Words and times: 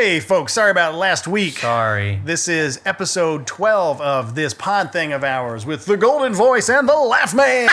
Hey, 0.00 0.18
folks, 0.18 0.54
sorry 0.54 0.70
about 0.70 0.94
last 0.94 1.28
week. 1.28 1.58
Sorry. 1.58 2.22
This 2.24 2.48
is 2.48 2.80
episode 2.86 3.46
12 3.46 4.00
of 4.00 4.34
this 4.34 4.54
pod 4.54 4.94
thing 4.94 5.12
of 5.12 5.22
ours 5.22 5.66
with 5.66 5.84
the 5.84 5.98
golden 5.98 6.32
voice 6.32 6.70
and 6.70 6.88
the 6.88 6.96
laugh 6.96 7.34
man. 7.34 7.68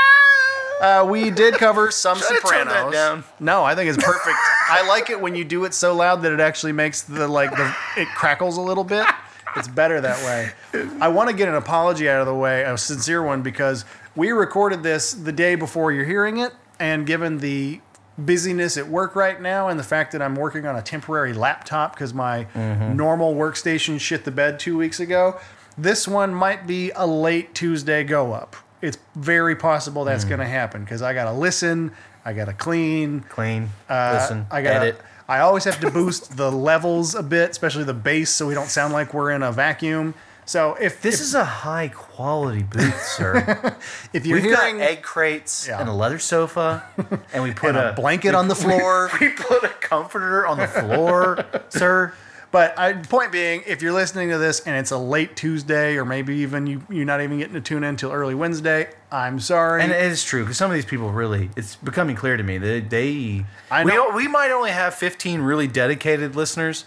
uh, 0.80 1.06
we 1.06 1.28
did 1.28 1.52
cover 1.56 1.90
some 1.90 2.16
Should 2.16 2.24
I 2.24 2.30
tone 2.30 2.40
Sopranos. 2.40 2.72
that 2.74 2.92
down? 2.92 3.24
No, 3.38 3.64
I 3.64 3.74
think 3.74 3.90
it's 3.90 4.02
perfect. 4.02 4.34
I 4.70 4.88
like 4.88 5.10
it 5.10 5.20
when 5.20 5.34
you 5.34 5.44
do 5.44 5.66
it 5.66 5.74
so 5.74 5.94
loud 5.94 6.22
that 6.22 6.32
it 6.32 6.40
actually 6.40 6.72
makes 6.72 7.02
the 7.02 7.28
like 7.28 7.50
the 7.50 7.76
it 7.98 8.08
crackles 8.16 8.56
a 8.56 8.62
little 8.62 8.82
bit. 8.82 9.06
It's 9.54 9.68
better 9.68 10.00
that 10.00 10.24
way. 10.24 10.88
I 11.02 11.08
want 11.08 11.28
to 11.28 11.36
get 11.36 11.48
an 11.48 11.54
apology 11.56 12.08
out 12.08 12.22
of 12.22 12.26
the 12.26 12.34
way, 12.34 12.62
a 12.62 12.78
sincere 12.78 13.22
one, 13.22 13.42
because 13.42 13.84
we 14.16 14.32
recorded 14.32 14.82
this 14.82 15.12
the 15.12 15.32
day 15.32 15.56
before 15.56 15.92
you're 15.92 16.06
hearing 16.06 16.38
it, 16.38 16.54
and 16.80 17.06
given 17.06 17.40
the 17.40 17.82
busyness 18.18 18.76
at 18.76 18.88
work 18.88 19.16
right 19.16 19.40
now 19.40 19.68
and 19.68 19.78
the 19.78 19.84
fact 19.84 20.12
that 20.12 20.22
I'm 20.22 20.34
working 20.36 20.66
on 20.66 20.76
a 20.76 20.82
temporary 20.82 21.32
laptop 21.32 21.94
because 21.94 22.12
my 22.12 22.46
normal 22.54 23.34
workstation 23.34 23.98
shit 24.00 24.24
the 24.24 24.30
bed 24.30 24.58
two 24.58 24.76
weeks 24.76 25.00
ago, 25.00 25.40
this 25.78 26.06
one 26.06 26.34
might 26.34 26.66
be 26.66 26.90
a 26.94 27.06
late 27.06 27.54
Tuesday 27.54 28.04
go 28.04 28.32
up. 28.32 28.56
It's 28.80 28.98
very 29.14 29.56
possible 29.56 30.04
that's 30.04 30.24
going 30.24 30.40
to 30.40 30.46
happen 30.46 30.84
because 30.84 31.02
I 31.02 31.14
got 31.14 31.24
to 31.24 31.32
listen, 31.32 31.92
I 32.24 32.32
got 32.32 32.46
to 32.46 32.52
clean, 32.52 33.20
Clean. 33.28 33.70
uh, 33.88 34.18
listen. 34.20 34.46
I 34.50 34.62
got 34.62 34.82
edit. 34.82 35.00
I 35.28 35.38
always 35.38 35.64
have 35.64 35.80
to 35.80 35.90
boost 35.90 36.36
the 36.36 36.50
levels 36.50 37.14
a 37.14 37.22
bit, 37.22 37.50
especially 37.50 37.84
the 37.84 37.94
bass, 37.94 38.30
so 38.30 38.46
we 38.48 38.54
don't 38.54 38.68
sound 38.68 38.92
like 38.92 39.14
we're 39.14 39.30
in 39.30 39.42
a 39.42 39.52
vacuum. 39.52 40.14
So 40.52 40.74
if 40.74 41.00
This 41.00 41.14
if, 41.14 41.20
is 41.22 41.34
a 41.34 41.44
high 41.46 41.88
quality 41.88 42.62
booth, 42.62 43.02
sir. 43.16 43.74
if 44.12 44.26
you're 44.26 44.36
We've 44.36 44.44
hearing 44.44 44.76
got 44.78 44.86
egg 44.90 45.02
crates 45.02 45.66
Yeah. 45.66 45.80
and 45.80 45.88
a 45.88 45.94
leather 45.94 46.18
sofa, 46.18 46.84
and 47.32 47.42
we 47.42 47.52
put 47.54 47.70
and 47.70 47.78
a 47.78 47.92
blanket 47.94 48.34
on 48.34 48.48
the 48.48 48.54
floor, 48.54 49.08
We 49.20 49.30
put 49.30 49.64
a 49.64 49.70
comforter 49.70 50.46
on 50.46 50.58
the 50.58 50.68
floor, 50.68 51.42
sir. 51.70 52.12
but 52.50 52.78
I, 52.78 52.92
point 52.92 53.32
being, 53.32 53.62
if 53.66 53.80
you're 53.80 53.94
listening 53.94 54.28
to 54.28 54.36
this 54.36 54.60
and 54.66 54.76
it's 54.76 54.90
a 54.90 54.98
late 54.98 55.36
Tuesday, 55.36 55.96
or 55.96 56.04
maybe 56.04 56.36
even 56.44 56.66
you 56.66 56.82
you're 56.90 57.06
not 57.06 57.22
even 57.22 57.38
getting 57.38 57.54
to 57.54 57.62
tune 57.62 57.78
in 57.82 57.88
until 57.88 58.12
early 58.12 58.34
Wednesday, 58.34 58.90
I'm 59.10 59.40
sorry. 59.40 59.80
And 59.82 59.90
it 59.90 60.02
is 60.02 60.22
true 60.22 60.42
because 60.42 60.58
some 60.58 60.70
of 60.70 60.74
these 60.74 60.84
people 60.84 61.12
really, 61.12 61.48
it's 61.56 61.76
becoming 61.76 62.14
clear 62.14 62.36
to 62.36 62.42
me 62.42 62.58
that 62.58 62.90
they, 62.90 63.46
I 63.70 63.84
we, 63.84 63.92
know- 63.94 64.10
we 64.14 64.28
might 64.28 64.50
only 64.50 64.72
have 64.72 64.92
15 64.94 65.40
really 65.40 65.66
dedicated 65.66 66.36
listeners, 66.36 66.84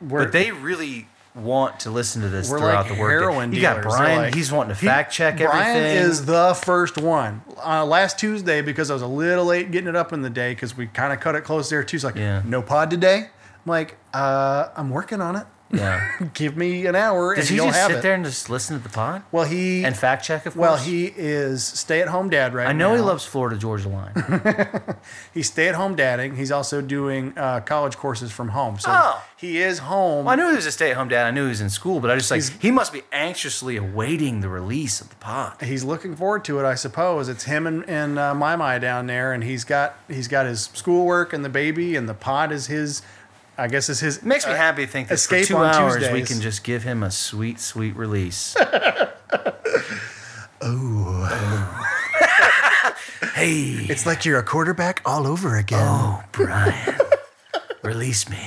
but 0.00 0.32
they 0.32 0.50
really 0.50 1.08
want 1.34 1.80
to 1.80 1.90
listen 1.90 2.20
to 2.22 2.28
this 2.28 2.50
We're 2.50 2.58
throughout 2.58 2.86
like 2.86 2.94
the 2.94 3.00
work. 3.00 3.52
You 3.54 3.60
got 3.62 3.82
Brian, 3.82 4.18
like- 4.22 4.34
he's 4.34 4.52
wanting 4.52 4.74
to 4.76 4.84
fact 4.84 5.12
check 5.12 5.38
Brian 5.38 5.76
everything. 5.78 5.96
is 6.10 6.26
the 6.26 6.54
first 6.62 6.98
one. 6.98 7.42
Uh, 7.64 7.84
last 7.86 8.18
Tuesday, 8.18 8.60
because 8.60 8.90
I 8.90 8.94
was 8.94 9.02
a 9.02 9.06
little 9.06 9.46
late 9.46 9.70
getting 9.70 9.88
it 9.88 9.96
up 9.96 10.12
in 10.12 10.20
the 10.22 10.30
day, 10.30 10.52
because 10.52 10.76
we 10.76 10.86
kind 10.88 11.12
of 11.12 11.20
cut 11.20 11.34
it 11.34 11.42
close 11.42 11.70
there 11.70 11.82
too. 11.82 11.96
He's 11.96 12.04
like, 12.04 12.16
Yeah. 12.16 12.42
no 12.44 12.60
pod 12.60 12.90
today. 12.90 13.16
I'm 13.64 13.70
like, 13.70 13.96
uh, 14.12 14.68
I'm 14.76 14.90
working 14.90 15.20
on 15.20 15.36
it. 15.36 15.46
Yeah. 15.72 16.10
Give 16.34 16.56
me 16.56 16.86
an 16.86 16.94
hour 16.94 17.34
Does 17.34 17.44
and 17.44 17.50
he 17.50 17.56
you'll 17.56 17.66
just 17.68 17.78
have 17.80 17.90
sit 17.90 17.98
it. 17.98 18.02
there 18.02 18.14
and 18.14 18.24
just 18.24 18.50
listen 18.50 18.76
to 18.76 18.82
the 18.82 18.88
pod 18.88 19.22
Well, 19.32 19.44
he 19.44 19.84
and 19.84 19.96
fact 19.96 20.24
check? 20.24 20.46
Of 20.46 20.54
course. 20.54 20.60
well 20.60 20.76
he 20.76 21.06
is 21.16 21.64
stay 21.64 22.00
at 22.02 22.08
home 22.08 22.28
dad 22.30 22.54
right 22.54 22.64
now. 22.64 22.70
I 22.70 22.72
know 22.72 22.90
now. 22.90 22.96
he 22.96 23.00
loves 23.02 23.24
Florida 23.24 23.56
Georgia 23.56 23.88
Line. 23.88 24.12
He's 25.34 25.46
stay 25.48 25.68
at 25.68 25.74
home 25.74 25.94
dadding. 25.96 26.36
He's 26.36 26.52
also 26.52 26.80
doing 26.80 27.32
uh, 27.36 27.60
college 27.60 27.96
courses 27.96 28.30
from 28.32 28.48
home. 28.50 28.78
So 28.78 28.90
Oh. 28.92 29.22
he 29.36 29.58
is 29.58 29.78
home. 29.80 30.24
Well, 30.26 30.32
I 30.32 30.36
knew 30.36 30.48
he 30.50 30.56
was 30.56 30.66
a 30.66 30.72
stay-at-home 30.72 31.08
dad. 31.08 31.26
I 31.26 31.30
knew 31.30 31.44
he 31.44 31.48
was 31.48 31.60
in 31.60 31.70
school, 31.70 32.00
but 32.00 32.10
I 32.10 32.16
just 32.16 32.30
like 32.30 32.42
he 32.60 32.70
must 32.70 32.92
be 32.92 33.02
anxiously 33.12 33.76
awaiting 33.76 34.40
the 34.40 34.48
release 34.48 35.00
of 35.00 35.08
the 35.08 35.16
pod. 35.16 35.60
He's 35.62 35.84
looking 35.84 36.14
forward 36.14 36.44
to 36.44 36.58
it, 36.60 36.64
I 36.64 36.74
suppose. 36.74 37.28
It's 37.28 37.44
him 37.44 37.66
and, 37.66 37.88
and 37.88 38.18
uh, 38.18 38.34
my 38.34 38.56
my 38.56 38.78
down 38.78 39.06
there, 39.06 39.32
and 39.32 39.42
he's 39.42 39.64
got 39.64 39.96
he's 40.08 40.28
got 40.28 40.46
his 40.46 40.70
schoolwork 40.74 41.32
and 41.32 41.44
the 41.44 41.48
baby, 41.48 41.96
and 41.96 42.08
the 42.08 42.14
pod 42.14 42.52
is 42.52 42.66
his. 42.66 43.02
I 43.62 43.68
guess 43.68 43.88
is 43.88 44.00
his. 44.00 44.16
It 44.16 44.24
makes 44.24 44.44
me 44.44 44.54
uh, 44.54 44.56
happy 44.56 44.86
to 44.86 44.90
think 44.90 45.06
that 45.06 45.20
for 45.20 45.44
two 45.44 45.56
hours 45.56 46.10
we 46.10 46.22
can 46.22 46.40
just 46.40 46.64
give 46.64 46.82
him 46.82 47.04
a 47.04 47.12
sweet, 47.12 47.60
sweet 47.60 47.94
release. 47.94 48.56
oh. 50.60 51.88
hey. 53.36 53.86
It's 53.88 54.04
like 54.04 54.24
you're 54.24 54.40
a 54.40 54.42
quarterback 54.42 55.00
all 55.04 55.28
over 55.28 55.56
again. 55.56 55.78
Oh, 55.80 56.24
Brian. 56.32 56.98
release 57.84 58.28
me. 58.28 58.40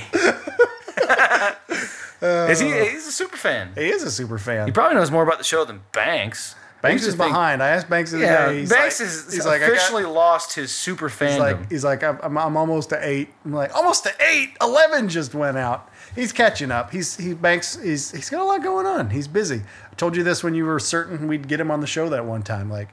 is 2.20 2.60
he? 2.60 2.70
He's 2.90 3.06
a 3.06 3.12
super 3.12 3.38
fan. 3.38 3.72
He 3.74 3.88
is 3.88 4.02
a 4.02 4.10
super 4.10 4.36
fan. 4.36 4.66
He 4.66 4.72
probably 4.72 4.96
knows 4.96 5.10
more 5.10 5.22
about 5.22 5.38
the 5.38 5.44
show 5.44 5.64
than 5.64 5.80
Banks. 5.92 6.55
Banks 6.82 7.04
is 7.04 7.16
behind. 7.16 7.62
I 7.62 7.68
asked 7.70 7.88
Banks 7.90 8.10
the 8.12 8.18
other 8.18 8.26
Yeah, 8.26 8.46
day. 8.52 8.60
He's 8.60 8.70
Banks 8.70 9.00
like, 9.00 9.08
is 9.08 9.34
he's 9.34 9.46
like, 9.46 9.62
I 9.62 9.66
got- 9.68 9.76
officially 9.76 10.04
lost 10.04 10.54
his 10.54 10.70
super 10.70 11.08
He's 11.08 11.18
fandom. 11.18 11.38
like, 11.38 11.70
he's 11.70 11.84
like, 11.84 12.02
I'm, 12.04 12.18
I'm, 12.22 12.36
I'm 12.38 12.56
almost 12.56 12.90
to 12.90 12.98
eight. 13.06 13.30
I'm 13.44 13.52
like, 13.52 13.74
almost 13.74 14.04
to 14.04 14.12
eight. 14.20 14.50
Eleven 14.60 15.08
just 15.08 15.34
went 15.34 15.56
out. 15.56 15.90
He's 16.14 16.32
catching 16.32 16.70
up. 16.70 16.92
He's 16.92 17.16
he 17.16 17.34
Banks. 17.34 17.76
He's 17.82 18.10
he's 18.12 18.30
got 18.30 18.40
a 18.40 18.44
lot 18.44 18.62
going 18.62 18.86
on. 18.86 19.10
He's 19.10 19.26
busy. 19.28 19.62
I 19.90 19.94
told 19.96 20.16
you 20.16 20.22
this 20.22 20.44
when 20.44 20.54
you 20.54 20.64
were 20.64 20.78
certain 20.78 21.26
we'd 21.28 21.48
get 21.48 21.58
him 21.60 21.70
on 21.70 21.80
the 21.80 21.86
show 21.86 22.08
that 22.10 22.24
one 22.24 22.42
time. 22.42 22.70
Like, 22.70 22.90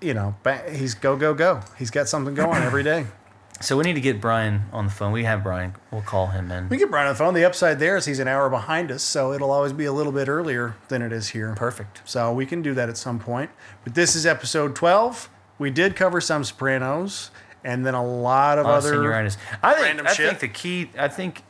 you 0.00 0.14
know, 0.14 0.34
he's 0.70 0.94
go 0.94 1.16
go 1.16 1.32
go. 1.32 1.60
He's 1.78 1.90
got 1.90 2.08
something 2.08 2.34
going 2.34 2.62
every 2.62 2.82
day. 2.82 3.06
So 3.62 3.76
we 3.76 3.84
need 3.84 3.94
to 3.94 4.00
get 4.00 4.20
Brian 4.20 4.62
on 4.72 4.86
the 4.86 4.90
phone. 4.90 5.12
We 5.12 5.24
have 5.24 5.42
Brian. 5.42 5.74
We'll 5.90 6.02
call 6.02 6.26
him 6.28 6.50
in. 6.50 6.68
We 6.68 6.76
get 6.76 6.90
Brian 6.90 7.06
on 7.06 7.14
the 7.14 7.18
phone. 7.18 7.34
The 7.34 7.44
upside 7.44 7.78
there 7.78 7.96
is 7.96 8.04
he's 8.04 8.18
an 8.18 8.28
hour 8.28 8.50
behind 8.50 8.90
us, 8.90 9.02
so 9.02 9.32
it'll 9.32 9.50
always 9.50 9.72
be 9.72 9.84
a 9.84 9.92
little 9.92 10.12
bit 10.12 10.28
earlier 10.28 10.76
than 10.88 11.00
it 11.02 11.12
is 11.12 11.28
here. 11.28 11.54
Perfect. 11.56 12.02
So 12.04 12.32
we 12.32 12.44
can 12.44 12.60
do 12.62 12.74
that 12.74 12.88
at 12.88 12.96
some 12.96 13.18
point. 13.18 13.50
But 13.84 13.94
this 13.94 14.14
is 14.14 14.26
episode 14.26 14.74
12. 14.76 15.30
We 15.58 15.70
did 15.70 15.96
cover 15.96 16.20
some 16.20 16.44
Sopranos 16.44 17.30
and 17.64 17.86
then 17.86 17.94
a 17.94 18.04
lot 18.04 18.58
of 18.58 18.66
other. 18.66 18.94
senioritis. 18.94 19.36
I 19.62 19.74
think. 19.74 19.84
random 19.86 20.06
I 20.06 20.12
shit. 20.12 20.28
think 20.28 20.40
the 20.40 20.48
key. 20.48 20.90
I 20.98 21.08
think. 21.08 21.42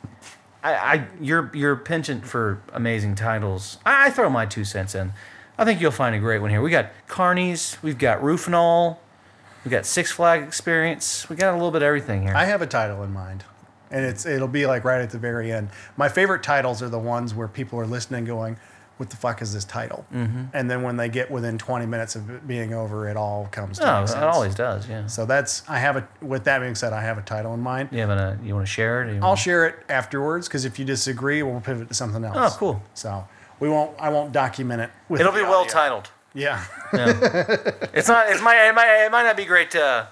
I, 0.63 0.73
I 0.75 1.07
your 1.19 1.51
your 1.53 1.75
penchant 1.75 2.25
for 2.25 2.61
amazing 2.71 3.15
titles. 3.15 3.79
I, 3.85 4.07
I 4.07 4.09
throw 4.11 4.29
my 4.29 4.45
two 4.45 4.63
cents 4.63 4.95
in. 4.95 5.13
I 5.57 5.65
think 5.65 5.81
you'll 5.81 5.91
find 5.91 6.15
a 6.15 6.19
great 6.19 6.39
one 6.41 6.49
here. 6.49 6.61
We 6.61 6.71
got 6.71 6.91
Carnies. 7.07 7.81
We've 7.83 7.97
got 7.97 8.23
Roof 8.23 8.47
and 8.47 8.55
All. 8.55 9.01
We 9.65 9.71
got 9.71 9.85
Six 9.85 10.11
Flag 10.11 10.43
Experience. 10.43 11.29
We 11.29 11.35
got 11.35 11.51
a 11.53 11.55
little 11.55 11.71
bit 11.71 11.81
of 11.81 11.87
everything 11.87 12.23
here. 12.23 12.35
I 12.35 12.45
have 12.45 12.61
a 12.61 12.67
title 12.67 13.01
in 13.03 13.13
mind, 13.13 13.43
and 13.91 14.03
it's 14.05 14.25
it'll 14.25 14.47
be 14.47 14.65
like 14.65 14.83
right 14.83 15.01
at 15.01 15.09
the 15.11 15.17
very 15.19 15.51
end. 15.51 15.69
My 15.97 16.09
favorite 16.09 16.43
titles 16.43 16.81
are 16.81 16.89
the 16.89 16.99
ones 16.99 17.33
where 17.33 17.47
people 17.47 17.79
are 17.79 17.85
listening, 17.87 18.25
going, 18.25 18.57
"What 18.97 19.09
the 19.09 19.15
fuck 19.15 19.41
is 19.41 19.53
this 19.53 19.63
title?" 19.63 20.05
Mm-hmm. 20.13 20.45
And 20.53 20.69
then 20.69 20.81
when 20.81 20.97
they 20.97 21.07
get 21.07 21.31
within 21.31 21.57
20 21.57 21.85
minutes 21.85 22.15
of 22.17 22.29
it 22.29 22.45
being 22.45 22.73
over, 22.73 23.07
it 23.07 23.15
all 23.15 23.47
comes 23.51 23.79
to 23.79 23.89
oh, 23.89 24.01
make 24.01 24.03
it 24.03 24.07
sense. 24.09 24.23
always 24.23 24.53
does. 24.55 24.89
Yeah. 24.89 25.07
So 25.07 25.25
that's 25.25 25.63
I 25.69 25.79
have 25.79 25.95
a. 25.95 26.07
With 26.21 26.43
that 26.43 26.59
being 26.59 26.75
said, 26.75 26.91
I 26.91 27.01
have 27.01 27.17
a 27.17 27.21
title 27.21 27.53
in 27.53 27.61
mind. 27.61 27.89
You 27.93 28.01
have 28.01 28.09
a 28.09 28.37
you 28.43 28.53
want 28.55 28.65
to 28.67 28.71
share 28.71 29.03
it? 29.03 29.07
Or 29.07 29.13
you 29.13 29.15
I'll 29.21 29.29
wanna- 29.29 29.37
share 29.37 29.65
it 29.67 29.75
afterwards 29.87 30.49
because 30.49 30.65
if 30.65 30.77
you 30.77 30.83
disagree, 30.83 31.41
we'll 31.41 31.61
pivot 31.61 31.87
to 31.87 31.93
something 31.93 32.25
else. 32.25 32.55
Oh, 32.55 32.57
cool. 32.57 32.83
So 32.95 33.25
we 33.61 33.69
won't. 33.69 33.97
I 33.97 34.09
won't 34.09 34.33
document 34.33 34.81
it. 34.81 34.89
With 35.07 35.21
It'll 35.21 35.31
be 35.31 35.39
the 35.39 35.45
well 35.45 35.61
audio. 35.61 35.71
titled. 35.73 36.09
Yeah. 36.33 36.63
It's 37.93 38.07
not. 38.07 38.29
It 38.29 38.41
might. 38.41 38.67
It 38.69 38.73
might. 38.75 39.05
It 39.05 39.11
might 39.11 39.23
not 39.23 39.37
be 39.37 39.45
great. 39.45 39.75
Uh, 39.75 40.05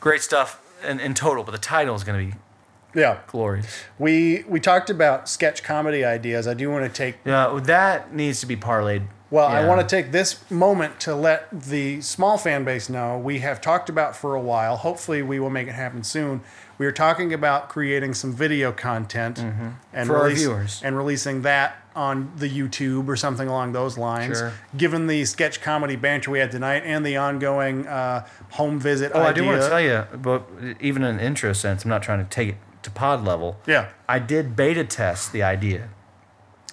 great 0.00 0.22
stuff 0.22 0.60
in, 0.86 1.00
in 1.00 1.14
total, 1.14 1.44
but 1.44 1.52
the 1.52 1.58
title 1.58 1.94
is 1.94 2.04
going 2.04 2.30
to 2.30 2.36
be 2.36 2.98
yeah. 2.98 3.18
glorious. 3.26 3.66
We 3.98 4.44
we 4.48 4.60
talked 4.60 4.90
about 4.90 5.28
sketch 5.28 5.62
comedy 5.62 6.04
ideas. 6.04 6.46
I 6.46 6.54
do 6.54 6.70
want 6.70 6.84
to 6.84 6.90
take 6.92 7.16
Yeah, 7.24 7.58
that 7.64 8.14
needs 8.14 8.40
to 8.40 8.46
be 8.46 8.56
parlayed. 8.56 9.06
Well, 9.30 9.46
I 9.46 9.66
want 9.66 9.80
to 9.80 9.86
take 9.96 10.12
this 10.12 10.50
moment 10.50 11.00
to 11.00 11.14
let 11.14 11.48
the 11.50 12.02
small 12.02 12.36
fan 12.36 12.64
base 12.64 12.90
know 12.90 13.16
we 13.18 13.38
have 13.38 13.62
talked 13.62 13.88
about 13.88 14.14
for 14.14 14.34
a 14.34 14.40
while. 14.40 14.76
Hopefully, 14.76 15.22
we 15.22 15.40
will 15.40 15.48
make 15.48 15.68
it 15.68 15.72
happen 15.74 16.02
soon. 16.04 16.42
We 16.76 16.84
are 16.84 16.92
talking 16.92 17.32
about 17.32 17.70
creating 17.70 18.12
some 18.12 18.34
video 18.34 18.72
content 18.72 19.38
and 19.38 19.52
Mm-hmm. 19.54 20.06
For 20.06 20.18
our 20.18 20.28
viewers. 20.30 20.82
and 20.84 20.98
releasing 20.98 21.40
that 21.42 21.81
on 21.94 22.32
the 22.36 22.48
YouTube 22.48 23.08
or 23.08 23.16
something 23.16 23.48
along 23.48 23.72
those 23.72 23.98
lines. 23.98 24.38
Sure. 24.38 24.52
Given 24.76 25.06
the 25.06 25.24
sketch 25.24 25.60
comedy 25.60 25.96
banter 25.96 26.30
we 26.30 26.38
had 26.38 26.50
tonight 26.50 26.82
and 26.86 27.04
the 27.04 27.16
ongoing 27.16 27.86
uh, 27.86 28.26
home 28.52 28.78
visit 28.80 29.12
Oh, 29.14 29.20
idea. 29.20 29.28
I 29.28 29.32
do 29.32 29.44
want 29.46 29.62
to 29.62 29.68
tell 29.68 29.80
you, 29.80 30.04
but 30.18 30.48
even 30.80 31.02
in 31.04 31.16
an 31.16 31.20
intro 31.20 31.52
sense, 31.52 31.84
I'm 31.84 31.90
not 31.90 32.02
trying 32.02 32.18
to 32.24 32.30
take 32.30 32.48
it 32.50 32.56
to 32.82 32.90
pod 32.90 33.24
level. 33.24 33.56
Yeah. 33.66 33.90
I 34.08 34.18
did 34.18 34.56
beta 34.56 34.84
test 34.84 35.32
the 35.32 35.42
idea. 35.42 35.88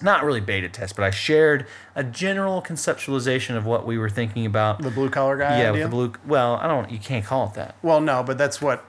Not 0.02 0.24
really 0.24 0.40
beta 0.40 0.68
test, 0.70 0.96
but 0.96 1.04
I 1.04 1.10
shared 1.10 1.66
a 1.94 2.02
general 2.02 2.62
conceptualization 2.62 3.54
of 3.58 3.66
what 3.66 3.86
we 3.86 3.98
were 3.98 4.08
thinking 4.08 4.46
about. 4.46 4.80
the 4.80 4.90
blue 4.90 5.10
collar 5.10 5.36
guy 5.36 5.60
yeah, 5.60 5.70
idea. 5.70 5.72
with 5.72 5.82
the 5.82 5.88
blue. 5.90 6.12
Well, 6.26 6.54
I 6.56 6.66
don't. 6.66 6.90
You 6.90 6.98
can't 6.98 7.22
call 7.24 7.48
it 7.48 7.54
that. 7.54 7.74
Well, 7.82 8.00
no, 8.00 8.22
but 8.22 8.38
that's 8.38 8.62
what 8.62 8.82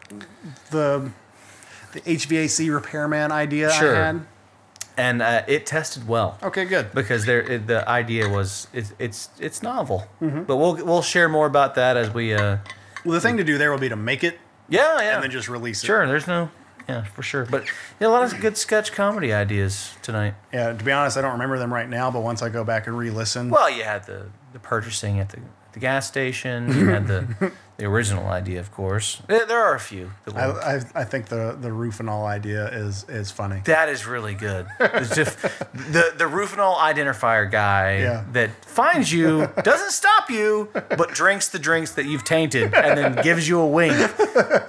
the 0.70 1.12
the 1.92 2.00
HVAC 2.02 2.74
repairman 2.74 3.34
idea 3.34 3.70
Sure. 3.72 3.94
I 3.94 4.06
had. 4.06 4.22
And 5.02 5.22
uh, 5.22 5.44
it 5.48 5.66
tested 5.66 6.08
well. 6.08 6.38
Okay, 6.44 6.66
good. 6.66 6.92
because 6.94 7.26
there 7.26 7.42
it, 7.42 7.66
the 7.66 7.88
idea 7.90 8.30
was 8.30 8.68
it's 8.72 8.94
it's 9.00 9.30
it's 9.40 9.64
novel. 9.64 10.06
Mm-hmm. 10.22 10.44
But 10.44 10.58
we'll 10.58 10.76
we'll 10.86 11.02
share 11.02 11.28
more 11.28 11.48
about 11.48 11.74
that 11.76 11.98
as 11.98 12.14
we. 12.14 12.34
Uh, 12.36 12.58
Well, 13.04 13.14
the 13.14 13.22
thing 13.22 13.38
to 13.38 13.44
do 13.44 13.58
there 13.58 13.72
will 13.72 13.80
be 13.80 13.90
to 13.90 13.96
make 13.96 14.24
it 14.24 14.38
yeah, 14.70 15.02
yeah. 15.02 15.16
and 15.16 15.24
then 15.24 15.32
just 15.32 15.50
release 15.50 15.82
it. 15.84 15.88
sure. 15.88 16.06
There's 16.06 16.28
no. 16.28 16.50
Yeah, 16.88 17.04
for 17.16 17.24
sure. 17.24 17.46
But 17.46 17.64
yeah, 18.00 18.08
a 18.08 18.10
lot 18.10 18.24
of 18.24 18.40
good 18.40 18.58
sketch 18.58 18.92
comedy 18.92 19.34
ideas 19.34 19.96
tonight. 20.04 20.36
Yeah, 20.54 20.74
to 20.74 20.84
be 20.84 20.92
honest, 20.92 21.18
I 21.18 21.22
don't 21.22 21.34
remember 21.34 21.58
them 21.58 21.74
right 21.74 21.90
now, 21.90 22.12
but 22.12 22.22
once 22.22 22.42
I 22.44 22.50
go 22.50 22.64
back 22.64 22.86
and 22.88 22.96
re-listen, 22.98 23.50
Well, 23.50 23.70
you 23.70 23.84
had 23.84 24.06
the 24.06 24.28
the 24.54 24.60
purchasing 24.60 25.20
at 25.20 25.30
the 25.30 25.40
the 25.74 25.80
gas 25.80 26.06
station. 26.08 26.68
You 26.68 26.90
had 26.90 27.08
the 27.08 27.52
the 27.78 27.86
original 27.86 28.28
idea, 28.28 28.60
of 28.60 28.72
course. 28.72 29.22
There, 29.28 29.60
are 29.60 29.76
a 29.76 29.80
few. 29.80 30.12
I. 30.36 30.46
I, 30.52 30.82
I 30.96 31.04
think 31.04 31.28
the 31.28 31.58
the 31.60 31.72
roof 31.72 32.00
and 32.00 32.10
all 32.10 32.26
idea 32.26 32.68
is 32.70 33.06
is 33.10 33.32
funny. 33.32 33.62
that 33.66 33.90
is 33.90 34.06
really 34.06 34.34
good. 34.36 34.68
It's 34.80 35.16
just 35.16 35.40
the 35.74 36.14
the 36.18 36.26
Rufinol 36.26 36.76
identifier 36.78 37.50
guy 37.50 38.00
Yeah. 38.00 38.24
that 38.34 38.64
finds 38.66 39.12
you, 39.12 39.50
doesn't 39.64 39.92
stop 39.92 40.30
you, 40.30 40.70
but 40.74 41.10
drinks 41.14 41.48
the 41.50 41.60
drinks 41.60 41.92
that 41.94 42.06
you've 42.06 42.24
tainted, 42.24 42.74
and 42.74 42.98
then 42.98 43.24
gives 43.24 43.48
you 43.48 43.60
a 43.60 43.68
wink 43.68 43.96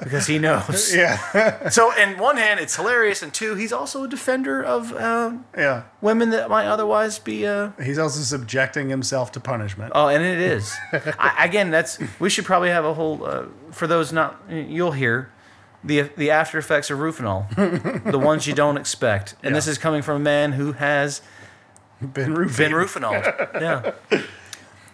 because 0.01 0.27
he 0.27 0.39
knows. 0.39 0.93
Yeah, 1.03 1.69
So, 1.71 1.93
in 1.97 2.19
one 2.19 2.37
hand, 2.37 2.61
it's 2.61 2.77
hilarious, 2.77 3.23
and 3.23 3.33
two, 3.33 3.55
he's 3.55 3.73
also 3.73 4.05
a 4.05 4.09
defender 4.09 4.63
of 4.63 4.93
uh, 4.93 5.33
yeah. 5.57 5.85
women 6.01 6.31
that 6.31 6.49
might 6.51 6.67
otherwise 6.67 7.19
be. 7.19 7.47
Uh, 7.47 7.71
He's 7.83 7.99
also 7.99 8.21
subjecting 8.21 8.89
himself 8.91 9.33
to 9.33 9.41
punishment. 9.41 9.93
oh, 9.95 10.09
and 10.09 10.23
it 10.23 10.39
is. 10.39 10.75
I, 11.19 11.45
again, 11.45 11.71
that's 11.71 11.99
we 12.21 12.29
should 12.31 12.45
probably 12.45 12.69
have 12.71 12.85
a 12.85 12.92
whole 12.95 13.25
uh, 13.25 13.45
for 13.71 13.87
those 13.87 14.13
not 14.13 14.41
you'll 14.51 14.93
hear 14.93 15.31
the 15.85 16.03
the 16.17 16.31
after 16.31 16.59
effects 16.59 16.91
of 16.91 16.99
Rufinol, 16.99 18.11
the 18.11 18.19
ones 18.31 18.47
you 18.47 18.55
don't 18.55 18.77
expect, 18.77 19.35
and 19.43 19.55
this 19.55 19.67
is 19.67 19.79
coming 19.79 20.03
from 20.03 20.17
a 20.17 20.25
man 20.25 20.53
who 20.53 20.73
has 20.73 21.23
been 22.01 22.35
Rufinol. 22.35 23.23
Yeah. 23.61 23.93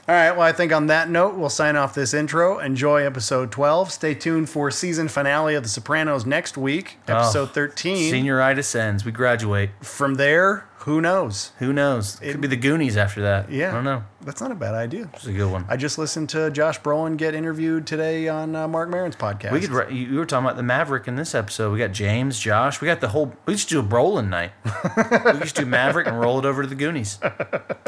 All 0.09 0.15
right. 0.15 0.31
Well, 0.31 0.41
I 0.41 0.53
think 0.53 0.73
on 0.73 0.87
that 0.87 1.11
note, 1.11 1.35
we'll 1.35 1.51
sign 1.51 1.77
off 1.77 1.95
this 1.95 2.15
intro. 2.15 2.59
Enjoy 2.61 3.05
episode 3.05 3.53
12. 3.53 3.93
Stay 3.93 4.15
tuned 4.15 4.49
for 4.49 4.71
season 4.71 5.07
finale 5.09 5.55
of 5.55 5.63
The 5.65 5.69
Sopranos 5.69 6.25
next 6.25 6.57
week, 6.57 6.97
episode 7.07 7.51
13. 7.53 8.11
Senioritis 8.11 8.75
ends. 8.75 9.05
We 9.05 9.13
graduate. 9.13 9.69
From 9.83 10.15
there, 10.15 10.67
who 10.79 11.03
knows? 11.03 11.53
Who 11.59 11.75
knows? 11.75 12.19
It 12.23 12.33
could 12.33 12.41
be 12.41 12.49
the 12.49 12.57
Goonies 12.57 12.97
after 12.97 13.21
that. 13.21 13.51
Yeah. 13.53 13.69
I 13.71 13.75
don't 13.75 13.85
know. 13.85 14.03
That's 14.23 14.41
not 14.41 14.51
a 14.51 14.55
bad 14.55 14.75
idea. 14.75 15.11
It's 15.13 15.27
a 15.27 15.33
good 15.33 15.53
one. 15.53 15.67
I 15.69 15.77
just 15.77 15.99
listened 15.99 16.31
to 16.31 16.51
Josh 16.51 16.81
Brolin 16.81 17.19
get 17.19 17.35
interviewed 17.35 17.87
today 17.87 18.29
on 18.29 18.57
uh, 18.57 18.67
Marc 18.67 18.89
Maron's 18.89 19.15
podcast. 19.15 19.53
We 19.53 19.61
could. 19.61 19.71
ri- 19.71 19.95
You 19.95 20.07
you 20.07 20.19
were 20.19 20.25
talking 20.25 20.47
about 20.47 20.57
the 20.57 20.63
Maverick 20.63 21.07
in 21.07 21.17
this 21.17 21.35
episode. 21.35 21.71
We 21.71 21.79
got 21.81 21.93
James, 21.93 22.41
Josh. 22.41 22.81
We 22.81 22.87
got 22.87 23.03
the 23.03 23.09
whole. 23.09 23.35
We 23.45 23.59
should 23.59 23.69
do 23.69 23.81
a 23.81 23.83
Brolin 23.83 24.31
night. 24.31 24.53
we 25.35 25.41
just 25.41 25.57
do 25.57 25.67
Maverick 25.67 26.07
and 26.07 26.19
roll 26.19 26.39
it 26.39 26.47
over 26.47 26.63
to 26.63 26.69
the 26.69 26.75
Goonies. 26.75 27.19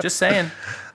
Just 0.03 0.17
saying. 0.19 0.51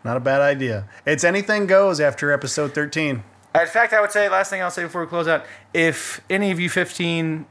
Not 0.05 0.15
a 0.17 0.21
bad 0.21 0.39
idea. 0.39 0.87
It's 1.05 1.23
anything 1.23 1.65
goes 1.65 1.99
after 1.99 2.31
episode 2.31 2.73
13. 2.75 3.23
Uh, 3.55 3.59
in 3.61 3.67
fact, 3.67 3.91
I 3.91 3.99
would 4.01 4.11
say 4.11 4.29
last 4.29 4.49
thing 4.51 4.61
I'll 4.61 4.69
say 4.71 4.83
before 4.83 5.01
we 5.01 5.07
close 5.07 5.27
out: 5.27 5.45
if 5.73 6.21
any 6.29 6.51
of 6.51 6.59
you 6.59 6.69
15, 6.69 7.45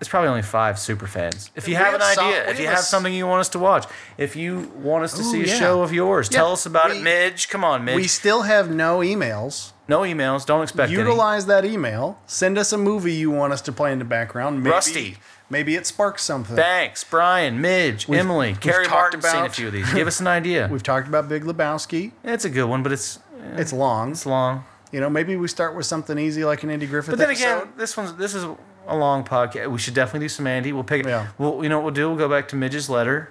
it's 0.00 0.08
probably 0.08 0.30
only 0.30 0.42
five 0.42 0.78
super 0.80 1.06
fans. 1.06 1.50
If 1.54 1.68
you 1.68 1.72
We 1.72 1.76
have 1.76 1.94
an 1.94 2.00
have 2.00 2.14
some- 2.14 2.26
idea, 2.26 2.48
if 2.50 2.58
you 2.58 2.64
have 2.66 2.74
have 2.74 2.78
a 2.80 2.82
s- 2.82 2.88
something 2.90 3.14
you 3.14 3.26
want 3.26 3.40
us 3.40 3.48
to 3.50 3.58
watch, 3.60 3.86
if 4.18 4.34
you 4.34 4.72
want 4.76 5.04
us 5.04 5.12
to 5.12 5.22
see 5.22 5.42
a 5.42 5.46
yeah. 5.46 5.58
show 5.58 5.82
of 5.82 5.92
yours, 5.92 6.28
Yeah, 6.32 6.38
tell 6.38 6.52
us 6.52 6.66
about 6.66 6.90
we- 6.90 6.96
it, 6.96 7.02
Midge. 7.02 7.48
Come 7.48 7.62
on, 7.64 7.84
Midge. 7.84 7.96
We 7.96 8.08
still 8.08 8.42
have 8.42 8.68
no 8.70 8.98
emails. 8.98 9.72
no 9.86 10.00
emails. 10.00 10.44
Don't 10.46 10.62
expect 10.62 10.90
any. 10.90 10.98
Utilize 10.98 11.46
that 11.46 11.64
email. 11.64 12.18
Send 12.26 12.58
us 12.58 12.72
a 12.72 12.78
movie 12.78 13.12
you 13.12 13.30
want 13.30 13.52
us 13.52 13.60
to 13.62 13.72
play 13.72 13.92
in 13.92 13.98
the 14.00 14.04
background. 14.04 14.62
Maybe, 14.64 14.70
Rusty. 14.72 15.18
Maybe 15.50 15.74
it 15.74 15.84
sparks 15.86 16.22
something. 16.22 16.54
Thanks, 16.56 17.02
Brian, 17.04 17.60
Midge, 17.60 18.08
Emily, 18.08 18.54
Carrie 18.60 18.86
talked 18.86 19.14
Martin. 19.14 19.22
Seen 19.22 19.34
a 19.34 19.38
about- 19.44 19.54
few 19.56 19.66
of 19.66 19.72
these. 19.72 19.92
Give 19.92 20.06
us 20.06 20.20
an 20.20 20.26
idea. 20.38 20.68
We've 20.70 20.82
talked 20.82 21.08
about 21.08 21.28
Big 21.28 21.42
Lebowski. 21.44 22.12
it's 22.24 22.44
a 22.44 22.50
good 22.50 22.66
one, 22.66 22.82
but 22.84 22.92
it's 22.92 23.18
It's 23.56 23.72
long. 23.72 24.12
it's 24.12 24.24
long. 24.26 24.64
You 24.92 25.00
know, 25.00 25.10
maybe 25.10 25.36
we 25.36 25.48
start 25.48 25.74
with 25.76 25.86
something 25.86 26.18
easy 26.18 26.44
like 26.44 26.62
an 26.62 26.70
Andy 26.70 26.86
Griffith 26.86 27.10
But 27.12 27.18
then 27.18 27.30
episode. 27.30 27.56
again, 27.62 27.72
this 27.76 27.96
one's 27.96 28.14
this 28.14 28.34
is 28.34 28.44
a 28.86 28.96
long 28.96 29.24
podcast. 29.24 29.70
We 29.70 29.78
should 29.78 29.94
definitely 29.94 30.24
do 30.24 30.28
some 30.28 30.46
Andy. 30.46 30.72
We'll 30.72 30.84
pick 30.84 31.00
it. 31.04 31.08
Yeah. 31.08 31.28
We'll 31.38 31.62
you 31.62 31.68
know 31.68 31.78
what 31.78 31.84
we'll 31.84 31.94
do? 31.94 32.08
We'll 32.08 32.18
go 32.18 32.28
back 32.28 32.48
to 32.48 32.56
Midge's 32.56 32.88
letter, 32.88 33.30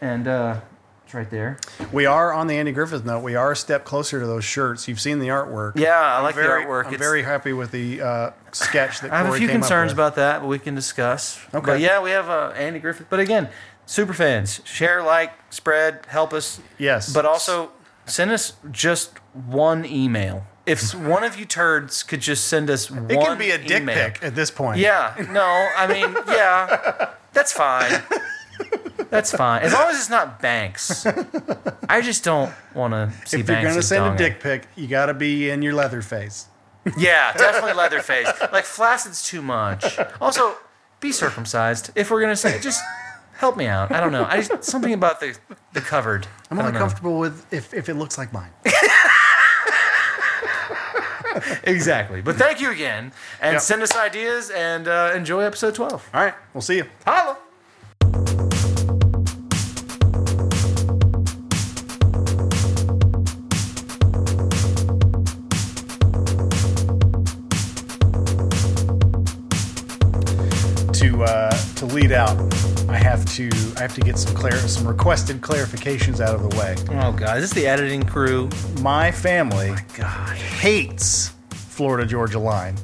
and 0.00 0.26
uh, 0.28 0.60
it's 1.12 1.14
right 1.14 1.30
there. 1.30 1.58
we 1.92 2.06
are 2.06 2.32
on 2.32 2.46
the 2.46 2.54
Andy 2.56 2.72
Griffith 2.72 3.04
note. 3.04 3.22
We 3.22 3.34
are 3.34 3.52
a 3.52 3.56
step 3.56 3.84
closer 3.84 4.18
to 4.20 4.26
those 4.26 4.44
shirts. 4.44 4.88
You've 4.88 5.00
seen 5.00 5.18
the 5.18 5.28
artwork. 5.28 5.76
Yeah, 5.78 5.90
I 6.00 6.22
like 6.22 6.34
very, 6.34 6.62
the 6.62 6.66
artwork. 6.68 6.86
I'm 6.86 6.94
It's- 6.94 6.98
very 7.06 7.22
happy 7.22 7.52
with 7.52 7.70
the 7.70 8.00
uh, 8.00 8.30
sketch 8.52 9.00
that 9.00 9.12
I 9.12 9.18
have 9.18 9.34
a 9.34 9.36
few 9.36 9.48
concerns 9.48 9.92
about 9.92 10.14
that, 10.16 10.40
but 10.40 10.46
we 10.46 10.58
can 10.58 10.74
discuss. 10.74 11.38
Okay. 11.52 11.66
But 11.72 11.80
yeah, 11.80 12.00
we 12.02 12.10
have 12.12 12.30
uh, 12.30 12.52
Andy 12.56 12.78
Griffith. 12.78 13.08
But 13.10 13.20
again, 13.20 13.50
super 13.84 14.14
fans, 14.14 14.62
share, 14.64 15.02
like, 15.02 15.32
spread, 15.50 16.06
help 16.08 16.32
us. 16.32 16.60
Yes. 16.78 17.12
But 17.12 17.26
also 17.26 17.72
send 18.06 18.30
us 18.30 18.54
just 18.70 19.18
one 19.34 19.84
email. 19.84 20.46
If 20.64 20.94
one 20.94 21.24
of 21.24 21.38
you 21.38 21.44
turds 21.44 22.02
could 22.02 22.20
just 22.20 22.46
send 22.46 22.70
us 22.70 22.90
one 22.90 23.10
It 23.10 23.20
can 23.20 23.36
be 23.36 23.50
a 23.50 23.58
dick 23.58 23.82
email. 23.82 23.96
pic 23.96 24.22
at 24.22 24.34
this 24.34 24.50
point. 24.50 24.78
Yeah. 24.78 25.14
No, 25.30 25.42
I 25.76 25.86
mean, 25.88 26.14
yeah. 26.28 27.10
That's 27.34 27.52
fine. 27.52 28.02
That's 29.12 29.30
fine. 29.30 29.60
As 29.62 29.72
long 29.74 29.88
as 29.90 29.96
it's 29.98 30.08
not 30.10 30.40
Banks. 30.40 31.06
I 31.88 32.00
just 32.00 32.24
don't 32.24 32.50
want 32.74 32.92
to 32.94 33.12
see 33.28 33.40
If 33.40 33.48
you're 33.48 33.62
gonna 33.62 33.82
send 33.82 34.14
a 34.14 34.16
dick 34.16 34.40
pic, 34.40 34.66
you 34.74 34.88
got 34.88 35.06
to 35.06 35.14
be 35.14 35.50
in 35.50 35.60
your 35.60 35.74
leather 35.74 36.00
face. 36.00 36.46
Yeah, 36.96 37.32
definitely 37.34 37.74
Leatherface. 37.74 38.26
Like 38.52 38.64
flaccid's 38.64 39.22
too 39.22 39.42
much. 39.42 39.98
Also, 40.20 40.56
be 41.00 41.12
circumcised. 41.12 41.90
If 41.94 42.10
we're 42.10 42.22
gonna 42.22 42.34
say, 42.34 42.58
just 42.58 42.82
help 43.36 43.56
me 43.58 43.66
out. 43.66 43.92
I 43.92 44.00
don't 44.00 44.12
know. 44.12 44.24
I 44.24 44.40
just, 44.40 44.64
something 44.64 44.94
about 44.94 45.20
the 45.20 45.36
the 45.74 45.80
covered. 45.82 46.26
I'm 46.50 46.58
only 46.58 46.72
comfortable 46.72 47.18
with 47.18 47.52
if, 47.52 47.72
if 47.74 47.88
it 47.90 47.94
looks 47.94 48.16
like 48.18 48.32
mine. 48.32 48.50
Exactly. 51.64 52.20
But 52.20 52.36
thank 52.36 52.60
you 52.60 52.70
again, 52.70 53.12
and 53.40 53.54
Yep. 53.54 53.62
send 53.62 53.82
us 53.82 53.96
ideas 53.96 54.50
and 54.50 54.86
uh, 54.86 55.12
enjoy 55.14 55.40
episode 55.42 55.74
twelve. 55.74 56.08
All 56.12 56.22
right, 56.22 56.34
we'll 56.52 56.60
see 56.62 56.76
you. 56.76 56.84
Holla. 57.06 57.36
To 71.12 71.24
uh, 71.24 71.50
to 71.76 71.86
lead 71.86 72.10
out, 72.10 72.38
I 72.88 72.96
have 72.96 73.24
to 73.34 73.50
I 73.76 73.80
have 73.80 73.94
to 73.96 74.00
get 74.00 74.16
some 74.18 74.34
clar- 74.34 74.52
some 74.52 74.86
requested 74.88 75.42
clarifications 75.42 76.20
out 76.20 76.34
of 76.34 76.48
the 76.48 76.56
way. 76.56 76.74
Oh 76.90 77.12
god, 77.12 77.36
is 77.36 77.50
this 77.50 77.52
the 77.52 77.66
editing 77.66 78.02
crew? 78.02 78.48
My 78.80 79.10
family 79.12 79.74
God. 79.94 80.36
hates 80.36 81.32
Florida 81.50 82.06
Georgia 82.06 82.38
Line 82.38 82.76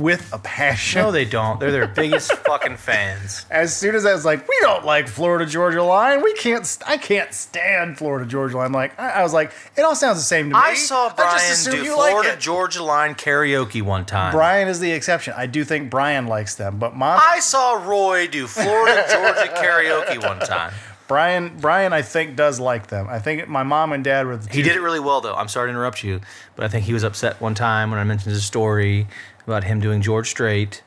with 0.00 0.32
a 0.32 0.38
passion. 0.38 1.02
No, 1.02 1.12
they 1.12 1.24
don't. 1.24 1.60
They're 1.60 1.70
their 1.70 1.86
biggest 1.86 2.32
fucking 2.46 2.76
fans. 2.78 3.46
as 3.50 3.76
soon 3.76 3.94
as 3.94 4.06
I 4.06 4.12
was 4.14 4.24
like, 4.24 4.48
we 4.48 4.56
don't 4.60 4.84
like 4.84 5.06
Florida 5.06 5.44
Georgia 5.46 5.82
Line. 5.82 6.22
We 6.22 6.32
can't. 6.34 6.66
St- 6.66 6.88
I 6.88 6.96
can't 6.96 7.32
stand 7.34 7.98
Florida 7.98 8.26
Georgia 8.28 8.56
Line. 8.56 8.72
Like 8.72 8.98
I, 8.98 9.10
I 9.10 9.22
was 9.22 9.32
like, 9.32 9.52
it 9.76 9.82
all 9.82 9.94
sounds 9.94 10.18
the 10.18 10.24
same 10.24 10.50
to 10.50 10.56
me. 10.56 10.60
I 10.60 10.74
saw 10.74 11.12
Brian 11.14 11.36
assume 11.52 11.84
do 11.84 11.96
like 11.96 12.10
Florida 12.10 12.32
it. 12.32 12.40
Georgia 12.40 12.82
Line 12.82 13.14
karaoke 13.14 13.82
one 13.82 14.04
time. 14.06 14.32
Brian 14.32 14.66
is 14.68 14.80
the 14.80 14.90
exception. 14.90 15.34
I 15.36 15.46
do 15.46 15.62
think 15.64 15.90
Brian 15.90 16.26
likes 16.26 16.54
them, 16.54 16.78
but 16.78 16.96
mom, 16.96 17.20
I 17.22 17.40
saw 17.40 17.74
Roy 17.74 18.26
do 18.26 18.46
Florida 18.46 19.04
Georgia 19.10 19.52
karaoke 19.54 20.22
one 20.22 20.40
time. 20.40 20.72
Brian, 21.08 21.56
Brian, 21.58 21.92
I 21.92 22.02
think 22.02 22.36
does 22.36 22.60
like 22.60 22.86
them. 22.86 23.08
I 23.10 23.18
think 23.18 23.48
my 23.48 23.64
mom 23.64 23.92
and 23.92 24.04
dad 24.04 24.26
were. 24.26 24.36
The 24.36 24.48
He 24.48 24.62
did 24.62 24.76
it 24.76 24.80
really 24.80 25.00
well, 25.00 25.20
though. 25.20 25.34
I'm 25.34 25.48
sorry 25.48 25.66
to 25.66 25.70
interrupt 25.70 26.04
you, 26.04 26.20
but 26.54 26.64
I 26.64 26.68
think 26.68 26.84
he 26.84 26.92
was 26.92 27.02
upset 27.02 27.40
one 27.40 27.56
time 27.56 27.90
when 27.90 27.98
I 27.98 28.04
mentioned 28.04 28.32
his 28.32 28.44
story 28.44 29.08
about 29.46 29.64
him 29.64 29.80
doing 29.80 30.00
George 30.02 30.28
Strait, 30.28 30.82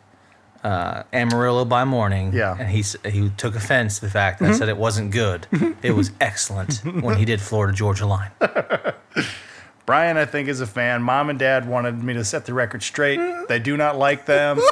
uh, 0.63 1.03
Amarillo 1.12 1.65
by 1.65 1.83
Morning. 1.86 2.31
Yeah. 2.33 2.55
And 2.57 2.69
he, 2.69 2.83
he 3.10 3.29
took 3.31 3.55
offense 3.55 4.00
to 4.00 4.05
the 4.05 4.12
fact 4.12 4.39
that 4.39 4.50
I 4.51 4.53
said 4.53 4.69
it 4.69 4.77
wasn't 4.77 5.12
good. 5.12 5.48
it 5.81 5.91
was 5.91 6.12
excellent 6.22 6.77
when 7.03 7.17
he 7.17 7.25
did 7.25 7.41
Florida 7.41 7.74
Georgia 7.74 8.05
Line. 8.05 8.31
Brian, 9.86 10.15
I 10.15 10.24
think, 10.25 10.48
is 10.48 10.62
a 10.62 10.67
fan. 10.67 11.03
Mom 11.03 11.29
and 11.29 11.38
dad 11.38 11.67
wanted 11.67 12.01
me 12.01 12.13
to 12.13 12.24
set 12.24 12.45
the 12.45 12.53
record 12.53 12.81
straight. 12.83 13.19
They 13.50 13.60
do 13.60 13.75
not 13.77 13.98
like 13.98 14.25
them. 14.25 14.60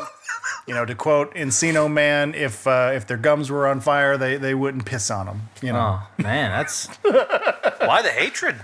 You 0.68 0.76
know, 0.76 0.86
to 0.86 0.94
quote 0.96 1.34
Encino 1.34 1.92
Man, 1.92 2.34
if 2.36 2.66
uh, 2.68 2.92
if 2.94 3.06
their 3.08 3.18
gums 3.18 3.50
were 3.50 3.68
on 3.68 3.80
fire, 3.82 4.16
they, 4.16 4.38
they 4.38 4.54
wouldn't 4.54 4.86
piss 4.86 5.10
on 5.10 5.26
them. 5.26 5.50
You 5.62 5.74
know, 5.74 6.00
Oh, 6.02 6.08
man, 6.22 6.52
that's. 6.52 6.86
Why 7.04 8.02
the 8.04 8.10
hatred? 8.10 8.58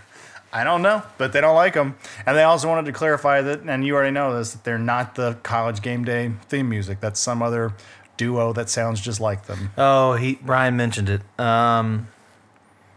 I 0.57 0.63
don't 0.63 0.81
know, 0.81 1.03
but 1.19 1.33
they 1.33 1.41
don't 1.41 1.55
like 1.55 1.75
them. 1.75 1.95
And 2.25 2.35
they 2.35 2.41
also 2.41 2.67
wanted 2.67 2.85
to 2.85 2.91
clarify 2.91 3.41
that, 3.43 3.61
and 3.61 3.85
you 3.85 3.93
already 3.93 4.09
know 4.09 4.35
this, 4.35 4.53
that 4.53 4.63
they're 4.63 4.79
not 4.79 5.13
the 5.13 5.37
college 5.43 5.83
game 5.83 6.03
day 6.03 6.31
theme 6.49 6.67
music. 6.67 6.99
That's 6.99 7.19
some 7.19 7.43
other 7.43 7.73
duo 8.17 8.53
that 8.53 8.67
sounds 8.67 8.99
just 8.99 9.19
like 9.19 9.45
them. 9.45 9.69
Oh, 9.77 10.13
he 10.15 10.39
Brian 10.41 10.75
mentioned 10.75 11.09
it. 11.09 11.21
Um, 11.39 12.07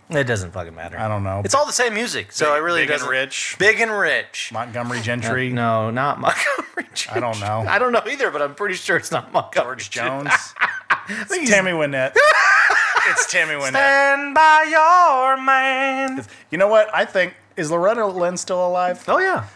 it 0.09 0.25
doesn't 0.25 0.53
fucking 0.53 0.75
matter. 0.75 0.99
I 0.99 1.07
don't 1.07 1.23
know. 1.23 1.43
It's 1.45 1.55
all 1.55 1.67
the 1.67 1.73
same 1.73 1.93
music, 1.93 2.33
so 2.33 2.55
it 2.57 2.61
really 2.61 2.81
Big 2.81 2.91
and 2.91 2.99
doesn't. 3.01 3.11
Rich, 3.11 3.57
Big 3.59 3.79
and 3.81 3.93
rich. 3.93 4.51
Montgomery 4.53 5.03
Gentry, 5.03 5.51
No, 5.51 5.91
not 5.91 6.19
Montgomery. 6.19 6.89
Gentry. 6.95 7.13
I 7.15 7.21
don't 7.21 7.39
know. 7.41 7.65
I 7.69 7.79
don't 7.79 7.93
know 7.93 8.03
either, 8.11 8.31
but 8.31 8.41
I'm 8.41 8.55
pretty 8.55 8.75
sure 8.75 8.97
it's 8.97 9.13
not 9.13 9.33
Montgomery 9.35 9.77
George 9.77 9.91
Jones, 9.91 10.33
it's 11.11 11.51
Tammy 11.51 11.73
Wynette. 11.73 12.17
it's 13.09 13.31
Tammy 13.31 13.53
Wynette. 13.55 13.69
Stand 13.69 14.35
by 14.35 14.67
your 14.69 15.37
man. 15.45 16.25
You 16.51 16.57
know 16.57 16.69
what? 16.69 16.89
I 16.95 17.05
think 17.05 17.35
is 17.61 17.71
Loretta 17.71 18.07
Lynn 18.07 18.37
still 18.37 18.67
alive? 18.67 19.05
Oh 19.07 19.19
yeah. 19.19 19.47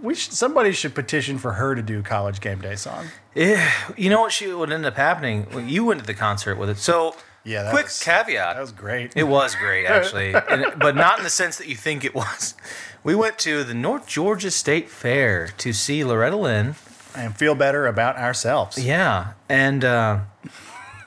We 0.00 0.14
should, 0.14 0.32
somebody 0.32 0.72
should 0.72 0.94
petition 0.94 1.38
for 1.38 1.54
her 1.54 1.74
to 1.74 1.82
do 1.82 2.02
college 2.02 2.40
game 2.40 2.60
day 2.60 2.76
song. 2.76 3.06
Yeah. 3.34 3.70
You 3.96 4.10
know 4.10 4.20
what 4.20 4.32
she 4.32 4.46
would 4.52 4.70
end 4.72 4.86
up 4.86 4.96
happening? 4.96 5.46
Well, 5.52 5.64
you 5.64 5.84
went 5.84 6.00
to 6.00 6.06
the 6.06 6.14
concert 6.14 6.56
with 6.56 6.68
it. 6.70 6.78
So 6.78 7.16
Yeah, 7.44 7.64
that 7.64 7.72
quick 7.72 7.86
was- 7.86 7.98
caveat. 8.02 8.54
That 8.54 8.60
was 8.60 8.70
great. 8.72 9.12
It 9.16 9.24
was 9.24 9.54
great, 9.56 9.86
actually, 9.96 10.34
and, 10.34 10.66
but 10.78 10.94
not 10.94 11.18
in 11.18 11.24
the 11.24 11.30
sense 11.30 11.56
that 11.58 11.66
you 11.66 11.74
think 11.74 12.04
it 12.04 12.14
was. 12.14 12.54
We 13.02 13.14
went 13.16 13.38
to 13.40 13.64
the 13.64 13.74
North 13.74 14.06
Georgia 14.06 14.50
State 14.52 14.88
Fair 14.88 15.48
to 15.58 15.72
see 15.72 16.04
Loretta 16.04 16.36
Lynn. 16.36 16.74
and 17.16 17.36
feel 17.36 17.54
better 17.56 17.86
about 17.86 18.16
ourselves. 18.16 18.78
Yeah, 18.78 19.32
and 19.48 19.84
uh, 19.84 20.20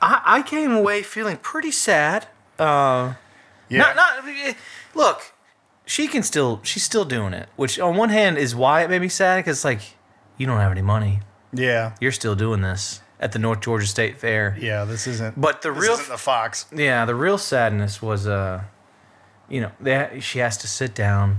I, 0.02 0.20
I 0.38 0.42
came 0.42 0.72
away 0.72 1.02
feeling 1.02 1.36
pretty 1.38 1.70
sad. 1.70 2.26
Uh, 2.58 3.14
Yeah. 3.70 3.78
Not, 3.94 3.96
not 3.96 4.54
look. 4.94 5.32
She 5.84 6.06
can 6.08 6.22
still. 6.22 6.60
She's 6.62 6.82
still 6.82 7.04
doing 7.04 7.32
it. 7.34 7.48
Which 7.56 7.78
on 7.78 7.96
one 7.96 8.08
hand 8.10 8.38
is 8.38 8.54
why 8.54 8.82
it 8.82 8.90
made 8.90 9.00
me 9.00 9.08
sad 9.08 9.38
because 9.38 9.64
like 9.64 9.80
you 10.36 10.46
don't 10.46 10.58
have 10.60 10.72
any 10.72 10.82
money. 10.82 11.20
yeah. 11.52 11.94
You're 12.00 12.12
still 12.12 12.34
doing 12.34 12.62
this 12.62 13.00
at 13.20 13.32
the 13.32 13.38
North 13.38 13.60
Georgia 13.60 13.86
State 13.86 14.18
Fair. 14.18 14.56
Yeah. 14.60 14.84
This 14.84 15.06
isn't. 15.06 15.40
But 15.40 15.62
the 15.62 15.72
this 15.72 15.82
real 15.82 15.92
isn't 15.94 16.08
the 16.08 16.18
Fox. 16.18 16.66
Yeah, 16.74 17.04
the 17.04 17.14
real 17.14 17.38
sadness 17.38 18.00
was, 18.02 18.26
uh, 18.26 18.62
you 19.48 19.60
know, 19.60 19.72
they, 19.80 20.18
she 20.20 20.38
has 20.40 20.56
to 20.58 20.66
sit 20.66 20.94
down 20.94 21.38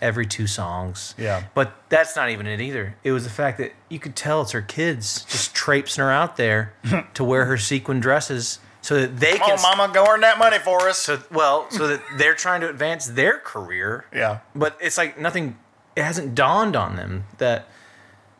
every 0.00 0.26
two 0.26 0.46
songs. 0.46 1.14
Yeah. 1.16 1.44
But 1.54 1.74
that's 1.88 2.14
not 2.16 2.28
even 2.30 2.46
it 2.46 2.60
either. 2.60 2.96
It 3.02 3.12
was 3.12 3.24
the 3.24 3.30
fact 3.30 3.58
that 3.58 3.72
you 3.88 3.98
could 3.98 4.14
tell 4.14 4.42
it's 4.42 4.52
her 4.52 4.62
kids 4.62 5.24
just 5.24 5.54
traipsing 5.54 6.02
her 6.04 6.10
out 6.12 6.36
there 6.36 6.74
to 7.14 7.24
wear 7.24 7.46
her 7.46 7.56
sequin 7.56 7.98
dresses 8.00 8.58
so 8.86 9.00
that 9.00 9.18
they 9.18 9.36
Come 9.36 9.50
can. 9.50 9.58
on, 9.58 9.76
Mama, 9.78 9.92
go 9.92 10.06
earn 10.08 10.20
that 10.20 10.38
money 10.38 10.58
for 10.60 10.88
us. 10.88 10.98
So, 10.98 11.20
well, 11.32 11.68
so 11.70 11.88
that 11.88 12.00
they're 12.18 12.36
trying 12.36 12.60
to 12.60 12.68
advance 12.70 13.08
their 13.08 13.38
career. 13.40 14.04
yeah. 14.14 14.38
But 14.54 14.78
it's 14.80 14.96
like 14.96 15.18
nothing, 15.18 15.56
it 15.96 16.04
hasn't 16.04 16.36
dawned 16.36 16.76
on 16.76 16.94
them 16.94 17.24
that, 17.38 17.66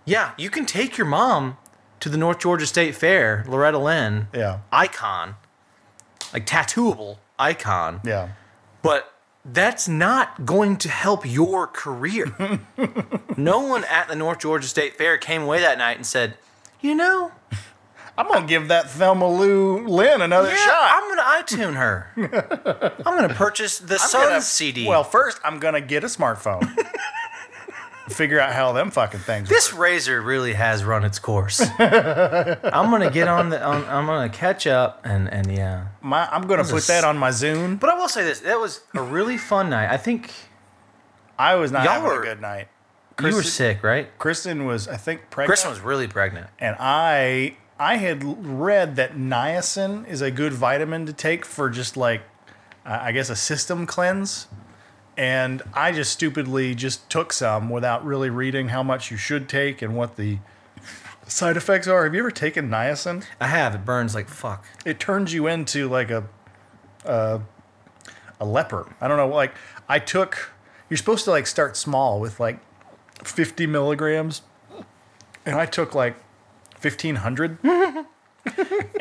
yeah, 0.04 0.34
you 0.38 0.48
can 0.48 0.64
take 0.64 0.96
your 0.96 1.06
mom 1.08 1.56
to 1.98 2.08
the 2.08 2.16
North 2.16 2.38
Georgia 2.38 2.64
State 2.66 2.94
Fair, 2.94 3.44
Loretta 3.48 3.78
Lynn, 3.78 4.28
Yeah. 4.32 4.58
icon, 4.70 5.34
like 6.32 6.46
tattooable 6.46 7.16
icon, 7.40 8.00
Yeah. 8.04 8.28
but 8.82 9.12
that's 9.44 9.88
not 9.88 10.46
going 10.46 10.76
to 10.76 10.88
help 10.88 11.26
your 11.26 11.66
career. 11.66 12.26
no 13.36 13.58
one 13.60 13.82
at 13.84 14.06
the 14.06 14.14
North 14.14 14.38
Georgia 14.38 14.68
State 14.68 14.94
Fair 14.96 15.18
came 15.18 15.42
away 15.42 15.60
that 15.60 15.76
night 15.78 15.96
and 15.96 16.06
said, 16.06 16.34
you 16.80 16.94
know, 16.94 17.32
I'm 18.18 18.28
gonna 18.28 18.46
give 18.46 18.68
that 18.68 18.90
Thelma 18.90 19.28
Lou 19.28 19.86
Lynn 19.86 20.22
another 20.22 20.48
yeah, 20.48 20.56
shot. 20.56 20.90
I'm 20.94 21.02
going 21.04 21.16
to 21.16 21.54
iTune 21.56 21.74
her. 21.76 22.94
I'm 23.04 23.16
going 23.16 23.28
to 23.28 23.34
purchase 23.34 23.78
the 23.78 23.98
Sun 23.98 24.40
CD. 24.42 24.86
Well, 24.86 25.04
first 25.04 25.38
I'm 25.44 25.58
gonna 25.58 25.80
get 25.80 26.02
a 26.04 26.06
smartphone. 26.06 26.66
Figure 28.08 28.38
out 28.38 28.52
how 28.52 28.72
them 28.72 28.92
fucking 28.92 29.18
things. 29.20 29.48
Work. 29.48 29.56
This 29.56 29.72
razor 29.74 30.22
really 30.22 30.52
has 30.52 30.84
run 30.84 31.02
its 31.04 31.18
course. 31.18 31.60
I'm 31.78 32.90
gonna 32.90 33.10
get 33.10 33.26
on 33.26 33.48
the. 33.50 33.60
On, 33.62 33.84
I'm 33.84 34.06
gonna 34.06 34.28
catch 34.28 34.66
up 34.68 35.00
and 35.04 35.28
and 35.28 35.50
yeah. 35.52 35.88
My, 36.00 36.28
I'm 36.30 36.46
gonna 36.46 36.62
put 36.62 36.84
a 36.84 36.86
that 36.86 37.02
on 37.02 37.18
my 37.18 37.30
Zune. 37.30 37.80
But 37.80 37.90
I 37.90 37.94
will 37.94 38.08
say 38.08 38.22
this: 38.22 38.40
that 38.40 38.60
was 38.60 38.82
a 38.94 39.02
really 39.02 39.36
fun 39.36 39.70
night. 39.70 39.90
I 39.92 39.96
think 39.96 40.30
I 41.36 41.56
was 41.56 41.72
not 41.72 41.82
Y'all 41.84 41.94
having 41.94 42.08
were- 42.08 42.20
a 42.22 42.24
good 42.24 42.40
night. 42.40 42.68
you 43.20 43.34
were 43.34 43.42
sick, 43.42 43.82
right? 43.82 44.08
Kristen 44.18 44.66
was, 44.66 44.86
I 44.86 44.96
think, 44.96 45.28
pregnant. 45.30 45.48
Kristen 45.48 45.70
was 45.70 45.80
really 45.80 46.06
pregnant. 46.06 46.46
and 46.60 46.76
I 46.78 47.56
I 47.78 47.96
had 47.96 48.46
read 48.46 48.96
that 48.96 49.16
niacin 49.16 50.08
is 50.08 50.22
a 50.22 50.30
good 50.30 50.52
vitamin 50.52 51.04
to 51.06 51.12
take 51.12 51.44
for 51.44 51.68
just 51.68 51.96
like 51.96 52.22
uh, 52.86 52.98
I 53.02 53.12
guess 53.12 53.28
a 53.28 53.36
system 53.36 53.86
cleanse. 53.86 54.46
And 55.16 55.62
I 55.72 55.92
just 55.92 56.12
stupidly 56.12 56.74
just 56.74 57.08
took 57.08 57.32
some 57.32 57.70
without 57.70 58.04
really 58.04 58.28
reading 58.28 58.68
how 58.68 58.82
much 58.82 59.10
you 59.10 59.16
should 59.16 59.48
take 59.48 59.80
and 59.80 59.96
what 59.96 60.16
the 60.16 60.38
side 61.26 61.56
effects 61.56 61.88
are. 61.88 62.04
Have 62.04 62.14
you 62.14 62.20
ever 62.20 62.30
taken 62.30 62.68
niacin? 62.68 63.24
I 63.40 63.48
have. 63.48 63.74
It 63.74 63.84
burns 63.84 64.14
like 64.14 64.28
fuck. 64.28 64.66
It 64.84 65.00
turns 65.00 65.32
you 65.32 65.46
into 65.46 65.88
like 65.88 66.10
a 66.10 66.24
a, 67.04 67.40
a 68.38 68.44
leper. 68.44 68.94
I 69.00 69.08
don't 69.08 69.16
know. 69.16 69.28
Like 69.28 69.54
I 69.88 69.98
took. 69.98 70.50
You're 70.88 70.98
supposed 70.98 71.24
to 71.24 71.30
like 71.30 71.46
start 71.46 71.76
small 71.76 72.20
with 72.20 72.38
like 72.38 72.60
50 73.24 73.66
milligrams, 73.66 74.42
and 75.44 75.56
I 75.56 75.66
took 75.66 75.94
like 75.94 76.16
1500. 76.80 77.58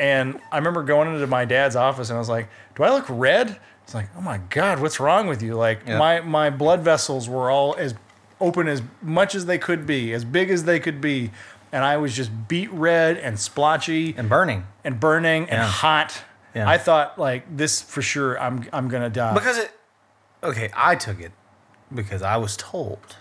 and 0.00 0.40
I 0.50 0.56
remember 0.58 0.82
going 0.82 1.12
into 1.12 1.26
my 1.26 1.44
dad's 1.44 1.76
office 1.76 2.10
and 2.10 2.16
I 2.16 2.18
was 2.18 2.28
like, 2.28 2.48
"Do 2.74 2.82
I 2.82 2.90
look 2.90 3.06
red?" 3.08 3.58
It's 3.84 3.94
like, 3.94 4.08
"Oh 4.16 4.20
my 4.20 4.38
god, 4.50 4.80
what's 4.80 4.98
wrong 4.98 5.26
with 5.26 5.42
you?" 5.42 5.54
Like 5.54 5.80
Yeah. 5.86 5.98
my 5.98 6.20
my 6.20 6.50
blood 6.50 6.80
vessels 6.80 7.28
were 7.28 7.50
all 7.50 7.74
as 7.78 7.94
open 8.40 8.68
as 8.68 8.82
much 9.00 9.34
as 9.34 9.46
they 9.46 9.58
could 9.58 9.86
be, 9.86 10.12
as 10.12 10.24
big 10.24 10.50
as 10.50 10.64
they 10.64 10.80
could 10.80 11.00
be, 11.00 11.30
and 11.72 11.84
I 11.84 11.96
was 11.96 12.14
just 12.14 12.48
beet 12.48 12.70
red 12.72 13.16
and 13.16 13.38
splotchy 13.38 14.14
And 14.16 14.28
burning 14.28 14.66
and 14.84 14.98
burning 14.98 15.48
and 15.48 15.62
hot. 15.62 16.22
Yeah. 16.54 16.68
I 16.68 16.78
thought 16.78 17.18
like 17.18 17.56
this 17.56 17.82
for 17.82 18.02
sure. 18.02 18.40
I'm 18.40 18.64
I'm 18.72 18.88
gonna 18.88 19.10
die. 19.10 19.34
because 19.34 19.58
it. 19.58 19.70
Okay, 20.42 20.70
I 20.74 20.96
took 20.96 21.20
it 21.20 21.32
because 21.94 22.22
I 22.22 22.36
was 22.36 22.56
told 22.56 23.16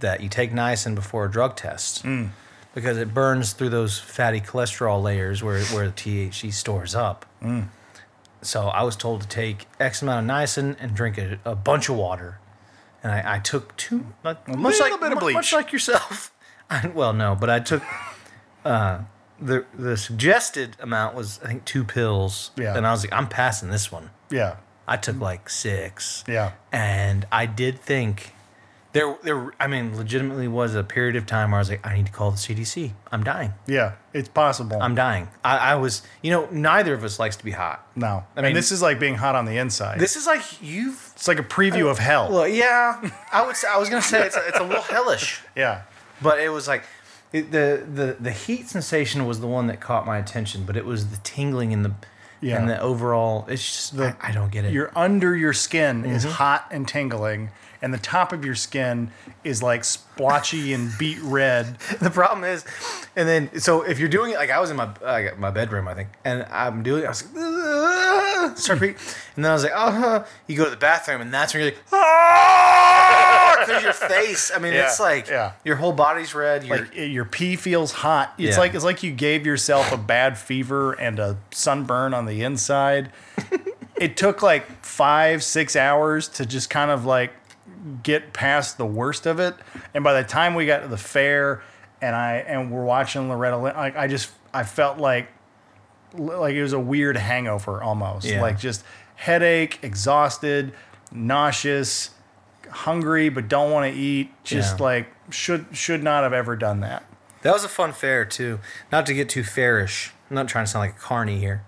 that 0.00 0.20
you 0.20 0.28
take 0.28 0.52
niacin 0.52 0.94
before 0.94 1.24
a 1.26 1.30
drug 1.30 1.56
test 1.56 2.04
mm. 2.04 2.30
Because 2.74 2.96
it 2.98 3.12
burns 3.14 3.52
through 3.52 3.68
those 3.70 3.98
fatty 3.98 4.40
cholesterol 4.40 5.02
layers 5.02 5.42
where 5.42 5.62
where 5.64 5.86
the 5.86 5.92
THC 5.92 6.52
stores 6.52 6.94
up. 6.94 7.26
So 8.44 8.68
I 8.68 8.82
was 8.82 8.96
told 8.96 9.22
to 9.22 9.28
take 9.28 9.66
X 9.78 10.02
amount 10.02 10.28
of 10.28 10.36
niacin 10.36 10.76
and 10.80 10.94
drink 10.94 11.16
a, 11.16 11.38
a 11.44 11.54
bunch 11.54 11.88
of 11.88 11.94
water, 11.96 12.38
and 13.02 13.12
I, 13.12 13.36
I 13.36 13.38
took 13.38 13.76
two, 13.76 14.06
like, 14.24 14.48
much 14.48 14.80
like 14.80 14.98
bit 15.00 15.12
of 15.12 15.22
mu- 15.22 15.32
much 15.32 15.52
like 15.52 15.72
yourself. 15.72 16.32
I, 16.70 16.88
well, 16.88 17.12
no, 17.12 17.36
but 17.38 17.50
I 17.50 17.60
took 17.60 17.82
uh, 18.64 19.02
the 19.40 19.64
the 19.74 19.96
suggested 19.96 20.76
amount 20.80 21.14
was 21.14 21.38
I 21.44 21.48
think 21.48 21.64
two 21.64 21.84
pills, 21.84 22.50
Yeah. 22.56 22.76
and 22.76 22.84
I 22.86 22.90
was 22.90 23.04
like, 23.04 23.12
I'm 23.12 23.28
passing 23.28 23.70
this 23.70 23.92
one. 23.92 24.10
yeah, 24.30 24.56
I 24.88 24.96
took 24.96 25.20
like 25.20 25.48
six, 25.48 26.24
yeah, 26.26 26.52
and 26.72 27.26
I 27.30 27.46
did 27.46 27.78
think 27.80 28.34
there 28.92 29.16
there 29.22 29.52
I 29.58 29.66
mean 29.68 29.96
legitimately 29.96 30.48
was 30.48 30.74
a 30.74 30.82
period 30.84 31.16
of 31.16 31.24
time 31.26 31.50
where 31.50 31.58
I 31.58 31.60
was 31.62 31.70
like, 31.70 31.86
I 31.86 31.94
need 31.96 32.06
to 32.06 32.12
call 32.12 32.30
the 32.30 32.36
CDC. 32.36 32.92
I'm 33.10 33.24
dying. 33.24 33.52
yeah. 33.66 33.92
It's 34.12 34.28
possible. 34.28 34.76
I'm 34.82 34.94
dying. 34.94 35.28
I, 35.42 35.56
I 35.56 35.74
was, 35.76 36.02
you 36.20 36.30
know, 36.30 36.46
neither 36.50 36.92
of 36.92 37.02
us 37.02 37.18
likes 37.18 37.36
to 37.36 37.44
be 37.44 37.52
hot. 37.52 37.86
no, 37.96 38.24
I 38.36 38.40
I 38.40 38.42
mean- 38.42 38.54
this 38.54 38.70
is 38.70 38.82
like 38.82 39.00
being 39.00 39.14
hot 39.14 39.34
on 39.34 39.46
the 39.46 39.56
inside. 39.56 39.98
This 39.98 40.16
is 40.16 40.26
like 40.26 40.42
you've. 40.62 41.12
it's 41.14 41.26
like 41.28 41.38
a 41.38 41.42
preview 41.42 41.90
of 41.90 41.98
hell. 41.98 42.30
Well, 42.30 42.46
yeah, 42.48 43.00
I 43.32 43.46
would. 43.46 43.56
Say, 43.56 43.68
I 43.68 43.78
was 43.78 43.88
gonna 43.88 44.02
say 44.02 44.26
it's 44.26 44.36
a, 44.36 44.46
it's 44.48 44.58
a 44.58 44.64
little 44.64 44.82
hellish, 44.82 45.40
yeah, 45.56 45.82
but 46.20 46.38
it 46.40 46.50
was 46.50 46.68
like 46.68 46.84
it, 47.32 47.50
the 47.52 47.82
the 47.90 48.16
the 48.20 48.30
heat 48.32 48.68
sensation 48.68 49.24
was 49.26 49.40
the 49.40 49.46
one 49.46 49.66
that 49.68 49.80
caught 49.80 50.04
my 50.04 50.18
attention, 50.18 50.64
but 50.64 50.76
it 50.76 50.84
was 50.84 51.08
the 51.08 51.16
tingling 51.24 51.72
in 51.72 51.82
the 51.82 51.92
Yeah. 52.42 52.58
and 52.58 52.68
the 52.68 52.78
overall. 52.78 53.46
It's 53.48 53.64
just 53.64 53.98
I, 53.98 54.14
I 54.20 54.32
don't 54.32 54.52
get 54.52 54.66
it. 54.66 54.72
your 54.74 54.90
under 54.94 55.34
your 55.34 55.54
skin 55.54 56.04
is 56.04 56.24
Mm-hmm. 56.24 56.32
hot 56.34 56.66
and 56.70 56.86
tingling, 56.86 57.48
and 57.82 57.92
the 57.92 57.98
top 57.98 58.32
of 58.32 58.44
your 58.44 58.54
skin 58.54 59.10
is 59.44 59.62
like 59.62 59.84
splotchy 59.84 60.72
and 60.72 60.90
beet 60.98 61.18
red. 61.20 61.78
the 62.00 62.10
problem 62.10 62.44
is, 62.44 62.64
and 63.16 63.28
then 63.28 63.60
so 63.60 63.82
if 63.82 63.98
you're 63.98 64.08
doing 64.08 64.30
it 64.32 64.36
like 64.36 64.50
I 64.50 64.60
was 64.60 64.70
in 64.70 64.76
my 64.76 64.88
I 65.04 65.24
got 65.24 65.38
my 65.38 65.50
bedroom 65.50 65.88
I 65.88 65.94
think, 65.94 66.08
and 66.24 66.44
I'm 66.50 66.82
doing 66.82 67.02
it, 67.02 67.06
I 67.06 67.08
was 67.08 67.24
like, 67.34 68.56
start 68.58 68.80
beat, 68.80 68.96
and 69.36 69.44
then 69.44 69.50
I 69.50 69.54
was 69.54 69.62
like, 69.64 69.72
oh, 69.74 70.24
you 70.46 70.56
go 70.56 70.64
to 70.64 70.70
the 70.70 70.76
bathroom, 70.76 71.20
and 71.20 71.32
that's 71.34 71.52
when 71.54 71.62
you're 71.62 71.72
like, 71.72 71.80
ah, 71.92 73.56
because 73.66 73.82
your 73.82 73.92
face. 73.92 74.50
I 74.54 74.58
mean, 74.58 74.72
Yeah, 74.74 74.84
it's 74.86 75.00
like 75.00 75.28
yeah. 75.28 75.52
your 75.64 75.76
whole 75.76 75.92
body's 75.92 76.34
red. 76.34 76.64
You're, 76.64 76.78
Like 76.78 76.94
your 76.96 77.24
pee 77.24 77.56
feels 77.56 77.92
hot. 77.92 78.34
It's 78.38 78.54
Yeah. 78.56 78.60
like 78.60 78.74
it's 78.74 78.84
like 78.84 79.02
you 79.02 79.12
gave 79.12 79.46
yourself 79.46 79.92
a 79.92 79.96
bad 79.96 80.38
fever 80.38 80.92
and 80.92 81.18
a 81.18 81.36
sunburn 81.50 82.14
on 82.14 82.26
the 82.26 82.42
inside. 82.42 83.10
it 83.96 84.16
took 84.16 84.42
like 84.42 84.66
five 84.84 85.42
six 85.42 85.76
hours 85.76 86.28
to 86.28 86.46
just 86.46 86.70
kind 86.70 86.90
of 86.90 87.04
like 87.04 87.32
get 88.02 88.32
past 88.32 88.78
the 88.78 88.86
worst 88.86 89.26
of 89.26 89.40
it. 89.40 89.54
And 89.94 90.04
by 90.04 90.20
the 90.20 90.26
time 90.28 90.54
we 90.54 90.66
got 90.66 90.80
to 90.80 90.88
the 90.88 90.96
fair 90.96 91.62
and 92.00 92.14
I 92.16 92.36
and 92.36 92.70
we're 92.70 92.84
watching 92.84 93.28
Loretta 93.28 93.56
Lynn, 93.58 93.74
like 93.76 93.96
I 93.96 94.06
just 94.06 94.30
I 94.54 94.62
felt 94.64 94.98
like 94.98 95.28
like 96.14 96.54
it 96.54 96.62
was 96.62 96.72
a 96.72 96.80
weird 96.80 97.16
hangover 97.16 97.82
almost. 97.82 98.26
Yeah. 98.26 98.40
Like 98.42 98.58
just 98.58 98.84
headache, 99.16 99.78
exhausted, 99.82 100.72
nauseous, 101.10 102.10
hungry 102.70 103.28
but 103.28 103.48
don't 103.48 103.70
want 103.70 103.92
to 103.92 103.98
eat. 103.98 104.30
Just 104.44 104.78
Yeah. 104.78 104.84
like 104.84 105.12
should 105.30 105.66
should 105.72 106.02
not 106.02 106.22
have 106.22 106.32
ever 106.32 106.56
done 106.56 106.80
that. 106.80 107.04
That 107.42 107.52
was 107.52 107.64
a 107.64 107.68
fun 107.68 107.92
fair 107.92 108.24
too. 108.24 108.60
Not 108.90 109.06
to 109.06 109.14
get 109.14 109.28
too 109.28 109.42
fairish. 109.42 110.12
I'm 110.30 110.36
not 110.36 110.48
trying 110.48 110.64
to 110.64 110.70
sound 110.70 110.82
like 110.86 110.96
a 110.96 111.00
carny 111.00 111.38
here, 111.38 111.64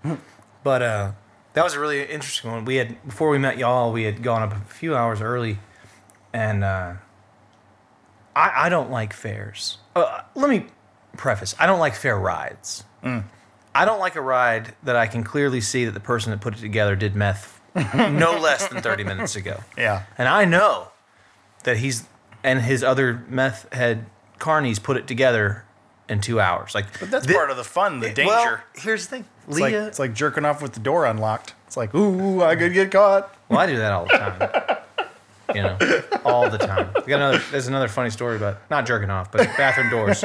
but 0.63 0.81
uh, 0.83 1.13
that 1.55 1.65
was 1.65 1.75
a 1.75 1.81
really 1.81 2.03
interesting 2.05 2.51
one. 2.51 2.65
We 2.65 2.77
had 2.77 3.05
before 3.07 3.29
we 3.29 3.39
met 3.39 3.59
y'all, 3.59 3.93
we 3.93 4.05
had 4.05 4.23
gone 4.23 4.43
up 4.43 4.53
a 4.53 4.61
few 4.61 4.95
hours 4.97 5.21
early, 5.21 5.59
and 6.35 6.63
uh, 6.63 6.93
I 8.37 8.67
I 8.67 8.69
don't 8.69 8.91
like 8.91 9.15
fairs. 9.15 9.79
Uh, 9.97 10.21
let 10.35 10.51
me 10.51 10.67
preface: 11.17 11.55
I 11.59 11.65
don't 11.67 11.79
like 11.81 11.95
fair 11.95 12.19
rides. 12.19 12.85
I 13.77 13.85
don't 13.85 13.99
like 13.99 14.15
a 14.17 14.21
ride 14.21 14.75
that 14.85 14.95
I 14.97 15.07
can 15.09 15.25
clearly 15.25 15.61
see 15.61 15.85
that 15.85 15.93
the 15.93 16.01
person 16.01 16.31
that 16.31 16.41
put 16.41 16.55
it 16.55 16.61
together 16.61 16.95
did 16.97 17.15
meth 17.17 17.61
no 17.95 18.39
less 18.39 18.69
than 18.69 18.81
30 18.81 19.03
minutes 19.05 19.35
ago. 19.37 19.61
Yeah. 19.77 20.05
And 20.17 20.29
I 20.29 20.45
know 20.45 20.89
that 21.65 21.79
he's 21.79 22.05
and 22.45 22.61
his 22.63 22.85
other 22.85 23.25
meth 23.29 23.71
head 23.75 24.07
carnies 24.39 24.81
put 24.83 24.97
it 24.97 25.07
together 25.09 25.65
in 26.09 26.21
two 26.21 26.39
hours. 26.41 26.73
Like, 26.75 26.99
But 27.01 27.11
that's 27.11 27.27
thi- 27.27 27.35
part 27.35 27.51
of 27.51 27.57
the 27.57 27.65
fun, 27.65 27.99
the 27.99 28.11
danger. 28.11 28.31
Well, 28.33 28.61
here's 28.77 29.07
the 29.09 29.17
thing, 29.17 29.25
it's, 29.49 29.59
like, 29.59 29.73
Leah. 29.73 29.87
it's 29.89 29.99
like 29.99 30.15
jerking 30.15 30.45
off 30.45 30.63
with 30.63 30.73
the 30.75 30.81
door 30.81 31.05
unlocked. 31.05 31.55
It's 31.67 31.77
like, 31.77 31.95
ooh, 31.97 32.43
I 32.43 32.55
could 32.57 32.75
get 32.75 32.91
caught. 32.93 33.35
well, 33.49 33.59
I 33.59 33.67
do 33.67 33.77
that 33.79 33.93
all 33.93 34.05
the 34.05 34.11
time. 34.19 34.77
You 35.55 35.63
know, 35.63 35.79
all 36.25 36.49
the 36.51 36.59
time. 36.59 36.93
Got 36.93 37.09
another. 37.09 37.43
There's 37.51 37.69
another 37.69 37.89
funny 37.89 38.11
story 38.11 38.37
about 38.37 38.59
not 38.71 38.87
jerking 38.87 39.11
off, 39.11 39.31
but 39.33 39.47
bathroom 39.57 39.91
doors. 39.91 40.25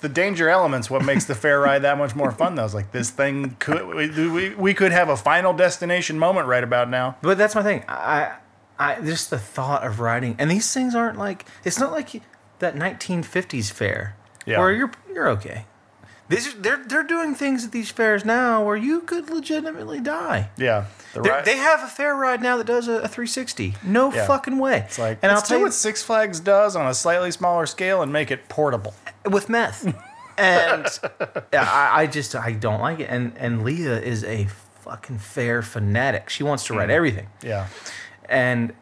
the 0.00 0.08
danger 0.08 0.48
elements 0.48 0.88
what 0.88 1.04
makes 1.04 1.24
the 1.26 1.34
fair 1.34 1.60
ride 1.60 1.82
that 1.82 1.98
much 1.98 2.14
more 2.14 2.32
fun 2.32 2.54
though 2.54 2.64
is 2.64 2.74
like 2.74 2.90
this 2.92 3.10
thing 3.10 3.54
could 3.58 3.86
we, 3.86 4.08
we, 4.30 4.54
we 4.54 4.72
could 4.74 4.92
have 4.92 5.10
a 5.10 5.16
final 5.16 5.52
destination 5.52 6.18
moment 6.18 6.46
right 6.46 6.64
about 6.64 6.88
now 6.88 7.16
But 7.20 7.36
that's 7.36 7.54
my 7.54 7.62
thing. 7.62 7.84
I, 7.86 8.36
I 8.78 9.00
just 9.02 9.28
the 9.28 9.38
thought 9.38 9.84
of 9.86 10.00
riding, 10.00 10.36
and 10.38 10.50
these 10.50 10.72
things 10.72 10.94
aren't 10.94 11.18
like 11.18 11.44
it's 11.64 11.78
not 11.78 11.92
like 11.92 12.22
that 12.60 12.74
1950s 12.76 13.70
fair 13.70 14.16
Yeah. 14.46 14.58
where 14.58 14.72
you're 14.72 14.90
you're 15.12 15.28
okay. 15.30 15.66
These 16.30 16.46
are, 16.54 16.56
they're 16.58 16.82
they're 16.86 17.02
doing 17.02 17.34
things 17.34 17.64
at 17.66 17.72
these 17.72 17.90
fairs 17.90 18.24
now 18.24 18.64
where 18.64 18.76
you 18.76 19.00
could 19.02 19.28
legitimately 19.30 20.00
die. 20.00 20.48
yeah 20.56 20.86
the 21.12 21.20
They- 21.22 21.42
They 21.44 21.56
have 21.58 21.82
a 21.82 21.86
fair 21.88 22.14
ride 22.14 22.40
now 22.40 22.56
that 22.56 22.66
does 22.66 22.86
a, 22.88 23.00
a 23.02 23.08
360. 23.08 23.74
No 23.82 24.12
Yeah. 24.12 24.26
fucking 24.26 24.56
way. 24.58 24.78
it's 24.86 24.98
like 24.98 25.18
and 25.22 25.30
let's 25.32 25.42
I'll 25.42 25.46
do 25.46 25.48
tell 25.48 25.58
you, 25.58 25.64
what 25.64 25.74
six 25.74 26.02
flags 26.02 26.40
does 26.40 26.76
on 26.76 26.86
a 26.86 26.94
slightly 26.94 27.30
smaller 27.32 27.66
scale 27.66 28.00
and 28.02 28.12
make 28.12 28.30
it 28.30 28.48
portable 28.48 28.94
with 29.26 29.48
meth. 29.48 29.84
and 30.38 30.86
I, 31.52 31.90
I 32.02 32.06
just 32.06 32.34
I 32.34 32.52
don't 32.52 32.80
like 32.80 33.00
it. 33.00 33.08
And 33.10 33.32
and 33.36 33.62
Leah 33.64 34.00
is 34.00 34.22
a 34.24 34.46
fucking 34.84 35.18
fair 35.18 35.62
fanatic. 35.62 36.30
She 36.30 36.42
wants 36.44 36.64
to 36.66 36.72
Mm. 36.72 36.78
ride 36.78 36.90
everything. 36.90 37.26
yeah 37.42 37.66
And 38.28 38.72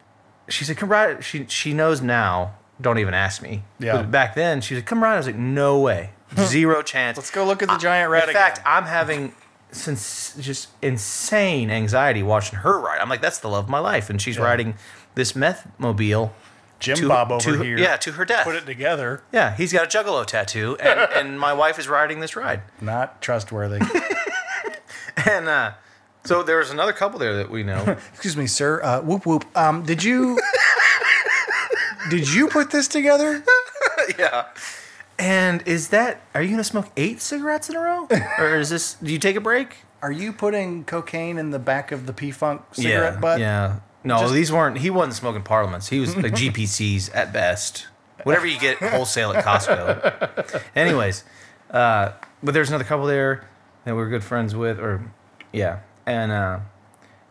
she 0.47 0.63
said, 0.65 0.77
"Come 0.77 0.89
ride." 0.89 1.23
She 1.23 1.45
she 1.47 1.73
knows 1.73 2.01
now. 2.01 2.53
Don't 2.81 2.97
even 2.99 3.13
ask 3.13 3.41
me. 3.41 3.63
Yeah. 3.79 3.97
But 3.97 4.09
back 4.11 4.35
then, 4.35 4.61
she 4.61 4.73
said, 4.75 4.85
"Come 4.85 5.03
ride." 5.03 5.15
I 5.15 5.17
was 5.17 5.25
like, 5.27 5.35
"No 5.35 5.79
way, 5.79 6.11
zero 6.37 6.81
chance." 6.81 7.17
let's 7.17 7.31
go 7.31 7.45
look 7.45 7.61
at 7.61 7.69
the 7.69 7.77
giant 7.77 8.09
rat 8.11 8.23
In 8.25 8.29
again. 8.31 8.41
fact, 8.41 8.61
I'm 8.65 8.85
having 8.85 9.33
since 9.71 10.35
just 10.39 10.69
insane 10.81 11.69
anxiety 11.69 12.23
watching 12.23 12.59
her 12.59 12.79
ride. 12.79 12.99
I'm 12.99 13.09
like, 13.09 13.21
that's 13.21 13.37
the 13.39 13.49
love 13.49 13.65
of 13.65 13.69
my 13.69 13.77
life, 13.79 14.09
and 14.09 14.19
she's 14.21 14.37
Yeah. 14.37 14.43
riding 14.45 14.75
this 15.15 15.35
meth 15.35 15.67
mobile. 15.77 16.33
jim 16.79 16.95
to, 16.95 17.07
bob 17.09 17.29
over 17.29 17.57
to- 17.57 17.61
here 17.61 17.77
Yeah, 17.77 17.97
to 17.97 18.13
her 18.13 18.23
death. 18.23 18.45
put 18.45 18.55
it 18.55 18.65
together 18.65 19.21
Yeah, 19.33 19.53
he's 19.55 19.73
got 19.73 19.83
a 19.93 19.97
juggalo 19.97 20.25
tattoo, 20.25 20.77
and, 20.79 20.99
and 21.15 21.39
my 21.39 21.51
wife 21.51 21.77
is 21.77 21.87
riding 21.89 22.21
this 22.21 22.35
ride. 22.37 22.61
not 22.79 23.21
trustworthy 23.21 23.79
And 25.25 25.49
uh, 25.49 25.73
so 26.23 26.41
there 26.41 26.57
was 26.59 26.71
another 26.71 26.93
couple 26.93 27.19
there 27.19 27.35
that 27.35 27.51
we 27.51 27.63
know. 27.63 27.97
excuse 28.13 28.37
me 28.37 28.47
sir 28.47 28.81
uh, 28.81 29.01
whoop 29.01 29.25
whoop 29.25 29.45
um 29.57 29.83
did 29.83 30.03
you 30.05 30.39
did 32.09 32.31
you 32.33 32.47
put 32.47 32.71
this 32.71 32.87
together 32.87 33.43
yeah. 34.17 34.45
And 35.19 35.61
is 35.67 35.89
that? 35.89 36.21
Are 36.33 36.41
you 36.41 36.49
gonna 36.51 36.63
smoke 36.63 36.87
eight 36.97 37.21
cigarettes 37.21 37.69
in 37.69 37.75
a 37.75 37.79
row, 37.79 38.07
or 38.39 38.55
is 38.55 38.69
this? 38.69 38.93
Do 38.95 39.11
you 39.11 39.19
take 39.19 39.35
a 39.35 39.41
break? 39.41 39.77
are 40.01 40.13
you 40.13 40.31
putting 40.31 40.85
cocaine 40.85 41.37
in 41.37 41.49
the 41.49 41.59
back 41.59 41.91
of 41.91 42.05
the 42.05 42.13
p-funk 42.13 42.61
cigarette 42.71 43.15
yeah, 43.15 43.19
butt 43.19 43.39
Yeah. 43.41 43.79
No, 44.05 44.19
Just- 44.19 44.33
these 44.33 44.49
weren't. 44.49 44.77
He 44.77 44.89
wasn't 44.89 45.15
smoking 45.15 45.41
Parliaments. 45.43 45.89
He 45.89 45.99
was 45.99 46.15
like 46.15 46.31
GPCs 46.31 47.13
at 47.13 47.33
best. 47.33 47.87
Whatever 48.23 48.47
you 48.47 48.57
get 48.57 48.77
wholesale 48.77 49.33
at 49.33 49.43
Costco. 49.43 50.61
Anyways, 50.75 51.25
uh, 51.71 52.13
but 52.41 52.53
there's 52.53 52.69
another 52.69 52.85
couple 52.85 53.07
there 53.07 53.45
that 53.83 53.93
we're 53.93 54.07
good 54.07 54.23
friends 54.23 54.55
with, 54.55 54.79
or 54.79 55.03
yeah, 55.51 55.79
and 56.05 56.31
uh, 56.31 56.59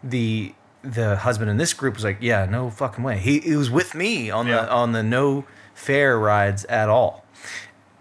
the 0.05 0.55
the 0.83 1.17
husband 1.17 1.51
in 1.51 1.57
this 1.57 1.73
group 1.73 1.95
was 1.95 2.05
like, 2.05 2.19
yeah, 2.21 2.45
no 2.45 2.69
fucking 2.69 3.03
way. 3.03 3.19
He, 3.19 3.41
he 3.41 3.57
was 3.57 3.71
with 3.71 3.95
me 3.95 4.31
on 4.31 4.47
Yeah. 4.47 4.63
the 4.63 4.71
on 4.73 4.93
the 4.93 5.03
no 5.03 5.47
fair 5.75 6.19
rides 6.19 6.65
at 6.67 6.91
all, 6.91 7.25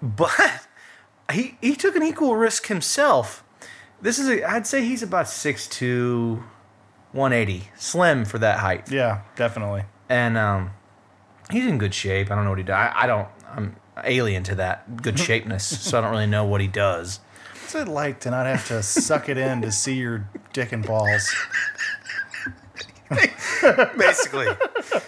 but 0.02 0.68
he 1.32 1.58
he 1.62 1.76
took 1.76 1.96
an 1.96 2.04
equal 2.04 2.36
risk 2.36 2.68
himself. 2.68 3.44
This 4.02 4.20
is 4.20 4.30
a, 4.30 4.44
I'd 4.48 4.68
say 4.68 4.86
he's 4.86 5.02
about 5.02 5.26
6'2", 5.26 6.44
180, 7.14 7.70
slim 7.76 8.26
for 8.26 8.38
that 8.38 8.60
height, 8.60 8.92
yeah 8.92 9.22
definitely 9.36 9.86
and 10.10 10.38
um, 10.38 10.72
he's 11.52 11.66
in 11.66 11.78
good 11.78 11.94
shape. 11.94 12.32
I 12.32 12.36
don't 12.36 12.44
know 12.44 12.52
what 12.52 12.60
he 12.60 12.64
does. 12.64 12.76
I, 12.76 13.04
I 13.04 13.08
don't. 13.08 13.28
I'm 13.50 13.76
alien 14.04 14.44
to 14.44 14.56
that 14.56 15.02
good 15.02 15.16
shapeness, 15.18 15.62
so 15.62 15.98
I 15.98 16.02
don't 16.02 16.12
really 16.12 16.28
know 16.28 16.46
what 16.46 16.62
he 16.62 16.68
does. 16.68 17.20
What's 17.54 17.76
it 17.76 17.88
like 17.88 18.22
to 18.22 18.32
not 18.32 18.46
have 18.46 18.68
to 18.70 18.82
suck 18.82 19.28
it 19.28 19.38
in 19.38 19.62
to 19.62 19.72
see 19.72 19.96
your 19.96 20.30
dick 20.54 20.72
and 20.72 20.86
balls? 20.86 21.36
basically. 23.98 24.48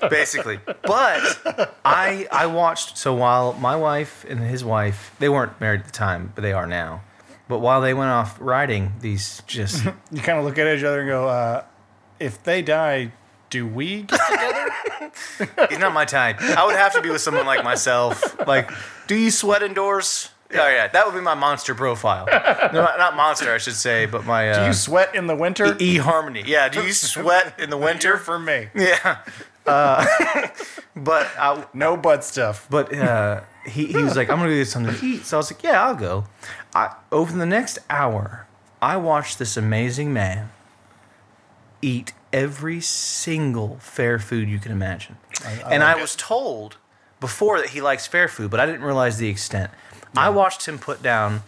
Basically. 0.10 0.60
But 0.84 1.76
i 1.86 2.28
i 2.32 2.46
watched 2.46 2.98
so 2.98 3.14
while 3.14 3.54
my 3.54 3.76
wife 3.76 4.26
and 4.30 4.40
his 4.40 4.64
wife 4.64 5.16
they 5.20 5.30
weren't 5.30 5.60
married 5.60 5.82
at 5.82 5.86
the 5.86 5.92
time 5.92 6.32
but 6.36 6.42
they 6.42 6.54
are 6.54 6.68
now. 6.68 7.02
But 7.48 7.60
while 7.60 7.82
they 7.82 7.94
went 7.94 8.12
off 8.12 8.38
riding 8.40 8.94
these 9.00 9.42
just 9.48 9.86
You 10.12 10.22
kind 10.22 10.40
of 10.40 10.46
look 10.46 10.58
at 10.58 10.68
each 10.78 10.84
other 10.84 11.00
and 11.00 11.10
go, 11.10 11.28
uh, 11.28 11.64
if 12.20 12.44
they 12.44 12.62
die, 12.62 13.12
do 13.50 13.66
we 13.66 14.04
get 14.04 14.20
together? 14.30 15.68
he's 15.70 15.80
not 15.80 15.94
my 15.94 16.06
type. 16.06 16.42
I 16.42 16.66
would 16.66 16.76
have 16.76 16.94
to 16.94 17.02
be 17.02 17.10
with 17.10 17.22
someone 17.22 17.46
like 17.46 17.64
myself. 17.64 18.48
Like 18.48 18.70
do 19.08 19.16
you 19.16 19.32
sweat 19.32 19.64
indoors 19.64 20.30
oh 20.54 20.68
yeah 20.68 20.88
that 20.88 21.06
would 21.06 21.14
be 21.16 21.22
my 21.22 21.36
monster 21.36 21.76
profile 21.76 22.26
no, 22.74 22.84
not- 22.98 23.16
monster 23.16 23.54
i 23.54 23.58
should 23.58 23.76
say 23.76 24.06
but 24.06 24.26
my 24.26 24.52
do 24.52 24.60
uh, 24.60 24.68
you 24.68 24.74
sweat 24.74 25.14
in 25.14 25.28
the 25.28 25.36
winter? 25.36 25.76
e 25.80 25.98
harmony 25.98 26.44
yeah 26.46 26.70
do 26.70 26.82
you 26.84 26.94
sweat 26.94 27.60
in 27.60 27.70
the 27.70 27.78
Winter 27.88 28.18
for 28.18 28.40
me. 28.40 28.68
yeah 28.74 29.20
uh, 29.66 30.06
but 30.96 31.28
I, 31.38 31.64
No 31.74 31.96
butt 31.96 32.24
stuff. 32.24 32.66
But 32.70 32.94
uh, 32.94 33.42
he, 33.66 33.86
he 33.88 33.98
was 33.98 34.16
like, 34.16 34.30
I'm 34.30 34.38
going 34.38 34.50
to 34.50 34.56
go 34.56 34.62
get 34.62 34.68
something 34.68 34.96
to 34.96 35.06
eat. 35.06 35.26
So 35.26 35.38
I 35.38 35.40
was 35.40 35.52
like, 35.52 35.62
yeah, 35.62 35.84
I'll 35.84 35.96
go. 35.96 36.26
I, 36.74 36.96
over 37.12 37.38
the 37.38 37.46
next 37.46 37.78
hour, 37.90 38.48
I 38.82 38.98
watched 38.98 39.38
this 39.38 39.58
amazing 39.58 40.12
man 40.14 40.50
eat 41.82 42.14
every 42.34 42.82
single 42.82 43.78
fair 43.80 44.20
food 44.20 44.50
you 44.50 44.60
can 44.60 44.72
imagine. 44.72 45.18
and 45.66 45.84
I 45.84 46.00
was 46.00 46.16
told 46.16 46.78
before 47.20 47.60
that 47.60 47.70
he 47.70 47.82
likes 47.82 48.08
fair 48.08 48.28
food, 48.28 48.52
but 48.52 48.60
I 48.60 48.66
didn't 48.66 48.82
realize 48.84 49.18
the 49.18 49.30
extent. 49.30 49.72
I 50.16 50.30
watched 50.30 50.68
him 50.68 50.80
put 50.80 51.02
down 51.04 51.44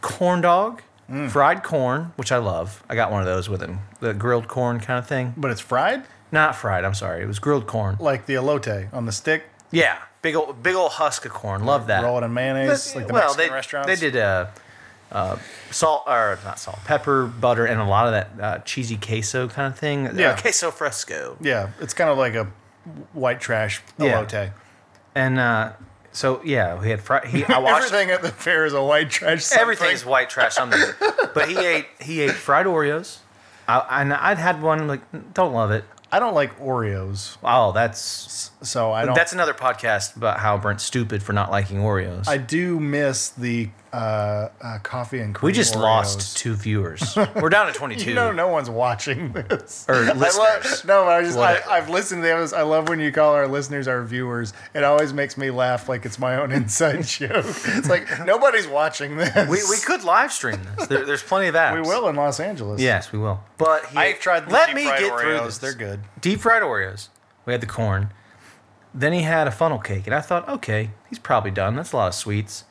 corn 0.00 0.40
dog, 0.40 0.82
Mm. 1.10 1.30
fried 1.30 1.62
corn, 1.62 2.12
which 2.16 2.32
I 2.32 2.38
love. 2.38 2.82
I 2.88 2.94
got 2.94 3.10
one 3.12 3.20
of 3.20 3.26
those 3.26 3.46
with 3.48 3.60
him, 3.60 3.80
the 4.00 4.14
grilled 4.14 4.48
corn 4.48 4.80
kind 4.80 4.98
of 4.98 5.06
thing. 5.06 5.34
But 5.36 5.50
it's 5.50 5.60
fried? 5.60 6.02
Not 6.32 6.56
fried, 6.56 6.82
I'm 6.84 6.94
sorry. 6.94 7.22
It 7.22 7.26
was 7.26 7.38
grilled 7.38 7.66
corn. 7.66 7.96
Like 8.00 8.24
the 8.24 8.34
elote 8.34 8.88
on 8.92 9.04
the 9.04 9.12
stick? 9.12 9.44
Yeah, 9.70 9.98
big 10.22 10.34
old 10.34 10.62
big 10.62 10.74
old 10.74 10.92
husk 10.92 11.26
of 11.26 11.32
corn. 11.32 11.64
Love 11.66 11.88
that. 11.88 12.02
Roll 12.04 12.18
it 12.18 12.24
in 12.24 12.32
mayonnaise, 12.32 12.94
like 12.96 13.06
the 13.06 13.12
well, 13.12 13.24
Mexican 13.24 13.48
they, 13.48 13.54
restaurants? 13.54 13.88
they 13.88 13.96
did 13.96 14.16
uh, 14.16 14.46
uh, 15.12 15.36
salt 15.70 16.04
or 16.06 16.38
not 16.44 16.58
salt, 16.58 16.78
pepper, 16.84 17.26
butter, 17.26 17.66
and 17.66 17.80
a 17.80 17.84
lot 17.84 18.06
of 18.06 18.12
that 18.12 18.30
uh, 18.42 18.58
cheesy 18.60 18.96
queso 18.96 19.46
kind 19.46 19.72
of 19.72 19.78
thing. 19.78 20.08
Yeah. 20.18 20.30
uh, 20.30 20.36
queso 20.40 20.70
fresco. 20.70 21.36
Yeah, 21.40 21.68
it's 21.80 21.92
kind 21.92 22.08
of 22.08 22.16
like 22.16 22.34
a 22.34 22.46
white 23.12 23.40
trash 23.40 23.82
Yeah. 23.98 24.50
And 25.14 25.38
uh, 25.38 25.72
so 26.14 26.40
yeah, 26.42 26.80
we 26.80 26.88
had 26.88 27.02
fri- 27.02 27.28
he. 27.28 27.44
I 27.44 27.58
watched 27.58 27.92
Everything 27.92 28.10
at 28.10 28.22
the 28.22 28.30
fair 28.30 28.64
is 28.64 28.72
a 28.72 28.82
white 28.82 29.10
trash 29.10 29.44
something. 29.44 29.60
everything's 29.60 30.06
white 30.06 30.30
trash 30.30 30.54
something, 30.54 30.80
but 31.34 31.48
he 31.50 31.58
ate 31.58 31.86
he 32.00 32.20
ate 32.22 32.30
fried 32.32 32.64
Oreos. 32.66 33.18
I, 33.68 34.00
and 34.00 34.12
I'd 34.14 34.38
had 34.38 34.62
one 34.62 34.88
like 34.88 35.02
don't 35.34 35.52
love 35.52 35.70
it. 35.70 35.84
I 36.10 36.18
don't 36.20 36.34
like 36.34 36.58
Oreos, 36.60 37.36
Oh, 37.42 37.72
that's 37.72 38.50
so 38.64 38.92
I 38.92 39.04
don't. 39.04 39.14
that's 39.14 39.32
another 39.32 39.54
podcast 39.54 40.16
about 40.16 40.40
how 40.40 40.58
Brent's 40.58 40.82
stupid 40.84 41.22
for 41.22 41.32
not 41.32 41.50
liking 41.50 41.78
Oreos. 41.78 42.26
I 42.28 42.38
do 42.38 42.80
miss 42.80 43.28
the 43.30 43.70
uh, 43.92 44.48
uh, 44.60 44.78
coffee 44.82 45.20
and 45.20 45.32
cream. 45.34 45.46
we 45.46 45.52
just 45.52 45.74
Oreos. 45.74 45.80
lost 45.80 46.36
two 46.36 46.54
viewers. 46.54 47.16
We're 47.36 47.48
down 47.48 47.68
to 47.68 47.72
twenty 47.72 47.94
two. 47.96 48.10
You 48.10 48.14
know, 48.16 48.32
no 48.32 48.48
one's 48.48 48.68
watching 48.68 49.32
this. 49.32 49.84
Or 49.88 49.94
I 50.04 50.08
love, 50.12 50.18
listeners. 50.18 50.84
no, 50.84 51.04
I 51.04 51.22
just 51.22 51.38
I, 51.38 51.52
Whatever. 51.54 51.70
I've 51.70 51.88
listened 51.88 52.22
to 52.22 52.26
them. 52.28 52.48
I 52.56 52.62
love 52.62 52.88
when 52.88 52.98
you 52.98 53.12
call 53.12 53.34
our 53.34 53.46
listeners 53.46 53.86
our 53.86 54.02
viewers. 54.02 54.52
It 54.74 54.82
always 54.82 55.12
makes 55.12 55.36
me 55.38 55.50
laugh 55.52 55.88
like 55.88 56.04
it's 56.04 56.18
my 56.18 56.36
own 56.36 56.50
inside 56.60 57.04
joke. 57.04 57.44
It's 57.46 57.88
like 57.88 58.08
nobody's 58.26 58.66
watching 58.66 59.16
this. 59.16 59.32
We, 59.48 59.58
we 59.70 59.76
could 59.84 60.02
live 60.02 60.32
stream 60.32 60.58
this. 60.76 60.88
There, 60.88 61.04
there's 61.06 61.22
plenty 61.22 61.46
of 61.48 61.54
apps. 61.54 61.74
We 61.74 61.82
will 61.82 62.08
in 62.08 62.16
Los 62.16 62.40
Angeles. 62.40 62.80
Yes, 62.80 63.12
we 63.12 63.18
will. 63.20 63.42
But 63.58 63.96
I've 63.96 64.18
tried. 64.18 64.46
The 64.46 64.50
let 64.52 64.66
deep 64.66 64.76
me 64.76 64.84
fried 64.86 65.00
get 65.00 65.12
Oreos. 65.12 65.20
through 65.20 65.38
this. 65.46 65.58
They're 65.58 65.74
good. 65.74 66.00
Deep 66.20 66.40
fried 66.40 66.62
Oreos. 66.62 67.08
We 67.46 67.52
had 67.52 67.60
the 67.60 67.66
corn. 67.66 68.10
Then 68.94 69.12
he 69.12 69.22
had 69.22 69.46
a 69.48 69.50
funnel 69.50 69.78
cake, 69.78 70.06
and 70.06 70.14
I 70.14 70.20
thought, 70.20 70.48
okay, 70.48 70.90
he's 71.08 71.18
probably 71.18 71.50
done. 71.50 71.74
That's 71.74 71.92
a 71.92 71.96
lot 71.96 72.08
of 72.08 72.14
sweets. 72.14 72.64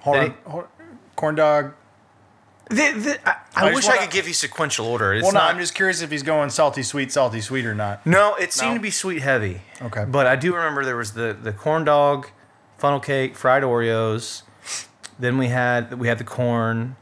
Hold 0.00 0.16
Then 0.16 0.34
on. 0.46 0.64
Corn 1.16 1.34
dog. 1.34 1.72
The, 2.68 2.76
the, 2.76 3.18
I, 3.28 3.32
I, 3.56 3.68
I 3.70 3.74
wish 3.74 3.86
wanna- 3.86 3.98
I 4.00 4.02
could 4.04 4.12
give 4.12 4.28
you 4.28 4.34
sequential 4.34 4.86
order. 4.86 5.12
It's 5.14 5.24
Well, 5.24 5.32
no, 5.32 5.40
not. 5.40 5.50
I'm 5.54 5.58
just 5.58 5.74
curious 5.74 6.02
if 6.02 6.10
he's 6.10 6.22
going 6.22 6.50
salty 6.50 6.82
sweet, 6.84 7.10
salty 7.10 7.40
sweet 7.40 7.66
or 7.66 7.74
not. 7.74 8.06
no, 8.06 8.34
it 8.36 8.52
seemed 8.52 8.72
No? 8.72 8.76
to 8.76 8.80
be 8.82 8.90
sweet 8.90 9.22
heavy. 9.22 9.62
Okay. 9.82 10.04
But 10.06 10.26
I 10.26 10.36
do 10.36 10.54
remember 10.54 10.84
there 10.84 10.96
was 10.96 11.14
the, 11.14 11.36
the 11.40 11.52
corn 11.52 11.84
dog, 11.84 12.28
funnel 12.78 13.00
cake, 13.00 13.34
fried 13.36 13.62
Oreos. 13.64 14.42
Then 15.18 15.36
we 15.36 15.48
had 15.48 15.98
we 15.98 16.06
had 16.08 16.18
the 16.18 16.24
corn. 16.24 16.96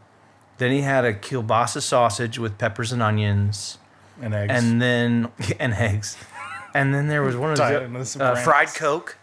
Then 0.56 0.72
he 0.72 0.80
had 0.80 1.04
a 1.04 1.12
kielbasa 1.14 1.82
sausage 1.82 2.38
with 2.38 2.56
peppers 2.58 2.90
and 2.90 3.02
onions. 3.02 3.78
And 4.20 4.34
eggs. 4.34 4.50
and 4.52 4.80
then 4.82 5.28
and 5.60 5.74
eggs, 5.74 6.16
and 6.78 6.94
then 6.94 7.08
there 7.08 7.22
was 7.22 7.36
one 7.36 7.50
of 7.52 7.56
the 7.58 8.22
uh, 8.24 8.34
fried 8.36 8.68
Coke. 8.68 9.16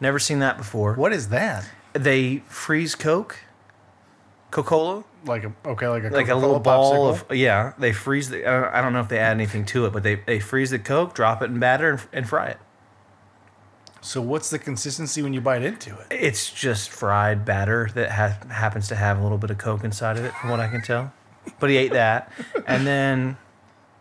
Never 0.00 0.18
seen 0.18 0.38
that 0.38 0.56
before. 0.56 0.94
what 0.94 1.12
is 1.12 1.28
that? 1.28 1.68
They 1.92 2.38
freeze 2.46 2.94
Coke, 2.94 3.38
Coca-Cola, 4.50 5.04
Like 5.26 5.44
a 5.44 5.52
okay, 5.66 5.88
like 5.88 6.04
a 6.04 6.08
like 6.08 6.12
a 6.26 6.32
Coca-Cola 6.32 6.40
little 6.40 6.60
ball 6.60 7.12
popsicle? 7.14 7.30
of 7.30 7.36
yeah. 7.36 7.72
They 7.78 7.92
freeze 7.92 8.30
the. 8.30 8.44
Uh, 8.44 8.70
I 8.72 8.80
don't 8.80 8.92
know 8.92 9.00
if 9.00 9.08
they 9.08 9.18
add 9.18 9.32
anything 9.32 9.64
to 9.66 9.86
it, 9.86 9.92
but 9.92 10.02
they 10.02 10.14
they 10.14 10.40
freeze 10.40 10.70
the 10.70 10.78
Coke, 10.78 11.14
drop 11.14 11.42
it 11.42 11.46
in 11.46 11.58
batter, 11.58 11.90
and, 11.90 12.00
and 12.12 12.28
fry 12.28 12.46
it. 12.48 12.58
So 14.02 14.22
what's 14.22 14.48
the 14.48 14.58
consistency 14.58 15.20
when 15.20 15.34
you 15.34 15.42
bite 15.42 15.62
into 15.62 15.90
it? 15.98 16.06
It's 16.10 16.50
just 16.50 16.88
fried 16.90 17.44
batter 17.44 17.90
that 17.94 18.10
ha- 18.12 18.38
happens 18.50 18.88
to 18.88 18.96
have 18.96 19.18
a 19.18 19.22
little 19.22 19.36
bit 19.36 19.50
of 19.50 19.58
Coke 19.58 19.84
inside 19.84 20.16
of 20.16 20.24
it, 20.24 20.32
from 20.34 20.48
what 20.48 20.58
I 20.58 20.68
can 20.68 20.80
tell. 20.80 21.12
But 21.58 21.68
he 21.70 21.76
ate 21.76 21.92
that, 21.92 22.32
and 22.66 22.86
then 22.86 23.36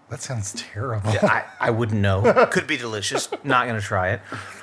That 0.09 0.21
sounds 0.21 0.53
terrible. 0.53 1.09
I, 1.21 1.45
I 1.59 1.69
wouldn't 1.69 2.01
know. 2.01 2.47
Could 2.51 2.65
be 2.65 2.77
delicious. 2.77 3.29
Not 3.43 3.67
gonna 3.67 3.79
try 3.81 4.09
it. 4.13 4.21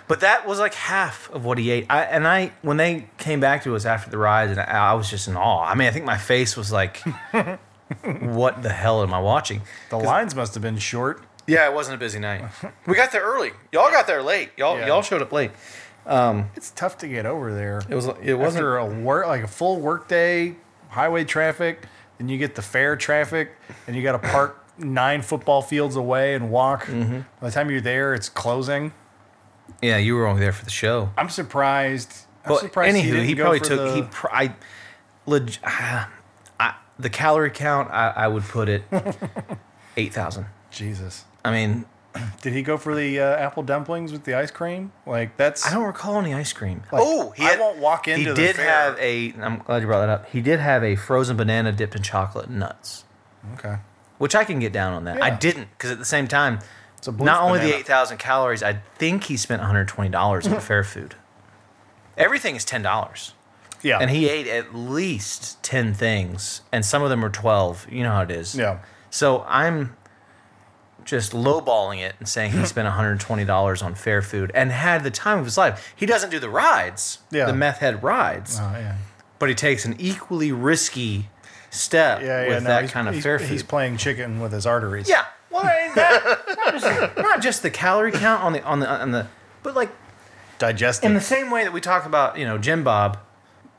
But 0.08 0.20
that 0.20 0.46
was 0.46 0.58
like 0.58 0.74
half 0.74 1.30
of 1.30 1.44
what 1.44 1.58
he 1.58 1.70
ate. 1.70 1.86
I, 1.88 2.02
and 2.02 2.26
I, 2.26 2.52
when 2.62 2.76
they 2.76 3.06
came 3.18 3.38
back 3.40 3.62
to 3.64 3.74
us 3.76 3.84
after 3.84 4.10
the 4.10 4.18
ride, 4.18 4.50
and 4.50 4.60
I, 4.60 4.64
I 4.64 4.94
was 4.94 5.08
just 5.08 5.28
in 5.28 5.36
awe. 5.36 5.64
I 5.64 5.74
mean, 5.74 5.86
I 5.88 5.90
think 5.92 6.04
my 6.04 6.16
face 6.16 6.56
was 6.56 6.72
like, 6.72 6.98
"What 8.20 8.62
the 8.62 8.70
hell 8.70 9.02
am 9.02 9.14
I 9.14 9.20
watching?" 9.20 9.62
The 9.90 9.98
lines 9.98 10.34
must 10.34 10.54
have 10.54 10.62
been 10.62 10.78
short. 10.78 11.22
Yeah, 11.46 11.68
it 11.68 11.74
wasn't 11.74 11.94
a 11.94 11.98
busy 11.98 12.18
night. 12.18 12.44
We 12.86 12.96
got 12.96 13.12
there 13.12 13.22
early. 13.22 13.52
Y'all 13.72 13.90
got 13.90 14.06
there 14.08 14.22
late. 14.22 14.50
Y'all 14.56 14.78
Yeah. 14.78 14.88
y'all 14.88 15.02
showed 15.02 15.22
up 15.22 15.30
late. 15.32 15.52
Um, 16.06 16.50
it's 16.56 16.70
tough 16.72 16.98
to 16.98 17.08
get 17.08 17.24
over 17.26 17.54
there. 17.54 17.82
It 17.88 17.94
was 17.94 18.06
it 18.22 18.34
wasn't 18.34 18.64
After 18.64 18.78
a 18.78 18.86
work 18.86 19.26
like 19.26 19.42
a 19.42 19.48
full 19.48 19.78
work 19.80 20.08
day, 20.08 20.56
highway 20.88 21.24
traffic, 21.24 21.82
then 22.18 22.28
you 22.28 22.38
get 22.38 22.54
the 22.56 22.62
fair 22.62 22.96
traffic, 22.96 23.52
and 23.86 23.94
you 23.94 24.02
got 24.02 24.20
to 24.20 24.28
park 24.28 24.64
nine 24.78 25.22
football 25.22 25.62
fields 25.62 25.96
away 25.96 26.34
and 26.34 26.50
walk. 26.50 26.86
Mm-hmm. 26.86 27.20
By 27.40 27.48
the 27.48 27.50
time 27.52 27.70
you're 27.70 27.80
there, 27.80 28.14
it's 28.14 28.28
closing. 28.28 28.92
Yeah, 29.82 29.96
you 29.98 30.14
were 30.14 30.26
only 30.26 30.40
there 30.40 30.52
for 30.52 30.64
the 30.64 30.70
show. 30.70 31.10
I'm 31.18 31.28
surprised. 31.28 32.12
I'm 32.44 32.56
surprised 32.58 32.96
anywho, 32.96 33.24
he 33.24 33.34
go 33.34 33.42
probably 33.44 33.60
took 33.60 33.78
the- 33.78 33.94
he. 33.94 34.02
Pr- 34.02 34.28
I, 34.30 34.54
leg, 35.26 35.56
I, 35.64 36.06
the 36.98 37.10
calorie 37.10 37.50
count. 37.50 37.90
I, 37.90 38.10
I 38.10 38.28
would 38.28 38.44
put 38.44 38.68
it 38.68 38.84
eight 39.96 40.12
thousand. 40.14 40.46
Jesus. 40.70 41.24
I 41.44 41.50
mean, 41.50 41.84
Did 42.42 42.52
he 42.54 42.62
go 42.62 42.76
for 42.78 42.94
the 42.94 43.20
uh, 43.20 43.36
apple 43.36 43.62
dumplings 43.62 44.10
with 44.12 44.24
the 44.24 44.34
ice 44.34 44.50
cream? 44.50 44.92
Like 45.04 45.36
that's. 45.36 45.66
I 45.66 45.74
don't 45.74 45.84
recall 45.84 46.18
any 46.18 46.32
ice 46.32 46.52
cream. 46.52 46.82
Like, 46.92 47.02
oh, 47.04 47.32
he 47.36 47.44
I 47.44 47.56
won't 47.56 47.78
walk 47.78 48.06
He 48.06 48.12
into 48.12 48.30
the 48.32 48.34
did 48.40 48.56
have 48.56 48.98
a. 48.98 49.34
I'm 49.40 49.58
glad 49.58 49.82
you 49.82 49.86
brought 49.86 50.00
that 50.00 50.08
up. 50.08 50.30
He 50.30 50.40
did 50.40 50.60
have 50.60 50.82
a 50.82 50.96
frozen 50.96 51.36
banana 51.36 51.72
dipped 51.72 51.94
in 51.94 52.02
chocolate 52.02 52.46
and 52.48 52.58
nuts, 52.60 53.04
Okay. 53.54 53.76
Which 54.18 54.34
I 54.34 54.44
can 54.44 54.58
get 54.58 54.72
down 54.72 54.92
on 54.92 55.04
that. 55.04 55.22
I 55.22 55.30
didn't 55.30 55.68
because 55.76 55.90
at 55.90 55.98
the 55.98 56.04
same 56.04 56.26
time, 56.28 56.60
It's 56.98 57.08
a 57.08 57.12
not 57.12 57.42
only 57.42 57.60
the 57.60 57.74
eight 57.76 57.86
thousand 57.86 58.18
calories, 58.18 58.62
I 58.62 58.80
think 58.98 59.24
he 59.24 59.36
spent 59.36 59.60
120 59.60 60.08
dollars 60.10 60.46
on 60.46 60.60
fair 60.60 60.84
food. 60.84 61.14
Everything 62.16 62.56
is 62.56 62.64
ten 62.64 62.82
dollars. 62.82 63.32
Yeah. 63.82 63.98
And 64.00 64.10
he 64.10 64.28
ate 64.28 64.48
at 64.48 64.74
least 64.74 65.62
10 65.62 65.92
things, 65.94 66.62
and 66.72 66.84
some 66.84 67.02
of 67.02 67.10
them 67.10 67.20
were 67.20 67.28
12. 67.28 67.86
You 67.92 68.02
know 68.04 68.10
how 68.12 68.22
it 68.22 68.30
is. 68.30 68.54
Yeah. 68.56 68.78
So 69.10 69.44
I'm 69.46 69.96
just 71.04 71.32
lowballing 71.32 72.00
it 72.00 72.14
and 72.18 72.26
saying 72.28 72.52
he 72.52 72.64
spent 72.66 72.88
$120 72.88 73.82
on 73.84 73.94
fair 73.94 74.22
food 74.22 74.50
and 74.54 74.72
had 74.72 75.04
the 75.04 75.10
time 75.10 75.38
of 75.38 75.44
his 75.44 75.56
life. 75.56 75.92
He 75.94 76.04
doesn't 76.06 76.30
do 76.30 76.40
the 76.40 76.48
rides, 76.48 77.18
Yeah. 77.30 77.44
the 77.46 77.52
meth 77.52 77.78
head 77.78 78.02
rides, 78.02 78.58
Oh 78.60 78.72
yeah. 78.76 78.96
but 79.38 79.48
he 79.50 79.54
takes 79.54 79.84
an 79.84 79.94
equally 80.00 80.50
risky 80.50 81.28
step 81.76 82.20
Yeah, 82.20 82.42
yeah. 82.42 82.48
with 82.48 82.62
no, 82.64 82.68
that 82.70 82.90
kind 82.90 83.08
of 83.08 83.20
fair 83.20 83.38
food. 83.38 83.48
He's 83.48 83.62
playing 83.62 83.96
chicken 83.98 84.40
with 84.40 84.52
his 84.52 84.66
arteries. 84.66 85.08
yeah. 85.08 85.26
Well, 85.50 85.62
that, 85.62 86.44
not, 86.64 86.72
just, 86.74 87.16
not 87.16 87.40
just 87.42 87.62
the 87.62 87.70
calorie 87.70 88.12
count 88.12 88.42
on 88.42 88.52
the 88.52 88.62
on 88.64 88.80
the 88.80 88.88
on 88.88 89.10
the, 89.12 89.26
but 89.62 89.74
like 89.74 89.90
Digesting. 90.58 91.08
in 91.10 91.14
the 91.14 91.20
same 91.20 91.50
way 91.50 91.62
that 91.64 91.72
we 91.72 91.80
talk 91.80 92.04
about, 92.06 92.36
you 92.38 92.44
know, 92.44 92.58
Jim 92.58 92.82
Bob 92.84 93.18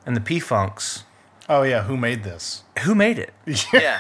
and 0.06 0.16
the 0.16 0.22
P 0.22 0.40
Funks. 0.40 1.04
oh 1.50 1.64
yeah. 1.64 1.84
Who 1.84 1.98
made 1.98 2.24
this? 2.24 2.64
who 2.84 2.94
made 2.96 3.20
it? 3.20 3.34
Yeah. 3.74 3.98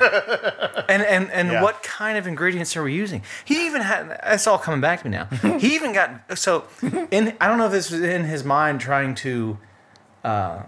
and 0.90 1.04
and 1.04 1.30
and 1.32 1.52
Yeah. 1.52 1.62
what 1.64 1.84
kind 1.84 2.18
of 2.18 2.26
ingredients 2.26 2.76
are 2.78 2.84
we 2.84 2.94
using? 2.94 3.22
He 3.46 3.66
even 3.68 3.82
had 3.82 4.10
that's 4.24 4.48
all 4.48 4.58
coming 4.58 4.82
back 4.82 5.02
to 5.04 5.10
me 5.10 5.18
now. 5.18 5.26
he 5.60 5.76
even 5.76 5.94
got 5.94 6.38
so 6.38 6.66
in 7.12 7.36
I 7.42 7.48
don't 7.48 7.58
know 7.58 7.66
if 7.66 7.72
this 7.72 7.92
was 7.92 8.02
in 8.02 8.24
his 8.26 8.44
mind 8.44 8.80
trying 8.82 9.14
to 9.16 9.58
uh, 10.24 10.64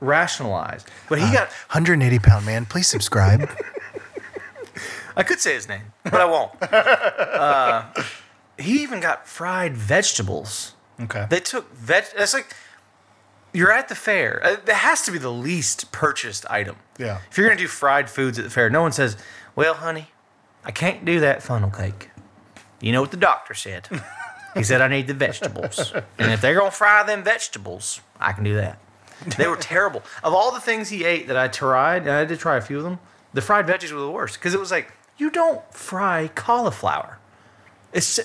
rationalize, 0.00 0.84
but 1.08 1.18
he 1.18 1.24
got 1.32 1.48
180 1.72 2.18
pound 2.18 2.46
man. 2.46 2.66
Please 2.66 2.86
subscribe. 2.88 3.48
I 5.16 5.22
could 5.22 5.40
say 5.40 5.54
his 5.54 5.68
name, 5.68 5.92
but 6.04 6.14
I 6.14 6.24
won't. 6.24 6.52
Uh, 7.40 7.84
he 8.58 8.82
even 8.82 9.00
got 9.00 9.26
fried 9.26 9.74
vegetables. 9.74 10.74
okay. 11.00 11.26
They 11.30 11.40
took 11.40 11.72
veg. 11.74 12.04
That's 12.16 12.34
like 12.34 12.54
you're 13.54 13.72
at 13.72 13.88
the 13.88 13.94
fair. 13.94 14.40
Uh, 14.44 14.56
That 14.66 14.74
has 14.76 15.00
to 15.02 15.10
be 15.12 15.16
the 15.18 15.32
least 15.32 15.90
purchased 15.90 16.44
item. 16.50 16.76
Yeah. 16.98 17.20
If 17.30 17.38
you're 17.38 17.48
gonna 17.48 17.58
do 17.58 17.66
fried 17.66 18.10
foods 18.10 18.38
at 18.38 18.44
the 18.44 18.50
fair, 18.50 18.68
no 18.68 18.82
one 18.82 18.92
says, 18.92 19.16
"Well, 19.56 19.72
honey, 19.74 20.10
I 20.64 20.70
can't 20.70 21.04
do 21.06 21.18
that 21.20 21.42
funnel 21.42 21.70
cake." 21.70 22.10
You 22.82 22.92
know 22.92 23.00
what 23.00 23.10
the 23.10 23.16
doctor 23.16 23.54
said? 23.54 23.88
He 24.54 24.64
said 24.64 24.80
I 24.80 24.88
need 24.88 25.06
the 25.06 25.14
vegetables, 25.14 25.92
and 26.18 26.32
if 26.32 26.40
they're 26.40 26.56
gonna 26.56 26.72
fry 26.72 27.04
them 27.04 27.22
vegetables, 27.22 28.00
I 28.18 28.32
can 28.32 28.42
do 28.42 28.56
that. 28.56 28.80
They 29.36 29.46
were 29.46 29.56
terrible. 29.56 30.02
Of 30.22 30.32
all 30.34 30.52
the 30.52 30.60
things 30.60 30.88
he 30.88 31.04
ate 31.04 31.28
that 31.28 31.36
I 31.36 31.48
tried, 31.48 32.02
and 32.02 32.10
I 32.10 32.24
did 32.24 32.38
try 32.38 32.56
a 32.56 32.60
few 32.60 32.78
of 32.78 32.84
them, 32.84 32.98
the 33.34 33.40
fried 33.42 33.66
veggies 33.66 33.92
were 33.92 34.00
the 34.00 34.10
worst 34.10 34.34
because 34.38 34.54
it 34.54 34.60
was 34.60 34.70
like 34.70 34.92
you 35.18 35.30
don't 35.30 35.62
fry 35.74 36.28
cauliflower. 36.34 37.18
It's 37.92 38.16
ju- 38.16 38.22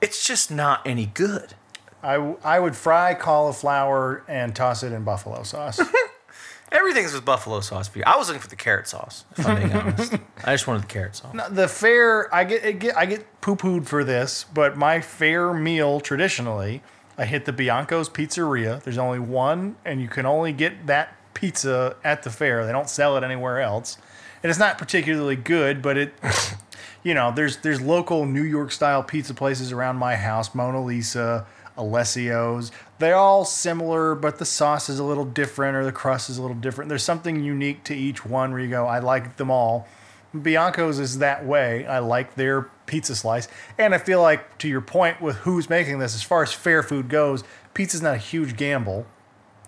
it's 0.00 0.26
just 0.26 0.50
not 0.50 0.86
any 0.86 1.06
good. 1.06 1.54
I, 2.02 2.14
w- 2.14 2.38
I 2.44 2.58
would 2.60 2.76
fry 2.76 3.14
cauliflower 3.14 4.24
and 4.28 4.54
toss 4.54 4.82
it 4.82 4.92
in 4.92 5.04
buffalo 5.04 5.42
sauce. 5.44 5.80
Everything's 6.72 7.12
with 7.14 7.24
buffalo 7.24 7.60
sauce 7.60 7.86
for 7.88 7.98
you. 7.98 8.04
I 8.06 8.16
was 8.16 8.26
looking 8.28 8.40
for 8.42 8.48
the 8.48 8.56
carrot 8.56 8.88
sauce. 8.88 9.24
If 9.38 9.46
I'm 9.46 9.56
being 9.56 9.72
honest, 9.72 10.14
I 10.44 10.52
just 10.54 10.66
wanted 10.66 10.82
the 10.82 10.86
carrot 10.88 11.14
sauce. 11.14 11.32
No, 11.32 11.48
the 11.48 11.68
fair, 11.68 12.34
I 12.34 12.42
get, 12.44 12.64
I 12.64 12.72
get 12.72 12.96
I 12.96 13.06
get 13.06 13.40
poo 13.40 13.54
pooed 13.54 13.86
for 13.86 14.02
this, 14.02 14.44
but 14.52 14.76
my 14.76 15.00
fair 15.00 15.54
meal 15.54 16.00
traditionally, 16.00 16.82
I 17.16 17.24
hit 17.24 17.44
the 17.44 17.52
Bianco's 17.52 18.08
Pizzeria. 18.08 18.82
There's 18.82 18.98
only 18.98 19.18
one, 19.18 19.76
and 19.84 20.00
you 20.00 20.08
can 20.08 20.26
only 20.26 20.52
get 20.52 20.86
that 20.86 21.16
pizza 21.34 21.96
at 22.02 22.22
the 22.22 22.30
fair. 22.30 22.66
They 22.66 22.72
don't 22.72 22.88
sell 22.88 23.16
it 23.16 23.24
anywhere 23.24 23.60
else, 23.60 23.98
and 24.42 24.50
it's 24.50 24.58
not 24.58 24.78
particularly 24.78 25.36
good, 25.36 25.82
but 25.82 25.96
it. 25.96 26.14
You 27.04 27.12
know, 27.12 27.30
there's 27.30 27.58
there's 27.58 27.82
local 27.82 28.24
New 28.24 28.42
York 28.42 28.72
style 28.72 29.02
pizza 29.02 29.34
places 29.34 29.72
around 29.72 29.96
my 29.96 30.16
house, 30.16 30.54
Mona 30.54 30.82
Lisa, 30.82 31.46
Alessio's. 31.76 32.72
They're 32.98 33.14
all 33.14 33.44
similar, 33.44 34.14
but 34.14 34.38
the 34.38 34.46
sauce 34.46 34.88
is 34.88 34.98
a 34.98 35.04
little 35.04 35.26
different 35.26 35.76
or 35.76 35.84
the 35.84 35.92
crust 35.92 36.30
is 36.30 36.38
a 36.38 36.42
little 36.42 36.56
different. 36.56 36.88
There's 36.88 37.02
something 37.02 37.44
unique 37.44 37.84
to 37.84 37.94
each 37.94 38.24
one 38.24 38.52
where 38.52 38.60
you 38.60 38.70
go, 38.70 38.86
I 38.86 39.00
like 39.00 39.36
them 39.36 39.50
all. 39.50 39.86
Bianco's 40.34 40.98
is 40.98 41.18
that 41.18 41.46
way. 41.46 41.86
I 41.86 42.00
like 42.00 42.34
their 42.34 42.62
pizza 42.86 43.14
slice. 43.14 43.48
And 43.78 43.94
I 43.94 43.98
feel 43.98 44.20
like, 44.20 44.58
to 44.58 44.68
your 44.68 44.80
point 44.80 45.20
with 45.20 45.36
who's 45.36 45.70
making 45.70 45.98
this, 45.98 46.14
as 46.14 46.22
far 46.22 46.42
as 46.42 46.52
fair 46.52 46.82
food 46.82 47.08
goes, 47.08 47.44
pizza's 47.72 48.02
not 48.02 48.14
a 48.14 48.18
huge 48.18 48.56
gamble 48.56 49.06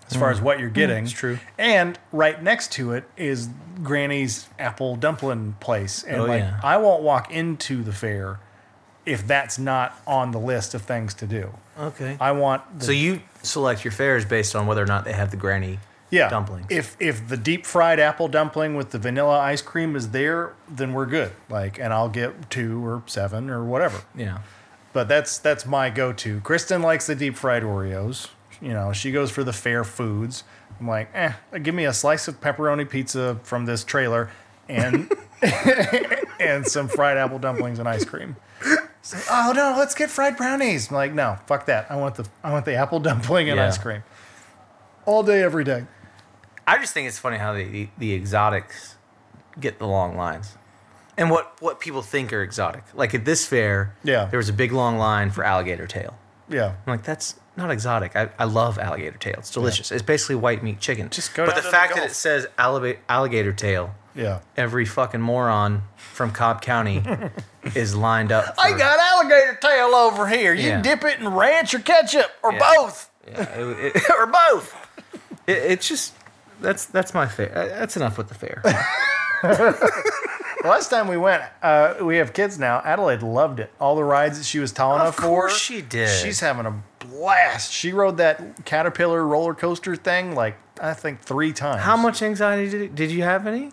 as 0.09 0.17
far 0.17 0.31
as 0.31 0.41
mm. 0.41 0.43
what 0.43 0.61
you're 0.61 0.71
mm, 0.71 0.75
getting. 0.75 1.05
it's 1.05 1.13
true. 1.13 1.39
And 1.59 1.99
right 2.13 2.41
next 2.41 2.73
to 2.73 2.93
it 2.93 3.05
is 3.17 3.49
Granny's 3.83 4.49
apple 4.59 4.97
dumpling 4.97 5.57
place. 5.61 6.03
And 6.03 6.23
Oh, 6.23 6.25
like, 6.27 6.43
yeah. 6.43 6.61
I 6.63 6.77
won't 6.77 7.03
walk 7.03 7.31
into 7.33 7.83
the 7.83 7.93
fair 7.93 8.39
if 9.05 9.27
that's 9.27 9.59
not 9.59 10.01
on 10.07 10.33
the 10.33 10.39
list 10.39 10.75
of 10.75 10.83
things 10.83 11.15
to 11.15 11.27
do. 11.27 11.53
Okay. 11.79 12.17
I 12.21 12.33
want 12.33 12.81
the 12.81 12.85
So 12.85 12.93
you 12.93 13.23
select 13.43 13.85
your 13.85 13.93
fairs 13.93 14.25
based 14.25 14.57
on 14.57 14.67
whether 14.67 14.83
or 14.83 14.87
not 14.87 15.05
they 15.05 15.13
have 15.13 15.31
the 15.31 15.37
granny 15.37 15.79
yeah, 16.11 16.29
dumplings. 16.29 16.67
If 16.71 16.97
if 17.01 17.29
the 17.29 17.37
deep 17.37 17.67
fried 17.67 17.99
apple 18.01 18.29
dumpling 18.29 18.75
with 18.77 18.91
the 18.91 18.99
vanilla 18.99 19.39
ice 19.39 19.63
cream 19.63 19.97
is 19.97 20.11
there, 20.11 20.53
then 20.69 20.93
we're 20.93 21.07
good. 21.07 21.33
Like, 21.49 21.79
and 21.79 21.93
I'll 21.93 22.09
get 22.09 22.51
two 22.51 22.85
or 22.87 23.03
seven 23.07 23.51
or 23.51 23.65
whatever. 23.65 24.03
yeah. 24.15 24.39
But 24.93 25.09
that's 25.09 25.37
that's 25.39 25.67
my 25.67 25.91
go-to. 25.91 26.41
Kristen 26.41 26.81
likes 26.81 27.07
the 27.07 27.15
deep 27.15 27.37
fried 27.37 27.63
Oreos. 27.63 28.29
You 28.63 28.73
know, 28.73 28.93
she 28.95 29.13
goes 29.13 29.31
for 29.31 29.45
the 29.45 29.53
fair 29.53 29.85
foods. 29.85 30.43
I'm 30.81 30.89
like, 30.89 31.11
eh, 31.15 31.33
give 31.63 31.75
me 31.75 31.85
a 31.85 31.93
slice 31.93 32.29
of 32.29 32.41
pepperoni 32.41 32.89
pizza 32.89 33.39
from 33.43 33.67
this 33.67 33.85
trailer, 33.85 34.31
and 34.69 35.11
and 36.41 36.67
some 36.67 36.89
fried 36.89 37.17
apple 37.19 37.39
dumplings 37.39 37.79
and 37.79 37.89
ice 37.89 38.05
cream. 38.05 38.37
Like, 38.65 38.79
oh 39.31 39.53
no, 39.55 39.75
let's 39.79 39.95
get 39.95 40.11
fried 40.11 40.37
brownies. 40.37 40.89
I'm 40.91 40.97
like, 40.97 41.13
no, 41.13 41.37
fuck 41.47 41.67
that. 41.67 41.91
I 41.91 41.97
want 41.97 42.15
the 42.15 42.27
I 42.43 42.51
want 42.53 42.65
the 42.65 42.75
apple 42.75 43.01
dumpling 43.09 43.51
and 43.51 43.59
Yeah. 43.59 43.67
ice 43.69 43.79
cream. 43.79 44.03
All 45.05 45.23
day, 45.23 45.43
every 45.43 45.63
day. 45.65 45.85
I 46.67 46.79
just 46.79 46.93
think 46.95 47.07
it's 47.09 47.19
funny 47.19 47.37
how 47.39 47.53
the, 47.55 47.65
the, 47.65 47.89
the 47.99 48.15
exotics 48.15 48.97
get 49.61 49.79
the 49.79 49.87
long 49.87 50.17
lines. 50.17 50.57
And 51.19 51.31
what, 51.31 51.57
what 51.63 51.81
people 51.81 52.03
think 52.03 52.33
are 52.33 52.43
exotic. 52.43 52.83
Like 52.95 53.15
at 53.15 53.25
this 53.25 53.47
fair, 53.47 53.95
Yeah. 54.05 54.27
there 54.27 54.39
was 54.39 54.49
a 54.49 54.53
big 54.53 54.73
long 54.73 54.99
line 54.99 55.31
for 55.31 55.45
alligator 55.45 55.87
tail. 55.87 56.19
Yeah. 56.49 56.75
I'm 56.87 56.91
like, 56.93 57.03
that's 57.05 57.37
not 57.57 57.71
exotic. 57.71 58.15
I, 58.15 58.29
I 58.39 58.45
love 58.45 58.79
alligator 58.79 59.17
tail. 59.17 59.37
It's 59.39 59.51
delicious. 59.51 59.91
It's 59.91 60.03
basically 60.03 60.35
white 60.35 60.63
meat 60.63 60.79
chicken. 60.81 61.09
Just 61.09 61.35
go 61.35 61.47
But 61.47 61.55
the 61.55 61.61
to 61.63 61.67
the 61.67 61.71
fact 61.73 61.95
that 61.95 62.05
it 62.05 62.13
says 62.13 62.47
alligator, 62.59 63.01
alligator 63.09 63.53
tail, 63.55 63.95
Yeah. 64.15 64.41
every 64.59 64.85
fucking 64.85 65.23
moron 65.23 65.85
from 65.97 66.33
Cobb 66.33 66.61
County 66.61 67.03
is 67.75 67.97
lined 67.97 68.31
up. 68.33 68.55
For, 68.57 68.61
I 68.61 68.77
got 68.77 68.99
alligator 68.99 69.55
tail 69.63 69.95
over 69.95 70.29
here. 70.29 70.53
You 70.53 70.69
Yeah. 70.69 70.83
dip 70.83 71.03
it 71.05 71.19
in 71.19 71.29
ranch 71.29 71.73
or 71.75 71.79
ketchup 71.79 72.31
or 72.43 72.53
Yeah. 72.53 72.59
both. 72.77 73.11
Yeah, 73.27 73.43
it- 73.59 73.97
it- 73.97 74.11
or 74.19 74.27
both. 74.27 74.75
It, 75.47 75.57
it's 75.57 75.89
just 75.89 76.13
that's 76.61 76.87
that's 76.87 77.15
my 77.15 77.27
fair. 77.27 77.51
That's 77.79 77.97
enough 77.97 78.19
with 78.19 78.29
the 78.29 78.35
fair. 78.35 78.63
Last 80.65 80.89
time 80.89 81.07
we 81.07 81.17
went, 81.17 81.43
uh, 81.63 81.95
we 82.03 82.17
have 82.17 82.33
kids 82.33 82.59
now. 82.59 82.81
Adelaide 82.85 83.23
loved 83.23 83.61
it. 83.61 83.71
All 83.79 83.95
the 83.95 84.03
rides 84.03 84.39
that 84.39 84.45
she 84.45 84.59
was 84.59 84.73
tall 84.73 84.97
enough 84.97 85.15
for. 85.17 85.23
course 85.23 85.57
she 85.57 85.81
did. 85.81 86.09
She's 86.09 86.41
having 86.41 86.67
a 86.67 86.83
blast. 86.99 87.73
She 87.73 87.93
rode 87.93 88.17
that 88.17 88.65
caterpillar 88.65 89.25
roller 89.25 89.55
coaster 89.55 89.95
thing 89.95 90.35
like 90.35 90.57
I 90.81 90.95
think 90.95 91.21
three 91.21 91.53
times. 91.53 91.83
How 91.83 91.97
much 91.97 92.23
anxiety 92.23 92.69
did 92.71 92.95
did 92.95 93.11
you 93.11 93.23
have 93.23 93.47
any? 93.47 93.71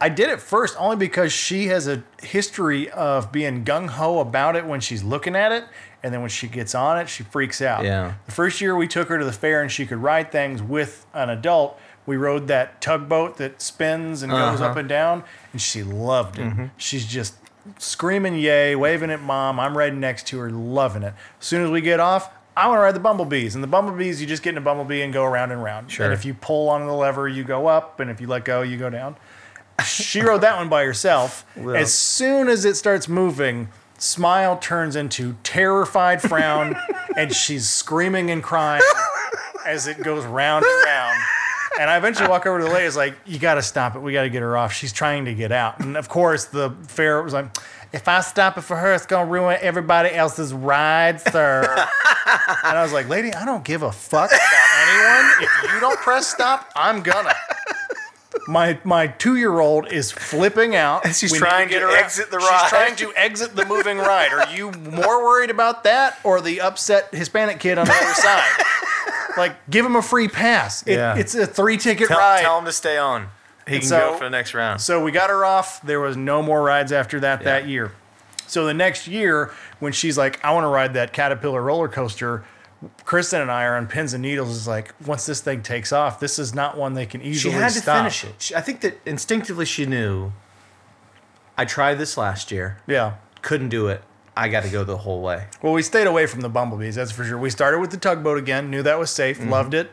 I 0.00 0.08
did 0.08 0.30
it 0.30 0.40
first 0.40 0.74
only 0.80 0.96
because 0.96 1.32
she 1.32 1.68
has 1.68 1.86
a 1.86 2.02
history 2.20 2.90
of 2.90 3.30
being 3.30 3.64
gung 3.64 3.88
ho 3.88 4.18
about 4.18 4.56
it 4.56 4.66
when 4.66 4.80
she's 4.80 5.04
looking 5.04 5.36
at 5.36 5.52
it, 5.52 5.64
and 6.02 6.12
then 6.12 6.22
when 6.22 6.30
she 6.30 6.48
gets 6.48 6.74
on 6.74 6.98
it, 6.98 7.08
she 7.08 7.22
freaks 7.22 7.62
out. 7.62 7.84
Yeah. 7.84 8.14
The 8.26 8.32
first 8.32 8.60
year 8.60 8.74
we 8.74 8.88
took 8.88 9.08
her 9.10 9.18
to 9.20 9.24
the 9.24 9.32
fair 9.32 9.62
and 9.62 9.70
she 9.70 9.86
could 9.86 9.98
ride 9.98 10.32
things 10.32 10.60
with 10.60 11.06
an 11.14 11.30
adult. 11.30 11.78
We 12.06 12.16
rode 12.16 12.48
that 12.48 12.80
tugboat 12.80 13.36
that 13.36 13.62
spins 13.62 14.22
and 14.22 14.32
goes 14.32 14.60
Uh-huh. 14.60 14.70
up 14.70 14.76
and 14.76 14.88
down, 14.88 15.22
and 15.52 15.60
she 15.62 15.82
loved 15.82 16.38
it. 16.38 16.70
She's 16.76 17.06
just 17.06 17.34
screaming 17.78 18.34
yay, 18.36 18.74
waving 18.74 19.10
at 19.10 19.20
mom. 19.22 19.60
I'm 19.60 19.76
riding 19.78 20.00
next 20.00 20.26
to 20.28 20.38
her, 20.40 20.50
loving 20.50 21.02
it. 21.04 21.14
As 21.40 21.46
soon 21.46 21.62
as 21.64 21.70
we 21.70 21.80
get 21.80 22.00
off, 22.00 22.28
I 22.56 22.66
want 22.66 22.78
to 22.78 22.82
ride 22.82 22.94
the 22.96 23.00
bumblebees. 23.00 23.54
And 23.54 23.62
the 23.62 23.68
bumblebees, 23.68 24.20
you 24.20 24.26
just 24.26 24.42
get 24.42 24.50
in 24.50 24.58
a 24.58 24.62
bumblebee 24.62 25.00
and 25.02 25.12
go 25.12 25.24
around 25.24 25.52
and 25.52 25.62
round. 25.62 25.90
Sure. 25.92 26.04
And 26.06 26.12
if 26.12 26.24
you 26.24 26.34
pull 26.34 26.68
on 26.68 26.86
the 26.86 26.92
lever, 26.92 27.28
you 27.28 27.44
go 27.44 27.68
up, 27.68 28.00
and 28.00 28.10
if 28.10 28.20
you 28.20 28.26
let 28.26 28.44
go, 28.44 28.62
you 28.62 28.76
go 28.76 28.90
down. 28.90 29.16
She 29.86 30.20
rode 30.20 30.40
that 30.42 30.56
one 30.56 30.68
by 30.68 30.84
herself. 30.84 31.46
Well- 31.56 31.76
As 31.76 31.94
soon 31.94 32.48
as 32.48 32.64
it 32.64 32.74
starts 32.76 33.08
moving, 33.08 33.68
smile 33.96 34.58
turns 34.58 34.96
into 34.96 35.36
terrified 35.44 36.20
frown, 36.20 36.76
and 37.16 37.32
she's 37.32 37.70
screaming 37.70 38.28
and 38.30 38.42
crying 38.42 38.82
as 39.64 39.86
it 39.86 40.02
goes 40.02 40.24
round 40.24 40.64
and 40.64 40.84
round. 40.84 41.18
And 41.80 41.88
I 41.90 41.96
eventually 41.96 42.28
walk 42.28 42.46
over 42.46 42.58
to 42.58 42.64
the 42.64 42.70
lady. 42.70 42.86
It's 42.86 42.96
like, 42.96 43.14
you 43.24 43.38
got 43.38 43.54
to 43.54 43.62
stop 43.62 43.96
it. 43.96 44.00
We 44.00 44.12
got 44.12 44.22
to 44.22 44.30
get 44.30 44.42
her 44.42 44.56
off. 44.56 44.72
She's 44.72 44.92
trying 44.92 45.24
to 45.24 45.34
get 45.34 45.52
out. 45.52 45.80
And 45.80 45.96
of 45.96 46.08
course, 46.08 46.44
the 46.46 46.70
fair 46.86 47.22
was 47.22 47.32
like, 47.32 47.56
if 47.92 48.08
I 48.08 48.20
stop 48.22 48.56
it 48.56 48.62
for 48.62 48.76
her, 48.76 48.94
it's 48.94 49.04
gonna 49.04 49.30
ruin 49.30 49.58
everybody 49.60 50.10
else's 50.14 50.54
ride, 50.54 51.20
sir. 51.20 51.60
and 52.64 52.78
I 52.78 52.82
was 52.82 52.92
like, 52.92 53.06
lady, 53.08 53.34
I 53.34 53.44
don't 53.44 53.64
give 53.64 53.82
a 53.82 53.92
fuck 53.92 54.30
about 54.30 54.40
anyone. 54.88 55.32
If 55.42 55.74
you 55.74 55.80
don't 55.80 55.98
press 56.00 56.26
stop, 56.26 56.72
I'm 56.74 57.02
gonna. 57.02 57.34
My 58.48 58.78
my 58.84 59.06
two 59.08 59.36
year 59.36 59.60
old 59.60 59.86
is 59.92 60.10
flipping 60.10 60.74
out. 60.74 61.06
She's 61.14 61.32
We 61.32 61.38
trying 61.38 61.68
to 61.68 61.74
get 61.74 61.82
her 61.82 61.88
out. 61.88 61.96
exit 61.96 62.30
the 62.30 62.38
ride. 62.38 62.60
She's 62.62 62.68
trying 62.70 62.96
to 62.96 63.12
exit 63.16 63.54
the 63.56 63.64
moving 63.66 63.98
ride. 63.98 64.32
Are 64.32 64.52
you 64.54 64.70
more 64.72 65.22
worried 65.24 65.50
about 65.50 65.84
that 65.84 66.18
or 66.24 66.40
the 66.40 66.60
upset 66.60 67.08
Hispanic 67.14 67.60
kid 67.60 67.78
on 67.78 67.86
the 67.86 67.92
other 67.94 68.14
side? 68.14 68.50
Like, 69.36 69.54
give 69.70 69.86
him 69.86 69.96
a 69.96 70.02
free 70.02 70.28
pass. 70.28 70.82
It, 70.86 70.94
Yeah. 70.96 71.16
It's 71.16 71.34
a 71.34 71.46
three 71.46 71.76
ticket 71.78 72.10
ride. 72.10 72.40
tell 72.42 72.58
him 72.58 72.64
to 72.66 72.72
stay 72.72 72.98
on. 72.98 73.28
He 73.66 73.78
can 73.78 73.88
so- 73.88 74.10
go 74.12 74.18
for 74.18 74.24
the 74.24 74.30
next 74.30 74.54
round. 74.54 74.80
So 74.80 75.02
we 75.02 75.12
got 75.12 75.30
her 75.30 75.44
off. 75.44 75.80
There 75.82 76.00
was 76.00 76.16
no 76.16 76.42
more 76.42 76.62
rides 76.62 76.90
after 76.92 77.20
that 77.20 77.44
that 77.44 77.66
year. 77.66 77.92
So 78.48 78.66
the 78.66 78.74
next 78.74 79.06
year, 79.08 79.50
when 79.78 79.92
she's 79.92 80.18
like, 80.18 80.44
I 80.44 80.52
want 80.52 80.64
to 80.64 80.68
ride 80.68 80.94
that 80.94 81.12
Caterpillar 81.14 81.62
roller 81.62 81.88
coaster, 81.88 82.44
Kristen 83.04 83.40
and 83.40 83.50
I 83.50 83.64
are 83.64 83.76
on 83.76 83.86
pins 83.86 84.12
and 84.14 84.22
needles. 84.22 84.50
Is 84.50 84.68
like, 84.68 84.94
once 85.06 85.26
this 85.26 85.40
thing 85.40 85.62
takes 85.62 85.92
off, 85.92 86.20
this 86.20 86.38
is 86.38 86.54
not 86.54 86.76
one 86.76 86.94
they 86.94 87.06
can 87.06 87.22
easily. 87.22 87.54
she 87.54 87.58
had 87.60 87.72
to 87.72 87.80
stop. 87.80 87.98
finish 87.98 88.24
it. 88.24 88.34
She, 88.38 88.54
I 88.54 88.60
think 88.60 88.80
that 88.80 88.98
instinctively 89.06 89.64
she 89.64 89.86
knew. 89.86 90.32
I 91.56 91.64
tried 91.64 91.94
this 91.96 92.16
last 92.16 92.50
year. 92.50 92.78
Yeah. 92.86 93.14
Couldn't 93.42 93.68
do 93.68 93.88
it. 93.88 94.02
I 94.36 94.48
got 94.48 94.62
to 94.62 94.70
go 94.70 94.82
the 94.84 94.96
whole 94.96 95.20
way. 95.20 95.46
Well, 95.60 95.74
we 95.74 95.82
stayed 95.82 96.06
away 96.06 96.26
from 96.26 96.40
the 96.40 96.48
bumblebees, 96.48 96.94
that's 96.94 97.12
for 97.12 97.22
sure. 97.24 97.36
We 97.36 97.50
started 97.50 97.80
with 97.80 97.90
the 97.90 97.98
tugboat 97.98 98.38
again, 98.38 98.70
knew 98.70 98.82
that 98.82 98.98
was 98.98 99.10
safe, 99.10 99.38
Mm-hmm. 99.38 99.50
loved 99.50 99.74
it. 99.74 99.90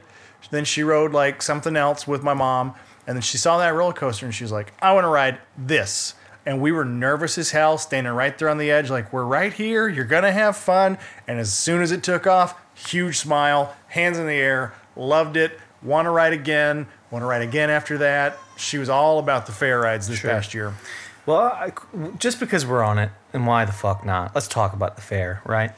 Then 0.52 0.63
she 0.63 0.82
rode 0.84 1.12
like 1.12 1.41
something 1.41 1.75
else 1.75 2.08
with 2.08 2.23
my 2.23 2.34
mom, 2.34 2.73
and 3.06 3.17
then 3.17 3.21
she 3.21 3.38
saw 3.38 3.58
that 3.58 3.73
roller 3.73 3.91
coaster 3.91 4.25
and 4.25 4.34
she 4.34 4.45
was 4.45 4.52
like, 4.54 4.71
I 4.82 4.93
want 4.93 5.04
to 5.04 5.10
ride 5.10 5.39
this. 5.58 6.13
And 6.45 6.62
we 6.62 6.71
were 6.71 6.86
nervous 6.86 7.38
as 7.38 7.52
hell, 7.52 7.78
standing 7.78 8.13
right 8.13 8.36
there 8.38 8.47
on 8.47 8.58
the 8.58 8.71
edge, 8.71 8.89
like, 8.89 9.12
we're 9.12 9.25
right 9.25 9.52
here, 9.52 9.89
you're 9.89 10.06
gonna 10.06 10.32
have 10.32 10.56
fun. 10.56 10.97
And 11.28 11.38
as 11.38 11.54
soon 11.54 11.82
as 11.82 11.91
it 11.91 12.02
took 12.02 12.25
off, 12.25 12.56
huge 12.88 13.18
smile, 13.18 13.76
hands 13.88 14.18
in 14.18 14.26
the 14.28 14.34
air, 14.34 14.74
loved 14.96 15.38
it, 15.38 15.60
want 15.84 16.06
to 16.06 16.10
ride 16.10 16.34
again, 16.34 16.88
want 17.12 17.24
to 17.24 17.28
ride 17.28 17.42
again 17.42 17.70
after 17.70 17.98
that. 18.00 18.38
She 18.58 18.78
was 18.78 18.89
all 18.89 19.20
about 19.20 19.46
the 19.46 19.52
fair 19.52 19.80
rides 19.80 20.08
this 20.08 20.20
Sure. 20.20 20.32
past 20.32 20.54
year. 20.54 20.74
Well, 21.26 21.42
I, 21.42 21.72
just 22.18 22.39
because 22.39 22.65
we're 22.65 22.84
on 22.84 22.98
it, 22.98 23.12
and 23.34 23.46
why 23.46 23.65
the 23.65 23.72
fuck 23.72 24.04
not? 24.06 24.34
Let's 24.34 24.48
talk 24.48 24.74
about 24.74 24.96
the 24.96 25.02
fair, 25.02 25.42
right? 25.46 25.72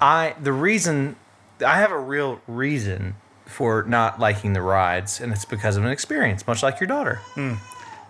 I 0.00 0.34
the 0.40 0.52
reason 0.52 1.16
I 1.64 1.76
have 1.78 1.90
a 1.92 1.98
real 1.98 2.40
reason 2.46 3.16
for 3.46 3.82
not 3.84 4.20
liking 4.20 4.52
the 4.52 4.62
rides, 4.62 5.20
and 5.20 5.32
it's 5.32 5.44
because 5.44 5.76
of 5.76 5.84
an 5.84 5.90
experience, 5.90 6.46
much 6.46 6.62
like 6.62 6.80
your 6.80 6.86
daughter. 6.86 7.16
Hmm. 7.34 7.54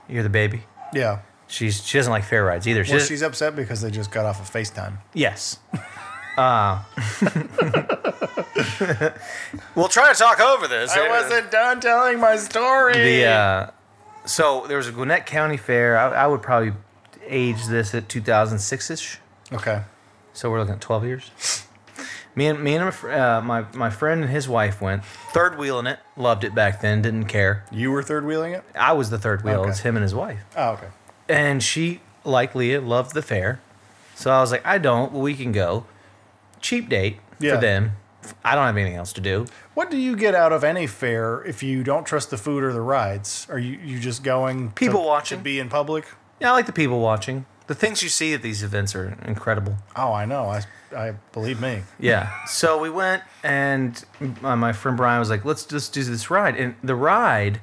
You're 0.09 0.23
the 0.23 0.29
baby. 0.29 0.65
Yeah. 0.93 1.21
She's 1.47 1.85
she 1.85 1.99
doesn't 1.99 2.11
like 2.13 2.25
fair 2.25 2.45
rides 2.45 2.67
either. 2.69 2.85
She 2.85 2.93
Well, 2.95 3.01
she's 3.05 3.23
upset 3.23 3.55
because 3.57 3.81
they 3.81 3.91
just 3.91 4.11
got 4.11 4.27
off 4.27 4.41
of 4.41 4.51
FaceTime. 4.53 4.99
Yes. 5.15 5.59
Uh, 6.41 6.83
we'll 9.75 9.89
try 9.89 10.11
to 10.13 10.19
talk 10.19 10.41
over 10.41 10.67
this. 10.67 10.91
I 10.91 11.09
wasn't 11.09 11.51
done 11.51 11.81
telling 11.81 12.19
my 12.19 12.37
story. 12.37 12.95
The 12.95 13.25
uh, 13.27 13.71
so 14.25 14.67
there 14.67 14.79
was 14.79 14.89
a 14.89 14.93
Gwinnett 14.93 15.27
County 15.27 15.57
Fair. 15.59 15.99
I, 15.99 16.25
I 16.25 16.27
would 16.27 16.41
probably 16.41 16.73
age 17.27 17.67
this 17.67 17.95
at 17.95 18.09
2006 18.09 18.91
ish. 18.91 19.19
okay. 19.53 19.83
So 20.33 20.51
we're 20.51 20.61
looking 20.61 20.75
at 20.75 20.81
12 20.81 21.05
years. 21.05 21.67
Me 22.37 22.47
and 22.47 22.63
me 22.63 22.77
and 22.77 22.85
my, 23.03 23.13
uh, 23.13 23.41
my 23.43 23.65
my 23.75 23.91
friend 23.91 24.23
and 24.23 24.31
his 24.31 24.49
wife 24.49 24.81
went 24.81 25.05
third 25.05 25.59
wheeling 25.59 25.87
it. 25.87 25.99
Loved 26.17 26.45
it 26.45 26.55
back 26.55 26.81
then. 26.81 27.03
Didn't 27.03 27.25
care. 27.27 27.65
You 27.73 27.91
were 27.91 28.03
third 28.03 28.25
wheeling 28.25 28.53
it? 28.53 28.65
I 28.75 28.93
was 28.93 29.11
the 29.11 29.19
third 29.19 29.43
wheel. 29.45 29.61
Okay. 29.63 29.71
It's 29.71 29.81
him 29.81 29.97
and 29.97 30.03
his 30.03 30.15
wife. 30.15 30.41
Oh, 30.57 30.71
okay. 30.71 30.87
And 31.29 31.63
she, 31.63 32.01
like 32.25 32.55
Leah, 32.55 32.81
loved 32.81 33.13
the 33.15 33.23
fair. 33.23 33.61
So 34.15 34.31
I 34.31 34.41
was 34.41 34.53
like, 34.53 34.65
I 34.65 34.79
don't. 34.79 35.13
Well, 35.13 35.23
we 35.23 35.35
can 35.35 35.51
go. 35.51 35.85
Cheap 36.61 36.89
date 36.89 37.19
Yeah. 37.39 37.55
for 37.55 37.61
them. 37.61 37.93
I 38.45 38.55
don't 38.55 38.67
have 38.67 38.77
anything 38.77 38.97
else 38.97 39.13
to 39.15 39.21
do. 39.21 39.47
What 39.75 39.91
do 39.91 39.97
you 39.97 40.15
get 40.15 40.35
out 40.35 40.53
of 40.53 40.63
any 40.63 40.87
fair 40.87 41.43
if 41.45 41.63
you 41.63 41.83
don't 41.83 42.05
trust 42.05 42.31
the 42.31 42.37
food 42.37 42.63
or 42.63 42.73
the 42.73 42.81
rides? 42.83 43.47
Are 43.51 43.59
you, 43.59 43.79
you 43.83 43.99
just 43.99 44.23
going 44.23 44.73
People 44.73 45.01
to, 45.01 45.07
watching. 45.07 45.39
to 45.39 45.45
be 45.45 45.59
in 45.59 45.69
public? 45.71 46.05
Yeah, 46.39 46.51
I 46.51 46.53
like 46.53 46.67
the 46.67 46.73
people 46.73 47.01
watching. 47.01 47.47
The 47.67 47.75
things 47.75 48.03
you 48.03 48.09
see 48.09 48.35
at 48.35 48.43
these 48.43 48.63
events 48.63 48.95
are 48.95 49.17
incredible. 49.25 49.77
Oh, 49.97 50.13
I 50.13 50.27
know. 50.27 50.45
I, 50.47 50.63
I 50.95 51.13
believe 51.33 51.61
me. 51.61 51.83
Yeah. 51.99 52.45
So 52.47 52.79
we 52.79 52.91
went, 52.91 53.23
and 53.43 54.05
my 54.43 54.73
friend 54.73 54.97
Brian 54.97 55.19
was 55.21 55.31
like, 55.31 55.45
"Let's 55.45 55.65
just 55.65 55.93
do 55.95 56.03
this 56.03 56.31
ride." 56.31 56.57
And 56.57 56.75
the 56.83 56.97
ride 56.97 57.61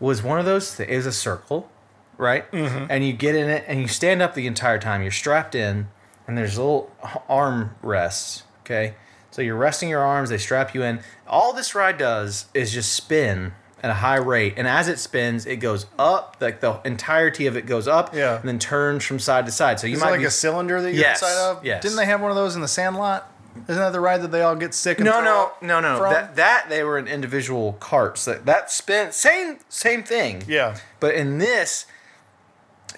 was 0.00 0.22
one 0.22 0.38
of 0.38 0.44
those. 0.44 0.76
Th- 0.76 0.88
it 0.88 0.96
was 0.96 1.06
a 1.06 1.12
circle, 1.12 1.70
right? 2.16 2.50
Mm-hmm. 2.52 2.86
And 2.88 3.04
you 3.04 3.12
get 3.12 3.34
in 3.34 3.50
it, 3.50 3.64
and 3.66 3.80
you 3.80 3.88
stand 3.88 4.22
up 4.22 4.34
the 4.34 4.46
entire 4.46 4.78
time. 4.78 5.02
You're 5.02 5.10
strapped 5.10 5.54
in, 5.56 5.88
and 6.32 6.38
there's 6.38 6.56
little 6.56 6.90
arm 7.28 7.74
rests. 7.82 8.44
Okay. 8.62 8.94
So 9.30 9.42
you're 9.42 9.54
resting 9.56 9.90
your 9.90 10.00
arms. 10.00 10.30
They 10.30 10.38
strap 10.38 10.74
you 10.74 10.82
in. 10.82 11.00
All 11.26 11.52
this 11.52 11.74
ride 11.74 11.98
does 11.98 12.46
is 12.54 12.72
just 12.72 12.90
spin 12.92 13.52
at 13.82 13.90
a 13.90 13.94
high 13.94 14.16
rate, 14.16 14.54
and 14.56 14.66
as 14.66 14.88
it 14.88 14.98
spins, 14.98 15.44
it 15.44 15.56
goes 15.56 15.84
up. 15.98 16.38
Like 16.40 16.60
the 16.60 16.80
entirety 16.86 17.46
of 17.46 17.54
it 17.56 17.66
goes 17.66 17.86
up, 17.86 18.14
Yeah. 18.14 18.36
and 18.38 18.48
then 18.48 18.58
turns 18.58 19.04
from 19.04 19.18
side 19.18 19.44
to 19.44 19.52
side. 19.52 19.78
So 19.78 19.86
you 19.86 19.94
Is 19.96 20.00
it 20.00 20.04
might 20.04 20.10
like 20.12 20.20
be 20.20 20.24
a 20.26 20.30
cylinder 20.30 20.80
that 20.80 20.92
you're 20.92 21.00
Yes, 21.02 21.20
inside 21.22 21.50
of? 21.50 21.64
yes. 21.66 21.82
Didn't 21.82 21.96
they 21.98 22.06
have 22.06 22.20
one 22.22 22.30
of 22.30 22.36
those 22.36 22.54
in 22.54 22.62
the 22.62 22.68
Sandlot? 22.68 23.28
Isn't 23.68 23.82
that 23.82 23.92
the 23.92 24.00
ride 24.00 24.22
that 24.22 24.30
they 24.30 24.40
all 24.40 24.56
get 24.56 24.72
sick 24.72 24.98
No, 24.98 25.20
no, 25.20 25.52
no, 25.60 25.80
no. 25.80 25.98
from? 25.98 26.12
That 26.14 26.36
that 26.36 26.66
they 26.70 26.82
were 26.82 26.98
in 26.98 27.06
individual 27.06 27.74
carts. 27.74 28.24
That 28.24 28.46
that 28.46 28.70
spin 28.70 29.12
same 29.12 29.58
same 29.68 30.02
thing. 30.02 30.44
yeah. 30.46 30.76
But 31.00 31.14
in 31.14 31.36
this, 31.36 31.84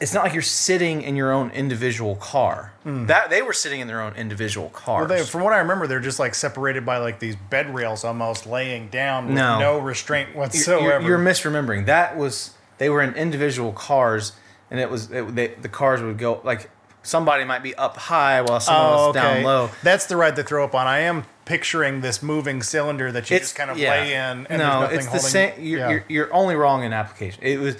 it's 0.01 0.15
not 0.15 0.25
like 0.25 0.33
you're 0.33 0.43
sitting 0.43 1.03
in 1.03 1.17
your 1.17 1.33
own 1.33 1.51
individual 1.51 2.17
car. 2.17 2.73
Hmm. 2.83 3.07
That 3.07 3.31
they 3.31 3.43
were 3.43 3.53
sitting 3.53 3.81
in 3.81 3.87
their 3.87 4.01
own 4.01 4.15
individual 4.15 4.69
cars. 4.71 5.09
Well, 5.09 5.19
they, 5.19 5.25
from 5.25 5.43
what 5.43 5.53
I 5.53 5.59
remember, 5.59 5.87
they're 5.87 6.01
just 6.01 6.19
like 6.19 6.35
separated 6.35 6.85
by 6.85 6.99
like 6.99 7.19
these 7.19 7.37
bed 7.37 7.75
rails 7.75 8.05
almost 8.05 8.47
laying 8.47 8.89
down 8.89 9.27
with 9.27 9.37
No. 9.37 9.59
no, 9.59 9.79
restraint 9.79 10.35
whatsoever. 10.35 10.83
You're, 10.83 11.01
you're 11.03 11.19
misremembering. 11.19 11.87
That 11.87 12.17
was 12.17 12.55
they 12.79 12.89
were 12.91 13.03
in 13.03 13.15
individual 13.15 13.73
cars, 13.73 14.33
and 14.71 14.81
it 14.81 14.91
was 14.91 15.11
it, 15.11 15.35
they, 15.35 15.49
the 15.49 15.69
cars 15.69 16.03
would 16.03 16.19
go 16.19 16.41
like 16.45 16.71
somebody 17.03 17.45
might 17.45 17.63
be 17.63 17.75
up 17.75 17.97
high 17.97 18.41
while 18.43 18.61
someone 18.61 18.99
oh, 18.99 19.09
okay. 19.11 19.21
down 19.21 19.43
low. 19.45 19.71
That's 19.83 20.07
the 20.07 20.17
ride 20.17 20.37
they 20.37 20.43
throw 20.43 20.65
up 20.65 20.75
on. 20.75 20.87
I 20.87 21.01
am 21.01 21.25
picturing 21.45 22.01
this 22.01 22.23
moving 22.23 22.63
cylinder 22.63 23.13
that 23.13 23.31
you 23.31 23.39
just 23.39 23.55
kind 23.55 23.71
of 23.71 23.79
yeah. 23.79 23.91
lay 23.91 24.15
in. 24.15 24.47
And 24.47 24.59
no, 24.59 24.89
there's 24.89 25.05
nothing 25.05 25.05
it's 25.05 25.13
the 25.13 25.19
same. 25.19 25.63
You're, 25.63 25.79
yeah. 25.79 25.91
you're, 25.91 26.05
you're 26.09 26.35
only 26.35 26.57
wrong 26.57 26.83
in 26.83 26.93
application. 26.93 27.43
It 27.45 27.61
was, 27.61 27.77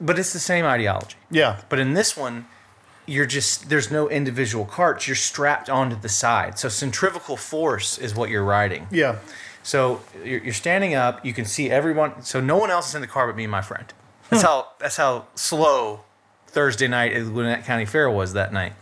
but 0.00 0.18
it's 0.18 0.32
the 0.32 0.38
same 0.38 0.64
ideology. 0.64 1.16
yeah. 1.30 1.60
But 1.68 1.78
in 1.78 1.94
this 1.94 2.16
one, 2.16 2.46
you're 3.06 3.26
just 3.26 3.68
there's 3.68 3.90
no 3.90 4.08
individual 4.08 4.64
carts. 4.64 5.06
You're 5.06 5.14
strapped 5.16 5.70
onto 5.70 5.96
the 5.96 6.08
side. 6.08 6.58
So 6.58 6.68
centrifugal 6.68 7.36
force 7.36 7.98
is 7.98 8.14
what 8.14 8.30
you're 8.30 8.44
riding. 8.44 8.88
Yeah. 8.90 9.18
So 9.62 10.00
you're, 10.24 10.42
you're 10.44 10.54
standing 10.54 10.94
up. 10.94 11.24
You 11.24 11.32
can 11.32 11.44
see 11.44 11.70
everyone. 11.70 12.22
So 12.22 12.40
no 12.40 12.56
one 12.56 12.70
else 12.70 12.88
is 12.88 12.94
in 12.94 13.00
the 13.00 13.06
car 13.06 13.26
but 13.26 13.36
me 13.36 13.44
and 13.44 13.50
my 13.50 13.62
friend. 13.62 13.92
That's 14.30 14.42
how 14.42 14.68
that's 14.80 14.96
how 14.96 15.26
slow 15.36 16.00
Thursday 16.48 16.88
night 16.88 17.12
at 17.12 17.24
the 17.24 17.30
Gwinnett 17.30 17.64
County 17.64 17.84
Fair 17.84 18.10
was 18.10 18.32
that 18.32 18.52
night. 18.52 18.72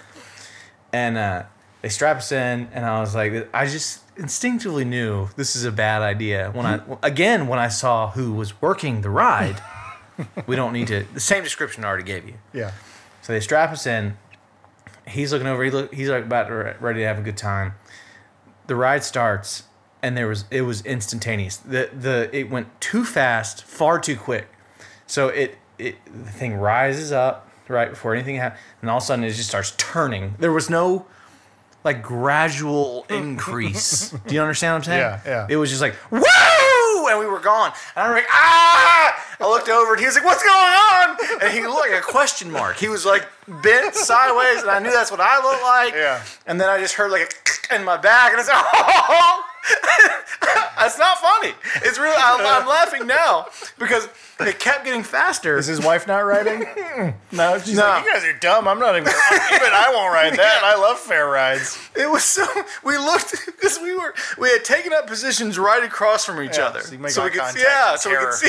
And 0.91 1.19
uh, 1.19 1.43
they 1.83 1.91
strap 1.91 2.17
us 2.19 2.33
in, 2.33 2.69
and 2.73 2.87
I 2.87 3.01
was 3.01 3.15
like, 3.15 3.51
I 3.53 3.67
just 3.67 4.01
instinctively 4.17 4.85
knew 4.87 5.29
this 5.37 5.55
is 5.55 5.65
a 5.65 5.73
bad 5.73 6.01
idea. 6.01 6.51
When 6.55 6.65
I 6.65 6.81
again 7.03 7.47
when 7.47 7.59
I 7.59 7.69
saw 7.69 8.11
who 8.13 8.33
was 8.33 8.63
working 8.63 9.03
the 9.03 9.11
ride, 9.11 9.61
we 10.47 10.57
don't 10.57 10.73
need 10.73 10.89
to. 10.89 11.05
The 11.15 11.21
same 11.21 11.43
description 11.43 11.85
I 11.85 11.89
already 11.89 12.05
gave 12.05 12.27
you. 12.27 12.35
Yeah. 12.53 12.73
So 13.23 13.33
they 13.33 13.41
strap 13.41 13.71
us 13.73 13.87
in. 13.87 14.17
He's 15.07 15.33
looking 15.33 15.47
over. 15.47 15.63
He 15.65 15.71
look, 15.71 15.95
he's 15.95 16.09
like 16.09 16.25
about 16.25 16.49
to, 16.49 16.77
ready 16.81 17.01
to 17.01 17.07
have 17.07 17.19
a 17.19 17.23
good 17.23 17.37
time. 17.37 17.75
The 18.67 18.77
ride 18.77 19.05
starts, 19.05 19.65
and 20.03 20.17
there 20.17 20.29
was 20.29 20.45
it 20.51 20.63
was 20.63 20.85
instantaneous. 20.85 21.57
The 21.57 21.91
the 21.93 22.31
it 22.33 22.51
went 22.51 22.81
too 22.81 23.05
fast, 23.05 23.65
far 23.65 23.99
too 23.99 24.17
quick. 24.17 24.49
So 25.07 25.29
it 25.29 25.59
it 25.79 25.97
the 26.07 26.31
thing 26.31 26.55
rises 26.55 27.13
up 27.13 27.51
right 27.69 27.91
before 27.91 28.15
anything 28.15 28.37
happens, 28.37 28.61
and 28.81 28.91
all 28.91 28.99
of 28.99 29.03
a 29.03 29.07
sudden 29.07 29.25
it 29.25 29.31
just 29.31 29.49
starts 29.49 29.75
turning. 29.77 30.35
There 30.39 30.53
was 30.53 30.71
no 30.71 31.07
like 31.85 32.03
gradual 32.03 33.05
increase. 33.11 34.11
Do 34.27 34.35
you 34.35 34.41
understand 34.41 34.73
what 34.73 34.77
I'm 34.79 34.85
saying? 34.85 35.01
Yeah, 35.01 35.21
yeah. 35.27 35.47
It 35.51 35.57
was 35.57 35.71
just 35.71 35.83
like 35.83 35.95
and 37.09 37.19
we 37.19 37.27
were 37.27 37.41
gone. 37.41 37.73
And 37.97 38.07
I'm 38.07 38.13
like 38.13 38.27
ah. 38.31 39.37
I 39.41 39.49
looked 39.49 39.69
over 39.69 39.93
and 39.93 40.01
he 40.01 40.07
was 40.07 40.15
like, 40.15 40.25
"What's 40.25 40.43
going 40.43 40.55
on?" 40.57 41.17
And 41.43 41.53
he 41.53 41.67
looked 41.67 41.91
like 41.91 41.99
a 41.99 42.03
question 42.03 42.51
mark. 42.51 42.77
He 42.77 42.89
was 42.89 43.05
like 43.05 43.27
bent 43.49 43.95
sideways, 43.95 44.63
and 44.63 44.71
I 44.71 44.79
knew 44.81 44.91
that's 44.91 45.11
what 45.11 45.21
I 45.21 45.37
looked 45.43 45.63
like. 45.63 45.95
Yeah. 45.95 46.23
And 46.47 46.61
then 46.61 46.69
I 46.69 46.79
just 46.79 46.95
heard 46.95 47.11
like 47.11 47.23
a 47.71 47.75
in 47.75 47.85
my 47.85 47.97
back, 47.97 48.33
and 48.33 48.41
I 48.41 48.45
said, 48.45 48.55
"Oh." 48.75 49.45
That's 50.77 50.99
not 50.99 51.17
funny. 51.19 51.55
It's 51.77 51.99
really. 51.99 52.15
I'm, 52.19 52.41
I'm 52.45 52.69
laughing 52.69 53.07
now 53.07 53.47
because 53.79 54.07
it 54.41 54.59
kept 54.59 54.85
getting 54.85 55.03
faster. 55.03 55.57
Is 55.57 55.67
his 55.67 55.81
wife 55.81 56.07
not 56.07 56.19
riding? 56.19 56.67
no, 57.33 57.59
she's 57.59 57.75
No. 57.77 57.85
like, 57.87 58.05
you 58.05 58.13
guys 58.13 58.25
are 58.25 58.39
dumb. 58.39 58.69
I'm 58.69 58.79
not 58.79 58.91
even. 58.95 59.05
Even 59.09 59.15
I 59.73 59.91
won't 59.95 60.13
ride 60.13 60.35
that. 60.37 60.61
I 60.63 60.77
love 60.77 60.99
fair 60.99 61.27
rides. 61.27 61.79
It 61.97 62.11
was 62.11 62.25
so 62.25 62.45
we 62.85 62.99
looked 62.99 63.47
because 63.47 63.79
we 63.81 63.95
were 63.97 64.15
we 64.37 64.51
had 64.51 64.65
taken 64.65 64.93
up 64.93 65.07
positions 65.07 65.59
right 65.59 65.83
across 65.83 66.27
from 66.27 66.43
each 66.43 66.59
Yeah, 66.59 66.65
other, 66.67 66.81
so 66.83 66.99
make 66.99 67.17
we 67.17 67.31
could 67.31 67.57
yeah, 67.59 67.97
so 67.97 68.11
we 68.11 68.17
could 68.17 68.25
terror. 68.25 68.33
see. 68.33 68.49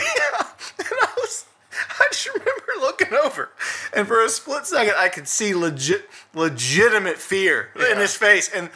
And 0.79 0.87
I 1.01 1.07
was, 1.17 1.45
I 1.99 2.07
just 2.11 2.27
remember 2.27 2.51
looking 2.79 3.13
over, 3.23 3.49
and 3.95 4.07
for 4.07 4.23
a 4.23 4.29
split 4.29 4.65
second, 4.65 4.95
I 4.97 5.09
could 5.09 5.27
see 5.27 5.53
legit, 5.55 6.09
legitimate 6.33 7.17
fear 7.17 7.69
in 7.91 7.97
his 7.97 8.15
face. 8.15 8.49
And 8.53 8.69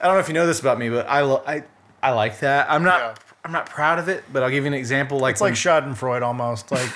I 0.00 0.06
don't 0.06 0.14
know 0.14 0.20
if 0.20 0.28
you 0.28 0.34
know 0.34 0.46
this 0.46 0.60
about 0.60 0.78
me, 0.78 0.88
but 0.88 1.08
I 1.08 1.22
lo- 1.22 1.42
I 1.46 1.64
I 2.02 2.10
like 2.12 2.40
that. 2.40 2.70
I'm 2.70 2.82
not 2.84 2.98
Yeah. 3.00 3.14
I'm 3.44 3.52
not 3.52 3.66
proud 3.66 4.00
of 4.00 4.08
it, 4.08 4.24
but 4.32 4.42
I'll 4.42 4.50
give 4.50 4.64
you 4.64 4.68
an 4.68 4.74
example. 4.74 5.20
Like 5.20 5.34
It's 5.34 5.40
like 5.40 5.54
Schadenfreude 5.54 6.22
almost. 6.22 6.72
Like 6.72 6.90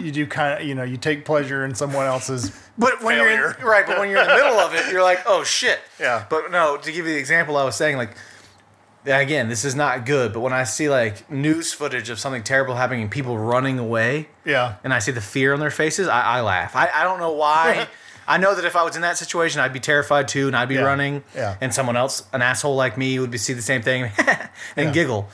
you, 0.00 0.12
do 0.12 0.26
kind 0.28 0.60
of, 0.60 0.66
you 0.66 0.76
know, 0.76 0.84
you 0.84 0.96
take 0.96 1.24
pleasure 1.24 1.64
in 1.64 1.74
someone 1.74 2.06
else's. 2.06 2.52
But 2.78 3.02
when 3.02 3.16
you're 3.16 3.28
in, 3.28 3.64
right, 3.66 3.84
but 3.84 3.98
when 3.98 4.08
you're 4.08 4.20
in 4.20 4.28
the 4.28 4.34
middle 4.34 4.60
of 4.60 4.74
it, 4.74 4.92
you're 4.92 5.02
like, 5.02 5.24
oh 5.26 5.42
shit. 5.42 5.80
Yeah. 5.98 6.24
But 6.30 6.52
no, 6.52 6.76
to 6.76 6.92
give 6.92 7.04
you 7.04 7.14
the 7.14 7.18
example, 7.18 7.56
I 7.56 7.64
was 7.64 7.74
saying 7.74 7.96
like, 7.96 8.16
again, 9.06 9.48
this 9.48 9.64
is 9.64 9.74
not 9.74 10.04
good. 10.06 10.32
But 10.32 10.40
when 10.40 10.52
I 10.52 10.64
see 10.64 10.88
like 10.88 11.30
news 11.30 11.72
footage 11.72 12.10
of 12.10 12.18
something 12.18 12.42
terrible 12.42 12.74
happening 12.74 13.02
and 13.02 13.10
people 13.10 13.38
running 13.38 13.78
away, 13.78 14.28
Yeah. 14.44 14.76
and 14.84 14.92
I 14.92 14.98
see 14.98 15.12
the 15.12 15.20
fear 15.20 15.52
on 15.54 15.60
their 15.60 15.70
faces, 15.70 16.08
I, 16.08 16.20
I 16.22 16.40
laugh. 16.42 16.74
I, 16.76 16.88
I 16.94 17.04
don't 17.04 17.18
know 17.20 17.32
why. 17.32 17.86
I 18.30 18.36
know 18.36 18.54
that 18.54 18.66
if 18.66 18.76
I 18.76 18.82
was 18.82 18.94
in 18.94 19.00
that 19.02 19.16
situation, 19.16 19.60
I'd 19.62 19.72
be 19.72 19.80
terrified 19.80 20.28
too, 20.28 20.48
and 20.48 20.56
I'd 20.56 20.68
be 20.68 20.74
Yeah. 20.74 20.82
running. 20.82 21.24
Yeah. 21.34 21.56
And 21.62 21.72
someone 21.72 21.96
else, 21.96 22.24
an 22.34 22.42
asshole 22.42 22.76
like 22.76 22.98
me, 22.98 23.18
would 23.18 23.30
be 23.30 23.38
see 23.38 23.54
the 23.54 23.62
same 23.62 23.80
thing 23.80 24.10
and 24.18 24.48
Yeah. 24.76 24.90
giggle. 24.92 25.28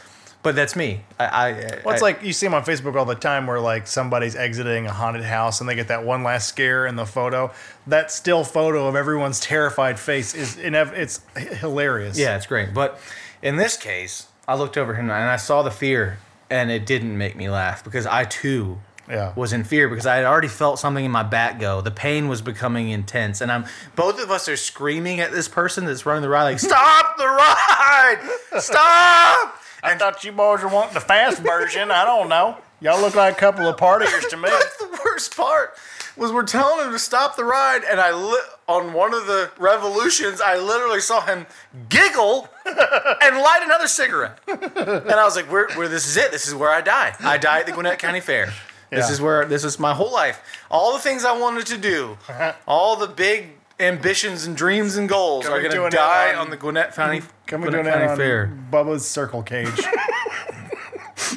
But 0.44 0.55
that's 0.55 0.77
me. 0.77 1.00
I. 1.18 1.24
I 1.24 1.53
Well, 1.85 1.94
it's 1.94 2.03
I- 2.03 2.07
like 2.07 2.22
you 2.22 2.33
see 2.35 2.44
them 2.46 2.53
on 2.55 2.64
Facebook 2.64 2.94
all 2.96 3.07
the 3.07 3.14
time 3.14 3.46
where 3.46 3.59
like 3.61 3.87
somebody's 3.87 4.37
exiting 4.37 4.87
a 4.87 4.92
haunted 4.92 5.24
house 5.24 5.61
and 5.61 5.68
they 5.68 5.74
get 5.74 5.88
that 5.88 6.05
one 6.05 6.22
last 6.22 6.48
scare 6.48 6.87
in 6.87 6.96
the 6.96 7.07
photo. 7.07 7.50
That 7.87 8.12
still 8.12 8.44
photo 8.44 8.87
of 8.87 8.94
everyone's 8.94 9.40
terrified 9.40 9.98
face 9.98 10.35
is 10.35 10.57
inev- 10.57 10.92
it's 10.92 11.20
hilarious. 11.61 12.18
Yeah, 12.18 12.37
it's 12.37 12.44
great. 12.46 12.74
But 12.74 13.00
in 13.44 13.57
this 13.57 13.76
case, 13.76 14.26
I 14.48 14.57
looked 14.57 14.76
over 14.76 14.94
him 14.94 15.04
and 15.11 15.12
I 15.30 15.37
saw 15.37 15.62
the 15.62 15.70
fear, 15.70 16.18
and 16.50 16.70
it 16.70 16.85
didn't 16.87 17.16
make 17.16 17.37
me 17.37 17.48
laugh 17.48 17.85
because 17.85 18.07
I 18.07 18.24
too 18.24 18.80
Yeah. 19.09 19.33
was 19.37 19.52
in 19.52 19.64
fear 19.64 19.88
because 19.88 20.07
I 20.07 20.16
had 20.16 20.24
already 20.24 20.48
felt 20.48 20.78
something 20.78 21.04
in 21.04 21.11
my 21.11 21.22
back 21.22 21.61
go. 21.61 21.80
The 21.83 21.90
pain 21.90 22.26
was 22.28 22.40
becoming 22.40 22.88
intense, 22.88 23.40
and 23.42 23.52
I'm 23.52 23.66
both 23.94 24.18
of 24.22 24.30
us 24.30 24.48
are 24.48 24.57
screaming 24.57 25.20
at 25.20 25.30
this 25.30 25.46
person 25.46 25.85
that's 25.85 26.07
running 26.07 26.22
the 26.22 26.28
ride, 26.30 26.44
like, 26.44 26.59
"Stop 26.72 27.16
the 27.18 27.26
ride! 27.26 28.18
Stop!" 28.59 29.61
I 29.83 29.94
thought 29.98 30.24
you 30.24 30.33
boys 30.33 30.62
were 30.62 30.68
wanting 30.68 30.94
the 30.94 31.00
fast 31.00 31.40
version. 31.42 31.90
I 31.90 32.04
don't 32.07 32.30
know. 32.30 32.57
Y'all 32.80 33.00
look 33.00 33.14
like 33.14 33.35
a 33.35 33.37
couple 33.38 33.66
of 33.66 33.76
partiers 33.76 34.26
to 34.30 34.37
me. 34.38 34.48
That's 34.48 34.76
the 34.78 34.98
worst 35.04 35.37
part 35.37 35.74
was 36.16 36.33
we're 36.33 36.44
telling 36.44 36.87
him 36.87 36.92
to 36.92 36.98
stop 36.98 37.37
the 37.37 37.44
ride, 37.44 37.83
and 37.85 38.00
I 38.00 38.12
li- 38.12 38.38
on 38.68 38.92
one 38.92 39.12
of 39.14 39.27
the 39.27 39.50
revolutions, 39.59 40.40
I 40.40 40.57
literally 40.59 41.00
saw 41.00 41.20
him 41.24 41.46
giggle 41.88 42.48
and 42.66 43.37
light 43.38 43.61
another 43.62 43.88
cigarette, 43.88 44.38
and 44.46 45.11
I 45.12 45.24
was 45.24 45.37
like, 45.37 45.50
"We're, 45.50 45.68
we're 45.77 45.88
this 45.88 46.07
is 46.07 46.16
it. 46.16 46.31
This 46.33 46.46
is 46.46 46.55
where 46.55 46.70
I 46.70 46.81
die. 46.81 47.14
I 47.20 47.37
die 47.38 47.61
at 47.61 47.66
the 47.66 47.72
Gwinnett 47.72 47.98
County 47.98 48.20
Fair. 48.20 48.46
This 48.90 49.07
Yeah. 49.09 49.12
is 49.12 49.20
where 49.20 49.44
this 49.44 49.64
is 49.64 49.79
my 49.79 49.92
whole 49.94 50.12
life. 50.12 50.40
All 50.70 50.92
the 50.92 51.00
things 51.00 51.24
I 51.24 51.37
wanted 51.38 51.66
to 51.66 51.79
do, 51.79 52.16
all 52.66 52.96
the 52.96 53.09
big." 53.09 53.48
Ambitions 53.81 54.46
and 54.46 54.57
dreams 54.57 54.96
and 54.96 55.09
goals 55.09 55.46
are 55.46 55.61
going 55.61 55.72
to 55.72 55.90
die 55.90 56.33
on- 56.33 56.42
on 56.42 56.50
the 56.50 56.57
Gwinnett 56.57 56.94
County, 56.94 57.22
Coming 57.48 57.72
to 57.72 57.77
Gwinnett 57.79 57.92
an 57.92 57.98
County 58.07 58.11
on 58.12 58.16
Fair. 58.16 58.53
Bubba's 58.70 59.05
circle 59.05 59.42
cage. 59.42 59.66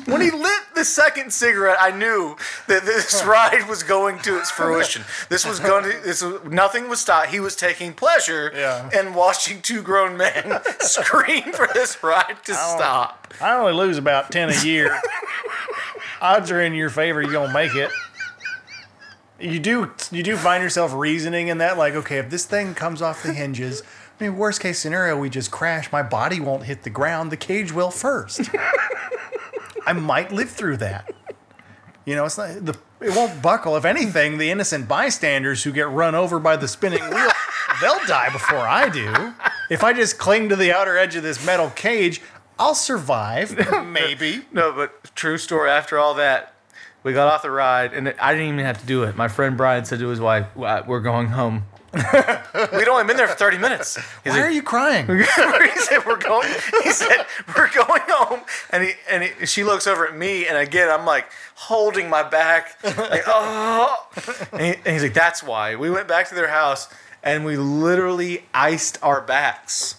When 0.08 0.22
he 0.22 0.32
lit 0.32 0.62
the 0.74 0.86
second 0.86 1.34
cigarette, 1.34 1.78
I 1.80 1.92
knew 1.92 2.38
that 2.68 2.86
this 2.86 3.24
ride 3.26 3.68
was 3.68 3.84
going 3.84 4.20
to 4.20 4.38
its 4.40 4.50
fruition. 4.50 5.04
This 5.30 5.46
was 5.46 5.60
going 5.60 5.84
to. 5.84 5.90
This 6.04 6.24
was, 6.24 6.44
nothing 6.46 6.88
was 6.90 7.02
stopped. 7.02 7.28
He 7.30 7.40
was 7.40 7.56
taking 7.56 7.94
pleasure 7.94 8.52
Yeah. 8.56 8.90
in 8.98 9.14
watching 9.14 9.62
two 9.62 9.82
grown 9.82 10.16
men 10.18 10.62
scream 10.80 11.52
for 11.52 11.68
this 11.74 12.02
ride 12.02 12.38
to 12.46 12.54
stop. 12.54 13.34
I 13.42 13.56
only 13.58 13.74
lose 13.74 13.98
about 13.98 14.32
ten 14.32 14.50
a 14.50 14.64
year. 14.64 15.00
Odds 16.22 16.52
are 16.52 16.62
in 16.62 16.74
your 16.74 16.90
favor. 16.90 17.22
You're 17.22 17.32
gonna 17.34 17.54
make 17.54 17.76
it. 17.76 17.92
You 19.40 19.60
do. 19.60 19.92
You 20.12 20.24
do 20.24 20.36
find 20.38 20.64
yourself 20.64 20.94
reasoning 20.94 21.50
in 21.50 21.60
that, 21.60 21.78
like, 21.78 21.94
okay, 21.94 22.18
if 22.18 22.30
this 22.30 22.46
thing 22.46 22.74
comes 22.74 23.02
off 23.02 23.22
the 23.22 23.34
hinges, 23.34 23.84
I 24.20 24.24
mean, 24.24 24.36
worst 24.38 24.62
case 24.62 24.80
scenario, 24.80 25.16
we 25.20 25.30
just 25.30 25.52
crash. 25.52 25.92
My 25.92 26.02
body 26.02 26.40
won't 26.40 26.64
hit 26.64 26.82
the 26.82 26.90
ground. 26.90 27.32
The 27.32 27.38
cage 27.38 27.72
will 27.72 27.92
first. 27.92 28.50
I 29.88 29.94
might 29.94 30.34
live 30.34 30.50
through 30.50 30.78
that. 30.78 31.10
You 32.06 32.16
know, 32.16 32.26
it's 32.26 32.38
not 32.38 32.66
the. 32.66 32.78
It 33.00 33.16
won't 33.16 33.42
buckle. 33.42 33.78
If 33.78 33.86
anything, 33.86 34.38
the 34.38 34.52
innocent 34.52 34.88
bystanders 34.88 35.64
who 35.64 35.72
get 35.72 35.88
run 35.90 36.14
over 36.14 36.40
by 36.40 36.58
the 36.58 36.68
spinning 36.68 37.04
wheel, 37.10 37.30
they'll 37.80 38.06
die 38.06 38.30
before 38.30 38.60
I 38.60 38.90
do. 38.90 39.34
If 39.70 39.84
I 39.84 39.94
just 39.94 40.18
cling 40.18 40.50
to 40.50 40.56
the 40.56 40.74
outer 40.74 40.98
edge 40.98 41.16
of 41.16 41.24
this 41.24 41.46
metal 41.46 41.70
cage, 41.70 42.22
I'll 42.60 42.76
survive. 42.76 43.56
Maybe. 43.86 44.46
No, 44.52 44.74
but 44.74 45.16
true 45.16 45.38
story. 45.38 45.70
After 45.70 45.98
all 45.98 46.16
that, 46.16 46.54
we 47.04 47.14
got 47.14 47.32
off 47.32 47.44
the 47.44 47.52
ride, 47.52 47.94
and 47.94 48.14
I 48.20 48.34
didn't 48.34 48.48
even 48.54 48.66
have 48.66 48.82
to 48.82 48.86
do 48.86 49.04
it. 49.04 49.16
My 49.16 49.28
friend 49.30 49.56
Brian 49.56 49.86
said 49.86 50.00
to 50.00 50.08
his 50.10 50.20
wife, 50.20 50.48
"We're 50.56 51.00
going 51.00 51.30
home." 51.30 51.66
We'd 52.78 52.88
only 52.88 53.04
been 53.06 53.18
there 53.18 53.28
for 53.28 53.36
thirty 53.36 53.58
minutes. 53.58 53.96
He's 54.24 54.32
Why 54.34 54.40
like, 54.40 54.42
are 54.44 54.50
you 54.52 54.62
crying? 54.62 55.08
he 55.18 55.24
said 55.80 56.06
we're 56.06 56.18
going. 56.18 56.48
He 56.84 56.92
said 56.92 57.26
we're 57.56 57.70
going 57.72 58.02
home, 58.08 58.42
and 58.72 58.84
he 58.84 58.92
and 59.10 59.24
he, 59.24 59.46
she 59.46 59.64
looks 59.64 59.88
over 59.88 60.08
at 60.08 60.16
me, 60.16 60.48
and 60.48 60.58
again 60.58 60.90
I'm 60.90 61.06
like 61.06 61.26
holding 61.56 62.10
my 62.10 62.24
back, 62.24 62.78
like 62.84 63.24
oh, 63.28 64.08
and, 64.52 64.62
he- 64.62 64.76
and 64.76 64.88
he's 64.88 65.04
like, 65.04 65.14
"That's 65.14 65.42
why." 65.44 65.76
We 65.76 65.90
went 65.90 66.08
back 66.08 66.30
to 66.30 66.36
their 66.36 66.50
house, 66.50 66.88
and 67.24 67.46
we 67.46 67.58
literally 67.58 68.46
iced 68.54 68.98
our 69.02 69.22
backs 69.22 69.96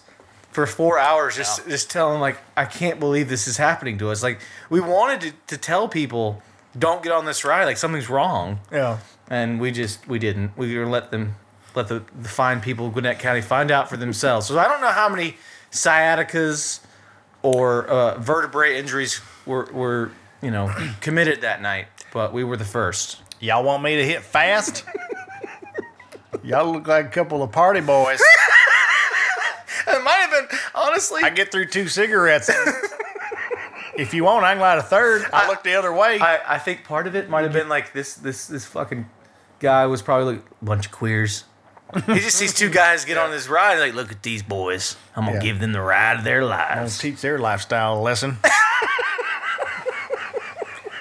for 0.51 0.65
four 0.65 0.97
hours, 0.97 1.35
just 1.35 1.67
just 1.67 1.89
telling 1.89 2.19
like, 2.19 2.37
"I 2.57 2.65
can't 2.65 2.99
believe 2.99 3.29
this 3.29 3.47
is 3.47 3.57
happening 3.57 3.97
to 3.99 4.09
us." 4.09 4.23
Like 4.23 4.39
we 4.69 4.79
wanted 4.79 5.21
to, 5.21 5.55
to 5.55 5.57
tell 5.57 5.87
people, 5.87 6.41
"Don't 6.77 7.03
get 7.03 7.11
on 7.11 7.25
this 7.25 7.43
ride. 7.43 7.65
Like 7.65 7.77
something's 7.77 8.09
wrong." 8.09 8.59
Yeah. 8.71 8.99
and 9.29 9.59
we 9.59 9.71
just 9.71 10.07
we 10.07 10.17
didn't. 10.19 10.57
We 10.57 10.83
let 10.85 11.11
them 11.11 11.35
let 11.75 11.87
the, 11.87 12.03
the 12.21 12.29
fine 12.29 12.61
people 12.61 12.87
of 12.87 12.93
Gwinnett 12.93 13.19
County 13.19 13.41
find 13.41 13.71
out 13.71 13.89
for 13.89 13.97
themselves. 13.97 14.47
So 14.47 14.57
I 14.57 14.67
don't 14.67 14.81
know 14.81 14.91
how 14.91 15.09
many 15.09 15.37
sciaticas 15.71 16.79
or 17.41 17.87
uh, 17.87 18.17
vertebrae 18.19 18.77
injuries 18.77 19.21
were 19.45 19.65
were 19.71 20.11
you 20.41 20.51
know 20.51 20.73
committed 21.01 21.41
that 21.41 21.61
night, 21.61 21.87
but 22.13 22.33
we 22.33 22.43
were 22.43 22.57
the 22.57 22.65
first. 22.65 23.21
Y'all 23.39 23.63
want 23.63 23.83
me 23.83 23.95
to 23.95 24.05
hit 24.05 24.21
fast? 24.21 24.83
Y'all 26.43 26.71
look 26.71 26.87
like 26.87 27.05
a 27.05 27.09
couple 27.09 27.41
of 27.43 27.51
party 27.51 27.81
boys. 27.81 28.21
It 29.87 30.03
might 30.03 30.11
have 30.11 30.31
been 30.49 30.59
honestly. 30.75 31.21
I 31.23 31.29
get 31.29 31.51
through 31.51 31.65
two 31.65 31.87
cigarettes. 31.87 32.49
if 33.97 34.13
you 34.13 34.23
want, 34.23 34.45
I 34.45 34.53
can 34.53 34.61
light 34.61 34.77
a 34.77 34.83
third. 34.83 35.25
I 35.33 35.47
look 35.47 35.63
the 35.63 35.75
other 35.75 35.91
way. 35.91 36.19
I, 36.19 36.55
I 36.55 36.59
think 36.59 36.83
part 36.83 37.07
of 37.07 37.15
it 37.15 37.29
might 37.29 37.43
have 37.43 37.53
been 37.53 37.69
like 37.69 37.91
this 37.93 38.13
this 38.13 38.47
this 38.47 38.65
fucking 38.65 39.09
guy 39.59 39.85
was 39.87 40.01
probably 40.01 40.35
like 40.35 40.45
a 40.61 40.65
bunch 40.65 40.85
of 40.87 40.91
queers. 40.91 41.45
He 42.05 42.19
just 42.19 42.37
sees 42.37 42.53
two 42.53 42.69
guys 42.69 43.05
get 43.05 43.17
on 43.17 43.31
this 43.31 43.47
ride, 43.47 43.73
And 43.73 43.81
like, 43.81 43.93
look 43.93 44.11
at 44.11 44.21
these 44.23 44.43
boys. 44.43 44.95
I'm 45.15 45.25
gonna 45.25 45.37
Yeah. 45.37 45.43
give 45.43 45.59
them 45.59 45.71
the 45.71 45.81
ride 45.81 46.17
of 46.19 46.23
their 46.23 46.41
I'll 46.41 46.47
lives. 46.49 46.97
teach 46.97 47.21
their 47.21 47.37
lifestyle 47.39 47.97
a 47.97 48.01
lesson. 48.01 48.37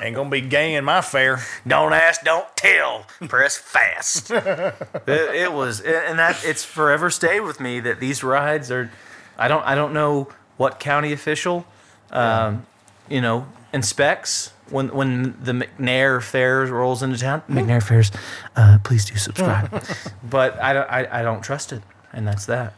Ain't 0.01 0.15
gonna 0.15 0.31
be 0.31 0.41
gay 0.41 0.75
in 0.75 0.85
my 0.85 1.01
fair. 1.01 1.41
Don't 1.67 1.93
ask, 1.93 2.23
don't 2.23 2.47
tell. 2.57 3.05
Press 3.27 3.57
fast. 3.59 4.31
it, 4.31 4.75
it 5.09 5.53
was, 5.53 5.81
and 5.81 6.21
that 6.21 6.41
it's 6.45 6.65
forever 6.65 7.11
stayed 7.11 7.41
with 7.41 7.59
me 7.59 7.81
that 7.81 7.99
these 7.99 8.23
rides 8.23 8.71
are. 8.71 8.91
I 9.37 9.49
don't, 9.49 9.65
I 9.67 9.75
don't 9.75 9.93
know 9.93 10.29
what 10.57 10.79
county 10.79 11.13
official, 11.13 11.67
um, 12.13 12.65
you 13.09 13.21
know, 13.21 13.47
inspects 13.73 14.53
when 14.71 14.89
when 14.95 15.37
the 15.43 15.53
McNair 15.53 16.23
Fairs 16.23 16.71
rolls 16.71 17.03
into 17.03 17.19
town. 17.19 17.43
McNair 17.49 17.83
Fairs, 17.83 18.11
uh, 18.57 18.79
please 18.85 19.05
do 19.05 19.17
subscribe. 19.17 19.83
but 20.23 20.59
I 20.61 20.73
don't, 20.73 20.91
I, 20.91 21.21
I 21.21 21.23
don't 21.23 21.43
trust 21.43 21.73
it, 21.73 21.83
and 22.13 22.27
that's 22.27 22.47
that. 22.47 22.75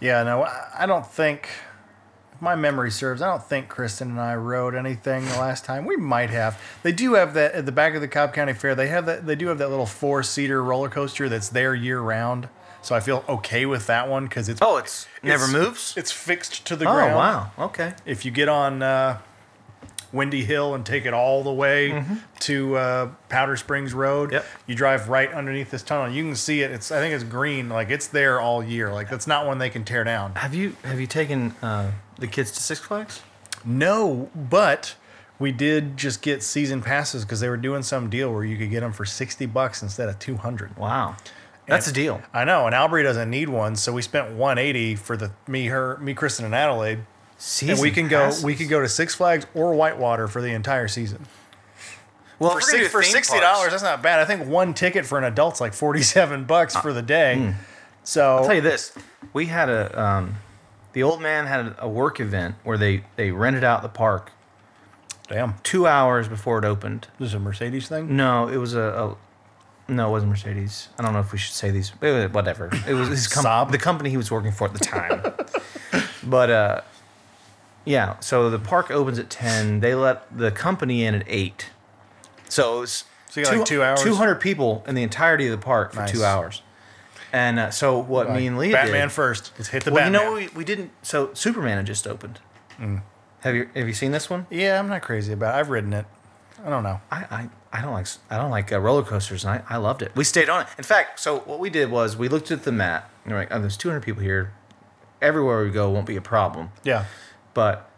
Yeah, 0.00 0.22
no, 0.22 0.42
I- 0.42 0.70
I 0.80 0.86
don't 0.86 1.06
think. 1.06 1.48
If 2.32 2.42
my 2.42 2.56
memory 2.56 2.90
serves, 2.90 3.22
I 3.22 3.28
don't 3.28 3.44
think 3.44 3.68
Kristen 3.68 4.10
and 4.10 4.20
I 4.20 4.34
rode 4.34 4.74
anything 4.74 5.24
the 5.24 5.38
last 5.38 5.64
time. 5.64 5.84
We 5.86 5.96
might 5.96 6.30
have. 6.30 6.60
They 6.82 6.90
do 6.90 7.14
have 7.14 7.32
that 7.34 7.52
at 7.54 7.64
the 7.64 7.70
back 7.70 7.94
of 7.94 8.00
the 8.00 8.08
Cobb 8.08 8.34
County 8.34 8.52
Fair. 8.54 8.74
They 8.74 8.88
have 8.88 9.06
that. 9.06 9.24
They 9.24 9.36
do 9.36 9.46
have 9.48 9.58
that 9.58 9.70
little 9.70 9.86
four 9.86 10.24
seater 10.24 10.60
roller 10.62 10.88
coaster 10.88 11.28
that's 11.28 11.48
there 11.48 11.74
year 11.76 12.00
round. 12.00 12.48
So 12.82 12.94
I 12.94 13.00
feel 13.00 13.24
okay 13.28 13.64
with 13.66 13.86
that 13.86 14.08
one 14.10 14.24
because 14.24 14.48
it's 14.50 14.60
Oh, 14.60 14.76
it's 14.78 15.06
never 15.22 15.46
moves. 15.48 15.94
It's 15.96 16.10
fixed 16.12 16.66
to 16.66 16.76
the 16.76 16.86
Oh 16.86 16.92
ground. 16.92 17.14
wow, 17.14 17.50
okay. 17.66 17.94
If 18.04 18.24
you 18.26 18.30
get 18.30 18.48
on 18.48 18.82
uh, 18.82 19.18
Windy 20.14 20.44
Hill 20.44 20.74
and 20.74 20.86
take 20.86 21.04
it 21.04 21.12
all 21.12 21.42
the 21.42 21.52
way 21.52 22.04
to 22.40 22.76
uh, 22.76 23.10
Powder 23.28 23.56
Springs 23.56 23.92
Road, 23.92 24.32
Yep. 24.32 24.46
you 24.66 24.74
drive 24.74 25.08
right 25.08 25.30
underneath 25.32 25.70
this 25.70 25.82
tunnel. 25.82 26.14
You 26.14 26.22
can 26.24 26.36
see 26.36 26.62
it. 26.62 26.70
It's 26.70 26.90
I 26.92 27.00
think 27.00 27.12
it's 27.14 27.24
green. 27.24 27.68
Like 27.68 27.90
it's 27.90 28.06
there 28.06 28.40
all 28.40 28.62
year. 28.64 28.92
Like 28.92 29.10
that's 29.10 29.26
not 29.26 29.46
one 29.46 29.58
they 29.58 29.70
can 29.70 29.84
tear 29.84 30.04
down. 30.04 30.34
Have 30.36 30.54
you 30.54 30.76
have 30.84 31.00
you 31.00 31.06
taken 31.06 31.50
uh, 31.60 31.90
the 32.18 32.26
kids 32.28 32.52
to 32.52 32.62
Six 32.62 32.80
Flags? 32.80 33.20
No, 33.64 34.30
but 34.34 34.94
we 35.38 35.50
did 35.50 35.96
just 35.96 36.22
get 36.22 36.42
season 36.42 36.80
passes 36.82 37.24
because 37.24 37.40
they 37.40 37.48
were 37.48 37.56
doing 37.56 37.82
some 37.82 38.08
deal 38.08 38.32
where 38.32 38.44
you 38.44 38.56
could 38.56 38.70
get 38.70 38.80
them 38.80 38.92
for 38.92 39.04
sixty 39.04 39.46
bucks 39.46 39.82
instead 39.82 40.08
of 40.08 40.18
two 40.18 40.36
hundred. 40.36 40.76
Wow, 40.76 41.16
that's 41.66 41.88
a 41.88 41.92
deal. 41.92 42.20
I 42.32 42.44
know, 42.44 42.66
and 42.66 42.74
Albury 42.74 43.02
doesn't 43.02 43.30
need 43.30 43.48
one, 43.48 43.74
so 43.76 43.92
we 43.92 44.02
spent 44.02 44.32
one 44.32 44.58
eighty 44.58 44.94
for 44.94 45.16
the 45.16 45.32
me, 45.48 45.66
her, 45.66 45.96
me, 45.98 46.14
Kristen, 46.14 46.44
and 46.44 46.54
Adelaide, 46.54 47.00
Season 47.46 47.72
and 47.74 47.80
we 47.82 47.90
can 47.90 48.08
go. 48.08 48.32
We 48.42 48.54
could 48.54 48.70
go 48.70 48.80
to 48.80 48.88
Six 48.88 49.14
Flags 49.14 49.46
or 49.54 49.74
Whitewater 49.74 50.28
for 50.28 50.40
the 50.40 50.48
entire 50.48 50.88
season. 50.88 51.26
well 52.38 52.52
For, 52.52 52.58
if 52.58 52.64
we're 52.64 52.70
gonna 52.72 52.82
six, 52.84 52.92
for 52.92 53.02
sixty 53.02 53.38
dollars, 53.38 53.70
that's 53.70 53.82
not 53.82 54.00
bad. 54.02 54.18
I 54.18 54.24
think 54.24 54.48
one 54.48 54.72
ticket 54.72 55.04
for 55.04 55.18
an 55.18 55.24
adult's 55.24 55.60
like 55.60 55.74
forty-seven 55.74 56.44
bucks 56.44 56.74
for 56.74 56.94
the 56.94 57.02
day. 57.02 57.54
So 58.02 58.38
I'll 58.38 58.46
tell 58.46 58.54
you 58.54 58.62
this: 58.62 58.96
we 59.34 59.46
had 59.46 59.68
a 59.68 60.00
um, 60.02 60.36
the 60.94 61.02
old 61.02 61.20
man 61.20 61.44
had 61.44 61.74
a 61.78 61.86
work 61.88 62.18
event 62.18 62.54
where 62.64 62.78
they 62.78 63.04
they 63.16 63.30
rented 63.30 63.62
out 63.62 63.82
the 63.82 63.90
park 63.90 64.32
damn, 65.28 65.54
two 65.62 65.86
hours 65.86 66.28
before 66.28 66.58
it 66.58 66.64
opened. 66.64 67.08
this 67.18 67.28
is 67.28 67.34
a 67.34 67.38
Mercedes 67.38 67.88
thing. 67.88 68.16
No, 68.16 68.48
it 68.48 68.56
was 68.56 68.74
a, 68.74 68.80
a 69.88 69.92
no, 69.92 70.08
it 70.08 70.10
wasn't 70.12 70.30
Mercedes. 70.30 70.88
I 70.98 71.02
don't 71.02 71.12
know 71.12 71.20
if 71.20 71.30
we 71.30 71.36
should 71.38 71.52
say 71.54 71.70
these. 71.70 71.92
it 72.00 72.32
Whatever. 72.32 72.70
It 72.88 72.94
was 72.94 73.08
his 73.08 73.28
com- 73.34 73.44
Saab? 73.44 73.70
the 73.70 73.78
company 73.78 74.08
he 74.08 74.16
was 74.16 74.30
working 74.30 74.52
for 74.52 74.66
at 74.66 74.72
the 74.72 74.78
time. 74.78 75.22
but 76.24 76.50
uh, 76.50 76.80
yeah. 77.84 78.18
So 78.20 78.50
the 78.50 78.58
park 78.58 78.90
opens 78.90 79.18
at 79.18 79.30
ten. 79.30 79.80
They 79.80 79.94
let 79.94 80.36
the 80.36 80.50
company 80.50 81.04
in 81.04 81.14
at 81.14 81.24
eight. 81.26 81.70
So 82.48 82.82
it's 82.82 83.04
So 83.30 83.40
you 83.40 83.46
got, 83.46 83.56
like, 83.58 83.66
two 83.66 83.82
hours? 83.82 84.02
Two 84.02 84.14
hundred 84.14 84.36
people 84.36 84.84
in 84.86 84.94
the 84.94 85.02
entirety 85.02 85.46
of 85.46 85.52
the 85.52 85.64
park 85.64 85.92
for 85.92 86.00
Nice. 86.00 86.12
two 86.12 86.24
hours. 86.24 86.62
And 87.32 87.58
uh, 87.58 87.70
so 87.70 87.98
what 87.98 88.30
me 88.30 88.46
and 88.46 88.56
Leah 88.56 88.72
Batman 88.74 89.08
did, 89.08 89.12
first. 89.12 89.50
Let's 89.58 89.68
hit 89.70 89.84
the 89.84 89.90
well, 89.92 90.04
Batman. 90.04 90.20
you 90.20 90.26
know, 90.28 90.34
we, 90.34 90.48
we 90.48 90.64
didn't. 90.64 90.92
So 91.02 91.34
Superman 91.34 91.78
had 91.78 91.86
just 91.86 92.06
opened. 92.06 92.38
Have 93.40 93.54
you 93.54 93.68
have 93.74 93.86
you 93.88 93.94
seen 93.94 94.12
this 94.12 94.30
one? 94.30 94.46
yeah, 94.50 94.78
I'm 94.78 94.88
not 94.88 95.02
crazy 95.02 95.32
about. 95.32 95.54
it. 95.54 95.58
I've 95.58 95.68
ridden 95.68 95.92
it. 95.92 96.06
I 96.64 96.70
don't 96.70 96.82
know. 96.82 97.00
I, 97.10 97.16
I, 97.30 97.48
I 97.78 97.82
don't 97.82 97.92
like 97.92 98.06
I 98.30 98.36
don't 98.38 98.50
like 98.50 98.72
uh, 98.72 98.78
roller 98.78 99.02
coasters, 99.02 99.44
and 99.44 99.62
I, 99.68 99.74
I 99.74 99.76
loved 99.78 100.00
it. 100.00 100.12
We 100.14 100.24
stayed 100.24 100.48
on 100.48 100.62
it. 100.62 100.68
In 100.78 100.84
fact, 100.84 101.18
so 101.20 101.40
what 101.40 101.58
we 101.58 101.68
did 101.70 101.90
was 101.90 102.16
we 102.16 102.28
looked 102.28 102.50
at 102.50 102.62
the 102.62 102.72
map. 102.72 103.10
And 103.24 103.32
we're 103.32 103.40
like, 103.40 103.48
oh, 103.50 103.60
there's 103.60 103.76
200 103.76 104.00
people 104.02 104.22
here. 104.22 104.52
Everywhere 105.20 105.64
we 105.64 105.70
go 105.70 105.90
won't 105.90 106.06
be 106.06 106.16
a 106.16 106.20
problem. 106.22 106.70
Yeah. 106.84 107.06
But 107.54 107.90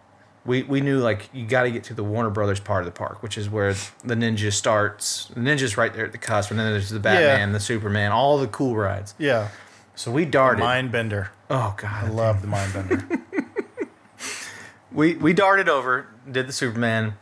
we 0.44 0.62
we 0.62 0.80
knew 0.80 0.98
like 0.98 1.28
you 1.32 1.46
got 1.46 1.64
to 1.64 1.70
get 1.70 1.84
to 1.84 1.94
the 1.94 2.04
Warner 2.04 2.30
Brothers 2.30 2.60
part 2.60 2.82
of 2.82 2.86
the 2.86 2.96
park, 2.96 3.22
which 3.22 3.36
is 3.36 3.50
where 3.50 3.72
the 4.04 4.14
Ninja 4.14 4.52
starts. 4.52 5.26
The 5.34 5.40
Ninja's 5.40 5.76
right 5.76 5.92
there 5.92 6.06
at 6.06 6.12
the 6.12 6.18
cusp, 6.18 6.50
and 6.50 6.60
then 6.60 6.70
there's 6.72 6.90
the 6.90 7.00
Batman, 7.00 7.52
the 7.52 7.60
Superman, 7.60 8.12
all 8.12 8.38
the 8.38 8.46
cool 8.46 8.76
rides. 8.76 9.14
Yeah. 9.18 9.48
So 9.94 10.10
we 10.10 10.24
darted. 10.24 10.60
Mind 10.60 10.92
bender. 10.92 11.30
Oh 11.50 11.74
God, 11.76 12.04
I 12.04 12.08
love 12.08 12.42
the 12.42 12.48
mind 12.48 12.72
bender. 12.72 13.08
we 14.92 15.16
we 15.16 15.32
darted 15.32 15.68
over, 15.68 16.06
did 16.30 16.46
the 16.46 16.52
Superman, 16.52 17.14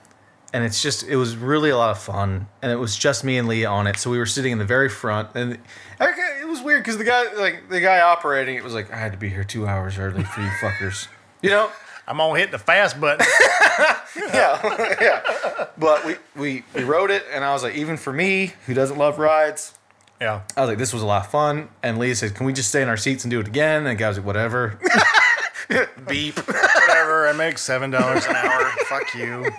and 0.52 0.64
it's 0.64 0.82
just 0.82 1.04
it 1.04 1.16
was 1.16 1.36
really 1.36 1.70
a 1.70 1.76
lot 1.76 1.90
of 1.90 1.98
fun, 1.98 2.48
and 2.62 2.72
it 2.72 2.76
was 2.76 2.96
just 2.96 3.24
me 3.24 3.38
and 3.38 3.48
Leah 3.48 3.70
on 3.70 3.86
it. 3.86 3.96
So 3.96 4.10
we 4.10 4.18
were 4.18 4.26
sitting 4.26 4.52
in 4.52 4.58
the 4.58 4.64
very 4.64 4.88
front, 4.88 5.30
and 5.34 5.58
okay, 6.00 6.38
it 6.40 6.48
was 6.48 6.60
weird 6.62 6.82
because 6.82 6.98
the 6.98 7.04
guy 7.04 7.32
like 7.34 7.68
the 7.70 7.80
guy 7.80 8.00
operating 8.00 8.56
it 8.56 8.64
was 8.64 8.74
like 8.74 8.92
I 8.92 8.96
had 8.96 9.12
to 9.12 9.18
be 9.18 9.28
here 9.28 9.44
two 9.44 9.66
hours 9.66 9.96
early 9.98 10.24
for 10.24 10.40
you 10.40 10.50
fuckers, 10.60 11.08
you 11.42 11.50
know. 11.50 11.70
I'm 12.06 12.18
gonna 12.18 12.38
hit 12.38 12.50
the 12.50 12.58
fast 12.58 13.00
button. 13.00 13.26
yeah, 14.32 14.96
yeah. 15.00 15.66
But 15.78 16.04
we, 16.04 16.16
we 16.36 16.64
we 16.74 16.84
rode 16.84 17.10
it, 17.10 17.24
and 17.32 17.44
I 17.44 17.52
was 17.52 17.62
like, 17.62 17.74
even 17.74 17.96
for 17.96 18.12
me 18.12 18.52
who 18.66 18.74
doesn't 18.74 18.98
love 18.98 19.18
rides, 19.18 19.74
Yeah. 20.20 20.42
I 20.56 20.60
was 20.60 20.68
like, 20.68 20.78
this 20.78 20.92
was 20.92 21.02
a 21.02 21.06
lot 21.06 21.24
of 21.24 21.30
fun. 21.30 21.68
And 21.82 21.98
Leah 21.98 22.14
said, 22.14 22.34
can 22.34 22.46
we 22.46 22.52
just 22.52 22.68
stay 22.68 22.82
in 22.82 22.88
our 22.88 22.96
seats 22.96 23.24
and 23.24 23.30
do 23.30 23.40
it 23.40 23.48
again? 23.48 23.78
And 23.78 23.86
the 23.86 23.94
guy 23.94 24.08
was 24.08 24.18
like, 24.18 24.26
whatever. 24.26 24.78
Beep. 26.08 26.36
Whatever. 26.36 27.26
I 27.28 27.32
make 27.36 27.56
seven 27.58 27.90
dollars 27.90 28.26
an 28.26 28.36
hour. 28.36 28.64
Fuck 28.86 29.14
you. 29.14 29.50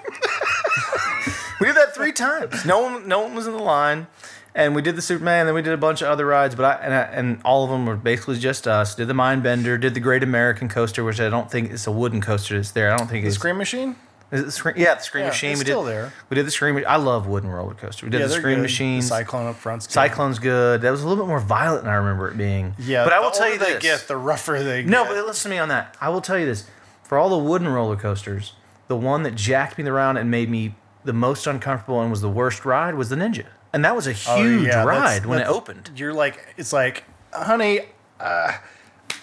We 1.59 1.67
did 1.67 1.75
that 1.75 1.95
three 1.95 2.11
times. 2.11 2.65
No 2.65 2.81
one, 2.81 3.07
no 3.07 3.21
one 3.21 3.33
was 3.33 3.47
in 3.47 3.53
the 3.53 3.63
line, 3.63 4.07
and 4.55 4.73
we 4.73 4.81
did 4.81 4.95
the 4.95 5.01
Superman. 5.01 5.41
and 5.41 5.47
Then 5.49 5.55
we 5.55 5.61
did 5.61 5.73
a 5.73 5.77
bunch 5.77 6.01
of 6.01 6.07
other 6.07 6.25
rides, 6.25 6.55
but 6.55 6.65
I 6.65 6.83
and, 6.83 6.93
I, 6.93 7.01
and 7.01 7.41
all 7.45 7.63
of 7.65 7.69
them 7.69 7.85
were 7.85 7.95
basically 7.95 8.39
just 8.39 8.67
us. 8.67 8.95
Did 8.95 9.07
the 9.07 9.13
Mind 9.13 9.43
Bender, 9.43 9.77
did 9.77 9.93
the 9.93 9.99
Great 9.99 10.23
American 10.23 10.69
Coaster, 10.69 11.03
which 11.03 11.19
I 11.19 11.29
don't 11.29 11.51
think 11.51 11.71
it's 11.71 11.85
a 11.85 11.91
wooden 11.91 12.21
coaster 12.21 12.55
that's 12.55 12.71
there. 12.71 12.91
I 12.91 12.97
don't 12.97 13.07
think 13.07 13.23
The 13.23 13.27
it's 13.27 13.37
Scream 13.37 13.57
Machine. 13.57 13.95
Is 14.31 14.41
it 14.41 14.45
the 14.45 14.51
screen? 14.51 14.73
Yeah, 14.75 14.95
the 14.95 15.01
Scream 15.01 15.21
Yeah, 15.25 15.27
Machine. 15.29 15.51
it's 15.51 15.59
we 15.59 15.65
still 15.65 15.83
did, 15.83 15.91
there. 15.91 16.13
We 16.31 16.35
did 16.35 16.47
the 16.47 16.51
Scream. 16.51 16.73
Machine. 16.73 16.87
I 16.89 16.95
love 16.95 17.27
wooden 17.27 17.49
roller 17.51 17.75
coaster. 17.75 18.07
We 18.07 18.09
did 18.09 18.21
Yeah, 18.21 18.27
the 18.27 18.33
Scream 18.33 18.61
good. 18.61 19.03
Cyclone 19.03 19.45
up 19.47 19.55
front's 19.55 19.85
good. 19.85 19.93
Cyclone's 19.93 20.39
good. 20.39 20.81
That 20.81 20.89
was 20.89 21.03
a 21.03 21.07
little 21.07 21.23
bit 21.23 21.29
more 21.29 21.39
violent 21.39 21.83
than 21.83 21.93
I 21.93 21.97
remember 21.97 22.27
it 22.29 22.35
being. 22.35 22.73
Yeah. 22.79 23.03
but 23.03 23.13
I 23.13 23.19
will 23.19 23.29
tell 23.29 23.45
you 23.47 23.53
older 23.53 23.65
this. 23.65 23.73
they 23.75 23.79
get, 23.81 24.07
the 24.07 24.17
rougher 24.17 24.63
they 24.63 24.81
get. 24.81 24.89
No, 24.89 25.05
but 25.05 25.15
listen 25.27 25.51
to 25.51 25.55
me 25.55 25.59
on 25.59 25.69
that. 25.69 25.95
I 26.01 26.09
will 26.09 26.21
tell 26.21 26.39
you 26.39 26.47
this. 26.47 26.65
For 27.03 27.19
all 27.19 27.29
the 27.29 27.37
wooden 27.37 27.67
roller 27.67 27.95
coasters, 27.95 28.53
the 28.87 28.95
one 28.95 29.21
that 29.23 29.35
jacked 29.35 29.77
me 29.77 29.87
around 29.87 30.17
and 30.17 30.31
made 30.31 30.49
me 30.49 30.73
the 31.03 31.13
most 31.13 31.45
uncomfortable 31.45 32.01
and 32.01 32.09
was 32.09 32.21
the 32.21 32.29
worst 32.29 32.65
ride 32.65 32.95
was 32.95 33.09
the 33.09 33.15
Ninja. 33.15 33.45
And 33.75 33.83
that 33.83 33.93
was 33.93 34.07
a 34.07 34.13
huge 34.13 34.29
Oh, 34.29 34.61
yeah, 34.63 34.85
that's- 34.85 34.85
ride 34.85 35.25
when 35.25 35.39
it 35.41 35.47
opened. 35.47 35.91
You're 35.97 36.13
like, 36.13 36.39
it's 36.55 36.71
like, 36.71 37.03
honey, 37.33 37.81
uh, 38.21 38.53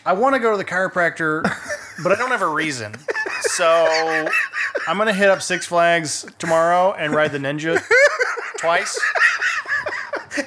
I 0.04 0.12
want 0.12 0.34
to 0.34 0.40
go 0.40 0.50
to 0.50 0.58
the 0.58 0.64
chiropractor, 0.64 1.42
but 2.02 2.12
I 2.12 2.16
don't 2.16 2.28
have 2.32 2.42
a 2.42 2.48
reason. 2.48 2.94
So 3.40 4.28
I'm 4.86 4.98
gonna 4.98 5.14
hit 5.14 5.30
up 5.30 5.40
Six 5.40 5.64
Flags 5.64 6.26
tomorrow 6.38 6.92
and 6.92 7.14
ride 7.14 7.32
the 7.32 7.38
Ninja 7.38 7.82
twice, 8.58 9.00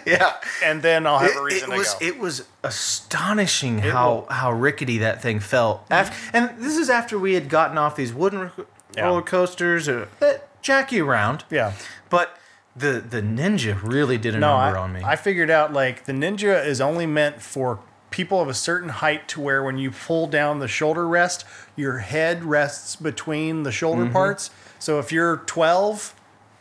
Yeah. 0.06 0.34
and 0.64 0.84
then 0.84 1.08
I'll 1.08 1.18
have 1.20 1.36
a 1.36 1.42
reason 1.42 1.72
it 1.72 1.78
was 1.78 1.96
to 1.96 2.00
go. 2.00 2.06
it 2.06 2.20
was 2.20 2.44
astonishing 2.64 3.80
how 3.80 4.10
will- 4.12 4.28
how 4.30 4.52
rickety 4.52 5.00
that 5.00 5.20
thing 5.20 5.40
felt. 5.40 5.84
After, 5.90 6.16
and 6.32 6.52
this 6.60 6.78
is 6.78 6.92
after 6.92 7.18
we 7.18 7.34
had 7.34 7.50
gotten 7.50 7.80
off 7.80 7.96
these 7.96 8.14
wooden 8.14 8.52
roller 8.96 9.24
coasters 9.24 9.90
uh, 9.90 10.06
that 10.20 10.48
jack 10.62 10.92
you 10.92 11.08
around. 11.10 11.44
yeah. 11.50 11.74
But 12.12 12.38
the 12.76 13.04
the 13.08 13.22
Ninja 13.22 13.82
really 13.82 14.18
did 14.18 14.36
a 14.36 14.40
No, 14.40 14.58
number 14.58 14.78
I, 14.78 14.82
on 14.82 14.94
me. 14.94 15.02
I 15.04 15.16
figured 15.16 15.50
out 15.50 15.72
like 15.74 16.06
the 16.06 16.14
Ninja 16.14 16.66
is 16.66 16.82
only 16.82 17.06
meant 17.06 17.42
for 17.42 17.80
people 18.12 18.40
of 18.42 18.48
a 18.48 18.54
certain 18.54 18.90
height 18.90 19.28
to 19.30 19.42
where 19.42 19.64
when 19.64 19.78
you 19.78 19.92
pull 19.92 20.28
down 20.28 20.60
the 20.60 20.68
shoulder 20.68 21.08
rest, 21.08 21.44
your 21.76 21.98
head 22.00 22.44
rests 22.44 22.96
between 22.96 23.64
the 23.64 23.72
shoulder 23.72 24.04
Mm-hmm. 24.04 24.14
parts. 24.14 24.50
So 24.80 25.00
if 25.00 25.12
you're 25.12 25.38
12, 25.38 26.14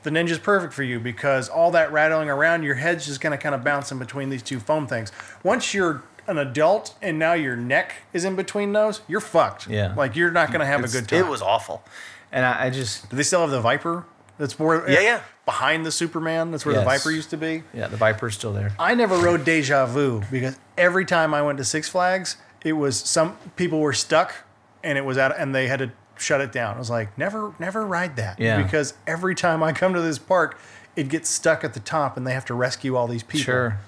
the 0.03 0.11
Ninja's 0.11 0.39
perfect 0.39 0.73
for 0.73 0.83
you 0.83 0.99
because 0.99 1.49
all 1.49 1.71
that 1.73 1.93
rattling 1.93 2.29
around, 2.31 2.63
your 2.63 2.75
head's 2.77 3.07
just 3.07 3.21
gonna 3.21 3.39
kind 3.39 3.55
of 3.55 3.63
bounce 3.65 3.91
in 3.93 3.99
between 3.99 4.31
these 4.31 4.43
two 4.43 4.59
foam 4.61 4.87
things. 4.87 5.13
Once 5.43 5.75
you're 5.75 6.03
an 6.27 6.39
adult 6.39 6.95
and 7.03 7.19
now 7.19 7.35
your 7.35 7.55
neck 7.57 7.97
is 8.13 8.25
in 8.25 8.35
between 8.35 8.73
those, 8.73 9.03
you're 9.09 9.21
fucked. 9.21 9.69
Yeah. 9.69 9.95
Like 9.97 10.17
you're 10.17 10.31
not 10.31 10.51
gonna 10.53 10.67
have 10.67 10.83
a 10.85 10.89
good 10.89 11.07
time. 11.09 11.19
It 11.21 11.29
was 11.29 11.43
awful, 11.43 11.85
and 12.33 12.45
I, 12.47 12.67
I 12.67 12.71
just 12.71 13.11
Do 13.11 13.17
they 13.17 13.23
still 13.23 13.43
have 13.43 13.51
the 13.51 13.61
Viper? 13.61 14.07
That's 14.39 14.59
where 14.59 14.89
Yeah, 14.91 15.01
yeah. 15.01 15.21
behind 15.47 15.87
the 15.87 15.93
Superman. 15.93 16.51
That's 16.51 16.67
where 16.67 16.75
the 16.75 16.83
Viper 16.85 17.11
used 17.11 17.31
to 17.31 17.37
be. 17.37 17.63
yeah 17.73 17.87
the 17.89 17.97
Viper's 17.97 18.35
still 18.35 18.53
there. 18.53 18.73
I 18.79 18.95
never 18.95 19.17
rode 19.17 19.45
Deja 19.45 19.87
Vu 19.87 20.23
because 20.31 20.59
every 20.77 21.05
time 21.05 21.33
I 21.35 21.43
went 21.43 21.59
to 21.59 21.65
Six 21.65 21.89
Flags, 21.89 22.37
it 22.65 22.73
was 22.73 22.99
some 22.99 23.37
people 23.57 23.81
were 23.81 23.93
stuck 23.93 24.35
and 24.83 24.99
it 24.99 25.05
was 25.05 25.19
out 25.19 25.39
and 25.39 25.55
they 25.55 25.69
had 25.69 25.79
to 25.81 25.93
shut 26.17 26.41
it 26.41 26.53
down. 26.53 26.77
I 26.77 26.79
was 26.79 26.91
like, 26.91 27.17
never, 27.19 27.55
never 27.59 27.85
ride 27.87 28.17
that. 28.17 28.39
Yeah. 28.41 28.63
Because 28.63 28.95
every 29.07 29.35
time 29.35 29.63
I 29.63 29.73
come 29.73 29.95
to 29.95 30.01
this 30.01 30.19
park, 30.19 30.59
it 30.97 31.09
gets 31.09 31.29
stuck 31.29 31.65
at 31.65 31.75
the 31.75 31.81
top 31.81 32.17
and 32.17 32.27
they 32.27 32.33
have 32.33 32.45
to 32.47 32.55
rescue 32.55 32.97
all 32.97 33.07
these 33.09 33.23
people. 33.23 33.45
Sure. 33.45 33.79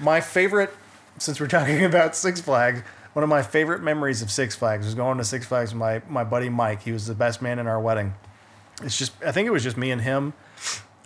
My 0.00 0.20
favorite, 0.20 0.74
since 1.18 1.40
we're 1.40 1.46
talking 1.58 1.84
about 1.84 2.14
Six 2.14 2.40
Flags, 2.40 2.82
one 3.14 3.22
of 3.22 3.28
my 3.28 3.42
favorite 3.42 3.82
memories 3.82 4.22
of 4.22 4.30
Six 4.30 4.54
Flags 4.54 4.84
was 4.86 4.94
going 4.94 5.18
to 5.18 5.24
Six 5.24 5.46
Flags 5.46 5.72
with 5.72 5.80
my, 5.80 6.02
my 6.08 6.22
buddy 6.24 6.48
Mike. 6.48 6.82
He 6.82 6.92
was 6.92 7.06
the 7.06 7.14
best 7.14 7.42
man 7.42 7.58
in 7.58 7.66
our 7.66 7.80
wedding. 7.80 8.14
It's 8.82 8.96
just, 8.96 9.12
I 9.24 9.32
think 9.32 9.46
it 9.46 9.50
was 9.50 9.62
just 9.62 9.76
me 9.76 9.90
and 9.90 10.00
him. 10.00 10.34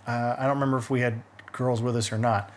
Uh, 0.05 0.35
I 0.37 0.43
don't 0.43 0.55
remember 0.55 0.77
if 0.77 0.89
we 0.89 1.01
had 1.01 1.21
girls 1.51 1.81
with 1.81 1.95
us 1.95 2.11
or 2.11 2.17
not. 2.17 2.51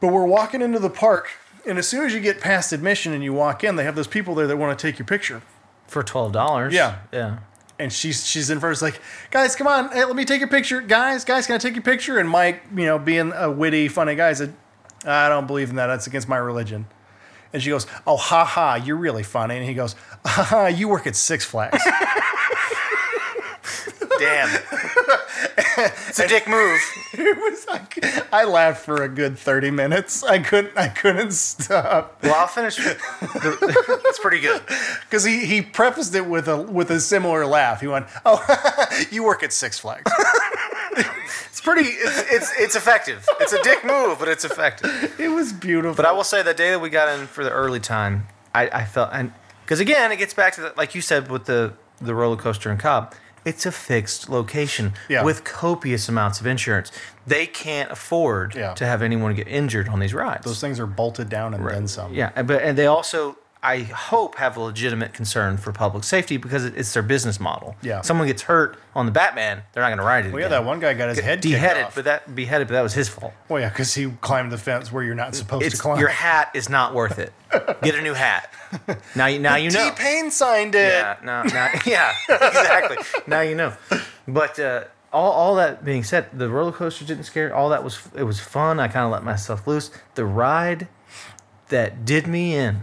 But 0.00 0.08
we're 0.12 0.24
walking 0.26 0.62
into 0.62 0.78
the 0.78 0.90
park, 0.90 1.28
and 1.66 1.78
as 1.78 1.86
soon 1.86 2.04
as 2.04 2.12
you 2.12 2.20
get 2.20 2.40
past 2.40 2.72
admission 2.72 3.12
and 3.12 3.22
you 3.22 3.32
walk 3.32 3.62
in, 3.62 3.76
they 3.76 3.84
have 3.84 3.94
those 3.94 4.08
people 4.08 4.34
there 4.34 4.46
that 4.48 4.56
want 4.56 4.76
to 4.76 4.86
take 4.86 4.98
your 4.98 5.06
picture. 5.06 5.42
For 5.86 6.02
twelve 6.02 6.32
dollars. 6.32 6.72
Yeah. 6.74 6.98
Yeah. 7.12 7.38
And 7.78 7.92
she's 7.92 8.26
she's 8.26 8.50
in 8.50 8.58
first, 8.58 8.82
like, 8.82 9.00
guys, 9.30 9.54
come 9.54 9.66
on, 9.66 9.90
hey, 9.90 10.04
let 10.04 10.16
me 10.16 10.24
take 10.24 10.40
your 10.40 10.48
picture, 10.48 10.80
guys, 10.80 11.24
guys, 11.24 11.46
can 11.46 11.54
I 11.54 11.58
take 11.58 11.74
your 11.74 11.82
picture? 11.82 12.18
And 12.18 12.28
Mike, 12.28 12.62
you 12.74 12.84
know, 12.84 12.98
being 12.98 13.32
a 13.32 13.50
witty, 13.50 13.88
funny 13.88 14.14
guy, 14.14 14.32
said, 14.32 14.54
I 15.04 15.28
don't 15.28 15.46
believe 15.46 15.70
in 15.70 15.76
that. 15.76 15.86
That's 15.86 16.06
against 16.06 16.28
my 16.28 16.36
religion. 16.36 16.86
And 17.52 17.62
she 17.62 17.70
goes, 17.70 17.86
Oh, 18.06 18.16
ha 18.16 18.44
ha, 18.44 18.74
you're 18.76 18.96
really 18.96 19.22
funny. 19.22 19.56
And 19.56 19.64
he 19.64 19.74
goes, 19.74 19.94
Ha 20.24 20.42
ha, 20.42 20.66
you 20.66 20.88
work 20.88 21.06
at 21.06 21.16
Six 21.16 21.44
Flags. 21.44 21.82
Damn. 24.22 24.48
it's 25.78 26.18
a 26.18 26.28
dick 26.28 26.46
move. 26.48 26.80
it 27.14 27.36
was 27.36 27.66
like, 27.68 27.98
I 28.32 28.44
laughed 28.44 28.84
for 28.84 29.02
a 29.02 29.08
good 29.08 29.38
thirty 29.38 29.70
minutes. 29.70 30.22
I 30.22 30.38
couldn't 30.38 30.76
I 30.76 30.88
couldn't 30.88 31.32
stop 31.32 32.18
Well, 32.22 32.34
I'll 32.34 32.46
finish. 32.46 32.78
It's 34.04 34.18
pretty 34.18 34.40
good. 34.40 34.62
because 35.02 35.24
he 35.24 35.46
he 35.46 35.62
prefaced 35.62 36.14
it 36.14 36.26
with 36.26 36.46
a 36.48 36.56
with 36.62 36.90
a 36.90 37.00
similar 37.00 37.46
laugh. 37.46 37.80
He 37.80 37.86
went, 37.86 38.06
"Oh, 38.26 38.40
you 39.10 39.24
work 39.24 39.42
at 39.42 39.52
Six 39.52 39.78
Flags." 39.78 40.10
It's 41.48 41.60
pretty. 41.60 41.88
It's, 41.88 42.30
it's 42.30 42.52
it's 42.58 42.76
effective. 42.76 43.26
It's 43.40 43.52
a 43.54 43.62
dick 43.62 43.84
move, 43.84 44.18
but 44.18 44.28
it's 44.28 44.44
effective. 44.44 45.18
it 45.18 45.28
was 45.28 45.52
beautiful. 45.52 45.94
But 45.96 46.04
I 46.04 46.12
will 46.12 46.24
say 46.24 46.42
the 46.42 46.52
day 46.54 46.70
that 46.70 46.80
we 46.80 46.90
got 46.90 47.08
in 47.18 47.26
for 47.26 47.42
the 47.42 47.50
early 47.50 47.80
time, 47.80 48.26
I, 48.54 48.68
I 48.68 48.84
felt 48.84 49.10
and 49.12 49.32
because 49.64 49.80
again, 49.80 50.12
it 50.12 50.16
gets 50.18 50.34
back 50.34 50.52
to 50.54 50.60
the, 50.60 50.74
like 50.76 50.94
you 50.94 51.00
said 51.00 51.30
with 51.30 51.46
the 51.46 51.72
the 52.00 52.14
roller 52.14 52.36
coaster 52.36 52.70
and 52.70 52.78
Cobb. 52.78 53.14
It's 53.44 53.66
a 53.66 53.72
fixed 53.72 54.28
location 54.28 54.92
Yeah. 55.08 55.24
with 55.24 55.42
copious 55.44 56.08
amounts 56.08 56.40
of 56.40 56.46
insurance. 56.46 56.92
They 57.26 57.46
can't 57.46 57.90
afford 57.90 58.54
Yeah. 58.54 58.74
to 58.74 58.86
have 58.86 59.02
anyone 59.02 59.34
get 59.34 59.48
injured 59.48 59.88
on 59.88 59.98
these 60.00 60.14
rides. 60.14 60.44
those 60.44 60.60
things 60.60 60.78
are 60.80 60.86
bolted 60.86 61.28
down 61.28 61.54
and 61.54 61.66
then 61.68 61.88
some. 61.88 62.14
Yeah, 62.14 62.30
but 62.42 62.62
and 62.62 62.76
they 62.78 62.86
also, 62.86 63.36
I 63.64 63.82
hope, 63.82 64.36
have 64.38 64.56
a 64.56 64.60
legitimate 64.60 65.12
concern 65.12 65.56
for 65.56 65.70
public 65.72 66.02
safety 66.02 66.36
because 66.36 66.64
it's 66.64 66.92
their 66.94 67.02
business 67.04 67.38
model. 67.38 67.76
Yeah. 67.80 68.00
someone 68.00 68.26
gets 68.26 68.42
hurt 68.42 68.76
on 68.96 69.06
the 69.06 69.12
Batman, 69.12 69.62
they're 69.72 69.82
not 69.84 69.90
going 69.90 69.98
to 69.98 70.04
ride 70.04 70.26
it. 70.26 70.32
Well, 70.32 70.40
yeah, 70.40 70.46
again. 70.46 70.62
that 70.62 70.66
one 70.66 70.80
guy 70.80 70.94
got 70.94 71.10
his 71.10 71.20
head 71.20 71.40
beheaded, 71.42 71.86
but 71.94 72.04
that 72.06 72.34
beheaded, 72.34 72.66
but 72.66 72.74
that 72.74 72.82
was 72.82 72.92
his 72.94 73.08
fault. 73.08 73.32
well, 73.48 73.60
yeah, 73.60 73.68
because 73.68 73.94
he 73.94 74.10
climbed 74.20 74.50
the 74.50 74.58
fence 74.58 74.90
where 74.90 75.04
you're 75.04 75.14
not 75.14 75.34
supposed 75.36 75.64
It's 75.64 75.76
to 75.76 75.82
climb. 75.82 76.00
your 76.00 76.08
hat 76.08 76.50
is 76.54 76.68
not 76.68 76.92
worth 76.92 77.18
it. 77.20 77.32
Get 77.82 77.94
a 77.94 78.02
new 78.02 78.14
hat. 78.14 78.50
Now 79.14 79.26
you 79.26 79.38
now 79.38 79.56
you 79.56 79.70
know. 79.70 79.90
T 79.90 79.96
Pain 79.96 80.30
signed 80.30 80.74
it. 80.74 80.92
Yeah, 80.92 81.18
no, 81.22 81.42
no, 81.42 81.68
yeah, 81.86 82.14
exactly. 82.30 82.96
now 83.26 83.42
you 83.42 83.54
know. 83.54 83.74
But 84.26 84.58
uh, 84.58 84.84
all, 85.12 85.30
all 85.30 85.54
that 85.56 85.84
being 85.84 86.02
said, 86.04 86.26
the 86.32 86.48
roller 86.48 86.72
coaster 86.72 87.04
didn't 87.04 87.24
scare. 87.24 87.54
All 87.54 87.68
that 87.68 87.84
was 87.84 88.00
it 88.16 88.22
was 88.22 88.40
fun. 88.40 88.80
I 88.80 88.88
kind 88.88 89.04
of 89.04 89.12
let 89.12 89.22
myself 89.24 89.66
loose. 89.66 89.90
The 90.14 90.24
ride 90.24 90.88
that 91.68 92.06
did 92.06 92.26
me 92.26 92.54
in 92.56 92.82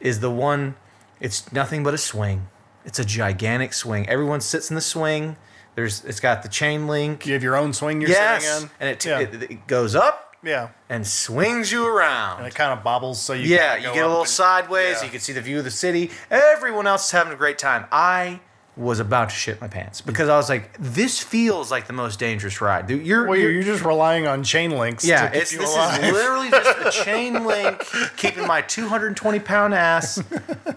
is 0.00 0.20
the 0.20 0.30
one. 0.30 0.76
It's 1.20 1.52
nothing 1.52 1.82
but 1.82 1.94
a 1.94 1.98
swing. 1.98 2.48
It's 2.84 2.98
a 2.98 3.04
gigantic 3.04 3.72
swing. 3.72 4.08
Everyone 4.08 4.40
sits 4.40 4.70
in 4.70 4.74
the 4.74 4.80
swing. 4.80 5.36
There's 5.74 6.04
it's 6.04 6.20
got 6.20 6.42
the 6.42 6.48
chain 6.48 6.86
link. 6.86 7.26
You 7.26 7.34
have 7.34 7.42
your 7.42 7.56
own 7.56 7.72
swing 7.72 8.00
you're 8.00 8.10
yes, 8.10 8.44
sitting 8.44 8.64
in. 8.64 8.70
and 8.80 8.90
it, 8.90 9.04
yeah. 9.04 9.20
it 9.20 9.42
it 9.50 9.66
goes 9.66 9.94
up 9.94 10.36
yeah. 10.42 10.70
and 10.88 11.06
swings 11.06 11.70
you 11.70 11.86
around. 11.86 12.38
And 12.38 12.46
it 12.46 12.54
kind 12.54 12.72
of 12.76 12.82
bobbles 12.82 13.20
so 13.20 13.32
you 13.34 13.54
Yeah, 13.54 13.76
you 13.76 13.82
get 13.92 14.04
a 14.04 14.06
little 14.08 14.20
and- 14.20 14.28
sideways. 14.28 14.96
yeah. 14.98 15.04
You 15.04 15.10
can 15.10 15.20
see 15.20 15.32
the 15.32 15.40
view 15.40 15.58
of 15.58 15.64
the 15.64 15.70
city. 15.70 16.10
Everyone 16.30 16.86
else 16.86 17.06
is 17.06 17.10
having 17.12 17.32
a 17.32 17.36
great 17.36 17.58
time. 17.58 17.86
I 17.92 18.40
was 18.80 18.98
about 18.98 19.28
to 19.28 19.34
shit 19.34 19.60
my 19.60 19.68
pants 19.68 20.00
because 20.00 20.28
I 20.28 20.36
was 20.36 20.48
like, 20.48 20.74
"This 20.78 21.20
feels 21.20 21.70
like 21.70 21.86
the 21.86 21.92
most 21.92 22.18
dangerous 22.18 22.60
ride." 22.60 22.86
Dude, 22.86 23.06
You're, 23.06 23.26
Well, 23.28 23.38
you're 23.38 23.50
you're, 23.50 23.62
just 23.62 23.84
relying 23.84 24.26
on 24.26 24.42
chain 24.42 24.70
links 24.70 25.04
yeah, 25.04 25.30
it's, 25.32 25.52
you 25.52 25.58
this 25.58 25.72
alive. 25.74 26.02
is 26.02 26.12
literally 26.12 26.50
just 26.50 26.98
a 26.98 27.02
chain 27.04 27.44
link 27.44 27.84
keeping 28.16 28.46
my 28.46 28.62
220 28.62 29.38
pound 29.40 29.74
ass 29.74 30.20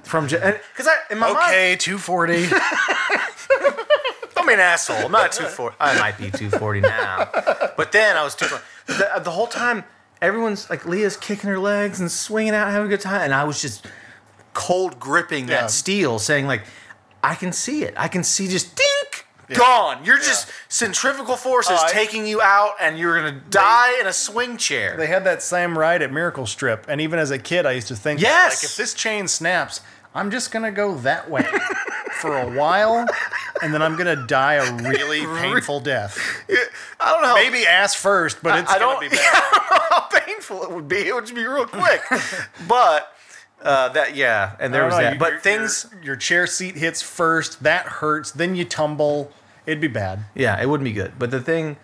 from 0.03 0.25
because 0.25 0.87
I 0.87 0.95
in 1.09 1.17
my 1.17 1.31
mind 1.31 1.47
okay, 1.47 1.75
240. 1.77 2.49
don't 4.35 4.47
be 4.47 4.53
an 4.53 4.59
asshole. 4.59 5.05
I'm 5.05 5.11
not 5.11 5.31
240. 5.31 5.77
I 5.79 5.97
might 5.99 6.17
be 6.17 6.25
240 6.25 6.81
now, 6.81 7.29
but 7.77 7.91
then 7.91 8.17
I 8.17 8.23
was 8.23 8.35
240. 8.35 8.63
The, 9.17 9.23
the 9.23 9.31
whole 9.31 9.47
time, 9.47 9.83
everyone's 10.21 10.69
like 10.69 10.85
Leah's 10.85 11.15
kicking 11.17 11.49
her 11.49 11.59
legs 11.59 11.99
and 11.99 12.11
swinging 12.11 12.53
out, 12.53 12.69
having 12.69 12.87
a 12.87 12.89
good 12.89 13.01
time, 13.01 13.21
and 13.21 13.33
I 13.33 13.43
was 13.45 13.61
just 13.61 13.85
cold 14.53 14.99
gripping 14.99 15.47
Yeah. 15.47 15.61
that 15.61 15.71
steel, 15.71 16.19
saying 16.19 16.45
like, 16.47 16.63
I 17.23 17.35
can 17.35 17.51
see 17.53 17.83
it. 17.83 17.93
I 17.97 18.07
can 18.09 18.23
see 18.23 18.47
just 18.47 18.75
dink. 18.75 19.25
Gone. 19.57 20.03
You're 20.03 20.17
just 20.17 20.49
centrifugal 20.69 21.35
forces 21.35 21.79
I- 21.79 21.91
taking 21.91 22.25
you 22.25 22.41
out, 22.41 22.71
and 22.81 22.97
you're 22.97 23.15
gonna 23.15 23.39
die 23.49 23.99
in 23.99 24.07
a 24.07 24.13
swing 24.13 24.57
chair. 24.57 24.95
They 24.97 25.07
had 25.07 25.23
that 25.25 25.41
same 25.43 25.77
ride 25.77 26.01
at 26.01 26.11
Miracle 26.11 26.45
Strip, 26.47 26.85
and 26.87 26.99
even 27.01 27.19
as 27.19 27.29
a 27.29 27.37
kid, 27.37 27.65
I 27.65 27.71
used 27.73 27.87
to 27.89 27.95
think, 27.95 28.19
Yes! 28.21 28.63
like 28.63 28.71
if 28.71 28.77
this 28.77 28.93
chain 28.93 29.27
snaps, 29.27 29.81
I'm 30.15 30.31
just 30.31 30.51
gonna 30.51 30.71
go 30.71 30.95
that 30.99 31.29
way 31.29 31.45
for 32.13 32.35
a 32.37 32.47
while, 32.49 33.05
and 33.61 33.73
then 33.73 33.81
I'm 33.81 33.95
gonna 33.97 34.25
die 34.27 34.55
a 34.55 34.73
really 34.75 35.21
painful 35.41 35.81
death. 35.81 36.17
I 36.99 37.11
don't 37.11 37.21
know. 37.21 37.35
Maybe 37.35 37.67
ass 37.67 37.93
first, 37.95 38.41
but 38.41 38.57
it's 38.59 38.71
I 38.71 38.79
gonna 38.79 38.93
don't, 38.93 39.01
be 39.01 39.09
bad. 39.15 39.19
I 39.19 39.49
don't 39.51 39.69
know 39.81 39.97
how 39.97 40.25
painful 40.25 40.63
it 40.63 40.71
would 40.71 40.87
be. 40.87 40.99
It 41.07 41.13
would 41.13 41.25
just 41.25 41.35
be 41.35 41.45
real 41.45 41.65
quick. 41.67 42.01
but 42.67 43.12
uh, 43.63 43.89
that, 43.89 44.15
yeah, 44.15 44.55
and 44.59 44.73
there 44.73 44.85
was 44.85 44.93
know, 44.95 45.01
that. 45.01 45.13
you- 45.13 45.19
But 45.19 45.31
your- 45.33 45.39
things, 45.41 45.87
your, 45.95 46.03
your 46.03 46.15
chair 46.15 46.45
seat 46.47 46.75
hits 46.75 47.01
first, 47.01 47.63
that 47.63 47.85
hurts. 47.85 48.31
Then 48.31 48.55
you 48.55 48.65
tumble. 48.65 49.31
It'd 49.65 49.79
be 49.81 49.87
bad. 49.87 50.19
yeah, 50.35 50.61
it 50.61 50.67
wouldn't 50.67 50.83
be 50.85 50.91
good. 50.93 51.13
But 51.17 51.31
the 51.31 51.39
thing, 51.39 51.77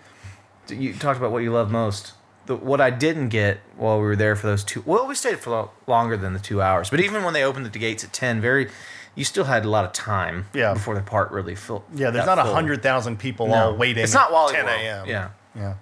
you 0.67 0.93
talked 0.93 1.17
about 1.17 1.31
what 1.31 1.39
you 1.43 1.51
love 1.51 1.71
most. 1.71 2.13
The, 2.45 2.55
what 2.55 2.81
I 2.81 2.89
didn't 2.89 3.29
get 3.29 3.59
while 3.77 3.97
we 3.99 4.03
were 4.05 4.15
there 4.15 4.35
for 4.35 4.47
those 4.47 4.63
two, 4.63 4.83
well, 4.85 5.07
we 5.07 5.15
stayed 5.15 5.39
for 5.39 5.49
lo- 5.51 5.71
longer 5.87 6.17
than 6.17 6.33
the 6.33 6.39
two 6.39 6.61
hours. 6.61 6.89
But 6.89 6.99
even 6.99 7.23
when 7.23 7.33
they 7.33 7.43
opened 7.43 7.65
the 7.65 7.79
gates 7.79 8.03
at 8.03 8.11
ten, 8.11 8.41
very, 8.41 8.69
you 9.15 9.23
still 9.23 9.43
had 9.45 9.63
a 9.65 9.69
lot 9.69 9.85
of 9.85 9.93
time. 9.93 10.47
Yeah. 10.53 10.73
Before 10.73 10.95
the 10.95 11.01
park 11.01 11.29
really 11.31 11.55
filled. 11.55 11.83
Yeah, 11.93 12.09
there's 12.09 12.25
not 12.25 12.39
a 12.39 12.43
hundred 12.43 12.81
thousand 12.83 13.17
people 13.19 13.47
No. 13.47 13.53
all 13.53 13.75
waiting. 13.77 14.03
It's 14.03 14.13
not 14.13 14.27
at 14.27 14.33
Wally 14.33 14.53
10 14.55 14.65
a.m. 14.67 15.07
Yeah. 15.07 15.29
yeah. 15.55 15.75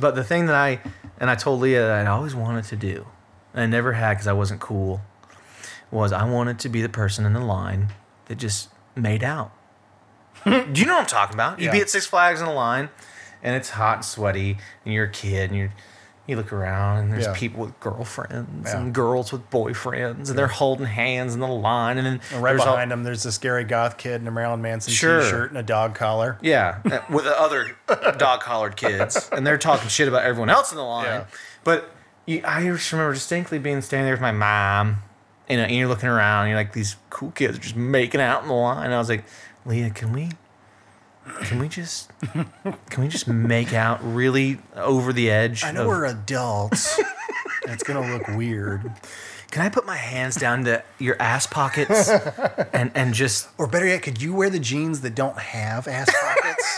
But 0.00 0.14
the 0.14 0.24
thing 0.24 0.46
that 0.46 0.54
I 0.54 0.80
and 1.20 1.30
I 1.30 1.34
told 1.34 1.60
Leah 1.60 1.82
that 1.86 2.06
I 2.06 2.10
always 2.10 2.34
wanted 2.34 2.64
to 2.64 2.76
do, 2.76 3.06
and 3.54 3.62
I 3.62 3.66
never 3.66 3.92
had 3.92 4.14
because 4.14 4.26
I 4.26 4.32
wasn't 4.32 4.60
cool, 4.60 5.00
was 5.90 6.12
I 6.12 6.24
wanted 6.24 6.58
to 6.60 6.68
be 6.68 6.82
the 6.82 6.88
person 6.88 7.24
in 7.26 7.32
the 7.32 7.40
line 7.40 7.88
that 8.26 8.36
just 8.38 8.68
made 8.94 9.22
out. 9.22 9.52
do 10.44 10.50
you 10.74 10.86
know 10.86 10.94
what 10.94 11.00
I'm 11.02 11.06
talking 11.06 11.34
about? 11.34 11.58
You'd 11.60 11.72
be 11.72 11.80
at 11.80 11.90
Six 11.90 12.06
Flags 12.06 12.40
in 12.40 12.46
a 12.46 12.52
line, 12.52 12.90
and 13.42 13.56
it's 13.56 13.70
hot 13.70 13.96
and 13.96 14.04
sweaty, 14.04 14.58
and 14.84 14.94
you're 14.94 15.04
a 15.06 15.10
kid, 15.10 15.50
and 15.50 15.58
you 15.58 15.70
you 16.28 16.34
look 16.34 16.52
around, 16.52 16.98
and 16.98 17.12
there's 17.12 17.26
Yeah. 17.26 17.34
people 17.36 17.60
with 17.64 17.78
girlfriends 17.78 18.68
Yeah. 18.72 18.78
and 18.80 18.92
girls 18.92 19.30
with 19.30 19.48
boyfriends, 19.48 20.28
and 20.28 20.36
they're 20.36 20.48
holding 20.48 20.86
hands 20.86 21.34
in 21.34 21.40
the 21.40 21.46
line, 21.46 21.98
and 21.98 22.04
then 22.06 22.20
And 22.32 22.42
right 22.42 22.50
there's 22.50 22.62
all- 22.66 22.72
behind 22.74 22.90
him, 22.90 23.04
there's 23.04 23.22
this 23.22 23.36
scary 23.36 23.62
goth 23.62 23.96
kid 23.96 24.20
in 24.22 24.26
a 24.26 24.32
Marilyn 24.32 24.60
Manson 24.60 24.92
Sure. 24.92 25.20
t-shirt 25.22 25.50
and 25.50 25.58
a 25.58 25.62
dog 25.62 25.94
collar. 25.94 26.36
Yeah, 26.40 26.78
with 27.08 27.26
the 27.26 27.40
other 27.40 27.76
dog 28.18 28.40
collared 28.40 28.74
kids, 28.74 29.28
and 29.30 29.46
they're 29.46 29.56
talking 29.56 29.88
shit 29.88 30.08
about 30.08 30.24
everyone 30.24 30.50
else 30.50 30.72
in 30.72 30.78
the 30.78 30.82
line. 30.82 31.04
Yeah. 31.06 31.24
But 31.62 31.90
you, 32.24 32.42
I 32.44 32.64
just 32.64 32.90
remember 32.90 33.14
distinctly 33.14 33.60
being 33.60 33.80
standing 33.80 34.06
there 34.06 34.14
with 34.14 34.20
my 34.20 34.32
mom, 34.32 35.04
you 35.48 35.56
uh, 35.56 35.60
know, 35.60 35.64
and 35.64 35.74
you're 35.74 35.88
looking 35.88 36.08
around, 36.08 36.44
and 36.44 36.50
you're 36.50 36.58
like, 36.58 36.72
these 36.72 36.96
cool 37.10 37.30
kids 37.30 37.58
are 37.58 37.60
just 37.60 37.76
making 37.76 38.20
out 38.20 38.42
in 38.42 38.48
the 38.48 38.54
line. 38.54 38.86
And 38.86 38.94
I 38.94 38.98
was 38.98 39.08
like, 39.08 39.24
Leah, 39.64 39.90
can 39.90 40.12
we, 40.12 40.30
can 41.42 41.58
we 41.58 41.68
just, 41.68 42.10
can 42.90 43.02
we 43.02 43.08
just 43.08 43.28
make 43.28 43.72
out 43.72 44.00
really 44.02 44.58
over 44.74 45.12
the 45.12 45.30
edge? 45.30 45.64
I 45.64 45.72
know 45.72 45.82
of- 45.82 45.88
we're 45.88 46.04
adults. 46.06 46.98
it's 47.64 47.82
gonna 47.82 48.12
look 48.12 48.28
weird. 48.28 48.92
Can 49.50 49.64
I 49.64 49.68
put 49.68 49.86
my 49.86 49.96
hands 49.96 50.34
down 50.36 50.64
to 50.64 50.82
your 50.98 51.20
ass 51.20 51.46
pockets 51.46 52.08
and 52.72 52.90
and 52.94 53.14
just? 53.14 53.48
Or 53.58 53.66
better 53.66 53.86
yet, 53.86 54.02
could 54.02 54.20
you 54.20 54.34
wear 54.34 54.50
the 54.50 54.58
jeans 54.58 55.00
that 55.02 55.14
don't 55.14 55.38
have 55.38 55.88
ass 55.88 56.10
pockets? 56.20 56.75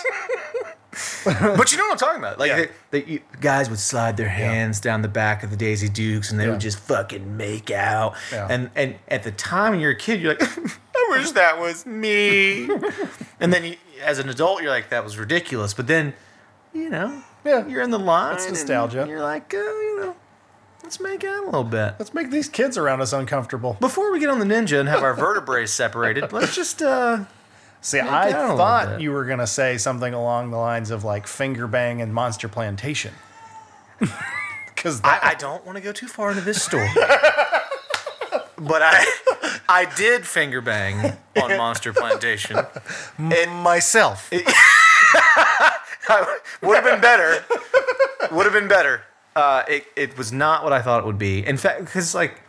But 1.57 1.73
you 1.73 1.79
know 1.79 1.85
what 1.85 1.93
I'm 1.93 1.99
talking 1.99 2.19
about. 2.19 2.39
Like 2.39 2.51
Yeah. 2.51 2.67
they, 2.91 3.03
they, 3.03 3.23
guys 3.41 3.69
would 3.71 3.79
slide 3.79 4.17
their 4.17 4.29
hands 4.29 4.81
down 4.81 5.03
the 5.03 5.09
back 5.09 5.43
of 5.43 5.51
the 5.51 5.57
Daisy 5.57 5.89
Dukes, 5.89 6.31
and 6.31 6.39
they 6.41 6.45
Yeah. 6.45 6.53
would 6.53 6.61
just 6.61 6.79
fucking 6.79 7.37
make 7.37 7.71
out. 7.71 8.15
Yeah. 8.33 8.47
And 8.51 8.71
and 8.75 8.97
at 9.09 9.23
the 9.23 9.33
time 9.33 9.73
when 9.73 9.81
you're 9.81 9.93
a 9.93 9.97
kid, 9.97 10.21
you're 10.21 10.35
like, 10.35 10.43
I 10.97 11.07
wish 11.11 11.31
that 11.33 11.59
was 11.59 11.87
me. 11.87 12.69
and 13.41 13.53
then 13.53 13.65
you, 13.65 13.77
as 14.03 14.19
an 14.19 14.29
adult, 14.29 14.63
you're 14.63 14.71
like, 14.71 14.91
that 14.91 15.05
was 15.05 15.19
ridiculous. 15.19 15.75
But 15.75 15.87
then, 15.87 16.15
you 16.73 16.91
know, 16.91 17.23
Yeah. 17.45 17.67
you're 17.67 17.83
in 17.83 17.91
the 17.91 17.99
line. 17.99 18.35
It's 18.35 18.45
and 18.45 18.55
nostalgia. 18.55 19.07
You're 19.09 19.21
like, 19.23 19.53
oh, 19.55 19.81
you 19.97 20.01
know, 20.05 20.17
let's 20.83 21.01
make 21.01 21.25
out 21.25 21.43
a 21.43 21.47
little 21.47 21.65
bit. 21.65 21.95
Let's 21.99 22.15
make 22.15 22.31
these 22.31 22.49
kids 22.49 22.77
around 22.79 23.01
us 23.01 23.13
uncomfortable. 23.13 23.77
Before 23.81 24.11
we 24.13 24.21
get 24.21 24.29
on 24.31 24.39
the 24.39 24.45
ninja 24.45 24.79
and 24.81 24.89
have 24.89 25.03
our 25.03 25.15
vertebrae 25.15 25.67
separated, 25.67 26.33
let's 26.33 26.55
just 26.55 26.83
uh, 26.83 27.25
See, 27.81 28.03
Make 28.03 28.11
I 28.11 28.33
out 28.33 28.37
a 28.37 28.41
little 28.41 28.57
thought 28.57 29.01
you 29.01 29.13
were 29.13 29.25
gonna 29.25 29.47
say 29.47 29.79
something 29.79 30.13
along 30.13 30.51
the 30.51 30.57
lines 30.57 30.91
of 30.91 31.05
like 31.05 31.27
finger 31.27 31.67
bang 31.67 32.01
and 32.03 32.13
monster 32.13 32.49
plantation. 32.49 33.15
Because 34.75 35.01
I, 35.03 35.19
I 35.31 35.35
don't 35.35 35.67
want 35.67 35.77
to 35.77 35.83
go 35.83 35.91
too 35.91 36.07
far 36.07 36.31
into 36.31 36.41
this 36.43 36.63
story, 36.63 36.89
but 36.95 38.81
I 38.81 39.05
I 39.69 39.93
did 39.97 40.25
finger 40.25 40.61
bang 40.61 41.17
on 41.43 41.57
Monster 41.57 41.93
Plantation. 41.93 42.57
And 43.19 43.51
myself. 43.51 44.31
It, 46.11 46.27
would 46.63 46.77
have 46.77 46.85
been 46.85 47.01
better. 47.01 47.45
Would 48.33 48.45
have 48.45 48.53
been 48.55 48.69
better. 48.69 49.03
Uh, 49.37 49.63
it, 49.69 49.85
it 49.95 50.17
was 50.17 50.33
not 50.33 50.65
what 50.65 50.73
I 50.73 50.81
thought 50.81 51.01
it 51.01 51.07
would 51.07 51.19
be. 51.19 51.47
In 51.47 51.59
fact, 51.59 51.85
because 51.85 52.15
like 52.15 52.41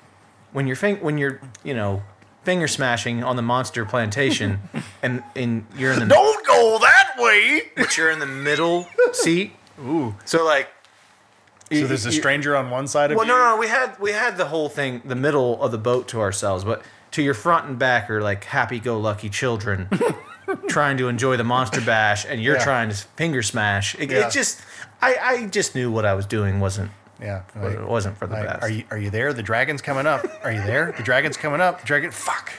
when 0.54 0.66
you're 0.66 0.78
fin- 0.78 1.02
when 1.02 1.18
you're 1.18 1.42
you 1.64 1.74
know 1.74 2.04
finger 2.50 2.68
smashing 2.68 3.24
on 3.24 3.36
the 3.36 3.44
monster 3.44 3.86
plantation, 3.86 4.60
and 5.04 5.22
and 5.36 5.68
you're 5.78 5.94
in 5.94 6.00
the 6.00 6.06
Don't 6.08 6.48
go 6.48 6.80
that 6.80 7.12
way. 7.20 7.62
but 7.78 7.96
you're 7.96 8.10
in 8.10 8.18
the 8.18 8.26
middle 8.26 8.88
seat. 9.14 9.52
Ooh. 9.80 10.16
So 10.26 10.44
like, 10.44 10.68
So 11.72 11.86
there's 11.86 12.08
a 12.08 12.10
you- 12.12 12.20
stranger 12.20 12.56
on 12.58 12.72
one 12.72 12.88
side 12.88 13.12
of 13.12 13.18
Well, 13.18 13.28
you. 13.28 13.32
no, 13.34 13.38
no, 13.54 13.58
we 13.58 13.68
had 13.68 14.00
we 14.00 14.12
had 14.14 14.36
the 14.38 14.46
whole 14.46 14.68
thing, 14.68 15.04
the 15.06 15.16
middle 15.28 15.62
of 15.62 15.72
the 15.72 15.78
boat 15.78 16.08
to 16.08 16.20
ourselves, 16.22 16.64
but 16.64 16.82
to 17.12 17.22
your 17.22 17.36
front 17.36 17.68
and 17.68 17.78
back 17.78 18.10
are 18.10 18.22
like 18.22 18.44
happy-go-lucky 18.46 19.30
children 19.30 19.88
trying 20.68 20.98
to 20.98 21.08
enjoy 21.08 21.38
the 21.38 21.44
monster 21.44 21.82
bash, 21.82 22.26
and 22.28 22.42
you're 22.42 22.56
Yeah. 22.58 22.64
trying 22.64 22.90
to 22.90 22.96
finger 23.16 23.44
smash. 23.44 23.96
It, 24.00 24.10
Yeah. 24.10 24.28
it 24.28 24.32
just, 24.32 24.60
I, 25.02 25.16
I 25.22 25.46
just 25.48 25.76
knew 25.76 25.92
what 25.92 26.04
I 26.06 26.14
was 26.16 26.26
doing 26.26 26.60
wasn't 26.60 26.90
Yeah. 27.22 27.42
it 27.62 27.86
wasn't 27.88 28.18
for 28.18 28.28
the 28.28 28.34
Like, 28.36 28.46
best. 28.48 28.64
are 28.64 28.70
you 28.70 28.84
are 28.92 28.98
you 28.98 29.10
there? 29.10 29.34
The 29.34 29.44
dragon's 29.44 29.82
coming 29.82 30.08
up. 30.08 30.26
Are 30.44 30.52
you 30.52 30.62
there? 30.62 30.94
The 30.96 31.04
dragon's 31.04 31.36
coming 31.38 31.60
up. 31.62 31.82
The 31.82 31.86
dragon. 31.88 32.12
Fuck. 32.12 32.52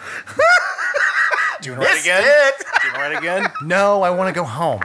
Do 1.62 1.68
you 1.70 1.72
want 1.76 1.82
to 1.82 1.88
write 1.88 1.94
Missed 1.94 2.06
again? 2.06 2.22
it. 2.24 2.54
Do 2.82 2.86
you 2.88 2.92
want 2.92 2.94
to 2.94 3.00
write 3.00 3.18
again? 3.18 3.52
No, 3.64 4.02
I 4.02 4.10
want 4.10 4.28
to 4.28 4.38
go 4.38 4.44
home. 4.44 4.80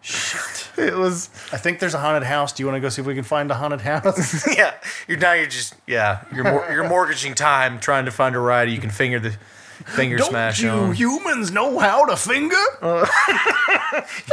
Shit. 0.00 0.68
It 0.76 0.94
was 0.96 1.30
I 1.52 1.56
think 1.56 1.78
there's 1.78 1.94
a 1.94 1.98
haunted 1.98 2.24
house. 2.24 2.52
Do 2.52 2.62
you 2.62 2.66
want 2.66 2.76
to 2.76 2.80
go 2.80 2.88
see 2.88 3.00
if 3.00 3.06
we 3.06 3.14
can 3.14 3.24
find 3.24 3.50
a 3.50 3.54
haunted 3.54 3.80
house? 3.80 4.46
yeah. 4.56 4.74
You're 5.08 5.18
now 5.18 5.32
you're 5.32 5.46
just 5.46 5.74
yeah. 5.86 6.24
You're 6.34 6.44
mor- 6.44 6.68
you're 6.70 6.88
mortgaging 6.88 7.34
time 7.34 7.78
trying 7.80 8.04
to 8.04 8.10
find 8.10 8.34
a 8.34 8.38
ride 8.38 8.68
you 8.68 8.78
can 8.78 8.90
finger 8.90 9.18
the 9.20 9.36
finger 9.86 10.16
Don't 10.16 10.30
smash 10.30 10.60
you 10.62 10.70
on. 10.70 10.94
humans 10.94 11.50
know 11.50 11.78
how 11.78 12.04
to 12.06 12.16
finger? 12.16 12.56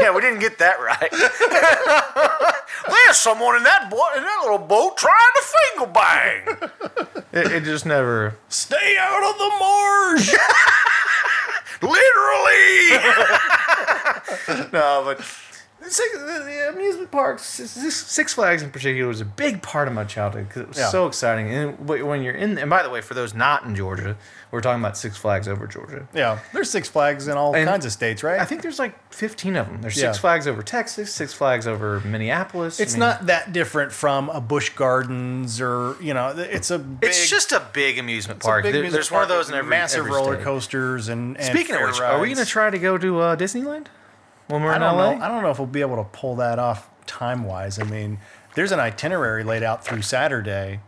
Yeah, 0.02 0.10
we 0.16 0.22
didn't 0.22 0.39
get 0.39 0.58
that 0.58 0.80
right. 0.80 1.12
There's 2.89 3.18
someone 3.18 3.56
in 3.58 3.64
that 3.64 3.89
boy 3.91 4.08
in 4.18 4.24
that 4.24 4.39
little 4.41 4.58
boat 4.58 4.97
trying 4.97 5.14
to 5.36 5.41
finger 5.43 5.86
bang. 5.93 6.41
it, 7.32 7.52
it 7.52 7.64
just 7.64 7.86
never 7.86 8.36
Stay 8.49 8.97
out 8.99 9.24
of 9.24 9.38
the 9.38 9.52
marsh. 9.60 10.34
literally. 11.82 12.97
no, 14.74 15.04
but 15.06 15.22
Six, 15.88 16.12
the 16.14 16.70
amusement 16.74 17.10
parks, 17.12 17.43
Six 17.43 17.72
Six 17.95 18.34
Flags 18.36 18.62
in 18.62 18.70
particular, 18.72 19.08
was 19.08 19.20
a 19.20 19.26
big 19.26 19.64
part 19.64 19.88
of 19.88 19.93
my 19.95 20.04
childhood 20.04 20.47
because 20.47 20.62
it 20.62 20.68
was 20.70 20.78
Yeah. 20.78 20.89
so 20.89 21.08
exciting. 21.08 21.52
And 21.54 21.88
when 21.88 22.22
you're 22.22 22.36
in, 22.36 22.58
and 22.60 22.70
by 22.70 22.84
the 22.84 22.89
way, 22.89 23.02
for 23.02 23.14
those 23.16 23.34
not 23.34 23.64
in 23.64 23.76
Georgia, 23.76 24.16
we're 24.52 24.62
talking 24.62 24.82
about 24.82 24.97
Six 24.97 25.18
Flags 25.18 25.47
over 25.47 25.66
Georgia. 25.68 26.08
yeah, 26.14 26.39
there's 26.54 26.70
Six 26.70 26.89
Flags 26.89 27.28
in 27.28 27.38
all 27.38 27.56
And 27.56 27.68
kinds 27.70 27.86
of 27.86 27.91
states, 27.91 28.22
right? 28.24 28.39
I 28.39 28.45
think 28.45 28.62
there's 28.62 28.80
like 28.80 28.95
15 29.14 29.56
of 29.56 29.68
them. 29.68 29.82
There's 29.82 29.95
Yeah. 29.97 30.08
Six 30.12 30.18
Flags 30.20 30.47
over 30.47 30.62
Texas, 30.62 31.14
Six 31.14 31.34
Flags 31.34 31.68
over 31.68 31.99
Minneapolis. 32.02 32.80
I 32.80 32.84
it's 32.84 32.93
mean, 32.93 32.99
not 32.99 33.26
that 33.28 33.54
different 33.54 33.91
from 33.91 34.30
a 34.30 34.41
Busch 34.41 34.70
Gardens 34.70 35.60
or 35.62 35.95
you 36.02 36.14
know, 36.14 36.30
it's 36.38 36.70
a 36.72 36.80
big, 36.80 37.10
It's 37.10 37.30
just 37.30 37.52
a 37.52 37.62
big 37.74 37.97
amusement 37.97 38.39
park. 38.41 38.64
big 38.64 38.74
There- 38.74 38.82
music 38.82 38.95
there's 38.97 39.12
one 39.12 39.24
of 39.24 39.30
those 39.30 39.49
in 39.49 39.56
every 39.56 39.70
massive 39.70 39.99
every 39.99 40.12
roller 40.12 40.34
state. 40.36 40.43
coasters 40.43 41.08
and, 41.10 41.38
and 41.38 41.45
Speaking 41.45 41.76
of 41.76 41.82
which, 41.84 41.99
are 42.02 42.20
we 42.20 42.28
going 42.34 42.43
to 42.43 42.49
try 42.49 42.70
to 42.70 42.80
go 42.80 42.97
to 42.97 43.20
uh, 43.20 43.36
Disneyland 43.36 43.88
when 44.47 44.62
we're 44.64 44.72
I 44.74 44.76
in 44.76 44.82
LA? 44.82 45.16
know. 45.16 45.24
I 45.24 45.28
don't 45.28 45.41
know 45.43 45.52
if 45.52 45.60
we'll 45.60 45.68
be 45.68 45.82
able 45.82 45.97
to 45.97 46.10
pull 46.12 46.36
that 46.36 46.60
off 46.60 46.89
time 47.06 47.43
wise. 47.45 47.80
I 47.80 47.84
mean, 47.84 48.20
there's 48.56 48.72
an 48.74 48.80
itinerary 48.82 49.43
laid 49.45 49.64
out 49.64 49.86
through 49.86 50.02
Saturday, 50.02 50.82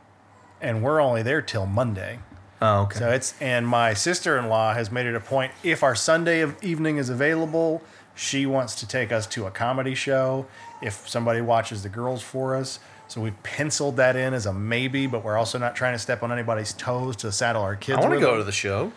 and 0.62 0.84
we're 0.84 1.00
only 1.02 1.24
there 1.24 1.42
till 1.42 1.66
Monday. 1.66 2.20
Oh, 2.64 2.82
okay. 2.84 3.00
So 3.00 3.10
it's 3.12 3.36
and 3.42 3.68
my 3.68 3.94
sister-in-law 3.94 4.74
has 4.74 4.92
made 4.92 5.06
it 5.06 5.16
a 5.16 5.20
point 5.20 5.52
if 5.64 5.84
our 5.84 5.96
Sunday 5.96 6.42
of 6.42 6.62
evening 6.64 6.98
is 6.98 7.10
available, 7.10 7.82
she 8.16 8.46
wants 8.46 8.76
to 8.76 8.88
take 8.88 9.12
us 9.12 9.28
to 9.28 9.46
a 9.46 9.52
comedy 9.52 9.96
show 9.96 10.46
if 10.82 11.08
somebody 11.08 11.42
watches 11.42 11.84
the 11.84 11.90
girls 11.90 12.22
for 12.22 12.56
us. 12.56 12.80
So 13.08 13.22
we 13.22 13.32
penciled 13.44 13.98
that 13.98 14.16
in 14.16 14.34
as 14.34 14.46
a 14.46 14.54
maybe, 14.54 15.08
but 15.08 15.24
we're 15.24 15.38
also 15.38 15.58
not 15.60 15.76
trying 15.76 15.94
to 15.94 16.00
step 16.00 16.24
on 16.24 16.32
anybody's 16.32 16.74
toes 16.74 17.16
to 17.18 17.32
saddle 17.32 17.62
our 17.62 17.76
kids. 17.76 17.98
I 17.98 18.02
want 18.02 18.14
to 18.14 18.20
go 18.20 18.38
to 18.38 18.44
the 18.44 18.52
show. 18.52 18.92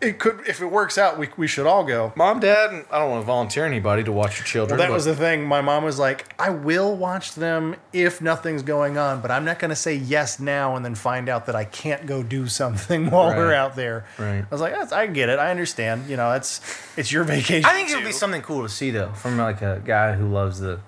It 0.00 0.20
could 0.20 0.46
if 0.46 0.60
it 0.62 0.66
works 0.66 0.96
out, 0.96 1.18
we, 1.18 1.28
we 1.36 1.48
should 1.48 1.66
all 1.66 1.82
go. 1.82 2.12
Mom, 2.14 2.38
Dad, 2.38 2.70
and 2.72 2.84
I 2.88 3.00
don't 3.00 3.10
want 3.10 3.22
to 3.22 3.26
volunteer 3.26 3.66
anybody 3.66 4.04
to 4.04 4.12
watch 4.12 4.38
your 4.38 4.46
children. 4.46 4.78
That 4.78 4.90
but- 4.90 4.94
was 4.94 5.06
the 5.06 5.16
thing. 5.16 5.44
My 5.44 5.60
mom 5.60 5.82
was 5.82 5.98
like, 5.98 6.32
I 6.38 6.50
will 6.50 6.96
watch 6.96 7.34
them 7.34 7.74
if 7.92 8.22
nothing's 8.22 8.62
going 8.62 8.96
on, 8.96 9.20
but 9.20 9.32
I'm 9.32 9.44
not 9.44 9.58
going 9.58 9.70
to 9.70 9.74
say 9.76 9.96
yes 9.96 10.38
now 10.38 10.76
and 10.76 10.84
then 10.84 10.94
find 10.94 11.28
out 11.28 11.46
that 11.46 11.56
I 11.56 11.64
can't 11.64 12.06
go 12.06 12.22
do 12.22 12.46
something 12.46 13.10
while 13.10 13.34
we're 13.36 13.48
Right. 13.50 13.56
out 13.56 13.74
there. 13.74 14.06
Right. 14.18 14.38
I 14.38 14.46
was 14.52 14.60
like, 14.60 14.72
That's, 14.72 14.92
I 14.92 15.08
get 15.08 15.30
it. 15.30 15.40
I 15.40 15.50
understand. 15.50 16.08
You 16.08 16.16
know, 16.16 16.30
that's 16.30 16.60
it's 16.96 17.10
your 17.10 17.24
vacation. 17.34 17.64
I 17.64 17.72
think 17.72 17.90
it 17.90 17.96
would 17.96 18.02
be 18.04 18.10
too. 18.10 18.12
something 18.12 18.42
cool 18.42 18.62
to 18.62 18.68
see 18.68 18.92
though, 18.92 19.10
from 19.14 19.36
like 19.36 19.62
a 19.62 19.82
guy 19.84 20.12
who 20.14 20.28
loves 20.28 20.60
the 20.60 20.78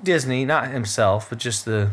Disney, 0.00 0.44
not 0.44 0.68
himself, 0.68 1.28
but 1.28 1.38
just 1.38 1.64
the 1.64 1.90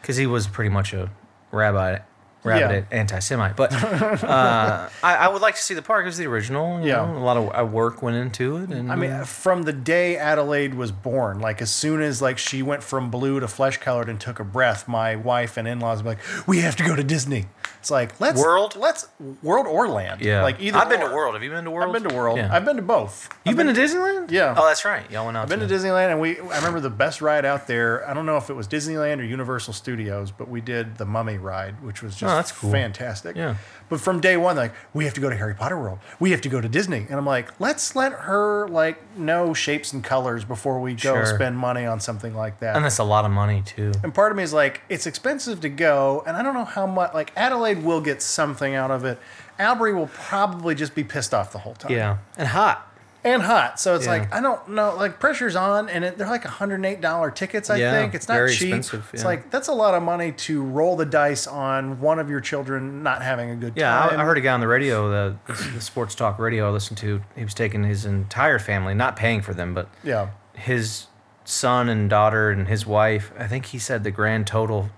because 0.00 0.16
he 0.16 0.26
was 0.26 0.46
pretty 0.46 0.70
much 0.70 0.92
a 0.92 1.10
rabbi, 1.50 1.98
rabbited 2.46 2.86
anti-Semite. 2.90 3.56
But 3.56 3.72
uh, 4.24 4.88
I, 5.02 5.16
I 5.16 5.28
would 5.28 5.42
like 5.42 5.56
to 5.56 5.62
see 5.62 5.74
the 5.74 5.82
park. 5.82 6.04
Was 6.06 6.16
the 6.16 6.26
original. 6.26 6.80
You 6.80 6.88
Yeah. 6.88 7.06
know, 7.06 7.18
a 7.18 7.24
lot 7.24 7.36
of 7.36 7.58
uh, 7.58 7.64
work 7.64 8.02
went 8.02 8.16
into 8.16 8.56
it, 8.58 8.70
and 8.70 8.90
I 8.92 8.96
mean, 8.96 9.10
uh, 9.10 9.24
from 9.24 9.62
the 9.64 9.72
day 9.72 10.16
Adelaide 10.16 10.74
was 10.74 10.92
born, 10.92 11.40
like 11.40 11.60
as 11.62 11.70
soon 11.70 12.00
as 12.02 12.22
like 12.22 12.38
she 12.38 12.62
went 12.62 12.82
from 12.82 13.10
blue 13.10 13.40
to 13.40 13.48
flesh 13.48 13.78
colored 13.78 14.08
and 14.08 14.20
took 14.20 14.38
a 14.40 14.44
breath, 14.44 14.86
my 14.88 15.16
wife 15.16 15.56
and 15.56 15.66
in 15.66 15.80
laws 15.80 16.02
were 16.02 16.10
like, 16.10 16.18
"We 16.46 16.60
have 16.60 16.76
to 16.76 16.84
go 16.84 16.94
to 16.96 17.02
Disney." 17.04 17.46
It's 17.80 17.90
like 17.90 18.20
let's 18.20 18.40
World? 18.40 18.74
let's 18.76 19.08
World 19.42 19.66
or 19.68 19.88
Land. 19.88 20.20
yeah, 20.20 20.42
like 20.42 20.60
either. 20.60 20.78
I've 20.78 20.88
been 20.88 21.02
or. 21.02 21.08
to 21.10 21.14
World. 21.14 21.34
Have 21.34 21.42
you 21.42 21.50
been 21.50 21.64
to 21.64 21.70
World? 21.70 21.94
I've 21.94 22.02
been 22.02 22.10
to 22.10 22.16
World. 22.16 22.38
Yeah. 22.38 22.48
I've 22.52 22.64
been 22.64 22.76
to 22.76 22.82
both. 22.82 23.28
You've 23.44 23.56
been, 23.56 23.68
to 23.68 23.72
Disneyland? 23.72 24.30
Yeah. 24.30 24.54
Oh, 24.56 24.66
that's 24.66 24.84
right. 24.84 25.08
Y'all 25.10 25.24
went 25.26 25.36
out. 25.36 25.42
I've 25.44 25.48
been 25.48 25.60
to 25.60 25.72
Disneyland, 25.72 26.10
and 26.10 26.20
we. 26.20 26.38
I 26.40 26.56
remember 26.56 26.80
the 26.80 26.90
best 26.90 27.20
ride 27.22 27.44
out 27.44 27.66
there. 27.68 28.08
I 28.08 28.12
don't 28.14 28.26
know 28.26 28.36
if 28.36 28.50
it 28.50 28.54
was 28.54 28.66
Disneyland 28.66 29.20
or 29.20 29.22
Universal 29.22 29.74
Studios, 29.74 30.30
but 30.32 30.48
we 30.48 30.60
did 30.60 30.96
the 30.98 31.04
Mummy 31.06 31.38
ride, 31.38 31.80
which 31.82 32.02
was 32.02 32.16
just 32.16 32.34
Oh, 32.34 32.35
that's 32.36 32.52
cool. 32.52 32.70
fantastic. 32.70 33.36
Yeah. 33.36 33.56
But 33.88 34.00
from 34.00 34.20
day 34.20 34.36
one, 34.36 34.56
like 34.56 34.72
we 34.94 35.04
have 35.04 35.14
to 35.14 35.20
go 35.20 35.30
to 35.30 35.36
Harry 35.36 35.54
Potter 35.54 35.78
World. 35.78 36.00
We 36.18 36.32
have 36.32 36.40
to 36.40 36.48
go 36.48 36.60
to 36.60 36.68
Disney, 36.68 37.06
and 37.08 37.12
I'm 37.14 37.24
like, 37.26 37.60
let's 37.60 37.94
let 37.94 38.12
her 38.12 38.66
like 38.68 38.98
know 39.16 39.54
shapes 39.54 39.92
and 39.92 40.02
colors 40.02 40.44
before 40.44 40.80
we 40.80 40.94
go 40.94 41.14
Sure. 41.14 41.26
spend 41.26 41.56
money 41.56 41.86
on 41.86 42.00
something 42.00 42.34
like 42.34 42.58
that. 42.60 42.74
and 42.76 42.84
that's 42.84 42.98
a 42.98 43.04
lot 43.04 43.24
of 43.24 43.30
money 43.30 43.62
too. 43.64 43.92
And 44.02 44.12
part 44.12 44.32
of 44.32 44.36
me 44.38 44.42
is 44.42 44.52
like, 44.52 44.82
it's 44.88 45.06
expensive 45.06 45.60
to 45.60 45.68
go, 45.68 46.24
and 46.26 46.36
I 46.36 46.42
don't 46.42 46.54
know 46.54 46.64
how 46.64 46.86
much. 46.86 47.14
Like 47.14 47.32
Adelaide 47.36 47.82
will 47.84 48.00
get 48.00 48.22
something 48.22 48.74
out 48.74 48.90
of 48.90 49.04
it. 49.04 49.18
Albury 49.58 49.94
will 49.94 50.08
probably 50.08 50.74
just 50.74 50.94
be 50.94 51.04
pissed 51.04 51.32
off 51.32 51.52
the 51.52 51.58
whole 51.58 51.74
time. 51.74 51.92
Yeah, 51.92 52.18
and 52.36 52.48
hot. 52.48 52.92
And 53.26 53.42
hot. 53.42 53.80
So 53.80 53.94
it's 53.96 54.06
Yeah. 54.06 54.12
like 54.12 54.32
I 54.34 54.40
don't 54.40 54.68
know. 54.68 54.94
Like 54.96 55.18
pressure's 55.18 55.56
on, 55.56 55.88
and 55.88 56.04
it, 56.04 56.16
they're 56.16 56.28
like 56.28 56.44
108 56.44 57.00
dollar 57.00 57.30
tickets. 57.30 57.68
I 57.68 57.76
Yeah, 57.76 57.90
think 57.92 58.14
it's 58.14 58.28
not 58.28 58.36
cheap. 58.48 58.68
expensive, 58.74 59.10
It's 59.12 59.24
like 59.24 59.50
that's 59.50 59.68
a 59.68 59.72
lot 59.72 59.94
of 59.94 60.02
money 60.02 60.32
to 60.32 60.62
roll 60.62 60.96
the 60.96 61.04
dice 61.04 61.46
on 61.46 62.00
one 62.00 62.18
of 62.18 62.30
your 62.30 62.40
children 62.40 63.02
not 63.02 63.22
having 63.22 63.50
a 63.50 63.56
good 63.56 63.72
Yeah, 63.76 63.90
time. 63.90 64.18
I, 64.18 64.22
I 64.22 64.24
heard 64.24 64.38
a 64.38 64.40
guy 64.40 64.52
on 64.52 64.60
the 64.60 64.68
radio, 64.68 65.10
the, 65.10 65.36
the 65.74 65.80
sports 65.80 66.14
talk 66.14 66.38
radio 66.38 66.68
I 66.68 66.70
listened 66.70 66.98
to. 66.98 67.20
He 67.34 67.42
was 67.44 67.52
taking 67.54 67.84
his 67.84 68.04
entire 68.06 68.58
family, 68.58 68.94
not 68.94 69.16
paying 69.16 69.42
for 69.42 69.52
them, 69.54 69.74
but 69.74 69.88
Yeah. 70.04 70.28
his 70.54 71.06
son 71.44 71.88
and 71.88 72.08
daughter 72.08 72.50
and 72.50 72.68
his 72.68 72.86
wife. 72.86 73.32
I 73.38 73.46
think 73.48 73.66
he 73.66 73.78
said 73.78 74.04
the 74.04 74.10
grand 74.10 74.46
total 74.46 74.90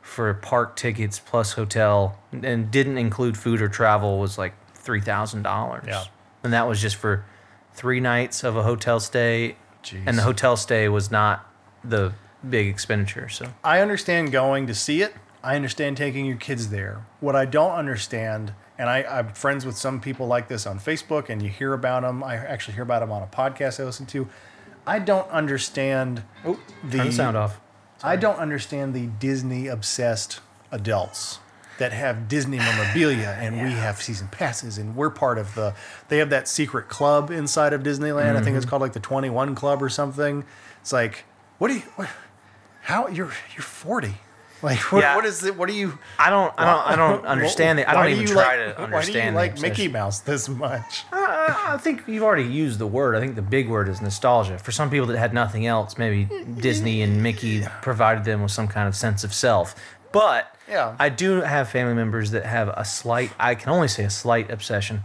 for 0.00 0.32
park 0.34 0.74
tickets 0.74 1.18
plus 1.18 1.52
hotel 1.52 2.18
and 2.32 2.70
didn't 2.70 2.98
include 2.98 3.36
food 3.36 3.60
or 3.62 3.68
travel 3.68 4.18
was 4.18 4.36
like 4.38 4.54
three 4.74 5.00
thousand 5.00 5.42
dollars. 5.42 5.84
Yeah. 5.86 6.04
and 6.42 6.52
that 6.52 6.66
was 6.68 6.80
just 6.80 6.96
for 6.96 7.24
three 7.78 8.00
nights 8.00 8.42
of 8.42 8.56
a 8.56 8.64
hotel 8.64 8.98
stay, 8.98 9.54
Jeez. 9.84 10.02
and 10.04 10.18
the 10.18 10.22
hotel 10.22 10.56
stay 10.56 10.88
was 10.88 11.12
not 11.12 11.48
the 11.84 12.12
big 12.48 12.66
expenditure. 12.66 13.28
So 13.28 13.54
I 13.62 13.80
understand 13.80 14.32
going 14.32 14.66
to 14.66 14.74
see 14.74 15.00
it. 15.00 15.14
I 15.44 15.54
understand 15.54 15.96
taking 15.96 16.26
your 16.26 16.36
kids 16.36 16.70
there. 16.70 17.06
What 17.20 17.36
I 17.36 17.44
don't 17.44 17.70
understand, 17.70 18.52
and 18.76 18.90
I, 18.90 19.04
I'm 19.04 19.28
friends 19.28 19.64
with 19.64 19.78
some 19.78 20.00
people 20.00 20.26
like 20.26 20.48
this 20.48 20.66
on 20.66 20.80
Facebook, 20.80 21.28
and 21.28 21.40
you 21.40 21.48
hear 21.48 21.72
about 21.72 22.02
them. 22.02 22.24
I 22.24 22.34
actually 22.34 22.74
hear 22.74 22.82
about 22.82 22.98
them 23.00 23.12
on 23.12 23.22
a 23.22 23.28
podcast 23.28 23.78
I 23.78 23.84
listen 23.84 24.06
to. 24.06 24.28
I 24.84 24.98
don't 24.98 25.30
understand 25.30 26.24
oh, 26.44 26.58
the 26.82 26.98
turn 26.98 27.06
the 27.06 27.12
sound 27.12 27.36
off. 27.36 27.60
I 28.02 28.16
don't 28.16 28.38
understand 28.38 28.92
the 28.92 29.06
Disney 29.06 29.68
obsessed 29.68 30.40
adults 30.72 31.38
that 31.78 31.92
have 31.92 32.28
Disney 32.28 32.58
memorabilia 32.58 33.36
and 33.40 33.62
we 33.62 33.70
have 33.70 34.02
season 34.02 34.28
passes 34.28 34.78
and 34.78 34.94
we're 34.94 35.10
part 35.10 35.38
of 35.38 35.54
the 35.54 35.74
they 36.08 36.18
have 36.18 36.30
that 36.30 36.48
secret 36.48 36.88
club 36.88 37.30
inside 37.30 37.72
of 37.72 37.82
Disneyland. 37.82 38.36
I 38.36 38.42
think 38.42 38.56
it's 38.56 38.64
mm-hmm. 38.64 38.70
called 38.70 38.82
like 38.82 38.92
the 38.92 39.00
21 39.00 39.54
club 39.54 39.82
or 39.82 39.88
something. 39.88 40.44
It's 40.80 40.92
like 40.92 41.24
what 41.58 41.68
do 41.68 41.74
you 41.74 41.82
what, 41.96 42.08
how 42.82 43.08
you're 43.08 43.32
you're 43.54 43.62
40. 43.62 44.14
Like 44.60 44.78
what, 44.92 45.02
Yeah. 45.02 45.14
what 45.14 45.24
is 45.24 45.44
it? 45.44 45.56
What 45.56 45.68
do 45.68 45.74
you 45.74 45.98
I 46.18 46.30
don't, 46.30 46.52
I 46.58 46.66
don't, 46.66 46.86
I 46.86 46.96
don't 46.96 47.26
understand 47.26 47.78
it. 47.78 47.88
I 47.88 47.94
don't 47.94 48.06
do 48.06 48.22
even 48.22 48.26
try 48.26 48.66
like- 48.66 48.76
to 48.76 48.82
Why 48.82 48.86
do 48.86 48.90
you 48.90 48.96
understand. 48.96 49.36
like 49.36 49.60
Mickey. 49.60 49.88
Mouse 49.88 50.20
this 50.20 50.48
much? 50.48 51.04
I, 51.12 51.74
I 51.74 51.76
think 51.78 52.02
you've 52.08 52.24
already 52.24 52.44
used 52.44 52.78
the 52.78 52.86
word. 52.86 53.14
I 53.14 53.20
think 53.20 53.36
the 53.36 53.42
big 53.42 53.68
word 53.68 53.88
is 53.88 54.02
nostalgia. 54.02 54.58
For 54.58 54.72
some 54.72 54.90
people 54.90 55.06
that 55.06 55.18
had 55.18 55.32
nothing 55.32 55.66
else, 55.66 55.96
maybe 55.96 56.26
mm, 56.26 56.60
Disney 56.60 57.02
and 57.02 57.22
Mickey 57.22 57.64
provided 57.82 58.24
them 58.24 58.42
with 58.42 58.50
some 58.50 58.66
kind 58.66 58.88
of 58.88 58.96
sense 58.96 59.22
of 59.22 59.32
self. 59.32 59.76
But 60.12 60.54
Yeah. 60.68 60.94
I 60.98 61.08
do 61.08 61.40
have 61.42 61.68
family 61.68 61.94
members 61.94 62.30
that 62.32 62.44
have 62.46 62.68
a 62.68 62.84
slight, 62.84 63.30
I 63.38 63.54
can 63.54 63.70
only 63.70 63.88
say 63.88 64.04
a 64.04 64.10
slight 64.10 64.50
obsession. 64.50 65.04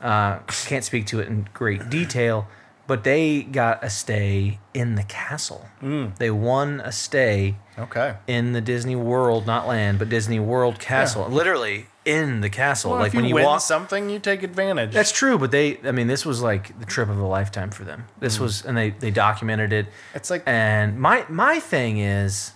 Uh, 0.00 0.38
can't 0.66 0.84
speak 0.84 1.06
to 1.06 1.20
it 1.20 1.28
in 1.28 1.48
great 1.52 1.90
detail, 1.90 2.46
but 2.86 3.04
they 3.04 3.42
got 3.42 3.84
a 3.84 3.90
stay 3.90 4.58
in 4.72 4.94
the 4.94 5.02
castle. 5.02 5.66
Mm. 5.82 6.16
They 6.16 6.30
won 6.30 6.80
a 6.80 6.90
stay 6.92 7.56
Okay. 7.78 8.14
in 8.26 8.52
the 8.52 8.60
Disney 8.60 8.96
World, 8.96 9.46
not 9.46 9.66
land, 9.68 9.98
but 9.98 10.08
Disney 10.08 10.40
World 10.40 10.78
castle. 10.78 11.28
Literally 11.28 11.86
in 12.06 12.40
the 12.40 12.48
castle. 12.48 12.92
Well, 12.92 13.00
like 13.00 13.08
if 13.08 13.14
when 13.14 13.24
you, 13.24 13.28
you 13.30 13.34
win 13.36 13.44
walk 13.44 13.60
something, 13.60 14.08
you 14.08 14.18
take 14.18 14.42
advantage. 14.42 14.92
That's 14.92 15.12
true, 15.12 15.36
but 15.38 15.50
they 15.50 15.78
I 15.84 15.92
mean 15.92 16.06
this 16.06 16.24
was 16.24 16.40
like 16.40 16.78
the 16.80 16.86
trip 16.86 17.10
of 17.10 17.18
a 17.18 17.26
lifetime 17.26 17.70
for 17.70 17.84
them. 17.84 18.06
This 18.20 18.40
was 18.40 18.64
and 18.64 18.74
they 18.76 18.90
they 18.90 19.10
documented 19.10 19.72
it. 19.72 19.86
It's 20.14 20.30
like- 20.30 20.42
and 20.46 20.98
my 20.98 21.26
my 21.28 21.60
thing 21.60 21.98
is 21.98 22.52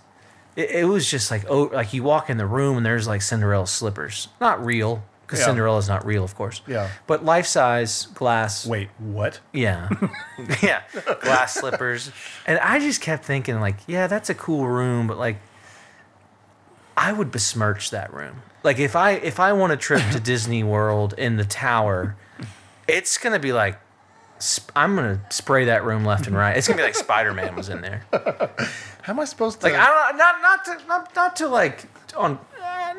it, 0.57 0.71
it 0.71 0.85
was 0.85 1.11
just 1.11 1.31
like 1.31 1.45
oh 1.49 1.71
like 1.73 1.93
you 1.93 2.03
walk 2.03 2.31
in 2.31 2.37
the 2.37 2.47
room 2.47 2.77
and 2.77 2.87
there's 2.87 3.07
like 3.09 3.23
Cinderella 3.23 3.67
slippers. 3.67 4.29
Not 4.41 4.65
real 4.65 5.03
cuz 5.27 5.39
Yeah. 5.41 5.47
Cinderella's 5.47 5.89
not 5.89 6.05
real, 6.05 6.23
of 6.25 6.35
course. 6.35 6.61
Yeah. 6.67 6.89
But 7.07 7.25
life-size 7.25 8.07
glass 8.15 8.67
Wait, 8.67 8.89
what? 8.99 9.41
yeah. 9.53 9.89
yeah. 10.63 10.83
Glass 11.21 11.55
slippers. 11.55 12.11
And 12.47 12.59
I 12.59 12.79
just 12.79 13.01
kept 13.01 13.25
thinking, 13.25 13.59
like, 13.61 13.77
yeah, 13.87 14.07
that's 14.07 14.29
a 14.31 14.35
cool 14.35 14.67
room, 14.67 15.07
but 15.07 15.19
like 15.19 15.37
I 16.97 17.13
would 17.13 17.31
besmirch 17.33 17.91
that 17.91 18.13
room. 18.15 18.43
Like 18.63 18.79
if 18.79 18.95
I 18.97 19.13
if 19.13 19.41
I 19.41 19.53
want 19.53 19.73
a 19.73 19.77
trip 19.77 20.03
to 20.13 20.21
Disney 20.33 20.63
World 20.63 21.15
in 21.19 21.37
the 21.37 21.45
tower, 21.45 22.17
it's 22.87 23.19
gonna 23.19 23.39
be 23.41 23.53
like 23.53 23.79
sp- 24.39 24.71
I'm 24.77 24.95
gonna 24.95 25.21
spray 25.31 25.65
that 25.67 25.85
room 25.85 26.05
left 26.05 26.27
and 26.27 26.37
right. 26.45 26.57
It's 26.57 26.69
gonna 26.69 26.79
be 26.79 26.83
like 26.85 26.95
Spider 26.95 27.35
Man 27.35 27.57
was 27.57 27.69
in 27.69 27.81
there. 27.81 28.05
How 29.05 29.13
am 29.13 29.21
I 29.21 29.27
supposed 29.27 29.61
to? 29.61 29.67
Like 29.67 29.77
I 29.77 29.87
don't 29.87 30.17
not 30.17 30.41
not 30.41 30.65
to 30.65 30.79
not, 30.89 31.15
not 31.15 31.37
to 31.37 31.49
like 31.49 31.85
on 32.17 32.39
uh, 32.59 32.95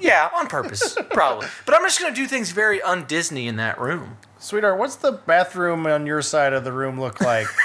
yeah 0.00 0.30
on 0.34 0.46
purpose 0.46 0.96
probably, 1.10 1.46
but 1.66 1.74
I'm 1.74 1.82
just 1.82 2.00
gonna 2.00 2.14
do 2.14 2.26
things 2.26 2.52
very 2.52 2.80
un 2.80 3.04
Disney 3.04 3.48
in 3.48 3.56
that 3.56 3.78
room. 3.78 4.16
Sweetheart, 4.38 4.78
what's 4.78 4.96
the 4.96 5.12
bathroom 5.12 5.86
on 5.86 6.06
your 6.06 6.22
side 6.22 6.54
of 6.54 6.64
the 6.64 6.72
room 6.72 6.98
look 6.98 7.20
like? 7.20 7.46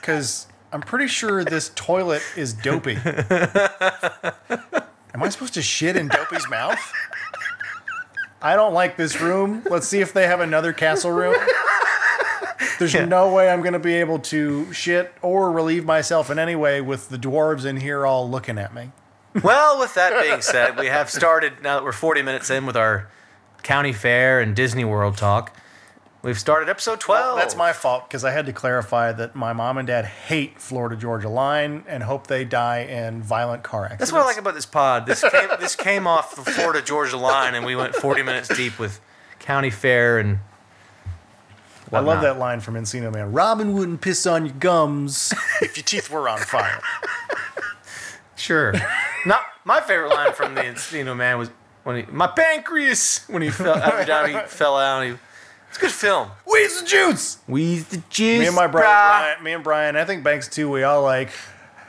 Because 0.00 0.46
I'm 0.72 0.82
pretty 0.82 1.08
sure 1.08 1.44
this 1.44 1.72
toilet 1.74 2.22
is 2.36 2.52
dopey. 2.52 2.92
Am 3.04 3.16
I 5.20 5.28
supposed 5.30 5.54
to 5.54 5.62
shit 5.62 5.96
in 5.96 6.06
Dopey's 6.06 6.48
mouth? 6.48 6.78
I 8.40 8.54
don't 8.54 8.72
like 8.72 8.96
this 8.96 9.20
room. 9.20 9.64
Let's 9.68 9.88
see 9.88 10.00
if 10.00 10.12
they 10.12 10.28
have 10.28 10.38
another 10.38 10.72
castle 10.72 11.10
room. 11.10 11.34
There's 12.78 12.94
no 12.94 13.32
way 13.32 13.50
I'm 13.50 13.60
going 13.60 13.72
to 13.72 13.78
be 13.78 13.94
able 13.94 14.18
to 14.20 14.72
shit 14.72 15.12
or 15.22 15.50
relieve 15.50 15.84
myself 15.84 16.30
in 16.30 16.38
any 16.38 16.56
way 16.56 16.80
with 16.80 17.08
the 17.08 17.18
dwarves 17.18 17.64
in 17.64 17.78
here 17.78 18.06
all 18.06 18.28
looking 18.28 18.58
at 18.58 18.74
me. 18.74 18.90
Well, 19.42 19.78
with 19.78 19.94
that 19.94 20.22
being 20.22 20.40
said, 20.40 20.78
we 20.78 20.86
have 20.86 21.10
started 21.10 21.62
now 21.62 21.76
that 21.76 21.84
we're 21.84 21.92
40 21.92 22.22
minutes 22.22 22.48
in 22.50 22.64
with 22.66 22.76
our 22.76 23.10
county 23.62 23.92
fair 23.92 24.40
and 24.40 24.56
Disney 24.56 24.84
World 24.84 25.16
talk. 25.16 25.54
We've 26.22 26.38
started 26.38 26.68
episode 26.68 26.98
12. 26.98 27.38
That's 27.38 27.54
my 27.54 27.72
fault 27.72 28.08
because 28.08 28.24
I 28.24 28.32
had 28.32 28.46
to 28.46 28.52
clarify 28.52 29.12
that 29.12 29.36
my 29.36 29.52
mom 29.52 29.78
and 29.78 29.86
dad 29.86 30.06
hate 30.06 30.58
Florida 30.60 30.96
Georgia 30.96 31.28
Line 31.28 31.84
and 31.86 32.02
hope 32.02 32.26
they 32.26 32.44
die 32.44 32.80
in 32.80 33.22
violent 33.22 33.62
car 33.62 33.84
accidents. 33.84 34.00
That's 34.00 34.12
what 34.12 34.22
I 34.22 34.24
like 34.24 34.38
about 34.38 34.54
this 34.54 34.66
pod. 34.66 35.06
This 35.06 35.20
came, 35.22 35.48
this 35.60 35.76
came 35.76 36.06
off 36.06 36.34
the 36.34 36.50
Florida 36.50 36.82
Georgia 36.82 37.16
line, 37.16 37.54
and 37.54 37.64
we 37.64 37.76
went 37.76 37.94
40 37.94 38.22
minutes 38.22 38.48
deep 38.48 38.78
with 38.78 39.00
county 39.38 39.70
fair 39.70 40.18
and. 40.18 40.38
I 41.92 42.00
love 42.00 42.22
that 42.22 42.38
line 42.38 42.60
from 42.60 42.74
Encino 42.74 43.12
Man. 43.12 43.32
Robin 43.32 43.72
wouldn't 43.72 44.00
piss 44.00 44.26
on 44.26 44.46
your 44.46 44.54
gums 44.54 45.32
if 45.62 45.76
your 45.76 45.84
teeth 45.84 46.10
were 46.10 46.28
on 46.28 46.38
fire. 46.38 46.80
Sure. 48.38 48.74
Not 49.24 49.40
my 49.64 49.80
favorite 49.80 50.10
line 50.10 50.32
from 50.34 50.54
the 50.54 50.60
Encino 50.60 51.16
Man 51.16 51.38
was 51.38 51.50
when 51.84 51.96
he 52.04 52.12
my 52.12 52.26
pancreas 52.26 53.24
when 53.28 53.40
he 53.40 53.48
fell 53.48 53.76
every 53.76 54.04
time 54.04 54.28
he 54.28 54.38
fell 54.46 54.76
out. 54.76 55.02
He, 55.04 55.14
it's 55.70 55.78
a 55.78 55.80
good 55.80 55.90
film. 55.90 56.30
Where's 56.44 56.80
the 56.80 56.86
juice? 56.86 57.38
We 57.48 57.78
the 57.78 58.02
juice. 58.10 58.40
Me 58.40 58.46
and 58.46 58.54
my 58.54 58.66
brother. 58.66 58.86
Brian, 58.86 59.42
me 59.42 59.52
and 59.52 59.64
Brian, 59.64 59.96
I 59.96 60.04
think 60.04 60.22
Banks 60.22 60.48
too, 60.48 60.70
we 60.70 60.82
all 60.82 61.02
like, 61.02 61.30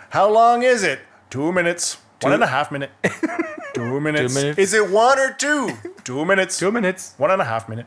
how 0.09 0.31
long 0.31 0.63
is 0.63 0.83
it? 0.83 0.99
Two 1.29 1.51
minutes. 1.51 1.97
One 2.21 2.33
and 2.33 2.43
a 2.43 2.47
half 2.47 2.71
minute. 2.71 2.91
Two 3.73 3.99
minutes. 3.99 4.33
Two 4.33 4.39
minutes. 4.39 4.57
Is 4.57 4.73
it 4.73 4.89
one 4.89 5.19
or 5.19 5.33
two? 5.33 5.71
Two 6.03 6.25
minutes. 6.25 6.57
Two 6.57 6.71
minutes. 6.71 7.13
One 7.17 7.29
and 7.29 7.41
a 7.41 7.45
half 7.45 7.69
minute. 7.69 7.85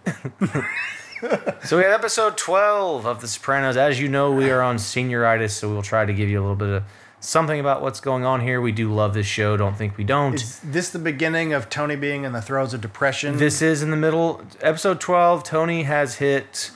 So 1.64 1.77
we 1.77 1.83
have 1.85 1.93
episode 1.93 2.37
12 2.39 3.05
of 3.07 3.21
The 3.21 3.29
Sopranos. 3.29 3.77
As 3.77 4.01
you 4.01 4.09
know, 4.09 4.33
we 4.33 4.51
are 4.51 4.62
on 4.62 4.77
senioritis, 4.77 5.51
so 5.51 5.68
we'll 5.68 5.83
try 5.83 6.05
to 6.07 6.12
give 6.12 6.29
you 6.29 6.41
a 6.41 6.43
little 6.43 6.57
bit 6.57 6.68
of 6.71 6.83
something 7.21 7.61
about 7.61 7.83
what's 7.83 8.01
going 8.01 8.25
on 8.25 8.41
here. 8.41 8.61
We 8.61 8.73
do 8.73 8.93
love 8.93 9.12
this 9.12 9.27
show. 9.27 9.57
Don't 9.57 9.77
think 9.77 9.99
we 9.99 10.05
don't. 10.05 10.35
Is 10.35 10.61
this 10.61 10.89
the 10.91 10.99
beginning 10.99 11.53
of 11.53 11.68
Tony 11.68 11.97
being 11.97 12.25
in 12.25 12.33
the 12.33 12.41
throes 12.41 12.73
of 12.73 12.81
depression? 12.81 13.37
This 13.37 13.61
is 13.61 13.83
in 13.83 13.91
the 13.91 13.97
middle. 13.97 14.43
Episode 14.62 15.01
12, 15.01 15.45
Tony 15.45 15.83
has 15.83 16.16
hit 16.16 16.71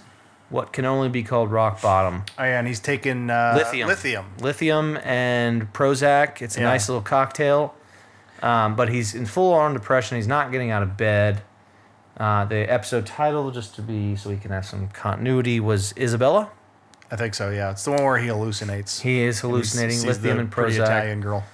what 0.50 0.72
can 0.74 0.84
only 0.84 1.08
be 1.08 1.22
called 1.22 1.50
rock 1.50 1.80
bottom. 1.80 2.24
oh, 2.38 2.44
yeah, 2.44 2.58
and 2.58 2.68
he's 2.68 2.80
taken 2.80 3.30
uh, 3.30 3.54
Lithium. 3.56 3.88
Lithium. 3.88 4.26
Lithium 4.40 4.98
and 4.98 5.72
Prozac. 5.72 6.42
It's 6.42 6.56
a 6.56 6.60
Yeah. 6.60 6.66
nice 6.66 6.88
little 6.88 7.02
cocktail. 7.02 7.74
Um, 8.42 8.76
but 8.76 8.90
he's 8.90 9.14
in 9.14 9.24
full 9.24 9.54
on 9.54 9.72
depression. 9.72 10.16
He's 10.16 10.28
not 10.28 10.52
getting 10.52 10.70
out 10.70 10.82
of 10.82 10.98
bed. 10.98 11.40
Uh, 12.16 12.44
the 12.44 12.58
episode 12.72 13.06
title, 13.06 13.50
just 13.50 13.74
to 13.74 13.82
be 13.82 14.14
so 14.16 14.30
we 14.30 14.36
can 14.36 14.50
have 14.52 14.64
some 14.64 14.88
continuity, 14.88 15.58
was 15.60 15.92
Isabella. 15.98 16.50
I 17.10 17.16
think 17.16 17.34
so. 17.34 17.50
Yeah, 17.50 17.70
it's 17.72 17.84
the 17.84 17.90
one 17.92 18.04
where 18.04 18.18
he 18.18 18.28
hallucinates. 18.28 19.00
He 19.00 19.20
is 19.22 19.40
hallucinating 19.40 19.96
Sees 19.98 20.04
lithium 20.06 20.36
the 20.36 20.42
and 20.42 20.52
Prozac. 20.52 20.84
Italian 20.84 21.20
girl. 21.20 21.44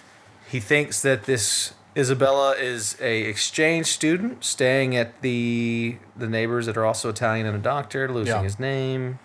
He 0.49 0.61
thinks 0.61 1.01
that 1.03 1.25
this 1.25 1.75
Isabella 1.97 2.53
is 2.57 2.97
a 3.01 3.23
exchange 3.23 3.87
student 3.87 4.45
staying 4.45 4.97
at 4.97 5.23
the 5.23 5.97
the 6.17 6.29
neighbors 6.29 6.67
that 6.67 6.77
are 6.77 6.85
also 6.85 7.09
Italian 7.09 7.47
and 7.47 7.57
a 7.57 7.61
doctor, 7.61 8.09
losing 8.11 8.35
Yeah. 8.37 8.43
his 8.43 8.59
name. 8.61 9.19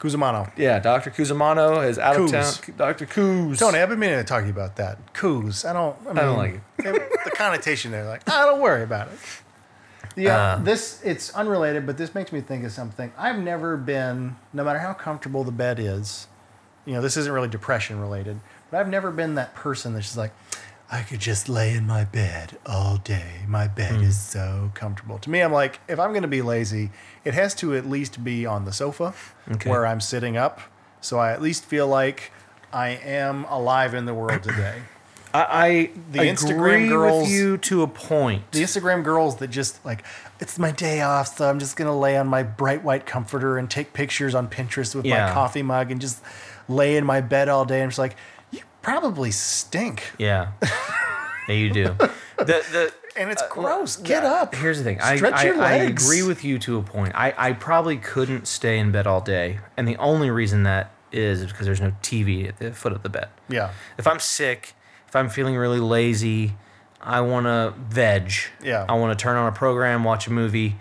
Cusamano. 0.00 0.50
Yeah, 0.56 0.78
Dr. 0.78 1.10
Cusamano 1.10 1.86
is 1.86 1.98
out 1.98 2.14
Coos. 2.14 2.32
of 2.32 2.60
town. 2.66 2.74
Dr. 2.76 3.04
Coos. 3.06 3.58
Tony, 3.58 3.80
I've 3.80 3.88
been 3.88 3.98
meaning 3.98 4.18
to 4.18 4.24
talk 4.24 4.42
to 4.42 4.46
you 4.46 4.52
about 4.52 4.76
that. 4.76 5.12
Coos. 5.12 5.64
I 5.64 5.72
don't. 5.72 5.96
I, 6.02 6.06
mean, 6.06 6.14
don't 6.16 6.36
like 6.38 6.60
it. 6.78 7.24
the 7.24 7.32
connotation 7.34 7.90
there, 7.90 8.04
like, 8.04 8.22
ah, 8.28 8.46
don't 8.46 8.60
worry 8.60 8.84
about 8.84 9.08
it. 9.08 9.18
Yeah, 10.18 10.36
Uh. 10.54 10.58
this 10.62 11.00
it's 11.04 11.34
unrelated, 11.34 11.86
but 11.86 11.96
this 11.96 12.14
makes 12.14 12.32
me 12.32 12.40
think 12.40 12.64
of 12.64 12.72
something. 12.72 13.12
I've 13.16 13.38
never 13.38 13.76
been, 13.76 14.36
no 14.52 14.64
matter 14.64 14.78
how 14.80 14.92
comfortable 14.92 15.44
the 15.44 15.52
bed 15.52 15.78
is, 15.78 16.26
you 16.84 16.92
know, 16.94 17.00
this 17.00 17.16
isn't 17.16 17.32
really 17.32 17.48
depression 17.48 18.00
related, 18.00 18.40
but 18.70 18.80
I've 18.80 18.88
never 18.88 19.10
been 19.10 19.34
that 19.36 19.54
person 19.54 19.94
that's 19.94 20.06
just 20.06 20.16
like, 20.16 20.32
I 20.90 21.02
could 21.02 21.20
just 21.20 21.50
lay 21.50 21.74
in 21.74 21.86
my 21.86 22.04
bed 22.04 22.56
all 22.64 22.96
day. 22.96 23.42
My 23.46 23.66
bed 23.68 23.96
Hmm. 23.96 24.04
is 24.04 24.18
so 24.18 24.70
comfortable. 24.74 25.18
To 25.18 25.28
me, 25.30 25.40
I'm 25.42 25.52
like, 25.52 25.80
if 25.86 25.98
I'm 26.00 26.10
going 26.12 26.22
to 26.22 26.28
be 26.28 26.40
lazy, 26.42 26.90
it 27.24 27.34
has 27.34 27.54
to 27.56 27.76
at 27.76 27.84
least 27.86 28.24
be 28.24 28.46
on 28.46 28.64
the 28.64 28.72
sofa 28.72 29.12
Okay. 29.52 29.68
where 29.68 29.86
I'm 29.86 30.00
sitting 30.00 30.36
up, 30.38 30.60
so 31.02 31.18
I 31.18 31.32
at 31.32 31.42
least 31.42 31.64
feel 31.66 31.86
like 31.86 32.32
I 32.72 32.88
am 32.90 33.44
alive 33.44 33.92
in 33.94 34.06
the 34.06 34.14
world 34.14 34.42
today. 34.42 34.76
I, 35.34 35.42
I 35.66 35.90
The 36.12 36.20
agree 36.20 36.28
Instagram 36.30 36.88
girls- 36.88 37.22
with 37.24 37.30
you 37.30 37.58
to 37.58 37.82
a 37.82 37.86
point. 37.86 38.50
the 38.52 38.62
Instagram 38.62 39.02
girls 39.04 39.36
that 39.36 39.48
just 39.48 39.84
like 39.84 40.04
it's 40.40 40.58
my 40.58 40.70
day 40.70 41.00
off, 41.00 41.36
so 41.36 41.48
I'm 41.48 41.58
just 41.58 41.76
gonna 41.76 41.98
lay 41.98 42.16
on 42.16 42.26
my 42.26 42.42
bright 42.42 42.82
white 42.84 43.06
comforter 43.06 43.58
and 43.58 43.70
take 43.70 43.92
pictures 43.92 44.34
on 44.34 44.48
Pinterest 44.48 44.94
with 44.94 45.04
Yeah. 45.04 45.26
my 45.26 45.32
coffee 45.32 45.62
mug 45.62 45.90
and 45.90 46.00
just 46.00 46.22
lay 46.68 46.96
in 46.96 47.04
my 47.04 47.20
bed 47.20 47.48
all 47.48 47.64
day. 47.64 47.82
I'm 47.82 47.88
just 47.90 47.98
like, 47.98 48.16
you 48.50 48.60
probably 48.82 49.30
stink, 49.30 50.12
yeah. 50.18 50.52
yeah, 51.48 51.54
you 51.54 51.70
do. 51.70 51.84
The 52.38 52.44
the 52.44 52.92
and 53.16 53.30
it's 53.30 53.42
uh, 53.42 53.48
gross. 53.50 53.96
Get 53.96 54.24
up. 54.24 54.54
Here's 54.54 54.78
the 54.78 54.84
thing. 54.84 55.00
I, 55.00 55.16
Stretch 55.16 55.34
I, 55.34 55.48
I 55.50 55.72
agree 55.74 56.22
with 56.22 56.44
you 56.44 56.58
to 56.60 56.78
a 56.78 56.82
point. 56.82 57.12
I, 57.16 57.34
I 57.36 57.52
probably 57.52 57.96
couldn't 57.96 58.46
stay 58.46 58.78
in 58.78 58.92
bed 58.92 59.08
all 59.08 59.20
day. 59.20 59.58
And 59.76 59.88
the 59.88 59.96
only 59.96 60.30
reason 60.30 60.62
that 60.62 60.92
is 61.10 61.44
because 61.46 61.66
there's 61.66 61.80
no 61.80 61.90
TV 62.00 62.46
at 62.48 62.58
the 62.58 62.70
foot 62.72 62.92
of 62.92 63.02
the 63.02 63.08
bed. 63.08 63.28
Yeah, 63.48 63.72
If 63.96 64.06
I'm 64.06 64.20
sick, 64.20 64.74
if 65.08 65.16
I'm 65.16 65.28
feeling 65.28 65.56
really 65.56 65.80
lazy, 65.80 66.54
I 67.00 67.20
want 67.22 67.46
to 67.46 67.74
veg. 67.88 68.32
Yeah. 68.62 68.84
I 68.88 68.94
want 68.94 69.18
to 69.18 69.22
turn 69.22 69.36
on 69.36 69.48
a 69.48 69.52
program, 69.56 70.04
watch 70.04 70.26
a 70.26 70.32
movie, 70.32 70.76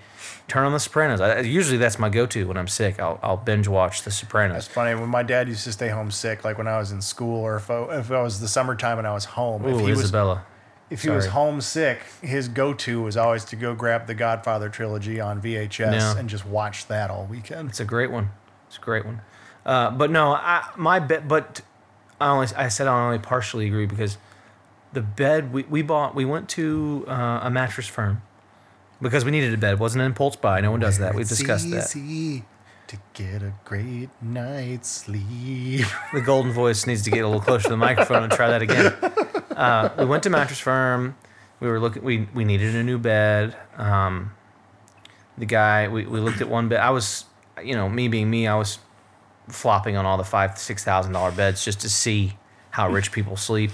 turn 0.48 0.66
on 0.66 0.74
The 0.74 0.80
Sopranos. 0.80 1.22
I, 1.22 1.40
usually 1.42 1.78
that's 1.78 1.98
my 2.00 2.10
go-to 2.10 2.48
when 2.48 2.58
I'm 2.58 2.68
sick. 2.68 3.00
I'll, 3.00 3.20
I'll 3.24 3.38
binge 3.38 3.68
watch 3.68 4.04
The 4.04 4.12
Sopranos. 4.12 4.66
it's 4.66 4.68
funny 4.68 4.96
when 5.00 5.10
my 5.10 5.24
dad 5.24 5.48
used 5.48 5.64
to 5.66 5.72
stay 5.72 5.88
home 5.90 6.12
sick, 6.12 6.44
like 6.44 6.58
when 6.58 6.68
I 6.68 6.78
was 6.78 6.92
in 6.92 7.02
school 7.02 7.42
or 7.42 7.56
if 7.56 7.70
I, 7.72 7.84
if 8.00 8.12
I 8.12 8.22
was 8.22 8.40
the 8.40 8.48
summertime 8.48 8.98
and 8.98 9.08
I 9.08 9.14
was 9.14 9.26
home. 9.26 9.66
if 9.66 9.76
Ooh, 9.76 9.86
he 9.86 9.92
was 9.92 10.02
Isabella. 10.04 10.46
if 10.90 11.04
he 11.04 11.10
was 11.10 11.28
homesick, 11.28 12.00
his 12.22 12.48
go-to 12.50 13.02
was 13.02 13.16
always 13.18 13.46
to 13.46 13.56
go 13.56 13.76
grab 13.76 14.08
the 14.08 14.16
Godfather 14.16 14.70
trilogy 14.70 15.20
on 15.22 15.42
VHS 15.42 15.92
Yeah. 15.94 16.18
and 16.18 16.30
just 16.30 16.46
watch 16.46 16.88
that 16.88 17.10
all 17.12 17.26
weekend. 17.26 17.70
It's 17.70 17.80
a 17.80 17.86
great 17.86 18.12
one. 18.12 18.32
It's 18.68 18.78
a 18.78 18.82
great 18.82 19.06
one. 19.06 19.22
Uh, 19.66 19.92
but 19.92 20.12
no, 20.12 20.32
I, 20.34 20.70
my 20.78 21.00
bed. 21.00 21.28
But 21.28 21.62
I 22.20 22.30
only 22.30 22.48
I 22.56 22.68
said 22.70 22.88
I 22.88 23.06
only 23.06 23.20
partially 23.20 23.68
agree 23.68 23.86
because 23.86 24.18
the 24.94 25.02
bed 25.02 25.54
we, 25.54 25.64
we 25.64 25.82
bought 25.82 26.16
we 26.16 26.26
went 26.26 26.50
to 26.50 27.06
uh, 27.08 27.42
a 27.44 27.50
mattress 27.50 27.88
firm 27.88 28.22
because 29.02 29.24
we 29.26 29.32
needed 29.32 29.54
a 29.54 29.58
bed. 29.58 29.74
It 29.74 29.80
wasn't 29.80 30.02
an 30.02 30.08
impulse 30.08 30.36
buy. 30.36 30.62
No 30.62 30.72
one 30.72 30.80
does 30.80 30.98
that. 30.98 31.14
We've 31.16 31.28
discussed 31.28 31.70
that. 31.72 31.88
to 32.88 32.98
get 33.14 33.44
a 33.44 33.54
great 33.66 34.10
night's 34.22 34.90
sleep. 34.90 35.86
The 36.14 36.22
golden 36.22 36.52
voice 36.54 36.88
needs 36.88 37.02
to 37.04 37.12
get 37.12 37.20
a 37.24 37.28
little 37.28 37.42
closer 37.42 37.64
to 37.64 37.70
the 37.70 37.78
microphone 37.78 38.24
and 38.24 38.32
try 38.32 38.48
that 38.48 38.62
again. 38.62 38.94
Uh, 39.56 39.90
we 40.00 40.06
went 40.06 40.24
to 40.24 40.30
mattress 40.30 40.60
firm. 40.60 41.16
We 41.60 41.68
were 41.68 41.80
looking. 41.80 42.04
We 42.04 42.28
we 42.34 42.46
needed 42.46 42.76
a 42.76 42.84
new 42.84 42.98
bed. 42.98 43.56
Um, 43.78 44.32
the 45.38 45.46
guy 45.46 45.88
we, 45.88 46.06
we 46.06 46.20
looked 46.20 46.42
at 46.42 46.50
one 46.50 46.70
bed. 46.70 46.80
I 46.80 46.92
was, 46.92 47.26
you 47.64 47.76
know, 47.76 47.90
me 47.90 48.08
being 48.08 48.30
me, 48.30 48.48
I 48.48 48.56
was 48.56 48.80
flopping 49.50 49.96
on 49.98 50.06
all 50.06 50.18
the 50.18 50.24
five 50.24 50.58
six 50.58 50.84
thousand 50.84 51.14
dollar 51.14 51.32
beds 51.32 51.64
just 51.64 51.80
to 51.82 51.90
see 51.90 52.34
how 52.72 52.90
rich 52.90 53.12
people 53.12 53.36
sleep. 53.38 53.72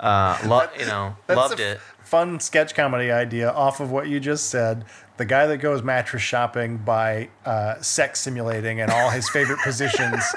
Uh, 0.00 0.38
lo- 0.46 0.68
you 0.78 0.86
know, 0.86 1.16
That's 1.26 1.36
loved 1.36 1.60
a 1.60 1.72
it. 1.72 1.80
Fun 2.04 2.38
sketch 2.38 2.74
comedy 2.74 3.10
idea 3.10 3.50
off 3.50 3.80
of 3.80 3.90
what 3.90 4.06
you 4.08 4.20
just 4.20 4.48
said. 4.50 4.84
The 5.16 5.24
guy 5.24 5.46
that 5.46 5.58
goes 5.58 5.82
mattress 5.82 6.22
shopping 6.22 6.76
by 6.76 7.30
uh, 7.44 7.80
sex 7.80 8.20
simulating 8.20 8.80
and 8.80 8.90
all 8.92 9.10
his 9.10 9.28
favorite 9.30 9.58
positions. 9.60 10.22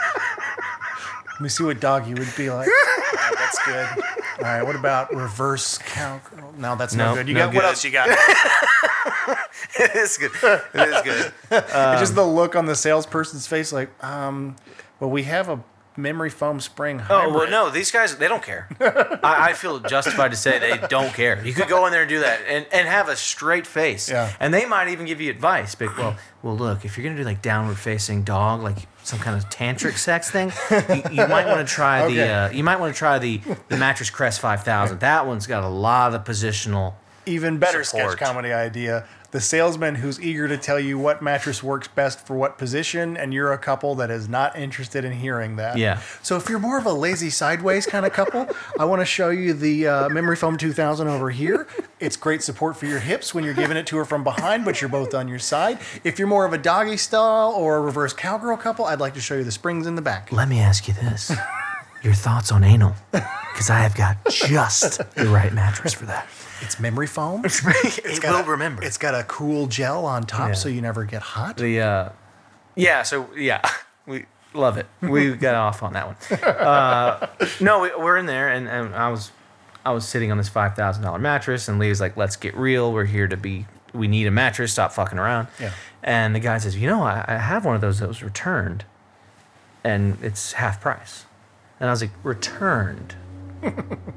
Let 1.34 1.42
me 1.42 1.50
see 1.50 1.64
what 1.64 1.80
doggy 1.80 2.14
would 2.14 2.34
be 2.36 2.50
like. 2.50 2.70
Right, 3.12 3.36
that's 3.38 3.66
good. 3.66 3.88
All 4.40 4.44
right, 4.46 4.64
what 4.64 4.76
about 4.76 5.14
reverse 5.14 5.78
cowgirl? 5.80 6.54
No, 6.58 6.76
that's 6.76 6.96
no, 6.96 7.10
No, 7.10 7.16
good. 7.16 7.28
You 7.28 7.34
no 7.34 7.48
got 7.48 7.56
what 7.56 7.66
else 7.66 7.84
you 7.84 7.92
got? 7.92 8.08
it 9.80 9.96
is 9.96 10.18
good. 10.18 10.32
It 10.74 10.90
is 10.90 11.02
good. 11.02 11.34
It's 11.52 11.72
just 12.00 12.16
the 12.16 12.26
look 12.26 12.56
on 12.56 12.66
the 12.66 12.76
salesperson's 12.76 13.48
face, 13.48 13.72
like, 13.72 13.92
um, 14.04 14.56
well, 15.00 15.10
we 15.10 15.24
have 15.24 15.50
a 15.50 15.64
memory 16.00 16.30
foam 16.30 16.60
spring. 16.60 17.02
Oh 17.10 17.32
well, 17.34 17.50
no, 17.50 17.70
these 17.70 17.92
guys 17.92 18.16
they 18.18 18.28
don't 18.28 18.42
care. 18.42 18.68
I, 18.82 19.50
I 19.50 19.54
feel 19.54 19.80
justified 19.80 20.32
to 20.32 20.38
say 20.38 20.58
they 20.58 20.78
don't 20.88 21.14
care. 21.14 21.46
You 21.46 21.54
could 21.54 21.68
go 21.68 21.86
in 21.86 21.92
there 21.92 22.02
and 22.02 22.10
do 22.10 22.20
that 22.22 22.40
and, 22.48 22.66
and 22.72 22.88
have 22.88 23.10
a 23.10 23.16
straight 23.16 23.68
face. 23.68 24.10
Yeah. 24.10 24.34
And 24.40 24.54
they 24.54 24.66
might 24.66 24.90
even 24.90 25.06
give 25.06 25.22
you 25.22 25.30
advice. 25.30 25.76
But 25.76 25.96
well, 25.98 26.18
well, 26.42 26.56
look, 26.56 26.86
if 26.86 26.98
you're 26.98 27.04
gonna 27.04 27.18
do 27.18 27.24
like 27.24 27.42
downward 27.42 27.78
facing 27.78 28.24
dog, 28.24 28.62
like 28.62 28.88
some 29.04 29.20
kind 29.20 29.38
of 29.38 29.50
tantric 29.50 29.98
sex 29.98 30.32
thing, 30.32 30.52
you, 30.72 31.22
you 31.22 31.28
might 31.28 31.46
want 31.46 31.68
to 31.68 31.72
try 31.72 32.08
the 32.08 32.22
uh, 32.22 32.50
you 32.52 32.64
might 32.64 32.80
want 32.80 32.94
to 32.94 32.98
try 32.98 33.20
the 33.20 33.42
the 33.68 33.78
mattress 33.78 34.10
Crest 34.10 34.40
five 34.40 34.64
thousand. 34.64 35.02
That 35.02 35.28
one's 35.28 35.48
got 35.48 35.64
a 35.64 35.70
lot 35.70 36.14
of 36.14 36.24
positional. 36.24 36.94
Even 37.26 37.60
better 37.60 37.84
Support. 37.84 38.14
sketch 38.14 38.28
comedy 38.28 38.52
idea. 38.52 39.06
The 39.32 39.40
salesman 39.40 39.96
who's 39.96 40.20
eager 40.20 40.48
to 40.48 40.58
tell 40.58 40.80
you 40.80 40.98
what 40.98 41.22
mattress 41.22 41.62
works 41.62 41.88
best 41.88 42.26
for 42.26 42.36
what 42.36 42.58
position, 42.58 43.16
and 43.16 43.32
you're 43.32 43.54
a 43.54 43.60
couple 43.60 43.94
that 43.96 44.10
is 44.10 44.28
not 44.28 44.58
interested 44.58 45.06
in 45.06 45.12
hearing 45.12 45.56
that. 45.58 45.78
Yeah. 45.78 46.02
So 46.24 46.36
if 46.36 46.50
you're 46.50 46.58
more 46.58 46.80
of 46.80 46.88
a 46.88 46.94
lazy 46.94 47.30
sideways 47.30 47.86
kind 47.86 48.08
of 48.08 48.14
couple, 48.14 48.48
I 48.80 48.86
want 48.86 49.02
to 49.02 49.06
show 49.06 49.30
you 49.30 49.54
the 49.54 49.88
uh, 49.88 50.10
Memory 50.10 50.36
Foam 50.36 50.58
2000 50.58 51.08
over 51.08 51.30
here. 51.30 51.68
It's 52.00 52.16
great 52.16 52.42
support 52.42 52.76
for 52.76 52.88
your 52.88 53.00
hips 53.00 53.36
when 53.36 53.44
you're 53.44 53.54
giving 53.54 53.78
it 53.78 53.86
to 53.88 53.98
her 53.98 54.06
from 54.06 54.24
behind, 54.24 54.66
but 54.66 54.82
you're 54.82 54.90
both 54.90 55.14
on 55.14 55.28
your 55.28 55.40
side. 55.40 55.78
If 56.04 56.18
you're 56.18 56.28
more 56.28 56.46
of 56.46 56.54
a 56.54 56.58
doggy 56.58 56.98
style 56.98 57.52
or 57.52 57.78
a 57.78 57.82
reverse 57.82 58.14
cowgirl 58.14 58.58
couple, 58.58 58.86
I'd 58.86 59.00
like 59.00 59.14
to 59.14 59.22
show 59.22 59.36
you 59.36 59.44
the 59.44 59.52
springs 59.52 59.86
in 59.86 59.94
the 59.94 60.02
back. 60.02 60.32
Let 60.32 60.50
me 60.50 60.60
ask 60.60 60.88
you 60.88 60.96
this: 60.96 61.32
your 62.04 62.14
thoughts 62.14 62.52
on 62.52 62.64
anal? 62.64 62.96
Because 63.12 63.70
I 63.70 63.80
have 63.80 63.96
got 63.96 64.18
just 64.30 65.00
the 65.16 65.28
right 65.28 65.54
mattress 65.54 65.94
for 65.94 66.06
that. 66.06 66.28
It's 66.62 66.80
memory 66.80 67.08
foam. 67.08 67.44
it 67.46 68.24
will 68.24 68.36
a, 68.36 68.44
remember. 68.44 68.84
It's 68.84 68.98
got 68.98 69.16
a 69.16 69.24
cool 69.24 69.68
gel 69.68 70.06
on 70.06 70.24
top 70.24 70.50
Yeah. 70.50 70.54
so 70.54 70.70
you 70.70 70.82
never 70.82 71.06
get 71.06 71.22
hot. 71.22 71.58
The 71.58 71.82
uh, 71.82 72.10
yeah, 72.76 73.04
so 73.04 73.30
yeah, 73.36 73.62
we 74.06 74.26
love 74.54 74.78
it. 74.78 74.88
We 75.02 75.34
got 75.36 75.56
off 75.56 75.84
on 75.84 75.94
that 75.94 76.08
one. 76.08 76.40
Uh, 76.44 77.28
no, 77.60 77.82
we, 77.82 77.92
we're 77.98 78.18
in 78.18 78.26
there, 78.26 78.50
and, 78.50 78.68
and 78.68 78.96
I 78.96 79.10
was 79.10 79.32
I 79.86 79.92
was 79.92 80.08
sitting 80.08 80.32
on 80.32 80.38
this 80.38 80.50
five 80.50 80.76
thousand 80.76 81.04
dollar 81.04 81.20
mattress, 81.20 81.68
and 81.68 81.80
Lee 81.80 81.90
was 81.90 82.02
like, 82.02 82.16
"Let's 82.18 82.36
get 82.36 82.56
real. 82.56 82.92
We're 82.94 83.06
here 83.06 83.28
to 83.28 83.38
be. 83.38 83.66
We 83.94 84.08
need 84.08 84.28
a 84.28 84.32
mattress. 84.32 84.72
Stop 84.72 84.92
fucking 84.94 85.18
around." 85.18 85.48
Yeah. 85.60 85.72
And 86.04 86.36
the 86.36 86.40
guy 86.40 86.58
says, 86.58 86.78
"You 86.78 86.88
know, 86.88 87.04
I, 87.04 87.26
I 87.28 87.38
have 87.38 87.66
one 87.66 87.76
of 87.76 87.82
those 87.82 88.00
that 88.00 88.08
was 88.08 88.24
returned, 88.24 88.86
and 89.84 90.18
it's 90.22 90.54
half 90.54 90.80
price." 90.82 91.26
And 91.80 91.90
I 91.90 91.94
was 91.94 92.02
like, 92.02 92.12
"Returned." 92.24 93.16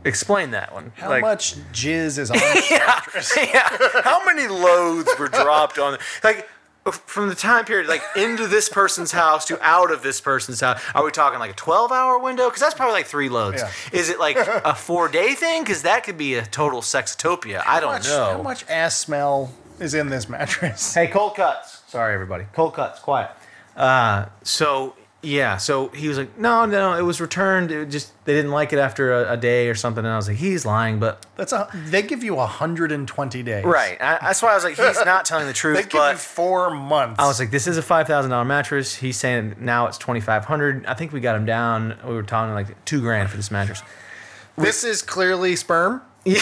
Explain 0.04 0.50
that 0.50 0.72
one. 0.72 0.92
How 0.96 1.08
like, 1.08 1.22
much 1.22 1.56
jizz 1.72 2.18
is 2.18 2.30
on 2.30 2.36
yeah, 2.70 3.00
yeah. 3.36 4.02
How 4.02 4.24
many 4.24 4.48
loads 4.48 5.08
were 5.18 5.28
dropped 5.28 5.78
on? 5.78 5.98
Like 6.24 6.48
from 6.90 7.28
the 7.28 7.34
time 7.34 7.64
period, 7.64 7.88
like 7.88 8.02
into 8.16 8.48
this 8.48 8.68
person's 8.68 9.12
house 9.12 9.44
to 9.46 9.60
out 9.62 9.92
of 9.92 10.02
this 10.02 10.20
person's 10.20 10.60
house. 10.60 10.82
Are 10.94 11.04
we 11.04 11.12
talking 11.12 11.38
like 11.38 11.52
a 11.52 11.54
twelve-hour 11.54 12.18
window? 12.18 12.48
Because 12.48 12.60
that's 12.60 12.74
probably 12.74 12.94
like 12.94 13.06
three 13.06 13.28
loads. 13.28 13.62
Yeah. 13.62 13.70
Is 13.92 14.08
it 14.08 14.18
like 14.18 14.36
a 14.36 14.74
four-day 14.74 15.34
thing? 15.34 15.62
Because 15.62 15.82
that 15.82 16.02
could 16.04 16.18
be 16.18 16.34
a 16.34 16.44
total 16.44 16.80
sextopia. 16.80 17.62
I 17.64 17.78
don't 17.78 17.92
much, 17.92 18.08
know. 18.08 18.32
How 18.36 18.42
much 18.42 18.64
ass 18.68 18.96
smell 18.96 19.52
is 19.78 19.94
in 19.94 20.08
this 20.08 20.28
mattress? 20.28 20.94
Hey, 20.94 21.06
cold 21.06 21.36
cuts. 21.36 21.82
Sorry, 21.86 22.12
everybody. 22.14 22.46
Cold 22.52 22.74
cuts. 22.74 22.98
Quiet. 22.98 23.30
Uh, 23.76 24.26
so 24.42 24.96
yeah, 25.24 25.56
so 25.56 25.88
he 25.88 26.08
was 26.08 26.18
like, 26.18 26.36
no, 26.36 26.66
no, 26.66 26.94
it 26.94 27.02
was 27.02 27.20
returned. 27.20 27.70
It 27.70 27.90
just 27.90 28.12
they 28.24 28.34
didn't 28.34 28.50
like 28.50 28.72
it 28.72 28.78
after 28.80 29.12
a, 29.12 29.34
a 29.34 29.36
day 29.36 29.68
or 29.68 29.74
something. 29.74 30.04
And 30.04 30.12
I 30.12 30.16
was 30.16 30.26
like, 30.26 30.36
he's 30.36 30.66
lying, 30.66 30.98
but 30.98 31.24
That's 31.36 31.52
a. 31.52 31.68
They 31.86 32.02
give 32.02 32.24
you 32.24 32.34
120 32.34 33.42
days. 33.44 33.64
right. 33.64 33.96
I, 34.00 34.18
that's 34.20 34.42
why 34.42 34.50
I 34.50 34.54
was 34.56 34.64
like, 34.64 34.76
he's 34.76 35.04
not 35.04 35.24
telling 35.24 35.46
the 35.46 35.52
truth. 35.52 35.76
They 35.76 35.84
give 35.84 36.10
you 36.10 36.16
four 36.16 36.70
months. 36.70 37.20
I 37.20 37.26
was 37.26 37.38
like, 37.38 37.52
this 37.52 37.66
is 37.68 37.76
a 37.78 37.82
five 37.82 38.06
thousand 38.08 38.32
dollar 38.32 38.44
mattress. 38.44 38.96
He's 38.96 39.16
saying 39.16 39.56
now 39.60 39.86
it's 39.86 39.98
twenty 39.98 40.20
five 40.20 40.44
hundred. 40.44 40.84
I 40.86 40.94
think 40.94 41.12
we 41.12 41.20
got 41.20 41.36
him 41.36 41.46
down. 41.46 41.96
We 42.04 42.14
were 42.14 42.22
talking 42.24 42.54
like 42.54 42.84
two 42.84 43.00
grand 43.00 43.30
for 43.30 43.36
this 43.36 43.50
mattress. 43.50 43.82
this 44.56 44.82
is 44.82 45.02
clearly 45.02 45.54
sperm. 45.56 46.02
Yeah, 46.24 46.40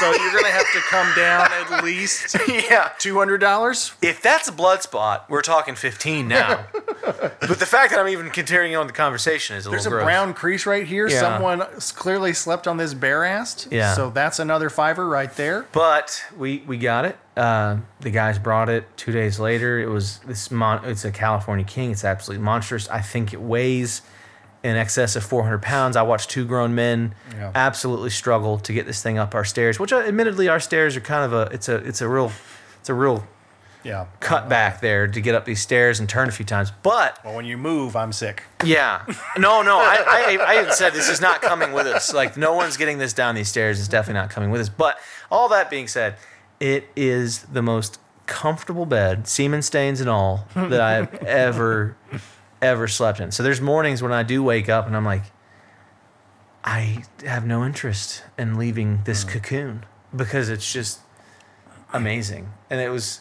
So 0.00 0.10
you're 0.12 0.32
gonna 0.32 0.48
have 0.50 0.72
to 0.72 0.78
come 0.88 1.14
down 1.14 1.48
at 1.52 1.84
least 1.84 2.34
yeah. 2.48 2.90
two 2.98 3.18
hundred 3.18 3.38
dollars. 3.38 3.92
If 4.00 4.22
that's 4.22 4.48
a 4.48 4.52
blood 4.52 4.82
spot, 4.82 5.26
we're 5.28 5.42
talking 5.42 5.74
fifteen 5.74 6.26
now. 6.26 6.66
but 7.04 7.58
the 7.58 7.66
fact 7.66 7.90
that 7.90 7.98
I'm 8.00 8.08
even 8.08 8.30
continuing 8.30 8.76
on 8.76 8.86
the 8.86 8.92
conversation 8.94 9.56
is 9.56 9.66
a 9.66 9.70
little 9.70 9.78
bit. 9.78 9.82
There's 9.82 9.86
a 9.86 9.90
gross. 9.90 10.04
brown 10.04 10.34
crease 10.34 10.64
right 10.66 10.86
here. 10.86 11.06
Yeah. 11.08 11.20
Someone 11.20 11.60
clearly 11.96 12.32
slept 12.32 12.66
on 12.66 12.78
this 12.78 12.94
bare 12.94 13.24
ass. 13.24 13.68
Yeah. 13.70 13.94
So 13.94 14.10
that's 14.10 14.38
another 14.38 14.70
fiver 14.70 15.06
right 15.06 15.32
there. 15.36 15.66
But 15.72 16.24
we 16.36 16.62
we 16.66 16.78
got 16.78 17.04
it. 17.04 17.18
Uh, 17.36 17.78
the 18.00 18.10
guys 18.10 18.38
brought 18.38 18.68
it 18.68 18.84
two 18.96 19.12
days 19.12 19.38
later. 19.38 19.78
It 19.80 19.88
was 19.88 20.18
this 20.20 20.50
mon- 20.50 20.84
It's 20.84 21.04
a 21.04 21.10
California 21.12 21.64
King. 21.64 21.90
It's 21.92 22.04
absolutely 22.04 22.42
monstrous. 22.44 22.88
I 22.88 23.00
think 23.00 23.32
it 23.32 23.40
weighs 23.40 24.02
in 24.62 24.76
excess 24.76 25.16
of 25.16 25.24
400 25.24 25.62
pounds. 25.62 25.96
I 25.96 26.02
watched 26.02 26.30
two 26.30 26.44
grown 26.44 26.74
men 26.74 27.14
Yeah. 27.34 27.50
absolutely 27.54 28.10
struggle 28.10 28.58
to 28.58 28.72
get 28.72 28.86
this 28.86 29.02
thing 29.02 29.18
up 29.18 29.34
our 29.34 29.44
stairs. 29.44 29.78
Which, 29.80 29.92
uh, 29.92 29.98
admittedly, 30.00 30.48
our 30.48 30.60
stairs 30.60 30.96
are 30.96 31.00
kind 31.00 31.24
of 31.24 31.32
a 31.32 31.52
it's 31.54 31.68
a 31.68 31.76
it's 31.76 32.00
a 32.00 32.08
real 32.08 32.30
it's 32.80 32.88
a 32.90 32.94
real 32.94 33.26
Yeah. 33.82 34.04
cut 34.20 34.50
back 34.50 34.82
there 34.82 35.08
to 35.08 35.20
get 35.22 35.34
up 35.34 35.46
these 35.46 35.62
stairs 35.62 35.98
and 36.00 36.06
turn 36.08 36.28
a 36.28 36.32
few 36.32 36.44
times. 36.44 36.70
But 36.82 37.18
Well, 37.24 37.34
when 37.34 37.46
you 37.46 37.56
move, 37.56 37.96
I'm 37.96 38.12
sick. 38.12 38.42
yeah. 38.62 39.00
No, 39.38 39.62
no. 39.62 39.78
I, 39.78 39.96
I, 40.06 40.38
I 40.56 40.60
even 40.60 40.72
said 40.72 40.92
this 40.92 41.08
is 41.08 41.20
not 41.22 41.40
coming 41.40 41.72
with 41.72 41.86
us. 41.86 42.12
Like, 42.12 42.36
no 42.36 42.52
one's 42.52 42.76
getting 42.76 42.98
this 42.98 43.14
down 43.14 43.34
these 43.34 43.48
stairs. 43.48 43.78
It's 43.78 43.88
definitely 43.88 44.20
not 44.20 44.28
coming 44.30 44.50
with 44.50 44.60
us. 44.60 44.68
But 44.68 44.98
all 45.30 45.48
that 45.48 45.70
being 45.70 45.88
said, 45.88 46.16
it 46.60 46.88
is 46.94 47.44
the 47.44 47.62
most 47.62 47.98
comfortable 48.26 48.84
bed, 48.84 49.26
semen 49.26 49.62
stains 49.62 50.00
and 50.02 50.10
all, 50.10 50.46
that 50.54 50.80
I 50.80 50.92
have 50.92 51.14
ever, 51.26 51.96
ever 52.62 52.88
slept 52.88 53.20
in. 53.20 53.30
So 53.32 53.42
there's 53.42 53.60
mornings 53.60 54.02
when 54.02 54.12
I 54.12 54.22
do 54.22 54.42
wake 54.42 54.68
up 54.68 54.86
and 54.86 54.96
I'm 54.96 55.04
like, 55.04 55.24
I 56.64 57.04
have 57.24 57.46
no 57.46 57.64
interest 57.64 58.22
in 58.38 58.58
leaving 58.58 59.00
this 59.04 59.24
mm. 59.24 59.30
cocoon 59.30 59.84
because 60.14 60.48
it's 60.48 60.70
just 60.70 61.00
amazing. 61.92 62.52
And 62.68 62.80
it 62.80 62.90
was, 62.90 63.20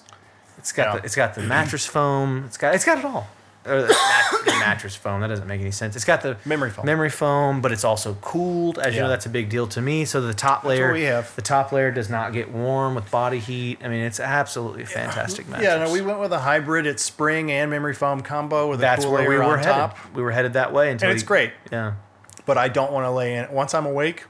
it's 0.57 0.71
got 0.71 0.87
Yeah. 0.87 0.99
the, 0.99 1.05
it's 1.05 1.15
got 1.15 1.35
the 1.35 1.41
mattress 1.43 1.85
foam. 1.85 2.43
It's 2.45 2.57
got 2.57 2.75
it's 2.75 2.83
got 2.85 2.97
it 2.99 3.05
all. 3.05 3.27
Or 3.69 3.81
the, 3.83 3.87
mat- 3.87 4.59
mattress 4.59 4.95
foam. 4.95 5.21
That 5.21 5.27
doesn't 5.27 5.47
make 5.47 5.61
any 5.61 5.71
sense. 5.71 5.95
It's 5.95 6.05
got 6.05 6.21
the 6.21 6.37
Memory 6.45 6.69
foam. 6.71 6.85
Memory 6.85 7.09
foam, 7.09 7.61
but 7.61 7.71
it's 7.71 7.83
also 7.83 8.15
cooled. 8.15 8.77
As 8.79 8.93
you 8.93 8.97
Yeah. 8.97 9.03
know, 9.03 9.09
that's 9.09 9.25
a 9.25 9.29
big 9.29 9.49
deal 9.49 9.67
to 9.67 9.81
me. 9.81 10.05
So 10.05 10.21
the 10.21 10.33
top 10.33 10.63
layer, 10.63 10.87
what 10.87 10.93
we 10.93 11.03
have. 11.03 11.33
the 11.35 11.41
top 11.41 11.71
layer 11.71 11.91
does 11.91 12.09
not 12.09 12.33
get 12.33 12.51
warm 12.51 12.95
with 12.95 13.09
body 13.11 13.39
heat. 13.39 13.79
I 13.83 13.87
mean, 13.87 14.01
it's 14.01 14.19
absolutely 14.19 14.85
fantastic 14.85 15.47
mattress. 15.47 15.65
Yeah, 15.67 15.83
no, 15.83 15.91
we 15.91 16.01
went 16.01 16.19
with 16.19 16.33
a 16.33 16.39
hybrid. 16.39 16.85
It's 16.85 17.03
spring 17.03 17.51
and 17.51 17.69
memory 17.71 17.93
foam 17.93 18.21
combo 18.21 18.69
with 18.69 18.79
That's 18.79 19.03
a 19.03 19.07
cool 19.07 19.13
where 19.13 19.23
we 19.23 19.29
layer 19.29 19.39
were 19.39 19.43
on 19.53 19.59
headed. 19.59 19.71
top. 19.73 19.97
We 20.15 20.21
were 20.23 20.31
headed 20.31 20.53
that 20.53 20.73
way 20.73 20.91
until 20.91 21.09
And 21.09 21.15
it's 21.15 21.23
you- 21.23 21.27
great, 21.27 21.53
Yeah. 21.71 21.93
but 22.45 22.57
I 22.57 22.67
don't 22.67 22.91
want 22.91 23.05
to 23.05 23.11
lay 23.11 23.35
in 23.35 23.43
it. 23.45 23.51
Once 23.51 23.73
I'm 23.73 23.85
awake, 23.85 24.25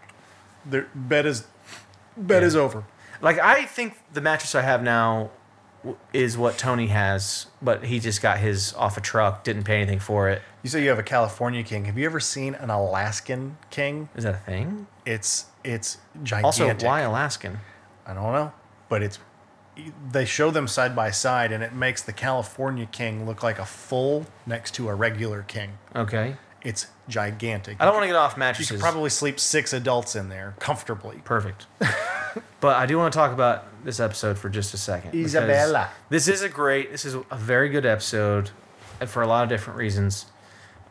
the 0.69 0.85
bed 0.93 1.25
is 1.25 1.45
bed 2.17 2.43
is 2.43 2.55
over. 2.55 2.83
Like 3.21 3.39
I 3.39 3.65
think 3.65 3.97
the 4.13 4.21
mattress 4.21 4.55
I 4.55 4.61
have 4.61 4.83
now 4.83 5.29
is 6.13 6.37
what 6.37 6.57
Tony 6.57 6.87
has, 6.87 7.47
but 7.61 7.85
he 7.85 7.99
just 7.99 8.21
got 8.21 8.39
his 8.39 8.73
off 8.73 8.97
a 8.97 9.01
truck, 9.01 9.43
didn't 9.43 9.63
pay 9.63 9.77
anything 9.77 9.99
for 9.99 10.29
it. 10.29 10.41
You 10.63 10.69
say 10.69 10.83
you 10.83 10.89
have 10.89 10.99
a 10.99 11.03
California 11.03 11.63
king. 11.63 11.85
Have 11.85 11.97
you 11.97 12.05
ever 12.05 12.19
seen 12.19 12.55
an 12.55 12.69
Alaskan 12.69 13.57
king? 13.69 14.09
Is 14.15 14.23
that 14.23 14.35
a 14.35 14.39
thing? 14.39 14.87
It's 15.05 15.45
it's 15.63 15.97
gigantic. 16.23 16.71
Also, 16.73 16.85
why 16.85 17.01
Alaskan? 17.01 17.59
I 18.05 18.13
don't 18.13 18.33
know, 18.33 18.51
but 18.89 19.03
it's 19.03 19.19
they 20.11 20.25
show 20.25 20.51
them 20.51 20.67
side 20.67 20.95
by 20.95 21.11
side, 21.11 21.51
and 21.51 21.63
it 21.63 21.73
makes 21.73 22.01
the 22.01 22.13
California 22.13 22.85
king 22.85 23.25
look 23.25 23.43
like 23.43 23.59
a 23.59 23.65
full 23.65 24.25
next 24.45 24.71
to 24.75 24.89
a 24.89 24.95
regular 24.95 25.43
king. 25.43 25.77
Okay. 25.95 26.35
It's 26.63 26.87
gigantic. 27.07 27.77
I 27.79 27.85
don't 27.85 27.93
want 27.93 28.03
to 28.03 28.07
get 28.07 28.15
off 28.15 28.37
mattresses. 28.37 28.69
You 28.69 28.75
mattresses. 28.75 28.81
could 28.81 28.91
probably 28.91 29.09
sleep 29.09 29.39
six 29.39 29.71
adults 29.73 30.15
in 30.15 30.29
there 30.29 30.55
comfortably. 30.59 31.21
Perfect. 31.23 31.67
but 32.59 32.75
I 32.75 32.85
do 32.85 32.97
want 32.97 33.13
to 33.13 33.17
talk 33.17 33.31
about 33.31 33.65
this 33.85 33.99
episode 33.99 34.37
for 34.37 34.49
just 34.49 34.73
a 34.73 34.77
second. 34.77 35.11
because 35.11 35.35
Isabella. 35.35 35.89
This 36.09 36.27
is 36.27 36.41
a 36.41 36.49
great, 36.49 36.91
this 36.91 37.05
is 37.05 37.15
a 37.15 37.37
very 37.37 37.69
good 37.69 37.85
episode 37.85 38.51
and 38.99 39.09
for 39.09 39.21
a 39.21 39.27
lot 39.27 39.43
of 39.43 39.49
different 39.49 39.79
reasons. 39.79 40.25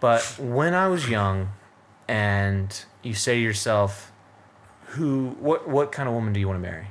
But 0.01 0.23
when 0.39 0.75
I 0.75 0.89
was 0.89 1.09
young 1.09 1.51
and 2.07 2.85
you 3.03 3.15
say 3.15 3.35
to 3.35 3.41
yourself, 3.41 4.13
who, 4.93 5.37
what, 5.41 5.69
what 5.69 5.93
kind 5.93 6.09
of 6.09 6.15
woman 6.15 6.33
do 6.33 6.41
you 6.41 6.49
want 6.49 6.63
to 6.63 6.67
marry? 6.67 6.87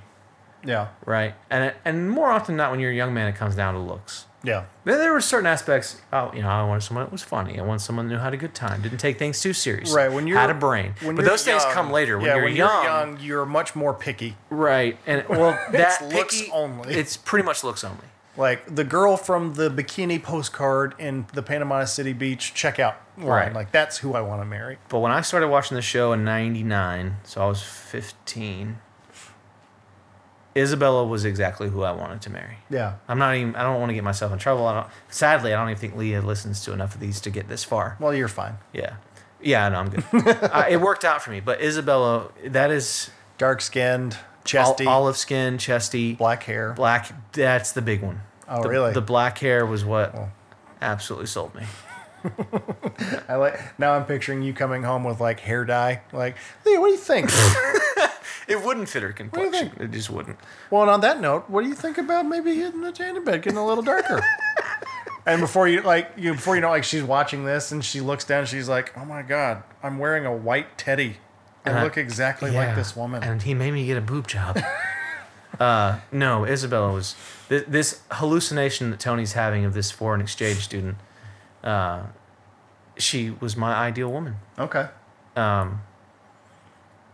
Yeah, 0.66 0.90
Right? 1.06 1.34
And, 1.50 1.74
and 1.86 2.12
more 2.12 2.30
often 2.30 2.54
than 2.54 2.58
not, 2.58 2.72
when 2.72 2.80
you're 2.80 2.92
a 2.92 2.96
young 2.96 3.14
man, 3.14 3.28
it 3.28 3.36
comes 3.36 3.56
down 3.56 3.74
to 3.74 3.80
looks. 3.80 4.26
Yeah. 4.48 4.66
There, 4.86 4.98
there 4.98 5.12
were 5.14 5.22
certain 5.22 5.46
aspects. 5.48 6.00
Oh, 6.14 6.32
you 6.34 6.42
know, 6.42 6.48
I 6.50 6.64
wanted 6.64 6.82
someone 6.82 7.06
that 7.06 7.12
was 7.12 7.22
funny. 7.24 7.60
I 7.60 7.64
wanted 7.64 7.82
someone 7.82 8.06
who 8.08 8.14
knew 8.16 8.20
how 8.20 8.30
to 8.30 8.38
good 8.38 8.56
time, 8.56 8.82
didn't 8.82 9.00
take 9.00 9.20
things 9.20 9.42
too 9.42 9.54
seriously. 9.54 9.96
Right. 9.96 10.12
When 10.12 10.26
you're 10.28 10.38
had 10.38 10.50
a 10.50 10.54
brain. 10.54 10.94
but 11.04 11.26
those 11.26 11.44
things 11.44 11.64
young- 11.64 11.74
come 11.74 11.92
later. 11.92 12.18
When 12.18 12.28
yeah, 12.28 12.36
you're 12.36 12.44
when 12.46 12.56
young, 12.56 12.84
you're 12.84 12.92
young, 12.94 13.20
you're 13.20 13.46
much 13.46 13.76
more 13.76 13.94
picky. 13.94 14.38
right? 14.50 14.98
And 15.06 15.28
well, 15.28 15.52
that 15.72 16.08
looks 16.14 16.40
picky- 16.40 16.52
only. 16.52 16.94
It's 16.96 17.18
pretty 17.18 17.46
much 17.46 17.64
looks 17.64 17.84
only. 17.84 18.06
Like 18.38 18.76
the 18.76 18.84
girl 18.84 19.18
from 19.18 19.56
the 19.56 19.68
bikini 19.70 20.22
postcard 20.22 20.94
in 21.00 21.26
the 21.34 21.42
Panama 21.42 21.86
City 21.86 22.14
Beach 22.14 22.54
checkout 22.56 22.94
line. 23.18 23.28
Right. 23.28 23.54
Like 23.54 23.72
that's 23.72 23.98
who 23.98 24.14
I 24.14 24.22
want 24.22 24.42
to 24.42 24.46
marry. 24.46 24.78
But 24.90 25.00
when 25.00 25.12
I 25.12 25.22
started 25.22 25.48
watching 25.48 25.74
the 25.76 25.82
show 25.82 26.14
in 26.14 26.24
'99, 26.24 27.16
so 27.24 27.42
I 27.42 27.48
was 27.48 27.64
15. 27.64 28.78
Isabella 30.58 31.06
was 31.06 31.24
exactly 31.24 31.70
who 31.70 31.84
I 31.84 31.92
wanted 31.92 32.22
to 32.24 32.30
marry. 32.32 32.58
Yeah. 32.70 32.96
I'm 33.08 33.20
not 33.20 33.36
even. 33.36 33.56
I 33.56 33.64
don't 33.64 33.80
want 33.80 33.92
to 33.92 33.94
get 33.94 34.04
myself 34.04 34.34
in 34.34 34.40
trouble. 34.40 34.66
I 34.66 34.74
don't. 34.74 34.88
Sadly, 35.10 35.54
I 35.54 35.58
don't 35.60 35.70
even 35.70 35.80
think 35.80 35.96
Leah 35.96 36.22
listens 36.22 36.62
to 36.66 36.74
enough 36.74 36.96
of 36.96 37.00
these 37.00 37.22
to 37.22 37.30
get 37.30 37.48
this 37.48 37.64
far. 37.64 37.96
Well, 38.00 38.14
you're 38.14 38.28
fine. 38.28 38.58
Yeah, 38.74 38.96
yeah. 39.42 39.70
No, 39.70 39.80
I'm 39.80 39.90
good. 39.90 40.04
uh, 40.28 40.66
it 40.70 40.82
worked 40.82 41.06
out 41.06 41.22
for 41.22 41.30
me. 41.32 41.40
But 41.40 41.62
Isabella, 41.62 42.30
that 42.46 42.72
is 42.72 43.12
Dark 43.38 43.62
skinned, 43.62 44.14
ol- 44.16 44.20
chesty, 44.46 44.86
olive 44.88 45.16
skin, 45.18 45.58
chesty, 45.60 46.14
black 46.16 46.44
hair. 46.44 46.74
black. 46.74 47.12
That's 47.34 47.72
the 47.74 47.82
big 47.84 48.02
one. 48.02 48.22
Oh, 48.50 48.64
The- 48.64 48.70
really? 48.70 48.94
The 48.94 49.02
black 49.02 49.38
hair 49.38 49.66
was 49.66 49.86
what 49.86 50.16
absolutely 50.82 51.28
sold 51.28 51.54
me. 51.54 51.64
I 53.30 53.36
like 53.36 53.80
now. 53.80 53.94
I'm 53.94 54.06
picturing 54.06 54.42
you 54.42 54.54
coming 54.54 54.84
home 54.84 55.04
with 55.04 55.20
like 55.22 55.40
hair 55.40 55.66
dye. 55.66 56.02
Like, 56.12 56.36
Leah, 56.66 56.80
what 56.82 56.88
do 56.88 56.94
you 56.94 56.98
think? 56.98 57.30
It 58.48 58.64
wouldn't 58.64 58.88
fit 58.90 59.04
her 59.04 59.12
complexion. 59.12 59.72
It 59.80 59.92
just 59.92 60.10
wouldn't. 60.10 60.38
well, 60.72 60.82
and 60.84 60.92
on 60.92 61.02
that 61.02 61.20
note, 61.20 61.50
what 61.50 61.64
do 61.64 61.70
you 61.70 61.76
think 61.76 61.98
about 61.98 62.26
maybe 62.26 62.56
hitting 62.56 62.82
the 62.82 62.92
tan 62.92 63.24
bed, 63.24 63.42
getting 63.42 63.58
a 63.58 63.66
little 63.66 63.84
darker? 63.84 64.24
and 65.26 65.42
before 65.42 65.68
you 65.68 65.82
like 65.82 66.12
you 66.16 66.34
before 66.34 66.56
you 66.56 66.62
know 66.62 66.70
like 66.70 66.84
she's 66.86 67.04
watching 67.04 67.44
this 67.44 67.72
and 67.72 67.84
she 67.84 68.00
looks 68.02 68.24
down, 68.24 68.46
she's 68.46 68.70
like, 68.70 68.98
oh 68.98 69.04
my 69.06 69.22
god, 69.22 69.64
I'm 69.84 70.00
wearing 70.00 70.26
a 70.26 70.34
white 70.36 70.78
teddy. 70.78 71.18
I 71.66 71.70
And 71.70 71.80
I- 71.80 71.84
look 71.84 71.98
exactly 71.98 72.52
like 72.52 72.76
this 72.76 72.96
woman. 72.96 73.24
And 73.24 73.42
he 73.42 73.54
made 73.54 73.72
me 73.72 73.86
get 73.86 73.98
a 73.98 74.02
boob 74.02 74.28
job. 74.28 74.58
uh, 75.60 76.00
no, 76.12 76.46
Isabella 76.46 76.94
was 76.94 77.16
this, 77.50 77.64
this 77.68 78.02
hallucination 78.12 78.92
that 78.92 79.00
Tony's 79.02 79.34
having 79.34 79.66
of 79.66 79.74
this 79.74 79.92
foreign 79.92 80.22
exchange 80.22 80.60
student. 80.60 80.98
Uh, 81.64 82.04
she 82.98 83.32
was 83.42 83.58
my 83.58 83.74
ideal 83.74 84.10
woman. 84.12 84.38
okay. 84.58 84.88
Um, 85.36 85.82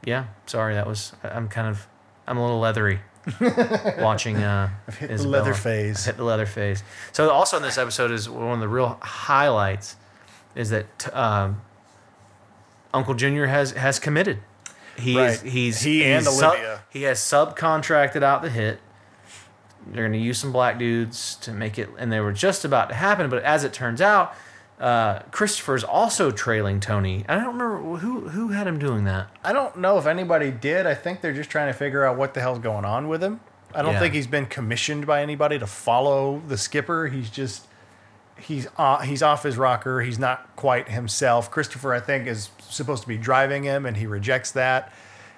yeah, 0.06 0.26
sorry, 0.46 0.74
that 0.76 0.88
was. 0.88 1.14
I'm 1.24 1.48
kind 1.48 1.68
of. 1.68 1.88
I'm 2.28 2.38
a 2.38 2.42
little 2.42 2.60
leathery 2.60 3.00
watching. 4.00 4.38
Uh, 4.38 4.70
hit 5.00 5.10
the 5.18 5.28
leather 5.28 5.54
phase. 5.54 6.00
I've 6.00 6.06
hit 6.06 6.18
the 6.18 6.24
leather 6.24 6.46
phase. 6.46 6.84
So 7.12 7.30
also 7.30 7.58
in 7.58 7.64
this 7.64 7.78
episode 7.78 8.12
is 8.12 8.30
one 8.30 8.54
of 8.54 8.60
the 8.60 8.68
real 8.70 8.98
highlights 9.02 9.96
is 10.56 10.70
that 10.70 11.14
um, 11.16 11.62
Uncle 12.94 13.14
Junior 13.14 13.48
has 13.48 13.72
has 13.72 14.00
committed. 14.00 14.40
He's 14.98 15.16
Right. 15.18 15.42
he's 15.42 15.82
He 15.82 16.04
and 16.06 16.24
he's 16.26 16.38
sub- 16.38 16.52
Olivia. 16.54 16.82
he 16.90 17.04
has 17.04 17.20
subcontracted 17.20 18.22
out 18.24 18.42
the 18.42 18.50
hit. 18.50 18.80
They're 19.88 20.04
going 20.08 20.14
to 20.14 20.26
use 20.26 20.38
some 20.38 20.54
black 20.54 20.78
dudes 20.80 21.36
to 21.38 21.52
make 21.52 21.78
it, 21.78 21.90
and 21.98 22.10
they 22.12 22.22
were 22.22 22.32
just 22.32 22.64
about 22.64 22.88
to 22.90 22.96
happen. 22.96 23.30
But 23.30 23.44
as 23.44 23.64
it 23.66 23.74
turns 23.74 24.00
out, 24.02 24.34
uh, 24.80 25.20
Christopher's 25.32 25.84
also 25.84 26.32
trailing 26.32 26.80
Tony. 26.80 27.24
I 27.30 27.36
don't 27.36 27.58
remember 27.58 27.98
who 27.98 28.30
who 28.30 28.50
had 28.50 28.68
him 28.68 28.80
doing 28.80 29.04
that. 29.06 29.28
I 29.44 29.54
don't 29.54 29.78
know 29.78 29.98
if 29.98 30.06
anybody 30.06 30.52
did. 30.52 30.86
I 30.86 30.96
think 30.96 31.22
they're 31.22 31.34
just 31.34 31.50
trying 31.50 31.68
to 31.72 31.78
figure 31.78 32.04
out 32.04 32.18
what 32.18 32.34
the 32.34 32.42
hell's 32.42 32.60
going 32.60 32.86
on 32.86 33.08
with 33.08 33.24
him. 33.24 33.40
I 33.76 33.82
don't 33.82 33.94
Yeah. 33.94 34.00
think 34.00 34.14
he's 34.14 34.28
been 34.28 34.46
commissioned 34.46 35.08
by 35.08 35.22
anybody 35.22 35.58
to 35.60 35.68
follow 35.68 36.42
the 36.48 36.58
skipper. 36.58 37.08
He's 37.08 37.30
just 37.30 37.68
he's 38.38 38.68
uh, 38.78 39.00
he's 39.02 39.24
off 39.24 39.44
his 39.44 39.58
rocker. 39.58 40.02
He's 40.02 40.20
not 40.20 40.56
quite 40.56 40.90
himself. 40.90 41.50
Christopher, 41.50 41.94
I 41.94 42.00
think, 42.00 42.28
is 42.28 42.50
supposed 42.70 43.04
to 43.04 43.08
be 43.08 43.18
driving 43.18 43.64
him, 43.64 43.86
and 43.86 43.98
he 43.98 44.06
rejects 44.06 44.52
that. 44.52 44.92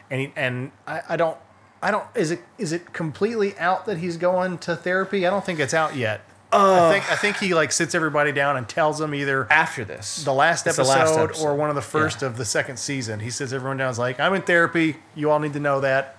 And 0.09 0.21
he, 0.21 0.33
and 0.35 0.71
I, 0.87 1.01
I 1.09 1.15
don't 1.17 1.37
I 1.83 1.91
don't 1.91 2.05
is 2.15 2.31
it 2.31 2.41
is 2.57 2.71
it 2.73 2.93
completely 2.93 3.57
out 3.57 3.85
that 3.85 3.97
he's 3.99 4.17
going 4.17 4.57
to 4.59 4.75
therapy? 4.75 5.27
I 5.27 5.29
don't 5.29 5.45
think 5.45 5.59
it's 5.59 5.73
out 5.73 5.95
yet. 5.95 6.21
I 6.51 6.91
think 6.91 7.11
I 7.11 7.15
think 7.15 7.37
he 7.37 7.53
like 7.53 7.71
sits 7.71 7.93
everybody 7.95 8.31
down 8.31 8.55
and 8.57 8.67
tells 8.67 8.97
them 8.99 9.13
either 9.13 9.45
After 9.51 9.83
this, 9.83 10.23
the 10.23 10.33
last, 10.33 10.65
It's 10.67 10.77
episode, 10.79 10.93
the 10.93 10.99
last 10.99 11.17
episode. 11.17 11.43
or 11.45 11.55
one 11.55 11.69
of 11.69 11.75
the 11.75 11.81
first 11.81 12.21
of 12.23 12.37
the 12.37 12.45
second 12.45 12.77
season. 12.77 13.19
He 13.19 13.29
sits 13.29 13.51
everyone 13.51 13.77
down. 13.77 13.89
Is 13.91 13.99
like, 13.99 14.19
I'm 14.19 14.33
in 14.33 14.41
therapy. 14.41 14.95
You 15.15 15.31
all 15.31 15.39
need 15.39 15.53
to 15.53 15.59
know 15.59 15.81
that. 15.81 16.17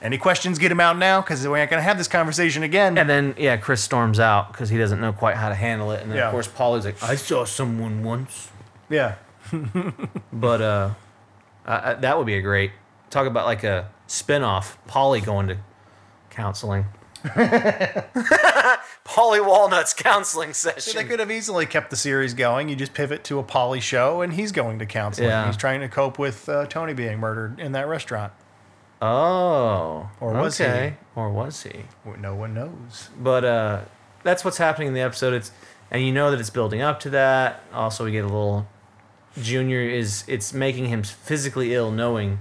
Any 0.00 0.16
questions? 0.18 0.58
Get 0.58 0.70
him 0.70 0.78
out 0.78 0.96
now 0.98 1.20
because 1.22 1.46
we 1.46 1.58
ain't 1.58 1.70
gonna 1.70 1.82
have 1.82 1.98
this 1.98 2.06
conversation 2.06 2.62
again. 2.62 2.96
And 2.98 3.08
then 3.10 3.34
yeah, 3.38 3.56
Chris 3.56 3.82
storms 3.82 4.20
out 4.20 4.52
because 4.52 4.68
he 4.68 4.78
doesn't 4.78 5.00
know 5.00 5.12
quite 5.12 5.36
how 5.36 5.48
to 5.48 5.54
handle 5.56 5.90
it. 5.90 6.02
And 6.02 6.10
then 6.10 6.18
Yeah. 6.18 6.26
of 6.26 6.32
course 6.32 6.46
Paulie's 6.46 6.84
like, 6.84 7.02
I 7.02 7.14
saw 7.16 7.44
someone 7.44 8.04
once. 8.04 8.50
yeah, 8.88 9.14
But 10.32 10.60
uh, 10.60 10.90
I, 11.66 11.90
I, 11.90 11.94
that 11.94 12.16
would 12.18 12.26
be 12.26 12.36
a 12.36 12.42
great 12.42 12.70
talk 13.10 13.26
about 13.26 13.46
like 13.46 13.64
a 13.64 13.88
spin-off. 14.06 14.78
Paulie 14.88 15.24
going 15.24 15.48
to 15.48 15.56
counseling. 16.30 16.84
Paulie 19.04 19.44
Walnuts 19.46 19.92
counseling 19.94 20.52
session. 20.52 20.94
they 20.96 21.04
could 21.04 21.20
have 21.20 21.30
easily 21.30 21.66
kept 21.66 21.90
the 21.90 21.96
series 21.96 22.34
going. 22.34 22.68
You 22.68 22.76
just 22.76 22.94
pivot 22.94 23.24
to 23.24 23.38
a 23.38 23.44
Paulie 23.44 23.82
show, 23.82 24.20
and 24.22 24.32
he's 24.32 24.52
going 24.52 24.78
to 24.78 24.86
counseling. 24.86 25.28
Yeah. 25.28 25.46
He's 25.46 25.56
trying 25.56 25.80
to 25.80 25.88
cope 25.88 26.18
with 26.18 26.48
uh, 26.48 26.66
Tony 26.66 26.94
being 26.94 27.18
murdered 27.18 27.58
in 27.60 27.72
that 27.72 27.88
restaurant. 27.88 28.32
oh, 29.02 30.10
Or 30.20 30.32
was 30.34 30.58
he? 30.58 30.92
Or 31.16 31.30
was 31.30 31.62
he? 31.62 31.84
No 32.18 32.34
one 32.34 32.54
knows. 32.54 33.10
But 33.18 33.44
uh, 33.44 33.80
that's 34.22 34.44
what's 34.44 34.58
happening 34.58 34.88
in 34.88 34.94
the 34.94 35.00
episode. 35.00 35.34
It's 35.34 35.50
and 35.90 36.02
you 36.04 36.12
know 36.12 36.30
that 36.30 36.38
it's 36.40 36.50
building 36.50 36.80
up 36.82 37.00
to 37.00 37.10
that. 37.10 37.62
Also, 37.72 38.04
we 38.04 38.12
get 38.12 38.24
a 38.24 38.28
little. 38.28 38.66
Junior 39.40 39.80
is 39.80 40.24
it's 40.26 40.52
making 40.52 40.86
him 40.86 41.02
physically 41.02 41.74
ill, 41.74 41.90
knowing 41.90 42.40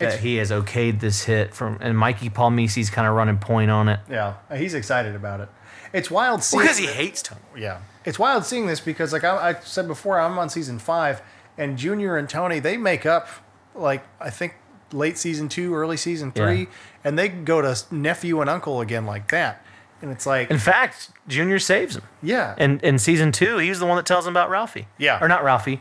that 0.00 0.06
It's- 0.06 0.22
he 0.22 0.36
has 0.36 0.50
okayed 0.50 0.98
this 1.00 1.22
hit 1.24 1.54
from, 1.54 1.78
and 1.80 1.96
Mikey 1.96 2.28
Palmice's 2.28 2.90
kind 2.90 3.06
of 3.06 3.14
running 3.14 3.38
point 3.38 3.70
on 3.70 3.88
it 3.88 4.00
Yeah, 4.10 4.34
he's 4.54 4.74
excited 4.74 5.14
about 5.14 5.40
it. 5.40 5.48
It's 5.92 6.10
wild 6.10 6.42
seeing 6.42 6.62
because 6.62 6.78
he 6.78 6.86
hates 6.86 7.22
Tony. 7.22 7.40
Yeah, 7.56 7.78
it's 8.04 8.18
wild 8.18 8.44
seeing 8.44 8.66
this 8.66 8.80
because, 8.80 9.12
like 9.12 9.24
I, 9.24 9.50
I 9.50 9.54
said 9.60 9.86
before, 9.86 10.18
I'm 10.20 10.38
on 10.38 10.48
season 10.48 10.78
five, 10.78 11.22
and 11.56 11.76
Junior 11.78 12.16
and 12.16 12.28
Tony 12.28 12.58
they 12.60 12.76
make 12.76 13.06
up, 13.06 13.28
like 13.74 14.02
I 14.20 14.30
think 14.30 14.54
late 14.92 15.16
season 15.18 15.48
two, 15.48 15.74
early 15.74 15.96
season 15.96 16.32
three, 16.32 16.60
Yeah. 16.60 16.66
and 17.04 17.18
they 17.18 17.28
go 17.28 17.60
to 17.62 17.76
nephew 17.92 18.40
and 18.40 18.50
uncle 18.50 18.80
again 18.80 19.06
like 19.06 19.28
that, 19.30 19.64
and 20.02 20.10
it's 20.10 20.26
like, 20.26 20.50
In 20.50 20.58
fact, 20.58 21.10
Junior 21.28 21.58
saves 21.58 21.96
him. 21.96 22.02
yeah, 22.22 22.54
And 22.58 22.82
in 22.82 22.98
season 22.98 23.30
two, 23.32 23.58
he's 23.58 23.78
the 23.80 23.86
one 23.86 23.96
that 23.96 24.06
tells 24.06 24.26
him 24.26 24.32
about 24.32 24.48
Ralphie. 24.50 24.86
Yeah. 24.98 25.18
or 25.20 25.28
not 25.28 25.42
Ralphie, 25.44 25.80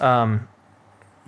um, 0.00 0.48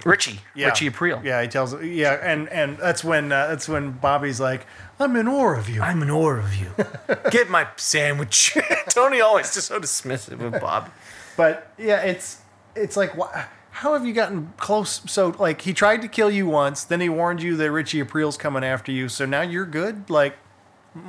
Richie. 0.04 0.40
yeah, 0.54 0.66
Richie 0.66 0.86
April. 0.86 1.20
Yeah, 1.24 1.40
he 1.42 1.48
tells, 1.48 1.80
yeah, 1.82 2.18
and 2.22 2.48
and 2.50 2.76
that's 2.78 3.02
when 3.02 3.32
uh, 3.32 3.46
that's 3.48 3.68
when 3.68 3.92
Bobby's 3.92 4.40
like, 4.40 4.66
I'm 5.00 5.16
in 5.16 5.26
awe 5.28 5.54
of 5.56 5.68
you. 5.68 5.80
I'm 5.82 6.02
in 6.02 6.10
awe 6.10 6.36
of 6.36 6.54
you. 6.54 6.72
Get 7.30 7.48
my 7.48 7.66
sandwich. 7.76 8.56
Tony 8.90 9.20
always 9.20 9.52
just 9.54 9.68
so 9.68 9.80
dismissive 9.80 10.40
of 10.40 10.60
Bob. 10.60 10.90
But 11.36 11.72
yeah, 11.78 12.02
it's 12.02 12.40
it's 12.74 12.96
like 12.96 13.16
wha- 13.16 13.44
how 13.70 13.92
have 13.94 14.06
you 14.06 14.12
gotten 14.12 14.52
close? 14.58 15.02
So 15.10 15.34
like 15.38 15.62
he 15.62 15.72
tried 15.72 16.02
to 16.02 16.08
kill 16.08 16.30
you 16.30 16.46
once, 16.46 16.84
then 16.84 17.00
he 17.00 17.08
warned 17.08 17.42
you 17.42 17.56
that 17.56 17.70
Richie 17.70 18.00
April's 18.00 18.36
coming 18.36 18.64
after 18.64 18.92
you. 18.92 19.08
So 19.08 19.24
now 19.26 19.42
you're 19.42 19.66
good. 19.66 20.08
Like 20.10 20.36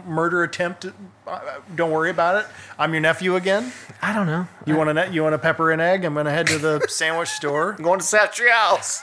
murder 0.05 0.43
attempt. 0.43 0.85
Uh, 1.25 1.39
don't 1.75 1.91
worry 1.91 2.09
about 2.09 2.43
it. 2.43 2.47
I'm 2.77 2.93
your 2.93 3.01
nephew 3.01 3.35
again. 3.35 3.71
I 4.01 4.13
don't 4.13 4.27
know. 4.27 4.47
You 4.65 4.75
want 4.75 4.97
a 4.97 5.09
you 5.11 5.23
want 5.23 5.35
a 5.35 5.39
pepper 5.39 5.71
and 5.71 5.81
egg? 5.81 6.05
I'm 6.05 6.13
gonna 6.13 6.31
head 6.31 6.47
to 6.47 6.57
the 6.57 6.85
sandwich 6.89 7.29
store. 7.29 7.73
I'm 7.77 7.83
going 7.83 7.99
to 7.99 8.05
Satriale's. 8.05 9.01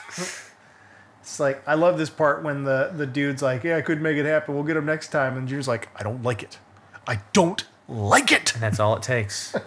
It's 1.20 1.40
like 1.40 1.66
I 1.66 1.74
love 1.74 1.98
this 1.98 2.10
part 2.10 2.42
when 2.42 2.64
the 2.64 2.92
the 2.94 3.06
dude's 3.06 3.42
like, 3.42 3.64
yeah, 3.64 3.76
I 3.76 3.80
couldn't 3.82 4.02
make 4.02 4.16
it 4.16 4.26
happen. 4.26 4.54
We'll 4.54 4.64
get 4.64 4.76
him 4.76 4.86
next 4.86 5.08
time. 5.08 5.36
And 5.36 5.48
Junior's 5.48 5.68
like, 5.68 5.88
I 5.96 6.02
don't 6.02 6.22
like 6.22 6.42
it. 6.42 6.58
I 7.06 7.20
don't 7.32 7.64
like 7.88 8.32
it. 8.32 8.54
And 8.54 8.62
that's 8.62 8.80
all 8.80 8.96
it 8.96 9.02
takes. 9.02 9.54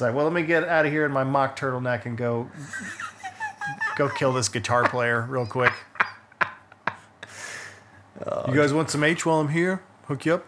It's 0.00 0.06
like, 0.06 0.14
well, 0.14 0.24
let 0.24 0.32
me 0.32 0.40
get 0.40 0.64
out 0.64 0.86
of 0.86 0.92
here 0.92 1.04
in 1.04 1.12
my 1.12 1.24
mock 1.24 1.58
turtleneck 1.58 2.06
and 2.06 2.16
go 2.16 2.48
go 3.96 4.08
kill 4.08 4.32
this 4.32 4.48
guitar 4.48 4.88
player 4.88 5.26
real 5.28 5.44
quick. 5.44 5.74
you 8.48 8.54
guys 8.54 8.72
want 8.72 8.88
some 8.88 9.04
H 9.04 9.26
while 9.26 9.40
I'm 9.40 9.48
here? 9.48 9.82
Hook 10.10 10.24
you 10.26 10.34
up. 10.34 10.46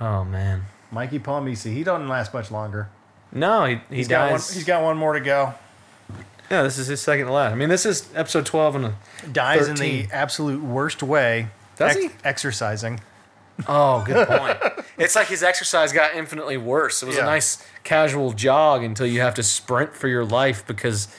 Oh 0.00 0.24
man. 0.24 0.62
Mikey 0.90 1.18
Palmice, 1.18 1.70
he 1.70 1.84
doesn't 1.84 2.08
last 2.08 2.32
much 2.32 2.50
longer. 2.50 2.88
No, 3.30 3.66
he, 3.66 3.74
he 3.90 3.96
He's 3.96 4.08
got 4.08 4.30
one. 4.30 4.40
He's 4.40 4.64
got 4.64 4.82
one 4.82 4.96
more 4.96 5.12
to 5.12 5.20
go. 5.20 5.52
yeah, 6.50 6.62
this 6.62 6.78
is 6.78 6.86
his 6.86 7.02
second 7.02 7.26
to 7.26 7.32
last. 7.32 7.52
I 7.52 7.56
mean, 7.56 7.68
this 7.68 7.84
is 7.84 8.08
episode 8.14 8.46
twelve 8.46 8.74
and 8.76 8.86
a. 8.86 8.94
Dies 9.30 9.68
in 9.68 9.76
the 9.76 10.08
absolute 10.10 10.62
worst 10.62 11.02
way. 11.02 11.48
Does 11.76 11.94
he? 11.94 12.08
Exercising. 12.24 13.00
Oh, 13.68 14.02
good 14.06 14.26
point. 14.38 14.56
it's 14.96 15.14
like 15.14 15.26
his 15.26 15.42
exercise 15.42 15.92
got 15.92 16.14
infinitely 16.14 16.56
worse. 16.56 17.02
It 17.02 17.06
was 17.06 17.16
Yeah. 17.16 17.24
a 17.24 17.26
nice 17.26 17.62
casual 17.84 18.32
jog 18.32 18.82
until 18.82 19.06
you 19.06 19.20
have 19.20 19.34
to 19.34 19.42
sprint 19.42 19.94
for 19.94 20.08
your 20.08 20.24
life 20.24 20.66
because 20.66 21.14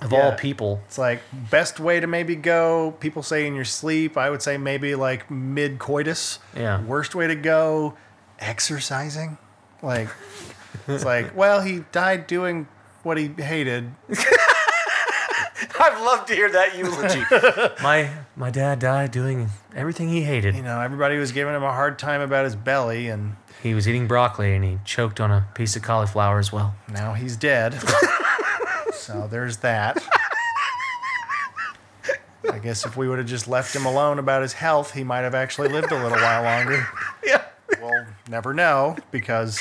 fucking, 0.00 0.18
of 0.18 0.24
all 0.24 0.32
people. 0.32 0.80
It's 0.86 0.98
like 0.98 1.20
best 1.50 1.78
way 1.80 2.00
to 2.00 2.06
maybe 2.06 2.36
go. 2.36 2.94
People 3.00 3.22
say 3.22 3.46
in 3.46 3.54
your 3.54 3.64
sleep. 3.64 4.16
I 4.16 4.30
would 4.30 4.42
say 4.42 4.56
maybe 4.58 4.94
like 4.94 5.30
mid 5.30 5.78
coitus. 5.78 6.38
Yeah. 6.56 6.82
Worst 6.82 7.14
way 7.14 7.26
to 7.26 7.34
go. 7.34 7.94
exercising. 8.38 9.38
Like, 9.82 10.08
it's 10.88 11.04
like, 11.04 11.36
well, 11.36 11.60
he 11.62 11.84
died 11.92 12.26
doing 12.26 12.66
what 13.02 13.18
he 13.18 13.28
hated. 13.28 13.92
I'd 15.78 16.02
love 16.04 16.26
to 16.26 16.34
hear 16.34 16.50
that 16.50 16.76
eulogy. 16.76 17.22
my 17.82 18.10
my 18.34 18.50
dad 18.50 18.78
died 18.78 19.10
doing 19.10 19.48
everything 19.74 20.08
he 20.08 20.22
hated. 20.22 20.54
You 20.56 20.62
know, 20.62 20.80
everybody 20.80 21.16
was 21.18 21.32
giving 21.32 21.54
him 21.54 21.62
a 21.62 21.72
hard 21.72 21.98
time 21.98 22.20
about 22.20 22.44
his 22.44 22.56
belly, 22.56 23.08
and 23.08 23.36
He 23.62 23.74
was 23.74 23.86
eating 23.88 24.06
broccoli 24.06 24.54
and 24.54 24.64
he 24.64 24.78
choked 24.84 25.20
on 25.20 25.30
a 25.30 25.46
piece 25.54 25.76
of 25.76 25.82
cauliflower 25.82 26.38
as 26.38 26.52
well. 26.52 26.74
now 26.90 27.12
he's 27.14 27.36
dead. 27.36 27.74
so 29.06 29.28
there's 29.30 29.58
that. 29.58 30.02
I 32.50 32.58
guess 32.58 32.86
if 32.86 32.96
we 32.96 33.08
would 33.08 33.18
have 33.18 33.26
just 33.26 33.48
left 33.48 33.74
him 33.74 33.86
alone 33.86 34.18
about 34.18 34.42
his 34.42 34.52
health, 34.52 34.92
he 34.94 35.02
might 35.04 35.20
have 35.20 35.34
actually 35.34 35.68
lived 35.68 35.90
a 35.90 36.02
little 36.02 36.18
while 36.18 36.42
longer. 36.42 36.86
Yeah. 37.24 37.42
We'll 37.80 38.06
never 38.28 38.54
know 38.54 38.96
because 39.10 39.60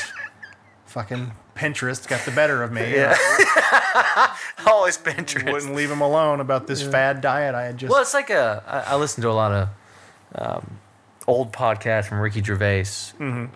fucking 0.85 1.31
Pinterest 1.55 2.07
got 2.07 2.23
the 2.23 2.29
better 2.29 2.61
of 2.61 2.71
me. 2.71 2.93
Yeah. 2.93 3.17
Always 4.67 4.99
Pinterest. 4.99 5.51
Wouldn't 5.51 5.73
leave 5.73 5.89
him 5.89 6.01
alone 6.01 6.39
about 6.39 6.67
this 6.67 6.83
fad 6.83 7.21
diet 7.21 7.55
I 7.55 7.63
had 7.63 7.77
just. 7.79 7.91
Well, 7.91 8.01
it's 8.03 8.13
like 8.13 8.29
a. 8.29 8.63
I, 8.67 8.93
I 8.93 8.95
listen 8.97 9.23
to 9.23 9.29
a 9.29 9.33
lot 9.33 9.51
of 9.51 9.69
um, 10.35 10.79
old 11.25 11.51
podcasts 11.53 12.05
from 12.05 12.19
Ricky 12.19 12.43
Gervais, 12.43 12.85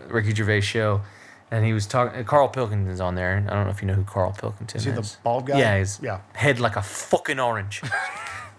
Ricky 0.07 0.33
Gervais 0.33 0.61
show, 0.61 1.01
and 1.51 1.65
he 1.65 1.73
was 1.73 1.85
talking. 1.87 2.19
Uh, 2.19 2.23
Karl 2.23 2.47
Pilkington's 2.49 2.99
on 3.01 3.15
there. 3.15 3.43
I 3.47 3.53
don't 3.53 3.65
know 3.65 3.71
if 3.71 3.81
you 3.81 3.87
know 3.87 3.93
who 3.95 4.03
Carl 4.03 4.33
Pilkington 4.37 4.77
is. 4.77 4.85
Is 4.85 4.93
he 4.93 5.01
the 5.01 5.17
bald 5.23 5.45
guy? 5.47 5.59
Yeah, 5.59 5.77
he's 5.79 5.99
Yeah. 6.01 6.19
head 6.33 6.59
like 6.59 6.75
a 6.75 6.81
fucking 6.81 7.39
orange. 7.39 7.81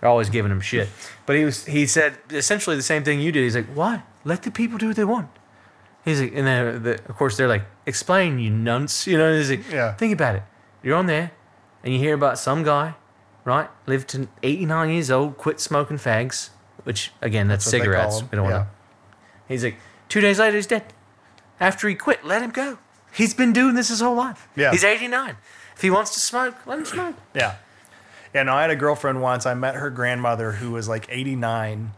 They're 0.01 0.09
always 0.09 0.31
giving 0.31 0.51
him 0.51 0.61
shit. 0.61 0.89
But 1.27 1.37
he 1.37 1.45
was. 1.45 1.67
He 1.67 1.87
said 1.87 2.19
essentially 2.31 2.75
the 2.77 2.83
same 2.83 3.05
thing 3.05 3.21
you 3.21 3.33
did. 3.33 3.43
He's 3.45 3.55
like, 3.57 3.67
"Why? 3.75 4.03
Let 4.25 4.43
the 4.43 4.51
people 4.51 4.79
do 4.79 4.89
what 4.89 4.97
they 4.97 5.05
want." 5.05 5.29
He's 6.05 6.21
like, 6.23 6.33
and 6.35 6.47
then 6.47 6.83
the, 6.83 6.95
of 7.09 7.17
course 7.17 7.37
they're 7.37 7.49
like, 7.49 7.65
"Explain, 7.87 8.39
you 8.39 8.49
nunts." 8.51 9.07
You 9.07 9.19
know, 9.19 9.37
he's 9.37 9.51
like, 9.51 9.71
Yeah. 9.71 9.93
Think 9.95 10.15
about 10.15 10.37
it. 10.37 10.43
You're 10.83 10.97
on 10.97 11.05
there, 11.07 11.33
and 11.85 11.93
you 11.93 11.99
hear 11.99 12.15
about 12.15 12.39
some 12.39 12.63
guy, 12.63 12.95
right? 13.45 13.69
Lived 13.87 14.09
to 14.09 14.27
89 14.43 14.89
years 14.89 15.11
old, 15.11 15.37
quit 15.37 15.61
smoking 15.61 15.99
fags, 15.99 16.49
which 16.85 17.13
again, 17.21 17.49
that's, 17.49 17.65
call 17.65 17.71
cigarettes. 17.73 18.23
We 18.23 18.37
don't 18.37 18.45
want 18.51 18.65
to. 18.65 18.69
He's 19.47 19.63
like, 19.63 19.77
two 20.09 20.23
days 20.23 20.39
later, 20.39 20.57
he's 20.57 20.67
dead. 20.67 20.85
After 21.61 21.89
he 21.89 21.95
quit, 21.95 22.25
let 22.25 22.43
him 22.43 22.51
go. 22.51 22.79
He's 23.13 23.35
been 23.35 23.53
doing 23.53 23.75
this 23.75 23.89
his 23.89 24.01
whole 24.01 24.17
life. 24.17 24.49
Yeah. 24.57 24.71
He's 24.71 24.85
89. 24.85 25.37
If 25.77 25.83
he 25.83 25.91
wants 25.91 26.15
to 26.15 26.21
smoke, 26.21 26.55
let 26.67 26.79
him 26.79 26.85
smoke. 26.85 27.17
Yeah. 27.35 27.57
Yeah, 28.35 28.45
no, 28.45 28.55
I 28.55 28.63
had 28.63 28.71
a 28.71 28.77
girlfriend 28.77 29.21
once. 29.23 29.45
I 29.45 29.55
met 29.55 29.75
her 29.75 29.91
grandmother 29.91 30.53
who 30.53 30.71
was 30.71 30.89
like 30.89 31.07
89 31.11 31.93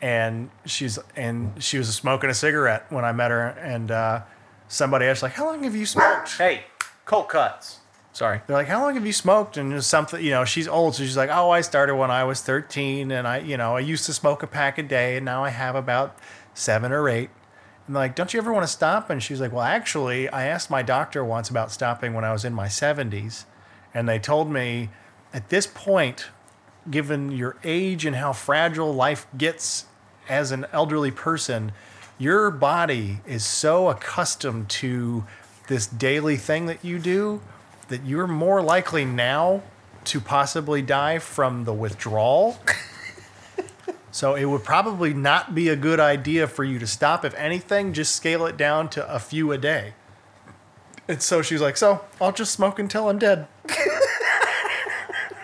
and 0.00 0.50
she's 0.64 0.98
and 1.16 1.60
she 1.62 1.78
was 1.78 1.92
smoking 1.94 2.30
a 2.30 2.34
cigarette 2.34 2.86
when 2.90 3.04
I 3.04 3.12
met 3.12 3.30
her 3.30 3.48
and 3.48 3.90
uh, 3.90 4.22
somebody 4.68 5.06
asked 5.06 5.22
like, 5.22 5.32
"How 5.32 5.46
long 5.46 5.64
have 5.64 5.74
you 5.74 5.86
smoked?" 5.86 6.36
Hey, 6.38 6.64
cold 7.04 7.28
cuts. 7.28 7.78
Sorry. 8.12 8.40
They're 8.46 8.56
like, 8.56 8.68
"How 8.68 8.80
long 8.82 8.94
have 8.94 9.06
you 9.06 9.12
smoked?" 9.12 9.56
And 9.56 9.72
just 9.72 9.88
something, 9.88 10.22
you 10.22 10.30
know, 10.30 10.44
she's 10.44 10.68
old, 10.68 10.94
so 10.94 11.02
she's 11.02 11.16
like, 11.16 11.30
"Oh, 11.32 11.50
I 11.50 11.62
started 11.62 11.96
when 11.96 12.10
I 12.10 12.24
was 12.24 12.42
13 12.42 13.10
and 13.10 13.26
I, 13.26 13.38
you 13.38 13.56
know, 13.56 13.76
I 13.76 13.80
used 13.80 14.06
to 14.06 14.12
smoke 14.12 14.42
a 14.42 14.46
pack 14.46 14.78
a 14.78 14.82
day 14.82 15.16
and 15.16 15.24
now 15.24 15.42
I 15.42 15.50
have 15.50 15.74
about 15.74 16.16
7 16.54 16.92
or 16.92 17.08
8." 17.08 17.30
And 17.88 17.94
like, 17.94 18.14
"Don't 18.14 18.32
you 18.32 18.38
ever 18.38 18.52
want 18.52 18.62
to 18.62 18.72
stop?" 18.72 19.10
And 19.10 19.20
she's 19.20 19.40
like, 19.40 19.50
"Well, 19.50 19.64
actually, 19.64 20.28
I 20.28 20.44
asked 20.44 20.70
my 20.70 20.82
doctor 20.82 21.24
once 21.24 21.50
about 21.50 21.72
stopping 21.72 22.14
when 22.14 22.24
I 22.24 22.32
was 22.32 22.44
in 22.44 22.54
my 22.54 22.68
70s, 22.68 23.44
and 23.92 24.08
they 24.08 24.20
told 24.20 24.48
me 24.50 24.90
at 25.34 25.48
this 25.48 25.66
point, 25.66 26.26
given 26.90 27.32
your 27.32 27.56
age 27.64 28.04
and 28.04 28.16
how 28.16 28.32
fragile 28.32 28.94
life 28.94 29.26
gets 29.36 29.86
as 30.28 30.52
an 30.52 30.66
elderly 30.72 31.10
person, 31.10 31.72
your 32.18 32.50
body 32.50 33.20
is 33.26 33.44
so 33.44 33.88
accustomed 33.88 34.68
to 34.68 35.24
this 35.68 35.86
daily 35.86 36.36
thing 36.36 36.66
that 36.66 36.84
you 36.84 36.98
do 36.98 37.40
that 37.88 38.04
you're 38.04 38.26
more 38.26 38.62
likely 38.62 39.04
now 39.04 39.62
to 40.04 40.20
possibly 40.20 40.82
die 40.82 41.18
from 41.18 41.64
the 41.64 41.72
withdrawal. 41.72 42.58
so 44.10 44.34
it 44.34 44.44
would 44.46 44.64
probably 44.64 45.12
not 45.14 45.54
be 45.54 45.68
a 45.68 45.76
good 45.76 46.00
idea 46.00 46.46
for 46.46 46.64
you 46.64 46.78
to 46.78 46.86
stop. 46.86 47.24
If 47.24 47.34
anything, 47.34 47.92
just 47.92 48.14
scale 48.14 48.46
it 48.46 48.56
down 48.56 48.88
to 48.90 49.08
a 49.14 49.18
few 49.18 49.52
a 49.52 49.58
day. 49.58 49.94
And 51.06 51.22
so 51.22 51.40
she's 51.42 51.60
like, 51.60 51.76
So 51.76 52.04
I'll 52.20 52.32
just 52.32 52.52
smoke 52.52 52.78
until 52.78 53.08
I'm 53.08 53.18
dead. 53.18 53.46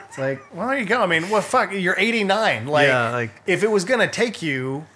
It's 0.09 0.19
like, 0.19 0.55
well, 0.55 0.69
there 0.69 0.79
you 0.79 0.85
go. 0.85 1.03
I 1.03 1.07
mean, 1.07 1.29
what 1.29 1.43
fuck? 1.43 1.73
You're 1.73 1.97
89. 1.99 2.67
Like, 2.69 2.87
Yeah, 2.87 3.11
like- 3.11 3.43
if 3.47 3.63
it 3.65 3.71
was 3.71 3.85
gonna 3.85 4.07
take 4.09 4.43
you 4.43 4.87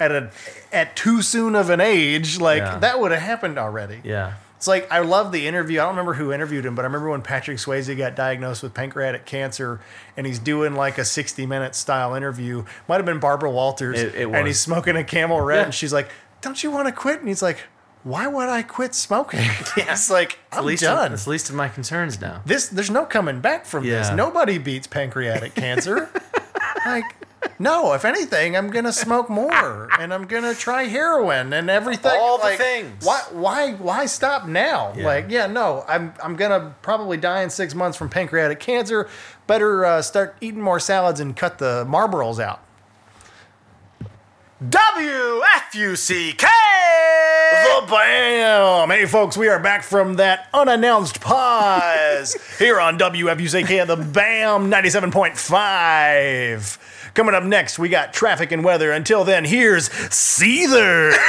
at 0.00 0.10
a 0.10 0.30
at 0.72 0.96
too 0.96 1.22
soon 1.22 1.54
of 1.54 1.70
an 1.70 1.80
age, 1.80 2.40
like 2.40 2.58
Yeah. 2.58 2.78
that 2.78 2.98
would 3.00 3.12
have 3.12 3.22
happened 3.22 3.58
already. 3.58 4.00
Yeah. 4.02 4.32
It's 4.56 4.66
like 4.66 4.90
I 4.90 5.00
love 5.00 5.32
the 5.32 5.46
interview. 5.46 5.80
I 5.80 5.82
don't 5.84 5.90
remember 5.90 6.14
who 6.14 6.32
interviewed 6.32 6.64
him, 6.64 6.74
but 6.74 6.82
I 6.82 6.86
remember 6.86 7.10
when 7.10 7.22
Patrick 7.22 7.58
Swayze 7.58 7.94
got 7.96 8.16
diagnosed 8.16 8.62
with 8.62 8.72
pancreatic 8.72 9.26
cancer, 9.26 9.80
and 10.16 10.26
he's 10.26 10.38
doing 10.38 10.74
like 10.74 10.96
a 10.98 11.04
60 11.04 11.44
minute 11.46 11.74
style 11.74 12.14
interview. 12.14 12.64
Might 12.88 12.96
have 12.96 13.04
been 13.04 13.20
Barbara 13.20 13.50
Walters, 13.50 14.00
It- 14.00 14.14
it 14.14 14.28
and 14.28 14.46
he's 14.46 14.58
smoking 14.60 14.96
a 14.96 15.04
Camel 15.04 15.40
Red, 15.40 15.56
Yeah. 15.58 15.64
and 15.64 15.74
she's 15.74 15.92
like, 15.92 16.08
"Don't 16.40 16.62
you 16.64 16.70
want 16.70 16.86
to 16.86 16.92
quit?" 16.92 17.18
And 17.20 17.28
he's 17.28 17.42
like, 17.42 17.58
"Why 18.02 18.26
would 18.26 18.48
I 18.48 18.62
quit 18.62 18.94
smoking?" 18.94 19.40
It's 19.76 20.08
like 20.08 20.38
It's 20.48 20.56
I'm 20.58 20.64
least 20.64 20.82
done. 20.84 21.08
Of, 21.08 21.12
it's 21.12 21.26
least 21.26 21.50
of 21.50 21.54
my 21.54 21.68
concerns 21.68 22.18
now. 22.20 22.40
this 22.46 22.68
there's 22.68 22.90
no 22.90 23.04
coming 23.04 23.40
back 23.40 23.66
from 23.66 23.84
this. 23.86 24.10
Nobody 24.10 24.56
beats 24.56 24.86
pancreatic 24.86 25.54
cancer. 25.54 26.08
like, 26.86 27.04
no. 27.58 27.92
If 27.94 28.04
anything, 28.04 28.56
I'm 28.56 28.70
gonna 28.70 28.92
smoke 28.92 29.28
more, 29.28 29.88
and 29.98 30.12
I'm 30.12 30.26
gonna 30.26 30.54
try 30.54 30.84
heroin 30.84 31.52
and 31.52 31.70
everything. 31.70 32.12
All 32.14 32.38
the 32.38 32.56
things. 32.56 33.04
Why? 33.04 33.22
Why? 33.32 33.72
Why 33.74 34.06
stop 34.06 34.46
now? 34.46 34.92
Yeah. 34.96 35.06
Like, 35.06 35.26
yeah, 35.28 35.46
no. 35.46 35.84
I'm 35.88 36.12
I'm 36.22 36.36
gonna 36.36 36.74
probably 36.82 37.16
die 37.16 37.42
in 37.42 37.50
six 37.50 37.74
months 37.74 37.96
from 37.96 38.08
pancreatic 38.08 38.60
cancer. 38.60 39.08
Better 39.46 39.84
uh, 39.84 40.02
start 40.02 40.36
eating 40.40 40.60
more 40.60 40.80
salads 40.80 41.20
and 41.20 41.36
cut 41.36 41.58
the 41.58 41.84
Marlboros 41.88 42.40
out. 42.40 42.60
W 44.68 45.42
F 45.54 45.74
U 45.74 45.96
C 45.96 46.32
K. 46.32 46.46
The 47.52 47.86
BAM! 47.88 48.90
Hey, 48.90 49.06
folks, 49.06 49.36
we 49.36 49.48
are 49.48 49.60
back 49.60 49.82
from 49.82 50.14
that 50.14 50.48
unannounced 50.52 51.20
pause 51.20 52.36
here 52.58 52.80
on 52.80 52.98
WFUCK, 52.98 53.86
the 53.86 53.96
BAM 53.96 54.70
97.5. 54.70 56.78
Coming 57.16 57.34
up 57.34 57.44
next, 57.44 57.78
we 57.78 57.88
got 57.88 58.12
traffic 58.12 58.52
and 58.52 58.62
weather. 58.62 58.92
Until 58.92 59.24
then, 59.24 59.46
here's 59.46 59.88
Seether. 59.88 61.12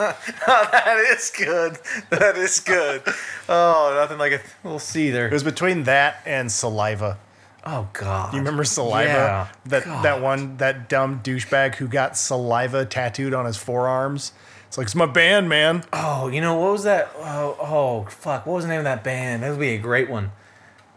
Oh, 0.48 0.68
that 0.72 0.98
is 1.12 1.30
good. 1.30 1.78
That 2.08 2.36
is 2.36 2.58
good. 2.58 3.02
Oh, 3.48 3.92
nothing 3.94 4.18
like 4.18 4.32
a 4.32 4.40
little 4.64 4.80
Seether. 4.80 5.26
It 5.26 5.32
was 5.32 5.44
between 5.44 5.84
that 5.84 6.20
and 6.26 6.50
saliva. 6.50 7.18
Oh 7.64 7.88
God. 7.92 8.32
You 8.32 8.40
remember 8.40 8.64
saliva? 8.64 9.08
Yeah. 9.08 9.48
That 9.66 9.84
that 10.02 10.20
one, 10.20 10.56
that 10.56 10.88
dumb 10.88 11.20
douchebag 11.22 11.76
who 11.76 11.86
got 11.86 12.16
saliva 12.16 12.84
tattooed 12.84 13.32
on 13.32 13.46
his 13.46 13.56
forearms. 13.56 14.32
It's 14.66 14.76
like 14.78 14.86
it's 14.86 14.96
my 14.96 15.06
band, 15.06 15.48
man. 15.48 15.84
Oh, 15.92 16.26
you 16.26 16.40
know 16.40 16.56
what 16.56 16.72
was 16.72 16.84
that? 16.84 17.12
Oh, 17.18 17.56
oh, 17.60 18.10
fuck! 18.10 18.46
What 18.46 18.54
was 18.54 18.64
the 18.64 18.70
name 18.70 18.78
of 18.78 18.84
that 18.84 19.04
band? 19.04 19.44
That 19.44 19.50
would 19.50 19.60
be 19.60 19.74
a 19.74 19.78
great 19.78 20.10
one. 20.10 20.32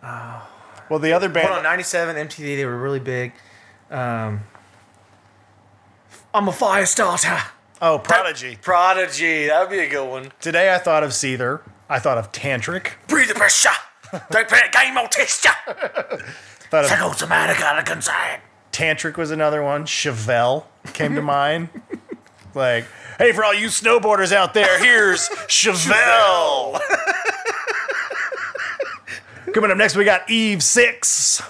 Well, 0.02 1.00
the 1.00 1.14
other 1.14 1.30
band. 1.30 1.48
Hold 1.50 1.60
on, 1.60 1.64
'97 1.64 2.16
MTV. 2.28 2.56
They 2.56 2.66
were 2.66 2.78
really 2.78 3.00
big. 3.00 3.34
Um, 3.94 4.42
I'm 6.34 6.48
a 6.48 6.52
fire 6.52 6.86
starter. 6.88 7.38
Oh, 7.82 8.00
Prodigy. 8.00 8.58
Prodigy. 8.62 9.48
That 9.48 9.62
would 9.62 9.70
be 9.70 9.80
a 9.80 9.90
good 9.90 10.10
one. 10.10 10.32
Today 10.42 10.74
I 10.74 10.80
thought 10.80 11.04
of 11.04 11.12
Seether. 11.12 11.62
I 11.90 12.00
thought 12.00 12.18
of 12.18 12.32
Tantric. 12.32 12.94
Breathe 13.08 13.28
the 13.28 13.36
pressure. 13.36 13.70
Don't 14.32 14.48
play 14.48 14.62
a 14.68 14.72
game, 14.72 14.98
I'll 14.98 15.08
test 15.08 15.46
ya. 15.46 15.52
Thought 16.72 16.86
of 16.86 16.90
Psychosomatic 16.90 17.86
consent. 17.86 18.42
Tantric 18.72 19.16
was 19.18 19.30
another 19.30 19.62
one. 19.62 19.86
Chevelle 19.86 20.66
came 20.94 21.14
to 21.14 21.22
mind. 21.24 21.70
Like, 22.56 22.86
hey, 23.20 23.32
for 23.32 23.44
all 23.44 23.54
you 23.54 23.68
snowboarders 23.68 24.32
out 24.32 24.54
there, 24.56 24.80
here's 24.80 25.30
Chevelle. 25.48 26.80
Coming 29.54 29.70
up 29.70 29.78
next, 29.78 29.96
we 29.96 30.04
got 30.04 30.28
Eve 30.32 30.64
Six. 30.64 31.44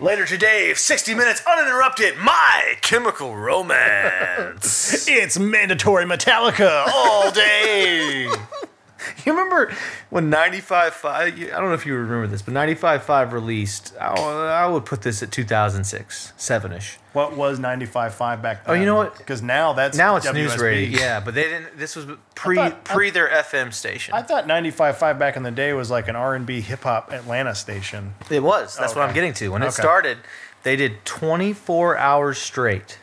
Later 0.00 0.26
today, 0.26 0.74
60 0.74 1.14
minutes 1.14 1.42
uninterrupted. 1.46 2.16
My 2.18 2.74
Chemical 2.82 3.34
Romance. 3.36 5.06
It's 5.14 5.38
mandatory 5.38 6.04
Metallica 6.04 6.86
all 6.92 7.30
day. 7.30 8.28
You 9.24 9.32
remember 9.32 9.72
when 10.10 10.30
95.5, 10.30 11.04
I 11.04 11.30
don't 11.30 11.68
know 11.68 11.72
if 11.74 11.86
you 11.86 11.94
remember 11.94 12.26
this, 12.26 12.42
but 12.42 12.54
95.5 12.54 13.32
released, 13.32 13.94
I, 14.00 14.06
I 14.14 14.66
would 14.66 14.84
put 14.84 15.02
this 15.02 15.22
at 15.22 15.30
2006, 15.32 16.32
7-ish. 16.36 16.98
what 17.12 17.36
was 17.36 17.58
95.5 17.58 18.42
back 18.42 18.64
then? 18.64 18.74
Oh, 18.76 18.78
you 18.78 18.84
know 18.86 18.96
what? 18.96 19.16
Because 19.18 19.40
now 19.42 19.72
that's 19.72 19.96
Now 19.96 20.16
it's 20.16 20.26
WSB. 20.26 20.34
news 20.34 20.58
radio. 20.58 20.98
Yeah, 21.00 21.20
but 21.20 21.34
they 21.34 21.44
didn't, 21.44 21.76
this 21.78 21.96
was 21.96 22.06
pre, 22.34 22.56
thought- 22.56 22.84
pre 22.84 23.10
their 23.10 23.28
FM 23.28 23.72
station. 23.72 24.14
I 24.14 24.22
thought 24.22 24.46
95.5 24.46 25.18
back 25.18 25.36
in 25.36 25.42
the 25.42 25.50
day 25.50 25.72
was 25.72 25.90
like 25.90 26.08
an 26.08 26.16
R&B 26.16 26.60
hip 26.60 26.82
hop 26.82 27.12
Atlanta 27.12 27.54
station. 27.54 28.14
it 28.30 28.42
was. 28.42 28.76
That's 28.76 28.92
oh, 28.92 28.96
what 28.96 29.02
Okay. 29.02 29.08
I'm 29.08 29.14
getting 29.14 29.32
to. 29.34 29.48
When 29.50 29.62
it 29.62 29.66
Okay. 29.66 29.82
started, 29.82 30.18
they 30.62 30.76
did 30.76 31.04
24 31.04 31.96
hours 31.98 32.38
straight. 32.38 32.98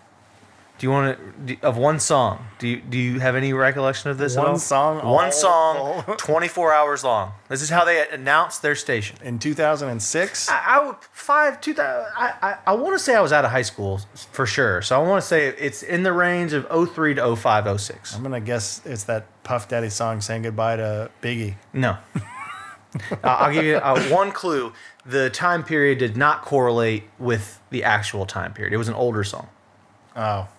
Do 0.81 0.87
you 0.87 0.91
want 0.91 1.45
to 1.47 1.57
of 1.61 1.77
one 1.77 1.99
song? 1.99 2.43
Do 2.57 2.67
you 2.67 2.77
do 2.81 2.97
you 2.97 3.19
have 3.19 3.35
any 3.35 3.53
recollection 3.53 4.09
of 4.09 4.17
this? 4.17 4.35
at 4.35 4.39
One 4.41 4.49
all? 4.53 4.57
song? 4.57 4.95
One 5.07 5.27
Oh. 5.27 5.29
song. 5.29 6.03
Twenty 6.17 6.47
four 6.47 6.73
hours 6.73 7.03
long. 7.03 7.33
This 7.49 7.61
is 7.61 7.69
how 7.69 7.85
they 7.85 8.03
announced 8.09 8.63
their 8.63 8.73
station. 8.73 9.15
In 9.23 9.37
2006? 9.37 10.49
I, 10.49 10.63
I 10.65 10.83
would 10.87 10.95
five 11.11 11.61
two 11.61 11.75
thousand. 11.75 12.11
I 12.17 12.33
I, 12.41 12.57
I 12.65 12.73
want 12.73 12.95
to 12.95 12.99
say 12.99 13.13
I 13.13 13.21
was 13.21 13.31
out 13.31 13.45
of 13.45 13.51
high 13.51 13.61
school 13.61 14.01
for 14.31 14.47
sure. 14.47 14.81
So 14.81 14.99
I 14.99 15.07
want 15.07 15.21
to 15.21 15.27
say 15.27 15.49
it's 15.49 15.83
in 15.83 16.01
the 16.01 16.13
range 16.13 16.51
of 16.53 16.65
03 16.89 17.13
to 17.13 17.35
05, 17.35 17.79
06. 17.79 18.15
I'm 18.15 18.21
going 18.23 18.33
to 18.33 18.39
guess 18.43 18.81
it's 18.83 19.03
that 19.03 19.27
Puff 19.43 19.67
Daddy 19.69 19.89
song 19.91 20.19
saying 20.19 20.41
goodbye 20.41 20.77
to 20.77 21.11
Biggie. 21.21 21.57
No. 21.73 21.97
Uh, 22.93 23.17
I'll 23.23 23.53
give 23.53 23.63
you 23.63 23.77
uh, 23.77 24.01
one 24.09 24.33
clue. 24.33 24.73
The 25.05 25.29
time 25.29 25.63
period 25.63 25.99
did 25.99 26.17
not 26.17 26.41
correlate 26.41 27.03
with 27.19 27.61
the 27.69 27.85
actual 27.85 28.25
time 28.25 28.51
period. 28.53 28.73
It 28.73 28.77
was 28.77 28.89
an 28.89 28.95
older 28.95 29.23
song. 29.23 29.47
Oh. 30.13 30.49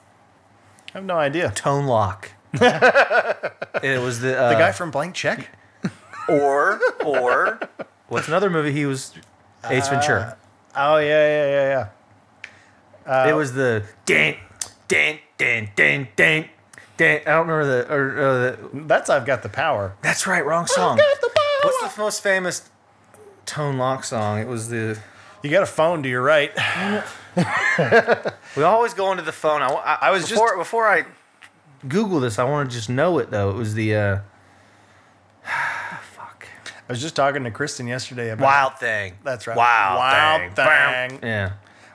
I 0.94 0.98
have 0.98 1.04
no 1.04 1.16
idea. 1.16 1.50
Tone 1.52 1.86
Loc. 1.86 2.30
it 2.52 4.02
was 4.02 4.20
the 4.20 4.38
uh, 4.38 4.50
The 4.50 4.56
guy 4.56 4.72
from 4.72 4.90
Blank 4.90 5.14
Check? 5.14 5.48
or 6.28 6.80
or 7.04 7.60
what's 8.08 8.28
another 8.28 8.50
movie? 8.50 8.72
He 8.72 8.84
was 8.84 9.14
Ace 9.70 9.88
Ventura. 9.88 10.36
Oh, 10.76 10.98
yeah, 10.98 11.06
yeah, 11.06 11.50
yeah, 11.50 11.88
yeah. 13.06 13.28
it 13.28 13.34
was 13.34 13.52
the 13.52 13.84
ding, 14.06 14.36
ding, 14.88 15.18
ding, 15.38 15.70
ding, 15.76 16.08
ding. 16.16 16.48
I 16.98 17.18
don't 17.24 17.48
remember 17.48 17.64
the 17.64 17.92
or 17.92 18.20
uh, 18.20 18.34
the. 18.34 18.84
That's 18.86 19.10
I've 19.10 19.26
Got 19.26 19.42
the 19.42 19.48
Power. 19.48 19.96
That's 20.02 20.26
right, 20.26 20.44
wrong 20.44 20.66
song. 20.66 20.96
The 20.96 21.30
power. 21.34 21.70
What's 21.70 21.94
the 21.94 22.00
most 22.00 22.22
famous 22.22 22.70
Tone 23.46 23.78
Loc 23.78 24.04
song? 24.04 24.40
It 24.40 24.46
was 24.46 24.68
the. 24.68 24.98
You 25.42 25.50
got 25.50 25.62
a 25.62 25.66
phone 25.66 26.02
to 26.02 26.08
your 26.08 26.22
right. 26.22 26.52
We 28.56 28.62
always 28.64 28.92
go 28.94 29.10
into 29.12 29.22
the 29.24 29.32
phone. 29.32 29.62
I, 29.62 29.66
I, 29.68 29.98
I 30.02 30.10
was 30.10 30.28
before 30.28 30.48
just- 30.48 30.58
before 30.58 30.86
I 30.88 31.04
Google 31.88 32.20
this. 32.20 32.38
I 32.38 32.44
want 32.44 32.70
to 32.70 32.76
just 32.76 32.88
know 32.90 33.18
it 33.18 33.30
though. 33.30 33.50
It 33.50 33.56
was 33.56 33.74
the 33.74 33.94
uh, 33.96 34.18
fuck 36.02 36.46
I 36.66 36.92
was 36.92 37.00
just 37.00 37.16
talking 37.16 37.44
to 37.44 37.50
Kristen 37.50 37.86
yesterday 37.86 38.30
about. 38.30 38.44
Wild 38.44 38.78
Thing. 38.78 39.14
That's 39.24 39.46
right. 39.46 39.56
Wild, 39.56 39.98
Wild 39.98 40.54
Thing. 40.54 41.18
Thing. 41.18 41.28
Yeah. 41.28 41.52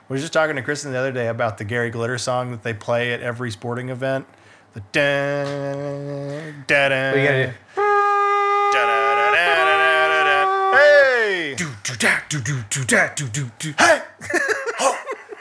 We 0.08 0.14
were 0.16 0.20
just 0.20 0.32
talking 0.32 0.56
to 0.56 0.62
Kristen 0.62 0.90
the 0.92 0.98
other 0.98 1.12
day 1.12 1.28
about 1.28 1.58
the 1.58 1.64
Gary 1.64 1.90
Glitter 1.90 2.18
song 2.18 2.50
that 2.50 2.62
they 2.62 2.72
play 2.74 3.12
at 3.12 3.20
every 3.20 3.50
sporting 3.50 3.90
event. 3.90 4.26
The 4.74 4.80
dun, 4.92 6.64
da 6.66 6.88
da. 6.88 7.10
What 7.10 7.18
you 7.18 7.24
gotta 7.26 7.54
Hey! 10.76 11.54
do? 11.56 11.66
Do 11.84 11.94
da 11.96 12.18
do 12.28 12.40
do 12.40 12.62
do 12.70 12.84
da 12.84 13.08
do 13.14 13.28
do 13.28 13.50
do. 13.58 13.74
Hey! 13.78 14.02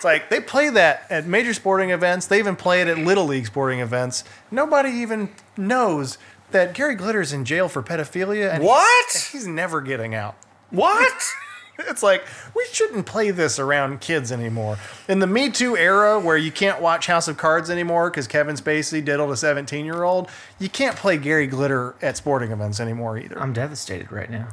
Like 0.08 0.30
they 0.30 0.40
play 0.40 0.70
that 0.70 1.06
at 1.10 1.26
major 1.28 1.54
sporting 1.54 1.90
events. 1.90 2.28
They 2.28 2.40
even 2.40 2.56
play 2.56 2.82
it 2.82 2.88
at 2.88 2.98
little 2.98 3.26
league 3.26 3.46
sporting 3.46 3.82
events. 3.82 4.24
Nobody 4.50 4.90
even 4.90 5.30
knows 5.58 6.18
that 6.52 6.74
Gary 6.74 6.96
Glitter's 6.96 7.34
in 7.34 7.44
jail 7.44 7.68
for 7.68 7.84
pedophilia. 7.84 8.54
And 8.54 8.64
What? 8.64 9.12
He's, 9.12 9.28
he's 9.28 9.48
never 9.48 9.82
getting 9.82 10.16
out. 10.16 10.36
What? 10.72 11.14
It's 11.80 12.02
like 12.02 12.26
we 12.56 12.66
shouldn't 12.72 13.06
play 13.06 13.30
this 13.30 13.60
around 13.60 14.02
kids 14.02 14.32
anymore. 14.32 14.80
In 15.08 15.20
the 15.20 15.28
Me 15.28 15.52
Too 15.52 15.78
era, 15.78 16.20
where 16.20 16.36
you 16.36 16.52
can't 16.52 16.82
watch 16.82 17.06
House 17.06 17.28
of 17.28 17.38
Cards 17.38 17.70
anymore 17.70 18.10
because 18.10 18.26
Kevin 18.26 18.56
Spacey 18.56 19.06
diddled 19.06 19.30
a 19.30 19.34
17-year-old, 19.34 20.28
you 20.58 20.70
can't 20.70 20.96
play 20.96 21.18
Gary 21.18 21.46
Glitter 21.46 21.94
at 22.02 22.18
sporting 22.18 22.52
events 22.52 22.80
anymore 22.80 23.20
either. 23.20 23.40
I'm 23.40 23.54
devastated 23.54 24.12
right 24.12 24.32
now. 24.32 24.48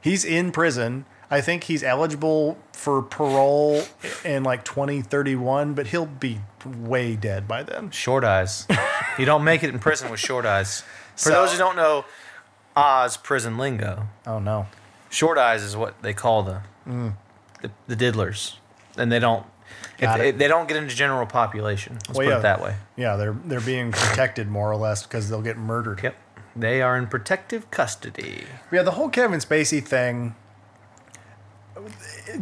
He's 0.00 0.24
in 0.24 0.52
prison. 0.52 1.04
I 1.30 1.40
think 1.40 1.64
he's 1.64 1.82
eligible 1.82 2.58
for 2.72 3.02
parole 3.02 3.82
in 4.24 4.42
like 4.42 4.64
2031, 4.64 5.74
but 5.74 5.88
he'll 5.88 6.06
be 6.06 6.40
way 6.64 7.14
dead 7.16 7.46
by 7.46 7.62
then. 7.62 7.90
Short 7.90 8.24
eyes. 8.24 8.66
you 9.18 9.24
don't 9.24 9.44
make 9.44 9.62
it 9.62 9.70
in 9.70 9.78
prison 9.78 10.10
with 10.10 10.18
short 10.20 10.44
eyes. 10.44 10.82
For 11.12 11.28
So- 11.28 11.30
those 11.30 11.52
who 11.52 11.58
don't 11.58 11.76
know 11.76 12.04
Oz 12.76 13.16
prison 13.16 13.58
lingo, 13.58 14.08
Oh 14.26 14.38
no. 14.38 14.66
short 15.10 15.38
eyes 15.38 15.62
is 15.62 15.76
what 15.76 16.00
they 16.02 16.14
call 16.14 16.42
the 16.42 16.60
mm. 16.86 17.14
the, 17.62 17.70
the 17.88 17.96
diddlers, 17.96 18.54
and 18.96 19.10
they 19.10 19.18
don't. 19.18 19.44
If 19.98 20.38
they 20.38 20.48
don't 20.48 20.66
get 20.66 20.76
into 20.78 20.94
general 20.94 21.26
population. 21.26 21.94
Let's 22.08 22.18
Well, 22.18 22.26
put 22.26 22.30
yeah. 22.30 22.38
it 22.38 22.42
that 22.42 22.60
way. 22.62 22.76
Yeah, 22.96 23.16
they're 23.16 23.36
they're 23.44 23.60
being 23.60 23.92
protected 23.92 24.48
more 24.48 24.70
or 24.70 24.76
less 24.76 25.02
because 25.02 25.28
they'll 25.28 25.42
get 25.42 25.58
murdered. 25.58 26.00
Yep. 26.02 26.16
They 26.56 26.80
are 26.80 26.96
in 26.96 27.06
protective 27.06 27.70
custody. 27.70 28.44
Yeah, 28.72 28.82
the 28.82 28.92
whole 28.92 29.08
Kevin 29.08 29.40
Spacey 29.40 29.84
thing. 29.84 30.34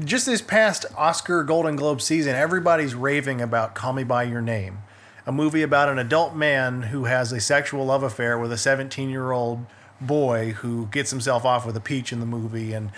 Just 0.04 0.26
this 0.26 0.42
past 0.42 0.86
Oscar 0.96 1.42
Golden 1.44 1.76
Globe 1.76 2.00
season, 2.00 2.34
everybody's 2.34 2.94
raving 2.94 3.40
about 3.40 3.74
Call 3.74 3.92
Me 3.92 4.04
By 4.04 4.24
Your 4.24 4.40
Name, 4.42 4.78
a 5.26 5.32
movie 5.32 5.62
about 5.62 5.88
an 5.88 5.98
adult 5.98 6.34
man 6.34 6.82
who 6.82 7.04
has 7.04 7.32
a 7.32 7.40
sexual 7.40 7.86
love 7.86 8.02
affair 8.02 8.38
with 8.38 8.52
a 8.52 8.58
17 8.58 9.10
year 9.10 9.32
old 9.32 9.66
boy 10.00 10.52
who 10.52 10.86
gets 10.86 11.10
himself 11.10 11.44
off 11.44 11.66
with 11.66 11.76
a 11.76 11.80
peach 11.80 12.12
in 12.12 12.20
the 12.20 12.26
movie. 12.26 12.72
And 12.72 12.90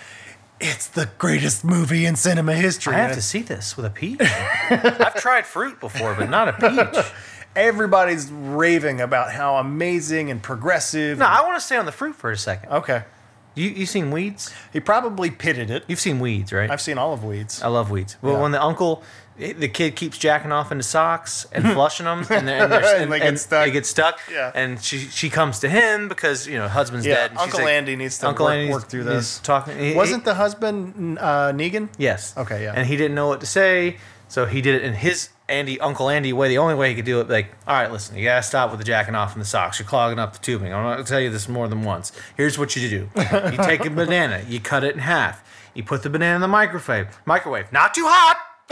it's 0.59 0.87
the 0.87 1.09
greatest 1.17 1.63
movie 1.63 2.05
in 2.05 2.15
cinema 2.15 2.53
history. 2.53 2.95
I 2.95 2.99
have 2.99 3.15
to 3.15 3.21
see 3.21 3.41
this 3.41 3.75
with 3.75 3.85
a 3.85 3.89
peach. 3.89 4.19
I've 4.21 5.15
tried 5.15 5.45
fruit 5.45 5.79
before, 5.79 6.13
but 6.15 6.29
not 6.29 6.47
a 6.49 6.53
peach. 6.53 7.05
Everybody's 7.55 8.31
raving 8.31 9.01
about 9.01 9.31
how 9.31 9.55
amazing 9.57 10.31
and 10.31 10.41
progressive. 10.41 11.17
No, 11.17 11.25
I 11.25 11.41
want 11.41 11.55
to 11.55 11.61
stay 11.61 11.75
on 11.75 11.85
the 11.85 11.91
fruit 11.91 12.15
for 12.15 12.31
a 12.31 12.37
second. 12.37 12.69
okay. 12.71 13.03
You 13.55 13.69
you 13.69 13.85
seen 13.85 14.11
weeds? 14.11 14.53
He 14.71 14.79
probably 14.79 15.29
pitted 15.29 15.69
it. 15.69 15.83
You've 15.87 15.99
seen 15.99 16.19
weeds, 16.19 16.53
right? 16.53 16.69
I've 16.71 16.81
seen 16.81 16.97
all 16.97 17.13
of 17.13 17.23
Weeds. 17.23 17.61
I 17.61 17.67
love 17.67 17.91
weeds. 17.91 18.15
Well, 18.21 18.33
Yeah. 18.35 18.41
when 18.41 18.51
the 18.51 18.63
uncle, 18.63 19.03
the 19.37 19.67
kid 19.67 19.95
keeps 19.97 20.17
jacking 20.17 20.51
off 20.53 20.71
into 20.71 20.83
socks 20.83 21.45
and 21.51 21.65
flushing 21.73 22.05
them, 22.05 22.19
and, 22.29 22.47
they're, 22.47 22.63
and, 22.63 22.71
they're, 22.71 22.83
And 22.95 23.03
and, 23.03 23.11
they 23.11 23.19
get 23.19 23.39
stuck. 23.39 23.65
They 23.65 23.71
get 23.71 23.85
stuck. 23.85 24.19
Yeah. 24.31 24.51
And 24.55 24.81
she 24.81 24.99
she 24.99 25.29
comes 25.29 25.59
to 25.59 25.69
him 25.69 26.07
because 26.07 26.47
you 26.47 26.57
know 26.57 26.67
husband's 26.69 27.05
Yeah, 27.05 27.15
dead. 27.15 27.31
and 27.31 27.39
she's 27.39 27.43
Uncle 27.47 27.59
like- 27.65 27.73
Andy 27.73 27.95
needs 27.97 28.17
to 28.19 28.27
work, 28.27 28.39
Andy's- 28.41 28.71
work 28.73 28.87
through 28.89 29.03
he's 29.03 29.09
this. 29.09 29.39
Talking. 29.39 29.77
he- 29.77 29.95
Wasn't 29.95 30.21
he- 30.23 30.25
the 30.25 30.35
husband 30.35 31.17
uh, 31.19 31.51
Negan? 31.51 31.89
Yes. 31.97 32.33
Okay, 32.37 32.63
yeah. 32.63 32.73
And 32.75 32.87
he 32.87 32.95
didn't 32.95 33.15
know 33.15 33.27
what 33.27 33.41
to 33.41 33.45
say, 33.47 33.97
so 34.29 34.45
he 34.45 34.61
did 34.61 34.75
it 34.75 34.83
in 34.83 34.93
his 34.93 35.27
Andy 35.51 35.79
Uncle 35.79 36.09
Andy 36.09 36.33
way. 36.33 36.47
The 36.47 36.57
only 36.57 36.75
way 36.75 36.89
he 36.89 36.95
could 36.95 37.05
do 37.05 37.19
it, 37.19 37.29
like, 37.29 37.47
all 37.67 37.75
right, 37.75 37.91
listen, 37.91 38.17
you 38.17 38.23
gotta 38.23 38.41
stop 38.41 38.71
with 38.71 38.79
the 38.79 38.85
jacking 38.85 39.15
off 39.15 39.33
and 39.33 39.41
the 39.41 39.45
socks. 39.45 39.77
You're 39.79 39.87
clogging 39.87 40.17
up 40.17 40.33
the 40.33 40.39
tubing. 40.39 40.73
I'm 40.73 40.83
gonna 40.83 41.03
tell 41.03 41.19
you 41.19 41.29
this 41.29 41.47
more 41.49 41.67
than 41.67 41.83
once. 41.83 42.11
Here's 42.37 42.57
what 42.57 42.75
you 42.75 42.89
do: 42.89 43.09
you 43.15 43.57
take 43.57 43.85
a 43.85 43.89
banana, 43.91 44.43
you 44.47 44.59
cut 44.59 44.83
it 44.83 44.95
in 44.95 45.01
half, 45.01 45.43
you 45.73 45.83
put 45.83 46.03
the 46.03 46.09
banana 46.09 46.35
in 46.35 46.41
the 46.41 46.47
microwave. 46.47 47.07
Microwave, 47.25 47.71
not 47.71 47.93
too 47.93 48.05
hot. 48.07 48.37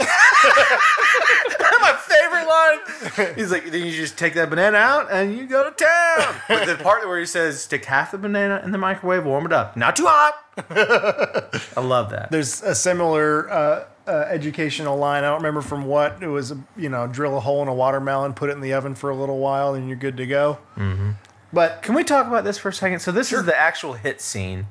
My 1.80 1.96
favorite 1.96 2.46
line. 2.46 3.34
He's 3.36 3.50
like, 3.50 3.70
then 3.70 3.86
you 3.86 3.92
just 3.92 4.18
take 4.18 4.34
that 4.34 4.50
banana 4.50 4.76
out 4.76 5.10
and 5.10 5.36
you 5.36 5.46
go 5.46 5.64
to 5.64 5.70
town. 5.70 6.34
But 6.48 6.66
the 6.66 6.76
part 6.82 7.06
where 7.06 7.18
he 7.18 7.26
says, 7.26 7.60
stick 7.60 7.84
half 7.84 8.12
the 8.12 8.18
banana 8.18 8.60
in 8.64 8.70
the 8.70 8.78
microwave, 8.78 9.24
warm 9.24 9.46
it 9.46 9.52
up, 9.52 9.76
not 9.76 9.96
too 9.96 10.06
hot. 10.06 10.34
I 11.76 11.80
love 11.80 12.10
that. 12.10 12.30
There's 12.30 12.62
a 12.62 12.74
similar 12.74 13.50
uh, 13.50 13.84
uh, 14.06 14.26
educational 14.28 14.96
line. 14.96 15.24
I 15.24 15.28
don't 15.28 15.38
remember 15.38 15.60
from 15.62 15.86
what. 15.86 16.22
It 16.22 16.28
was, 16.28 16.54
you 16.76 16.88
know, 16.88 17.06
drill 17.06 17.36
a 17.36 17.40
hole 17.40 17.62
in 17.62 17.68
a 17.68 17.74
watermelon, 17.74 18.34
put 18.34 18.50
it 18.50 18.52
in 18.54 18.60
the 18.60 18.72
oven 18.72 18.94
for 18.94 19.10
a 19.10 19.14
little 19.16 19.38
while, 19.38 19.74
and 19.74 19.86
you're 19.88 19.96
good 19.96 20.16
to 20.18 20.26
go. 20.26 20.58
Mm-hmm. 20.76 21.10
But 21.52 21.82
Can 21.82 21.94
we 21.94 22.04
talk 22.04 22.26
about 22.26 22.44
this 22.44 22.58
for 22.58 22.68
a 22.68 22.72
second? 22.72 23.00
So 23.00 23.10
this 23.12 23.32
is 23.32 23.44
the 23.44 23.58
actual 23.58 23.94
hit 23.94 24.20
scene. 24.20 24.66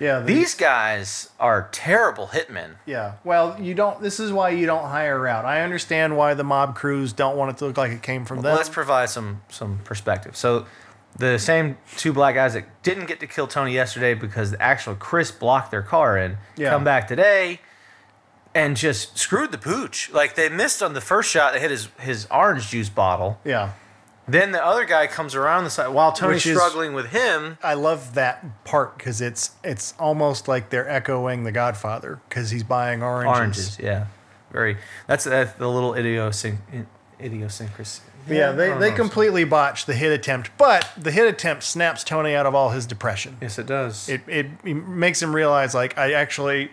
yeah, 0.00 0.20
the- 0.20 0.32
These 0.32 0.54
guys 0.54 1.28
are 1.38 1.68
terrible 1.72 2.28
hitmen. 2.28 2.76
Yeah. 2.86 3.14
Well, 3.22 3.56
you 3.60 3.74
don't. 3.74 4.00
This 4.00 4.18
is 4.18 4.32
why 4.32 4.50
you 4.50 4.64
don't 4.66 4.88
hire 4.88 5.26
out. 5.28 5.44
I 5.44 5.60
understand 5.60 6.16
why 6.16 6.32
the 6.34 6.44
mob 6.44 6.74
crews 6.74 7.12
don't 7.12 7.36
want 7.36 7.50
it 7.50 7.58
to 7.58 7.66
look 7.66 7.76
like 7.76 7.92
it 7.92 8.02
came 8.02 8.24
from 8.24 8.40
them. 8.42 8.56
Let's 8.56 8.68
provide 8.70 9.10
some 9.10 9.42
some 9.50 9.80
perspective. 9.84 10.34
So 10.36 10.66
the 11.18 11.38
same 11.38 11.76
two 11.98 12.14
black 12.14 12.34
guys 12.34 12.54
that 12.54 12.64
didn't 12.82 13.04
get 13.04 13.20
to 13.20 13.26
kill 13.26 13.46
Tony 13.46 13.74
yesterday 13.74 14.14
because 14.14 14.52
the 14.52 14.62
actual 14.62 14.94
Chris 14.94 15.30
blocked 15.30 15.70
their 15.70 15.82
car 15.82 16.16
in 16.16 16.38
Yeah. 16.56 16.70
come 16.70 16.84
back 16.84 17.06
today 17.06 17.60
and 18.54 18.76
just 18.76 19.18
screwed 19.18 19.52
the 19.52 19.58
pooch. 19.58 20.10
Like 20.12 20.34
they 20.34 20.48
missed 20.48 20.82
on 20.82 20.94
the 20.94 21.00
first 21.00 21.30
shot, 21.30 21.52
they 21.54 21.60
hit 21.60 21.70
his 21.70 21.88
his 22.00 22.26
orange 22.30 22.68
juice 22.70 22.88
bottle. 22.88 23.38
yeah. 23.44 23.72
Then 24.28 24.52
the 24.52 24.64
other 24.64 24.84
guy 24.84 25.08
comes 25.08 25.34
around 25.34 25.64
the 25.64 25.70
side 25.70 25.88
while 25.88 26.12
Tony's 26.12 26.36
Which 26.36 26.46
is- 26.46 26.56
struggling 26.56 26.94
with 26.94 27.06
him. 27.06 27.58
I 27.60 27.74
love 27.74 28.14
that 28.14 28.64
part 28.64 28.96
because 28.96 29.20
it's 29.20 29.50
it's 29.64 29.94
almost 29.98 30.46
like 30.46 30.70
they're 30.70 30.88
echoing 30.88 31.42
The 31.42 31.50
Godfather 31.50 32.20
because 32.28 32.50
he's 32.50 32.62
buying 32.62 33.02
oranges. 33.02 33.36
Oranges, 33.36 33.78
yeah. 33.80 34.06
Very. 34.52 34.76
That's, 35.08 35.24
that's 35.24 35.52
the 35.54 35.68
little 35.68 35.92
idiosync- 35.92 36.86
idiosyncrasy. 37.20 38.02
Yeah, 38.28 38.52
they, 38.52 38.68
don't 38.68 38.80
they 38.80 38.90
know. 38.90 38.96
completely 38.96 39.42
botch 39.44 39.86
the 39.86 39.94
hit 39.94 40.12
attempt, 40.12 40.50
but 40.56 40.88
the 40.96 41.10
hit 41.10 41.26
attempt 41.26 41.64
snaps 41.64 42.04
Tony 42.04 42.34
out 42.36 42.46
of 42.46 42.54
all 42.54 42.70
his 42.70 42.86
depression. 42.86 43.36
Yes, 43.40 43.58
it 43.58 43.66
does. 43.66 44.08
It, 44.08 44.20
it, 44.28 44.46
it 44.62 44.74
makes 44.74 45.20
him 45.20 45.34
realize, 45.34 45.74
like, 45.74 45.98
I 45.98 46.12
actually 46.12 46.70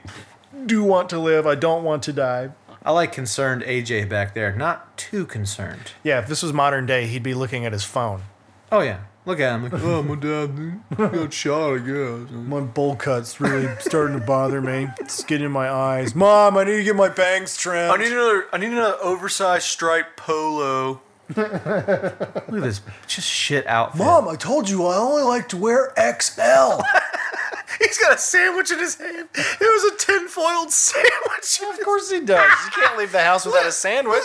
do 0.65 0.83
want 0.83 1.09
to 1.09 1.19
live. 1.19 1.45
I 1.47 1.55
don't 1.55 1.83
want 1.83 2.03
to 2.03 2.13
die. 2.13 2.51
I 2.83 2.91
like 2.91 3.11
concerned 3.11 3.63
AJ 3.63 4.07
back 4.09 4.33
there. 4.33 4.55
Not 4.55 4.97
too 4.97 5.25
concerned. 5.25 5.91
Yeah, 6.03 6.19
if 6.19 6.27
this 6.27 6.41
was 6.41 6.53
modern 6.53 6.85
day, 6.85 7.07
he'd 7.07 7.23
be 7.23 7.33
looking 7.33 7.65
at 7.65 7.73
his 7.73 7.83
phone. 7.83 8.23
Oh 8.71 8.79
yeah, 8.81 9.01
look 9.25 9.39
at 9.39 9.55
him. 9.55 9.63
Like, 9.63 9.73
oh 9.75 10.01
my 10.03 10.15
dad 10.15 10.79
got 10.95 11.33
shot. 11.33 11.73
I 11.73 11.77
guess. 11.79 12.29
My 12.31 12.61
bowl 12.61 12.95
cut's 12.95 13.41
really 13.41 13.67
starting 13.79 14.19
to 14.19 14.25
bother 14.25 14.61
me. 14.61 14.87
It's 14.99 15.23
getting 15.23 15.47
in 15.47 15.51
my 15.51 15.69
eyes. 15.69 16.15
Mom, 16.15 16.57
I 16.57 16.63
need 16.63 16.77
to 16.77 16.83
get 16.83 16.95
my 16.95 17.09
bangs 17.09 17.57
trimmed. 17.57 17.91
I 17.91 17.97
need 17.97 18.11
another. 18.11 18.45
I 18.53 18.57
need 18.57 18.71
another 18.71 18.97
oversized 19.01 19.65
striped 19.65 20.17
polo. 20.17 21.01
Look 21.35 21.53
at 21.53 22.47
this 22.47 22.81
just 23.07 23.27
shit 23.27 23.67
outfit. 23.67 23.99
Mom, 23.99 24.27
I 24.27 24.35
told 24.35 24.67
you 24.69 24.85
I 24.87 24.97
only 24.97 25.21
like 25.23 25.49
to 25.49 25.57
wear 25.57 25.93
XL. 25.95 26.41
He's 27.77 27.97
got 27.97 28.13
a 28.13 28.17
sandwich 28.17 28.71
in 28.71 28.79
his 28.79 28.95
hand. 28.95 29.29
It 29.35 29.59
was 29.61 29.93
a 29.93 29.97
tinfoiled 29.97 30.71
sandwich. 30.71 31.61
of 31.69 31.79
course 31.85 32.09
he 32.11 32.19
does. 32.21 32.51
You 32.65 32.71
can't 32.81 32.97
leave 32.97 33.11
the 33.11 33.21
house 33.23 33.45
without 33.45 33.65
a 33.65 33.71
sandwich. 33.71 34.23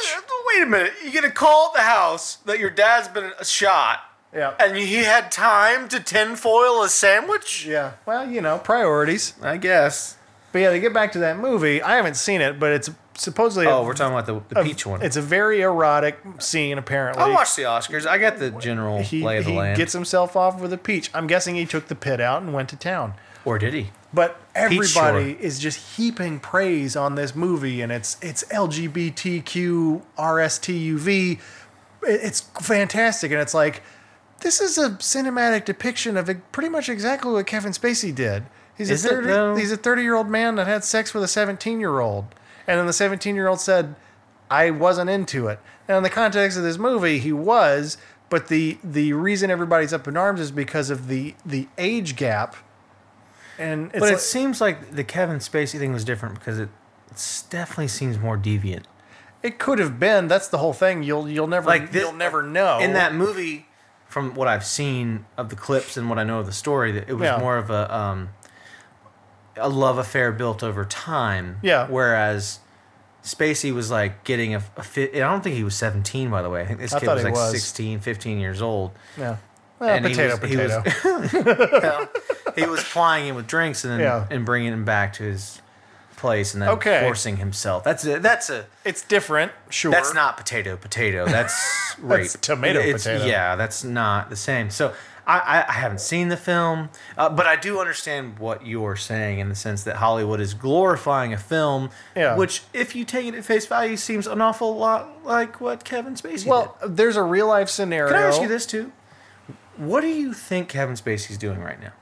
Wait 0.55 0.63
a 0.63 0.67
minute. 0.67 0.93
You 1.05 1.11
get 1.11 1.25
a 1.25 1.31
call 1.31 1.69
at 1.69 1.75
the 1.75 1.83
house 1.83 2.37
that 2.47 2.59
your 2.59 2.71
dad's 2.71 3.09
been 3.09 3.33
shot, 3.43 4.01
Yeah. 4.35 4.55
and 4.61 4.77
he 4.77 4.97
had 5.05 5.31
time 5.33 5.89
to 5.89 6.01
tinfoil 6.01 6.83
a 6.83 6.89
sandwich? 6.89 7.67
Yeah. 7.67 7.93
Well, 8.07 8.29
you 8.31 8.41
know, 8.41 8.59
priorities. 8.59 9.35
I 9.43 9.57
guess. 9.57 10.17
But 10.53 10.61
yeah, 10.61 10.71
to 10.71 10.79
get 10.81 10.95
back 10.95 11.13
to 11.13 11.19
that 11.21 11.37
movie, 11.39 11.83
I 11.83 11.97
haven't 11.97 12.15
seen 12.17 12.41
it, 12.41 12.61
but 12.61 12.71
it's 12.73 12.89
supposedly 13.15 13.67
Oh, 13.67 13.79
a, 13.79 13.83
we're 13.85 13.95
talking 13.95 14.17
about 14.17 14.27
the, 14.27 14.55
the 14.55 14.61
a- 14.61 14.65
peach 14.65 14.87
one. 14.87 15.03
It's 15.03 15.17
a 15.17 15.23
very 15.23 15.63
erotic 15.63 16.19
scene, 16.39 16.79
apparently. 16.79 17.23
I 17.25 17.29
watched 17.31 17.57
the 17.57 17.63
Oscars. 17.63 18.07
I 18.07 18.19
got 18.19 18.39
the 18.39 18.51
general 18.53 19.01
he, 19.03 19.23
lay 19.25 19.39
of 19.39 19.45
the 19.47 19.51
he 19.51 19.57
land. 19.57 19.77
gets 19.77 19.93
himself 19.93 20.37
off 20.37 20.61
with 20.61 20.73
a 20.73 20.79
peach. 20.79 21.11
I'm 21.13 21.27
guessing 21.27 21.57
he 21.57 21.67
took 21.67 21.89
the 21.89 21.97
pit 21.97 22.21
out 22.21 22.41
and 22.43 22.53
went 22.55 22.69
to 22.69 22.77
town. 22.77 23.15
Or 23.45 23.59
did 23.59 23.75
he? 23.75 23.91
But 24.13 24.41
everybody 24.55 25.37
is 25.41 25.59
just 25.59 25.97
heaping 25.97 26.39
praise 26.41 26.95
on 26.97 27.15
this 27.17 27.35
movie, 27.35 27.81
and 27.83 27.91
it's 27.91 28.17
it's 28.23 28.45
LGBTQ 28.45 30.03
RSTUV. 30.17 31.41
It's 32.03 32.41
fantastic, 32.41 33.33
and 33.33 33.41
it's 33.41 33.55
like 33.55 33.83
this 34.41 34.61
is 34.61 34.79
a 34.79 34.91
cinematic 34.91 35.65
depiction 35.65 36.17
of 36.17 36.31
pretty 36.53 36.69
much 36.69 36.89
exactly 36.89 37.33
what 37.33 37.47
Kevin 37.47 37.73
Spacey 37.73 38.15
did. 38.15 38.45
He's 38.77 38.91
Is 38.91 39.05
a 39.05 39.09
it, 39.09 39.13
30, 39.13 39.27
though? 39.27 39.57
he's 39.57 39.73
a 39.73 39.77
30 39.77 40.03
year 40.03 40.15
old 40.15 40.29
man 40.29 40.57
that 40.57 40.67
had 40.67 40.85
sex 40.85 41.15
with 41.15 41.23
a 41.23 41.29
17 41.29 41.81
year 41.81 42.01
old, 42.01 42.27
and 42.67 42.79
then 42.79 42.87
the 42.87 42.93
17 42.93 43.35
year 43.35 43.49
old 43.49 43.61
said, 43.61 43.95
"I 44.51 44.71
wasn't 44.71 45.11
into 45.11 45.49
it." 45.49 45.61
And 45.89 45.97
in 45.97 46.03
the 46.03 46.11
context 46.11 46.57
of 46.59 46.65
this 46.65 46.79
movie, 46.79 47.19
he 47.19 47.33
was, 47.33 47.97
but 48.29 48.49
the 48.49 48.79
the 48.85 49.13
reason 49.13 49.51
everybody's 49.51 49.93
up 49.93 50.07
in 50.09 50.17
arms 50.17 50.41
is 50.41 50.51
because 50.51 50.91
of 50.91 51.09
the 51.09 51.35
the 51.47 51.69
age 51.79 52.17
gap. 52.17 52.57
And 53.59 53.91
it's 53.93 54.01
But 54.01 54.13
it 54.13 54.21
seems 54.21 54.61
like 54.61 54.93
the 54.93 55.05
Kevin 55.05 55.39
Spacey 55.39 55.79
thing 55.79 55.93
was 55.93 56.05
different 56.05 56.35
because 56.39 56.59
it 56.59 56.69
definitely 57.51 57.89
seems 57.89 58.19
more 58.19 58.37
deviant. 58.37 58.85
It 59.43 59.59
could 59.59 59.79
have 59.79 60.01
been. 60.01 60.27
That's 60.27 60.49
the 60.49 60.59
whole 60.59 60.73
thing. 60.73 61.03
You'll 61.03 61.29
you'll 61.29 61.47
never 61.47 61.67
Like 61.67 61.93
this- 61.93 62.03
you'll 62.03 62.13
never 62.13 62.43
know. 62.43 62.79
In 62.79 62.95
that 62.95 63.15
movie, 63.15 63.67
from 64.09 64.35
what 64.35 64.49
I've 64.49 64.65
seen 64.65 65.27
of 65.37 65.51
the 65.51 65.57
clips 65.57 65.97
and 65.97 66.09
what 66.09 66.19
I 66.19 66.25
know 66.25 66.41
of 66.41 66.47
the 66.47 66.53
story, 66.53 66.93
that 66.93 67.09
it 67.09 67.15
was 67.15 67.25
Yeah. 67.27 67.39
more 67.39 67.57
of 67.59 67.71
a 67.71 67.95
um, 67.95 68.31
a 69.57 69.69
love 69.69 69.99
affair 69.99 70.33
built 70.33 70.63
over 70.63 70.85
time. 70.85 71.59
Yeah. 71.63 71.87
Whereas 71.89 72.59
Spacey 73.23 73.73
was 73.73 73.91
like 73.91 74.25
getting 74.25 74.55
a, 74.55 74.63
a 74.77 74.83
fit. 74.83 75.15
I 75.15 75.19
don't 75.21 75.43
think 75.45 75.57
he 75.57 75.65
was 75.65 75.77
17, 75.77 76.29
by 76.31 76.43
the 76.43 76.51
way. 76.51 76.63
I 76.63 76.67
think 76.67 76.81
this 76.81 76.93
I 76.93 77.01
kid 77.01 77.09
was 77.09 77.23
like 77.25 77.35
was. 77.35 77.51
16, 77.53 78.01
15 78.01 78.39
years 78.41 78.61
old. 78.61 78.93
yeah. 79.17 79.37
Well, 79.79 79.91
And 79.91 80.05
he 80.07 80.13
potato, 80.15 80.39
was- 80.41 80.51
he 80.51 80.57
was- 80.57 80.73
potato. 81.33 82.09
He 82.57 82.65
was 82.67 82.85
plying 82.85 83.27
him 83.27 83.35
with 83.35 83.49
drinks 83.49 83.83
and 83.83 83.93
then 83.95 84.01
Yeah. 84.01 84.27
and 84.31 84.45
bringing 84.47 84.73
him 84.73 84.85
back 84.85 85.13
to 85.15 85.25
his 85.25 85.61
place 86.17 86.55
and 86.55 86.63
then 86.63 86.69
Okay. 86.71 87.01
forcing 87.01 87.39
himself. 87.39 87.83
That's 87.83 88.07
a, 88.07 88.21
that's 88.21 88.49
a 88.49 88.67
it's 88.85 89.03
different, 89.03 89.51
sure. 89.71 89.91
That's 89.91 90.15
not 90.15 90.37
potato 90.37 90.77
potato. 90.77 91.27
That's 91.27 91.53
rape. 91.99 92.31
tomato 92.41 92.81
potato. 92.93 93.25
Yeah, 93.27 93.57
that's 93.57 93.83
not 93.83 94.31
the 94.31 94.37
same. 94.37 94.71
So 94.71 94.95
I, 95.27 95.39
I, 95.41 95.65
I 95.69 95.73
haven't 95.73 96.01
seen 96.01 96.29
the 96.29 96.37
film, 96.37 96.91
uh, 97.19 97.29
but 97.31 97.47
I 97.47 97.57
do 97.57 97.81
understand 97.81 98.39
what 98.39 98.65
you're 98.65 98.95
saying 98.95 99.41
in 99.41 99.49
the 99.49 99.55
sense 99.57 99.83
that 99.85 99.97
Hollywood 99.97 100.39
is 100.41 100.55
glorifying 100.55 101.33
a 101.33 101.39
film, 101.39 101.91
Yeah. 102.15 102.37
which, 102.37 102.63
if 102.73 102.95
you 102.95 103.05
take 103.05 103.27
it 103.27 103.35
at 103.35 103.45
face 103.45 103.67
value, 103.67 103.97
seems 103.97 104.27
an 104.29 104.41
awful 104.41 104.77
lot 104.77 105.25
like 105.25 105.61
what 105.61 105.83
Kevin 105.85 106.15
Spacey 106.15 106.47
Well, 106.47 106.77
did. 106.81 106.97
there's 106.97 107.17
a 107.17 107.23
real 107.23 107.49
life 107.49 107.69
scenario. 107.69 108.13
Can 108.13 108.23
I 108.23 108.27
ask 108.29 108.41
you 108.41 108.49
this 108.49 108.65
too? 108.67 108.93
What 109.77 110.03
do 110.03 110.09
you 110.09 110.33
think 110.33 110.69
Kevin 110.69 110.95
Spacey's 110.95 111.39
doing 111.39 111.61
right 111.61 111.81
now? 111.81 111.93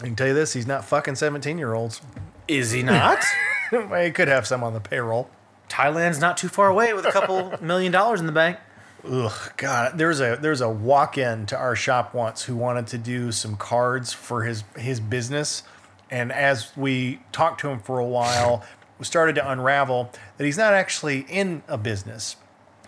I 0.00 0.04
can 0.04 0.16
tell 0.16 0.28
you 0.28 0.34
this: 0.34 0.52
he's 0.52 0.66
not 0.66 0.84
fucking 0.84 1.14
17 1.14 1.58
year 1.58 1.74
olds. 1.74 2.00
Is 2.48 2.72
he 2.72 2.82
not? 2.82 3.22
well, 3.72 4.02
he 4.02 4.10
could 4.10 4.28
have 4.28 4.46
some 4.46 4.62
on 4.62 4.74
the 4.74 4.80
payroll. 4.80 5.30
Thailand's 5.68 6.18
not 6.18 6.36
too 6.36 6.48
far 6.48 6.68
away 6.68 6.92
with 6.92 7.06
a 7.06 7.12
couple 7.12 7.54
million 7.62 7.92
dollars 7.92 8.20
in 8.20 8.26
the 8.26 8.32
bank. 8.32 8.58
Ugh, 9.04 9.52
God, 9.56 9.96
there's 9.96 10.20
a 10.20 10.36
there's 10.40 10.60
a 10.60 10.68
walk 10.68 11.16
in 11.16 11.46
to 11.46 11.56
our 11.56 11.74
shop 11.74 12.12
once 12.12 12.42
who 12.42 12.56
wanted 12.56 12.86
to 12.88 12.98
do 12.98 13.32
some 13.32 13.56
cards 13.56 14.12
for 14.12 14.42
his 14.42 14.64
his 14.76 15.00
business, 15.00 15.62
and 16.10 16.30
as 16.32 16.76
we 16.76 17.20
talked 17.32 17.60
to 17.60 17.68
him 17.68 17.78
for 17.78 17.98
a 17.98 18.04
while, 18.04 18.64
we 18.98 19.06
started 19.06 19.36
to 19.36 19.50
unravel 19.50 20.10
that 20.36 20.44
he's 20.44 20.58
not 20.58 20.74
actually 20.74 21.20
in 21.28 21.62
a 21.68 21.78
business. 21.78 22.36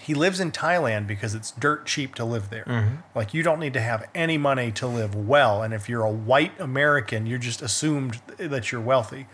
He 0.02 0.14
lives 0.14 0.40
in 0.40 0.50
Thailand 0.50 1.06
because 1.06 1.32
it's 1.32 1.52
dirt 1.52 1.86
cheap 1.86 2.16
to 2.16 2.24
live 2.24 2.50
there. 2.50 2.64
Mm-hmm. 2.64 2.96
Like 3.14 3.32
you 3.32 3.44
don't 3.44 3.60
need 3.60 3.72
to 3.74 3.80
have 3.80 4.08
any 4.16 4.36
money 4.36 4.72
to 4.72 4.86
live 4.88 5.14
well, 5.14 5.62
and 5.62 5.72
if 5.72 5.88
you're 5.88 6.02
a 6.02 6.10
white 6.10 6.58
American, 6.60 7.24
you're 7.24 7.38
just 7.38 7.62
assumed 7.62 8.20
that 8.36 8.72
you're 8.72 8.80
wealthy. 8.80 9.28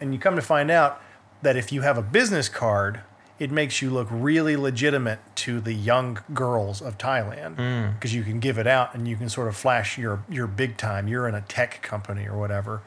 And 0.00 0.14
you 0.14 0.20
come 0.20 0.36
to 0.36 0.42
find 0.42 0.70
out 0.70 1.02
that 1.42 1.56
if 1.56 1.72
you 1.72 1.80
have 1.82 1.98
a 1.98 2.02
business 2.02 2.48
card, 2.48 3.00
it 3.38 3.50
makes 3.50 3.82
you 3.82 3.90
look 3.90 4.06
really 4.08 4.56
legitimate 4.56 5.18
to 5.34 5.60
the 5.60 5.72
young 5.72 6.20
girls 6.32 6.80
of 6.80 6.96
Thailand 6.96 7.56
mm. 7.56 7.94
because 7.94 8.14
you 8.14 8.22
can 8.22 8.38
give 8.38 8.58
it 8.58 8.66
out 8.68 8.94
and 8.94 9.08
you 9.08 9.16
can 9.16 9.28
sort 9.28 9.48
of 9.48 9.56
flash 9.56 9.98
your 9.98 10.22
your 10.30 10.46
big 10.46 10.76
time. 10.76 11.08
You're 11.08 11.26
in 11.26 11.34
a 11.34 11.40
tech 11.40 11.82
company 11.82 12.26
or 12.26 12.38
whatever. 12.38 12.82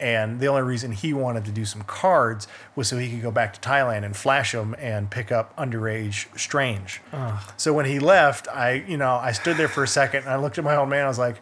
And 0.00 0.40
the 0.40 0.48
only 0.48 0.62
reason 0.62 0.92
he 0.92 1.12
wanted 1.12 1.44
to 1.44 1.50
do 1.52 1.64
some 1.64 1.82
cards 1.82 2.48
was 2.74 2.88
so 2.88 2.98
he 2.98 3.08
could 3.10 3.22
go 3.22 3.30
back 3.30 3.54
to 3.54 3.60
Thailand 3.60 4.04
and 4.04 4.16
flash 4.16 4.52
them 4.52 4.74
and 4.78 5.08
pick 5.08 5.30
up 5.30 5.56
underage 5.56 6.26
strange. 6.38 7.00
So 7.56 7.72
when 7.72 7.86
he 7.86 7.98
left, 8.00 8.48
I 8.48 8.84
you 8.88 8.96
know 8.96 9.14
I 9.14 9.32
stood 9.32 9.56
there 9.56 9.68
for 9.68 9.84
a 9.84 9.88
second 9.88 10.24
and 10.24 10.30
I 10.30 10.36
looked 10.36 10.58
at 10.58 10.64
my 10.64 10.76
old 10.76 10.88
man. 10.88 11.04
I 11.04 11.08
was 11.08 11.18
like, 11.18 11.40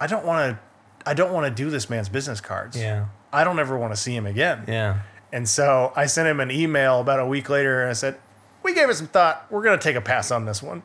I 0.00 0.06
don't 0.06 0.24
want 0.24 0.56
to, 0.56 1.08
I 1.08 1.14
don't 1.14 1.32
want 1.32 1.46
to 1.46 1.62
do 1.62 1.70
this 1.70 1.90
man's 1.90 2.08
business 2.08 2.40
cards. 2.40 2.76
Yeah. 2.76 3.06
I 3.32 3.42
don't 3.42 3.58
ever 3.58 3.76
want 3.76 3.92
to 3.92 3.96
see 4.00 4.14
him 4.14 4.26
again. 4.26 4.64
Yeah. 4.68 5.00
And 5.32 5.48
so 5.48 5.92
I 5.96 6.06
sent 6.06 6.28
him 6.28 6.38
an 6.38 6.52
email 6.52 7.00
about 7.00 7.18
a 7.18 7.26
week 7.26 7.48
later 7.48 7.82
and 7.82 7.90
I 7.90 7.94
said, 7.94 8.16
We 8.62 8.72
gave 8.72 8.88
it 8.88 8.94
some 8.94 9.08
thought. 9.08 9.46
We're 9.50 9.62
going 9.62 9.76
to 9.78 9.82
take 9.82 9.96
a 9.96 10.00
pass 10.00 10.30
on 10.30 10.44
this 10.44 10.62
one. 10.62 10.82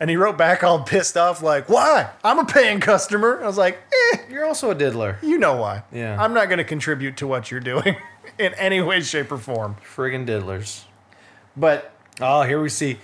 And 0.00 0.08
he 0.08 0.16
wrote 0.16 0.38
back 0.38 0.62
all 0.62 0.82
pissed 0.84 1.16
off, 1.16 1.42
like, 1.42 1.68
Why? 1.68 2.08
I'm 2.22 2.38
a 2.38 2.44
paying 2.44 2.80
customer. 2.80 3.40
I 3.42 3.46
was 3.46 3.58
like, 3.58 3.78
Eh, 4.12 4.18
You're 4.30 4.44
also 4.44 4.70
a 4.70 4.74
diddler. 4.74 5.18
you 5.22 5.38
know 5.38 5.56
why. 5.56 5.82
Yeah. 5.92 6.16
I'm 6.22 6.32
not 6.34 6.46
going 6.48 6.58
to 6.58 6.64
contribute 6.64 7.16
to 7.18 7.26
what 7.26 7.50
you're 7.50 7.60
doing 7.60 7.96
in 8.38 8.54
any 8.54 8.80
way, 8.80 9.00
shape, 9.00 9.32
or 9.32 9.38
form. 9.38 9.76
Friggin' 9.84 10.26
diddlers. 10.26 10.84
But 11.56 11.92
Oh, 12.20 12.42
here 12.42 12.60
we 12.60 12.68
see 12.68 12.98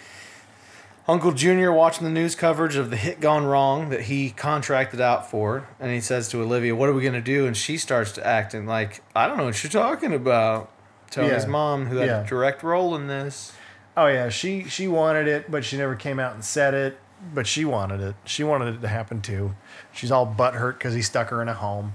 Uncle 1.07 1.33
Junior 1.33 1.71
watching 1.73 2.05
the 2.05 2.11
news 2.11 2.35
coverage 2.35 2.77
of 2.77 2.91
the 2.91 2.97
hit 2.97 3.21
gone 3.21 3.45
wrong 3.45 3.91
that 3.91 4.03
he 4.03 4.31
contracted 4.31 5.01
out 5.01 5.31
for, 5.31 5.69
and 5.79 5.93
he 5.93 6.01
says 6.01 6.29
to 6.31 6.41
Olivia, 6.41 6.75
"What 6.75 6.89
are 6.89 6.93
we 6.95 7.03
gonna 7.03 7.21
do?" 7.21 7.47
And 7.47 7.57
she 7.57 7.77
starts 7.77 8.11
to 8.13 8.27
acting 8.27 8.67
like, 8.67 9.03
"I 9.15 9.27
don't 9.29 9.37
know 9.37 9.45
what 9.45 9.63
you're 9.63 9.71
talking 9.71 10.13
about." 10.15 10.71
Telling 11.11 11.31
his 11.31 11.45
Yeah. 11.45 11.51
mom, 11.51 11.87
who 11.87 11.99
had 11.99 12.09
Yeah. 12.09 12.21
a 12.23 12.27
direct 12.27 12.63
role 12.63 12.97
in 12.97 13.07
this. 13.07 13.53
Oh 13.97 14.07
yeah, 14.07 14.29
she 14.29 14.65
she 14.65 14.89
wanted 14.89 15.29
it, 15.29 15.51
but 15.51 15.65
she 15.65 15.77
never 15.77 15.95
came 15.95 16.19
out 16.19 16.35
and 16.35 16.45
said 16.45 16.75
it. 16.75 16.99
But 17.35 17.47
she 17.47 17.65
wanted 17.65 18.01
it. 18.01 18.15
She 18.25 18.45
wanted 18.45 18.75
it 18.75 18.81
to 18.83 18.89
happen 18.89 19.23
too. 19.23 19.55
She's 19.93 20.11
all 20.11 20.27
butthurt 20.27 20.75
because 20.75 20.95
he 20.95 21.03
stuck 21.03 21.31
her 21.31 21.41
in 21.41 21.49
a 21.49 21.55
home. 21.55 21.95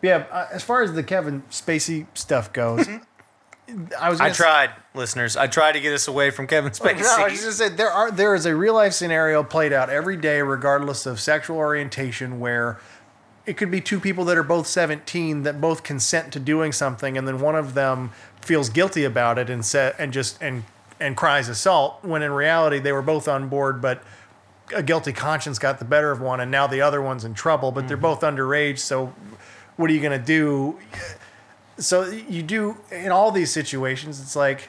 But 0.00 0.08
yeah, 0.08 0.24
uh, 0.30 0.46
as 0.52 0.62
far 0.62 0.82
as 0.82 0.94
the 0.94 1.02
Kevin 1.02 1.42
Spacey 1.50 2.06
stuff 2.14 2.52
goes, 2.52 2.86
I 3.98 4.10
was. 4.10 4.20
I 4.20 4.30
tried, 4.30 4.70
listeners. 4.94 5.36
I 5.36 5.46
tried 5.46 5.72
to 5.72 5.80
get 5.80 5.92
us 5.92 6.08
away 6.08 6.30
from 6.30 6.46
Kevin 6.46 6.72
Spacey. 6.72 7.00
No, 7.00 7.24
I 7.24 7.28
was 7.30 7.42
just 7.42 7.58
saying 7.58 7.76
there 7.76 7.90
are 7.90 8.10
there 8.10 8.34
is 8.34 8.46
a 8.46 8.54
real 8.54 8.74
life 8.74 8.92
scenario 8.92 9.42
played 9.42 9.72
out 9.72 9.90
every 9.90 10.16
day, 10.16 10.40
regardless 10.42 11.06
of 11.06 11.20
sexual 11.20 11.58
orientation, 11.58 12.40
where 12.40 12.80
it 13.46 13.56
could 13.56 13.70
be 13.70 13.80
two 13.80 14.00
people 14.00 14.24
that 14.26 14.36
are 14.36 14.42
both 14.42 14.66
17 14.66 15.42
that 15.42 15.60
both 15.60 15.82
consent 15.82 16.32
to 16.32 16.40
doing 16.40 16.72
something, 16.72 17.16
and 17.16 17.26
then 17.26 17.40
one 17.40 17.56
of 17.56 17.74
them 17.74 18.12
feels 18.42 18.68
guilty 18.68 19.04
about 19.04 19.38
it 19.38 19.50
and 19.50 19.64
set 19.64 19.96
and 19.98 20.12
just 20.12 20.40
and 20.42 20.64
and 20.98 21.16
cries 21.16 21.48
assault 21.48 21.98
when 22.02 22.22
in 22.22 22.30
reality 22.30 22.78
they 22.78 22.92
were 22.92 23.02
both 23.02 23.26
on 23.26 23.48
board, 23.48 23.80
but 23.80 24.02
a 24.74 24.82
guilty 24.82 25.12
conscience 25.12 25.58
got 25.58 25.78
the 25.78 25.84
better 25.84 26.10
of 26.10 26.20
one, 26.20 26.40
and 26.40 26.50
now 26.50 26.66
the 26.66 26.80
other 26.80 27.02
one's 27.02 27.24
in 27.24 27.34
trouble. 27.34 27.72
But 27.72 27.88
they're 27.88 27.96
mm-hmm. 27.96 28.02
both 28.02 28.20
underage, 28.20 28.78
so 28.78 29.12
what 29.76 29.90
are 29.90 29.92
you 29.94 30.00
gonna 30.00 30.18
do? 30.18 30.78
So 31.78 32.10
you 32.10 32.42
do 32.42 32.76
in 32.90 33.10
all 33.10 33.30
these 33.30 33.50
situations. 33.50 34.20
It's 34.20 34.36
like 34.36 34.68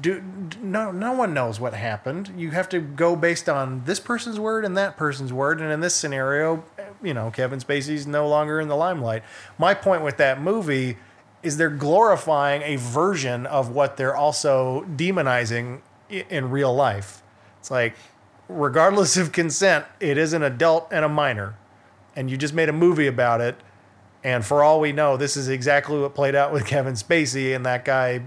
do 0.00 0.22
no 0.60 0.90
no 0.90 1.12
one 1.12 1.32
knows 1.32 1.60
what 1.60 1.72
happened. 1.74 2.32
You 2.36 2.50
have 2.50 2.68
to 2.70 2.80
go 2.80 3.14
based 3.14 3.48
on 3.48 3.84
this 3.84 4.00
person's 4.00 4.40
word 4.40 4.64
and 4.64 4.76
that 4.76 4.96
person's 4.96 5.32
word. 5.32 5.60
And 5.60 5.70
in 5.70 5.80
this 5.80 5.94
scenario, 5.94 6.64
you 7.02 7.14
know, 7.14 7.30
Kevin 7.30 7.60
Spacey's 7.60 8.06
no 8.06 8.28
longer 8.28 8.60
in 8.60 8.68
the 8.68 8.76
limelight. 8.76 9.22
My 9.56 9.72
point 9.72 10.02
with 10.02 10.16
that 10.16 10.40
movie 10.40 10.98
is 11.44 11.58
they're 11.58 11.68
glorifying 11.68 12.62
a 12.62 12.76
version 12.76 13.46
of 13.46 13.68
what 13.68 13.96
they're 13.96 14.16
also 14.16 14.84
demonizing 14.96 15.80
in 16.08 16.50
real 16.50 16.74
life. 16.74 17.22
It's 17.60 17.70
like, 17.70 17.94
regardless 18.48 19.16
of 19.16 19.32
consent, 19.32 19.84
it 20.00 20.18
is 20.18 20.32
an 20.32 20.42
adult 20.42 20.88
and 20.90 21.04
a 21.04 21.08
minor, 21.08 21.56
and 22.16 22.30
you 22.30 22.36
just 22.36 22.54
made 22.54 22.68
a 22.68 22.72
movie 22.72 23.06
about 23.06 23.40
it. 23.40 23.56
And 24.22 24.44
for 24.44 24.62
all 24.62 24.80
we 24.80 24.92
know, 24.92 25.16
this 25.18 25.36
is 25.36 25.48
exactly 25.48 25.98
what 25.98 26.14
played 26.14 26.34
out 26.34 26.52
with 26.52 26.66
Kevin 26.66 26.94
Spacey, 26.94 27.54
and 27.54 27.64
that 27.66 27.84
guy 27.84 28.22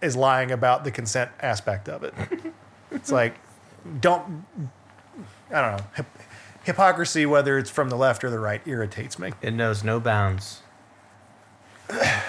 is 0.00 0.16
lying 0.16 0.50
about 0.50 0.84
the 0.84 0.90
consent 0.90 1.30
aspect 1.40 1.88
of 1.88 2.02
it. 2.02 2.14
it's 2.90 3.12
like, 3.12 3.36
don't, 4.00 4.44
I 5.50 5.60
don't 5.60 5.76
know. 5.78 6.04
Hypocrisy, 6.64 7.26
whether 7.26 7.58
it's 7.58 7.70
from 7.70 7.88
the 7.88 7.96
left 7.96 8.22
or 8.22 8.30
the 8.30 8.38
right, 8.38 8.60
irritates 8.66 9.18
me. 9.18 9.32
It 9.42 9.52
knows 9.52 9.82
no 9.82 9.98
bounds. 9.98 10.62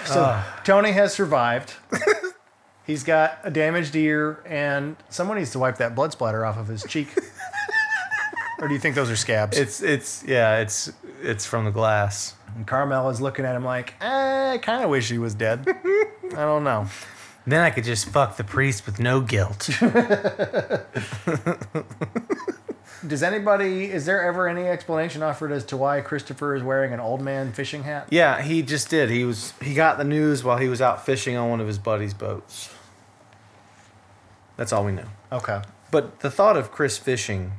So 0.06 0.42
Tony 0.64 0.92
has 0.92 1.12
survived. 1.12 1.74
He's 2.86 3.02
got 3.02 3.38
a 3.42 3.50
damaged 3.50 3.96
ear, 3.96 4.42
and 4.46 4.96
someone 5.08 5.38
needs 5.38 5.50
to 5.52 5.58
wipe 5.58 5.78
that 5.78 5.94
blood 5.94 6.12
splatter 6.12 6.44
off 6.44 6.58
of 6.58 6.68
his 6.68 6.84
cheek. 6.84 7.08
or 8.60 8.68
do 8.68 8.74
you 8.74 8.80
think 8.80 8.94
those 8.94 9.10
are 9.10 9.16
scabs? 9.16 9.56
It's 9.56 9.82
it's 9.82 10.22
yeah, 10.26 10.58
it's 10.58 10.92
it's 11.22 11.46
from 11.46 11.64
the 11.64 11.70
glass. 11.70 12.34
and 12.54 12.66
Carmel 12.66 13.08
is 13.08 13.20
looking 13.22 13.46
at 13.46 13.56
him 13.56 13.64
like, 13.64 13.94
eh, 14.02 14.52
I 14.52 14.58
kind 14.58 14.84
of 14.84 14.90
wish 14.90 15.08
he 15.08 15.16
was 15.18 15.34
dead. 15.34 15.64
I 15.66 16.44
don't 16.44 16.64
know. 16.64 16.86
Then 17.46 17.60
I 17.60 17.70
could 17.70 17.84
just 17.84 18.08
fuck 18.08 18.36
the 18.36 18.44
priest 18.44 18.86
with 18.86 18.98
no 19.00 19.20
guilt. 19.20 19.68
Does 23.06 23.22
anybody, 23.22 23.90
is 23.90 24.06
there 24.06 24.22
ever 24.22 24.48
any 24.48 24.66
explanation 24.66 25.22
offered 25.22 25.52
as 25.52 25.64
to 25.66 25.76
why 25.76 26.00
Christopher 26.00 26.54
is 26.54 26.62
wearing 26.62 26.92
an 26.92 27.00
old 27.00 27.20
man 27.20 27.52
fishing 27.52 27.82
hat? 27.82 28.06
yeah, 28.10 28.42
he 28.42 28.62
just 28.62 28.88
did. 28.88 29.10
He 29.10 29.24
was 29.24 29.52
he 29.60 29.74
got 29.74 29.98
the 29.98 30.04
news 30.04 30.42
while 30.44 30.58
he 30.58 30.68
was 30.68 30.80
out 30.80 31.04
fishing 31.04 31.36
on 31.36 31.50
one 31.50 31.60
of 31.60 31.66
his 31.66 31.78
buddy's 31.78 32.14
boats. 32.14 32.72
That's 34.56 34.72
all 34.72 34.84
we 34.84 34.92
know. 34.92 35.08
Okay. 35.32 35.62
But 35.90 36.20
the 36.20 36.30
thought 36.30 36.56
of 36.56 36.70
Chris 36.70 36.96
fishing 36.98 37.52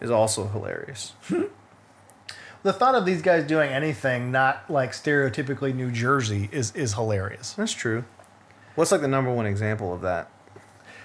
is 0.00 0.10
also 0.10 0.48
hilarious. 0.48 1.14
The 2.62 2.72
thought 2.72 2.94
of 2.94 3.04
these 3.04 3.22
guys 3.22 3.44
doing 3.44 3.72
anything 3.72 4.30
not 4.30 4.70
like 4.70 4.92
stereotypically 4.92 5.74
New 5.74 5.90
Jersey 5.90 6.48
is, 6.52 6.72
is 6.76 6.94
hilarious. 6.94 7.54
That's 7.54 7.72
true. 7.72 8.04
What's 8.76 8.92
like 8.92 9.00
the 9.00 9.08
number 9.08 9.32
one 9.32 9.46
example 9.46 9.92
of 9.92 10.00
that? 10.02 10.30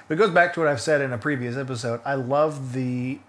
It 0.07 0.15
goes 0.17 0.29
back 0.29 0.53
to 0.53 0.59
what 0.59 0.69
I've 0.69 0.79
said 0.79 1.01
in 1.01 1.11
a 1.11 1.17
previous 1.17 1.57
episode. 1.57 1.99
I 2.05 2.13
love 2.13 2.73
the 2.73 3.19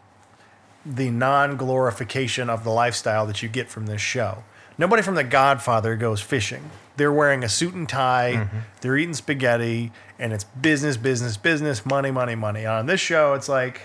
the 0.89 1.11
non-glorification 1.11 2.49
of 2.49 2.65
the 2.65 2.71
lifestyle 2.71 3.27
that 3.27 3.43
you 3.43 3.49
get 3.49 3.69
from 3.69 3.87
this 3.87 4.01
show. 4.01 4.45
Nobody 4.79 5.03
from 5.03 5.17
The 5.17 5.25
Godfather 5.25 5.97
goes 5.97 6.21
fishing. 6.21 6.71
They're 6.97 7.13
wearing 7.13 7.45
a 7.45 7.49
suit 7.49 7.75
and 7.75 7.89
tie. 7.89 8.49
They're 8.81 8.97
eating 8.97 9.15
spaghetti, 9.15 9.93
and 10.19 10.33
it's 10.33 10.45
business, 10.45 10.97
business, 10.97 11.37
business, 11.37 11.85
money, 11.85 12.11
money, 12.11 12.35
money. 12.35 12.65
On 12.65 12.87
this 12.87 13.01
show, 13.01 13.35
it's 13.35 13.49
like, 13.49 13.83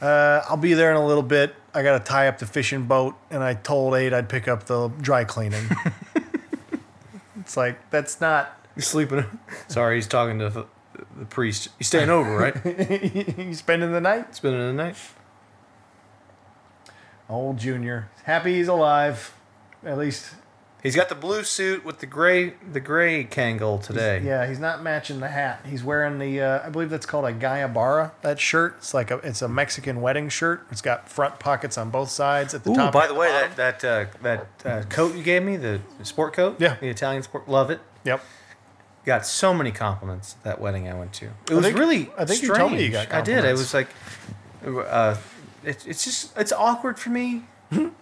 uh, 0.00 0.42
I'll 0.48 0.56
be 0.56 0.74
there 0.74 0.90
in 0.90 0.96
a 0.96 1.06
little 1.06 1.22
bit. 1.22 1.54
I 1.74 1.82
got 1.82 1.98
to 1.98 2.04
tie 2.04 2.28
up 2.28 2.38
the 2.38 2.46
fishing 2.46 2.84
boat, 2.84 3.14
and 3.30 3.42
I 3.42 3.54
told 3.54 3.94
Ade 3.94 4.12
I'd 4.12 4.28
pick 4.28 4.48
up 4.48 4.64
the 4.64 4.88
dry 4.88 5.24
cleaning. 5.24 5.64
it's 7.40 7.56
like 7.56 7.90
that's 7.90 8.20
not. 8.20 8.56
He's 8.74 8.86
sleeping. 8.86 9.24
Sorry, 9.68 9.96
he's 9.96 10.06
talking 10.06 10.38
to 10.38 10.50
the, 10.50 10.66
the 11.18 11.24
priest. 11.26 11.68
He's 11.78 11.88
staying 11.88 12.10
over, 12.10 12.36
right? 12.36 12.56
he's 13.36 13.58
spending 13.58 13.92
the 13.92 14.00
night? 14.00 14.34
Spending 14.34 14.60
the 14.60 14.72
night. 14.72 14.96
Old 17.28 17.58
Junior. 17.58 18.08
Happy 18.24 18.54
he's 18.54 18.68
alive. 18.68 19.34
At 19.84 19.98
least, 19.98 20.34
He's 20.82 20.94
got 20.94 21.08
the 21.08 21.16
blue 21.16 21.42
suit 21.42 21.84
with 21.84 21.98
the 21.98 22.06
gray 22.06 22.54
the 22.72 22.78
gray 22.78 23.24
Kangol 23.24 23.82
today. 23.82 24.22
yeah, 24.24 24.46
he's 24.46 24.60
not 24.60 24.82
matching 24.84 25.18
the 25.18 25.26
hat. 25.28 25.64
He's 25.68 25.82
wearing 25.82 26.20
the, 26.20 26.40
uh, 26.40 26.64
I 26.64 26.68
believe 26.70 26.90
that's 26.90 27.06
called 27.06 27.24
a 27.24 27.32
guayabera, 27.32 28.12
that 28.22 28.38
shirt. 28.38 28.76
It's 28.78 28.94
like 28.94 29.10
a, 29.10 29.16
it's 29.18 29.42
a 29.42 29.48
Mexican 29.48 30.00
wedding 30.00 30.28
shirt. 30.28 30.64
It's 30.70 30.82
got 30.82 31.08
front 31.08 31.40
pockets 31.40 31.76
on 31.76 31.90
both 31.90 32.10
sides 32.10 32.54
at 32.54 32.62
the 32.62 32.70
Ooh, 32.70 32.74
top. 32.76 32.92
by 32.92 33.08
the 33.08 33.14
way, 33.14 33.28
that 33.28 33.56
that 33.56 33.84
uh, 33.84 34.04
that 34.22 34.46
uh, 34.64 34.82
coat 34.88 35.16
you 35.16 35.24
gave 35.24 35.42
me, 35.42 35.56
the 35.56 35.80
sport 36.04 36.34
coat, 36.34 36.60
Yeah. 36.60 36.76
the 36.80 36.88
Italian 36.88 37.24
sport, 37.24 37.48
love 37.48 37.70
it. 37.70 37.80
Yep. 38.04 38.22
Got 39.04 39.26
so 39.26 39.52
many 39.52 39.72
compliments 39.72 40.34
at 40.38 40.44
that 40.44 40.60
wedding 40.60 40.88
I 40.88 40.94
went 40.94 41.12
to. 41.14 41.26
It 41.26 41.32
I 41.50 41.54
was 41.54 41.64
think- 41.64 41.78
really. 41.78 42.10
I 42.16 42.24
think 42.26 42.42
you 42.42 42.48
strange. 42.48 42.58
told 42.58 42.72
me 42.72 42.84
you 42.84 42.90
got 42.92 43.12
I 43.12 43.22
did. 43.22 43.38
It 43.44 43.56
compliments. 43.56 43.60
was 43.60 43.74
like, 43.74 43.88
uh, 44.88 45.16
it, 45.66 45.86
it's 45.86 46.04
just 46.04 46.36
it's 46.38 46.52
awkward 46.52 46.98
for 46.98 47.10
me 47.10 47.42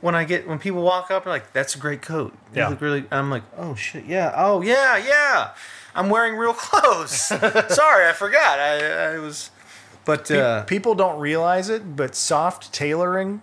when 0.01 0.15
I 0.15 0.25
get 0.25 0.47
when 0.47 0.59
people 0.59 0.83
walk 0.83 1.11
up 1.11 1.23
and 1.25 1.31
like 1.31 1.53
that's 1.53 1.75
a 1.75 1.79
great 1.79 2.03
coat. 2.03 2.33
You 2.55 2.61
Yeah. 2.63 2.69
look 2.69 2.81
really. 2.81 3.05
I'm 3.11 3.31
like, 3.31 3.43
oh 3.57 3.75
shit, 3.75 4.05
yeah, 4.05 4.33
oh 4.37 4.61
yeah, 4.61 4.97
yeah. 4.97 5.51
I'm 5.95 6.11
wearing 6.11 6.37
real 6.37 6.53
clothes. 6.59 7.13
Sorry, 7.13 8.07
I 8.09 8.13
forgot. 8.15 8.59
I 8.59 9.15
I 9.15 9.19
was, 9.19 9.51
but 10.05 10.29
Pe- 10.29 10.41
uh, 10.41 10.63
People 10.65 10.95
don't 10.95 11.19
realize 11.19 11.69
it, 11.71 11.97
but 11.97 12.15
soft 12.15 12.73
tailoring 12.73 13.43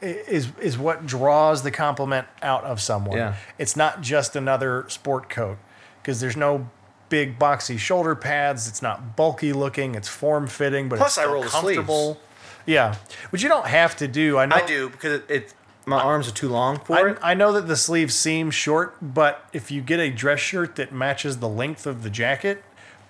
is 0.00 0.48
is 0.60 0.78
what 0.78 1.04
draws 1.06 1.62
the 1.64 1.70
compliment 1.70 2.26
out 2.42 2.64
of 2.64 2.80
someone. 2.80 3.16
Yeah. 3.16 3.34
It's 3.58 3.76
not 3.76 4.00
just 4.00 4.36
another 4.36 4.84
sport 4.88 5.28
coat 5.28 5.58
because 6.00 6.20
there's 6.20 6.36
no 6.36 6.70
big 7.08 7.38
boxy 7.38 7.78
shoulder 7.78 8.14
pads. 8.14 8.68
It's 8.68 8.82
not 8.82 9.16
bulky 9.16 9.52
looking. 9.52 9.94
It's 9.96 10.08
form 10.08 10.46
fitting, 10.46 10.88
but 10.88 10.98
Plus 10.98 11.16
it's 11.18 11.26
I 11.26 11.30
roll 11.30 11.42
the 11.42 11.48
comfortable. 11.48 12.20
Yeah, 12.68 12.96
which 13.30 13.42
you 13.42 13.48
don't 13.48 13.66
have 13.66 13.96
to 13.96 14.06
do. 14.06 14.38
I 14.38 14.46
know. 14.46 14.56
I 14.56 14.66
do 14.66 14.90
because 14.90 15.12
it, 15.20 15.24
it 15.30 15.54
my 15.86 16.00
arms 16.02 16.28
are 16.28 16.32
too 16.32 16.48
long 16.50 16.78
for 16.78 16.96
I, 16.96 17.10
it. 17.12 17.18
I 17.22 17.34
know 17.34 17.50
that 17.52 17.66
the 17.66 17.76
sleeves 17.76 18.14
seem 18.14 18.50
short, 18.50 18.94
but 19.00 19.44
if 19.54 19.70
you 19.70 19.80
get 19.80 19.98
a 20.00 20.10
dress 20.10 20.38
shirt 20.40 20.76
that 20.76 20.92
matches 20.92 21.38
the 21.38 21.48
length 21.48 21.86
of 21.86 22.02
the 22.02 22.10
jacket, 22.10 22.62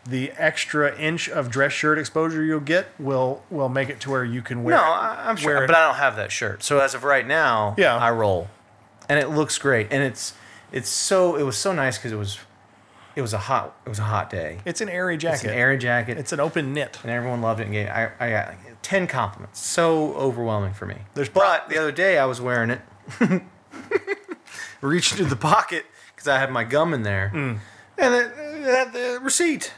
the 0.06 0.30
extra 0.36 0.97
inch 0.97 1.28
of 1.28 1.51
dress 1.51 1.72
shirt 1.72 1.98
exposure 1.98 2.44
you'll 2.44 2.60
get 2.60 2.86
will 3.01 3.43
will 3.51 3.68
make 3.68 3.89
it 3.89 3.98
to 4.02 4.10
where 4.10 4.24
you 4.24 4.43
can 4.43 4.62
wear. 4.62 4.76
No, 4.76 4.82
I'm 4.85 5.35
sure, 5.36 5.56
wear 5.56 5.66
but 5.66 5.74
I 5.74 5.86
don't 5.89 5.97
have 5.97 6.14
that 6.16 6.30
shirt. 6.30 6.62
So 6.62 6.78
as 6.78 6.94
of 6.94 7.02
right 7.02 7.26
now, 7.26 7.74
Yeah. 7.76 7.97
I 7.97 8.12
roll, 8.12 8.48
and 9.09 9.18
it 9.18 9.28
looks 9.30 9.59
great. 9.59 9.89
And 9.90 10.02
it's 10.05 10.35
it's 10.70 10.89
so 10.89 11.35
it 11.36 11.43
was 11.43 11.56
so 11.56 11.72
nice 11.72 11.98
because 11.98 12.12
it 12.12 12.16
was 12.16 12.39
it 13.16 13.22
was 13.22 13.32
a 13.32 13.39
hot 13.39 13.74
it 13.85 13.89
was 13.89 13.98
a 13.98 14.05
hot 14.05 14.30
day. 14.30 14.59
It's 14.64 14.80
an 14.80 14.89
airy 14.89 15.16
jacket. 15.16 15.35
It's 15.35 15.44
an 15.52 15.59
airy 15.59 15.78
jacket, 15.78 16.16
It's 16.16 16.32
an 16.32 16.39
open 16.39 16.72
knit. 16.74 16.98
and 17.02 17.10
everyone 17.10 17.43
loved 17.43 17.59
it. 17.59 17.64
And 17.64 17.72
gave, 17.72 17.89
I 17.89 18.12
I 18.20 18.30
got 18.30 18.48
like, 18.48 18.59
ten 18.82 19.06
compliments. 19.06 19.60
So 19.60 20.14
overwhelming 20.14 20.72
for 20.74 20.86
me. 20.86 20.96
There's 21.14 21.28
but 21.28 21.68
the 21.68 21.78
other 21.78 21.92
day 21.92 22.18
I 22.18 22.24
was 22.26 22.40
wearing 22.40 22.70
it, 22.70 22.80
reached 24.80 25.12
into 25.12 25.24
the 25.24 25.36
pocket 25.36 25.86
because 26.14 26.28
I 26.28 26.38
had 26.38 26.50
my 26.50 26.64
gum 26.64 26.94
in 26.94 27.02
there, 27.02 27.30
Mm. 27.34 27.59
and 27.96 28.14
it, 28.14 28.32
it 28.36 28.64
had 28.74 28.92
the 28.92 29.18
receipt. 29.22 29.72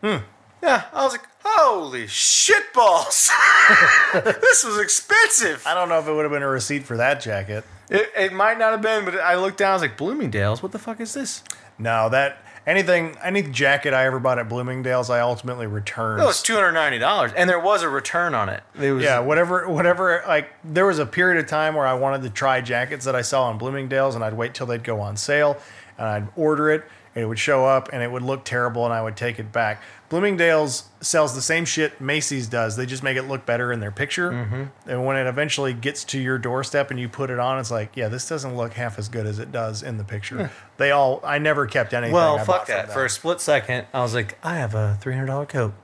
Hmm. 0.00 0.18
Yeah, 0.62 0.84
I 0.92 1.04
was 1.04 1.12
like, 1.12 1.26
holy 1.44 2.06
shit 2.06 2.72
balls! 2.72 3.30
this 4.14 4.64
was 4.64 4.78
expensive. 4.78 5.62
I 5.66 5.74
don't 5.74 5.88
know 5.90 5.98
if 5.98 6.08
it 6.08 6.12
would 6.12 6.24
have 6.24 6.32
been 6.32 6.42
a 6.42 6.48
receipt 6.48 6.84
for 6.84 6.96
that 6.96 7.20
jacket. 7.20 7.64
It, 7.90 8.10
it 8.16 8.32
might 8.32 8.58
not 8.58 8.72
have 8.72 8.80
been, 8.80 9.04
but 9.04 9.16
I 9.20 9.34
looked 9.36 9.58
down. 9.58 9.70
I 9.70 9.72
was 9.74 9.82
like, 9.82 9.98
Bloomingdale's. 9.98 10.62
What 10.62 10.72
the 10.72 10.78
fuck 10.78 11.00
is 11.00 11.12
this? 11.12 11.42
No, 11.78 12.08
that 12.08 12.38
anything 12.66 13.16
any 13.22 13.42
jacket 13.42 13.94
I 13.94 14.06
ever 14.06 14.18
bought 14.18 14.38
at 14.38 14.48
Bloomingdale's, 14.48 15.10
I 15.10 15.20
ultimately 15.20 15.66
returned. 15.66 16.22
It 16.22 16.26
was 16.26 16.42
two 16.42 16.54
hundred 16.54 16.72
ninety 16.72 16.98
dollars, 16.98 17.32
and 17.36 17.48
there 17.48 17.60
was 17.60 17.82
a 17.82 17.88
return 17.88 18.34
on 18.34 18.48
it. 18.48 18.62
It 18.80 18.92
was 18.92 19.04
yeah, 19.04 19.18
whatever, 19.20 19.68
whatever. 19.68 20.22
Like 20.26 20.50
there 20.64 20.86
was 20.86 20.98
a 20.98 21.06
period 21.06 21.42
of 21.42 21.48
time 21.48 21.74
where 21.74 21.86
I 21.86 21.94
wanted 21.94 22.22
to 22.22 22.30
try 22.30 22.60
jackets 22.60 23.04
that 23.04 23.14
I 23.14 23.22
saw 23.22 23.44
on 23.44 23.58
Bloomingdale's, 23.58 24.14
and 24.14 24.24
I'd 24.24 24.34
wait 24.34 24.54
till 24.54 24.66
they'd 24.66 24.84
go 24.84 25.00
on 25.00 25.16
sale, 25.16 25.58
and 25.98 26.06
I'd 26.06 26.28
order 26.36 26.70
it, 26.70 26.84
and 27.14 27.24
it 27.24 27.26
would 27.26 27.38
show 27.38 27.64
up, 27.64 27.90
and 27.92 28.02
it 28.02 28.10
would 28.10 28.22
look 28.22 28.44
terrible, 28.44 28.84
and 28.84 28.94
I 28.94 29.02
would 29.02 29.16
take 29.16 29.38
it 29.38 29.52
back. 29.52 29.82
Bloomingdale's 30.10 30.84
sells 31.00 31.34
the 31.34 31.40
same 31.42 31.64
shit 31.64 32.00
Macy's 32.00 32.46
does. 32.46 32.76
They 32.76 32.86
just 32.86 33.02
make 33.02 33.16
it 33.16 33.22
look 33.24 33.46
better 33.46 33.72
in 33.72 33.80
their 33.80 33.90
picture, 33.90 34.30
Mm-hmm. 34.30 34.90
and 34.90 35.04
when 35.06 35.16
it 35.16 35.26
eventually 35.26 35.72
gets 35.72 36.04
to 36.04 36.18
your 36.20 36.38
doorstep 36.38 36.90
and 36.90 37.00
you 37.00 37.08
put 37.08 37.30
it 37.30 37.38
on, 37.38 37.58
it's 37.58 37.70
like, 37.70 37.96
yeah, 37.96 38.08
this 38.08 38.28
doesn't 38.28 38.56
look 38.56 38.74
half 38.74 38.98
as 38.98 39.08
good 39.08 39.26
as 39.26 39.38
it 39.38 39.50
does 39.50 39.82
in 39.82 39.96
the 39.96 40.04
picture. 40.04 40.50
They 40.76 40.90
all, 40.90 41.20
I 41.24 41.38
never 41.38 41.66
kept 41.66 41.94
anything. 41.94 42.12
Well, 42.14 42.38
I 42.38 42.44
fuck 42.44 42.66
that. 42.66 42.92
For 42.92 43.04
a 43.04 43.10
split 43.10 43.40
second, 43.40 43.86
I 43.94 44.00
was 44.02 44.14
like, 44.14 44.38
I 44.42 44.56
have 44.56 44.74
a 44.74 44.98
three 45.00 45.14
hundred 45.14 45.26
dollar 45.26 45.46
coat. 45.46 45.74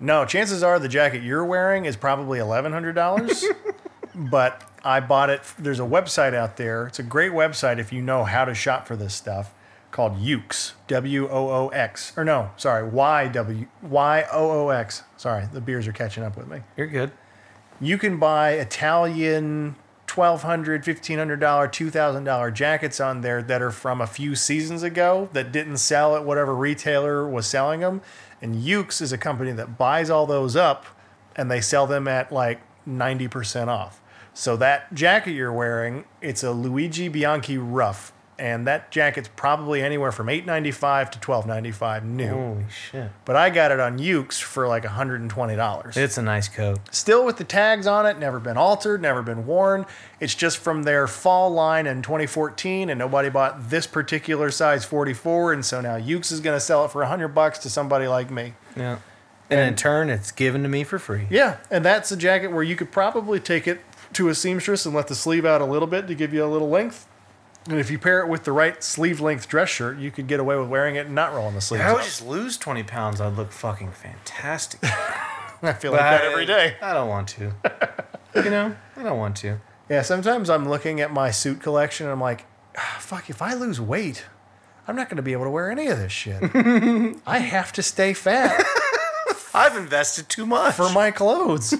No, 0.00 0.24
chances 0.24 0.62
are 0.62 0.78
the 0.78 0.88
jacket 0.88 1.22
you're 1.22 1.44
wearing 1.44 1.84
is 1.84 1.96
probably 1.96 2.38
eleven 2.38 2.72
hundred 2.72 2.94
dollars. 2.94 3.44
but 4.14 4.62
I 4.84 5.00
bought 5.00 5.30
it. 5.30 5.42
There's 5.58 5.80
a 5.80 5.84
website 5.84 6.34
out 6.34 6.56
there. 6.56 6.86
It's 6.86 6.98
a 6.98 7.02
great 7.04 7.32
website 7.32 7.78
if 7.78 7.92
you 7.92 8.02
know 8.02 8.24
how 8.24 8.44
to 8.44 8.54
shop 8.54 8.86
for 8.86 8.96
this 8.96 9.14
stuff. 9.14 9.52
Called 9.94 10.18
YOOX, 10.18 10.74
W 10.88 11.28
O 11.28 11.48
O 11.50 11.68
X, 11.68 12.12
or 12.16 12.24
no, 12.24 12.50
sorry, 12.56 12.82
Y 12.82 13.28
W 13.28 13.68
Y 13.80 14.24
O 14.32 14.50
O 14.50 14.68
X. 14.70 15.04
Sorry, 15.16 15.46
the 15.52 15.60
beers 15.60 15.86
are 15.86 15.92
catching 15.92 16.24
up 16.24 16.36
with 16.36 16.48
me. 16.48 16.62
You're 16.76 16.88
good. 16.88 17.12
You 17.80 17.96
can 17.96 18.18
buy 18.18 18.54
Italian 18.54 19.76
$1,200, 20.08 20.82
$1,500, 20.82 21.38
$2,000 21.38 22.54
jackets 22.54 22.98
on 22.98 23.20
there 23.20 23.40
that 23.40 23.62
are 23.62 23.70
from 23.70 24.00
a 24.00 24.06
few 24.08 24.34
seasons 24.34 24.82
ago 24.82 25.28
that 25.32 25.52
didn't 25.52 25.76
sell 25.76 26.16
at 26.16 26.24
whatever 26.24 26.56
retailer 26.56 27.28
was 27.28 27.46
selling 27.46 27.78
them. 27.78 28.02
And 28.42 28.56
YOOX 28.56 29.00
is 29.00 29.12
a 29.12 29.18
company 29.18 29.52
that 29.52 29.78
buys 29.78 30.10
all 30.10 30.26
those 30.26 30.56
up 30.56 30.86
and 31.36 31.48
they 31.48 31.60
sell 31.60 31.86
them 31.86 32.08
at 32.08 32.32
like 32.32 32.60
90% 32.84 33.68
off. 33.68 34.00
So 34.32 34.56
that 34.56 34.92
jacket 34.92 35.34
you're 35.34 35.52
wearing, 35.52 36.04
it's 36.20 36.42
a 36.42 36.50
Luigi 36.50 37.06
Bianchi 37.06 37.58
rough. 37.58 38.12
And 38.36 38.66
that 38.66 38.90
jacket's 38.90 39.28
probably 39.36 39.80
anywhere 39.80 40.10
from 40.10 40.28
eight 40.28 40.44
ninety 40.44 40.72
five 40.72 41.08
to 41.12 41.20
twelve 41.20 41.46
ninety 41.46 41.70
five 41.70 42.04
new. 42.04 42.28
Holy 42.28 42.64
shit! 42.68 43.10
But 43.24 43.36
I 43.36 43.48
got 43.50 43.70
it 43.70 43.78
on 43.78 43.98
YOOX 43.98 44.40
for 44.40 44.66
like 44.66 44.84
hundred 44.84 45.20
and 45.20 45.30
twenty 45.30 45.54
dollars. 45.54 45.96
It's 45.96 46.18
a 46.18 46.22
nice 46.22 46.48
coat. 46.48 46.80
Still 46.90 47.24
with 47.24 47.36
the 47.36 47.44
tags 47.44 47.86
on 47.86 48.06
it, 48.06 48.18
never 48.18 48.40
been 48.40 48.56
altered, 48.56 49.00
never 49.00 49.22
been 49.22 49.46
worn. 49.46 49.86
It's 50.18 50.34
just 50.34 50.58
from 50.58 50.82
their 50.82 51.06
fall 51.06 51.50
line 51.50 51.86
in 51.86 52.02
2014, 52.02 52.90
and 52.90 52.98
nobody 52.98 53.28
bought 53.30 53.70
this 53.70 53.86
particular 53.86 54.50
size 54.50 54.84
44, 54.84 55.52
and 55.52 55.64
so 55.64 55.80
now 55.80 55.96
YOOX 55.96 56.32
is 56.32 56.40
going 56.40 56.56
to 56.56 56.60
sell 56.60 56.84
it 56.84 56.90
for 56.90 57.02
100 57.02 57.28
bucks 57.28 57.58
to 57.60 57.70
somebody 57.70 58.08
like 58.08 58.30
me. 58.30 58.54
Yeah. 58.76 58.98
And, 59.50 59.60
in 59.60 59.76
turn, 59.76 60.10
it's 60.10 60.32
given 60.32 60.62
to 60.62 60.68
me 60.68 60.84
for 60.84 60.98
free. 60.98 61.26
Yeah, 61.30 61.58
and 61.70 61.84
that's 61.84 62.10
a 62.10 62.16
jacket 62.16 62.48
where 62.48 62.62
you 62.62 62.76
could 62.76 62.90
probably 62.90 63.38
take 63.38 63.68
it 63.68 63.80
to 64.14 64.28
a 64.28 64.34
seamstress 64.34 64.86
and 64.86 64.94
let 64.94 65.08
the 65.08 65.14
sleeve 65.14 65.44
out 65.44 65.60
a 65.60 65.66
little 65.66 65.88
bit 65.88 66.06
to 66.06 66.14
give 66.14 66.32
you 66.32 66.44
a 66.44 66.48
little 66.48 66.68
length. 66.68 67.06
And 67.68 67.78
if 67.80 67.90
you 67.90 67.98
pair 67.98 68.20
it 68.20 68.28
with 68.28 68.44
the 68.44 68.52
right 68.52 68.82
sleeve 68.84 69.20
length 69.20 69.48
dress 69.48 69.70
shirt, 69.70 69.98
you 69.98 70.10
could 70.10 70.26
get 70.26 70.38
away 70.38 70.56
with 70.56 70.68
wearing 70.68 70.96
it 70.96 71.06
and 71.06 71.14
not 71.14 71.32
rolling 71.32 71.54
the 71.54 71.60
sleeves. 71.62 71.80
If 71.82 71.86
I 71.88 71.92
would 71.92 72.00
up. 72.00 72.04
just 72.04 72.24
lose 72.26 72.58
20 72.58 72.82
pounds, 72.82 73.20
I'd 73.20 73.34
look 73.36 73.52
fucking 73.52 73.92
fantastic. 73.92 74.80
I 75.62 75.72
feel 75.72 75.92
like 75.92 76.00
that 76.00 76.24
every 76.24 76.44
day. 76.44 76.76
I 76.82 76.92
don't 76.92 77.08
want 77.08 77.28
to. 77.28 77.52
you 78.36 78.50
know, 78.50 78.76
I 78.96 79.02
don't 79.02 79.18
want 79.18 79.36
to. 79.36 79.60
Yeah, 79.88 80.02
sometimes 80.02 80.50
I'm 80.50 80.68
looking 80.68 81.00
at 81.00 81.10
my 81.10 81.30
suit 81.30 81.60
collection 81.62 82.06
and 82.06 82.12
I'm 82.12 82.20
like, 82.20 82.44
ah, 82.76 82.98
fuck, 83.00 83.30
if 83.30 83.40
I 83.40 83.54
lose 83.54 83.80
weight, 83.80 84.26
I'm 84.86 84.96
not 84.96 85.08
going 85.08 85.16
to 85.16 85.22
be 85.22 85.32
able 85.32 85.44
to 85.44 85.50
wear 85.50 85.70
any 85.70 85.86
of 85.86 85.98
this 85.98 86.12
shit. 86.12 86.42
I 87.26 87.38
have 87.38 87.72
to 87.72 87.82
stay 87.82 88.12
fat 88.12 88.62
I've 89.54 89.76
invested 89.76 90.28
too 90.28 90.44
much. 90.44 90.74
for 90.74 90.90
my 90.90 91.10
clothes. 91.10 91.74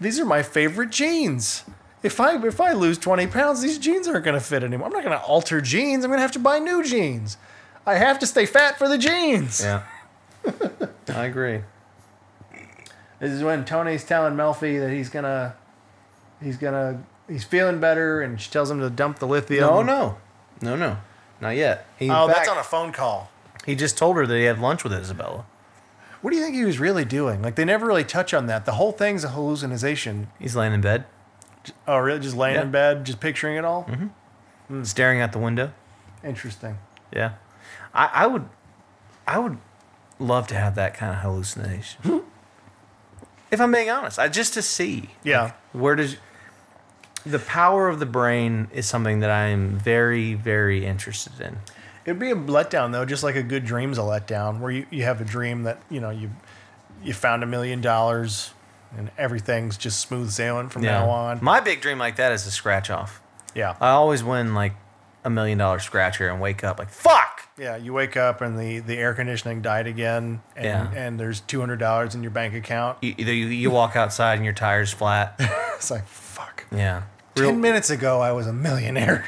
these 0.00 0.18
are 0.18 0.24
my 0.24 0.42
favorite 0.42 0.90
jeans. 0.90 1.64
If 2.02 2.20
I 2.20 2.36
if 2.46 2.60
I 2.60 2.72
lose 2.72 2.98
20 2.98 3.26
pounds, 3.28 3.62
these 3.62 3.78
jeans 3.78 4.06
aren't 4.06 4.24
going 4.24 4.38
to 4.38 4.44
fit 4.44 4.62
anymore. 4.62 4.86
I'm 4.86 4.92
not 4.92 5.02
going 5.02 5.18
to 5.18 5.24
alter 5.24 5.60
jeans. 5.60 6.04
I'm 6.04 6.10
going 6.10 6.18
to 6.18 6.22
have 6.22 6.32
to 6.32 6.38
buy 6.38 6.58
new 6.58 6.84
jeans. 6.84 7.36
I 7.86 7.94
have 7.94 8.18
to 8.20 8.26
stay 8.26 8.46
fat 8.46 8.78
for 8.78 8.88
the 8.88 8.98
jeans. 8.98 9.60
yeah. 9.60 9.82
I 11.08 11.24
agree. 11.26 11.60
This 13.18 13.30
is 13.30 13.42
when 13.42 13.64
Tony's 13.64 14.04
telling 14.04 14.34
Melfi 14.34 14.78
that 14.80 14.90
he's 14.92 15.08
gonna, 15.08 15.54
he's 16.42 16.56
gonna, 16.58 17.02
he's 17.28 17.44
feeling 17.44 17.80
better, 17.80 18.20
and 18.20 18.40
she 18.40 18.50
tells 18.50 18.70
him 18.70 18.80
to 18.80 18.90
dump 18.90 19.18
the 19.20 19.26
lithium. 19.26 19.62
No, 19.64 19.82
no. 19.82 20.18
No, 20.60 20.76
no. 20.76 20.98
Not 21.40 21.56
yet. 21.56 21.86
He, 21.98 22.06
in 22.06 22.10
Oh, 22.10 22.26
that's 22.26 22.48
on 22.48 22.58
a 22.58 22.62
phone 22.62 22.92
call. 22.92 23.30
He 23.64 23.74
just 23.74 23.96
told 23.98 24.16
her 24.16 24.26
that 24.26 24.36
he 24.36 24.44
had 24.44 24.58
lunch 24.60 24.84
with 24.84 24.92
Isabella. 24.92 25.44
What 26.20 26.30
do 26.30 26.36
you 26.36 26.42
think 26.42 26.54
he 26.56 26.64
was 26.64 26.78
really 26.78 27.04
doing? 27.04 27.42
Like 27.42 27.56
they 27.56 27.64
never 27.64 27.86
really 27.86 28.04
touch 28.04 28.32
on 28.34 28.46
that. 28.46 28.64
The 28.64 28.72
whole 28.72 28.92
thing's 28.92 29.24
a 29.24 29.28
hallucination. 29.30 30.28
He's 30.38 30.56
laying 30.56 30.72
in 30.72 30.80
bed, 30.80 31.04
Oh, 31.86 31.98
really? 31.98 32.20
Just 32.20 32.36
laying 32.36 32.56
Yeah. 32.56 32.62
in 32.62 32.70
bed, 32.70 33.04
just 33.06 33.20
picturing 33.20 33.56
it 33.56 33.64
all. 33.64 33.84
Mm-hmm. 33.84 34.82
Staring 34.84 35.20
out 35.20 35.32
the 35.32 35.38
window. 35.38 35.72
Interesting. 36.24 36.78
Yeah. 37.12 37.32
I, 37.94 38.10
I 38.12 38.26
would 38.26 38.48
I 39.26 39.38
would 39.38 39.58
love 40.18 40.46
to 40.48 40.54
have 40.54 40.74
that 40.76 40.94
kind 40.94 41.12
of 41.14 41.20
hallucination. 41.20 42.22
if 43.50 43.60
I'm 43.60 43.70
being 43.72 43.90
honest. 43.90 44.18
I 44.18 44.28
just 44.28 44.54
to 44.54 44.62
see. 44.62 45.10
Yeah. 45.22 45.52
where 45.72 45.94
does 45.94 46.16
the 47.24 47.38
power 47.40 47.88
of 47.88 47.98
the 47.98 48.06
brain 48.06 48.68
is 48.72 48.86
something 48.86 49.20
that 49.20 49.30
I 49.30 49.46
am 49.46 49.78
very, 49.78 50.34
very 50.34 50.86
interested 50.86 51.40
in. 51.40 51.58
It'd 52.04 52.20
be 52.20 52.30
a 52.30 52.36
letdown 52.36 52.92
though, 52.92 53.04
just 53.04 53.24
like 53.24 53.34
a 53.34 53.42
good 53.42 53.64
dream's 53.64 53.98
a 53.98 54.02
letdown, 54.02 54.60
where 54.60 54.70
you, 54.70 54.86
you 54.90 55.02
have 55.02 55.20
a 55.20 55.24
dream 55.24 55.64
that 55.64 55.80
you 55.90 56.00
know 56.00 56.10
you 56.10 56.30
you 57.02 57.12
found 57.12 57.42
a 57.42 57.46
million 57.46 57.80
dollars 57.80 58.52
and 58.96 59.10
everything's 59.18 59.76
just 59.76 60.00
smooth 60.00 60.30
sailing 60.30 60.68
from 60.68 60.82
now 60.82 61.08
on. 61.08 61.38
My 61.42 61.60
big 61.60 61.80
dream 61.80 61.98
like 61.98 62.16
that 62.16 62.32
is 62.32 62.46
a 62.46 62.50
scratch 62.50 62.90
off. 62.90 63.20
Yeah. 63.54 63.76
I 63.80 63.90
always 63.90 64.22
win 64.22 64.54
like 64.54 64.74
a 65.24 65.30
million 65.30 65.58
dollar 65.58 65.78
scratcher 65.78 66.28
and 66.28 66.40
wake 66.40 66.62
up 66.62 66.78
like 66.78 66.90
fuck. 66.90 67.48
Yeah, 67.58 67.76
you 67.76 67.92
wake 67.94 68.16
up 68.18 68.42
and 68.42 68.58
the, 68.58 68.80
the 68.80 68.98
air 68.98 69.14
conditioning 69.14 69.62
died 69.62 69.86
again, 69.86 70.42
and, 70.54 70.64
Yeah. 70.66 70.90
and 70.94 71.18
there's 71.18 71.40
two 71.40 71.58
hundred 71.60 71.78
dollars 71.78 72.14
in 72.14 72.22
your 72.22 72.30
bank 72.30 72.54
account. 72.54 72.98
You, 73.00 73.14
either 73.16 73.32
you, 73.32 73.46
you 73.46 73.70
walk 73.70 73.96
outside 73.96 74.34
and 74.34 74.44
your 74.44 74.54
tires 74.54 74.92
flat. 74.92 75.40
It's 75.76 75.90
like 75.90 76.06
fuck. 76.06 76.64
Yeah. 76.72 77.02
Ten 77.34 77.60
minutes 77.60 77.90
ago, 77.90 78.20
I 78.20 78.32
was 78.32 78.46
a 78.46 78.52
millionaire. 78.52 79.26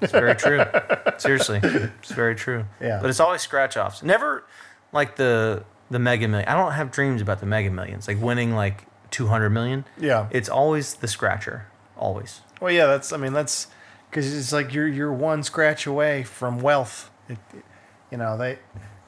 It's 0.00 0.12
very 0.12 0.34
true. 0.34 0.62
Seriously, 1.18 1.60
it's 1.62 2.10
very 2.12 2.34
true. 2.34 2.64
Yeah. 2.80 3.00
But 3.02 3.10
it's 3.10 3.20
always 3.20 3.42
scratch 3.42 3.76
offs. 3.76 4.02
Never 4.02 4.44
like 4.92 5.16
the 5.16 5.64
the 5.90 5.98
mega 5.98 6.26
million. 6.26 6.48
I 6.48 6.54
don't 6.54 6.72
have 6.72 6.90
dreams 6.90 7.20
about 7.20 7.40
the 7.40 7.46
mega 7.46 7.70
millions, 7.70 8.08
like 8.08 8.18
winning 8.20 8.54
like 8.54 8.86
two 9.10 9.28
hundred 9.28 9.50
million. 9.50 9.84
Yeah. 9.98 10.28
It's 10.30 10.48
always 10.48 10.94
the 10.94 11.08
scratcher. 11.08 11.66
Always. 11.96 12.40
Well, 12.60 12.72
yeah, 12.72 12.86
that's. 12.86 13.12
I 13.12 13.16
mean, 13.16 13.32
that's 13.32 13.66
because 14.10 14.34
it's 14.36 14.52
like 14.52 14.72
you're 14.72 14.88
you're 14.88 15.12
one 15.12 15.42
scratch 15.42 15.86
away 15.86 16.22
from 16.24 16.60
wealth. 16.60 17.10
It, 17.28 17.38
you 18.10 18.18
know, 18.18 18.36
they 18.36 18.58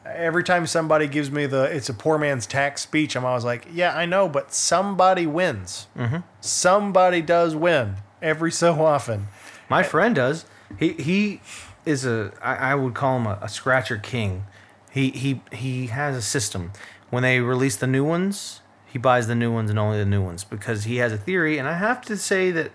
every 0.05 0.45
time 0.45 0.67
somebody 0.67 1.07
gives 1.07 1.31
me 1.31 1.47
the 1.47 1.65
it's 1.65 1.89
a 1.89 1.95
poor 1.95 2.19
man's 2.19 2.47
tax 2.47 2.83
speech, 2.83 3.17
I'm 3.17 3.25
always 3.25 3.45
like, 3.45 3.67
yeah, 3.73 3.97
I 3.97 4.07
know, 4.07 4.29
but 4.29 4.53
somebody 4.53 5.27
wins. 5.27 5.87
Mm-hmm. 5.97 6.19
Somebody 6.41 7.23
does 7.23 7.55
win 7.55 7.97
every 8.21 8.53
so 8.53 8.85
often. 8.85 9.29
My 9.69 9.83
friend 9.83 10.15
does. 10.15 10.45
He 10.79 10.93
he 10.93 11.41
is 11.85 12.05
a 12.05 12.33
I, 12.43 12.57
I 12.57 12.75
would 12.75 12.95
call 12.95 13.19
him 13.19 13.27
a, 13.27 13.39
a 13.43 13.49
scratcher 13.49 13.99
king. 13.99 14.45
He 14.91 15.11
he 15.11 15.43
he 15.53 15.87
has 15.89 16.17
a 16.17 16.23
system. 16.23 16.73
When 17.11 17.23
they 17.23 17.41
release 17.41 17.77
the 17.77 17.87
new 17.87 18.05
ones, 18.05 18.62
he 18.93 18.99
buys 18.99 19.27
the 19.27 19.35
new 19.35 19.53
ones 19.53 19.71
and 19.71 19.79
only 19.79 19.99
the 19.99 20.05
new 20.05 20.23
ones 20.23 20.45
because 20.45 20.85
he 20.85 20.97
has 20.99 21.13
a 21.13 21.17
theory. 21.17 21.57
And 21.59 21.67
I 21.67 21.75
have 21.79 22.03
to 22.03 22.17
say 22.17 22.51
that, 22.51 22.71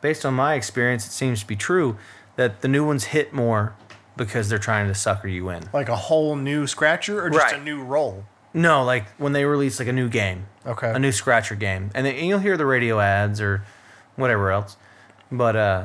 based 0.00 0.24
on 0.24 0.34
my 0.34 0.54
experience, 0.54 1.06
it 1.06 1.10
seems 1.10 1.40
to 1.40 1.46
be 1.46 1.56
true 1.56 1.96
that 2.36 2.60
the 2.60 2.68
new 2.68 2.86
ones 2.86 3.04
hit 3.06 3.32
more 3.32 3.74
because 4.16 4.48
they're 4.48 4.58
trying 4.58 4.86
to 4.88 4.94
sucker 4.94 5.26
you 5.28 5.48
in. 5.48 5.64
Like 5.72 5.88
a 5.88 5.96
whole 5.96 6.36
new 6.36 6.66
scratcher 6.66 7.20
or 7.24 7.30
just 7.30 7.44
Right. 7.52 7.60
a 7.60 7.64
new 7.64 7.82
roll. 7.82 8.24
No, 8.54 8.84
like 8.84 9.06
when 9.18 9.32
they 9.32 9.44
release 9.44 9.78
like 9.78 9.88
a 9.88 9.92
new 9.92 10.08
game, 10.08 10.46
Okay. 10.66 10.90
a 10.90 10.98
new 10.98 11.12
scratcher 11.12 11.54
game, 11.54 11.90
and, 11.94 12.06
then, 12.06 12.14
and 12.14 12.26
you'll 12.26 12.38
hear 12.40 12.56
the 12.56 12.66
radio 12.66 13.00
ads 13.00 13.40
or 13.40 13.62
whatever 14.16 14.50
else. 14.50 14.76
But 15.32 15.56
uh, 15.56 15.84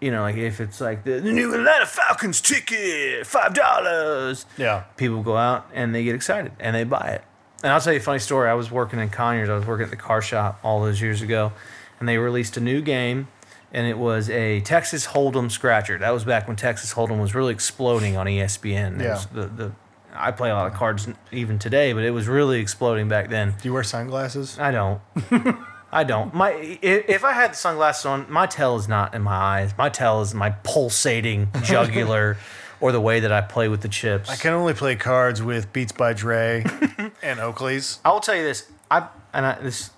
you 0.00 0.10
know, 0.10 0.22
like 0.22 0.36
if 0.36 0.60
it's 0.60 0.80
like 0.80 1.04
the, 1.04 1.20
the 1.20 1.32
new 1.32 1.52
Atlanta 1.54 1.86
Falcons 1.86 2.40
ticket, 2.40 3.26
five 3.26 3.54
dollars, 3.54 4.46
Yeah. 4.56 4.84
people 4.96 5.22
go 5.22 5.36
out 5.36 5.66
and 5.74 5.94
they 5.94 6.04
get 6.04 6.14
excited 6.14 6.52
and 6.60 6.74
they 6.76 6.84
buy 6.84 7.08
it. 7.08 7.24
And 7.64 7.72
I'll 7.72 7.80
tell 7.80 7.94
you 7.94 7.98
a 7.98 8.02
funny 8.02 8.18
story. 8.18 8.50
I 8.50 8.52
was 8.52 8.70
working 8.70 9.00
in 9.00 9.08
Conyers. 9.08 9.48
I 9.48 9.54
was 9.54 9.64
working 9.66 9.84
at 9.84 9.90
the 9.90 9.96
car 9.96 10.20
shop 10.20 10.60
all 10.62 10.82
those 10.82 11.00
years 11.00 11.22
ago, 11.22 11.50
and 11.98 12.06
they 12.06 12.18
released 12.18 12.58
a 12.58 12.60
new 12.60 12.82
game, 12.82 13.26
and 13.72 13.86
it 13.86 13.96
was 13.96 14.28
a 14.28 14.60
Texas 14.60 15.06
Hold'em 15.06 15.50
scratcher. 15.50 15.96
That 15.96 16.10
was 16.10 16.24
back 16.24 16.46
when 16.46 16.58
Texas 16.58 16.92
Hold'em 16.92 17.18
was 17.22 17.34
really 17.34 17.54
exploding 17.54 18.18
on 18.18 18.26
ESPN. 18.26 19.00
Yeah. 19.00 19.24
The, 19.32 19.46
the 19.46 19.72
I 20.14 20.30
play 20.30 20.50
a 20.50 20.54
lot 20.54 20.66
of 20.66 20.74
cards 20.74 21.08
even 21.32 21.58
today, 21.58 21.94
but 21.94 22.04
it 22.04 22.10
was 22.10 22.28
really 22.28 22.60
exploding 22.60 23.08
back 23.08 23.30
then. 23.30 23.54
Do 23.62 23.68
you 23.68 23.72
wear 23.72 23.82
sunglasses? 23.82 24.58
I 24.58 24.70
don't. 24.70 25.00
I 25.90 26.04
don't. 26.04 26.34
My 26.34 26.50
if 26.52 27.24
I 27.24 27.32
had 27.32 27.52
the 27.52 27.56
sunglasses 27.56 28.04
on, 28.04 28.26
my 28.28 28.46
tail 28.46 28.76
is 28.76 28.88
not 28.88 29.14
in 29.14 29.22
my 29.22 29.34
eyes. 29.34 29.72
My 29.78 29.88
tail 29.88 30.20
is 30.20 30.34
my 30.34 30.50
pulsating 30.50 31.48
jugular, 31.62 32.36
or 32.80 32.92
the 32.92 33.00
way 33.00 33.20
that 33.20 33.32
I 33.32 33.40
play 33.40 33.68
with 33.68 33.80
the 33.82 33.88
chips. 33.88 34.28
I 34.30 34.36
can 34.36 34.52
only 34.52 34.74
play 34.74 34.96
cards 34.96 35.42
with 35.42 35.72
Beats 35.72 35.92
by 35.92 36.12
Dre 36.12 36.64
and 37.22 37.40
Oakley's. 37.40 37.98
I 38.04 38.10
will 38.12 38.20
tell 38.20 38.34
you 38.36 38.42
this. 38.42 38.70
I 38.90 39.08
and 39.32 39.46
I 39.46 39.58
this. 39.60 39.90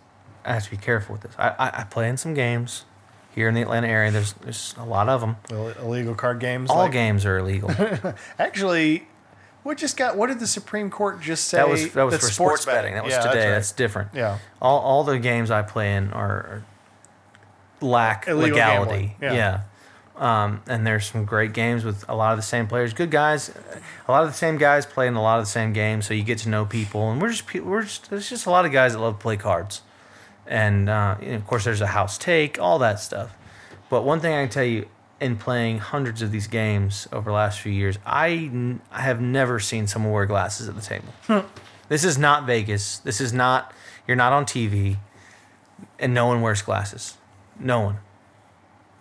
I 0.44 0.54
have 0.54 0.64
to 0.64 0.70
be 0.70 0.76
careful 0.76 1.14
with 1.14 1.22
this. 1.22 1.34
I, 1.38 1.48
I, 1.50 1.80
I 1.80 1.84
play 1.84 2.08
in 2.08 2.16
some 2.16 2.32
games 2.34 2.84
here 3.34 3.48
in 3.48 3.54
the 3.54 3.62
Atlanta 3.62 3.88
area. 3.88 4.10
There's 4.10 4.32
there's 4.34 4.74
a 4.78 4.84
lot 4.84 5.08
of 5.08 5.20
them. 5.20 5.36
Ill- 5.50 5.68
Illegal 5.82 6.14
card 6.14 6.38
games. 6.40 6.70
All 6.70 6.78
like- 6.78 6.92
games 6.92 7.24
are 7.26 7.38
illegal. 7.38 7.70
Actually, 8.38 9.08
what 9.64 9.76
just 9.78 9.96
got? 9.96 10.16
What 10.16 10.28
did 10.28 10.38
the 10.38 10.46
Supreme 10.46 10.90
Court 10.90 11.20
just 11.20 11.48
say? 11.48 11.56
that 11.58 11.68
was 11.68 11.92
that 11.94 12.04
was 12.04 12.14
That 12.14 12.20
for 12.20 12.32
sports 12.32 12.64
betting. 12.64 12.94
That 12.94 13.04
was 13.04 13.12
Yeah, 13.14 13.20
today. 13.22 13.44
right. 13.46 13.54
That's 13.56 13.72
different. 13.72 14.10
Yeah. 14.14 14.38
All 14.62 14.78
all 14.80 15.02
the 15.04 15.18
games 15.18 15.50
I 15.50 15.62
play 15.62 15.96
in 15.96 16.12
are, 16.12 16.22
are 16.22 16.64
lack 17.80 18.26
Illegal 18.28 18.50
legality. 18.56 18.90
gambling, 18.90 19.16
yeah. 19.20 19.32
Yeah. 19.34 19.60
Um, 20.16 20.62
and 20.66 20.86
there's 20.86 21.06
some 21.06 21.26
great 21.26 21.52
games 21.52 21.84
with 21.84 22.04
a 22.08 22.14
lot 22.14 22.32
of 22.32 22.38
the 22.38 22.42
same 22.42 22.66
players, 22.66 22.94
good 22.94 23.10
guys. 23.10 23.50
A 24.08 24.10
lot 24.10 24.22
of 24.24 24.30
the 24.30 24.34
same 24.36 24.56
guys 24.56 24.86
playing 24.86 25.14
a 25.14 25.22
lot 25.22 25.38
of 25.38 25.44
the 25.44 25.50
same 25.50 25.74
games, 25.74 26.06
so 26.06 26.14
you 26.14 26.22
get 26.22 26.38
to 26.38 26.48
know 26.48 26.64
people. 26.64 27.10
And 27.10 27.20
we're 27.20 27.30
just 27.30 27.52
we're 27.54 27.82
just 27.82 28.08
there's 28.08 28.30
just 28.30 28.46
a 28.46 28.50
lot 28.50 28.64
of 28.64 28.72
guys 28.72 28.94
that 28.94 28.98
love 28.98 29.18
to 29.18 29.22
play 29.22 29.36
cards, 29.36 29.82
and, 30.46 30.88
uh, 30.88 31.16
and 31.20 31.34
of 31.34 31.46
course 31.46 31.64
there's 31.64 31.82
a 31.82 31.88
house 31.88 32.16
take, 32.16 32.58
all 32.58 32.78
that 32.78 32.98
stuff. 32.98 33.36
But 33.90 34.04
one 34.04 34.20
thing 34.20 34.32
I 34.32 34.42
can 34.44 34.48
tell 34.48 34.64
you, 34.64 34.86
in 35.20 35.36
playing 35.36 35.78
hundreds 35.78 36.22
of 36.22 36.32
these 36.32 36.46
games 36.46 37.06
over 37.12 37.30
the 37.30 37.34
last 37.34 37.60
few 37.60 37.72
years, 37.72 37.98
I, 38.04 38.30
n- 38.30 38.80
I 38.90 39.02
have 39.02 39.20
never 39.20 39.60
seen 39.60 39.86
someone 39.86 40.12
wear 40.12 40.26
glasses 40.26 40.68
at 40.68 40.74
the 40.76 40.82
table. 40.82 41.46
This 41.88 42.04
is 42.04 42.18
not 42.18 42.46
Vegas. 42.46 42.98
This 42.98 43.20
is 43.20 43.32
not 43.32 43.72
you're 44.08 44.16
not 44.16 44.32
on 44.32 44.44
TV, 44.46 44.96
and 45.98 46.14
no 46.14 46.26
one 46.26 46.40
wears 46.40 46.62
glasses. 46.62 47.18
No 47.60 47.80
one. 47.80 47.96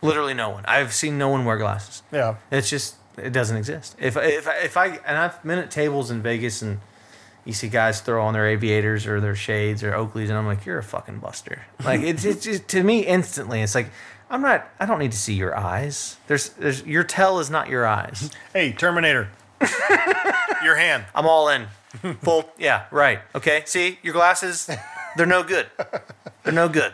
Literally 0.05 0.33
no 0.33 0.49
one. 0.49 0.65
I've 0.65 0.93
seen 0.93 1.17
no 1.17 1.29
one 1.29 1.45
wear 1.45 1.57
glasses. 1.57 2.03
Yeah. 2.11 2.35
It's 2.51 2.69
just 2.69 2.95
it 3.17 3.31
doesn't 3.31 3.57
exist. 3.57 3.95
If 3.99 4.17
if 4.17 4.47
I- 4.47 4.57
if 4.59 4.77
I 4.77 4.85
and 5.05 5.17
I've 5.17 5.41
been 5.43 5.59
at 5.59 5.71
tables 5.71 6.11
in 6.11 6.21
Vegas 6.21 6.61
and 6.61 6.79
you 7.45 7.53
see 7.53 7.67
guys 7.69 8.01
throw 8.01 8.25
on 8.25 8.33
their 8.33 8.47
aviators 8.47 9.05
or 9.05 9.21
their 9.21 9.35
shades 9.35 9.83
or 9.83 9.91
Oakleys, 9.91 10.29
and 10.29 10.33
I'm 10.37 10.47
like, 10.47 10.65
you're 10.65 10.79
a 10.79 10.83
fucking 10.83 11.19
buster. 11.19 11.63
Like 11.83 12.01
it's 12.01 12.25
it's 12.25 12.43
just, 12.43 12.67
to 12.69 12.83
me 12.83 12.99
instantly, 13.05 13.61
it's 13.61 13.75
like 13.75 13.89
I'm 14.29 14.41
not. 14.41 14.67
I 14.79 14.85
don't 14.87 14.97
need 14.99 15.11
to 15.11 15.17
see 15.17 15.33
your 15.35 15.55
eyes. 15.55 16.17
There's 16.27 16.49
there's 16.49 16.83
your 16.83 17.03
tell 17.03 17.39
is 17.39 17.49
not 17.51 17.69
your 17.69 17.85
eyes. 17.85 18.31
Hey, 18.53 18.71
Terminator. 18.73 19.29
Your 20.63 20.75
hand. 20.75 21.05
I'm 21.13 21.27
all 21.27 21.47
in. 21.49 21.67
Full. 22.23 22.49
Yeah. 22.57 22.85
Right. 22.91 23.19
Okay. 23.35 23.61
See 23.65 23.99
your 24.01 24.13
glasses. 24.13 24.67
They're 25.15 25.25
no 25.27 25.43
good. 25.43 25.67
They're 26.43 26.53
no 26.53 26.67
good. 26.67 26.93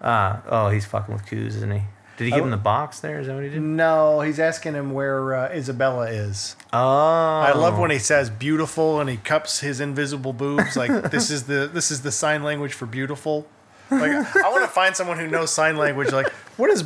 Uh, 0.00 0.40
oh, 0.48 0.68
he's 0.70 0.86
fucking 0.86 1.14
with 1.14 1.26
Coos, 1.26 1.56
isn't 1.56 1.70
he? 1.72 1.82
Did 2.16 2.26
he 2.26 2.30
give 2.30 2.44
him 2.44 2.50
the 2.50 2.56
box 2.56 3.00
there? 3.00 3.18
Is 3.18 3.26
that 3.26 3.34
what 3.34 3.42
he 3.42 3.50
did? 3.50 3.60
No, 3.60 4.20
he's 4.20 4.38
asking 4.38 4.74
him 4.74 4.92
where 4.92 5.34
uh, 5.34 5.48
Isabella 5.48 6.08
is. 6.08 6.54
Oh. 6.72 6.78
I 6.78 7.52
love 7.52 7.78
when 7.78 7.90
he 7.90 7.98
says 7.98 8.30
beautiful 8.30 9.00
and 9.00 9.10
he 9.10 9.16
cups 9.16 9.60
his 9.60 9.80
invisible 9.80 10.32
boobs. 10.32 10.76
Like 10.76 11.10
this 11.10 11.30
is 11.30 11.44
the 11.44 11.68
this 11.72 11.90
is 11.90 12.02
the 12.02 12.12
sign 12.12 12.42
language 12.44 12.72
for 12.72 12.86
beautiful. 12.86 13.46
Like 13.90 14.12
I 14.12 14.48
want 14.50 14.62
to 14.62 14.70
find 14.70 14.94
someone 14.94 15.18
who 15.18 15.26
knows 15.26 15.50
sign 15.50 15.76
language. 15.76 16.12
Like 16.12 16.30
what 16.56 16.70
is 16.70 16.84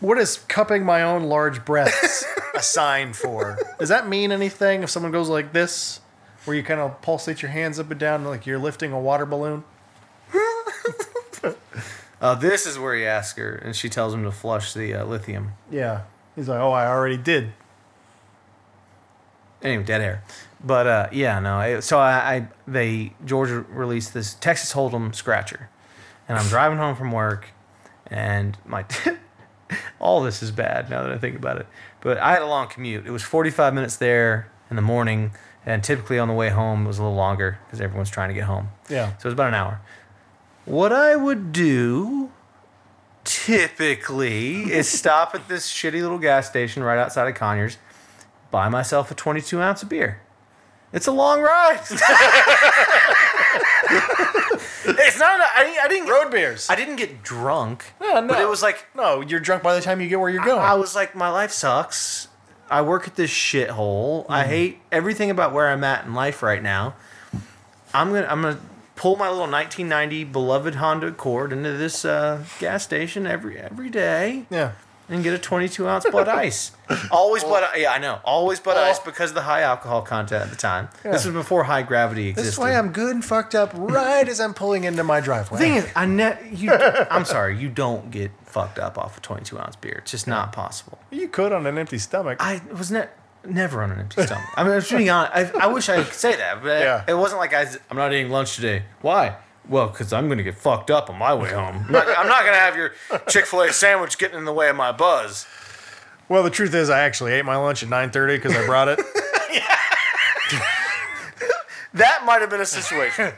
what 0.00 0.18
is 0.18 0.38
cupping 0.48 0.84
my 0.84 1.02
own 1.02 1.24
large 1.24 1.64
breasts 1.64 2.24
a 2.54 2.62
sign 2.62 3.12
for? 3.12 3.58
Does 3.78 3.88
that 3.88 4.08
mean 4.08 4.32
anything? 4.32 4.82
If 4.82 4.90
someone 4.90 5.12
goes 5.12 5.28
like 5.28 5.52
this, 5.52 6.00
where 6.44 6.56
you 6.56 6.62
kind 6.62 6.80
of 6.80 7.00
pulsate 7.02 7.42
your 7.42 7.50
hands 7.50 7.78
up 7.78 7.90
and 7.90 8.00
down 8.00 8.24
like 8.24 8.46
you're 8.46 8.58
lifting 8.58 8.92
a 8.92 9.00
water 9.00 9.26
balloon. 9.26 9.64
Uh, 12.20 12.34
this 12.34 12.66
is 12.66 12.78
where 12.78 12.94
he 12.94 13.04
asks 13.04 13.38
her, 13.38 13.54
and 13.54 13.76
she 13.76 13.88
tells 13.88 14.14
him 14.14 14.24
to 14.24 14.32
flush 14.32 14.72
the 14.72 14.94
uh, 14.94 15.04
lithium. 15.04 15.52
Yeah. 15.70 16.02
He's 16.34 16.48
like, 16.48 16.60
oh, 16.60 16.72
I 16.72 16.86
already 16.86 17.16
did. 17.16 17.52
Anyway, 19.62 19.84
dead 19.84 20.00
air. 20.00 20.22
But 20.62 20.86
uh, 20.86 21.08
yeah, 21.12 21.38
no. 21.40 21.56
I, 21.56 21.80
so 21.80 21.98
I, 21.98 22.34
I 22.34 22.48
they 22.66 23.14
Georgia 23.24 23.60
released 23.60 24.14
this 24.14 24.34
Texas 24.34 24.72
Hold'em 24.72 25.14
scratcher, 25.14 25.68
and 26.28 26.38
I'm 26.38 26.46
driving 26.48 26.78
home 26.78 26.96
from 26.96 27.12
work, 27.12 27.48
and 28.06 28.56
my 28.64 28.84
all 30.00 30.22
this 30.22 30.42
is 30.42 30.50
bad 30.50 30.90
now 30.90 31.02
that 31.02 31.12
I 31.12 31.18
think 31.18 31.36
about 31.36 31.58
it. 31.58 31.66
But 32.00 32.18
I 32.18 32.32
had 32.32 32.42
a 32.42 32.46
long 32.46 32.68
commute. 32.68 33.06
It 33.06 33.10
was 33.10 33.22
45 33.22 33.74
minutes 33.74 33.96
there 33.96 34.50
in 34.70 34.76
the 34.76 34.82
morning, 34.82 35.32
and 35.64 35.82
typically 35.82 36.18
on 36.18 36.28
the 36.28 36.34
way 36.34 36.50
home 36.50 36.84
it 36.84 36.88
was 36.88 36.98
a 36.98 37.02
little 37.02 37.16
longer 37.16 37.58
because 37.66 37.80
everyone's 37.80 38.10
trying 38.10 38.28
to 38.28 38.34
get 38.34 38.44
home. 38.44 38.68
Yeah. 38.88 39.10
So 39.18 39.20
it 39.20 39.24
was 39.24 39.34
about 39.34 39.48
an 39.48 39.54
hour. 39.54 39.80
What 40.66 40.92
I 40.92 41.16
would 41.16 41.52
do 41.52 42.30
typically 43.22 44.72
is 44.72 44.88
stop 44.98 45.34
at 45.34 45.48
this 45.48 45.72
shitty 45.72 46.02
little 46.02 46.18
gas 46.18 46.48
station 46.48 46.82
right 46.82 46.98
outside 46.98 47.28
of 47.28 47.34
Conyers, 47.36 47.78
buy 48.50 48.68
myself 48.68 49.10
a 49.10 49.14
22 49.14 49.60
ounce 49.60 49.82
of 49.84 49.88
beer. 49.88 50.20
It's 50.92 51.06
a 51.06 51.12
long 51.12 51.40
ride. 51.40 51.80
it's 51.80 52.00
not. 55.18 55.40
I, 55.56 55.64
didn't- 55.64 55.80
I 55.82 55.88
didn't. 55.88 56.08
Road 56.08 56.30
beers. 56.30 56.68
I 56.70 56.74
didn't 56.74 56.96
get 56.96 57.22
drunk. 57.22 57.92
Yeah, 58.00 58.20
no. 58.20 58.28
But 58.28 58.40
it 58.40 58.48
was 58.48 58.62
like 58.62 58.86
no, 58.94 59.20
you're 59.20 59.40
drunk 59.40 59.62
by 59.62 59.74
the 59.74 59.80
time 59.80 60.00
you 60.00 60.08
get 60.08 60.18
where 60.18 60.30
you're 60.30 60.44
going. 60.44 60.60
I 60.60 60.74
was 60.74 60.94
like, 60.94 61.14
my 61.14 61.28
life 61.28 61.52
sucks. 61.52 62.28
I 62.68 62.82
work 62.82 63.06
at 63.06 63.14
this 63.14 63.30
shithole. 63.30 64.26
I 64.28 64.44
mm. 64.44 64.46
hate 64.46 64.78
everything 64.90 65.30
about 65.30 65.52
where 65.52 65.68
I'm 65.68 65.84
at 65.84 66.06
in 66.06 66.14
life 66.14 66.42
right 66.42 66.62
now. 66.62 66.94
I'm 67.92 68.12
gonna 68.12 68.26
I'm 68.28 68.42
gonna 68.42 68.60
pull 68.96 69.16
my 69.16 69.28
little 69.28 69.50
1990 69.50 70.24
beloved 70.24 70.74
Honda 70.76 71.08
Accord 71.08 71.52
into 71.52 71.72
this 71.72 72.04
uh, 72.04 72.42
gas 72.58 72.82
station 72.82 73.26
every 73.26 73.58
every 73.58 73.90
day 73.90 74.46
yeah. 74.50 74.72
and 75.08 75.22
get 75.22 75.34
a 75.34 75.38
22 75.38 75.86
ounce 75.86 76.06
Bud 76.10 76.28
Ice. 76.28 76.72
Always 77.10 77.44
Bud. 77.44 77.62
Yeah, 77.76 77.92
I 77.92 77.98
know. 77.98 78.20
Always 78.24 78.58
Bud 78.58 78.76
Ice 78.76 78.98
because 78.98 79.30
of 79.30 79.34
the 79.34 79.42
high 79.42 79.62
alcohol 79.62 80.02
content 80.02 80.42
at 80.42 80.50
the 80.50 80.56
time. 80.56 80.88
This 81.02 81.24
was 81.24 81.34
before 81.34 81.64
high 81.64 81.82
gravity 81.82 82.28
existed. 82.28 82.46
This 82.46 82.54
is 82.54 82.58
why 82.58 82.74
I'm 82.74 82.90
good 82.92 83.14
and 83.14 83.24
fucked 83.24 83.54
up 83.54 83.70
right 83.74 84.26
as 84.28 84.40
I'm 84.40 84.54
pulling 84.54 84.84
into 84.84 85.04
my 85.04 85.20
driveway. 85.20 85.58
The 85.58 85.64
thing 85.64 85.74
is, 85.74 85.88
I 85.94 86.06
ne- 86.06 86.50
you. 86.52 86.72
I'm 86.72 87.24
sorry, 87.24 87.58
you 87.58 87.68
don't 87.68 88.10
get 88.10 88.30
fucked 88.44 88.78
up 88.78 88.96
off 88.98 89.18
a 89.18 89.20
22 89.20 89.58
ounce 89.58 89.76
beer. 89.76 89.98
It's 90.02 90.10
just 90.10 90.26
not 90.26 90.52
possible. 90.52 90.98
you 91.10 91.28
could 91.28 91.52
on 91.52 91.66
an 91.66 91.76
empty 91.78 91.98
stomach. 91.98 92.38
I 92.40 92.62
was 92.72 92.90
not. 92.90 93.06
ne- 93.06 93.10
never 93.48 93.82
on 93.82 93.90
an 93.92 94.00
empty 94.00 94.22
stomach. 94.24 94.44
I 94.56 94.64
mean, 94.64 94.72
I'm 94.72 94.82
being 94.96 95.10
honest. 95.10 95.54
I, 95.56 95.64
I 95.64 95.66
wish 95.68 95.88
I 95.88 96.02
could 96.02 96.12
say 96.12 96.36
that, 96.36 96.62
but 96.62 96.80
Yeah. 96.80 97.04
it 97.08 97.14
wasn't 97.14 97.40
like 97.40 97.52
I. 97.54 97.66
I'm 97.90 97.96
not 97.96 98.12
eating 98.12 98.30
lunch 98.30 98.56
today. 98.56 98.84
Why? 99.00 99.36
Well, 99.68 99.88
because 99.88 100.12
I'm 100.12 100.26
going 100.26 100.38
to 100.38 100.44
get 100.44 100.54
fucked 100.56 100.90
up 100.90 101.10
on 101.10 101.18
my 101.18 101.34
way 101.34 101.50
home. 101.52 101.84
I'm 101.86 101.92
not, 101.92 102.06
I'm 102.16 102.28
not 102.28 102.42
going 102.42 102.52
to 102.54 102.58
have 102.60 102.76
your 102.76 102.92
Chick 103.28 103.46
fil 103.46 103.62
A 103.62 103.72
sandwich 103.72 104.16
getting 104.18 104.38
in 104.38 104.44
the 104.44 104.52
way 104.52 104.68
of 104.68 104.76
my 104.76 104.92
buzz. 104.92 105.46
well, 106.28 106.42
the 106.44 106.50
truth 106.50 106.72
is, 106.74 106.88
I 106.88 107.00
actually 107.00 107.32
ate 107.32 107.44
my 107.44 107.56
lunch 107.56 107.82
at 107.82 107.88
9:30 107.88 108.36
because 108.36 108.54
I 108.56 108.64
brought 108.66 108.88
it. 108.88 109.00
That 111.94 112.24
might 112.26 112.42
have 112.42 112.50
been 112.50 112.60
a 112.60 112.66
situation. 112.66 113.32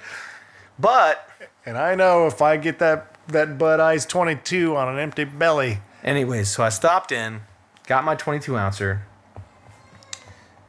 But, 0.81 1.29
and 1.65 1.79
I 1.79 1.95
know 1.95 2.27
if 2.27 2.43
I 2.43 2.57
get 2.57 2.79
that 2.81 3.15
that 3.29 3.57
Bud 3.59 3.79
Ice 3.79 4.05
22 4.07 4.75
on 4.75 4.89
an 4.89 4.99
empty 4.99 5.25
belly, 5.25 5.79
anyways, 6.03 6.49
so 6.49 6.65
I 6.65 6.71
stopped 6.71 7.13
in, 7.13 7.43
got 7.87 8.03
my 8.05 8.15
22 8.15 8.57
ouncer, 8.57 9.03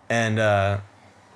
and 0.10 0.40
uh, 0.40 0.80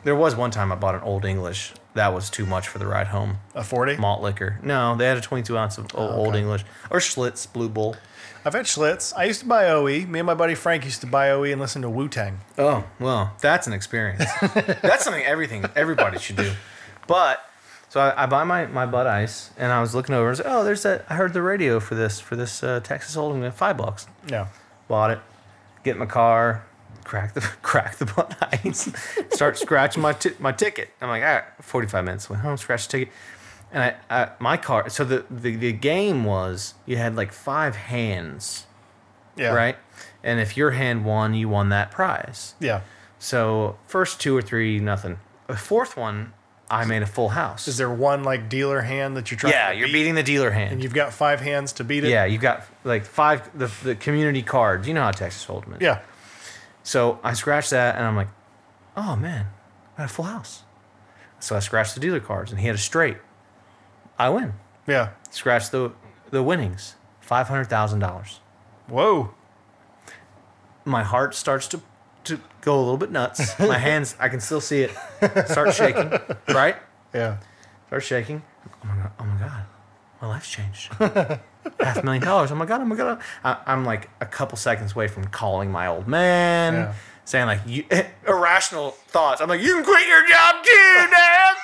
there 0.03 0.15
was 0.15 0.35
one 0.35 0.51
time 0.51 0.71
I 0.71 0.75
bought 0.75 0.95
an 0.95 1.01
Old 1.01 1.25
English. 1.25 1.73
That 1.93 2.13
was 2.13 2.29
too 2.29 2.45
much 2.45 2.67
for 2.67 2.79
the 2.79 2.87
ride 2.87 3.07
home. 3.07 3.37
a 3.53 3.63
40. 3.63 3.97
malt 3.97 4.21
liquor. 4.21 4.59
No, 4.63 4.95
they 4.95 5.05
had 5.05 5.17
a 5.17 5.21
22 5.21 5.57
ounce 5.57 5.77
of 5.77 5.87
o- 5.93 6.09
Old 6.09 6.29
okay. 6.29 6.39
English 6.39 6.65
or 6.89 6.99
Schlitz 6.99 7.51
Blue 7.51 7.69
Bull. 7.69 7.95
I've 8.45 8.53
had 8.53 8.65
Schlitz. 8.65 9.13
I 9.15 9.25
used 9.25 9.39
to 9.41 9.45
buy 9.45 9.69
OE. 9.69 10.05
Me 10.05 10.19
and 10.19 10.25
my 10.25 10.33
buddy 10.33 10.55
Frank 10.55 10.83
used 10.85 11.01
to 11.01 11.07
buy 11.07 11.29
OE 11.29 11.43
and 11.43 11.61
listen 11.61 11.81
to 11.83 11.89
Wu 11.89 12.09
Tang. 12.09 12.39
Oh 12.57 12.83
well, 12.99 13.33
that's 13.41 13.67
an 13.67 13.73
experience. 13.73 14.25
that's 14.81 15.03
something 15.03 15.23
everything 15.23 15.65
everybody 15.75 16.19
should 16.19 16.35
do. 16.35 16.51
But 17.07 17.39
so 17.89 18.01
I, 18.01 18.23
I 18.23 18.25
buy 18.25 18.43
my, 18.43 18.65
my 18.65 18.85
Bud 18.87 19.05
Ice 19.05 19.51
and 19.55 19.71
I 19.71 19.79
was 19.79 19.93
looking 19.93 20.15
over 20.15 20.29
and 20.29 20.37
said, 20.37 20.47
oh, 20.49 20.63
there's 20.63 20.81
that. 20.83 21.05
I 21.09 21.13
heard 21.13 21.31
the 21.33 21.41
radio 21.43 21.79
for 21.79 21.93
this 21.95 22.19
for 22.19 22.35
this 22.35 22.63
uh, 22.63 22.79
Texas 22.83 23.15
Hold'em 23.15 23.45
at 23.45 23.53
five 23.53 23.77
bucks. 23.77 24.07
Yeah. 24.27 24.47
Bought 24.87 25.11
it. 25.11 25.19
Get 25.83 25.91
in 25.91 25.99
my 25.99 26.05
car. 26.07 26.65
Crack 27.03 27.33
the 27.33 27.41
crack 27.61 27.97
the 27.97 28.05
Bud 28.05 28.35
Ice. 28.63 28.89
Start 29.31 29.57
scratching 29.57 30.01
my 30.01 30.13
ti- 30.13 30.35
my 30.39 30.51
ticket. 30.51 30.89
I'm 31.01 31.09
like, 31.09 31.23
all 31.23 31.29
right, 31.33 31.43
45 31.61 32.05
minutes. 32.05 32.29
Went 32.29 32.41
home, 32.41 32.57
scratched 32.57 32.91
the 32.91 32.99
ticket. 32.99 33.13
And 33.71 33.83
I, 33.83 33.95
I 34.09 34.29
my 34.39 34.57
car. 34.57 34.89
So 34.89 35.03
the, 35.03 35.25
the 35.29 35.55
the 35.55 35.71
game 35.71 36.23
was 36.23 36.75
you 36.85 36.97
had 36.97 37.15
like 37.15 37.31
five 37.31 37.75
hands. 37.75 38.67
Yeah. 39.35 39.53
right? 39.53 39.75
And 40.23 40.39
if 40.39 40.55
your 40.55 40.71
hand 40.71 41.05
won, 41.05 41.33
you 41.33 41.49
won 41.49 41.69
that 41.69 41.89
prize. 41.89 42.53
Yeah. 42.59 42.81
So 43.17 43.77
first 43.87 44.21
two 44.21 44.37
or 44.37 44.43
three, 44.43 44.79
nothing. 44.79 45.17
The 45.47 45.57
fourth 45.57 45.97
one, 45.97 46.33
I 46.69 46.85
made 46.85 47.01
a 47.01 47.07
full 47.07 47.29
house. 47.29 47.67
Is 47.67 47.77
there 47.77 47.89
one 47.89 48.23
like 48.23 48.47
dealer 48.47 48.81
hand 48.81 49.17
that 49.17 49.31
you're 49.31 49.37
trying 49.39 49.53
yeah, 49.53 49.71
you're 49.71 49.87
beat? 49.87 49.93
beating 49.93 50.15
the 50.15 50.23
dealer 50.23 50.51
hand, 50.51 50.73
and 50.73 50.83
you've 50.83 50.93
got 50.93 51.13
five 51.13 51.41
hands 51.41 51.73
to 51.73 51.83
beat 51.83 52.03
it? 52.03 52.09
Yeah, 52.09 52.25
you've 52.25 52.41
got 52.41 52.63
like 52.83 53.05
five 53.05 53.49
the, 53.57 53.71
the 53.83 53.95
community 53.95 54.43
cards. 54.43 54.87
You 54.87 54.93
know 54.93 55.01
how 55.03 55.11
Texas 55.11 55.45
Hold'em 55.45 55.75
is. 55.77 55.81
Yeah. 55.81 55.99
So 56.83 57.19
I 57.23 57.33
scratched 57.33 57.69
that, 57.71 57.95
and 57.95 58.05
I'm 58.05 58.15
like, 58.15 58.27
oh 58.95 59.15
man, 59.15 59.47
I 59.95 60.01
got 60.01 60.05
a 60.11 60.13
full 60.13 60.25
house. 60.25 60.63
So 61.39 61.55
I 61.55 61.59
scratched 61.59 61.93
the 61.95 61.99
dealer 61.99 62.19
cards, 62.19 62.51
and 62.51 62.59
he 62.59 62.67
had 62.67 62.75
a 62.75 62.79
straight. 62.79 63.17
I 64.19 64.29
win. 64.29 64.53
Yeah. 64.87 65.09
Scratch 65.31 65.69
the 65.69 65.91
the 66.29 66.43
winnings, 66.43 66.95
five 67.19 67.47
hundred 67.47 67.65
thousand 67.65 67.99
dollars. 67.99 68.39
Whoa. 68.87 69.33
my 70.85 71.03
heart 71.03 71.35
starts 71.35 71.67
to 71.69 71.81
to 72.25 72.39
go 72.61 72.75
a 72.77 72.79
little 72.79 72.97
bit 72.97 73.11
nuts. 73.11 73.57
My 73.59 73.77
hands, 73.89 74.15
I 74.19 74.29
can 74.29 74.39
still 74.39 74.61
see 74.61 74.81
it 74.81 74.91
start 75.47 75.73
shaking. 75.73 76.11
Right? 76.47 76.75
Yeah. 77.13 77.37
Start 77.87 78.03
shaking. 78.03 78.41
Oh 78.83 78.87
my 78.87 78.95
god! 78.95 79.11
Oh 79.19 79.25
my 79.25 79.39
god! 79.39 79.65
My 80.21 80.27
life's 80.27 80.49
changed. 80.49 80.91
Half 81.79 81.97
a 81.97 82.03
million 82.03 82.23
dollars. 82.23 82.51
Oh 82.51 82.55
my 82.55 82.65
god! 82.65 82.81
Oh 82.81 82.85
my 82.85 82.95
god! 82.95 83.19
I, 83.43 83.57
I'm 83.65 83.85
like 83.85 84.09
a 84.21 84.25
couple 84.25 84.57
seconds 84.57 84.93
away 84.93 85.07
from 85.07 85.25
calling 85.25 85.71
my 85.71 85.87
old 85.87 86.07
man, 86.07 86.73
Yeah. 86.73 86.93
saying 87.25 87.45
like 87.47 87.61
you, 87.65 87.85
irrational 88.27 88.91
thoughts. 89.07 89.41
I'm 89.41 89.49
like, 89.49 89.61
you 89.61 89.75
can 89.75 89.83
quit 89.83 90.07
your 90.07 90.27
job 90.27 90.55
too, 90.63 91.07
Dad. 91.11 91.55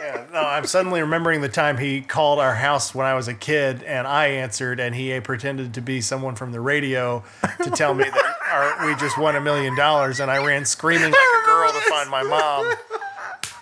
Yeah, 0.00 0.26
no, 0.32 0.40
I'm 0.40 0.66
suddenly 0.66 1.00
remembering 1.00 1.40
the 1.40 1.48
time 1.48 1.78
he 1.78 2.00
called 2.00 2.38
our 2.38 2.54
house 2.54 2.94
when 2.94 3.06
I 3.06 3.14
was 3.14 3.28
a 3.28 3.34
kid, 3.34 3.82
and 3.82 4.06
I 4.06 4.26
answered, 4.28 4.78
and 4.78 4.94
he 4.94 5.18
pretended 5.20 5.74
to 5.74 5.80
be 5.80 6.00
someone 6.00 6.34
from 6.36 6.52
the 6.52 6.60
radio 6.60 7.24
to 7.64 7.70
tell 7.70 7.94
me 7.94 8.04
that 8.04 8.34
our, 8.52 8.86
we 8.86 8.94
just 8.96 9.18
won 9.18 9.34
a 9.36 9.40
million 9.40 9.74
dollars, 9.74 10.20
and 10.20 10.30
I 10.30 10.44
ran 10.44 10.64
screaming 10.64 11.10
like 11.10 11.14
a 11.14 11.46
girl 11.46 11.72
to 11.72 11.80
find 11.90 12.10
my 12.10 12.22
mom, 12.22 12.66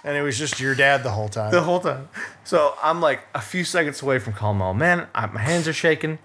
and 0.04 0.16
it 0.16 0.22
was 0.22 0.38
just 0.38 0.60
your 0.60 0.74
dad 0.74 1.02
the 1.02 1.10
whole 1.10 1.28
time. 1.28 1.50
the 1.50 1.62
whole 1.62 1.80
time. 1.80 2.08
So 2.44 2.74
I'm 2.82 3.00
like 3.00 3.20
a 3.34 3.40
few 3.40 3.64
seconds 3.64 4.02
away 4.02 4.18
from 4.18 4.34
calling 4.34 4.58
my 4.58 4.66
old 4.66 4.76
man. 4.76 5.06
I, 5.14 5.26
my 5.26 5.40
hands 5.40 5.66
are 5.66 5.72
shaking. 5.72 6.18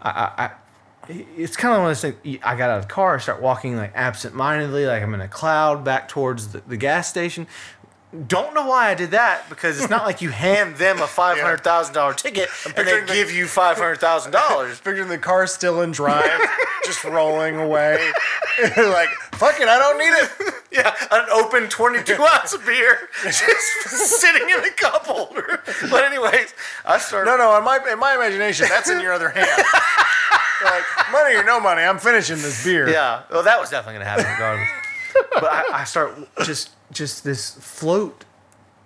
I, 0.00 0.10
I, 0.10 0.44
I 0.44 0.50
it's 1.10 1.56
kind 1.56 1.74
of 1.74 1.80
one 1.80 1.90
of 1.90 2.00
those 2.00 2.12
things. 2.12 2.38
I 2.42 2.56
got 2.56 2.70
out 2.70 2.78
of 2.78 2.88
the 2.88 2.92
car, 2.92 3.16
I 3.16 3.18
start 3.18 3.40
walking 3.40 3.76
like 3.76 3.92
absent-mindedly, 3.94 4.86
like 4.86 5.02
I'm 5.02 5.14
in 5.14 5.20
a 5.20 5.28
cloud 5.28 5.82
back 5.84 6.08
towards 6.08 6.48
the, 6.48 6.60
the 6.66 6.76
gas 6.76 7.08
station. 7.08 7.46
Don't 8.26 8.54
know 8.54 8.66
why 8.66 8.90
I 8.90 8.94
did 8.94 9.10
that 9.10 9.48
because 9.50 9.78
it's 9.78 9.90
not 9.90 10.06
like 10.06 10.22
you 10.22 10.30
hand 10.30 10.76
them 10.76 10.98
a 11.00 11.06
five 11.06 11.38
hundred 11.38 11.62
thousand 11.62 11.94
dollar 11.94 12.14
ticket 12.14 12.48
and 12.64 12.74
they 12.86 13.00
the- 13.00 13.06
give 13.12 13.30
you 13.30 13.46
five 13.46 13.76
hundred 13.76 13.96
thousand 14.00 14.32
dollars. 14.32 14.80
Picturing 14.84 15.08
the 15.08 15.18
car 15.18 15.46
still 15.46 15.82
in 15.82 15.92
drive, 15.92 16.40
just 16.84 17.04
rolling 17.04 17.56
away. 17.58 18.10
like, 18.76 19.08
fuck 19.32 19.60
it, 19.60 19.68
I 19.68 19.78
don't 19.78 19.98
need 19.98 20.04
it. 20.48 20.54
Yeah, 20.70 20.94
an 21.10 21.26
open 21.32 21.68
22 21.68 22.14
ounce 22.34 22.52
of 22.52 22.64
beer 22.66 23.08
just 23.24 24.20
sitting 24.20 24.48
in 24.48 24.64
a 24.64 24.70
cup 24.70 25.06
holder. 25.06 25.62
But 25.90 26.04
anyways, 26.04 26.54
I 26.84 26.98
started. 26.98 27.30
No, 27.30 27.36
no. 27.38 27.56
In 27.56 27.64
my 27.64 27.78
in 27.90 27.98
my 27.98 28.14
imagination, 28.14 28.66
that's 28.68 28.90
in 28.90 29.00
your 29.00 29.12
other 29.12 29.30
hand. 29.30 29.48
like 30.64 30.82
money 31.10 31.34
or 31.36 31.44
no 31.44 31.58
money, 31.60 31.82
I'm 31.82 31.98
finishing 31.98 32.36
this 32.36 32.62
beer. 32.64 32.88
Yeah, 32.88 33.22
well, 33.30 33.42
that 33.42 33.58
was 33.58 33.70
definitely 33.70 34.00
gonna 34.00 34.10
happen 34.10 34.26
regardless. 34.30 34.68
but 35.34 35.44
I, 35.44 35.80
I 35.80 35.84
start 35.84 36.16
just 36.44 36.70
just 36.92 37.24
this 37.24 37.52
float, 37.54 38.24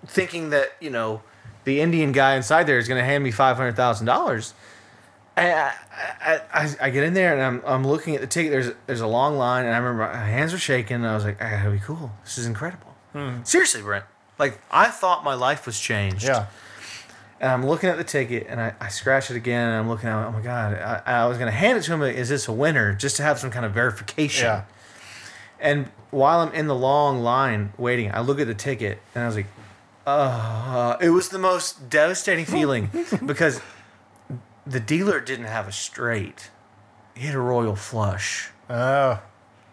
thinking 0.07 0.51
that 0.51 0.73
you 0.81 0.91
know 0.91 1.23
the 1.65 1.81
Indian 1.81 2.13
guy 2.13 2.37
inside 2.37 2.65
there 2.69 2.79
is 2.79 2.87
gonna 2.89 3.05
hand 3.05 3.25
me 3.25 3.31
five 3.33 3.57
hundred 3.57 3.75
thousand 3.77 4.07
dollars. 4.07 4.55
I, 5.37 5.73
I, 6.21 6.41
I, 6.53 6.75
I 6.81 6.91
get 6.91 7.05
in 7.05 7.15
there 7.15 7.33
and 7.33 7.43
I'm, 7.43 7.63
I'm 7.65 7.87
looking 7.87 8.15
at 8.15 8.21
the 8.21 8.27
ticket. 8.27 8.51
There's 8.53 8.71
there's 8.87 9.01
a 9.01 9.07
long 9.07 9.37
line, 9.39 9.65
and 9.65 9.75
I 9.75 9.79
remember 9.79 10.13
my 10.13 10.27
hands 10.27 10.53
were 10.53 10.59
shaking. 10.59 10.97
And 10.97 11.07
I 11.07 11.15
was 11.15 11.25
like, 11.25 11.41
I 11.43 11.51
gotta 11.51 11.71
be 11.71 11.79
cool. 11.79 12.13
This 12.25 12.39
is 12.39 12.47
incredible. 12.47 12.95
Seriously, 13.45 13.83
Brent. 13.83 14.05
Like 14.39 14.61
I 14.71 14.89
thought 14.89 15.25
my 15.25 15.35
life 15.35 15.67
was 15.67 15.79
changed. 15.79 16.25
Yeah. 16.25 16.47
And 17.41 17.51
I'm 17.51 17.67
looking 17.67 17.89
at 17.91 17.97
the 17.99 18.05
ticket 18.05 18.47
and 18.49 18.61
I, 18.61 18.73
I 18.81 18.89
scratch 18.89 19.31
it 19.31 19.37
again 19.37 19.69
and 19.69 19.77
I'm 19.77 19.89
looking 19.89 20.09
at 20.09 20.23
it, 20.23 20.27
oh 20.29 20.31
my 20.31 20.41
God, 20.41 20.75
I, 20.75 21.03
I 21.05 21.27
was 21.27 21.39
going 21.39 21.51
to 21.51 21.57
hand 21.57 21.77
it 21.77 21.83
to 21.83 21.93
him. 21.93 22.01
like, 22.01 22.15
Is 22.15 22.29
this 22.29 22.47
a 22.47 22.53
winner? 22.53 22.95
Just 22.95 23.17
to 23.17 23.25
have 23.25 23.41
some 23.41 23.51
kind 23.51 23.67
of 23.67 23.73
verification. 23.73 24.45
Yeah. 24.47 24.65
And 25.59 25.91
while 26.13 26.39
I'm 26.39 26.53
in 26.55 26.69
the 26.69 26.75
long 26.75 27.23
line 27.25 27.73
waiting, 27.77 28.15
I 28.15 28.21
look 28.21 28.39
at 28.39 28.47
the 28.47 28.55
ticket 28.55 29.01
and 29.15 29.25
I 29.25 29.27
was 29.27 29.35
like, 29.35 29.47
uh, 30.07 30.97
it 31.01 31.11
was 31.11 31.31
the 31.31 31.39
most 31.39 31.91
devastating 31.91 32.45
feeling 32.45 32.91
because 33.27 33.61
the 34.67 34.81
dealer 34.81 35.21
didn't 35.21 35.47
have 35.47 35.69
a 35.69 35.73
straight. 35.73 36.51
He 37.15 37.27
had 37.27 37.35
a 37.35 37.41
royal 37.41 37.77
flush. 37.77 38.51
Oh. 38.71 39.21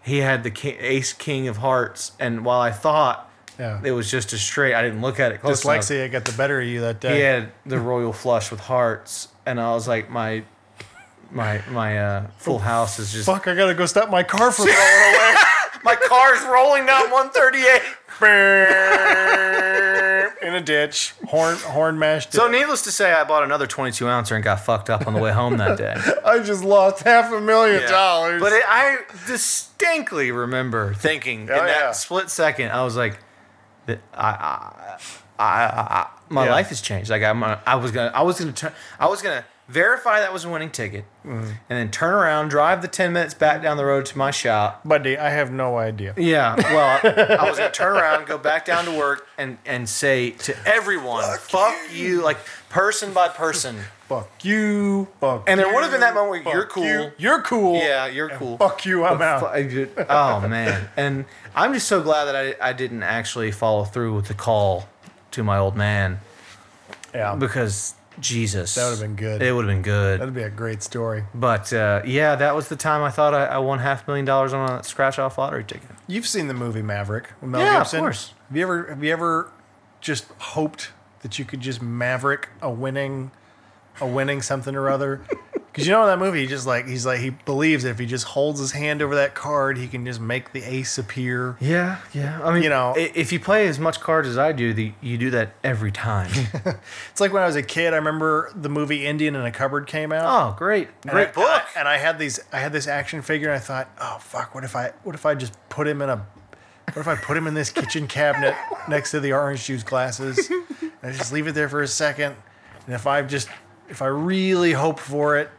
He 0.04 0.18
had 0.20 0.44
the 0.44 0.52
king, 0.52 0.76
ace 0.80 1.14
king 1.14 1.48
of 1.48 1.58
hearts. 1.58 2.14
And 2.20 2.44
while 2.44 2.60
I 2.62 2.72
thought 2.72 3.30
Yeah. 3.58 3.80
it 3.84 3.92
was 3.92 4.10
just 4.10 4.34
a 4.34 4.38
straight, 4.38 4.74
I 4.74 4.82
didn't 4.82 5.02
look 5.02 5.20
at 5.20 5.32
it 5.32 5.42
close 5.42 5.64
enough. 5.64 5.78
Dyslexia 5.78 6.12
got 6.12 6.26
the 6.26 6.32
better 6.34 6.60
of 6.62 6.68
you 6.68 6.82
that 6.82 7.00
day. 7.00 7.16
He 7.16 7.20
had 7.22 7.52
the 7.66 7.80
royal 7.80 8.14
flush 8.14 8.52
with 8.52 8.62
hearts, 8.62 9.30
and 9.46 9.60
I 9.60 9.72
was 9.74 9.88
like, 9.88 10.10
my, 10.10 10.44
my, 11.32 11.62
my 11.70 12.00
uh, 12.00 12.28
full 12.38 12.60
house 12.60 12.98
is 13.00 13.12
just. 13.14 13.26
Fuck! 13.26 13.48
I 13.48 13.56
gotta 13.56 13.76
go 13.76 13.86
stop 13.86 14.10
my 14.10 14.24
car 14.24 14.52
from 14.52 14.66
rolling 14.68 15.16
away. 15.16 15.36
My 15.84 15.96
car's 15.96 16.42
rolling 16.44 16.86
down 16.86 17.10
138. 17.12 17.82
In 20.42 20.54
a 20.56 20.62
ditch, 20.62 21.14
horn 21.28 21.58
horn 21.58 22.00
mashed. 22.00 22.34
So, 22.34 22.48
needless 22.48 22.82
to 22.84 22.92
say, 22.92 23.12
I 23.14 23.24
bought 23.24 23.44
another 23.44 23.68
22 23.68 24.08
ouncer 24.08 24.36
and 24.36 24.44
got 24.44 24.60
fucked 24.62 24.90
up 24.90 25.08
on 25.08 25.14
the 25.14 25.20
way 25.20 25.32
home 25.32 25.58
that 25.58 25.78
day. 25.78 25.96
I 26.26 26.40
just 26.40 26.64
lost 26.64 27.04
half 27.04 27.32
a 27.32 27.42
million 27.42 27.90
dollars. 27.90 28.42
But 28.42 28.54
it, 28.54 28.64
I 28.68 29.00
distinctly 29.28 30.32
remember 30.32 30.94
thinking 30.94 31.44
in 31.44 31.50
Oh, 31.52 31.56
that 31.56 31.68
yeah. 31.68 31.92
split 31.92 32.30
second, 32.30 32.72
I 32.72 32.84
was 32.84 32.96
like, 32.96 33.20
I, 33.88 33.98
I, 34.14 34.98
I, 35.40 35.44
I, 35.44 35.46
I 35.46 36.08
my 36.30 36.46
Yeah. 36.46 36.52
life 36.52 36.68
has 36.70 36.82
changed. 36.82 37.10
Like 37.10 37.24
I'm, 37.24 37.42
uh, 37.44 37.58
I 37.66 37.76
was 37.76 37.92
gonna, 37.92 38.12
I 38.14 38.22
was 38.24 38.40
gonna 38.40 38.52
turn, 38.52 38.72
I 39.00 39.08
was 39.08 39.22
gonna 39.22 39.44
verify 39.70 40.20
that 40.20 40.34
was 40.34 40.44
a 40.46 40.50
winning 40.50 40.72
ticket, 40.72 41.06
Mm-hmm. 41.26 41.44
and 41.44 41.54
then 41.70 41.92
turn 41.92 42.14
around, 42.14 42.50
drive 42.50 42.82
the 42.82 42.88
10 42.88 43.14
minutes 43.14 43.34
back 43.34 43.62
down 43.62 43.78
the 43.78 43.86
road 43.86 44.06
to 44.08 44.18
my 44.18 44.32
shop. 44.32 44.82
buddy, 44.84 45.18
I 45.18 45.30
have 45.30 45.52
no 45.52 45.78
idea. 45.78 46.14
Yeah, 46.18 46.56
well, 46.58 47.00
I 47.40 47.48
was 47.50 47.58
gonna 47.60 47.72
turn 47.72 47.96
around, 47.96 48.26
go 48.26 48.38
back 48.38 48.66
down 48.66 48.86
to 48.86 48.92
work, 48.92 49.28
and 49.38 49.58
and 49.66 49.88
say 49.88 50.32
to 50.32 50.56
everyone, 50.68 51.24
"Fuck, 51.40 51.76
you. 51.94 52.22
like 52.22 52.38
person 52.70 53.14
by 53.14 53.28
person. 53.30 53.78
Fuck 54.08 54.44
you. 54.44 55.08
Fuck. 55.22 55.44
And 55.48 55.60
there 55.60 55.68
you, 55.68 55.74
would 55.76 55.84
have 55.84 55.92
been 55.92 56.02
that 56.02 56.16
moment 56.16 56.32
where 56.32 56.44
fuck 56.44 56.54
you're 56.54 56.66
cool. 56.66 56.84
You, 56.84 57.12
you're 57.20 57.42
cool. 57.44 57.76
Yeah, 57.76 58.08
you're 58.08 58.30
cool. 58.30 58.58
Fuck 58.58 58.84
you. 58.88 59.06
I'm 59.06 59.22
out. 59.22 59.56
Fu- 59.56 59.88
Oh 60.10 60.48
man, 60.48 60.90
and 60.98 61.26
I'm 61.54 61.74
just 61.74 61.88
so 61.88 62.02
glad 62.02 62.26
that 62.26 62.36
I 62.36 62.56
I 62.70 62.74
didn't 62.74 63.04
actually 63.04 63.52
follow 63.52 63.84
through 63.84 64.16
with 64.16 64.26
the 64.28 64.34
call 64.34 64.88
to 65.32 65.44
my 65.44 65.60
old 65.60 65.76
man 65.76 66.22
Yeah. 67.14 67.36
because 67.36 67.94
Jesus, 68.20 68.76
That 68.76 68.86
would've 68.86 69.00
been 69.00 69.16
good. 69.16 69.42
It 69.42 69.52
would 69.54 69.66
have 69.66 69.74
been 69.74 69.82
good. 69.82 70.20
That'd 70.20 70.34
be 70.34 70.44
a 70.44 70.50
great 70.50 70.84
story. 70.84 71.24
But 71.34 71.72
uh, 71.74 72.02
yeah, 72.06 72.36
that 72.36 72.56
was 72.56 72.68
the 72.68 72.76
time 72.76 73.02
I 73.04 73.10
thought 73.10 73.34
I, 73.34 73.46
I 73.46 73.58
won 73.60 73.80
half 73.80 74.08
a 74.08 74.12
million 74.12 74.26
dollars 74.26 74.54
on 74.54 74.70
a 74.80 74.84
scratch 74.84 75.20
off 75.20 75.38
lottery 75.38 75.64
ticket. 75.64 75.90
You've 76.08 76.28
seen 76.28 76.48
the 76.48 76.54
movie 76.54 76.82
Maverick 76.82 77.32
with 77.42 77.50
Mel 77.52 77.62
Yeah, 77.62 77.82
of 77.82 77.90
course. 77.90 78.34
Have 78.48 78.58
you 78.58 78.64
ever 78.64 78.90
have 78.90 79.04
you 79.04 79.12
ever 79.12 79.52
just 80.02 80.26
hoped 80.40 80.92
that 81.22 81.38
you 81.40 81.46
could 81.46 81.62
just 81.62 81.82
Maverick 81.82 82.50
a 82.62 82.70
winning 82.70 83.32
a 84.02 84.08
winning 84.08 84.42
something 84.42 84.76
or 84.76 84.90
other? 84.90 85.22
Because 85.72 85.86
you 85.88 85.94
know 85.94 86.02
in 86.02 86.08
that 86.08 86.20
movie, 86.20 86.42
he 86.42 86.48
just 86.48 86.66
like 86.68 86.88
he's 86.88 87.06
like 87.06 87.20
he 87.20 87.30
believes 87.30 87.84
that 87.84 87.92
if 87.92 88.00
he 88.00 88.06
just 88.06 88.26
holds 88.26 88.60
his 88.60 88.72
hand 88.72 89.02
over 89.02 89.16
that 89.16 89.36
card, 89.36 89.78
he 89.78 89.88
can 89.88 90.06
just 90.06 90.20
make 90.20 90.52
the 90.52 90.64
ace 90.64 90.98
appear. 90.98 91.58
Yeah, 91.60 92.00
yeah. 92.14 92.40
I 92.44 92.52
mean, 92.54 92.64
You 92.64 92.70
know- 92.70 92.94
i- 92.98 93.12
if 93.14 93.32
you 93.32 93.40
play 93.40 93.68
as 93.68 93.78
much 93.80 94.00
cards 94.00 94.28
as 94.28 94.38
I 94.38 94.52
do, 94.52 94.74
the, 94.74 94.94
you 95.00 95.18
do 95.18 95.30
that 95.32 95.52
every 95.64 95.92
time. 95.92 96.32
It's 97.12 97.22
like 97.22 97.32
when 97.34 97.44
I 97.44 97.46
was 97.46 97.56
a 97.56 97.64
kid. 97.64 97.94
I 97.94 97.98
remember 97.98 98.52
the 98.56 98.70
movie 98.70 99.06
Indian 99.06 99.36
in 99.36 99.46
a 99.46 99.52
Cupboard 99.52 99.86
came 99.88 100.12
out. 100.12 100.26
oh, 100.26 100.56
great, 100.58 100.88
And 101.04 101.12
great 101.12 101.30
I- 101.30 101.32
book. 101.32 101.64
And 101.78 101.88
I 101.88 101.98
had 101.98 102.18
these. 102.20 102.40
I 102.52 102.60
had 102.60 102.74
this 102.74 102.88
action 102.88 103.22
figure, 103.22 103.50
and 103.50 103.56
I 103.56 103.60
thought, 103.60 103.90
oh 104.02 104.18
fuck, 104.20 104.56
what 104.56 104.64
if 104.64 104.76
I, 104.76 104.92
what 105.04 105.16
if 105.16 105.26
I 105.26 105.36
just 105.36 105.54
put 105.70 105.88
him 105.88 106.02
in 106.02 106.10
a, 106.10 106.16
what 106.94 106.98
if 106.98 107.08
I 107.08 107.16
put 107.16 107.38
him 107.38 107.46
in 107.48 107.54
this 107.54 107.70
kitchen 107.70 108.08
cabinet 108.08 108.56
next 108.88 109.12
to 109.12 109.20
the 109.20 109.34
orange 109.34 109.66
juice 109.66 109.84
glasses, 109.84 110.50
and 110.50 110.92
I 111.04 111.12
just 111.12 111.32
leave 111.32 111.48
it 111.48 111.54
there 111.54 111.70
for 111.70 111.82
a 111.84 111.88
second, 111.88 112.36
and 112.88 112.96
if 112.96 113.06
I 113.06 113.22
just, 113.22 113.50
if 113.88 114.02
I 114.02 114.08
really 114.08 114.72
hope 114.74 115.00
for 115.00 115.38
it, 115.38 115.50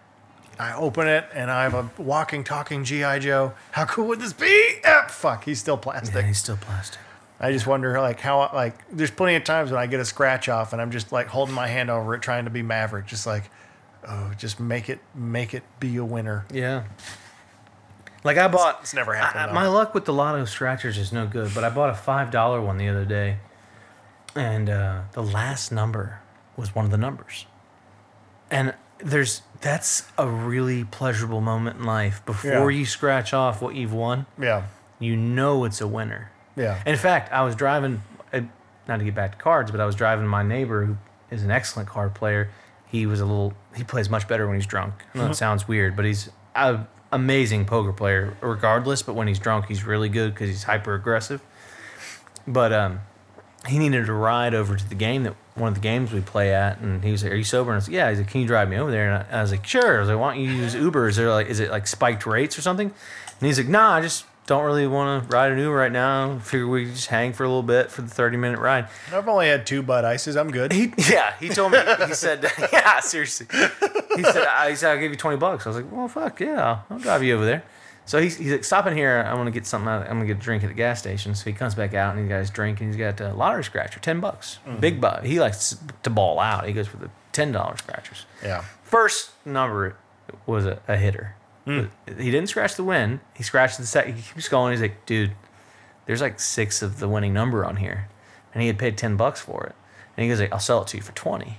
I 0.60 0.74
open 0.74 1.06
it, 1.08 1.24
and 1.32 1.50
I 1.50 1.62
have 1.62 1.74
a 1.74 1.90
walking, 2.02 2.44
talking 2.44 2.84
GI 2.84 3.20
Joe. 3.20 3.54
How 3.72 3.86
cool 3.86 4.06
would 4.08 4.20
this 4.20 4.34
be? 4.34 4.76
Ah, 4.84 5.06
fuck, 5.08 5.44
he's 5.44 5.58
still 5.58 5.78
plastic. 5.78 6.14
yeah, 6.14 6.22
he's 6.22 6.38
still 6.38 6.58
plastic. 6.58 7.00
I 7.40 7.50
just 7.52 7.66
wonder, 7.66 7.98
like, 8.00 8.20
how, 8.20 8.50
like, 8.52 8.74
there's 8.92 9.10
plenty 9.10 9.36
of 9.36 9.44
times 9.44 9.70
when 9.70 9.80
I 9.80 9.86
get 9.86 10.00
a 10.00 10.04
scratch 10.04 10.50
off, 10.50 10.74
and 10.74 10.82
I'm 10.82 10.90
just 10.90 11.12
like 11.12 11.28
holding 11.28 11.54
my 11.54 11.66
hand 11.66 11.88
over 11.90 12.14
it, 12.14 12.20
trying 12.20 12.44
to 12.44 12.50
be 12.50 12.60
Maverick, 12.60 13.06
just 13.06 13.26
like, 13.26 13.44
oh, 14.06 14.32
just 14.36 14.60
make 14.60 14.90
it, 14.90 14.98
make 15.14 15.54
it 15.54 15.62
be 15.80 15.96
a 15.96 16.04
winner. 16.04 16.44
Yeah. 16.52 16.84
Like 18.22 18.36
I 18.36 18.46
bought. 18.48 18.80
It's 18.82 18.92
never 18.92 19.14
happened, 19.14 19.50
I- 19.50 19.54
my 19.54 19.66
luck 19.66 19.94
with 19.94 20.04
the 20.04 20.12
lotto 20.12 20.44
scratchers 20.44 20.98
is 20.98 21.10
no 21.12 21.26
good, 21.26 21.52
but 21.54 21.64
I 21.64 21.70
bought 21.70 21.88
a 21.88 21.94
five 21.94 22.30
dollar 22.30 22.60
one 22.60 22.76
the 22.76 22.88
other 22.90 23.06
day, 23.06 23.38
and 24.34 24.68
uh, 24.68 25.00
the 25.12 25.22
last 25.22 25.72
number 25.72 26.20
was 26.58 26.74
one 26.74 26.84
of 26.84 26.90
the 26.90 26.98
numbers. 26.98 27.46
And 28.50 28.74
there's 28.98 29.40
that's 29.60 30.04
a 30.16 30.26
really 30.26 30.84
pleasurable 30.84 31.40
moment 31.40 31.78
in 31.78 31.84
life. 31.84 32.24
Before 32.24 32.70
Yeah. 32.70 32.78
you 32.78 32.86
scratch 32.86 33.34
off 33.34 33.60
what 33.60 33.74
you've 33.74 33.92
won, 33.92 34.26
Yeah, 34.38 34.62
you 34.98 35.16
know 35.16 35.64
it's 35.64 35.80
a 35.80 35.86
winner. 35.86 36.30
yeah. 36.56 36.78
In 36.86 36.96
fact, 36.96 37.32
I 37.32 37.42
was 37.42 37.54
driving, 37.54 38.02
uh, 38.32 38.40
not 38.88 38.98
to 38.98 39.04
get 39.04 39.14
back 39.14 39.32
to 39.36 39.38
cards, 39.42 39.70
but 39.70 39.80
I 39.80 39.84
was 39.86 39.94
driving 39.94 40.26
my 40.26 40.42
neighbor 40.42 40.84
who 40.86 40.96
is 41.30 41.42
an 41.42 41.50
excellent 41.50 41.88
card 41.88 42.14
player. 42.14 42.48
He 42.86 43.06
was 43.06 43.20
a 43.20 43.24
little, 43.26 43.52
he 43.76 43.84
plays 43.84 44.08
much 44.10 44.26
better 44.26 44.46
when 44.46 44.56
he's 44.56 44.66
drunk. 44.66 44.94
I 45.14 45.18
know 45.18 45.26
it 45.30 45.34
sounds 45.36 45.68
weird, 45.68 45.94
but 45.94 46.04
he's 46.04 46.30
an 46.56 46.86
amazing 47.12 47.66
poker 47.66 47.92
player 47.92 48.34
regardless. 48.40 49.02
But 49.02 49.14
when 49.14 49.28
he's 49.28 49.38
drunk, 49.38 49.66
he's 49.66 49.84
really 49.84 50.08
good 50.08 50.34
because 50.34 50.48
he's 50.48 50.64
hyper 50.64 50.94
aggressive. 50.94 51.40
But 52.48 52.72
um, 52.72 53.00
he 53.68 53.78
needed 53.78 54.08
a 54.08 54.12
ride 54.12 54.54
over 54.54 54.76
to 54.76 54.88
the 54.88 54.94
game 54.94 55.24
that 55.24 55.34
one 55.54 55.68
of 55.68 55.74
the 55.74 55.80
games 55.80 56.12
we 56.12 56.20
play 56.20 56.54
at, 56.54 56.78
and 56.80 57.04
he 57.04 57.12
was 57.12 57.22
like, 57.22 57.32
"Are 57.32 57.36
you 57.36 57.44
sober?" 57.44 57.70
And 57.70 57.74
I 57.74 57.78
was 57.78 57.88
like, 57.88 57.94
"Yeah." 57.94 58.08
He's 58.08 58.18
like, 58.18 58.28
"Can 58.28 58.40
you 58.40 58.46
drive 58.46 58.68
me 58.68 58.76
over 58.78 58.90
there?" 58.90 59.10
And 59.12 59.26
I, 59.30 59.38
I 59.38 59.42
was 59.42 59.50
like, 59.50 59.66
"Sure." 59.66 59.98
I 59.98 60.00
was 60.00 60.08
like, 60.08 60.18
"Why 60.18 60.34
don't 60.34 60.42
you 60.42 60.50
use 60.50 60.74
Uber? 60.74 61.08
Is 61.08 61.16
there 61.16 61.30
like, 61.30 61.48
is 61.48 61.60
it 61.60 61.70
like 61.70 61.86
spiked 61.86 62.26
rates 62.26 62.58
or 62.58 62.62
something?" 62.62 62.86
And 62.88 63.46
he's 63.46 63.58
like, 63.58 63.68
"Nah, 63.68 63.94
I 63.96 64.00
just 64.00 64.24
don't 64.46 64.64
really 64.64 64.86
want 64.86 65.28
to 65.28 65.36
ride 65.36 65.52
an 65.52 65.58
Uber 65.58 65.74
right 65.74 65.92
now. 65.92 66.38
Figure 66.38 66.66
we 66.66 66.86
just 66.86 67.08
hang 67.08 67.32
for 67.34 67.44
a 67.44 67.48
little 67.48 67.62
bit 67.62 67.90
for 67.90 68.00
the 68.02 68.08
thirty 68.08 68.38
minute 68.38 68.58
ride." 68.58 68.88
I've 69.12 69.28
only 69.28 69.48
had 69.48 69.66
two 69.66 69.82
Bud 69.82 70.04
Ices. 70.04 70.36
I'm 70.36 70.50
good. 70.50 70.72
He 70.72 70.92
yeah, 71.10 71.34
he 71.38 71.50
told 71.50 71.72
me. 71.72 71.78
He 72.06 72.14
said, 72.14 72.50
"Yeah, 72.72 73.00
seriously." 73.00 73.46
He 74.16 74.24
said, 74.24 74.46
"I 74.46 74.70
he 74.70 74.76
said 74.76 74.92
I'll 74.92 75.00
give 75.00 75.10
you 75.10 75.18
twenty 75.18 75.36
bucks." 75.36 75.66
I 75.66 75.70
was 75.70 75.76
like, 75.76 75.92
"Well, 75.92 76.08
fuck 76.08 76.40
yeah, 76.40 76.80
I'll 76.88 76.98
drive 76.98 77.22
you 77.22 77.34
over 77.34 77.44
there." 77.44 77.62
So 78.06 78.20
he's, 78.20 78.36
he's 78.36 78.50
like, 78.50 78.64
"Stop 78.64 78.86
in 78.86 78.96
here. 78.96 79.24
I 79.26 79.34
want 79.34 79.46
to 79.46 79.52
get 79.52 79.66
something. 79.66 79.88
Out, 79.88 80.02
I'm 80.02 80.16
gonna 80.16 80.26
get 80.26 80.38
a 80.38 80.40
drink 80.40 80.64
at 80.64 80.68
the 80.68 80.74
gas 80.74 80.98
station." 80.98 81.34
So 81.34 81.44
he 81.44 81.52
comes 81.52 81.74
back 81.74 81.94
out 81.94 82.14
and 82.14 82.20
he's 82.20 82.28
got 82.28 82.38
his 82.38 82.50
drink 82.50 82.80
and 82.80 82.88
he's 82.88 82.98
got 82.98 83.20
a 83.20 83.32
lottery 83.32 83.62
scratcher, 83.64 84.00
ten 84.00 84.20
bucks, 84.20 84.58
mm-hmm. 84.66 84.80
big 84.80 85.00
buck. 85.00 85.24
He 85.24 85.38
likes 85.38 85.76
to 86.02 86.10
ball 86.10 86.40
out. 86.40 86.66
He 86.66 86.72
goes 86.72 86.88
for 86.88 86.96
the 86.96 87.10
ten 87.32 87.52
dollar 87.52 87.76
scratchers. 87.76 88.26
Yeah. 88.42 88.64
First 88.82 89.30
number 89.44 89.96
was 90.46 90.66
a, 90.66 90.80
a 90.88 90.96
hitter. 90.96 91.36
Hmm. 91.66 91.84
He 92.06 92.30
didn't 92.30 92.48
scratch 92.48 92.74
the 92.74 92.84
win. 92.84 93.20
He 93.34 93.42
scratched 93.42 93.78
the 93.78 93.86
second. 93.86 94.16
He 94.16 94.22
keeps 94.22 94.48
going. 94.48 94.72
He's 94.72 94.80
like, 94.80 95.06
dude, 95.06 95.32
there's 96.06 96.20
like 96.20 96.40
six 96.40 96.82
of 96.82 96.98
the 96.98 97.08
winning 97.08 97.32
number 97.32 97.64
on 97.64 97.76
here, 97.76 98.08
and 98.52 98.62
he 98.62 98.66
had 98.66 98.78
paid 98.78 98.98
ten 98.98 99.16
bucks 99.16 99.40
for 99.40 99.64
it. 99.64 99.74
And 100.16 100.24
he 100.24 100.28
goes 100.28 100.40
like, 100.40 100.52
I'll 100.52 100.58
sell 100.58 100.82
it 100.82 100.88
to 100.88 100.96
you 100.96 101.02
for 101.02 101.12
twenty. 101.12 101.58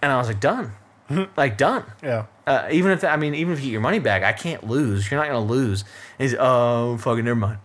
And 0.00 0.12
I 0.12 0.18
was 0.18 0.28
like, 0.28 0.40
done, 0.40 0.72
like 1.36 1.56
done. 1.56 1.84
Yeah. 2.02 2.26
Uh, 2.46 2.68
even 2.70 2.90
if 2.92 3.04
I 3.04 3.16
mean, 3.16 3.34
even 3.34 3.52
if 3.52 3.60
you 3.60 3.66
get 3.66 3.72
your 3.72 3.80
money 3.80 3.98
back, 3.98 4.22
I 4.22 4.32
can't 4.32 4.64
lose. 4.66 5.10
You're 5.10 5.20
not 5.20 5.26
gonna 5.28 5.44
lose. 5.44 5.84
And 6.18 6.28
he's 6.28 6.36
oh 6.38 6.96
fucking 6.98 7.24
never 7.24 7.38
mind. 7.38 7.58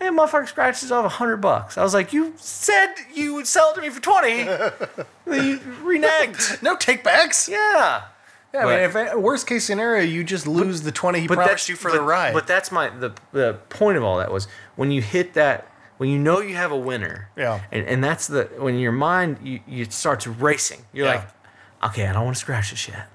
And 0.00 0.18
motherfucker 0.18 0.48
scratches 0.48 0.90
off 0.90 1.04
a 1.04 1.08
hundred 1.08 1.36
bucks. 1.38 1.78
I 1.78 1.82
was 1.84 1.94
like, 1.94 2.12
you 2.12 2.32
said 2.36 2.94
you 3.14 3.34
would 3.34 3.46
sell 3.46 3.70
it 3.70 3.76
to 3.76 3.80
me 3.82 3.90
for 3.90 4.00
twenty. 4.00 4.42
You 5.24 5.58
reneged. 5.58 6.62
No 6.62 6.76
take 6.76 7.02
backs. 7.04 7.48
Yeah. 7.48 8.02
Yeah, 8.52 8.64
But- 8.64 8.80
I 8.80 8.86
mean, 8.86 9.06
if 9.06 9.14
worst 9.14 9.46
case 9.46 9.64
scenario, 9.64 10.02
you 10.02 10.24
just 10.24 10.46
lose 10.46 10.82
the 10.82 10.92
twenty 10.92 11.20
he 11.20 11.28
promised 11.28 11.68
you 11.70 11.76
for 11.76 11.90
but, 11.90 11.96
the 11.96 12.02
ride. 12.02 12.34
But 12.34 12.46
that's 12.46 12.70
my 12.70 12.90
the 12.90 13.14
the 13.32 13.54
point 13.70 13.96
of 13.96 14.04
all 14.04 14.18
that 14.18 14.30
was 14.30 14.46
when 14.76 14.90
you 14.90 15.00
hit 15.00 15.32
that 15.34 15.68
when 15.96 16.10
you 16.10 16.18
know 16.18 16.40
you 16.40 16.56
have 16.56 16.72
a 16.72 16.76
winner. 16.76 17.30
Yeah. 17.36 17.62
And, 17.70 17.86
and 17.86 18.04
that's 18.04 18.26
the 18.26 18.50
when 18.58 18.78
your 18.78 18.92
mind 18.92 19.38
you, 19.42 19.60
you 19.66 19.84
starts 19.86 20.26
racing. 20.26 20.80
You're 20.92 21.06
Yeah. 21.06 21.14
like, 21.14 21.28
okay, 21.84 22.06
I 22.06 22.12
don't 22.12 22.24
want 22.24 22.36
to 22.36 22.40
scratch 22.40 22.70
this 22.70 22.88
yet. 22.88 23.08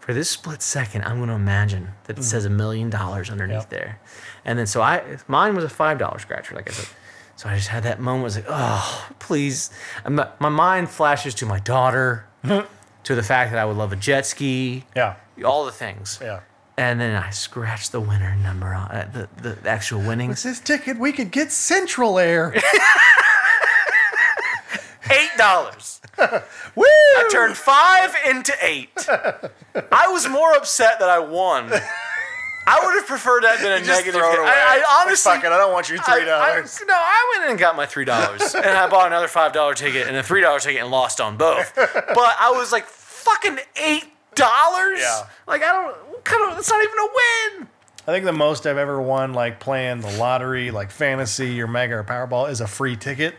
For 0.00 0.14
this 0.14 0.30
split 0.30 0.62
second, 0.62 1.02
I'm 1.04 1.16
going 1.16 1.28
to 1.28 1.34
imagine 1.34 1.88
that 2.04 2.16
it 2.18 2.20
Mm. 2.20 2.24
says 2.24 2.44
a 2.44 2.50
million 2.50 2.90
dollars 2.90 3.28
underneath 3.30 3.66
Yeah. 3.72 3.78
there, 3.78 3.98
and 4.44 4.58
then 4.58 4.66
so 4.66 4.80
I 4.82 5.18
mine 5.26 5.54
was 5.56 5.64
a 5.64 5.68
five 5.68 5.98
dollar 5.98 6.18
scratcher, 6.18 6.54
like 6.54 6.68
I 6.70 6.72
said. 6.72 6.88
So 7.34 7.48
I 7.50 7.56
just 7.56 7.68
had 7.68 7.82
that 7.82 8.00
moment. 8.00 8.22
I 8.22 8.24
was 8.24 8.36
like, 8.36 8.46
oh, 8.48 9.08
please. 9.18 9.68
My, 10.08 10.28
my 10.38 10.48
mind 10.48 10.88
flashes 10.88 11.34
to 11.34 11.44
my 11.46 11.58
daughter, 11.58 12.24
to 12.44 13.14
the 13.14 13.22
fact 13.22 13.50
that 13.52 13.58
I 13.58 13.64
would 13.66 13.76
love 13.76 13.92
a 13.92 13.96
jet 13.96 14.24
ski, 14.24 14.84
yeah, 14.96 15.16
all 15.44 15.66
the 15.66 15.72
things. 15.72 16.18
yeah. 16.22 16.40
And 16.78 17.00
then 17.00 17.14
I 17.16 17.30
scratched 17.30 17.90
the 17.92 18.00
winner 18.00 18.34
number 18.36 18.72
on 18.74 18.90
uh, 18.90 19.28
the, 19.42 19.52
the 19.54 19.68
actual 19.68 20.00
winnings. 20.02 20.42
This 20.44 20.60
ticket, 20.60 20.98
we 20.98 21.10
could 21.12 21.30
get 21.30 21.50
Central 21.52 22.18
Air. 22.18 22.54
Eight 25.10 25.30
dollars. 25.38 26.00
I 26.76 27.28
turned 27.30 27.56
five 27.56 28.14
into 28.28 28.52
eight. 28.62 28.90
I 29.08 30.08
was 30.08 30.28
more 30.28 30.52
upset 30.54 30.98
that 31.00 31.08
I 31.08 31.18
won. 31.18 31.72
I 32.68 32.80
would 32.84 32.94
have 32.96 33.06
preferred 33.06 33.44
that 33.44 33.60
than 33.60 33.72
a 33.72 33.76
Just 33.78 33.88
negative. 33.88 34.14
throw 34.20 34.28
it 34.28 34.32
hit. 34.32 34.40
away. 34.40 34.48
I, 34.50 34.82
I 34.84 35.02
honestly, 35.04 35.32
Fuck 35.34 35.44
it, 35.44 35.52
I 35.52 35.56
don't 35.58 35.72
want 35.72 35.88
your 35.88 35.98
three 36.02 36.22
I- 36.22 36.24
dollars. 36.24 36.82
No, 36.86 36.94
I 36.96 37.32
went 37.34 37.44
in 37.44 37.50
and 37.52 37.60
got 37.60 37.76
my 37.76 37.86
three 37.86 38.04
dollars, 38.04 38.54
and 38.54 38.66
I 38.66 38.88
bought 38.88 39.06
another 39.06 39.28
five 39.28 39.52
dollar 39.52 39.74
ticket 39.74 40.08
and 40.08 40.16
a 40.16 40.22
three 40.22 40.40
dollar 40.40 40.58
ticket 40.58 40.82
and 40.82 40.90
lost 40.90 41.20
on 41.20 41.36
both. 41.36 41.72
But 41.76 42.34
I 42.40 42.52
was 42.56 42.72
like, 42.72 42.86
fucking 42.86 43.58
eight 43.84 44.06
dollars. 44.34 44.98
Yeah. 45.00 45.26
Like 45.46 45.62
I 45.62 45.72
don't. 45.72 45.96
What 46.10 46.24
kind 46.24 46.48
of? 46.50 46.56
That's 46.56 46.68
not 46.70 46.82
even 46.82 46.98
a 46.98 47.06
win. 47.60 47.68
I 48.08 48.12
think 48.12 48.24
the 48.24 48.32
most 48.32 48.66
I've 48.66 48.78
ever 48.78 49.00
won, 49.00 49.32
like 49.32 49.58
playing 49.60 50.00
the 50.00 50.10
lottery, 50.16 50.70
like 50.70 50.90
fantasy 50.92 51.60
or 51.60 51.66
mega 51.66 51.94
or 51.94 52.04
Powerball, 52.04 52.48
is 52.50 52.60
a 52.60 52.66
free 52.66 52.96
ticket. 52.96 53.34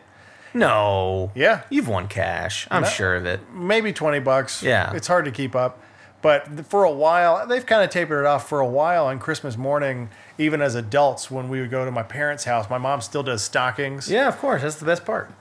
No. 0.53 1.31
Yeah. 1.35 1.61
You've 1.69 1.87
won 1.87 2.07
cash. 2.07 2.67
I'm 2.71 2.83
No. 2.83 2.87
sure 2.89 3.15
of 3.15 3.25
it. 3.25 3.39
Maybe 3.53 3.93
twenty 3.93 4.19
bucks. 4.19 4.63
Yeah. 4.63 4.93
it's 4.93 5.07
hard 5.07 5.25
to 5.25 5.31
keep 5.31 5.55
up. 5.55 5.81
But 6.21 6.65
for 6.65 6.83
a 6.83 6.91
while, 6.91 7.45
they've 7.45 7.65
kind 7.65 7.83
of 7.83 7.89
tapered 7.91 8.21
it 8.21 8.25
off. 8.25 8.49
For 8.49 8.59
a 8.59 8.65
while 8.67 9.05
on 9.05 9.19
Christmas 9.19 9.55
morning, 9.55 10.09
even 10.39 10.61
as 10.61 10.73
adults, 10.73 11.29
when 11.29 11.47
we 11.47 11.61
would 11.61 11.69
go 11.69 11.85
to 11.85 11.91
my 11.91 12.01
parents' 12.03 12.43
house, 12.45 12.69
my 12.71 12.79
mom 12.79 13.01
still 13.01 13.21
does 13.23 13.43
stockings. 13.43 14.09
Yeah, 14.09 14.27
of 14.27 14.37
course. 14.39 14.63
That's 14.63 14.75
the 14.77 14.85
best 14.85 15.05
part. 15.05 15.31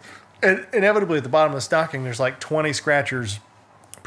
And 0.42 0.66
inevitably, 0.74 1.16
at 1.16 1.22
the 1.22 1.30
bottom 1.30 1.52
of 1.52 1.56
the 1.56 1.62
stocking, 1.62 2.04
there's 2.04 2.20
like 2.20 2.38
20 2.40 2.74
scratchers 2.74 3.40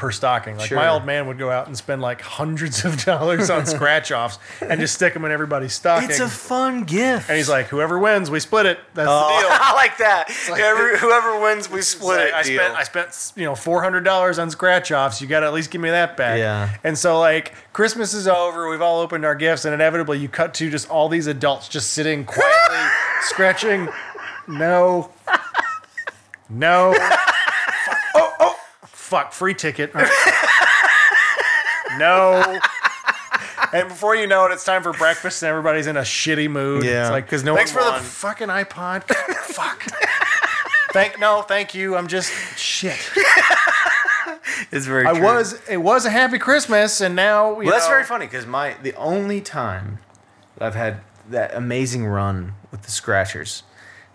per 0.00 0.10
stocking. 0.10 0.56
Like 0.56 0.72
my 0.72 0.88
old 0.88 1.04
man 1.04 1.26
would 1.28 1.38
go 1.38 1.50
out 1.50 1.66
and 1.66 1.76
spend 1.76 2.00
like 2.02 2.20
hundreds 2.22 2.84
of 2.84 3.04
dollars 3.04 3.50
on 3.50 3.66
scratch 3.66 4.10
offs 4.10 4.38
and 4.60 4.80
just 4.80 4.94
stick 4.94 5.12
them 5.14 5.24
in 5.24 5.30
everybody's 5.30 5.74
stocking. 5.74 6.10
It's 6.10 6.18
a 6.20 6.28
fun 6.28 6.84
gift. 6.84 7.28
and 7.28 7.36
he's 7.36 7.48
like, 7.48 7.66
whoever 7.66 7.98
wins, 7.98 8.30
we 8.30 8.40
split 8.40 8.66
it. 8.66 8.78
That's 8.94 9.08
Oh, 9.08 9.28
the 9.28 9.40
deal. 9.42 9.48
I 9.60 9.74
like 9.74 9.98
that. 9.98 10.30
Whoever, 10.30 10.96
whoever 10.96 11.40
wins, 11.40 11.70
we 11.70 11.82
split 11.82 12.28
it. 12.28 12.34
I 12.34 12.42
spent 12.42 12.74
I 12.74 12.82
spent 12.82 13.32
you 13.36 13.44
know 13.44 13.54
four 13.54 13.82
hundred 13.82 14.04
dollars 14.04 14.38
on 14.38 14.50
scratch 14.50 14.90
offs. 14.90 15.20
You 15.20 15.28
got 15.28 15.40
to 15.40 15.46
at 15.46 15.52
least 15.52 15.70
give 15.70 15.80
me 15.80 15.90
that 15.90 16.16
back. 16.16 16.38
Yeah. 16.38 16.74
And 16.82 16.96
so 16.98 17.20
like 17.20 17.52
Christmas 17.72 18.14
is 18.14 18.26
over. 18.26 18.68
We've 18.70 18.82
all 18.82 19.00
opened 19.00 19.24
our 19.24 19.34
gifts, 19.34 19.64
and 19.66 19.74
inevitably 19.74 20.18
you 20.18 20.28
cut 20.28 20.54
to 20.54 20.70
just 20.70 20.88
all 20.90 21.08
these 21.10 21.26
adults 21.26 21.68
just 21.68 21.90
sitting 21.90 22.24
quietly 22.24 22.78
scratching. 23.22 23.88
No. 24.48 25.10
No. 26.48 26.92
Fuck. 29.10 29.24
Fuck. 29.24 29.32
Free 29.32 29.54
ticket. 29.54 29.92
no. 31.98 32.58
And 33.72 33.88
before 33.88 34.16
you 34.16 34.26
know 34.26 34.46
it, 34.46 34.52
it's 34.52 34.64
time 34.64 34.82
for 34.82 34.92
breakfast, 34.92 35.42
and 35.42 35.50
everybody's 35.50 35.86
in 35.86 35.96
a 35.96 36.00
shitty 36.02 36.50
mood. 36.50 36.84
Yeah, 36.84 37.02
it's 37.02 37.10
like 37.10 37.28
'cause 37.28 37.44
no 37.44 37.54
thanks 37.54 37.74
one 37.74 37.84
for 37.84 37.90
won." 37.90 37.98
the 38.00 38.04
fucking 38.08 38.48
iPod. 38.48 39.04
Fuck. 39.04 39.84
Thank 40.92 41.20
no, 41.20 41.42
thank 41.42 41.74
you. 41.74 41.96
I'm 41.96 42.08
just 42.08 42.32
shit. 42.58 42.94
it's 44.72 44.86
very. 44.86 45.06
I 45.06 45.12
true. 45.12 45.22
was 45.22 45.60
it 45.68 45.76
was 45.76 46.04
a 46.04 46.10
happy 46.10 46.38
Christmas, 46.38 47.00
and 47.00 47.14
now 47.14 47.60
you 47.60 47.66
Well, 47.66 47.74
that's 47.74 47.86
very 47.86 48.04
funny 48.04 48.26
because 48.26 48.46
my 48.46 48.74
the 48.82 48.94
only 48.94 49.40
time 49.40 49.98
that 50.56 50.64
I've 50.64 50.74
had 50.74 51.00
that 51.28 51.54
amazing 51.54 52.06
run 52.06 52.54
with 52.72 52.82
the 52.82 52.90
Scratchers, 52.90 53.62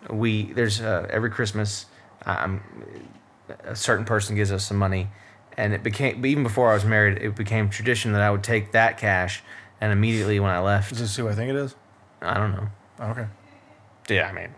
we 0.09 0.51
there's 0.51 0.81
uh, 0.81 1.07
every 1.09 1.29
Christmas, 1.29 1.85
um, 2.25 2.61
a 3.63 3.75
certain 3.75 4.05
person 4.05 4.35
gives 4.35 4.51
us 4.51 4.65
some 4.65 4.77
money, 4.77 5.09
and 5.57 5.73
it 5.73 5.83
became 5.83 6.25
even 6.25 6.43
before 6.43 6.71
I 6.71 6.73
was 6.73 6.85
married, 6.85 7.21
it 7.21 7.35
became 7.35 7.69
tradition 7.69 8.11
that 8.13 8.21
I 8.21 8.31
would 8.31 8.43
take 8.43 8.71
that 8.71 8.97
cash 8.97 9.43
and 9.81 9.91
immediately 9.91 10.39
when 10.39 10.51
I 10.51 10.59
left, 10.59 10.91
Is 10.91 10.99
this 10.99 11.15
who 11.15 11.27
I 11.27 11.35
think 11.35 11.49
it 11.49 11.55
is? 11.55 11.75
I 12.21 12.35
don't 12.35 12.51
know. 12.51 12.67
Okay. 12.99 13.27
Yeah, 14.09 14.29
I 14.29 14.31
mean, 14.31 14.49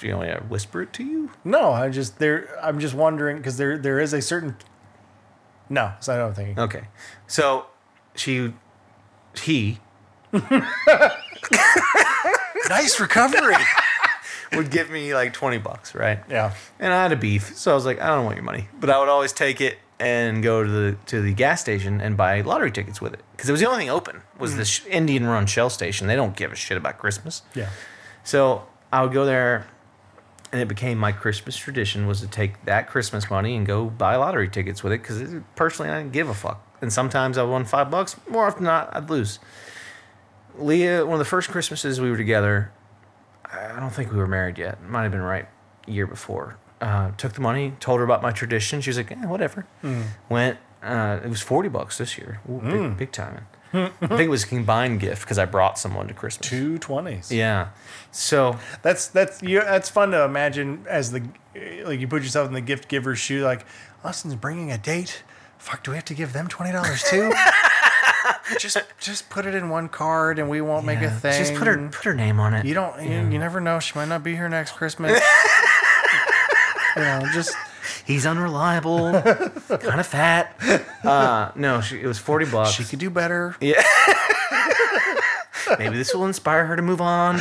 do 0.00 0.06
you 0.06 0.12
to 0.14 0.44
whisper 0.48 0.82
it 0.82 0.92
to 0.94 1.04
you? 1.04 1.30
No, 1.44 1.70
I 1.72 1.88
just 1.88 2.18
there. 2.18 2.58
I'm 2.62 2.80
just 2.80 2.94
wondering 2.94 3.36
because 3.38 3.56
there 3.56 3.78
there 3.78 4.00
is 4.00 4.12
a 4.12 4.22
certain. 4.22 4.56
No, 5.68 5.86
that's 5.86 6.08
not 6.08 6.18
what 6.18 6.26
I'm 6.28 6.34
thinking. 6.34 6.58
Okay, 6.58 6.84
so 7.26 7.66
she, 8.14 8.54
he 9.40 9.78
Nice 12.68 13.00
recovery. 13.00 13.54
Would 14.52 14.70
give 14.70 14.90
me 14.90 15.14
like 15.14 15.32
twenty 15.32 15.58
bucks, 15.58 15.94
right? 15.94 16.20
yeah. 16.28 16.54
And 16.78 16.92
I 16.92 17.02
had 17.02 17.12
a 17.12 17.16
beef, 17.16 17.56
so 17.56 17.72
I 17.72 17.74
was 17.74 17.84
like, 17.86 18.00
I 18.00 18.08
don't 18.08 18.24
want 18.24 18.36
your 18.36 18.44
money, 18.44 18.68
but 18.80 18.90
I 18.90 18.98
would 18.98 19.08
always 19.08 19.32
take 19.32 19.60
it 19.60 19.78
and 20.00 20.42
go 20.42 20.62
to 20.62 20.70
the 20.70 20.96
to 21.06 21.20
the 21.20 21.32
gas 21.32 21.60
station 21.60 22.00
and 22.00 22.16
buy 22.16 22.40
lottery 22.42 22.70
tickets 22.70 23.00
with 23.00 23.12
it 23.14 23.20
because 23.32 23.48
it 23.48 23.52
was 23.52 23.60
the 23.60 23.66
only 23.68 23.80
thing 23.80 23.90
open 23.90 24.22
was 24.38 24.54
Mm. 24.54 24.56
this 24.58 24.86
Indian 24.86 25.26
Run 25.26 25.46
Shell 25.46 25.70
station. 25.70 26.06
They 26.06 26.16
don't 26.16 26.36
give 26.36 26.52
a 26.52 26.56
shit 26.56 26.76
about 26.76 26.98
Christmas, 26.98 27.42
Yeah. 27.54 27.68
so 28.24 28.66
I 28.92 29.02
would 29.02 29.12
go 29.12 29.24
there, 29.26 29.66
and 30.52 30.60
it 30.62 30.68
became 30.68 30.98
my 30.98 31.12
Christmas 31.12 31.56
tradition 31.56 32.06
was 32.06 32.20
to 32.20 32.28
take 32.28 32.64
that 32.64 32.88
Christmas 32.88 33.28
money 33.28 33.56
and 33.56 33.66
go 33.66 33.86
buy 33.86 34.16
lottery 34.16 34.48
tickets 34.48 34.82
with 34.84 34.92
it 34.92 35.02
because 35.02 35.22
personally 35.56 35.90
I 35.90 35.98
didn't 35.98 36.12
give 36.12 36.28
a 36.28 36.34
fuck. 36.34 36.64
And 36.80 36.92
sometimes 36.92 37.36
I 37.36 37.42
won 37.42 37.64
five 37.64 37.90
bucks. 37.90 38.14
More 38.30 38.46
often 38.46 38.62
than 38.64 38.72
not, 38.72 38.94
I'd 38.96 39.10
lose. 39.10 39.40
Leah, 40.56 41.04
one 41.04 41.14
of 41.14 41.18
the 41.18 41.24
first 41.24 41.50
Christmases 41.50 42.00
we 42.00 42.10
were 42.10 42.16
together, 42.16 42.70
I 43.52 43.80
don't 43.80 43.90
think 43.90 44.12
we 44.12 44.18
were 44.18 44.26
married 44.26 44.58
yet. 44.58 44.82
Might 44.82 45.04
have 45.04 45.12
been 45.12 45.22
right 45.22 45.46
year 45.86 46.06
before. 46.06 46.56
Uh, 46.80 47.10
took 47.16 47.32
the 47.32 47.40
money, 47.40 47.72
told 47.80 47.98
her 47.98 48.04
about 48.04 48.22
my 48.22 48.30
tradition. 48.30 48.80
She 48.80 48.90
was 48.90 48.96
like, 48.98 49.10
eh, 49.10 49.26
whatever. 49.26 49.66
Went. 50.28 50.58
Uh, 50.82 51.18
it 51.24 51.28
was 51.28 51.40
forty 51.42 51.68
bucks 51.68 51.98
this 51.98 52.16
year. 52.18 52.40
Ooh, 52.48 52.60
big, 52.60 52.96
big 52.96 53.12
time. 53.12 53.46
I 53.74 53.90
think 54.06 54.20
it 54.20 54.30
was 54.30 54.44
a 54.44 54.46
combined 54.46 55.00
gift 55.00 55.22
because 55.22 55.38
I 55.38 55.44
brought 55.44 55.78
someone 55.78 56.06
to 56.08 56.14
Christmas. 56.14 56.48
Two 56.48 56.78
twenties. 56.78 57.32
Yeah. 57.32 57.70
So 58.12 58.56
That's 58.82 59.08
that's 59.08 59.42
you. 59.42 59.60
That's 59.60 59.88
fun 59.90 60.12
to 60.12 60.22
imagine 60.24 60.84
as 60.88 61.10
the 61.12 61.22
like 61.84 62.00
you 62.00 62.06
put 62.08 62.22
yourself 62.22 62.46
in 62.48 62.54
the 62.54 62.60
gift 62.60 62.88
giver's 62.88 63.18
shoe. 63.18 63.42
Like 63.42 63.66
Austin's 64.04 64.36
bringing 64.36 64.70
a 64.70 64.78
date. 64.78 65.22
Fuck, 65.58 65.82
do 65.82 65.90
we 65.90 65.96
have 65.96 66.04
to 66.06 66.14
give 66.14 66.32
them 66.32 66.46
twenty 66.46 66.70
dollars 66.72 67.02
too? 67.02 67.32
just 68.58 68.78
just 68.98 69.30
put 69.30 69.46
it 69.46 69.54
in 69.54 69.68
one 69.68 69.88
card 69.88 70.38
and 70.38 70.48
we 70.48 70.60
won't 70.60 70.84
make 70.86 71.00
a 71.00 71.10
thing. 71.10 71.32
Just 71.38 71.54
put 71.54 71.66
her 71.66 71.88
put 71.88 72.04
her 72.04 72.14
name 72.14 72.40
on 72.40 72.54
it. 72.54 72.64
You 72.64 72.74
don't. 72.74 73.02
You, 73.02 73.28
you 73.28 73.38
never 73.38 73.60
know. 73.60 73.80
She 73.80 73.92
might 73.98 74.08
not 74.08 74.22
be 74.22 74.34
here 74.34 74.48
next 74.48 74.72
Christmas. 74.72 75.12
you 76.96 77.02
know, 77.02 77.22
just 77.32 77.54
He's 78.04 78.24
unreliable, 78.24 79.12
kind 79.12 80.00
of 80.00 80.06
fat. 80.06 80.56
Uh, 81.04 81.52
no, 81.54 81.82
she, 81.82 82.00
it 82.00 82.06
was 82.06 82.18
forty 82.18 82.46
bucks. 82.46 82.72
she 82.72 82.84
could 82.84 82.98
do 82.98 83.10
better. 83.10 83.54
Yeah. 83.60 83.82
Maybe 85.78 85.96
this 85.96 86.14
will 86.14 86.24
inspire 86.24 86.64
her 86.66 86.76
to 86.76 86.82
move 86.82 87.00
on. 87.02 87.38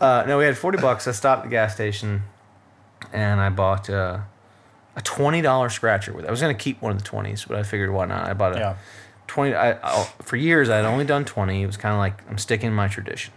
Uh, 0.00 0.24
no, 0.26 0.38
we 0.38 0.44
had 0.44 0.56
40 0.56 0.78
bucks. 0.80 1.06
I 1.06 1.12
stopped 1.12 1.40
at 1.40 1.44
the 1.44 1.50
gas 1.50 1.74
station 1.74 2.22
and 3.12 3.40
I 3.40 3.50
bought 3.50 3.90
uh, 3.90 4.20
a 4.96 5.00
$20 5.02 5.70
scratcher 5.70 6.12
with 6.14 6.24
it. 6.24 6.28
I 6.28 6.30
was 6.30 6.40
going 6.40 6.56
to 6.56 6.62
keep 6.62 6.80
one 6.80 6.92
of 6.92 7.02
the 7.02 7.08
20s, 7.08 7.46
but 7.46 7.58
I 7.58 7.62
figured 7.62 7.90
why 7.90 8.06
not? 8.06 8.26
I 8.26 8.32
bought 8.32 8.56
a 8.56 8.58
Yeah. 8.58 8.76
20. 9.32 9.54
I, 9.54 9.72
I, 9.72 10.04
for 10.20 10.36
years, 10.36 10.68
I 10.68 10.76
had 10.76 10.84
only 10.84 11.06
done 11.06 11.24
20. 11.24 11.62
It 11.62 11.66
was 11.66 11.78
kind 11.78 11.94
of 11.94 11.98
like 11.98 12.22
I'm 12.28 12.36
sticking 12.36 12.68
to 12.68 12.74
my 12.74 12.86
tradition. 12.86 13.32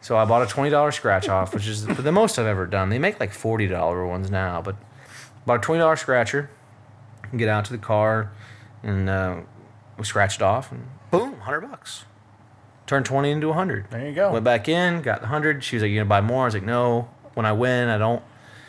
So 0.00 0.16
I 0.16 0.24
bought 0.24 0.42
a 0.42 0.52
$20 0.52 0.92
scratch 0.92 1.28
off, 1.28 1.54
which 1.54 1.68
is 1.68 1.86
the 1.86 2.10
most 2.10 2.40
I've 2.40 2.46
ever 2.46 2.66
done. 2.66 2.88
They 2.88 2.98
make 2.98 3.20
like 3.20 3.30
$40 3.32 4.08
ones 4.08 4.32
now, 4.32 4.60
but 4.60 4.74
bought 5.46 5.64
a 5.64 5.68
$20 5.68 5.96
scratcher, 5.96 6.50
get 7.36 7.48
out 7.48 7.64
to 7.66 7.72
the 7.72 7.78
car, 7.78 8.32
and 8.82 9.08
uh, 9.08 9.42
we 9.96 10.04
scratched 10.04 10.40
it 10.40 10.42
off, 10.42 10.72
and 10.72 10.88
boom, 11.12 11.30
100 11.30 11.60
bucks. 11.60 12.04
Turned 12.88 13.06
20 13.06 13.30
into 13.30 13.46
100. 13.46 13.90
There 13.90 14.08
you 14.08 14.12
go. 14.12 14.32
Went 14.32 14.44
back 14.44 14.68
in, 14.68 15.02
got 15.02 15.20
the 15.20 15.26
100. 15.26 15.62
She 15.62 15.76
was 15.76 15.84
like, 15.84 15.90
"You 15.92 16.00
gonna 16.00 16.08
buy 16.08 16.20
more?" 16.20 16.42
I 16.42 16.44
was 16.46 16.54
like, 16.54 16.64
"No. 16.64 17.08
When 17.34 17.46
I 17.46 17.52
win, 17.52 17.88
I 17.88 17.96
don't. 17.96 18.24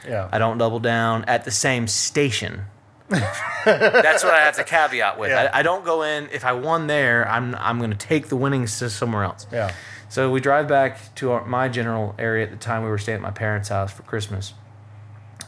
Yeah. 0.08 0.30
I 0.32 0.38
don't 0.38 0.60
double 0.60 0.80
down 0.80 1.26
at 1.26 1.46
the 1.46 1.52
same 1.52 1.88
station." 1.88 2.66
That's 3.66 4.24
what 4.24 4.34
I 4.34 4.42
have 4.42 4.56
to 4.56 4.64
caveat 4.64 5.18
with. 5.20 5.30
Yeah. 5.30 5.50
I, 5.54 5.60
I 5.60 5.64
don't 5.64 5.86
go 5.86 6.02
in 6.04 6.30
if 6.32 6.46
I 6.46 6.54
won 6.54 6.88
there. 6.88 7.28
I'm 7.30 7.56
I'm 7.56 7.80
gonna 7.80 7.96
take 7.96 8.28
the 8.28 8.36
winnings 8.36 8.78
to 8.80 8.90
somewhere 8.90 9.24
else. 9.24 9.48
Yeah. 9.52 9.74
So 10.10 10.30
we 10.32 10.42
drive 10.42 10.68
back 10.68 11.16
to 11.16 11.32
our, 11.32 11.46
my 11.46 11.70
general 11.70 12.14
area 12.20 12.46
at 12.46 12.52
the 12.52 12.58
time 12.58 12.84
we 12.84 12.90
were 12.90 12.98
staying 12.98 13.16
at 13.16 13.22
my 13.22 13.32
parents' 13.32 13.70
house 13.70 13.92
for 13.92 14.04
Christmas, 14.04 14.54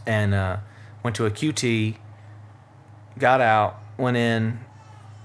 and 0.05 0.33
uh, 0.33 0.57
went 1.03 1.15
to 1.17 1.25
a 1.25 1.31
QT. 1.31 1.97
Got 3.17 3.41
out, 3.41 3.79
went 3.97 4.17
in, 4.17 4.59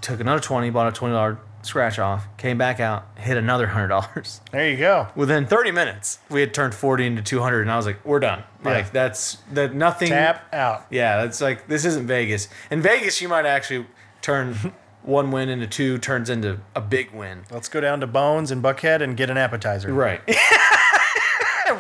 took 0.01 0.21
another 0.21 0.41
twenty, 0.41 0.71
bought 0.71 0.89
a 0.89 0.93
twenty 0.93 1.15
dollar 1.15 1.39
scratch 1.63 1.99
off, 1.99 2.27
came 2.37 2.59
back 2.59 2.81
out, 2.81 3.07
hit 3.17 3.37
another 3.37 3.69
hundred 3.69 3.89
dollars. 3.89 4.41
There 4.53 4.69
you 4.69 4.77
go. 4.77 5.09
Within 5.15 5.47
thirty 5.47 5.71
minutes, 5.71 6.19
we 6.29 6.41
had 6.41 6.53
turned 6.53 6.75
forty 6.75 7.07
into 7.07 7.23
two 7.23 7.41
hundred, 7.41 7.63
and 7.63 7.71
I 7.71 7.77
was 7.77 7.87
like, 7.87 8.05
"We're 8.05 8.21
done. 8.21 8.43
Like 8.65 8.93
that's 8.93 9.37
that 9.53 9.75
nothing." 9.75 10.09
Tap 10.09 10.53
out. 10.53 10.87
Yeah, 10.91 11.23
that's 11.23 11.41
like 11.41 11.69
this 11.69 11.85
isn't 11.85 12.07
Vegas. 12.07 12.49
In 12.71 12.83
Vegas, 12.83 13.21
you 13.21 13.29
might 13.29 13.47
actually 13.47 13.87
turn 14.23 14.75
one 15.03 15.31
win 15.31 15.49
into 15.49 15.67
two, 15.67 15.99
turns 15.99 16.29
into 16.29 16.61
a 16.75 16.81
big 16.81 17.13
win. 17.13 17.45
Let's 17.51 17.69
go 17.69 17.81
down 17.81 18.01
to 18.01 18.07
Bones 18.07 18.51
and 18.51 18.63
Buckhead 18.63 19.03
and 19.03 19.17
get 19.17 19.31
an 19.31 19.37
appetizer. 19.37 19.93
Right. 19.93 20.21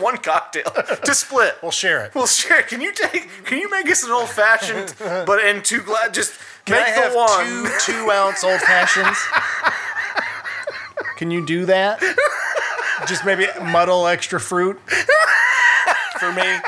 one 0.00 0.16
cocktail 0.18 0.70
to 1.04 1.14
split. 1.14 1.56
We'll 1.62 1.70
share 1.70 2.04
it. 2.04 2.14
We'll 2.14 2.26
share 2.26 2.60
it. 2.60 2.68
Can 2.68 2.80
you 2.80 2.92
take? 2.92 3.28
Can 3.44 3.58
you 3.58 3.70
make 3.70 3.88
us 3.90 4.04
an 4.04 4.10
old 4.10 4.28
fashioned, 4.28 4.94
but 4.98 5.44
in 5.44 5.62
two 5.62 5.80
glass? 5.80 6.10
Just 6.12 6.32
Can 6.64 6.76
make 6.76 6.86
I 6.88 6.94
the 6.94 7.00
have 7.00 7.14
one. 7.14 7.46
two 7.46 7.70
two 7.92 8.10
ounce 8.10 8.44
old 8.44 8.60
fashions? 8.60 9.16
Can 11.16 11.30
you 11.30 11.44
do 11.44 11.66
that? 11.66 12.00
Just 13.06 13.24
maybe 13.24 13.46
muddle 13.62 14.06
extra 14.06 14.38
fruit 14.40 14.78
for 16.18 16.32
me. 16.32 16.58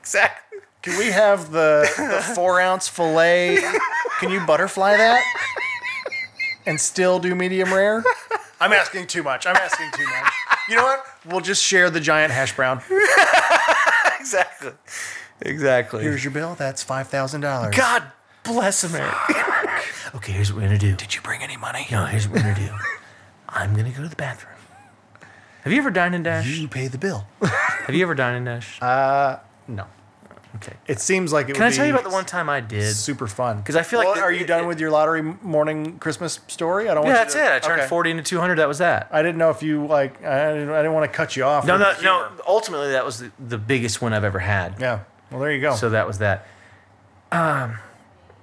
Exactly. 0.00 0.58
Can 0.82 0.98
we 0.98 1.06
have 1.06 1.50
the, 1.52 1.86
the 1.96 2.32
four 2.34 2.60
ounce 2.60 2.88
filet? 2.88 3.58
Can 4.18 4.30
you 4.30 4.40
butterfly 4.46 4.96
that 4.96 5.22
and 6.66 6.80
still 6.80 7.18
do 7.18 7.34
medium 7.34 7.72
rare? 7.72 8.02
I'm 8.60 8.72
asking 8.72 9.06
too 9.06 9.22
much. 9.22 9.46
I'm 9.46 9.56
asking 9.56 9.90
too 9.92 10.04
much. 10.06 10.32
You 10.68 10.76
know 10.76 10.84
what? 10.84 11.04
We'll 11.26 11.40
just 11.40 11.62
share 11.62 11.90
the 11.90 12.00
giant 12.00 12.32
hash 12.32 12.54
brown. 12.56 12.82
Exactly. 14.20 14.72
Exactly. 15.40 16.02
Here's 16.02 16.22
your 16.22 16.30
bill. 16.32 16.54
That's 16.54 16.82
five 16.82 17.08
thousand 17.08 17.40
dollars. 17.40 17.74
God 17.74 18.02
bless 18.52 18.84
America. 18.84 19.16
okay, 20.16 20.32
here's 20.32 20.52
what 20.52 20.60
we're 20.62 20.66
gonna 20.68 20.78
do. 20.78 20.96
Did 20.96 21.14
you 21.14 21.20
bring 21.20 21.42
any 21.42 21.56
money? 21.56 21.86
No, 21.90 22.04
here's 22.06 22.28
what 22.28 22.36
we're 22.42 22.54
gonna 22.54 22.66
do. 22.66 22.74
I'm 23.48 23.74
gonna 23.74 23.90
go 23.90 24.02
to 24.02 24.08
the 24.08 24.16
bathroom. 24.16 24.54
Have 25.64 25.72
you 25.72 25.78
ever 25.78 25.90
dined 25.90 26.14
in 26.14 26.22
Dash? 26.22 26.46
You 26.46 26.68
pay 26.68 26.88
the 26.88 26.98
bill. 26.98 27.26
Have 27.42 27.94
you 27.94 28.02
ever 28.02 28.14
dined 28.14 28.36
in 28.38 28.44
Dash? 28.44 28.80
Uh, 28.80 29.38
no. 29.68 29.84
okay. 30.56 30.72
It 30.86 31.00
seems 31.00 31.32
like 31.34 31.50
it 31.50 31.54
Can 31.54 31.64
would 31.64 31.72
I 31.72 31.76
tell 31.76 31.84
be 31.84 31.88
you 31.88 31.94
about 31.94 32.04
the 32.04 32.10
one 32.14 32.24
time 32.24 32.48
I 32.48 32.60
did? 32.60 32.94
super 32.94 33.26
fun. 33.26 33.58
Because 33.58 33.76
I 33.76 33.82
feel 33.82 33.98
like 33.98 34.06
Well, 34.06 34.14
the- 34.16 34.22
are 34.22 34.32
you 34.32 34.40
it- 34.40 34.46
done 34.46 34.64
it- 34.64 34.66
with 34.66 34.80
your 34.80 34.90
lottery 34.90 35.20
morning 35.22 35.98
Christmas 35.98 36.40
story? 36.48 36.88
I 36.88 36.94
don't. 36.94 37.04
Yeah, 37.04 37.12
want 37.14 37.18
that's 37.24 37.34
you 37.34 37.40
it. 37.42 37.44
to, 37.44 37.54
I 37.56 37.58
turned 37.58 37.80
okay. 37.82 37.88
40 37.88 38.10
into 38.12 38.22
200. 38.22 38.54
That 38.56 38.68
was 38.68 38.78
that. 38.78 39.08
I 39.12 39.20
didn't 39.22 39.36
know 39.38 39.50
if 39.50 39.62
you 39.62 39.86
like. 39.86 40.24
I 40.24 40.52
didn't, 40.54 40.70
I 40.70 40.78
didn't 40.78 40.94
want 40.94 41.10
to 41.10 41.14
cut 41.16 41.36
you 41.36 41.44
off. 41.44 41.66
No, 41.66 41.76
no, 41.76 41.92
no. 42.02 42.28
Ultimately, 42.46 42.92
that 42.92 43.04
was 43.04 43.18
the, 43.18 43.30
the 43.38 43.58
biggest 43.58 44.00
one 44.00 44.14
I've 44.14 44.24
ever 44.24 44.38
had. 44.38 44.76
Yeah. 44.80 45.00
Well, 45.30 45.40
there 45.40 45.52
you 45.52 45.60
go. 45.60 45.74
So 45.76 45.90
that 45.90 46.06
was 46.06 46.18
that. 46.18 46.46
Um, 47.32 47.78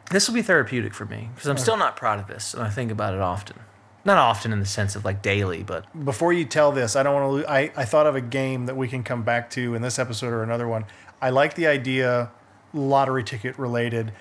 this 0.10 0.28
will 0.28 0.36
be 0.36 0.42
therapeutic 0.42 0.94
for 0.94 1.06
me 1.06 1.30
because 1.34 1.50
I'm 1.50 1.58
still 1.58 1.78
not 1.78 1.96
proud 1.96 2.20
of 2.20 2.28
this, 2.28 2.54
and 2.54 2.64
I 2.64 2.70
think 2.70 2.92
about 2.92 3.14
it 3.14 3.20
often. 3.22 3.58
Not 4.06 4.18
often 4.18 4.54
in 4.54 4.60
the 4.60 4.66
sense 4.66 4.96
of 4.96 5.04
like 5.04 5.22
daily, 5.22 5.64
but 5.64 5.86
Before 6.06 6.32
you 6.32 6.46
tell 6.46 6.72
this, 6.72 6.96
I 6.96 7.04
don't 7.04 7.14
want 7.14 7.24
to. 7.26 7.30
Lose, 7.30 7.46
I 7.46 7.72
I 7.76 7.86
thought 7.86 8.08
of 8.08 8.16
a 8.16 8.22
game 8.22 8.68
that 8.68 8.78
we 8.78 8.88
can 8.88 9.04
come 9.04 9.24
back 9.24 9.50
to 9.52 9.76
in 9.76 9.82
this 9.82 10.00
episode 10.00 10.32
or 10.32 10.44
another 10.44 10.68
one. 10.68 10.86
I 11.22 11.32
like 11.32 11.56
the 11.56 11.68
idea, 11.68 12.32
lottery 12.74 13.24
ticket 13.24 13.58
related, 13.60 14.14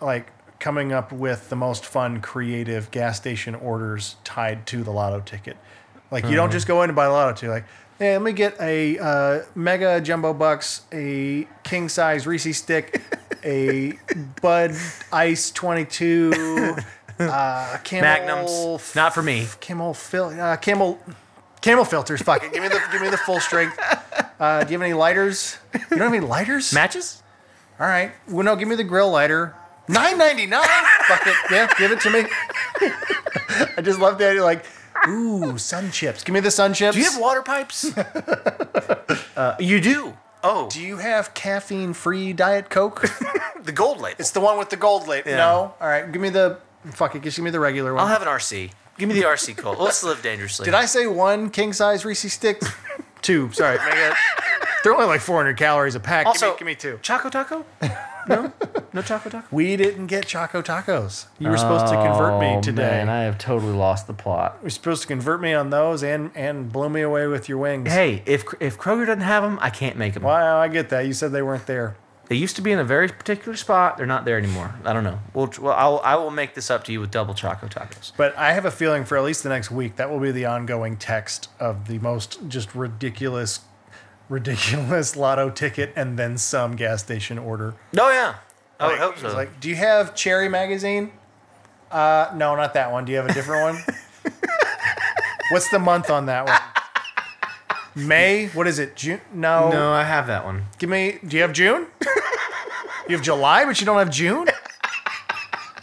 like 0.00 0.30
coming 0.60 0.92
up 0.92 1.10
with 1.10 1.48
the 1.48 1.56
most 1.56 1.84
fun, 1.84 2.20
creative 2.20 2.90
gas 2.92 3.16
station 3.16 3.56
orders 3.56 4.14
tied 4.22 4.64
to 4.68 4.84
the 4.84 4.92
lotto 4.92 5.20
ticket. 5.20 5.56
Like 6.12 6.24
you 6.26 6.36
don't 6.36 6.52
just 6.52 6.68
go 6.68 6.82
in 6.82 6.90
and 6.90 6.94
buy 6.94 7.06
a 7.06 7.10
lotto 7.10 7.32
ticket. 7.34 7.50
Like, 7.50 7.64
hey, 7.98 8.12
let 8.12 8.22
me 8.22 8.32
get 8.32 8.60
a 8.60 8.98
uh, 8.98 9.42
mega 9.56 10.00
jumbo 10.00 10.32
bucks, 10.34 10.82
a 10.92 11.48
king 11.64 11.88
size 11.88 12.26
Reese 12.28 12.56
stick, 12.56 13.02
a 13.44 13.98
Bud 14.40 14.74
Ice 15.12 15.50
twenty 15.50 15.84
two. 15.84 16.76
Uh, 17.18 17.78
camel 17.84 18.02
Magnums, 18.02 18.94
not 18.96 19.14
for 19.14 19.22
me. 19.22 19.46
Camel 19.60 19.94
fil- 19.94 20.40
uh, 20.40 20.56
camel 20.56 20.98
camel 21.60 21.84
filters. 21.84 22.20
Fuck 22.22 22.44
it. 22.44 22.52
Give 22.52 22.62
me 22.62 22.68
the 22.68 22.82
give 22.90 23.00
me 23.00 23.10
the 23.10 23.16
full 23.18 23.38
strength. 23.40 23.78
Uh, 24.40 24.64
do 24.64 24.72
you 24.72 24.78
have 24.78 24.82
any 24.82 24.94
lighters? 24.94 25.58
You 25.74 25.80
don't 25.90 26.00
have 26.00 26.12
any 26.14 26.20
lighters? 26.26 26.72
Matches? 26.72 27.22
All 27.78 27.86
right. 27.86 28.12
Well, 28.28 28.44
no. 28.44 28.56
Give 28.56 28.66
me 28.66 28.74
the 28.74 28.84
grill 28.84 29.10
lighter. 29.10 29.54
Nine 29.88 30.18
ninety 30.18 30.46
nine. 30.46 30.66
Fuck 31.06 31.26
it. 31.26 31.36
Yeah. 31.50 31.72
Give 31.78 31.92
it 31.92 32.00
to 32.00 32.10
me. 32.10 32.24
I 33.76 33.82
just 33.82 34.00
love 34.00 34.18
the 34.18 34.28
idea. 34.30 34.42
Like, 34.42 34.64
ooh, 35.08 35.58
sun 35.58 35.90
chips. 35.90 36.24
Give 36.24 36.32
me 36.32 36.40
the 36.40 36.50
sun 36.50 36.74
chips. 36.74 36.96
Do 36.96 37.02
you 37.02 37.10
have 37.10 37.20
water 37.20 37.42
pipes? 37.42 37.96
uh, 39.36 39.56
you 39.60 39.80
do. 39.80 40.14
Oh, 40.44 40.68
Do 40.68 40.80
you 40.80 40.96
have 40.96 41.34
caffeine 41.34 41.92
free 41.92 42.32
diet 42.32 42.68
coke? 42.68 43.02
the 43.62 43.72
gold 43.72 44.00
label. 44.00 44.16
it's 44.18 44.32
the 44.32 44.40
one 44.40 44.58
with 44.58 44.70
the 44.70 44.76
gold 44.76 45.06
label. 45.06 45.30
Yeah. 45.30 45.36
No. 45.36 45.74
All 45.80 45.88
right. 45.88 46.10
Give 46.10 46.20
me 46.20 46.30
the. 46.30 46.58
Fuck 46.90 47.14
it. 47.14 47.22
Just 47.22 47.36
give 47.36 47.44
me 47.44 47.50
the 47.50 47.60
regular 47.60 47.94
one. 47.94 48.02
I'll 48.02 48.08
have 48.08 48.22
an 48.22 48.28
RC. 48.28 48.72
Give 48.98 49.08
me 49.08 49.14
the 49.14 49.22
RC 49.26 49.56
Cola. 49.56 49.80
Let's 49.80 50.02
live 50.02 50.20
dangerously. 50.22 50.64
Did 50.64 50.74
I 50.74 50.84
say 50.84 51.06
one 51.06 51.48
king 51.48 51.72
size 51.72 52.04
Reese 52.04 52.32
sticks? 52.32 52.68
two. 53.22 53.50
Sorry. 53.52 53.78
They're 54.84 54.92
only 54.92 55.06
like 55.06 55.20
400 55.20 55.56
calories 55.56 55.94
a 55.94 56.00
pack. 56.00 56.26
Also, 56.26 56.56
give, 56.58 56.66
me, 56.66 56.74
give 56.74 56.84
me 56.84 56.96
two. 56.96 56.98
Choco 57.02 57.30
Taco? 57.30 57.64
No? 58.28 58.52
No 58.92 59.02
Choco 59.02 59.30
Taco? 59.30 59.46
We 59.50 59.76
didn't 59.76 60.06
get 60.06 60.26
Choco 60.26 60.60
Tacos. 60.60 61.26
You 61.38 61.48
were 61.48 61.56
supposed 61.56 61.86
to 61.86 61.94
convert 61.94 62.40
me 62.40 62.54
oh, 62.56 62.60
today. 62.60 63.00
and 63.00 63.10
I 63.10 63.22
have 63.22 63.38
totally 63.38 63.72
lost 63.72 64.06
the 64.06 64.12
plot. 64.12 64.58
You're 64.62 64.70
supposed 64.70 65.02
to 65.02 65.08
convert 65.08 65.40
me 65.40 65.54
on 65.54 65.70
those 65.70 66.02
and 66.02 66.30
and 66.34 66.70
blow 66.70 66.88
me 66.88 67.00
away 67.00 67.26
with 67.26 67.48
your 67.48 67.58
wings. 67.58 67.90
Hey, 67.90 68.22
if 68.26 68.44
if 68.60 68.78
Kroger 68.78 69.06
doesn't 69.06 69.22
have 69.22 69.42
them, 69.42 69.58
I 69.62 69.70
can't 69.70 69.96
make 69.96 70.14
them. 70.14 70.24
Wow, 70.24 70.58
I 70.58 70.68
get 70.68 70.90
that. 70.90 71.06
You 71.06 71.14
said 71.14 71.32
they 71.32 71.42
weren't 71.42 71.66
there. 71.66 71.96
They 72.28 72.36
used 72.36 72.56
to 72.56 72.62
be 72.62 72.72
in 72.72 72.78
a 72.78 72.84
very 72.84 73.08
particular 73.08 73.56
spot. 73.56 73.98
They're 73.98 74.06
not 74.06 74.24
there 74.24 74.38
anymore. 74.38 74.74
I 74.84 74.92
don't 74.92 75.04
know. 75.04 75.18
We'll, 75.34 75.52
well 75.60 75.74
I'll, 75.74 76.00
I 76.04 76.16
will 76.16 76.30
make 76.30 76.54
this 76.54 76.70
up 76.70 76.84
to 76.84 76.92
you 76.92 77.00
with 77.00 77.10
double 77.10 77.34
Choco 77.34 77.66
Tacos. 77.66 78.12
But 78.16 78.36
I 78.38 78.52
have 78.52 78.64
a 78.64 78.70
feeling 78.70 79.04
for 79.04 79.18
at 79.18 79.24
least 79.24 79.42
the 79.42 79.48
next 79.48 79.70
week 79.70 79.96
that 79.96 80.10
will 80.10 80.20
be 80.20 80.30
the 80.30 80.46
ongoing 80.46 80.96
text 80.96 81.50
of 81.60 81.88
the 81.88 81.98
most 81.98 82.48
just 82.48 82.74
ridiculous, 82.74 83.60
ridiculous 84.32 85.14
lotto 85.22 85.50
ticket 85.50 85.92
and 85.94 86.18
then 86.18 86.38
some 86.38 86.74
gas 86.74 87.02
station 87.02 87.38
order. 87.38 87.74
Oh, 87.98 88.10
yeah. 88.10 88.36
I 88.80 88.86
would 88.86 88.92
Like- 88.92 89.00
hope 89.00 89.12
it's 89.12 89.22
so. 89.22 89.34
Like, 89.34 89.60
do 89.60 89.68
you 89.68 89.76
have 89.76 90.14
Cherry 90.14 90.48
magazine? 90.48 91.12
Uh, 91.90 92.32
no, 92.34 92.56
not 92.56 92.74
that 92.74 92.90
one. 92.90 93.04
Do 93.04 93.12
you 93.12 93.18
have 93.18 93.28
a 93.28 93.34
different 93.34 93.62
one? 93.76 93.84
What's 95.50 95.68
the 95.70 95.78
month 95.78 96.08
on 96.10 96.26
that 96.26 96.46
one? 96.46 98.06
May? 98.06 98.46
What 98.48 98.66
is 98.66 98.78
it? 98.78 98.96
June? 98.96 99.20
No. 99.34 99.68
no, 99.70 99.92
I 99.92 100.02
have 100.02 100.26
that 100.28 100.46
one. 100.46 100.64
Give 100.78 100.88
me. 100.88 101.18
Do 101.26 101.36
you 101.36 101.42
have 101.42 101.52
June? 101.52 101.86
you 103.06 103.14
have 103.16 103.22
July, 103.22 103.66
but 103.66 103.78
you 103.78 103.84
don't 103.84 103.98
have 103.98 104.08
June. 104.08 104.48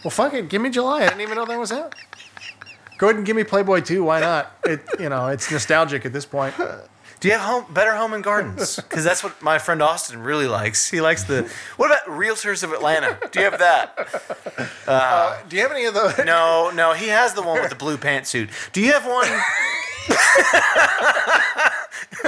Well, 0.04 0.10
fuck 0.10 0.34
it. 0.34 0.50
Give 0.50 0.60
me 0.60 0.72
July. 0.72 1.02
I 1.04 1.10
didn't 1.10 1.22
even 1.22 1.36
know 1.36 1.46
that 1.46 1.60
was 1.60 1.72
out. 1.72 1.94
Go 2.98 3.08
ahead 3.08 3.18
and 3.18 3.26
give 3.26 3.36
me 3.36 3.44
Playboy 3.44 3.82
too. 3.82 4.04
Why 4.04 4.20
not? 4.22 4.52
It 4.66 4.82
you 5.00 5.10
know 5.10 5.28
it's 5.28 5.52
nostalgic 5.52 6.04
at 6.06 6.14
this 6.14 6.26
point. 6.26 6.56
Do 7.20 7.28
you 7.28 7.34
have 7.34 7.42
home, 7.42 7.66
Better 7.74 7.96
Home 7.96 8.14
and 8.14 8.24
Gardens? 8.24 8.78
Because 8.90 9.04
that's 9.04 9.24
what 9.24 9.42
my 9.42 9.60
friend 9.60 9.82
Austin 9.82 10.24
really 10.24 10.48
likes. 10.48 10.90
He 10.90 11.02
likes 11.02 11.24
the. 11.24 11.50
What 11.78 11.88
about 11.92 12.06
Realtors 12.06 12.64
of 12.64 12.72
Atlanta? 12.74 13.18
Do 13.32 13.40
you 13.40 13.46
have 13.50 13.60
that? 13.60 13.96
Uh, 14.88 15.38
do 15.48 15.56
you 15.56 15.62
have 15.62 15.72
any 15.72 15.86
of 15.86 15.94
those? 15.94 16.18
No, 16.26 16.72
no. 16.72 16.94
He 16.94 17.10
has 17.10 17.36
the 17.36 17.44
one 17.44 17.62
with 17.62 17.70
the 17.70 17.76
blue 17.76 17.96
pantsuit. 17.96 18.50
Do 18.74 18.82
you 18.82 18.92
have 18.92 19.06
one? 19.06 19.28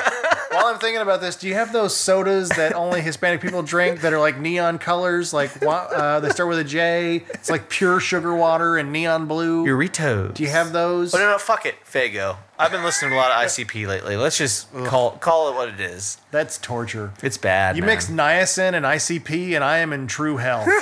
While 0.51 0.65
I'm 0.65 0.79
thinking 0.79 1.01
about 1.01 1.21
this, 1.21 1.37
do 1.37 1.47
you 1.47 1.53
have 1.53 1.71
those 1.71 1.95
sodas 1.95 2.49
that 2.49 2.73
only 2.73 2.99
Hispanic 3.01 3.39
people 3.39 3.63
drink 3.63 4.01
that 4.01 4.11
are 4.11 4.19
like 4.19 4.37
neon 4.37 4.79
colors? 4.79 5.33
Like 5.33 5.49
uh, 5.65 6.19
they 6.19 6.29
start 6.29 6.49
with 6.49 6.59
a 6.59 6.63
J. 6.65 7.23
It's 7.29 7.49
like 7.49 7.69
pure 7.69 8.01
sugar 8.01 8.35
water 8.35 8.75
and 8.77 8.91
neon 8.91 9.27
blue. 9.27 9.65
Doritos. 9.65 10.33
do 10.33 10.43
you 10.43 10.49
have 10.49 10.73
those? 10.73 11.15
Oh, 11.15 11.19
no, 11.19 11.31
no, 11.31 11.37
fuck 11.37 11.65
it. 11.65 11.75
Faygo. 11.85 12.35
I've 12.59 12.71
been 12.71 12.83
listening 12.83 13.11
to 13.11 13.17
a 13.17 13.19
lot 13.19 13.31
of 13.31 13.37
ICP 13.47 13.87
lately. 13.87 14.17
Let's 14.17 14.37
just 14.37 14.71
call 14.85 15.11
call 15.11 15.49
it 15.49 15.55
what 15.55 15.69
it 15.69 15.79
is. 15.79 16.17
That's 16.31 16.57
torture. 16.57 17.13
It's 17.23 17.37
bad. 17.37 17.77
You 17.77 17.83
man. 17.83 17.91
mix 17.91 18.09
niacin 18.09 18.73
and 18.73 18.85
ICP, 18.85 19.55
and 19.55 19.63
I 19.63 19.77
am 19.77 19.93
in 19.93 20.05
true 20.07 20.35
hell. 20.37 20.65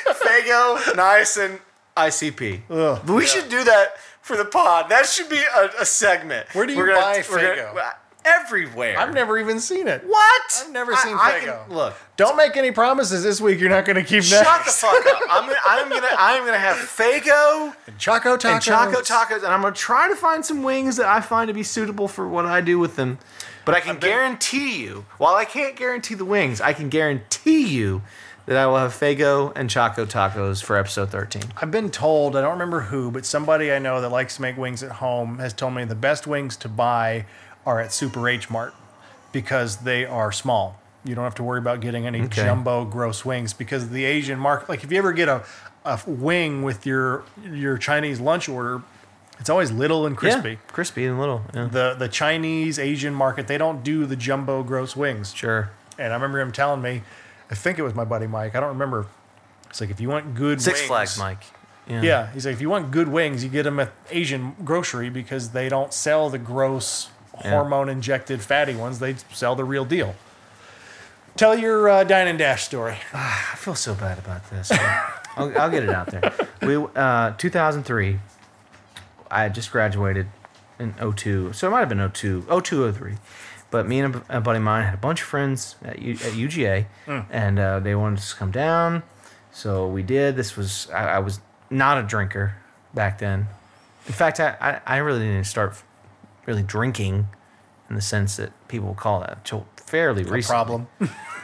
Faygo, 0.07 0.77
niacin, 0.95 1.59
ICP. 1.95 2.61
Ugh, 2.69 3.01
But 3.05 3.13
we 3.13 3.25
should 3.25 3.49
do 3.49 3.63
that 3.63 3.95
for 4.27 4.37
the 4.37 4.45
pod. 4.45 4.89
That 4.89 5.05
should 5.07 5.29
be 5.29 5.37
a, 5.55 5.69
a 5.81 5.85
segment. 5.85 6.47
Where 6.53 6.65
do 6.65 6.73
you 6.73 6.77
We're 6.79 6.87
gonna- 6.87 6.99
buy 7.01 7.21
gonna- 7.23 7.93
everywhere. 8.25 8.99
I've 8.99 9.13
never 9.13 9.37
even 9.37 9.59
seen 9.59 9.87
it. 9.87 10.03
What? 10.05 10.63
I've 10.65 10.71
never 10.73 10.93
I- 10.93 10.97
seen 11.03 11.15
I 11.17 11.31
Faygo. 11.39 11.65
can- 11.67 11.73
look, 11.75 11.95
Don't 12.17 12.35
make 12.35 12.57
any 12.57 12.71
promises 12.71 13.23
this 13.23 13.39
week. 13.39 13.59
You're 13.59 13.69
not 13.69 13.85
going 13.85 13.95
to 13.95 14.03
keep 14.03 14.23
that. 14.25 14.45
shut 14.45 14.65
the 14.65 14.71
fuck 14.71 15.05
up. 15.05 15.21
I'm 15.29 15.45
gonna, 15.47 15.59
I'm 15.65 15.89
gonna, 15.89 16.07
I'm 16.17 16.45
gonna 16.45 16.57
have 16.59 16.75
Faygo 16.77 17.73
Choco 17.97 18.35
tacos. 18.35 18.53
and 18.53 18.61
Choco 18.61 19.01
tacos, 19.01 19.37
and 19.43 19.47
I'm 19.47 19.61
gonna 19.61 19.73
try 19.73 20.09
to 20.09 20.15
find 20.15 20.45
some 20.45 20.61
wings 20.63 20.97
that 20.97 21.05
I 21.07 21.21
find 21.21 21.47
to 21.47 21.53
be 21.53 21.63
suitable 21.63 22.07
for 22.09 22.27
what 22.27 22.45
I 22.45 22.59
do 22.61 22.77
with 22.79 22.95
them. 22.97 23.17
But 23.65 23.75
I 23.75 23.79
can 23.81 23.97
guarantee 23.97 24.81
you, 24.81 25.05
while 25.17 25.35
I 25.35 25.43
can't 25.45 25.75
guarantee 25.75 26.15
the 26.15 26.25
wings, 26.25 26.59
I 26.61 26.73
can 26.73 26.89
guarantee 26.89 27.67
you 27.67 28.01
that 28.47 28.57
I 28.57 28.65
will 28.65 28.77
have 28.77 28.93
Faygo 28.93 29.51
and 29.55 29.69
Choco 29.69 30.05
tacos 30.05 30.63
for 30.63 30.77
episode 30.77 31.09
13. 31.09 31.43
I've 31.57 31.69
been 31.69 31.91
told, 31.91 32.35
I 32.35 32.41
don't 32.41 32.53
remember 32.53 32.79
who, 32.81 33.11
but 33.11 33.25
somebody 33.25 33.71
I 33.71 33.77
know 33.79 34.01
that 34.01 34.09
likes 34.09 34.37
to 34.37 34.41
make 34.41 34.57
wings 34.57 34.81
at 34.83 34.93
home 34.93 35.39
has 35.39 35.53
told 35.53 35.73
me 35.75 35.83
the 35.83 35.95
best 35.95 36.25
wings 36.25 36.55
to 36.57 36.69
buy 36.69 37.25
are 37.65 37.79
at 37.79 37.91
Super 37.93 38.27
H 38.29 38.49
Mart 38.49 38.73
because 39.33 39.77
they 39.77 40.05
are 40.05 40.31
small. 40.31 40.79
You 41.03 41.13
don't 41.13 41.25
have 41.25 41.35
to 41.35 41.43
worry 41.43 41.59
about 41.59 41.81
getting 41.81 42.07
any 42.07 42.21
Okay. 42.23 42.43
jumbo 42.43 42.85
gross 42.85 43.23
wings 43.25 43.53
because 43.53 43.89
the 43.89 44.05
Asian 44.05 44.39
market. 44.39 44.69
Like 44.69 44.83
if 44.83 44.91
you 44.91 44.97
ever 44.97 45.11
get 45.13 45.27
a, 45.29 45.43
a 45.85 45.99
wing 46.07 46.63
with 46.63 46.85
your 46.85 47.23
your 47.43 47.77
Chinese 47.77 48.19
lunch 48.19 48.49
order, 48.49 48.81
it's 49.39 49.49
always 49.49 49.71
little 49.71 50.05
and 50.05 50.17
crispy. 50.17 50.51
Yeah, 50.51 50.55
crispy 50.71 51.05
and 51.05 51.19
little. 51.19 51.43
Yeah. 51.53 51.65
The 51.71 51.95
the 51.97 52.07
Chinese 52.09 52.79
Asian 52.79 53.13
market 53.13 53.47
they 53.47 53.57
don't 53.57 53.83
do 53.83 54.05
the 54.05 54.15
jumbo 54.15 54.63
gross 54.63 54.95
wings. 54.95 55.33
Sure. 55.33 55.69
And 55.97 56.11
I 56.11 56.15
remember 56.15 56.39
him 56.41 56.51
telling 56.51 56.81
me, 56.81 57.03
I 57.49 57.55
think 57.55 57.79
it 57.79 57.83
was 57.83 57.95
my 57.95 58.05
buddy 58.05 58.27
Mike. 58.27 58.55
I 58.55 58.59
don't 58.59 58.69
remember. 58.69 59.07
It's 59.69 59.81
like 59.81 59.89
if 59.89 59.99
you 59.99 60.09
want 60.09 60.35
good 60.35 60.61
Six 60.61 60.79
wings, 60.79 60.87
Flags, 60.87 61.17
Mike. 61.19 61.43
Yeah. 61.87 62.01
Yeah, 62.01 62.31
he's 62.31 62.45
like 62.45 62.53
if 62.53 62.61
you 62.61 62.69
want 62.69 62.91
good 62.91 63.07
wings, 63.07 63.43
you 63.43 63.49
get 63.49 63.63
them 63.63 63.79
at 63.79 63.91
Asian 64.11 64.55
grocery 64.65 65.09
because 65.09 65.49
they 65.51 65.69
don't 65.69 65.93
sell 65.93 66.29
the 66.29 66.37
gross 66.37 67.09
Yeah. 67.43 67.51
hormone 67.51 67.87
injected 67.89 68.41
fatty 68.41 68.75
ones. 68.75 68.99
They 68.99 69.15
sell 69.33 69.55
the 69.55 69.63
real 69.63 69.85
deal. 69.85 70.15
Tell 71.37 71.55
your 71.57 71.87
uh, 71.87 72.03
dine 72.03 72.27
and 72.27 72.37
dash 72.39 72.63
story. 72.63 72.97
I 73.13 73.53
feel 73.57 73.75
so 73.75 73.93
bad 73.93 74.17
about 74.17 74.49
this. 74.49 74.71
I'll, 75.35 75.57
I'll 75.59 75.69
get 75.69 75.83
it 75.83 75.89
out 75.89 76.07
there. 76.07 76.33
We 76.61 76.75
uh, 76.95 77.31
2003. 77.37 78.19
I 79.29 79.43
had 79.43 79.53
just 79.53 79.71
graduated 79.71 80.27
in 80.79 80.93
02, 81.15 81.53
so 81.53 81.67
it 81.67 81.71
might 81.71 81.79
have 81.81 81.89
been 81.89 82.09
02, 82.11 82.45
02, 82.63 82.91
03. 82.91 83.13
But 83.69 83.87
me 83.87 83.99
and 83.99 84.15
a, 84.15 84.37
a 84.37 84.41
buddy 84.41 84.57
of 84.57 84.63
mine 84.63 84.85
had 84.85 84.93
a 84.93 84.97
bunch 84.97 85.21
of 85.21 85.27
friends 85.27 85.75
at, 85.83 85.99
U, 86.01 86.13
at 86.13 86.33
UGA, 86.33 86.85
and 87.29 87.59
uh, 87.59 87.79
they 87.79 87.95
wanted 87.95 88.19
us 88.19 88.31
to 88.31 88.35
come 88.37 88.51
down. 88.51 89.03
So 89.51 89.87
we 89.87 90.03
did. 90.03 90.35
This 90.35 90.55
was 90.55 90.89
I, 90.93 91.15
I 91.15 91.19
was 91.19 91.41
not 91.69 91.97
a 91.97 92.03
drinker 92.03 92.55
back 92.93 93.19
then. 93.19 93.47
In 94.05 94.13
fact, 94.13 94.39
I, 94.39 94.55
I, 94.61 94.95
I 94.95 94.97
really 94.97 95.19
didn't 95.19 95.45
start 95.45 95.81
really 96.45 96.63
drinking 96.63 97.27
in 97.89 97.95
the 97.95 98.01
sense 98.01 98.37
that 98.37 98.51
people 98.67 98.93
call 98.93 99.19
that 99.21 99.37
until 99.37 99.67
fairly 99.75 100.23
recently 100.23 100.43
Problem. 100.43 100.87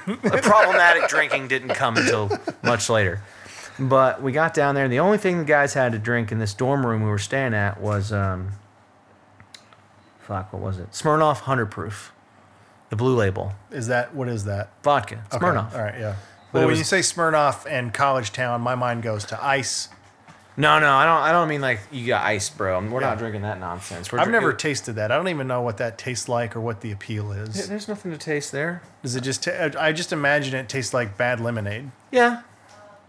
the 0.05 0.39
problematic 0.41 1.07
drinking 1.09 1.47
didn't 1.47 1.69
come 1.75 1.97
until 1.97 2.31
much 2.61 2.89
later. 2.89 3.21
But 3.79 4.21
we 4.21 4.31
got 4.31 4.53
down 4.53 4.75
there, 4.75 4.83
and 4.83 4.93
the 4.93 4.99
only 4.99 5.17
thing 5.17 5.39
the 5.39 5.45
guys 5.45 5.73
had 5.73 5.93
to 5.93 5.99
drink 5.99 6.31
in 6.31 6.39
this 6.39 6.53
dorm 6.53 6.85
room 6.85 7.01
we 7.01 7.09
were 7.09 7.17
staying 7.17 7.53
at 7.55 7.81
was, 7.81 8.11
um, 8.13 8.51
fuck, 10.19 10.53
what 10.53 10.61
was 10.61 10.77
it? 10.77 10.91
Smirnoff 10.91 11.41
100 11.41 11.67
proof, 11.67 12.12
the 12.93 12.97
blue 12.97 13.15
label 13.15 13.53
Is 13.71 13.87
that 13.87 14.13
what 14.13 14.27
is 14.27 14.45
that? 14.45 14.69
vodka. 14.83 15.23
Okay, 15.33 15.43
Smirnoff. 15.43 15.73
All 15.73 15.81
right, 15.81 15.99
yeah. 15.99 16.15
But 16.51 16.59
well, 16.59 16.63
when 16.65 16.69
was- 16.73 16.77
you 16.77 16.83
say 16.85 16.99
Smirnoff 16.99 17.65
and 17.67 17.91
College 17.91 18.31
Town, 18.31 18.61
my 18.61 18.75
mind 18.75 19.01
goes 19.01 19.25
to 19.25 19.43
ice. 19.43 19.89
No, 20.55 20.77
no, 20.77 20.91
I 20.93 21.03
don't. 21.05 21.21
I 21.23 21.31
don't 21.31 21.47
mean 21.47 21.61
like 21.61 21.79
you 21.91 22.05
got 22.05 22.23
ice, 22.23 22.51
bro. 22.51 22.79
We're 22.81 23.01
Yeah. 23.01 23.07
not 23.09 23.17
drinking 23.17 23.41
that 23.41 23.59
nonsense. 23.59 24.11
We're 24.11 24.19
I've 24.19 24.25
drinking- 24.25 24.41
never 24.47 24.53
tasted 24.53 24.93
that. 24.97 25.11
I 25.11 25.15
don't 25.15 25.29
even 25.29 25.47
know 25.47 25.61
what 25.63 25.77
that 25.77 25.97
tastes 25.97 26.29
like 26.29 26.55
or 26.55 26.61
what 26.61 26.81
the 26.81 26.91
appeal 26.91 27.31
is. 27.31 27.67
There's 27.67 27.87
nothing 27.87 28.11
to 28.11 28.17
taste 28.19 28.51
there. 28.51 28.83
Does 29.01 29.15
it 29.15 29.21
just? 29.21 29.43
ta- 29.43 29.51
uh, 29.53 29.69
I 29.79 29.91
just 29.91 30.13
imagine 30.13 30.53
it 30.53 30.69
tastes 30.69 30.93
like 30.93 31.17
bad 31.17 31.39
lemonade. 31.39 31.89
Yeah, 32.11 32.41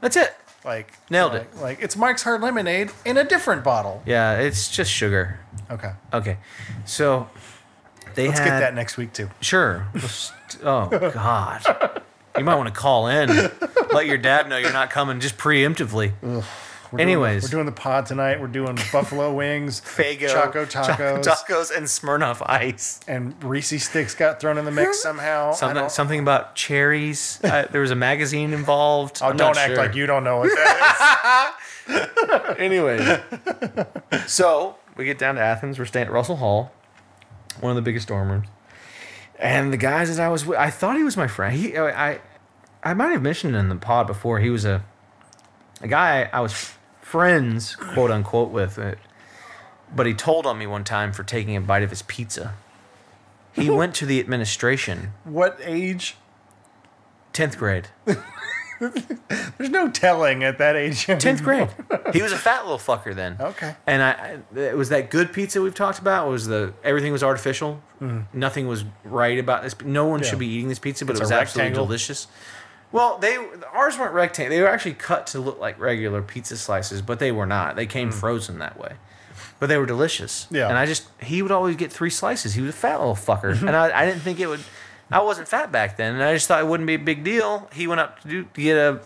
that's 0.01 0.17
it. 0.17 0.35
Like 0.65 0.95
Nailed 1.11 1.35
like, 1.35 1.43
it. 1.43 1.57
Like 1.61 1.83
it's 1.83 1.95
Mike's 1.99 2.23
Hard 2.23 2.41
Lemonade 2.41 2.91
in 3.05 3.19
a 3.19 3.25
different 3.25 3.63
bottle. 3.63 4.03
Yeah, 4.07 4.37
it's 4.39 4.71
just 4.71 4.91
sugar. 4.91 5.39
Okay, 5.71 5.93
Okay, 6.15 6.39
so 6.87 7.29
they 8.15 8.29
let's 8.29 8.39
had 8.39 8.47
get 8.47 8.59
that 8.61 8.75
next 8.75 8.97
week 8.97 9.13
too. 9.13 9.31
Sure. 9.41 9.87
Oh 10.63 10.89
God. 11.15 12.03
You 12.37 12.45
might 12.45 12.57
want 12.57 12.69
to 12.69 12.75
call 12.75 13.07
in. 13.09 13.29
Let 13.93 14.07
your 14.07 14.19
dad 14.19 14.49
know 14.49 14.57
you're 14.57 14.73
not 14.73 14.91
coming 14.91 15.21
just 15.21 15.39
preemptively. 15.39 16.13
We're 16.93 17.01
Anyways. 17.01 17.43
doing, 17.43 17.51
we're 17.51 17.65
doing 17.65 17.67
the 17.67 17.81
pod 17.81 18.07
tonight. 18.07 18.41
We're 18.41 18.47
doing 18.47 18.77
buffalo 18.93 19.33
wings, 19.35 19.81
Faygo, 19.81 20.29
Choco 20.29 20.65
Choco 20.65 20.93
tacos, 20.93 21.25
tacos, 21.25 21.77
and 21.77 21.87
Smirnoff 21.87 22.41
Ice. 22.49 23.01
and 23.09 23.35
Reese 23.43 23.83
sticks 23.85 24.15
got 24.15 24.39
thrown 24.41 24.59
in 24.59 24.65
the 24.65 24.71
mix 24.71 25.03
somehow. 25.03 25.53
Something, 25.53 25.89
something 25.89 26.21
about 26.21 26.55
cherries. 26.55 27.41
Uh, 27.43 27.67
there 27.73 27.81
was 27.81 27.91
a 27.91 27.97
magazine 27.97 28.53
involved. 28.53 29.19
Oh, 29.23 29.29
I'm 29.31 29.37
don't 29.37 29.57
act 29.57 29.69
sure. 29.71 29.77
like 29.77 29.95
you 29.97 30.07
don't 30.07 30.23
know 30.25 30.39
what 30.39 30.51
that 30.51 31.55
is. 31.57 31.61
Anyway, 32.59 33.21
so 34.27 34.77
we 34.97 35.05
get 35.05 35.19
down 35.19 35.35
to 35.35 35.41
Athens. 35.41 35.79
We're 35.79 35.85
staying 35.85 36.07
at 36.07 36.13
Russell 36.13 36.37
Hall, 36.37 36.73
one 37.61 37.71
of 37.71 37.77
the 37.77 37.83
biggest 37.83 38.09
dorm 38.09 38.31
rooms. 38.31 38.47
And 39.39 39.73
the 39.73 39.77
guys 39.77 40.15
that 40.15 40.23
I 40.25 40.29
was 40.29 40.47
with, 40.47 40.59
I 40.59 40.71
thought 40.71 40.97
he 40.97 41.03
was 41.03 41.17
my 41.17 41.27
friend. 41.27 41.55
He, 41.57 41.77
I, 41.77 42.21
I 42.83 42.95
might 42.95 43.11
have 43.13 43.23
mentioned 43.23 43.57
in 43.57 43.69
the 43.69 43.77
pod 43.77 44.07
before. 44.07 44.39
He 44.39 44.51
was 44.51 44.65
a, 44.65 44.85
a 45.81 45.89
guy 45.89 46.29
I 46.33 46.41
was 46.41 46.73
friends, 47.03 47.75
quote 47.77 48.11
unquote, 48.11 48.51
with. 48.51 48.79
uh, 48.79 48.95
But 49.95 50.07
he 50.07 50.15
told 50.15 50.47
on 50.47 50.59
me 50.59 50.67
one 50.67 50.85
time 50.85 51.13
for 51.13 51.23
taking 51.25 51.57
a 51.57 51.61
bite 51.61 51.83
of 51.83 51.91
his 51.91 52.03
pizza. 52.03 52.55
He 53.53 53.69
went 53.81 53.95
to 53.97 54.07
the 54.07 54.21
administration. 54.21 55.13
What 55.25 55.59
age? 55.63 56.17
tenth 57.33 57.59
grade. 57.59 57.89
There's 59.59 59.71
no 59.71 59.91
telling 59.91 60.43
at 60.45 60.59
that 60.59 60.77
age. 60.77 61.05
Tenth 61.07 61.43
grade. 61.43 61.69
He 62.13 62.23
was 62.23 62.33
a 62.33 62.37
fat 62.39 62.63
little 62.65 62.79
fucker 62.79 63.15
then. 63.15 63.37
Okay. 63.41 63.75
And 63.87 64.03
I, 64.03 64.11
I- 64.57 64.59
it 64.59 64.77
was 64.77 64.89
that 64.91 65.11
good 65.11 65.33
pizza 65.33 65.61
we've 65.63 65.75
talked 65.75 65.99
about. 65.99 66.29
Was 66.29 66.47
the 66.47 66.73
everything 66.83 67.13
was 67.13 67.23
artificial. 67.23 67.83
Nothing 68.35 68.69
was 68.69 68.85
right 69.05 69.39
about 69.39 69.63
this. 69.63 69.75
No 69.83 70.07
one 70.07 70.21
Mm. 70.21 70.25
Yeah. 70.25 70.31
should 70.31 70.39
be 70.39 70.47
eating 70.49 70.69
this 70.69 70.79
pizza, 70.79 71.05
but 71.07 71.13
It's 71.13 71.21
it 71.21 71.25
was 71.25 71.31
a 71.31 71.41
absolutely 71.41 71.73
delicious. 71.75 72.27
Well, 72.93 73.19
they 73.19 73.37
ours 73.73 73.99
weren't 73.99 74.13
rectangle. 74.13 74.55
They 74.57 74.61
were 74.63 74.69
actually 74.69 74.95
cut 74.95 75.27
to 75.29 75.41
look 75.41 75.59
like 75.59 75.81
regular 75.81 76.21
pizza 76.23 76.57
slices, 76.57 77.01
but 77.03 77.19
they 77.19 77.33
were 77.33 77.47
not. 77.47 77.77
They 77.77 77.87
came 77.87 78.13
frozen 78.13 78.59
that 78.59 78.79
way. 78.79 78.93
But 79.59 79.69
they 79.69 79.79
were 79.79 79.87
delicious. 79.87 80.47
Mm. 80.51 80.57
Yeah. 80.57 80.69
And 80.69 80.77
I 80.79 80.85
just 80.87 81.09
he 81.21 81.41
would 81.43 81.51
always 81.51 81.77
get 81.77 81.91
three 81.91 82.11
slices. 82.11 82.55
He 82.55 82.61
was 82.61 82.71
a 82.71 82.77
fat 82.77 82.99
little 83.01 83.15
fucker, 83.17 83.59
and 83.61 83.75
I, 83.75 84.03
I 84.03 84.05
didn't 84.07 84.21
think 84.21 84.39
it 84.39 84.47
would. 84.47 84.61
I 85.11 85.21
wasn't 85.23 85.49
fat 85.49 85.71
back 85.71 85.97
then, 85.97 86.15
and 86.15 86.23
I 86.23 86.35
just 86.35 86.49
thought 86.49 86.61
it 86.61 86.67
wouldn't 86.67 86.87
be 86.87 86.95
a 86.95 86.99
big 86.99 87.25
deal. 87.25 87.69
He 87.73 87.87
went 87.87 88.01
up 88.01 88.21
to, 88.21 88.29
do, 88.29 88.45
to 88.45 88.61
get 88.61 88.77
a 88.77 89.01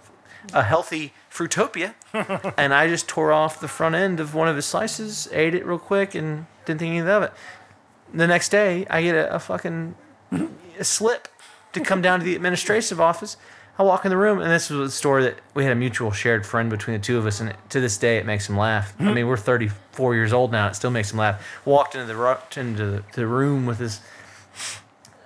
a 0.53 0.62
healthy 0.62 1.12
Fruitopia, 1.31 1.95
and 2.57 2.75
I 2.75 2.89
just 2.89 3.09
tore 3.09 3.33
off 3.33 3.61
the 3.61 3.69
front 3.69 3.95
end 3.95 4.20
of 4.20 4.35
one 4.35 4.49
of 4.49 4.57
his 4.57 4.66
slices, 4.66 5.29
ate 5.33 5.55
it 5.55 5.65
real 5.66 5.79
quick, 5.79 6.15
and 6.15 6.47
didn't 6.65 6.81
think 6.81 6.91
anything 6.91 7.09
of 7.09 7.23
it. 7.23 7.33
The 8.12 8.27
next 8.27 8.49
day, 8.49 8.87
I 8.89 9.03
get 9.03 9.15
a, 9.15 9.35
a 9.35 9.39
fucking 9.39 9.95
a 10.79 10.85
slip 10.85 11.29
to 11.73 11.81
come 11.81 12.01
down 12.03 12.20
to 12.20 12.25
the 12.25 12.35
administrative 12.35 13.01
office. 13.01 13.37
I 13.79 13.83
walk 13.85 14.05
in 14.05 14.11
the 14.11 14.16
room, 14.16 14.41
and 14.41 14.51
this 14.51 14.70
was 14.70 14.93
a 14.93 14.97
story 14.97 15.23
that 15.25 15.39
we 15.55 15.62
had 15.62 15.73
a 15.73 15.77
mutual 15.77 16.11
shared 16.11 16.45
friend 16.45 16.69
between 16.69 16.99
the 16.99 17.05
two 17.05 17.19
of 17.19 17.27
us, 17.27 17.41
and 17.41 17.55
to 17.69 17.81
this 17.81 17.97
day, 17.97 18.16
it 18.16 18.27
makes 18.27 18.49
him 18.49 18.57
laugh. 18.57 18.95
I 18.99 19.05
mm-hmm. 19.05 19.15
mean, 19.15 19.27
we're 19.29 19.37
34 19.37 20.15
years 20.15 20.33
old 20.33 20.51
now; 20.51 20.66
it 20.66 20.75
still 20.75 20.91
makes 20.91 21.12
him 21.12 21.19
laugh. 21.19 21.45
Walked 21.65 21.95
into 21.95 22.12
the 22.12 22.61
into 22.61 22.87
the, 22.87 23.05
the 23.12 23.27
room 23.27 23.66
with 23.66 23.79
his 23.79 24.01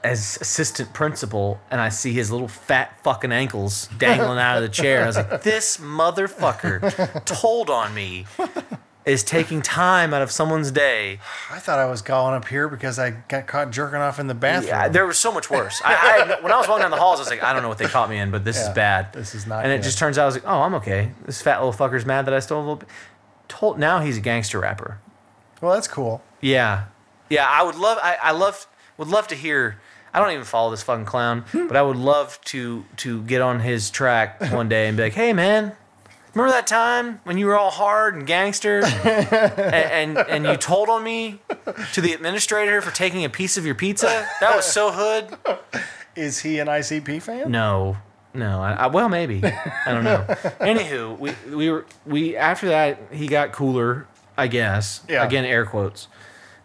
as 0.05 0.39
assistant 0.41 0.93
principal, 0.93 1.61
and 1.71 1.81
I 1.81 1.89
see 1.91 2.13
his 2.13 2.31
little 2.31 2.49
fat 2.49 2.99
fucking 3.05 3.31
ankles 3.33 3.89
dangling 3.99 4.39
out 4.39 4.57
of 4.57 4.63
the 4.63 4.69
chair. 4.69 5.05
I 5.05 5.07
was 5.07 5.17
like, 5.17 5.43
"This 5.43 5.79
motherfucker 5.79 7.25
told 7.25 7.71
on 7.71 7.95
me." 7.95 8.27
Is 9.05 9.25
taking 9.25 9.63
time 9.63 10.15
out 10.15 10.23
of 10.23 10.31
someone's 10.31 10.71
day 10.71 11.19
I 11.51 11.59
thought 11.59 11.81
I 11.81 11.87
was 11.87 12.03
calling 12.03 12.37
up 12.37 12.47
here 12.47 12.69
because 12.69 13.01
I 13.01 13.11
got 13.11 13.49
caught 13.49 13.73
jerking 13.73 13.99
off 13.99 14.21
in 14.21 14.29
the 14.29 14.35
bathroom. 14.35 14.69
Yeah, 14.69 14.89
there 14.91 15.05
was 15.07 15.19
so 15.19 15.33
much 15.33 15.51
worse. 15.51 15.83
I, 15.85 16.37
I 16.39 16.41
when 16.41 16.53
I 16.53 16.57
was 16.57 16.69
walking 16.69 16.83
down 16.83 16.93
the 16.93 16.99
halls, 16.99 17.19
I 17.19 17.23
was 17.23 17.29
like, 17.31 17.43
I 17.43 17.53
don't 17.53 17.63
know 17.63 17.69
what 17.69 17.79
they 17.79 17.87
caught 17.87 18.09
me 18.09 18.19
in, 18.19 18.31
but 18.31 18.45
this 18.45 18.59
Yeah, 18.59 18.69
is 18.69 18.75
bad. 18.77 19.13
this 19.13 19.35
is 19.35 19.45
not 19.45 19.65
And 19.65 19.73
it 19.73 19.79
good. 19.79 19.83
just 19.83 19.99
turns 19.99 20.19
out 20.19 20.23
I 20.23 20.27
was 20.27 20.35
like, 20.37 20.45
oh, 20.47 20.63
I'm 20.63 20.75
okay. 20.75 21.11
This 21.27 21.43
fat 21.43 21.61
little 21.61 21.73
fucker's 21.73 22.07
mad 22.07 22.27
that 22.27 22.33
I 22.35 22.39
stole 22.39 22.61
a 22.61 22.63
little 22.63 22.77
bit. 22.77 22.89
Told 23.49 23.77
now 23.77 23.99
he's 23.99 24.19
a 24.19 24.21
gangster 24.21 24.61
rapper. 24.61 25.01
well, 25.61 25.73
that's 25.75 25.89
cool. 25.89 26.23
Yeah, 26.41 26.85
yeah. 27.29 27.49
I 27.51 27.65
would 27.65 27.75
love. 27.75 27.99
I, 28.01 28.19
I 28.23 28.31
love. 28.31 28.69
Would 28.99 29.09
love 29.09 29.27
to 29.29 29.35
hear. 29.35 29.81
I 30.15 30.21
don't 30.21 30.33
even 30.33 30.45
follow 30.45 30.71
this 30.71 30.83
fucking 30.83 31.07
clown, 31.07 31.43
hmm. 31.53 31.69
but 31.69 31.77
I 31.77 31.83
would 31.83 31.97
love 31.97 32.41
to 32.47 32.85
to 32.99 33.23
get 33.23 33.41
on 33.41 33.61
his 33.61 33.91
track 33.91 34.41
one 34.53 34.69
day 34.69 34.89
and 34.89 34.97
be 34.97 35.05
like, 35.05 35.15
hey 35.15 35.33
man. 35.33 35.73
Remember 36.35 36.53
that 36.53 36.67
time 36.67 37.21
when 37.25 37.37
you 37.37 37.45
were 37.45 37.59
all 37.59 37.71
hard 37.71 38.15
and 38.15 38.27
gangster, 38.27 38.83
and, 39.05 40.17
and 40.17 40.19
and 40.19 40.47
you 40.47 40.57
told 40.57 40.89
on 40.89 41.05
me 41.05 41.41
to 41.93 42.01
the 42.01 42.15
administrator 42.15 42.81
for 42.81 42.91
taking 42.91 43.23
a 43.23 43.29
piece 43.29 43.59
of 43.59 43.67
your 43.67 43.75
pizza? 43.75 44.27
That 44.41 44.57
was 44.57 44.65
so 44.65 44.91
hood. 44.93 45.37
Is 46.17 46.41
he 46.41 46.59
an 46.59 46.69
ICP 46.69 47.21
fan? 47.21 47.51
No, 47.51 47.99
no. 48.35 48.63
I, 48.63 48.73
I, 48.73 48.87
well, 48.87 49.09
maybe. 49.09 49.43
I 49.45 49.93
don't 49.93 50.05
know. 50.05 50.25
Anywho, 50.61 51.19
we 51.19 51.35
we 51.55 51.71
were 51.71 51.87
we 52.07 52.37
after 52.37 52.69
that 52.69 52.99
he 53.11 53.27
got 53.27 53.53
cooler, 53.53 54.07
I 54.37 54.47
guess. 54.47 55.03
Yeah. 55.09 55.25
Again, 55.25 55.45
air 55.45 55.67
quotes. 55.67 56.09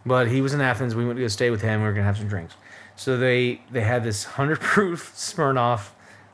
But 0.06 0.30
he 0.30 0.40
was 0.40 0.54
in 0.54 0.62
Athens. 0.62 0.96
We 0.96 1.06
went 1.06 1.18
to 1.18 1.24
go 1.24 1.28
stay 1.28 1.50
with 1.50 1.62
him. 1.62 1.82
We 1.82 1.88
were 1.88 1.94
gonna 1.94 2.06
have 2.06 2.18
some 2.18 2.30
drinks. 2.30 2.56
So 2.98 3.16
they 3.16 3.62
they 3.72 3.82
had 3.82 4.04
this 4.04 4.26
hundred 4.26 4.60
proof 4.60 5.14
Smirnoff 5.16 5.90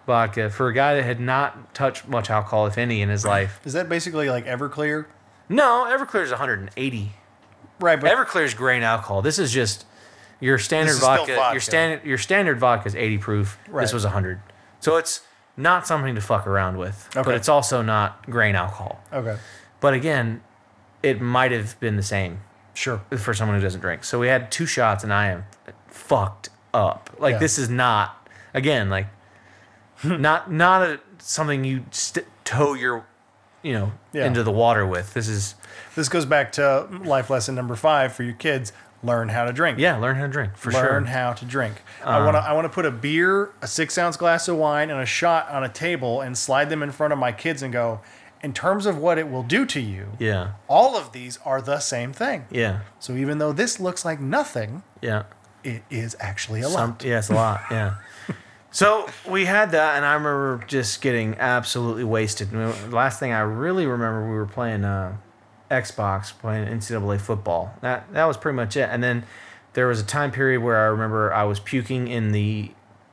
vodka 0.07 0.49
for 0.49 0.68
a 0.69 0.73
guy 0.73 0.95
that 0.95 1.03
had 1.03 1.19
not 1.19 1.76
touched 1.76 2.07
much 2.07 2.30
alcohol, 2.30 2.65
if 2.65 2.77
any, 2.77 3.02
in 3.02 3.10
his 3.10 3.26
life. 3.26 3.60
Is 3.65 3.73
that 3.73 3.90
basically 3.90 4.30
like 4.30 4.45
Everclear? 4.45 5.06
No, 5.49 5.85
Everclear 5.90 6.23
is 6.23 6.31
180. 6.31 7.11
Right, 7.80 7.99
but 7.99 8.11
Everclear 8.11 8.45
is 8.45 8.53
grain 8.53 8.81
alcohol. 8.81 9.22
This 9.22 9.38
is 9.38 9.52
just 9.52 9.85
your 10.40 10.57
standard 10.57 10.88
This 10.88 10.95
is 10.95 11.03
still 11.03 11.15
vodka, 11.18 11.35
vodka. 11.35 11.53
Your 11.53 11.61
standard 11.61 12.06
your 12.06 12.18
standard 12.18 12.60
vodka 12.60 12.88
is 12.88 12.95
80 12.95 13.18
proof. 13.18 13.60
Right. 13.68 13.81
This 13.81 13.94
was 13.94 14.03
100. 14.03 14.41
So 14.80 14.95
it's 14.95 15.22
not 15.56 15.85
something 15.85 16.15
to 16.15 16.22
fuck 16.22 16.48
around 16.48 16.77
with, 16.77 17.10
okay. 17.15 17.23
but 17.23 17.35
it's 17.35 17.49
also 17.49 17.81
not 17.81 18.26
grain 18.30 18.56
alcohol. 18.56 19.02
okay, 19.11 19.38
But 19.80 19.94
again, 19.94 20.41
it 21.03 21.22
might 21.22 21.52
have 21.52 21.80
been 21.80 21.95
the 21.95 22.03
same 22.03 22.40
sure. 22.73 23.02
for 23.18 23.34
someone 23.34 23.57
who 23.57 23.64
doesn't 23.64 23.81
drink. 23.81 24.03
So 24.03 24.19
we 24.19 24.27
had 24.27 24.52
two 24.52 24.65
shots, 24.65 25.03
and 25.03 25.14
I 25.14 25.27
am 25.27 25.45
fucked 25.88 26.49
up. 26.74 27.10
Like 27.20 27.34
Yeah. 27.34 27.40
this 27.40 27.58
is 27.60 27.70
not 27.70 28.28
again, 28.54 28.90
like 28.90 29.08
not 30.04 30.52
not 30.52 30.82
a, 30.82 31.00
something 31.20 31.64
you 31.64 31.86
st- 31.91 32.26
tow 32.44 32.74
your, 32.74 33.06
you 33.62 33.74
know, 33.74 33.91
Yeah. 34.12 34.26
into 34.26 34.44
the 34.44 34.52
water 34.52 34.86
with. 34.86 35.14
This 35.14 35.28
is 35.28 35.56
This 35.95 36.10
goes 36.10 36.26
back 36.26 36.52
to 36.54 36.88
life 37.04 37.30
lesson 37.30 37.56
number 37.56 37.76
five 37.76 38.14
for 38.14 38.24
your 38.24 38.34
kids: 38.34 38.74
learn 39.04 39.30
how 39.30 39.45
to 39.45 39.54
drink. 39.54 39.78
yeah, 39.78 39.95
learn 39.98 40.16
how 40.16 40.24
to 40.24 40.28
drink 40.32 40.58
for 40.58 40.72
learn 40.72 40.84
sure. 40.84 40.98
Uh-huh. 41.04 41.14
how 41.14 41.34
to 41.34 41.45
drink. 41.45 41.82
I 42.04 42.20
want 42.26 42.36
to 42.36 42.40
I 42.41 42.54
want 42.54 42.66
to 42.66 42.70
put 42.70 42.86
a 42.86 42.91
beer, 42.91 43.52
a 43.62 43.68
six 43.68 43.98
ounce 43.98 44.18
glass 44.18 44.48
of 44.48 44.58
wine, 44.58 44.90
and 44.90 45.00
a 45.00 45.06
shot 45.06 45.50
on 45.50 45.64
a 45.64 45.70
table 45.70 46.22
and 46.22 46.38
slide 46.38 46.70
them 46.70 46.82
in 46.84 46.91
front 46.91 47.14
of 47.14 47.20
my 47.20 47.32
kids 47.32 47.62
and 47.62 47.72
go. 47.72 48.02
In 48.41 48.52
terms 48.52 48.86
of 48.86 48.98
what 48.98 49.18
it 49.18 49.30
will 49.30 49.44
do 49.44 49.66
to 49.68 49.80
you, 49.80 50.08
Yeah, 50.20 50.50
all 50.68 50.98
of 50.98 51.14
these 51.14 51.40
are 51.45 51.62
the 51.62 51.80
same 51.80 52.12
thing. 52.12 52.45
yeah, 52.50 52.80
So 53.00 53.14
even 53.14 53.38
though 53.38 53.54
this 53.54 53.80
looks 53.80 54.04
like 54.04 54.20
nothing, 54.20 54.84
yeah. 55.02 55.24
It 55.64 55.84
is 55.90 56.15
actually 56.19 56.61
a 56.61 56.69
Some, 56.69 56.91
lot. 56.91 57.03
yeah, 57.03 57.18
it's 57.19 57.30
a 57.30 57.35
lot. 57.35 57.61
Yeah. 57.72 57.95
So 58.76 59.07
we 59.30 59.45
had 59.45 59.69
that, 59.73 59.98
and 59.98 60.03
I 60.03 60.14
remember 60.15 60.64
just 60.65 60.99
getting 60.99 61.35
absolutely 61.38 62.03
wasted. 62.03 62.49
The 62.49 62.73
last 62.90 63.19
thing 63.19 63.31
I 63.31 63.41
really 63.41 63.85
remember, 63.85 64.27
we 64.27 64.34
were 64.35 64.48
playing 64.48 64.84
uh, 64.84 65.18
Xbox, 65.69 66.34
playing 66.35 66.68
NCAA 66.68 67.22
football. 67.22 67.76
That 67.81 68.11
that 68.14 68.26
was 68.26 68.35
pretty 68.35 68.56
much 68.56 68.76
it. 68.76 68.90
And 68.91 69.03
then 69.03 69.26
there 69.73 69.85
was 69.85 70.02
a 70.02 70.03
time 70.03 70.31
period 70.31 70.64
where 70.64 70.77
I 70.80 70.85
remember 70.85 71.31
I 71.31 71.44
was 71.44 71.60
puking 71.60 72.07
in 72.07 72.31
the 72.31 72.72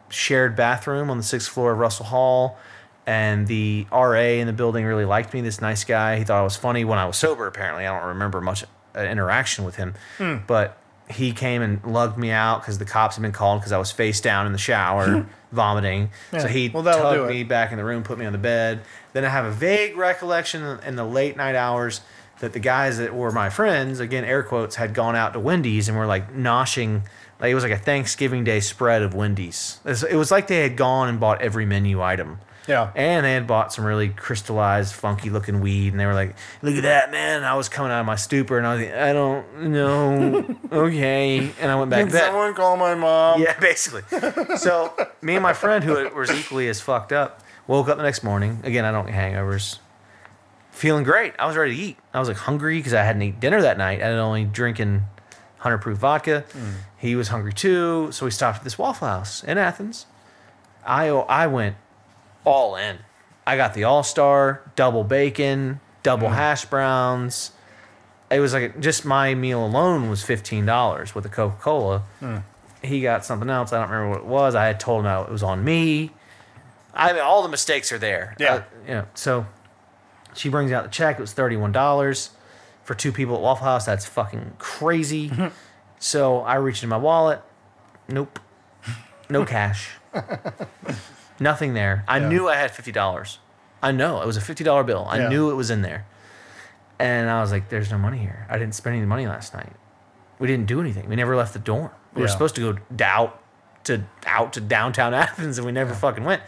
shared 0.08 0.56
bathroom 0.56 1.10
on 1.10 1.18
the 1.18 1.22
sixth 1.22 1.50
floor 1.50 1.72
of 1.72 1.78
Russell 1.78 2.06
Hall. 2.06 2.56
And 3.06 3.46
the 3.46 3.86
RA 3.92 4.14
in 4.40 4.46
the 4.46 4.54
building 4.54 4.86
really 4.86 5.04
liked 5.04 5.34
me. 5.34 5.42
This 5.42 5.60
nice 5.60 5.84
guy. 5.84 6.16
He 6.16 6.24
thought 6.24 6.40
I 6.40 6.44
was 6.44 6.56
funny 6.56 6.86
when 6.86 6.98
I 6.98 7.04
was 7.04 7.18
sober. 7.18 7.46
Apparently, 7.46 7.86
I 7.86 7.98
don't 7.98 8.08
remember 8.08 8.40
much 8.40 8.64
uh, 8.96 9.00
interaction 9.00 9.66
with 9.66 9.76
him, 9.76 9.92
but 10.46 10.78
he 11.10 11.32
came 11.32 11.62
and 11.62 11.84
lugged 11.84 12.16
me 12.16 12.30
out 12.30 12.60
because 12.60 12.78
the 12.78 12.84
cops 12.84 13.16
had 13.16 13.22
been 13.22 13.32
called 13.32 13.60
because 13.60 13.72
I 13.72 13.78
was 13.78 13.90
face 13.90 14.20
down 14.20 14.46
in 14.46 14.52
the 14.52 14.58
shower 14.58 15.26
vomiting. 15.52 16.10
So 16.32 16.46
he 16.46 16.68
well, 16.68 16.82
tugged 16.82 17.28
me 17.28 17.42
back 17.42 17.72
in 17.72 17.78
the 17.78 17.84
room, 17.84 18.02
put 18.02 18.18
me 18.18 18.26
on 18.26 18.32
the 18.32 18.38
bed. 18.38 18.82
Then 19.12 19.24
I 19.24 19.28
have 19.28 19.44
a 19.44 19.50
vague 19.50 19.96
recollection 19.96 20.80
in 20.86 20.96
the 20.96 21.04
late 21.04 21.36
night 21.36 21.54
hours 21.54 22.00
that 22.40 22.52
the 22.52 22.60
guys 22.60 22.98
that 22.98 23.14
were 23.14 23.30
my 23.30 23.50
friends, 23.50 24.00
again 24.00 24.24
air 24.24 24.42
quotes, 24.42 24.76
had 24.76 24.94
gone 24.94 25.16
out 25.16 25.32
to 25.34 25.40
Wendy's 25.40 25.88
and 25.88 25.96
were 25.96 26.06
like 26.06 26.34
noshing. 26.34 27.02
Like 27.40 27.50
it 27.50 27.54
was 27.54 27.64
like 27.64 27.72
a 27.72 27.78
Thanksgiving 27.78 28.44
Day 28.44 28.60
spread 28.60 29.02
of 29.02 29.14
Wendy's. 29.14 29.80
It 29.84 30.16
was 30.16 30.30
like 30.30 30.46
they 30.46 30.60
had 30.60 30.76
gone 30.76 31.08
and 31.08 31.18
bought 31.18 31.40
every 31.40 31.66
menu 31.66 32.02
item. 32.02 32.38
Yeah. 32.66 32.90
And 32.94 33.24
they 33.24 33.32
had 33.32 33.46
bought 33.46 33.72
some 33.72 33.84
really 33.84 34.08
crystallized, 34.08 34.94
funky 34.94 35.30
looking 35.30 35.60
weed, 35.60 35.92
and 35.92 35.98
they 36.00 36.06
were 36.06 36.14
like, 36.14 36.36
"Look 36.62 36.74
at 36.74 36.82
that, 36.82 37.10
man!" 37.10 37.38
And 37.38 37.46
I 37.46 37.54
was 37.54 37.68
coming 37.68 37.90
out 37.90 38.00
of 38.00 38.06
my 38.06 38.16
stupor, 38.16 38.58
and 38.58 38.66
I 38.66 38.74
was 38.74 38.84
like, 38.84 38.94
"I 38.94 39.12
don't 39.12 39.62
know, 39.70 40.56
okay." 40.72 41.52
And 41.60 41.70
I 41.70 41.76
went 41.76 41.90
back 41.90 42.06
to 42.06 42.12
bed. 42.12 42.54
call 42.54 42.76
my 42.76 42.94
mom? 42.94 43.40
Yeah, 43.42 43.58
basically. 43.58 44.02
So 44.56 44.94
me 45.22 45.34
and 45.34 45.42
my 45.42 45.52
friend, 45.52 45.82
who 45.82 46.08
was 46.10 46.30
equally 46.30 46.68
as 46.68 46.80
fucked 46.80 47.12
up, 47.12 47.42
woke 47.66 47.88
up 47.88 47.96
the 47.96 48.02
next 48.02 48.22
morning. 48.22 48.60
Again, 48.62 48.84
I 48.84 48.92
don't 48.92 49.06
get 49.06 49.14
hangovers. 49.14 49.78
Feeling 50.70 51.04
great. 51.04 51.34
I 51.38 51.46
was 51.46 51.56
ready 51.56 51.74
to 51.74 51.82
eat. 51.82 51.96
I 52.14 52.20
was 52.20 52.28
like 52.28 52.38
hungry 52.38 52.78
because 52.78 52.94
I 52.94 53.02
hadn't 53.02 53.22
eaten 53.22 53.40
dinner 53.40 53.60
that 53.62 53.76
night. 53.78 54.00
I 54.00 54.06
had 54.06 54.14
only 54.14 54.44
drinking 54.44 55.02
hundred 55.58 55.78
proof 55.78 55.98
vodka. 55.98 56.44
Hmm. 56.52 56.70
He 56.96 57.16
was 57.16 57.28
hungry 57.28 57.52
too, 57.52 58.12
so 58.12 58.24
we 58.26 58.30
stopped 58.30 58.58
at 58.58 58.64
this 58.64 58.78
Waffle 58.78 59.08
House 59.08 59.42
in 59.44 59.58
Athens. 59.58 60.06
I 60.86 61.08
I 61.08 61.46
went 61.46 61.76
all 62.44 62.76
in. 62.76 62.98
I 63.46 63.56
got 63.56 63.74
the 63.74 63.84
All 63.84 64.02
Star, 64.02 64.62
double 64.76 65.04
bacon, 65.04 65.80
double 66.02 66.28
mm. 66.28 66.34
hash 66.34 66.64
browns. 66.66 67.52
It 68.30 68.40
was 68.40 68.52
like 68.52 68.78
just 68.80 69.04
my 69.04 69.34
meal 69.34 69.64
alone 69.64 70.08
was 70.08 70.22
fifteen 70.22 70.64
dollars 70.66 71.14
with 71.14 71.26
a 71.26 71.28
Coca 71.28 71.56
Cola 71.60 72.04
mm. 72.20 72.42
he 72.82 73.00
got 73.00 73.24
something 73.24 73.50
else. 73.50 73.72
I 73.72 73.80
don't 73.80 73.90
remember 73.90 74.10
what 74.10 74.20
it 74.20 74.26
was. 74.26 74.54
I 74.54 74.66
had 74.66 74.78
told 74.78 75.04
him 75.04 75.10
it 75.10 75.30
was 75.30 75.42
on 75.42 75.64
me. 75.64 76.12
I 76.94 77.12
mean, 77.12 77.22
all 77.22 77.42
the 77.42 77.48
mistakes 77.48 77.92
are 77.92 77.98
there. 77.98 78.34
Yeah. 78.38 78.54
Uh, 78.54 78.62
you 78.86 78.94
know, 78.94 79.06
so 79.14 79.46
she 80.34 80.48
brings 80.48 80.70
out 80.70 80.84
the 80.84 80.90
check. 80.90 81.18
It 81.18 81.20
was 81.20 81.32
thirty-one 81.32 81.72
dollars 81.72 82.30
for 82.84 82.94
two 82.94 83.12
people 83.12 83.34
at 83.36 83.40
Waffle 83.40 83.66
House. 83.66 83.86
That's 83.86 84.06
fucking 84.06 84.54
crazy. 84.58 85.30
Mm-hmm. 85.30 85.48
so 85.98 86.40
I 86.40 86.56
reached 86.56 86.82
in 86.82 86.88
my 86.88 86.96
wallet. 86.96 87.42
Nope. 88.08 88.38
No 89.28 89.44
cash. 89.46 89.90
Nothing 91.40 91.74
there. 91.74 92.04
I 92.06 92.18
Yeah. 92.18 92.28
knew 92.28 92.48
I 92.48 92.54
had 92.56 92.70
fifty 92.70 92.92
dollars. 92.92 93.38
I 93.82 93.90
know 93.92 94.20
it 94.20 94.26
was 94.26 94.36
a 94.36 94.40
fifty 94.40 94.62
dollar 94.62 94.84
bill. 94.84 95.06
I 95.08 95.18
Yeah. 95.18 95.28
knew 95.28 95.50
it 95.50 95.54
was 95.54 95.70
in 95.70 95.82
there. 95.82 96.04
And 96.98 97.30
I 97.30 97.40
was 97.40 97.50
like, 97.50 97.70
"There's 97.70 97.90
no 97.90 97.96
money 97.98 98.18
here. 98.18 98.46
I 98.50 98.58
didn't 98.58 98.74
spend 98.74 98.94
any 98.96 99.06
money 99.06 99.26
last 99.26 99.54
night. 99.54 99.72
We 100.38 100.46
didn't 100.46 100.66
do 100.66 100.80
anything. 100.80 101.08
We 101.08 101.16
never 101.16 101.34
left 101.34 101.54
the 101.54 101.58
dorm. 101.58 101.90
We 102.14 102.20
were 102.22 102.28
Yeah. 102.28 102.32
supposed 102.32 102.54
to 102.56 102.74
go 102.74 103.04
out 103.04 103.40
to 103.84 104.02
out 104.26 104.52
to 104.52 104.60
downtown 104.60 105.14
Athens, 105.24 105.56
and 105.56 105.64
we 105.66 105.72
never 105.72 105.94
fucking 105.94 106.24
went. 106.24 106.42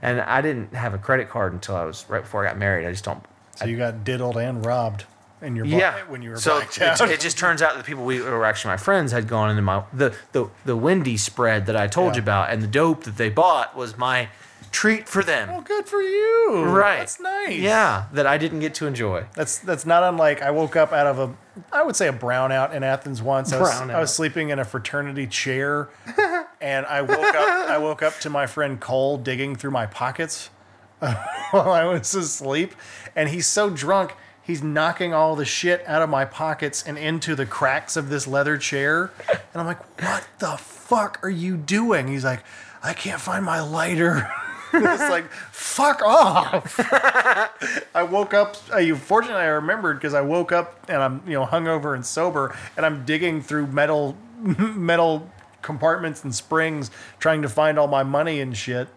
And 0.00 0.20
I 0.20 0.40
didn't 0.42 0.74
have 0.74 0.94
a 0.94 0.98
credit 0.98 1.28
card 1.28 1.52
until 1.52 1.74
I 1.74 1.84
was 1.84 2.04
right 2.08 2.22
before 2.22 2.44
I 2.46 2.48
got 2.50 2.58
married. 2.58 2.86
I 2.86 2.92
just 2.92 3.04
don't. 3.04 3.24
So 3.56 3.64
you 3.64 3.76
got 3.76 4.04
diddled 4.04 4.36
and 4.36 4.64
robbed 4.64 5.06
in 5.42 5.54
your 5.56 5.64
bu- 5.66 5.72
Yeah, 5.72 5.98
when 6.08 6.22
you 6.22 6.30
were 6.30 6.36
so 6.38 6.56
blacked 6.56 6.78
it, 6.78 6.82
out. 7.00 7.10
it 7.10 7.20
just 7.20 7.38
turns 7.38 7.60
out 7.62 7.74
that 7.74 7.78
the 7.78 7.84
people 7.84 8.04
we 8.04 8.20
were 8.20 8.44
actually 8.44 8.72
my 8.72 8.76
friends 8.78 9.12
had 9.12 9.28
gone 9.28 9.50
into 9.50 9.62
my 9.62 9.82
the 9.92 10.14
the 10.32 10.48
the 10.64 10.76
Wendy 10.76 11.16
spread 11.16 11.66
that 11.66 11.76
I 11.76 11.86
told 11.86 12.12
Yeah. 12.12 12.16
you 12.16 12.22
about, 12.22 12.50
and 12.50 12.62
the 12.62 12.66
dope 12.66 13.04
that 13.04 13.16
they 13.16 13.28
bought 13.28 13.76
was 13.76 13.96
my 13.98 14.28
treat 14.72 15.08
for 15.08 15.22
them. 15.22 15.48
oh, 15.50 15.60
good 15.62 15.86
for 15.86 16.02
you. 16.02 16.64
right, 16.64 16.98
That's 16.98 17.20
nice. 17.20 17.58
Yeah, 17.58 18.04
that 18.12 18.26
I 18.26 18.36
didn't 18.36 18.60
get 18.60 18.74
to 18.74 18.86
enjoy. 18.86 19.24
That's 19.34 19.58
that's 19.58 19.86
not 19.86 20.02
unlike 20.02 20.42
I 20.42 20.50
woke 20.50 20.74
up 20.76 20.92
out 20.92 21.06
of 21.06 21.18
a 21.18 21.34
I 21.72 21.82
would 21.82 21.96
say 21.96 22.08
a 22.08 22.12
brownout 22.12 22.72
in 22.74 22.82
Athens 22.82 23.22
once. 23.22 23.52
I 23.52 23.60
was, 23.60 23.70
Brownout. 23.70 23.94
I 23.94 24.00
was 24.00 24.12
sleeping 24.14 24.50
in 24.50 24.58
a 24.58 24.64
fraternity 24.64 25.26
chair 25.26 25.88
and 26.60 26.84
I 26.86 27.00
woke 27.02 27.18
up 27.34 27.70
I 27.70 27.78
woke 27.78 28.02
up 28.02 28.18
to 28.20 28.30
my 28.30 28.46
friend 28.46 28.78
Cole 28.80 29.16
digging 29.18 29.56
through 29.56 29.70
my 29.70 29.86
pockets 29.86 30.50
while 30.98 31.70
I 31.72 31.84
was 31.84 32.14
asleep 32.14 32.74
and 33.14 33.28
he's 33.28 33.46
so 33.46 33.70
drunk 33.70 34.14
he's 34.46 34.62
knocking 34.62 35.12
all 35.12 35.36
the 35.36 35.44
shit 35.44 35.82
out 35.86 36.02
of 36.02 36.08
my 36.08 36.24
pockets 36.24 36.82
and 36.86 36.96
into 36.96 37.34
the 37.34 37.46
cracks 37.46 37.96
of 37.96 38.08
this 38.08 38.26
leather 38.26 38.56
chair 38.56 39.10
and 39.28 39.60
I'm 39.60 39.66
like 39.66 40.00
what 40.00 40.26
the 40.38 40.56
fuck 40.56 41.18
are 41.24 41.30
you 41.30 41.56
doing? 41.56 42.08
He's 42.08 42.24
like 42.24 42.44
I 42.82 42.92
can't 42.92 43.20
find 43.20 43.44
my 43.44 43.60
lighter. 43.60 44.30
it's 44.72 45.10
like 45.10 45.28
fuck 45.50 46.02
off. 46.02 46.78
I 47.94 48.02
woke 48.08 48.32
up. 48.32 48.54
Fortunately, 48.54 49.42
I 49.42 49.48
remembered 49.48 49.96
because 49.96 50.14
I 50.14 50.20
woke 50.20 50.52
up 50.52 50.78
and 50.88 51.02
I'm 51.02 51.22
you 51.26 51.34
know 51.34 51.46
hungover 51.46 51.94
and 51.94 52.06
sober, 52.06 52.56
and 52.76 52.86
I'm 52.86 53.04
digging 53.04 53.42
through 53.42 53.66
metal 53.68 54.16
metal 54.38 55.28
compartments 55.62 56.22
and 56.22 56.32
springs 56.32 56.92
trying 57.18 57.42
to 57.42 57.48
find 57.48 57.78
all 57.78 57.88
my 57.88 58.04
money 58.04 58.40
and 58.40 58.56
shit. 58.56 58.88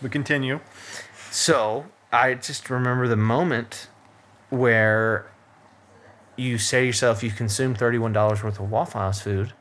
But 0.00 0.12
continue. 0.12 0.60
So 1.30 1.86
I 2.10 2.34
just 2.34 2.70
remember 2.70 3.06
the 3.06 3.16
moment 3.16 3.88
where 4.50 5.30
you 6.36 6.58
say 6.58 6.80
to 6.80 6.86
yourself, 6.86 7.22
you 7.22 7.30
consume 7.30 7.74
thirty-one 7.74 8.12
dollars 8.12 8.42
worth 8.42 8.60
of 8.60 8.70
Waffle 8.70 9.00
House 9.00 9.20
food. 9.22 9.52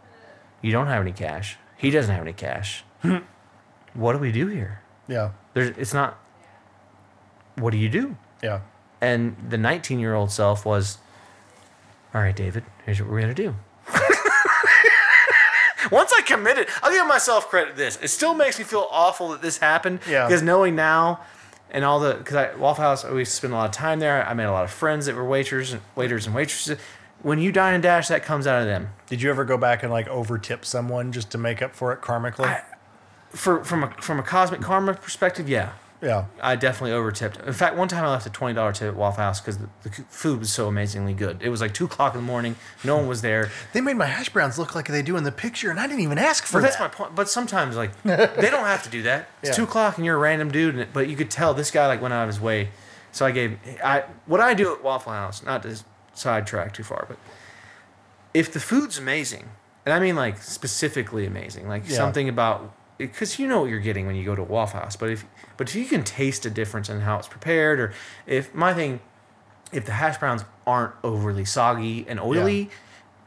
You 0.62 0.72
don't 0.72 0.88
have 0.88 1.02
any 1.02 1.12
cash. 1.14 1.58
He 1.78 1.90
doesn't 1.90 2.14
have 2.14 2.24
any 2.24 2.34
cash. 2.34 2.84
what 3.94 4.14
do 4.14 4.20
we 4.20 4.32
do 4.32 4.48
here? 4.48 4.82
Yeah, 5.08 5.32
There's, 5.54 5.70
it's 5.78 5.94
not. 5.94 6.20
What 7.56 7.72
do 7.72 7.78
you 7.78 7.90
do? 7.90 8.16
yeah, 8.44 8.62
And 9.02 9.36
the 9.50 9.58
19 9.58 10.00
year 10.00 10.14
old 10.14 10.32
self 10.32 10.66
was, 10.66 10.98
all 12.14 12.22
right, 12.22 12.36
David, 12.36 12.64
here's 12.86 13.02
what 13.02 13.10
we're 13.10 13.22
going 13.22 13.34
to 13.36 13.44
do. 13.44 13.56
Once 15.92 16.14
I 16.16 16.22
committed, 16.22 16.68
I'll 16.84 16.92
give 16.92 17.08
myself 17.08 17.50
credit 17.50 17.76
this. 17.76 17.98
It 18.02 18.10
still 18.10 18.34
makes 18.36 18.60
me 18.60 18.66
feel 18.66 18.88
awful 18.92 19.30
that 19.30 19.42
this 19.42 19.58
happened. 19.58 20.00
Yeah. 20.08 20.28
Because 20.28 20.42
knowing 20.44 20.76
now 20.76 21.22
and 21.72 21.86
all 21.86 22.00
the, 22.00 22.16
because 22.16 22.36
I, 22.36 22.56
Waffle 22.56 22.84
House, 22.84 23.06
I 23.06 23.10
always 23.10 23.32
spent 23.32 23.54
a 23.54 23.56
lot 23.56 23.66
of 23.66 23.72
time 23.72 24.00
there. 24.00 24.26
I 24.28 24.34
made 24.34 24.46
a 24.46 24.52
lot 24.52 24.64
of 24.64 24.72
friends 24.72 25.06
that 25.06 25.16
were 25.16 25.26
waiters 25.26 25.74
and 25.74 25.82
waiters 25.96 26.26
and 26.26 26.36
waitresses. 26.36 26.78
When 27.22 27.40
you 27.40 27.52
dine 27.52 27.74
and 27.74 27.84
dash, 27.84 28.08
that 28.08 28.24
comes 28.24 28.48
out 28.48 28.62
of 28.62 28.68
them. 28.68 28.90
Did 29.08 29.22
you 29.22 29.30
ever 29.30 29.44
go 29.44 29.58
back 29.58 29.84
and 29.84 29.92
like 29.92 30.08
over 30.08 30.38
tip 30.38 30.66
someone 30.66 31.12
just 31.12 31.30
to 31.32 31.38
make 31.38 31.62
up 31.62 31.76
for 31.76 31.92
it 31.92 32.02
karmically? 32.02 32.62
For, 33.32 33.64
from, 33.64 33.84
a, 33.84 33.92
from 34.02 34.20
a 34.20 34.24
cosmic 34.24 34.62
karma 34.62 34.94
perspective, 34.94 35.48
yeah. 35.48 35.74
Yeah, 36.02 36.26
I 36.42 36.56
definitely 36.56 36.94
over 36.94 37.12
tipped. 37.12 37.38
In 37.46 37.52
fact, 37.54 37.76
one 37.76 37.88
time 37.88 38.04
I 38.06 38.10
left 38.10 38.26
a 38.26 38.30
twenty 38.30 38.54
dollar 38.56 38.72
tip 38.72 38.88
at 38.90 38.96
Waffle 38.96 39.24
House 39.24 39.42
because 39.42 39.58
the, 39.58 39.68
the 39.84 39.90
food 40.10 40.40
was 40.40 40.52
so 40.52 40.68
amazingly 40.68 41.14
good. 41.14 41.42
It 41.42 41.50
was 41.50 41.60
like 41.62 41.74
two 41.74 41.86
o'clock 41.86 42.14
in 42.16 42.22
the 42.22 42.26
morning. 42.26 42.56
No 42.84 42.96
one 42.98 43.08
was 43.08 43.22
there. 43.22 43.50
they 43.74 43.82
made 43.82 43.98
my 43.98 44.06
hash 44.06 44.30
browns 44.30 44.58
look 44.58 44.76
like 44.76 44.88
they 44.88 45.02
do 45.02 45.18
in 45.18 45.24
the 45.24 45.32
picture, 45.32 45.70
and 45.70 45.80
I 45.80 45.88
didn't 45.88 46.02
even 46.02 46.18
ask 46.18 46.46
for 46.46 46.54
But 46.60 46.62
that's 46.64 46.78
that. 46.78 46.84
my 46.84 46.88
point. 46.96 47.16
But 47.16 47.30
sometimes 47.30 47.76
like 47.76 47.92
they 48.04 48.50
don't 48.50 48.66
have 48.66 48.84
to 48.84 48.90
do 48.90 49.02
that. 49.04 49.30
It's 49.42 49.50
Yeah. 49.50 49.56
two 49.56 49.64
o'clock 49.64 49.98
and 49.98 50.06
you're 50.06 50.16
a 50.16 50.20
random 50.20 50.52
dude. 50.52 50.76
And, 50.76 50.94
but 50.94 51.10
you 51.10 51.16
could 51.18 51.30
tell 51.30 51.54
this 51.54 51.72
guy 51.72 51.88
like 51.88 52.02
went 52.02 52.14
out 52.14 52.24
of 52.24 52.28
his 52.30 52.40
way. 52.40 52.70
So 53.12 53.26
I 53.26 53.32
gave 53.32 53.58
I 53.84 54.04
what 54.26 54.40
I 54.40 54.54
do 54.54 54.72
at 54.74 54.84
Waffle 54.84 55.12
House. 55.14 55.44
Not 55.44 55.64
to 55.64 55.78
sidetrack 56.14 56.74
too 56.74 56.84
far, 56.84 57.06
but 57.10 57.18
if 58.34 58.52
the 58.54 58.60
food's 58.60 58.98
amazing, 58.98 59.50
and 59.86 59.94
I 59.94 60.00
mean 60.00 60.16
like 60.16 60.42
specifically 60.42 61.26
amazing, 61.26 61.68
like 61.68 61.84
Yeah. 61.90 61.96
something 61.98 62.30
about 62.30 62.74
because 63.00 63.40
you 63.40 63.48
know 63.48 63.62
what 63.62 63.70
you're 63.72 63.80
getting 63.80 64.06
when 64.06 64.16
you 64.16 64.24
go 64.24 64.36
to 64.36 64.42
a 64.44 64.46
Waffle 64.46 64.80
House. 64.82 64.96
But 64.96 65.10
if 65.10 65.26
but 65.58 65.68
if 65.70 65.76
you 65.76 65.86
can 65.86 66.04
taste 66.04 66.46
a 66.46 66.50
difference 66.52 66.88
in 66.90 67.02
how 67.02 67.18
it's 67.18 67.28
prepared, 67.28 67.80
or 67.80 67.94
if 68.28 68.54
my 68.54 68.74
thing, 68.76 69.00
if 69.72 69.86
the 69.86 69.94
hash 69.94 70.18
browns 70.20 70.46
aren't 70.68 70.94
overly 71.04 71.46
soggy 71.46 72.06
and 72.08 72.20
oily, 72.20 72.70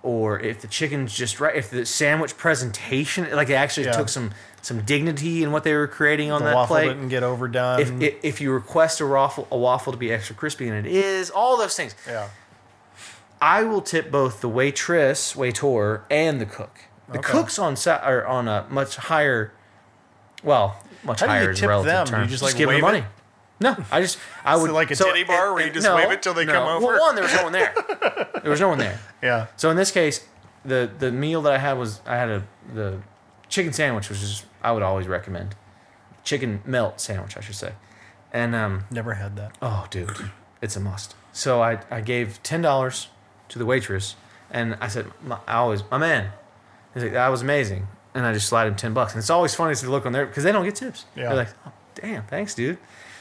or 0.05 0.39
if 0.39 0.61
the 0.61 0.69
chicken's 0.69 1.13
just 1.15 1.41
right, 1.41 1.57
if 1.57 1.71
the 1.71 1.85
sandwich 1.87 2.37
presentation, 2.37 3.29
like 3.35 3.49
they 3.49 3.55
actually 3.57 3.87
Yeah. 3.87 3.93
took 3.93 4.09
some 4.09 4.31
some 4.61 4.83
dignity 4.83 5.43
in 5.43 5.51
what 5.51 5.65
they 5.65 5.75
were 5.75 5.89
creating 5.89 6.31
on 6.31 6.41
The 6.43 6.51
that 6.51 6.55
waffle 6.55 6.77
plate. 6.77 6.89
didn't 6.89 7.09
get 7.09 7.25
overdone. 7.25 7.81
If, 7.81 7.91
if 8.01 8.15
if 8.23 8.41
you 8.41 8.53
request 8.53 9.01
a 9.01 9.07
waffle 9.07 9.49
a 9.51 9.57
waffle 9.57 9.93
to 9.93 9.99
be 9.99 10.13
extra 10.13 10.37
crispy 10.37 10.69
and 10.69 10.87
it 10.87 10.93
is, 10.93 11.31
all 11.31 11.57
those 11.57 11.75
things. 11.75 11.97
yeah. 12.07 12.29
I 13.41 13.65
will 13.65 13.81
tip 13.83 14.11
both 14.13 14.41
the 14.41 14.49
waitress, 14.49 15.35
waiter, 15.35 16.05
and 16.09 16.41
the 16.41 16.47
cook. 16.47 16.79
The 17.09 17.19
Okay. 17.19 17.33
cook's 17.33 17.59
on 17.59 17.75
sa- 17.75 17.99
on 18.29 18.47
a 18.47 18.65
much 18.71 18.95
higher, 18.97 19.53
well, 20.43 20.77
much 21.05 21.21
How 21.21 21.27
do 21.27 21.33
you 21.33 21.39
higher 21.39 21.51
is 21.51 21.61
tip 21.61 21.69
relative 21.69 21.93
them? 21.93 22.07
Do 22.07 22.13
you 22.13 22.19
term. 22.19 22.29
just, 22.29 22.43
like, 22.43 22.57
give 22.57 22.69
them 22.69 22.81
the 22.81 22.85
wave 22.85 22.93
money. 22.95 22.99
it? 22.99 23.05
No, 23.61 23.77
I 23.93 24.01
just 24.01 24.19
I 24.45 24.57
would 24.57 24.73
like 24.73 24.91
a 24.91 24.97
titty 24.97 25.23
bar 25.23 25.55
where 25.55 25.65
you 25.65 25.73
just 25.73 25.89
wave 25.89 26.11
it 26.11 26.21
till 26.23 26.35
they 26.35 26.45
come 26.47 26.67
over? 26.67 26.85
Well, 26.87 27.01
one, 27.01 27.15
there 27.15 27.23
was 27.23 27.33
no 27.35 27.45
one 27.45 27.53
there. 27.53 27.73
There 28.43 28.51
was 28.51 28.61
no 28.61 28.69
one 28.69 28.79
there. 28.79 28.99
Yeah. 29.23 29.47
So 29.57 29.71
in 29.71 29.77
this 29.77 29.93
case, 29.93 30.27
the 30.65 30.91
the 30.99 31.13
meal 31.13 31.43
that 31.43 31.53
I 31.53 31.59
had 31.59 31.75
was 31.75 32.01
I 32.05 32.17
had 32.17 32.29
a 32.29 32.43
the 32.75 32.99
chicken 33.49 33.73
sandwich, 33.73 34.09
which 34.09 34.21
is 34.21 34.45
I 34.63 34.73
would 34.73 34.83
always 34.83 35.07
recommend, 35.07 35.55
chicken 36.25 36.61
melt 36.67 37.01
sandwich, 37.01 37.37
I 37.37 37.41
should 37.41 37.55
say, 37.55 37.73
and 38.33 38.55
um, 38.57 38.85
Never 38.91 39.15
had 39.15 39.37
that. 39.37 39.57
Oh, 39.63 39.87
dude, 39.91 40.31
it's 40.61 40.75
a 40.75 40.81
must. 40.81 41.15
So 41.33 41.63
I, 41.63 41.81
I 41.89 42.01
gave 42.01 42.43
ten 42.43 42.63
dollars 42.63 43.09
to 43.51 43.59
the 43.61 43.67
waitress, 43.67 44.17
and 44.51 44.77
I 44.81 44.89
said, 44.89 45.07
my, 45.23 45.39
I 45.47 45.55
always, 45.59 45.85
my 45.91 45.99
man, 45.99 46.33
he's 46.95 47.05
like, 47.05 47.13
that 47.13 47.29
was 47.29 47.43
amazing, 47.43 47.87
and 48.15 48.27
I 48.27 48.33
just 48.33 48.49
slide 48.49 48.67
him 48.67 48.77
ten 48.77 48.95
bucks, 48.95 49.13
and 49.13 49.21
it's 49.21 49.31
always 49.31 49.55
funny 49.55 49.75
to 49.75 49.91
look 49.91 50.07
on 50.07 50.13
there 50.13 50.27
because 50.27 50.45
they 50.45 50.53
don't 50.53 50.65
get 50.65 50.75
tips. 50.75 51.07
Yeah. 51.17 51.29
They're 51.29 51.37
like, 51.37 51.49
oh, 51.67 51.73
damn, 51.95 52.25
thanks, 52.25 52.55
dude. 52.55 52.79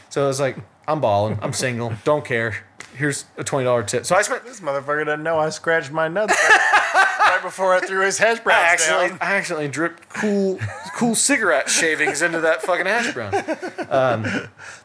So 0.09 0.23
I 0.23 0.27
was 0.27 0.39
like, 0.39 0.57
I'm 0.87 0.99
balling, 0.99 1.39
I'm 1.41 1.53
single, 1.53 1.93
don't 2.03 2.25
care. 2.25 2.55
Here's 2.95 3.25
a 3.37 3.43
twenty 3.43 3.65
dollar 3.65 3.83
tip. 3.83 4.05
So 4.05 4.15
I 4.15 4.21
spent. 4.21 4.43
This 4.43 4.59
motherfucker 4.59 5.05
doesn't 5.05 5.23
know 5.23 5.39
I 5.39 5.49
scratched 5.49 5.91
my 5.91 6.07
nuts 6.09 6.35
right 6.49 7.39
before 7.41 7.73
I 7.73 7.79
threw 7.79 8.05
his 8.05 8.17
hash 8.17 8.39
I 8.39 8.43
browns 8.43 8.65
accidentally, 8.73 9.09
down. 9.09 9.17
I 9.21 9.35
accidentally 9.35 9.67
dripped 9.69 10.09
cool, 10.09 10.59
cool 10.95 11.15
cigarette 11.15 11.69
shavings 11.69 12.21
into 12.21 12.41
that 12.41 12.61
fucking 12.61 12.85
hash 12.85 13.13
brown. 13.13 13.31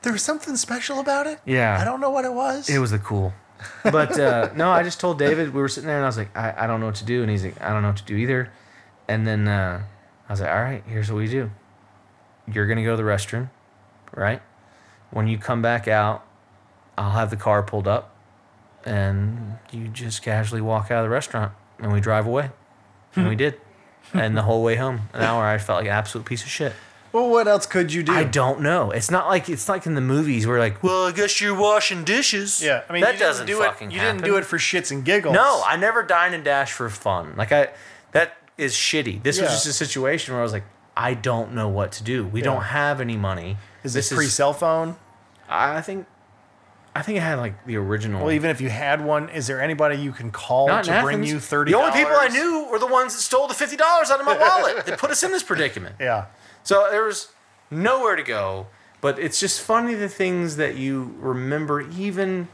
There 0.03 0.13
was 0.13 0.23
something 0.23 0.55
special 0.57 1.01
about 1.01 1.27
it. 1.27 1.41
Yeah. 1.45 1.79
I 1.81 1.85
don't 1.85 2.01
know 2.01 2.11
what 2.11 2.25
it 2.25 2.33
was. 2.33 2.69
It 2.71 2.79
was 2.79 2.93
the 2.93 3.01
cool. 3.01 3.33
But 3.83 4.19
uh, 4.19 4.51
no, 4.57 4.71
I 4.71 4.83
just 4.83 5.01
told 5.01 5.19
David 5.19 5.53
we 5.53 5.61
were 5.61 5.69
sitting 5.69 5.89
there 5.89 5.97
and 5.97 6.05
I 6.05 6.09
was 6.09 6.17
like, 6.19 6.35
I, 6.37 6.55
I 6.57 6.67
don't 6.67 6.81
know 6.81 6.87
what 6.87 6.95
to 6.97 7.05
do, 7.05 7.23
and 7.23 7.31
he's 7.31 7.45
like, 7.45 7.61
I 7.61 7.73
don't 7.73 7.83
know 7.83 7.89
what 7.89 7.97
to 7.99 8.05
do 8.05 8.17
either. 8.17 8.51
And 9.09 9.27
then 9.27 9.49
uh, 9.49 9.83
I 10.29 10.33
was 10.33 10.41
like, 10.41 10.51
all 10.51 10.63
right, 10.63 10.83
here's 10.87 11.11
what 11.11 11.19
we 11.19 11.29
do. 11.29 11.51
You're 12.53 12.67
gonna 12.67 12.85
go 12.85 12.93
to 12.93 12.97
the 12.97 13.09
restroom, 13.09 13.51
right? 14.15 14.43
When 15.11 15.27
you 15.29 15.39
come 15.39 15.63
back 15.63 15.87
out, 15.89 16.25
I'll 16.99 17.11
have 17.13 17.31
the 17.31 17.37
car 17.37 17.63
pulled 17.63 17.87
up, 17.89 18.15
and 18.85 19.59
you 19.73 19.89
just 19.89 20.23
casually 20.23 20.61
walk 20.61 20.91
out 20.91 20.99
of 20.99 21.05
the 21.05 21.11
restaurant, 21.11 21.53
and 21.79 21.93
we 21.93 22.01
drive 22.01 22.27
away. 22.27 22.51
And 23.15 23.29
we 23.29 23.35
did. 23.45 23.61
And 24.15 24.37
the 24.37 24.43
whole 24.43 24.63
way 24.63 24.77
home, 24.77 25.09
an 25.13 25.23
hour, 25.23 25.45
I 25.45 25.59
felt 25.59 25.79
like 25.81 25.87
an 25.87 25.93
absolute 25.93 26.25
piece 26.27 26.43
of 26.45 26.49
shit. 26.49 26.73
well, 27.13 27.29
what 27.29 27.49
else 27.49 27.67
could 27.67 27.93
you 27.93 28.03
do? 28.05 28.13
I 28.13 28.23
don't 28.25 28.61
know. 28.61 28.93
It's 28.93 29.11
not 29.11 29.27
like 29.27 29.49
it's 29.49 29.69
like 29.69 29.87
in 29.87 29.95
the 29.95 30.01
movies 30.01 30.47
where 30.47 30.59
like, 30.61 30.83
well, 30.83 31.07
I 31.07 31.13
guess 31.13 31.41
you're 31.41 31.59
washing 31.59 32.05
dishes. 32.05 32.63
yeah, 32.63 32.83
I 32.89 32.93
mean, 32.93 33.03
that 33.03 33.15
you 33.15 33.19
doesn't 33.21 33.47
do 33.47 33.59
fucking 33.59 33.91
it. 33.91 33.95
You 33.95 34.01
happen. 34.01 34.17
didn't 34.19 34.27
do 34.31 34.37
it 34.37 34.45
for 34.45 34.59
shits 34.59 34.93
and 34.93 35.05
giggles. 35.05 35.35
No, 35.35 35.63
I 35.67 35.77
never 35.77 36.03
dine 36.05 36.35
and 36.35 36.45
dash 36.45 36.73
for 36.73 36.89
fun. 36.89 37.35
Like 37.37 37.51
I, 37.51 37.71
that 38.13 38.37
is 38.59 38.75
shitty. 38.75 39.23
This 39.23 39.41
was 39.41 39.49
Yeah. 39.51 39.55
just 39.55 39.67
a 39.67 39.73
situation 39.73 40.33
where 40.35 40.41
I 40.41 40.43
was 40.43 40.53
like, 40.53 40.65
I 40.97 41.15
don't 41.15 41.53
know 41.53 41.69
what 41.69 41.93
to 41.93 42.03
do. 42.03 42.27
We 42.27 42.41
don't 42.43 42.63
have 42.63 43.01
any 43.01 43.17
money. 43.17 43.59
Is 43.85 43.93
this 43.93 44.13
pre 44.13 44.27
cell 44.27 44.53
phone? 44.55 44.97
I 45.49 45.81
think, 45.83 46.07
I 46.95 47.03
think 47.03 47.19
I 47.19 47.23
had 47.23 47.39
like 47.39 47.67
the 47.67 47.77
original. 47.77 48.23
Well, 48.25 48.33
even 48.33 48.51
if 48.51 48.61
you 48.61 48.71
had 48.71 49.05
one, 49.05 49.29
is 49.29 49.47
there 49.47 49.61
anybody 49.61 49.97
you 49.99 50.13
can 50.13 50.31
call 50.31 50.69
Not 50.69 50.89
in 50.89 50.95
to 50.95 51.03
bring 51.03 51.17
Athens. 51.19 51.31
you 51.33 51.39
thirty? 51.41 51.73
The 51.73 51.79
only 51.79 51.93
people 51.93 52.17
I 52.17 52.29
knew 52.29 52.67
were 52.71 52.79
the 52.79 52.87
ones 52.87 53.15
that 53.15 53.21
stole 53.21 53.47
the 53.47 53.55
fifty 53.55 53.77
dollars 53.77 54.11
out 54.11 54.21
of 54.21 54.27
my 54.27 54.37
wallet 54.39 54.87
that 54.87 54.99
put 54.99 55.11
us 55.11 55.23
in 55.23 55.31
this 55.33 55.43
predicament. 55.43 55.97
Yeah. 56.01 56.27
So 56.63 56.89
there 56.91 57.05
was 57.05 57.29
nowhere 57.71 58.17
to 58.17 58.23
go. 58.23 58.69
But 59.03 59.19
it's 59.19 59.39
just 59.39 59.61
funny 59.61 59.93
the 59.95 60.09
things 60.09 60.57
that 60.57 60.77
you 60.77 61.15
remember 61.19 61.83
even 61.83 62.49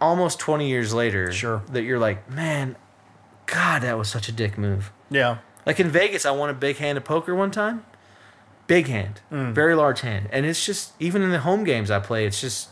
almost 0.00 0.38
20 0.38 0.68
years 0.68 0.94
later. 0.94 1.32
Sure. 1.32 1.62
That 1.72 1.82
you're 1.82 1.98
like, 1.98 2.30
man, 2.30 2.76
God, 3.46 3.82
that 3.82 3.98
was 3.98 4.08
such 4.08 4.28
a 4.28 4.32
dick 4.32 4.56
move. 4.58 4.90
Yeah. 5.10 5.38
Like 5.66 5.80
in 5.80 5.88
Vegas, 5.90 6.24
I 6.26 6.30
won 6.30 6.50
a 6.50 6.54
big 6.54 6.76
hand 6.76 6.98
of 6.98 7.04
poker 7.04 7.34
one 7.34 7.50
time. 7.50 7.84
Big 8.66 8.86
hand, 8.88 9.20
Mm. 9.30 9.52
very 9.52 9.74
large 9.74 10.00
hand. 10.00 10.28
And 10.32 10.46
it's 10.46 10.64
just, 10.64 10.92
even 10.98 11.22
in 11.22 11.30
the 11.30 11.40
home 11.40 11.64
games 11.64 11.90
I 11.90 11.98
play, 11.98 12.26
it's 12.26 12.40
just 12.40 12.70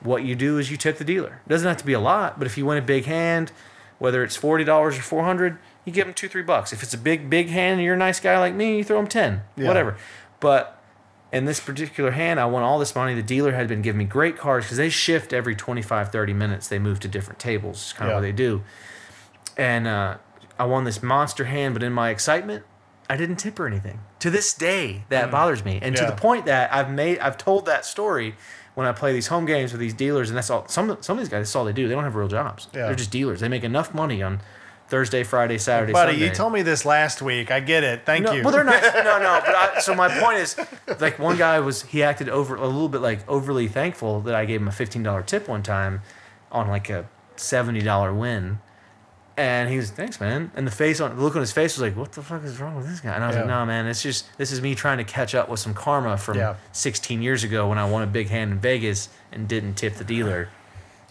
what 0.00 0.22
you 0.22 0.34
do 0.36 0.58
is 0.58 0.70
you 0.70 0.76
tip 0.76 0.98
the 0.98 1.04
dealer. 1.04 1.40
It 1.44 1.48
doesn't 1.48 1.66
have 1.66 1.76
to 1.78 1.86
be 1.86 1.92
a 1.92 2.00
lot, 2.00 2.38
but 2.38 2.46
if 2.46 2.56
you 2.56 2.64
win 2.66 2.78
a 2.78 2.82
big 2.82 3.06
hand, 3.06 3.50
whether 3.98 4.22
it's 4.22 4.36
$40 4.36 4.98
or 4.98 5.02
400 5.02 5.58
you 5.84 5.92
give 5.92 6.06
them 6.06 6.14
two, 6.14 6.28
three 6.28 6.42
bucks. 6.42 6.72
If 6.72 6.82
it's 6.82 6.94
a 6.94 6.98
big, 6.98 7.28
big 7.28 7.48
hand 7.50 7.74
and 7.74 7.82
you're 7.82 7.94
a 7.94 7.98
nice 7.98 8.18
guy 8.18 8.38
like 8.38 8.54
me, 8.54 8.78
you 8.78 8.84
throw 8.84 8.96
them 8.96 9.06
10, 9.06 9.42
Yeah. 9.56 9.68
whatever. 9.68 9.96
But 10.40 10.80
in 11.30 11.44
this 11.44 11.60
particular 11.60 12.12
hand, 12.12 12.40
I 12.40 12.46
won 12.46 12.62
all 12.62 12.78
this 12.78 12.94
money. 12.94 13.14
The 13.14 13.22
dealer 13.22 13.52
had 13.52 13.68
been 13.68 13.82
giving 13.82 13.98
me 13.98 14.04
great 14.06 14.38
cards 14.38 14.64
because 14.66 14.78
they 14.78 14.88
shift 14.88 15.32
every 15.34 15.54
25, 15.54 16.10
30 16.10 16.32
minutes. 16.32 16.68
They 16.68 16.78
move 16.78 17.00
to 17.00 17.08
different 17.08 17.38
tables. 17.38 17.76
It's 17.82 17.92
kind 17.92 18.08
of 18.08 18.12
Yeah. 18.12 18.16
what 18.16 18.20
they 18.22 18.32
do. 18.32 18.62
And 19.56 19.86
uh, 19.86 20.16
I 20.58 20.64
won 20.66 20.84
this 20.84 21.02
monster 21.02 21.44
hand, 21.44 21.74
but 21.74 21.82
in 21.82 21.92
my 21.92 22.10
excitement, 22.10 22.64
I 23.08 23.16
didn't 23.16 23.36
tip 23.36 23.58
her 23.58 23.66
anything. 23.66 24.00
To 24.20 24.30
this 24.30 24.54
day, 24.54 25.04
that 25.10 25.30
bothers 25.30 25.64
me. 25.64 25.78
And 25.82 25.94
to 25.96 26.02
Mm. 26.04 26.06
The 26.10 26.16
point 26.16 26.46
that 26.46 26.72
I've 26.72 26.90
made, 26.90 27.18
I've 27.18 27.36
told 27.36 27.66
that 27.66 27.84
story 27.84 28.34
when 28.74 28.86
I 28.86 28.92
play 28.92 29.12
these 29.12 29.26
home 29.28 29.44
games 29.46 29.72
with 29.72 29.80
these 29.80 29.94
dealers, 29.94 30.30
and 30.30 30.36
that's 30.36 30.50
all. 30.50 30.66
Some 30.68 30.96
some 31.02 31.18
of 31.18 31.22
these 31.22 31.28
guys, 31.28 31.46
that's 31.46 31.54
all 31.56 31.64
they 31.64 31.72
do. 31.72 31.86
They 31.88 31.94
don't 31.94 32.04
have 32.04 32.14
real 32.16 32.28
jobs. 32.28 32.68
Yeah. 32.74 32.86
They're 32.86 32.94
just 32.94 33.10
dealers. 33.10 33.40
They 33.40 33.48
make 33.48 33.62
enough 33.64 33.92
money 33.94 34.22
on 34.22 34.40
Thursday, 34.88 35.22
Friday, 35.22 35.58
Saturday, 35.58 35.92
Buddy, 35.92 36.12
Sunday. 36.12 36.26
you 36.26 36.32
told 36.34 36.52
me 36.54 36.62
this 36.62 36.84
last 36.84 37.20
week. 37.22 37.50
I 37.50 37.60
get 37.60 37.84
it. 37.84 38.04
Thank 38.06 38.24
No, 38.24 38.32
you. 38.32 38.42
well, 38.42 38.52
they're 38.52 38.64
nice. 38.64 38.82
No, 39.04 39.18
no. 39.18 39.40
But 39.44 39.54
I, 39.54 39.80
so 39.80 39.94
my 39.94 40.08
point 40.18 40.38
is, 40.38 40.56
like 41.00 41.18
one 41.18 41.36
guy 41.36 41.60
was 41.60 41.82
he 41.82 42.02
acted 42.02 42.28
over 42.30 42.56
a 42.56 42.66
little 42.66 42.88
bit 42.88 43.00
like 43.02 43.26
overly 43.28 43.68
thankful 43.68 44.20
that 44.22 44.34
I 44.34 44.44
gave 44.46 44.60
him 44.62 44.68
a 44.68 44.72
fifteen 44.72 45.02
dollar 45.02 45.22
tip 45.22 45.46
one 45.46 45.62
time 45.62 46.00
on 46.50 46.68
like 46.68 46.88
a 46.88 47.06
seventy 47.36 47.80
dollar 47.82 48.12
win, 48.14 48.58
and 49.36 49.68
he 49.68 49.76
was 49.76 49.90
thanks 49.90 50.20
man. 50.20 50.50
And 50.54 50.66
the 50.66 50.70
face 50.70 51.00
on 51.00 51.16
the 51.16 51.22
look 51.22 51.34
on 51.34 51.40
his 51.40 51.52
face 51.52 51.76
was 51.76 51.82
like, 51.82 51.96
what 51.96 52.12
the 52.12 52.22
fuck 52.22 52.44
is 52.44 52.60
wrong 52.60 52.76
with 52.76 52.88
this 52.88 53.00
guy? 53.00 53.12
And 53.14 53.24
I 53.24 53.26
was 53.26 53.36
like, 53.36 53.46
Yeah. 53.46 53.50
no 53.58 53.66
man, 53.66 53.86
it's 53.86 54.02
just 54.02 54.26
this 54.38 54.52
is 54.52 54.60
me 54.62 54.74
trying 54.74 54.98
to 54.98 55.04
catch 55.04 55.34
up 55.34 55.48
with 55.48 55.60
some 55.60 55.74
karma 55.74 56.16
from 56.16 56.38
Yeah. 56.38 56.54
sixteen 56.72 57.20
years 57.22 57.42
ago 57.44 57.68
when 57.68 57.78
I 57.78 57.84
won 57.88 58.02
a 58.02 58.06
big 58.06 58.28
hand 58.28 58.52
in 58.52 58.58
Vegas 58.60 59.08
and 59.32 59.48
didn't 59.48 59.74
tip 59.74 59.94
the 59.96 60.04
dealer, 60.04 60.48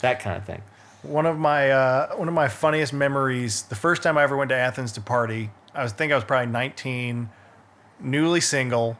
that 0.02 0.20
kind 0.20 0.38
of 0.38 0.46
thing. 0.46 0.62
One 1.02 1.26
of 1.26 1.38
my 1.38 1.70
uh, 1.70 2.16
one 2.16 2.28
of 2.30 2.34
my 2.34 2.48
funniest 2.48 2.94
memories. 2.94 3.64
The 3.64 3.76
first 3.76 4.02
time 4.04 4.18
I 4.18 4.24
ever 4.24 4.38
went 4.38 4.50
to 4.50 4.56
Athens 4.56 4.94
to 4.94 5.02
party, 5.02 5.50
I 5.76 5.84
was 5.84 5.92
think 5.92 6.14
I 6.14 6.16
was 6.16 6.24
probably 6.24 6.50
19, 6.52 7.30
newly 8.00 8.40
single. 8.40 8.98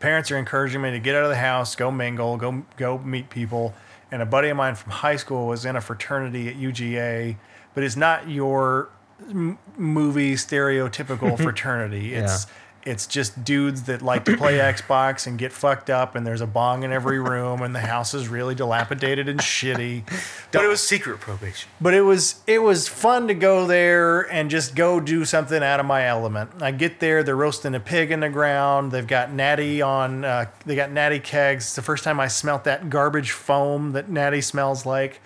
Parents 0.00 0.30
are 0.30 0.38
encouraging 0.38 0.80
me 0.80 0.90
to 0.92 0.98
get 0.98 1.14
out 1.14 1.24
of 1.24 1.28
the 1.28 1.36
house, 1.36 1.76
go 1.76 1.90
mingle, 1.90 2.38
go 2.38 2.64
go 2.78 2.96
meet 2.98 3.28
people. 3.28 3.74
And 4.10 4.20
a 4.22 4.26
buddy 4.26 4.48
of 4.48 4.56
mine 4.56 4.74
from 4.74 4.92
high 4.92 5.16
school 5.16 5.46
was 5.46 5.64
in 5.66 5.76
a 5.76 5.80
fraternity 5.80 6.48
at 6.48 6.56
UGA, 6.56 7.36
but 7.74 7.82
it's 7.84 7.96
not 7.96 8.28
your 8.28 8.88
m- 9.28 9.58
movie 9.76 10.34
stereotypical 10.34 11.36
fraternity. 11.42 12.14
It's 12.14 12.46
it's 12.84 13.06
just 13.06 13.44
dudes 13.44 13.84
that 13.84 14.02
like 14.02 14.24
to 14.24 14.36
play 14.36 14.54
Xbox 14.58 15.28
and 15.28 15.38
get 15.38 15.52
fucked 15.52 15.88
up, 15.88 16.16
and 16.16 16.26
there's 16.26 16.40
a 16.40 16.48
bong 16.48 16.82
in 16.82 16.90
every 16.92 17.20
room, 17.20 17.62
and 17.62 17.72
the 17.76 17.80
house 17.80 18.12
is 18.12 18.26
really 18.26 18.56
dilapidated 18.56 19.28
and 19.28 19.38
shitty. 19.38 20.02
But 20.50 20.64
it 20.64 20.66
was 20.68 20.80
secret 20.84 21.20
probation. 21.20 21.70
but 21.80 21.94
it 21.94 22.00
was 22.00 22.42
it 22.48 22.58
was 22.60 22.88
fun 22.88 23.28
to 23.28 23.34
go 23.34 23.68
there 23.68 24.22
and 24.32 24.50
just 24.50 24.74
go 24.74 24.98
do 24.98 25.24
something 25.24 25.62
out 25.62 25.78
of 25.78 25.86
my 25.86 26.08
element. 26.08 26.60
I 26.60 26.72
get 26.72 26.98
there, 26.98 27.22
they're 27.22 27.36
roasting 27.36 27.76
a 27.76 27.80
pig 27.80 28.10
in 28.10 28.18
the 28.18 28.28
ground. 28.30 28.90
They've 28.90 29.06
got 29.06 29.30
natty 29.32 29.80
on. 29.80 30.24
Uh, 30.24 30.46
they 30.66 30.74
got 30.74 30.90
natty 30.90 31.20
kegs. 31.20 31.66
It's 31.66 31.76
the 31.76 31.82
first 31.82 32.02
time 32.02 32.18
I 32.18 32.26
smelt 32.26 32.64
that 32.64 32.90
garbage 32.90 33.30
foam 33.30 33.92
that 33.92 34.08
natty 34.08 34.40
smells 34.40 34.84
like, 34.84 35.20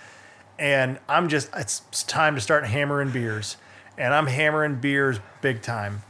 and 0.59 0.99
I'm 1.09 1.29
just 1.29 1.51
it's, 1.55 2.03
time 2.05 2.35
to 2.35 2.41
start 2.41 2.67
hammering 2.67 3.11
beers, 3.11 3.57
and 3.99 4.15
I'm 4.15 4.27
hammering 4.27 4.77
beers 4.77 5.21
big 5.41 5.63
time. 5.63 6.03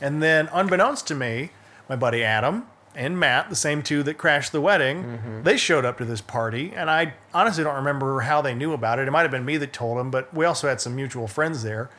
And 0.00 0.22
then, 0.22 0.48
unbeknownst 0.52 1.06
to 1.08 1.14
me, 1.14 1.50
my 1.88 1.96
buddy 1.96 2.24
Adam 2.24 2.66
and 2.94 3.18
Matt, 3.18 3.50
the 3.50 3.56
same 3.56 3.82
two 3.82 4.02
that 4.04 4.14
crashed 4.14 4.52
the 4.52 4.60
wedding, 4.60 5.02
mm-hmm. 5.02 5.42
they 5.42 5.56
showed 5.56 5.84
up 5.84 5.98
to 5.98 6.04
this 6.04 6.20
party. 6.20 6.72
And 6.74 6.90
I 6.90 7.14
honestly 7.32 7.64
don't 7.64 7.76
remember 7.76 8.20
how 8.20 8.40
they 8.40 8.54
knew 8.54 8.72
about 8.72 8.98
it. 8.98 9.08
It 9.08 9.10
might 9.10 9.22
have 9.22 9.30
been 9.30 9.44
me 9.44 9.56
that 9.56 9.72
told 9.72 9.98
them, 9.98 10.10
but 10.10 10.32
we 10.32 10.44
also 10.44 10.68
had 10.68 10.80
some 10.80 10.94
mutual 10.94 11.26
friends 11.26 11.62
there. 11.62 11.90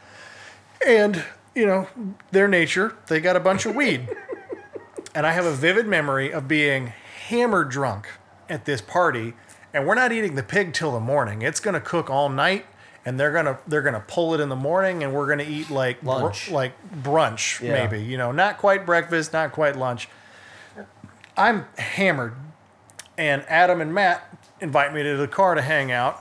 And, 0.85 1.23
you 1.53 1.65
know, 1.65 1.87
their 2.31 2.47
nature, 2.47 2.95
they 3.07 3.19
got 3.19 3.35
a 3.35 3.39
bunch 3.39 3.65
of 3.65 3.75
weed. 3.75 4.07
and 5.15 5.25
I 5.25 5.31
have 5.31 5.45
a 5.45 5.53
vivid 5.53 5.87
memory 5.87 6.31
of 6.31 6.47
being 6.47 6.93
hammered 7.27 7.69
drunk 7.69 8.07
at 8.49 8.65
this 8.65 8.81
party. 8.81 9.33
And 9.75 9.85
we're 9.85 9.95
not 9.95 10.11
eating 10.11 10.35
the 10.35 10.43
pig 10.43 10.73
till 10.73 10.91
the 10.93 10.99
morning. 10.99 11.41
It's 11.41 11.59
going 11.59 11.73
to 11.73 11.81
cook 11.81 12.09
all 12.09 12.29
night. 12.29 12.65
And 13.07 13.19
they're 13.19 13.31
gonna 13.31 13.59
they're 13.67 13.83
gonna 13.83 14.03
pull 14.07 14.33
it 14.33 14.39
in 14.39 14.49
the 14.49 14.55
morning, 14.55 15.03
and 15.03 15.13
we're 15.13 15.27
gonna 15.27 15.43
eat 15.43 15.69
like 15.69 16.01
br- 16.01 16.07
Lunch. 16.07 16.49
like 16.49 16.73
brunch 17.03 17.61
Yeah. 17.61 17.73
maybe 17.73 18.03
you 18.03 18.17
know 18.17 18.31
not 18.31 18.57
quite 18.57 18.83
breakfast, 18.83 19.31
not 19.31 19.51
quite 19.51 19.75
lunch. 19.75 20.09
I'm 21.37 21.67
hammered, 21.77 22.33
and 23.15 23.43
Adam 23.47 23.79
and 23.79 23.93
Matt 23.93 24.35
invite 24.59 24.91
me 24.91 25.03
to 25.03 25.17
the 25.17 25.27
car 25.27 25.53
to 25.53 25.61
hang 25.61 25.91
out, 25.91 26.19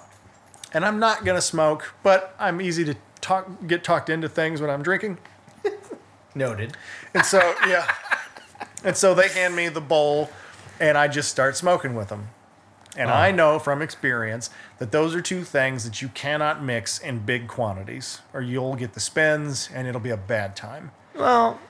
and 0.74 0.84
I'm 0.84 0.98
not 0.98 1.24
gonna 1.24 1.40
smoke, 1.40 1.94
but 2.02 2.34
I'm 2.38 2.60
easy 2.60 2.84
to 2.84 2.96
talk 3.22 3.66
get 3.66 3.82
talked 3.82 4.10
into 4.10 4.28
things 4.28 4.60
when 4.60 4.68
I'm 4.68 4.82
drinking. 4.82 5.16
Noted. 6.34 6.76
And 7.14 7.24
so, 7.24 7.38
yeah. 7.66 7.90
And 8.84 8.94
so 8.94 9.14
they 9.14 9.28
hand 9.28 9.56
me 9.56 9.70
the 9.70 9.80
bowl 9.80 10.28
and 10.78 10.98
I 10.98 11.08
just 11.08 11.30
start 11.30 11.56
smoking 11.56 11.94
with 11.94 12.08
them. 12.10 12.28
And 12.96 13.10
ah. 13.10 13.20
I 13.20 13.30
know 13.30 13.58
from 13.58 13.82
experience 13.82 14.50
that 14.78 14.92
those 14.92 15.14
are 15.14 15.20
two 15.20 15.44
things 15.44 15.84
that 15.84 16.02
you 16.02 16.08
cannot 16.08 16.62
mix 16.62 16.98
in 16.98 17.20
big 17.20 17.48
quantities 17.48 18.20
or 18.32 18.42
you'll 18.42 18.76
get 18.76 18.94
the 18.94 19.00
spins 19.00 19.68
and 19.74 19.86
it'll 19.86 20.00
be 20.00 20.10
a 20.10 20.16
bad 20.16 20.56
time. 20.56 20.90
Well, 21.14 21.60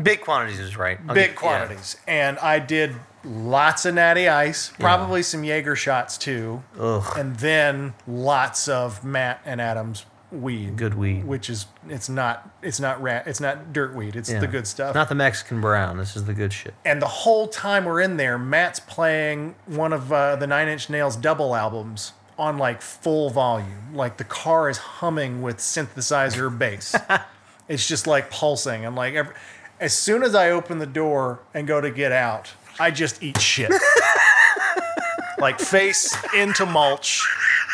big 0.00 0.20
quantities 0.20 0.60
is 0.60 0.76
right. 0.76 0.98
I'll 1.08 1.14
big 1.14 1.30
get- 1.30 1.36
quantities. 1.36 1.96
And 2.06 2.38
I 2.38 2.58
did 2.58 2.94
lots 3.24 3.84
of 3.84 3.94
natty 3.94 4.28
ice, 4.28 4.72
probably 4.78 5.22
some 5.22 5.44
Jaeger 5.44 5.76
shots 5.76 6.18
too. 6.18 6.62
Ugh. 6.78 7.16
And 7.16 7.36
then 7.36 7.94
lots 8.06 8.68
of 8.68 9.04
Matt 9.04 9.40
and 9.44 9.60
Adam's 9.60 10.04
weed. 10.32 10.76
Good 10.76 10.94
weed. 10.94 11.24
Which 11.24 11.50
is 11.50 11.66
it's 11.88 12.08
not 12.08 12.48
it's 12.62 12.80
not 12.80 13.02
rat 13.02 13.26
it's 13.26 13.40
not 13.40 13.72
dirt 13.72 13.94
weed. 13.94 14.16
It's 14.16 14.30
Yeah. 14.30 14.40
the 14.40 14.46
good 14.46 14.66
stuff. 14.66 14.94
Not 14.94 15.08
the 15.08 15.14
Mexican 15.14 15.60
brown. 15.60 15.98
This 15.98 16.16
is 16.16 16.24
the 16.24 16.34
good 16.34 16.52
shit. 16.52 16.74
and 16.84 17.00
the 17.02 17.06
whole 17.06 17.48
time 17.48 17.84
we're 17.84 18.00
in 18.00 18.16
there, 18.16 18.38
Matt's 18.38 18.80
playing 18.80 19.54
one 19.66 19.92
of 19.92 20.12
uh, 20.12 20.36
the 20.36 20.46
Nine 20.46 20.68
Inch 20.68 20.88
Nails 20.90 21.16
double 21.16 21.54
albums 21.54 22.12
on 22.38 22.56
like 22.58 22.80
full 22.82 23.30
volume. 23.30 23.94
Like 23.94 24.16
the 24.16 24.24
car 24.24 24.68
is 24.70 24.78
humming 24.78 25.42
with 25.42 25.58
synthesizer 25.58 26.56
bass. 26.56 26.94
it's 27.68 27.86
just 27.86 28.06
like 28.06 28.30
pulsing. 28.30 28.84
And 28.86 28.96
like 28.96 29.14
every, 29.14 29.34
as 29.80 29.92
soon 29.92 30.22
as 30.22 30.34
I 30.34 30.50
open 30.50 30.78
the 30.78 30.86
door 30.86 31.40
and 31.52 31.66
go 31.66 31.80
to 31.80 31.90
get 31.90 32.10
out, 32.10 32.50
I 32.80 32.90
just 32.90 33.22
eat 33.22 33.38
shit. 33.40 33.70
like 35.38 35.58
face 35.60 36.16
into 36.34 36.64
mulch. 36.66 37.22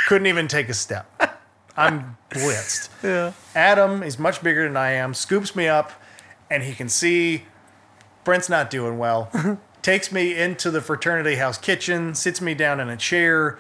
Couldn't 0.09 0.27
even 0.27 0.49
take 0.49 0.69
a 0.69 0.75
step. 0.75 1.38
I'm 1.79 2.17
blitzed. 2.31 2.89
Yeah. 3.03 3.33
Adam 3.55 4.03
is 4.03 4.19
much 4.19 4.43
bigger 4.43 4.65
than 4.65 4.77
I 4.77 4.91
am, 4.93 5.15
scoops 5.15 5.55
me 5.55 5.69
up, 5.69 5.93
and 6.51 6.63
he 6.63 6.75
can 6.75 6.89
see 6.89 7.45
Brent's 8.25 8.49
not 8.49 8.71
doing 8.71 8.99
well. 8.99 9.31
takes 9.83 10.11
me 10.11 10.37
into 10.37 10.71
the 10.71 10.81
fraternity 10.81 11.37
house 11.37 11.57
kitchen, 11.57 12.15
sits 12.15 12.41
me 12.41 12.55
down 12.55 12.81
in 12.81 12.89
a 12.89 12.97
chair, 12.97 13.59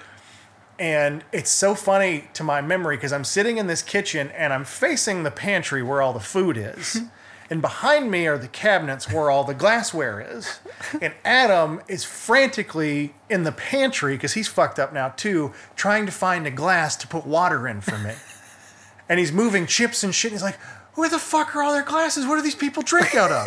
and 0.78 1.24
it's 1.32 1.50
so 1.50 1.74
funny 1.74 2.28
to 2.34 2.42
my 2.42 2.60
memory 2.60 2.96
because 2.96 3.12
I'm 3.12 3.24
sitting 3.24 3.58
in 3.58 3.66
this 3.66 3.82
kitchen 3.82 4.30
and 4.32 4.52
I'm 4.52 4.64
facing 4.64 5.22
the 5.22 5.30
pantry 5.30 5.82
where 5.82 6.02
all 6.02 6.12
the 6.12 6.20
food 6.20 6.56
is. 6.56 7.00
And 7.50 7.62
behind 7.62 8.10
me 8.10 8.26
are 8.26 8.36
the 8.36 8.48
cabinets 8.48 9.10
where 9.10 9.30
all 9.30 9.42
the 9.44 9.54
glassware 9.54 10.20
is. 10.20 10.60
And 11.00 11.14
Adam 11.24 11.80
is 11.88 12.04
frantically 12.04 13.14
in 13.30 13.44
the 13.44 13.52
pantry 13.52 14.14
because 14.16 14.34
he's 14.34 14.48
fucked 14.48 14.78
up 14.78 14.92
now 14.92 15.08
too, 15.10 15.52
trying 15.74 16.04
to 16.06 16.12
find 16.12 16.46
a 16.46 16.50
glass 16.50 16.94
to 16.96 17.08
put 17.08 17.26
water 17.26 17.66
in 17.66 17.80
for 17.80 17.96
me 17.98 18.12
and 19.08 19.18
he's 19.18 19.32
moving 19.32 19.66
chips 19.66 20.04
and 20.04 20.14
shit. 20.14 20.30
And 20.30 20.38
he's 20.38 20.42
like, 20.42 20.58
"Where 20.94 21.08
the 21.08 21.18
fuck 21.18 21.56
are 21.56 21.62
all 21.62 21.72
their 21.72 21.82
glasses? 21.82 22.26
What 22.26 22.36
do 22.36 22.42
these 22.42 22.54
people 22.54 22.82
drink 22.82 23.14
out 23.14 23.32
of?" 23.32 23.46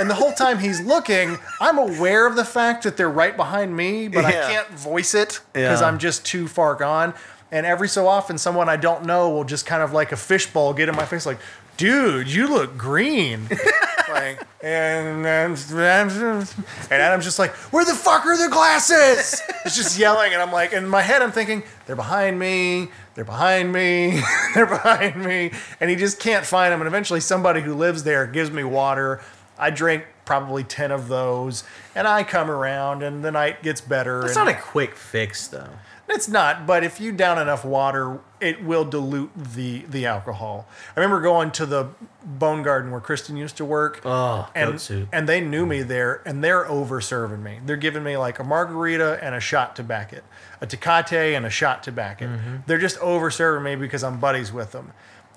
and 0.00 0.10
the 0.10 0.14
whole 0.14 0.32
time 0.32 0.58
he's 0.58 0.80
looking, 0.80 1.38
I'm 1.60 1.78
aware 1.78 2.26
of 2.26 2.34
the 2.36 2.44
fact 2.44 2.82
that 2.82 2.96
they're 2.96 3.08
right 3.08 3.36
behind 3.36 3.76
me, 3.76 4.08
but 4.08 4.22
Yeah. 4.22 4.28
I 4.46 4.52
can't 4.52 4.68
voice 4.70 5.14
it 5.14 5.40
because 5.52 5.80
Yeah. 5.80 5.86
I'm 5.86 5.98
just 5.98 6.24
too 6.26 6.48
far 6.48 6.74
gone. 6.74 7.14
And 7.50 7.64
every 7.64 7.88
so 7.88 8.06
often, 8.08 8.36
someone 8.36 8.68
I 8.68 8.76
don't 8.76 9.04
know 9.04 9.30
will 9.30 9.44
just 9.44 9.64
kind 9.64 9.82
of 9.82 9.92
like 9.92 10.12
a 10.12 10.16
fishbowl 10.16 10.74
get 10.74 10.88
in 10.88 10.96
my 10.96 11.06
face, 11.06 11.24
like, 11.24 11.38
"Dude, 11.78 12.30
you 12.30 12.48
look 12.48 12.76
green." 12.76 13.48
like, 14.10 14.46
and 14.62 15.24
then 15.24 15.50
and 15.50 16.92
Adam's 16.92 17.24
just 17.24 17.38
like, 17.38 17.52
"Where 17.72 17.84
the 17.84 17.94
fuck 17.94 18.26
are 18.26 18.36
the 18.36 18.52
glasses?" 18.52 19.40
It's 19.64 19.76
just 19.76 19.98
yelling, 19.98 20.32
and 20.32 20.42
I'm 20.42 20.52
like, 20.52 20.72
in 20.72 20.86
my 20.86 21.00
head, 21.00 21.22
I'm 21.22 21.32
thinking, 21.32 21.62
"They're 21.86 21.96
behind 21.96 22.38
me. 22.38 22.88
They're 23.14 23.24
behind 23.24 23.72
me. 23.72 24.20
They're 24.54 24.66
behind 24.66 25.16
me." 25.24 25.52
And 25.80 25.88
he 25.88 25.96
just 25.96 26.18
can't 26.18 26.44
find 26.44 26.72
them. 26.72 26.80
And 26.80 26.88
eventually, 26.88 27.20
somebody 27.20 27.60
who 27.60 27.74
lives 27.74 28.02
there 28.02 28.26
gives 28.26 28.50
me 28.50 28.64
water. 28.64 29.20
I 29.58 29.70
drink 29.70 30.04
probably 30.24 30.64
ten 30.64 30.90
of 30.90 31.08
those, 31.08 31.64
and 31.94 32.06
I 32.06 32.22
come 32.24 32.50
around, 32.50 33.02
and 33.02 33.24
the 33.24 33.32
night 33.32 33.62
gets 33.62 33.80
better. 33.80 34.26
It's 34.26 34.36
not 34.36 34.48
a 34.48 34.54
quick 34.54 34.94
fix, 34.96 35.48
though. 35.48 35.70
It's 36.10 36.28
not, 36.28 36.66
but 36.66 36.84
if 36.84 37.00
you 37.00 37.12
down 37.12 37.38
enough 37.38 37.64
water, 37.64 38.20
it 38.40 38.64
will 38.64 38.84
dilute 38.84 39.30
the 39.36 39.80
the 39.88 40.06
alcohol. 40.06 40.66
I 40.96 41.00
remember 41.00 41.20
going 41.20 41.50
to 41.52 41.66
the 41.66 41.88
Bone 42.24 42.62
Garden 42.62 42.90
where 42.90 43.00
Kristen 43.00 43.36
used 43.36 43.56
to 43.58 43.64
work. 43.64 44.00
Oh, 44.04 44.48
and 44.54 44.80
soup. 44.80 45.08
and 45.12 45.28
they 45.28 45.40
knew 45.40 45.66
me 45.66 45.82
there, 45.82 46.22
and 46.24 46.42
they're 46.42 46.66
over 46.66 47.00
serving 47.00 47.42
me. 47.42 47.60
They're 47.64 47.76
giving 47.76 48.02
me 48.02 48.16
like 48.16 48.38
a 48.38 48.44
margarita 48.44 49.18
and 49.22 49.34
a 49.34 49.40
shot 49.40 49.76
to 49.76 49.82
back 49.82 50.12
it, 50.12 50.24
a 50.60 50.66
Tecate 50.66 51.36
and 51.36 51.44
a 51.44 51.50
shot 51.50 51.82
to 51.84 51.92
back 51.92 52.22
it. 52.22 52.28
Mm-hmm. 52.28 52.56
They're 52.66 52.78
just 52.78 52.98
over 52.98 53.30
serving 53.30 53.64
me 53.64 53.76
because 53.76 54.02
I'm 54.02 54.18
buddies 54.18 54.52
with 54.52 54.72
them, 54.72 54.92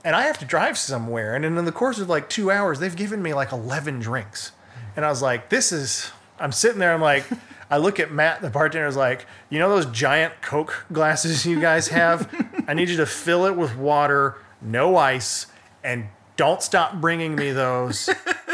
and 0.06 0.16
I 0.16 0.24
have 0.24 0.38
to 0.40 0.46
drive 0.46 0.78
somewhere. 0.78 1.36
And 1.36 1.44
in 1.44 1.66
the 1.66 1.72
course 1.72 2.00
of 2.00 2.08
like 2.08 2.30
two 2.30 2.50
hours, 2.50 2.80
they've 2.80 2.96
given 2.96 3.22
me 3.22 3.34
like 3.34 3.52
eleven 3.52 4.00
drinks, 4.00 4.52
and 4.96 5.04
I 5.04 5.10
was 5.10 5.22
like, 5.22 5.50
this 5.50 5.72
is. 5.72 6.12
I'm 6.42 6.52
sitting 6.52 6.80
there. 6.80 6.94
I'm 6.94 7.02
like. 7.02 7.24
I 7.70 7.78
look 7.78 8.02
at 8.02 8.12
Matt, 8.12 8.42
the 8.42 8.50
bartender, 8.50 8.86
is 8.86 8.98
like, 8.98 9.26
you 9.50 9.58
know 9.58 9.70
those 9.70 9.86
giant 9.86 10.42
Coke 10.42 10.86
glasses 10.92 11.46
you 11.46 11.62
guys 11.62 11.88
have? 11.88 12.28
I 12.68 12.74
need 12.74 12.90
you 12.90 12.98
to 12.98 13.06
fill 13.06 13.46
it 13.46 13.56
with 13.56 13.78
water, 13.78 14.36
no 14.62 14.98
ice, 14.98 15.48
and 15.82 16.08
don't 16.36 16.62
stop 16.62 17.00
bringing 17.00 17.34
me 17.34 17.52
those 17.54 18.10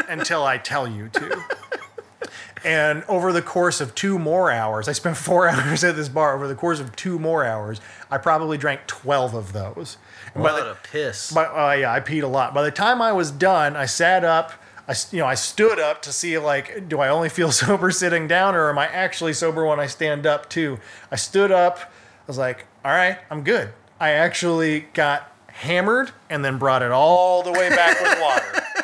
until 0.08 0.44
I 0.44 0.58
tell 0.58 0.86
you 0.86 1.08
to. 1.08 1.42
And 2.64 3.02
over 3.08 3.32
the 3.32 3.42
course 3.42 3.80
of 3.80 3.94
two 3.96 4.20
more 4.20 4.52
hours, 4.52 4.86
I 4.88 4.92
spent 4.92 5.16
four 5.16 5.48
hours 5.50 5.82
at 5.82 5.96
this 5.96 6.08
bar. 6.08 6.34
Over 6.36 6.46
the 6.46 6.54
course 6.54 6.78
of 6.78 6.94
two 6.94 7.18
more 7.18 7.44
hours, 7.44 7.80
I 8.12 8.18
probably 8.18 8.56
drank 8.56 8.86
12 8.86 9.34
of 9.34 9.52
those. 9.52 9.96
And 10.34 10.44
by 10.44 10.52
What 10.52 10.64
the- 10.64 10.70
a 10.70 10.74
piss. 10.76 11.32
but 11.32 11.50
uh, 11.56 11.72
yeah, 11.72 11.92
I 11.92 11.98
peed 11.98 12.22
a 12.22 12.28
lot. 12.28 12.54
By 12.54 12.62
the 12.62 12.70
time 12.70 13.02
I 13.02 13.12
was 13.12 13.32
done, 13.32 13.74
I 13.74 13.86
sat 13.86 14.22
up. 14.24 14.52
I 14.88 14.94
you 15.12 15.18
know 15.18 15.26
I 15.26 15.34
stood 15.34 15.78
up 15.78 16.02
to 16.02 16.12
see 16.12 16.38
like 16.38 16.88
do 16.88 17.00
I 17.00 17.08
only 17.08 17.28
feel 17.28 17.52
sober 17.64 17.90
sitting 17.90 18.26
down 18.26 18.54
or 18.54 18.70
am 18.70 18.78
I 18.78 18.86
actually 18.86 19.32
sober 19.34 19.66
when 19.66 19.78
I 19.78 19.86
stand 19.86 20.26
up 20.26 20.48
too? 20.48 20.78
I 21.10 21.16
stood 21.16 21.52
up. 21.52 21.78
I 21.78 22.26
was 22.26 22.38
like, 22.38 22.66
all 22.84 22.90
right, 22.92 23.18
I'm 23.30 23.42
good. 23.42 23.70
I 24.00 24.10
actually 24.10 24.80
got 24.94 25.32
hammered 25.48 26.10
and 26.30 26.44
then 26.44 26.58
brought 26.58 26.82
it 26.82 26.90
all 26.92 27.42
the 27.42 27.52
way 27.52 27.68
back 27.68 28.00
with 28.00 28.20
water. 28.20 28.62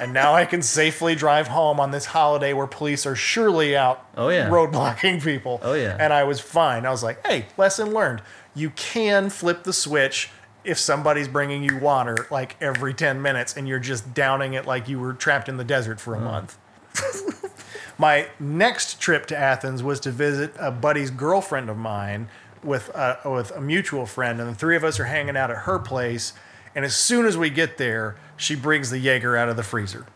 And 0.00 0.14
now 0.14 0.32
I 0.32 0.46
can 0.46 0.62
safely 0.62 1.14
drive 1.14 1.48
home 1.48 1.78
on 1.78 1.90
this 1.90 2.06
holiday 2.06 2.54
where 2.54 2.66
police 2.66 3.04
are 3.04 3.14
surely 3.16 3.76
out 3.76 4.02
Oh, 4.16 4.30
yeah. 4.30 4.48
roadblocking 4.48 5.22
people. 5.22 5.60
Oh, 5.62 5.74
yeah. 5.74 5.94
And 6.00 6.10
I 6.10 6.24
was 6.24 6.40
fine. 6.40 6.86
I 6.86 6.90
was 6.90 7.02
like, 7.02 7.26
hey, 7.26 7.44
lesson 7.58 7.92
learned. 7.92 8.22
You 8.54 8.70
can 8.70 9.28
flip 9.28 9.62
the 9.64 9.74
switch 9.74 10.30
if 10.64 10.78
somebody's 10.78 11.28
bringing 11.28 11.62
you 11.62 11.78
water 11.78 12.26
like 12.30 12.56
every 12.60 12.94
10 12.94 13.20
minutes 13.22 13.56
and 13.56 13.66
you're 13.66 13.78
just 13.78 14.12
downing 14.14 14.54
it 14.54 14.66
like 14.66 14.88
you 14.88 14.98
were 14.98 15.12
trapped 15.12 15.48
in 15.48 15.56
the 15.56 15.64
desert 15.64 16.00
for 16.00 16.14
a 16.14 16.18
mm. 16.18 16.24
month. 16.24 16.58
My 17.98 18.28
next 18.38 19.00
trip 19.00 19.26
to 19.26 19.36
Athens 19.36 19.82
was 19.82 20.00
to 20.00 20.10
visit 20.10 20.54
a 20.58 20.70
buddy's 20.70 21.10
girlfriend 21.10 21.68
of 21.68 21.76
mine 21.76 22.28
with 22.62 22.88
a, 22.90 23.18
with 23.24 23.50
a 23.52 23.60
mutual 23.60 24.06
friend, 24.06 24.40
and 24.40 24.48
the 24.48 24.54
three 24.54 24.76
of 24.76 24.84
us 24.84 24.98
are 25.00 25.04
hanging 25.04 25.36
out 25.36 25.50
at 25.50 25.58
her 25.58 25.78
place. 25.78 26.32
And 26.74 26.84
as 26.84 26.96
soon 26.96 27.26
as 27.26 27.36
we 27.36 27.50
get 27.50 27.78
there, 27.78 28.16
she 28.36 28.54
brings 28.54 28.90
the 28.90 28.98
Jaeger 28.98 29.36
out 29.36 29.48
of 29.48 29.56
the 29.56 29.62
freezer. 29.62 30.06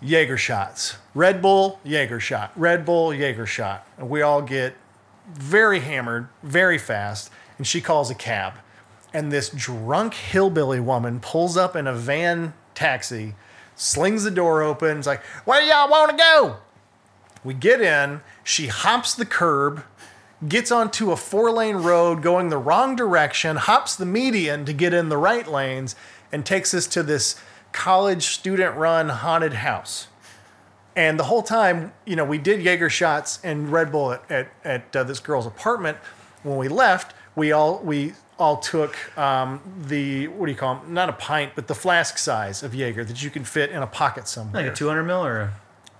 Jaeger 0.00 0.38
shots, 0.38 0.96
Red 1.14 1.42
Bull, 1.42 1.78
Jaeger 1.84 2.20
shot, 2.20 2.52
Red 2.56 2.86
Bull, 2.86 3.12
Jaeger 3.12 3.46
shot, 3.46 3.86
and 3.98 4.08
we 4.08 4.22
all 4.22 4.40
get 4.40 4.74
very 5.30 5.80
hammered, 5.80 6.28
very 6.42 6.78
fast. 6.78 7.30
And 7.58 7.66
she 7.66 7.82
calls 7.82 8.10
a 8.10 8.14
cab, 8.14 8.54
and 9.12 9.32
this 9.32 9.48
drunk 9.48 10.14
hillbilly 10.14 10.80
woman 10.80 11.20
pulls 11.20 11.56
up 11.56 11.74
in 11.74 11.86
a 11.86 11.94
van 11.94 12.54
taxi, 12.74 13.34
slings 13.74 14.24
the 14.24 14.30
door 14.30 14.62
open, 14.62 14.98
is 14.98 15.06
like, 15.06 15.22
"Where 15.44 15.62
y'all 15.62 15.90
want 15.90 16.10
to 16.10 16.16
go?" 16.16 16.56
We 17.42 17.54
get 17.54 17.80
in. 17.80 18.20
She 18.44 18.66
hops 18.66 19.14
the 19.14 19.24
curb, 19.24 19.82
gets 20.46 20.70
onto 20.70 21.10
a 21.10 21.16
four 21.16 21.50
lane 21.50 21.76
road 21.76 22.22
going 22.22 22.48
the 22.48 22.58
wrong 22.58 22.96
direction, 22.96 23.56
hops 23.56 23.96
the 23.96 24.06
median 24.06 24.64
to 24.66 24.72
get 24.72 24.92
in 24.92 25.08
the 25.08 25.16
right 25.16 25.46
lanes, 25.46 25.96
and 26.30 26.44
takes 26.44 26.74
us 26.74 26.86
to 26.88 27.02
this 27.02 27.36
college 27.72 28.26
student 28.26 28.76
run 28.76 29.08
haunted 29.08 29.54
house. 29.54 30.08
And 30.96 31.18
the 31.18 31.24
whole 31.24 31.42
time, 31.42 31.92
you 32.04 32.16
know, 32.16 32.24
we 32.24 32.36
did 32.36 32.62
Jaeger 32.62 32.90
shots 32.90 33.38
and 33.44 33.70
Red 33.70 33.92
Bull 33.92 34.12
at, 34.12 34.30
at, 34.30 34.48
at 34.64 34.96
uh, 34.96 35.04
this 35.04 35.20
girl's 35.20 35.46
apartment. 35.46 35.96
When 36.42 36.56
we 36.56 36.68
left, 36.68 37.14
we 37.36 37.52
all 37.52 37.78
we 37.78 38.14
all 38.40 38.56
took 38.56 38.96
um, 39.18 39.60
the 39.86 40.28
what 40.28 40.46
do 40.46 40.52
you 40.52 40.58
call 40.58 40.76
them? 40.76 40.94
Not 40.94 41.08
a 41.08 41.12
pint, 41.12 41.52
but 41.54 41.66
the 41.68 41.74
flask 41.74 42.18
size 42.18 42.62
of 42.62 42.74
Jaeger 42.74 43.04
that 43.04 43.22
you 43.22 43.30
can 43.30 43.44
fit 43.44 43.70
in 43.70 43.82
a 43.82 43.86
pocket 43.86 44.26
somewhere. 44.26 44.62
Like 44.64 44.72
a 44.72 44.74
200 44.74 45.04
mil 45.04 45.24
or 45.24 45.40
a, 45.40 45.52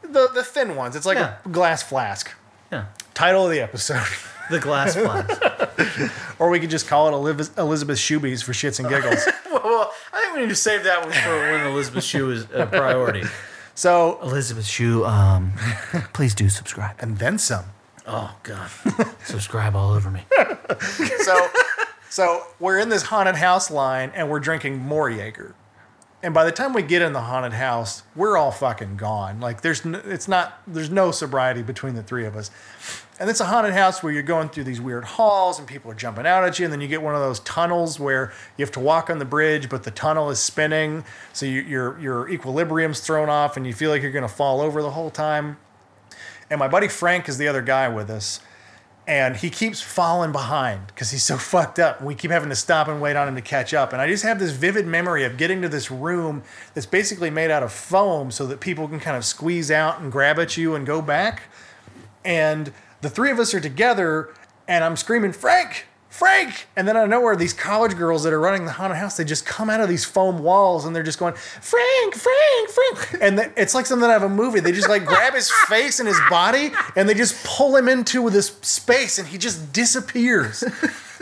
the 0.03 0.29
the 0.35 0.43
thin 0.43 0.75
ones. 0.77 0.97
It's 0.97 1.07
like 1.07 1.19
Yeah. 1.19 1.37
a 1.45 1.49
glass 1.49 1.83
flask. 1.83 2.31
yeah, 2.73 2.87
Title 3.15 3.45
of 3.45 3.51
the 3.53 3.61
episode. 3.61 4.03
the 4.51 4.59
glass 4.59 4.95
flask. 4.97 5.41
or 6.41 6.49
we 6.51 6.59
could 6.59 6.71
just 6.71 6.89
call 6.89 7.09
it 7.09 7.13
Eliz- 7.13 7.57
Elizabeth 7.59 7.99
Shoebies 7.99 8.43
for 8.43 8.53
shits 8.53 8.81
and 8.81 8.89
giggles. 8.95 9.25
well, 9.53 9.93
I 10.13 10.21
think 10.23 10.35
we 10.35 10.41
need 10.43 10.49
to 10.49 10.57
save 10.57 10.85
that 10.85 11.03
one 11.03 11.13
for 11.13 11.37
when 11.53 11.67
Elizabeth 11.67 12.03
Shue 12.05 12.31
is 12.31 12.47
a 12.55 12.67
priority. 12.67 13.25
so, 13.75 14.19
Elizabeth 14.23 14.65
Shue, 14.67 15.05
um, 15.05 15.53
please 16.15 16.35
do 16.35 16.49
subscribe. 16.49 16.97
and 17.01 17.19
then 17.19 17.39
some. 17.39 17.65
Oh 18.07 18.35
God, 18.43 18.71
subscribe 19.25 19.77
all 19.77 19.93
over 19.93 20.11
me. 20.11 20.25
So, 21.25 21.49
So 22.11 22.43
we're 22.59 22.81
in 22.81 22.89
this 22.89 23.05
haunted 23.05 23.37
house 23.37 23.71
line 23.71 24.11
and 24.17 24.29
we're 24.29 24.41
drinking 24.41 24.79
more 24.79 25.09
Jaeger. 25.09 25.55
And 26.25 26.35
by 26.35 26.45
the 26.45 26.51
time 26.51 26.73
we 26.73 26.83
get 26.83 27.03
in 27.03 27.13
the 27.13 27.21
haunted 27.21 27.53
house, 27.53 28.03
we're 28.17 28.37
all 28.37 28.51
fucking 28.51 28.97
gone. 28.97 29.39
Like 29.39 29.61
there's 29.61 29.85
no, 29.85 30.03
it's 30.05 30.27
not 30.27 30.61
there's 30.67 30.91
no 30.91 31.13
sobriety 31.13 31.63
between 31.63 31.95
the 31.95 32.03
three 32.03 32.27
of 32.27 32.35
us. 32.35 32.51
And 33.21 33.31
it's 33.31 33.39
a 33.39 33.45
haunted 33.45 33.75
house 33.75 34.03
where 34.03 34.13
you're 34.13 34.25
going 34.25 34.49
through 34.49 34.65
these 34.65 34.81
weird 34.81 35.05
halls 35.05 35.61
and 35.61 35.69
people 35.69 35.89
are 35.93 35.95
jumping 35.95 36.27
out 36.27 36.43
at 36.43 36.59
you 36.59 36.65
and 36.65 36.73
then 36.73 36.81
you 36.81 36.89
get 36.89 37.01
one 37.01 37.15
of 37.15 37.21
those 37.21 37.39
tunnels 37.41 38.01
where 38.01 38.33
you 38.57 38.65
have 38.65 38.73
to 38.73 38.81
walk 38.81 39.09
on 39.09 39.21
the 39.21 39.25
bridge 39.25 39.69
but 39.69 39.85
the 39.85 39.91
tunnel 39.93 40.31
is 40.31 40.41
spinning 40.41 41.05
so 41.33 41.47
you, 41.47 41.61
your 41.61 41.99
your 42.01 42.29
equilibrium's 42.29 42.99
thrown 42.99 43.29
off 43.29 43.57
and 43.57 43.69
you 43.69 43.73
feel 43.73 43.91
like 43.91 44.03
you're 44.03 44.11
going 44.11 44.23
to 44.23 44.29
fall 44.29 44.61
over 44.61 44.83
the 44.83 44.91
whole 44.91 45.11
time. 45.11 45.59
And 46.51 46.59
my 46.59 46.67
buddy 46.67 46.89
Frank 46.89 47.29
is 47.29 47.39
the 47.39 47.47
other 47.47 47.63
guy 47.63 47.89
with 47.89 48.11
us 48.11 48.41
and 49.11 49.39
he 49.39 49.51
keeps 49.51 49.81
falling 49.81 50.31
behind 50.31 50.87
because 50.87 51.11
he's 51.11 51.25
so 51.25 51.37
fucked 51.53 51.81
up. 51.81 52.01
We 52.01 52.15
keep 52.15 52.31
having 52.31 52.49
to 52.49 52.55
stop 52.55 52.87
and 52.87 53.01
wait 53.01 53.17
on 53.17 53.27
him 53.27 53.35
to 53.35 53.43
catch 53.43 53.75
up. 53.75 53.93
And 53.93 54.01
I 54.01 54.07
just 54.07 54.23
have 54.23 54.39
this 54.39 54.53
vivid 54.53 54.87
memory 54.87 55.25
of 55.25 55.37
getting 55.37 55.61
to 55.63 55.69
this 55.69 55.91
room 55.91 56.45
that's 56.75 56.87
basically 56.87 57.29
made 57.29 57.51
out 57.51 57.65
of 57.65 57.73
foam 57.73 58.31
so 58.31 58.47
that 58.47 58.61
people 58.61 58.87
can 58.87 59.01
kind 59.01 59.17
of 59.17 59.25
squeeze 59.25 59.69
out 59.69 60.01
and 60.01 60.13
grab 60.13 60.39
at 60.39 60.57
you 60.57 60.77
and 60.77 60.87
go 60.87 61.03
back. 61.03 61.43
And 62.25 62.73
the 63.01 63.11
three 63.11 63.33
of 63.33 63.41
us 63.41 63.53
are 63.53 63.61
together, 63.61 64.33
and 64.69 64.85
I'm 64.85 64.95
screaming, 64.95 65.33
Frank, 65.33 65.87
Frank! 66.11 66.67
And 66.77 66.87
then 66.89 66.97
out 66.97 67.05
of 67.05 67.11
nowhere, 67.11 67.37
these 67.37 67.53
college 67.53 67.97
girls 67.97 68.25
that 68.25 68.33
are 68.33 68.41
running 68.41 68.65
the 68.65 68.73
haunted 68.73 68.99
house, 68.99 69.17
they 69.17 69.25
just 69.25 69.47
come 69.47 69.71
out 69.71 69.81
of 69.81 69.89
these 69.89 70.05
foam 70.05 70.41
walls 70.41 70.85
and 70.85 70.95
they're 70.95 71.05
just 71.05 71.21
going, 71.21 71.35
Frank, 71.35 72.15
Frank, 72.15 72.69
Frank. 72.69 73.23
And 73.23 73.39
the, 73.39 73.53
it's 73.57 73.75
like 73.75 73.87
something 73.87 74.11
out 74.11 74.17
of 74.17 74.25
a 74.25 74.29
movie. 74.29 74.59
They 74.59 74.73
just 74.73 74.89
like 74.89 75.07
grab 75.07 75.35
his 75.35 75.51
face 75.69 76.01
and 76.01 76.09
his 76.09 76.21
body 76.29 76.73
and 76.97 77.09
they 77.09 77.15
just 77.15 77.43
pull 77.47 77.77
him 77.77 77.89
into 77.89 78.29
this 78.29 78.49
space 78.63 79.19
and 79.19 79.29
he 79.29 79.39
just 79.39 79.73
disappears. 79.73 80.65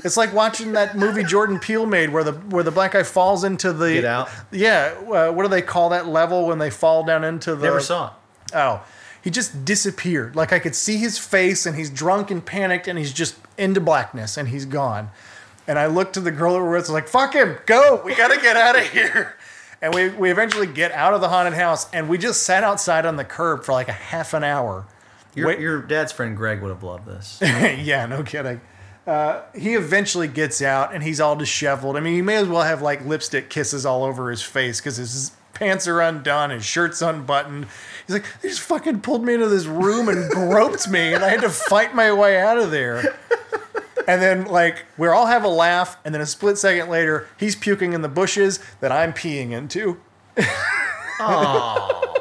It's 0.04 0.16
like 0.16 0.32
watching 0.32 0.72
that 0.72 0.96
movie 0.96 1.24
Jordan 1.24 1.58
Peele 1.58 1.84
made 1.84 2.10
where 2.10 2.24
the 2.24 2.32
where 2.32 2.62
the 2.62 2.70
black 2.70 2.92
guy 2.92 3.02
falls 3.02 3.44
into 3.44 3.72
the 3.72 3.94
Get 3.94 4.04
Out? 4.04 4.30
Yeah, 4.50 4.94
uh, 5.00 5.32
what 5.32 5.42
do 5.42 5.48
they 5.48 5.62
call 5.62 5.90
that 5.90 6.06
level 6.06 6.46
when 6.46 6.58
they 6.58 6.70
fall 6.70 7.04
down 7.04 7.24
into 7.24 7.54
the 7.56 7.66
Never 7.66 7.80
saw 7.80 8.06
it. 8.06 8.12
Oh, 8.54 8.82
he 9.28 9.30
just 9.30 9.66
disappeared. 9.66 10.34
Like 10.34 10.54
I 10.54 10.58
could 10.58 10.74
see 10.74 10.96
his 10.96 11.18
face, 11.18 11.66
and 11.66 11.76
he's 11.76 11.90
drunk 11.90 12.30
and 12.30 12.42
panicked, 12.42 12.88
and 12.88 12.98
he's 12.98 13.12
just 13.12 13.36
into 13.58 13.78
blackness, 13.78 14.38
and 14.38 14.48
he's 14.48 14.64
gone. 14.64 15.10
And 15.66 15.78
I 15.78 15.84
looked 15.84 16.14
to 16.14 16.20
the 16.20 16.30
girl 16.30 16.54
that 16.54 16.60
we're 16.60 16.70
with, 16.70 16.78
I 16.78 16.80
was 16.84 16.90
like, 16.92 17.08
"Fuck 17.08 17.34
him, 17.34 17.58
go! 17.66 18.00
We 18.06 18.14
gotta 18.14 18.40
get 18.40 18.56
out 18.56 18.78
of 18.78 18.88
here." 18.88 19.36
And 19.80 19.94
we 19.94 20.08
we 20.08 20.30
eventually 20.32 20.66
get 20.66 20.90
out 20.90 21.14
of 21.14 21.20
the 21.20 21.28
haunted 21.28 21.52
house, 21.52 21.88
and 21.92 22.08
we 22.08 22.18
just 22.18 22.42
sat 22.42 22.64
outside 22.64 23.06
on 23.06 23.14
the 23.14 23.24
curb 23.24 23.62
for 23.62 23.70
like 23.70 23.88
a 23.88 23.92
half 23.92 24.34
an 24.34 24.42
hour. 24.42 24.86
Your, 25.36 25.46
Wait- 25.46 25.60
your 25.60 25.82
dad's 25.82 26.10
friend 26.10 26.36
Greg 26.36 26.62
would 26.62 26.70
have 26.70 26.82
loved 26.82 27.06
this. 27.06 27.38
yeah, 27.42 28.04
no 28.06 28.24
kidding. 28.24 28.60
Uh, 29.06 29.42
he 29.54 29.74
eventually 29.74 30.26
gets 30.26 30.60
out 30.62 30.92
and 30.92 31.04
he's 31.04 31.20
all 31.20 31.36
disheveled. 31.36 31.96
I 31.96 32.00
mean, 32.00 32.14
he 32.14 32.22
may 32.22 32.38
as 32.38 32.48
well 32.48 32.62
have 32.62 32.82
like 32.82 33.04
lipstick 33.04 33.50
kisses 33.50 33.86
all 33.86 34.02
over 34.02 34.30
his 34.30 34.42
face 34.42 34.80
because 34.80 34.96
his 34.96 35.30
pants 35.58 35.88
are 35.88 36.00
undone, 36.00 36.50
his 36.50 36.64
shirt's 36.64 37.02
unbuttoned. 37.02 37.66
He's 38.08 38.14
like, 38.14 38.24
they 38.40 38.48
just 38.48 38.62
fucking 38.62 39.02
pulled 39.02 39.22
me 39.22 39.34
into 39.34 39.48
this 39.48 39.66
room 39.66 40.08
and 40.08 40.30
groped 40.30 40.88
me, 40.88 41.12
and 41.12 41.22
I 41.22 41.28
had 41.28 41.42
to 41.42 41.50
fight 41.50 41.94
my 41.94 42.10
way 42.10 42.40
out 42.40 42.56
of 42.56 42.70
there. 42.70 43.18
And 44.08 44.22
then, 44.22 44.46
like, 44.46 44.86
we 44.96 45.08
all 45.08 45.26
have 45.26 45.44
a 45.44 45.48
laugh, 45.48 45.98
and 46.06 46.14
then 46.14 46.22
a 46.22 46.26
split 46.26 46.56
second 46.56 46.88
later, 46.88 47.28
he's 47.36 47.54
puking 47.54 47.92
in 47.92 48.00
the 48.00 48.08
bushes 48.08 48.60
that 48.80 48.90
I'm 48.90 49.12
peeing 49.12 49.50
into. 49.52 50.00
Oh. 51.20 52.04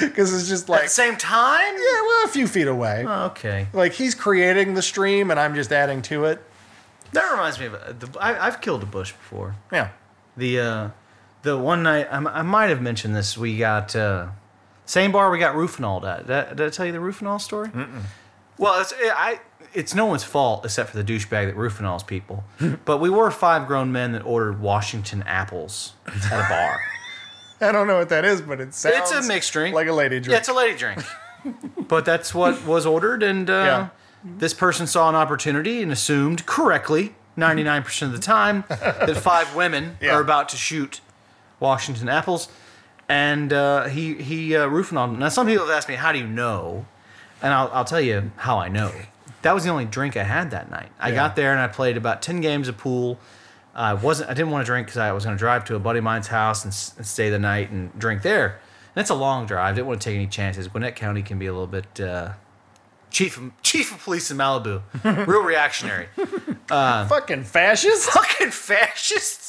Because 0.00 0.32
it's 0.32 0.48
just 0.48 0.68
like. 0.68 0.80
At 0.80 0.84
the 0.84 0.90
same 0.90 1.16
time? 1.16 1.74
yeah, 1.74 2.00
well, 2.02 2.24
a 2.24 2.28
few 2.28 2.46
feet 2.46 2.66
away. 2.68 3.04
Oh, 3.06 3.26
okay. 3.26 3.68
Like, 3.72 3.92
he's 3.92 4.14
creating 4.14 4.74
the 4.74 4.82
stream, 4.82 5.30
and 5.30 5.38
I'm 5.38 5.54
just 5.54 5.72
adding 5.72 6.02
to 6.02 6.24
it. 6.24 6.42
That 7.12 7.30
reminds 7.30 7.58
me 7.60 7.66
of 7.66 7.74
uh, 7.74 7.92
the, 7.92 8.18
I, 8.20 8.46
I've 8.46 8.60
killed 8.60 8.82
a 8.82 8.86
bush 8.86 9.12
before. 9.12 9.56
Yeah. 9.72 9.90
The 10.36 10.60
uh, 10.60 10.88
the 11.42 11.58
one 11.58 11.82
night 11.82 12.08
I, 12.10 12.16
I 12.16 12.42
might 12.42 12.70
have 12.70 12.80
mentioned 12.80 13.14
this. 13.14 13.36
We 13.36 13.58
got 13.58 13.94
uh, 13.94 14.28
same 14.86 15.12
bar 15.12 15.30
we 15.30 15.38
got 15.38 15.54
Rufinol 15.54 16.04
at. 16.04 16.26
Did 16.26 16.36
I, 16.36 16.48
did 16.54 16.60
I 16.66 16.70
tell 16.70 16.86
you 16.86 16.92
the 16.92 16.98
Rufinol 16.98 17.40
story? 17.40 17.68
Mm-mm. 17.68 18.02
Well, 18.58 18.80
it's 18.80 18.92
it, 18.92 19.12
I 19.14 19.40
it's 19.72 19.94
no 19.94 20.06
one's 20.06 20.22
fault 20.24 20.64
except 20.64 20.90
for 20.90 21.02
the 21.02 21.04
douchebag 21.04 21.46
that 21.46 21.56
Rufinol's 21.56 22.02
people. 22.04 22.44
but 22.84 22.98
we 22.98 23.10
were 23.10 23.30
five 23.30 23.66
grown 23.66 23.90
men 23.92 24.12
that 24.12 24.22
ordered 24.24 24.60
Washington 24.60 25.22
apples 25.26 25.94
at 26.06 26.26
a 26.26 26.48
bar. 26.48 26.80
I 27.60 27.72
don't 27.72 27.86
know 27.86 27.98
what 27.98 28.08
that 28.10 28.24
is, 28.24 28.40
but 28.42 28.60
it 28.60 28.74
sounds 28.74 29.10
it's 29.10 29.12
a 29.12 29.22
mixed 29.28 29.52
drink. 29.52 29.74
like 29.74 29.86
a 29.88 29.92
lady 29.92 30.20
drink. 30.20 30.32
Yeah, 30.32 30.38
it's 30.38 30.48
a 30.48 30.52
lady 30.52 30.76
drink. 30.76 31.02
but 31.88 32.04
that's 32.04 32.34
what 32.34 32.64
was 32.66 32.84
ordered, 32.84 33.22
and 33.22 33.48
uh, 33.48 33.52
Yeah. 33.52 33.88
this 34.24 34.52
person 34.52 34.86
saw 34.86 35.08
an 35.08 35.14
opportunity 35.14 35.80
and 35.82 35.90
assumed 35.92 36.46
correctly, 36.46 37.14
99% 37.38 38.02
of 38.02 38.12
the 38.12 38.18
time, 38.18 38.64
that 38.68 39.16
five 39.16 39.54
women 39.54 39.96
Yeah. 40.00 40.14
are 40.16 40.20
about 40.20 40.48
to 40.50 40.56
shoot 40.56 41.00
Washington 41.60 42.08
apples. 42.08 42.48
And 43.08 43.52
uh, 43.52 43.84
he, 43.84 44.14
he 44.14 44.56
uh, 44.56 44.66
roofing 44.66 44.96
on. 44.98 45.18
Now, 45.18 45.28
some 45.28 45.46
people 45.46 45.66
have 45.66 45.76
asked 45.76 45.88
me, 45.88 45.94
How 45.96 46.12
do 46.12 46.18
you 46.18 46.26
know? 46.26 46.86
And 47.42 47.52
I'll, 47.52 47.70
I'll 47.72 47.84
tell 47.84 48.00
you 48.00 48.30
how 48.36 48.58
I 48.58 48.68
know. 48.68 48.90
That 49.42 49.52
was 49.54 49.64
the 49.64 49.70
only 49.70 49.84
drink 49.84 50.16
I 50.16 50.22
had 50.22 50.50
that 50.52 50.70
night. 50.70 50.88
I 50.98 51.10
Yeah. 51.10 51.16
got 51.16 51.36
there 51.36 51.52
and 51.52 51.60
I 51.60 51.68
played 51.68 51.96
about 51.98 52.22
10 52.22 52.40
games 52.40 52.66
of 52.68 52.78
pool. 52.78 53.18
I 53.74 53.92
wasn't. 53.92 54.30
I 54.30 54.34
didn't 54.34 54.52
want 54.52 54.64
to 54.64 54.70
drink 54.70 54.86
because 54.86 54.98
I 54.98 55.12
was 55.12 55.24
going 55.24 55.36
to 55.36 55.38
drive 55.38 55.64
to 55.66 55.74
a 55.74 55.78
buddy 55.78 55.98
of 55.98 56.04
mine's 56.04 56.28
house 56.28 56.64
and, 56.64 56.72
s- 56.72 56.94
and 56.96 57.04
stay 57.06 57.28
the 57.28 57.38
night 57.38 57.70
and 57.70 57.96
drink 57.98 58.22
there. 58.22 58.60
And 58.94 59.00
it's 59.02 59.10
a 59.10 59.14
long 59.14 59.44
drive. 59.46 59.74
Didn't 59.74 59.88
want 59.88 60.00
to 60.00 60.08
take 60.08 60.14
any 60.14 60.28
chances. 60.28 60.68
Gwinnett 60.68 60.94
County 60.96 61.22
can 61.22 61.38
be 61.38 61.46
a 61.46 61.52
little 61.52 61.66
bit. 61.66 62.00
Uh, 62.00 62.32
chief 63.10 63.36
of, 63.36 63.50
chief 63.62 63.92
of 63.94 64.02
police 64.02 64.30
in 64.30 64.36
Malibu, 64.38 64.80
real 65.26 65.42
reactionary, 65.42 66.06
Uh, 66.70 67.06
fucking 67.08 67.44
fascist. 67.44 68.08
fucking 68.12 68.50
fascists. 68.50 69.43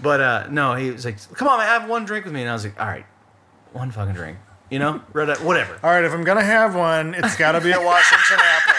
But 0.00 0.20
uh, 0.20 0.46
no, 0.50 0.74
he 0.74 0.90
was 0.90 1.04
like, 1.04 1.16
"Come 1.34 1.48
on, 1.48 1.58
man, 1.58 1.66
have 1.66 1.88
one 1.88 2.04
drink 2.04 2.24
with 2.24 2.34
me." 2.34 2.42
And 2.42 2.50
I 2.50 2.52
was 2.52 2.64
like, 2.64 2.78
"All 2.80 2.86
right, 2.86 3.06
one 3.72 3.90
fucking 3.90 4.14
drink." 4.14 4.38
You 4.70 4.78
know, 4.78 5.00
red, 5.12 5.28
whatever. 5.38 5.78
All 5.82 5.90
right, 5.90 6.04
if 6.04 6.12
I'm 6.12 6.24
gonna 6.24 6.42
have 6.44 6.74
one, 6.74 7.14
it's 7.14 7.36
got 7.36 7.52
to 7.52 7.60
be 7.60 7.72
a 7.72 7.80
Washington 7.80 8.38
apple. 8.40 8.74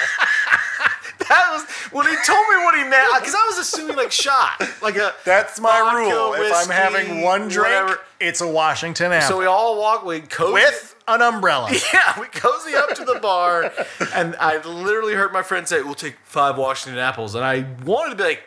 That 1.29 1.49
was 1.51 1.63
when 1.91 2.05
he 2.07 2.15
told 2.25 2.39
me 2.49 2.55
what 2.63 2.75
he 2.77 2.83
meant 2.83 3.07
because 3.19 3.35
I 3.35 3.45
was 3.49 3.57
assuming 3.57 3.97
like 3.97 4.11
shot, 4.11 4.61
like 4.81 4.95
a. 4.95 5.13
That's 5.25 5.59
my 5.59 5.69
vodka, 5.69 5.97
rule. 5.97 6.33
if 6.33 6.53
I'm 6.53 6.69
having 6.69 7.21
one 7.21 7.47
drink, 7.49 7.67
whatever. 7.67 7.99
it's 8.19 8.39
a 8.41 8.47
Washington 8.47 9.11
apple 9.11 9.27
So 9.27 9.37
we 9.39 9.45
all 9.45 9.77
walk, 9.79 10.05
we 10.05 10.21
cozy, 10.21 10.53
with 10.53 10.95
an 11.07 11.21
umbrella. 11.21 11.69
yeah, 11.93 12.19
we 12.19 12.27
cozy 12.27 12.75
up 12.75 12.93
to 12.95 13.03
the 13.03 13.19
bar, 13.19 13.73
and 14.13 14.35
I 14.39 14.57
literally 14.65 15.15
heard 15.15 15.33
my 15.33 15.41
friend 15.41 15.67
say, 15.67 15.81
"We'll 15.81 15.95
take 15.95 16.15
five 16.23 16.57
Washington 16.57 16.99
apples," 16.99 17.35
and 17.35 17.43
I 17.43 17.65
wanted 17.83 18.11
to 18.11 18.15
be 18.15 18.23
like 18.23 18.43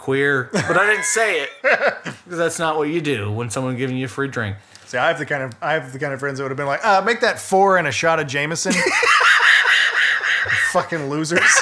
queer, 0.00 0.48
but 0.52 0.76
I 0.76 0.86
didn't 0.86 1.04
say 1.04 1.42
it 1.42 1.50
because 1.62 2.38
that's 2.38 2.58
not 2.58 2.76
what 2.76 2.88
you 2.88 3.00
do 3.00 3.30
when 3.30 3.50
someone 3.50 3.76
giving 3.76 3.96
you 3.96 4.06
a 4.06 4.08
free 4.08 4.28
drink. 4.28 4.56
See, 4.86 4.98
I 4.98 5.08
have 5.08 5.18
the 5.18 5.26
kind 5.26 5.42
of 5.42 5.52
I 5.62 5.74
have 5.74 5.92
the 5.92 5.98
kind 5.98 6.12
of 6.12 6.18
friends 6.20 6.38
that 6.38 6.44
would 6.44 6.50
have 6.50 6.56
been 6.56 6.66
like, 6.66 6.84
uh, 6.84 7.02
make 7.04 7.20
that 7.20 7.38
four 7.38 7.76
and 7.78 7.86
a 7.86 7.92
shot 7.92 8.18
of 8.18 8.26
Jameson. 8.26 8.72
Fucking 10.72 11.08
losers. 11.10 11.40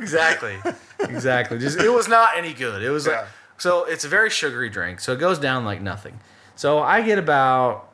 Exactly, 0.00 0.56
exactly. 1.00 1.58
Just 1.58 1.78
it 1.78 1.88
was 1.88 2.08
not 2.08 2.36
any 2.36 2.52
good. 2.52 2.82
It 2.82 2.90
was 2.90 3.06
like 3.06 3.16
Yeah. 3.16 3.26
so. 3.56 3.84
It's 3.84 4.04
a 4.04 4.08
very 4.08 4.30
sugary 4.30 4.68
drink, 4.68 4.98
so 5.00 5.12
it 5.12 5.18
goes 5.20 5.38
down 5.38 5.64
like 5.64 5.80
nothing. 5.80 6.18
So 6.56 6.80
I 6.80 7.02
get 7.02 7.18
about 7.18 7.88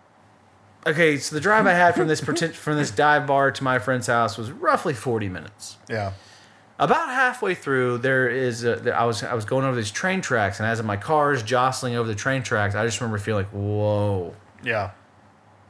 okay. 0.87 1.19
So 1.19 1.35
the 1.37 1.41
drive 1.41 1.67
I 1.67 1.75
had 1.75 1.95
from 1.95 2.09
this 2.09 2.21
pretend, 2.23 2.55
from 2.55 2.77
this 2.77 2.91
dive 2.91 3.27
bar 3.27 3.51
to 3.51 3.63
my 3.65 3.79
friend's 3.79 4.07
house 4.07 4.39
was 4.39 4.51
roughly 4.51 4.95
forty 4.95 5.29
minutes. 5.29 5.77
Yeah. 5.89 6.13
About 6.81 7.09
halfway 7.09 7.55
through, 7.57 7.99
there 7.99 8.29
is 8.29 8.63
a, 8.65 8.77
there- 8.77 8.97
I 8.97 9.05
was 9.05 9.23
I 9.25 9.35
was 9.35 9.45
going 9.45 9.65
over 9.65 9.75
these 9.77 9.91
train 9.91 10.21
tracks, 10.21 10.61
and 10.61 10.69
as 10.69 10.81
my 10.83 10.97
car 10.97 11.33
is 11.33 11.43
jostling 11.43 11.97
over 11.97 12.07
the 12.09 12.15
train 12.15 12.43
tracks, 12.43 12.75
I 12.77 12.85
just 12.87 13.01
remember 13.01 13.19
feeling 13.19 13.45
like 13.47 13.53
whoa, 13.53 14.35
Yeah. 14.63 14.93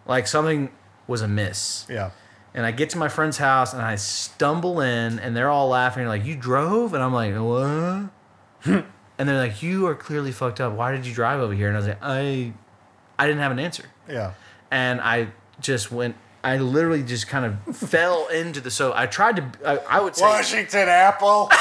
like 0.06 0.26
something 0.26 0.70
was 1.06 1.22
amiss. 1.22 1.86
Yeah. 1.89 2.10
And 2.55 2.66
I 2.66 2.72
get 2.72 2.90
to 2.90 2.98
my 2.98 3.09
friend's 3.09 3.39
house, 3.39 3.72
and 3.72 3.80
I 3.80 3.94
stumble 3.97 4.80
in, 4.80 5.18
and 5.18 5.35
they're 5.35 5.48
all 5.51 5.68
laughing, 5.68 6.06
like 6.06 6.24
you 6.26 6.36
drove, 6.36 6.93
and 6.93 7.02
I'm 7.02 7.14
like 7.14 7.35
what? 7.35 8.10
and 9.18 9.28
they're 9.28 9.39
like, 9.39 9.62
you 9.62 9.86
are 9.86 9.94
clearly 9.94 10.32
fucked 10.32 10.60
up. 10.60 10.74
Why 10.74 10.93
did 10.93 11.06
you 11.06 11.14
drive 11.14 11.40
over 11.40 11.55
here? 11.55 11.68
And 11.68 11.76
I 11.76 11.80
was 11.80 11.89
like, 11.89 11.98
I, 12.02 12.52
I 13.18 13.26
didn't 13.26 13.40
have 13.40 13.52
an 13.52 13.59
answer, 13.60 13.85
Yeah. 14.09 14.32
and 14.70 15.01
I 15.01 15.28
just 15.60 15.90
went. 15.90 16.16
I 16.44 16.56
literally 16.59 17.02
just 17.02 17.27
kind 17.28 17.44
of 17.44 17.77
fell 17.77 18.28
into 18.28 18.60
the 18.60 18.70
so. 18.70 18.93
I 18.94 19.06
tried 19.06 19.36
to. 19.36 19.44
I, 19.66 19.77
I 19.98 20.01
would 20.01 20.15
say 20.16 20.24
Washington 20.24 20.89
apple. 20.89 21.51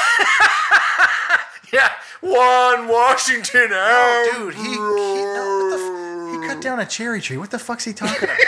Yeah, 1.70 1.90
one 2.22 2.88
Washington 2.88 3.68
Oh, 3.72 4.30
out. 4.32 4.38
dude, 4.38 4.54
he 4.54 4.62
he, 4.62 4.74
no, 4.76 5.68
what 5.68 5.76
the 5.76 6.32
f- 6.38 6.42
he 6.42 6.48
cut 6.48 6.62
down 6.62 6.80
a 6.80 6.86
cherry 6.86 7.20
tree. 7.20 7.36
What 7.36 7.50
the 7.50 7.58
fuck's 7.58 7.84
he 7.84 7.92
talking 7.92 8.24
about? 8.24 8.38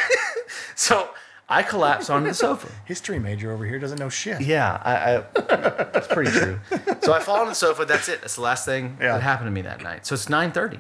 So 0.75 1.11
I 1.47 1.63
collapse 1.63 2.09
onto 2.09 2.29
the 2.29 2.35
sofa. 2.35 2.73
History 2.87 3.19
major 3.19 3.53
over 3.53 3.67
here 3.67 3.79
doesn't 3.79 3.99
know 3.99 4.09
shit. 4.09 4.41
Yeah, 4.41 4.81
I, 4.83 5.17
I 5.17 5.85
that's 5.93 6.07
pretty 6.07 6.31
true. 6.31 6.59
So 7.03 7.13
I 7.13 7.21
fall 7.21 7.41
on 7.41 7.49
the 7.49 7.55
sofa. 7.55 7.85
That's 7.85 8.09
it. 8.09 8.23
That's 8.23 8.37
the 8.37 8.41
last 8.41 8.65
thing 8.65 8.97
Yeah. 8.99 9.13
that 9.13 9.21
happened 9.23 9.49
to 9.49 9.51
me 9.51 9.61
that 9.63 9.83
night. 9.83 10.07
So 10.07 10.15
it's 10.15 10.31
nine 10.31 10.53
thirty 10.53 10.79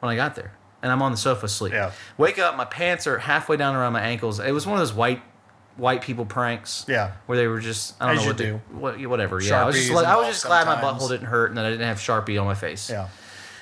when 0.00 0.12
I 0.12 0.16
got 0.16 0.34
there, 0.34 0.52
and 0.82 0.90
I'm 0.92 1.00
on 1.02 1.12
the 1.12 1.16
sofa 1.16 1.46
asleep. 1.46 1.72
Yeah. 1.72 1.92
Wake 2.18 2.38
up, 2.38 2.56
my 2.56 2.64
pants 2.64 3.06
are 3.06 3.18
halfway 3.18 3.56
down 3.56 3.74
around 3.74 3.92
my 3.92 4.02
ankles. 4.02 4.40
It 4.40 4.52
was 4.52 4.66
one 4.66 4.74
of 4.74 4.80
those 4.80 4.92
white 4.94 5.22
white 5.76 6.02
people 6.02 6.26
pranks. 6.26 6.84
Yeah. 6.88 7.12
Where 7.26 7.38
they 7.38 7.46
were 7.46 7.60
just 7.60 7.94
I 8.00 8.08
don't 8.08 8.16
As 8.18 8.22
know 8.22 8.28
what 8.28 8.38
they, 8.38 8.44
do. 8.44 8.60
what, 8.72 9.06
whatever. 9.06 9.40
yeah. 9.40 9.62
I 9.62 9.66
was 9.66 9.76
just 9.76 9.90
like, 9.90 10.06
I 10.06 10.16
was 10.16 10.26
just 10.28 10.44
glad 10.44 10.66
my 10.66 10.76
butthole 10.80 11.08
didn't 11.08 11.28
hurt 11.28 11.46
and 11.50 11.56
that 11.56 11.64
I 11.64 11.70
didn't 11.70 11.86
have 11.86 11.98
Sharpie 11.98 12.38
on 12.38 12.46
my 12.46 12.54
face. 12.54 12.90
Yeah. 12.90 13.08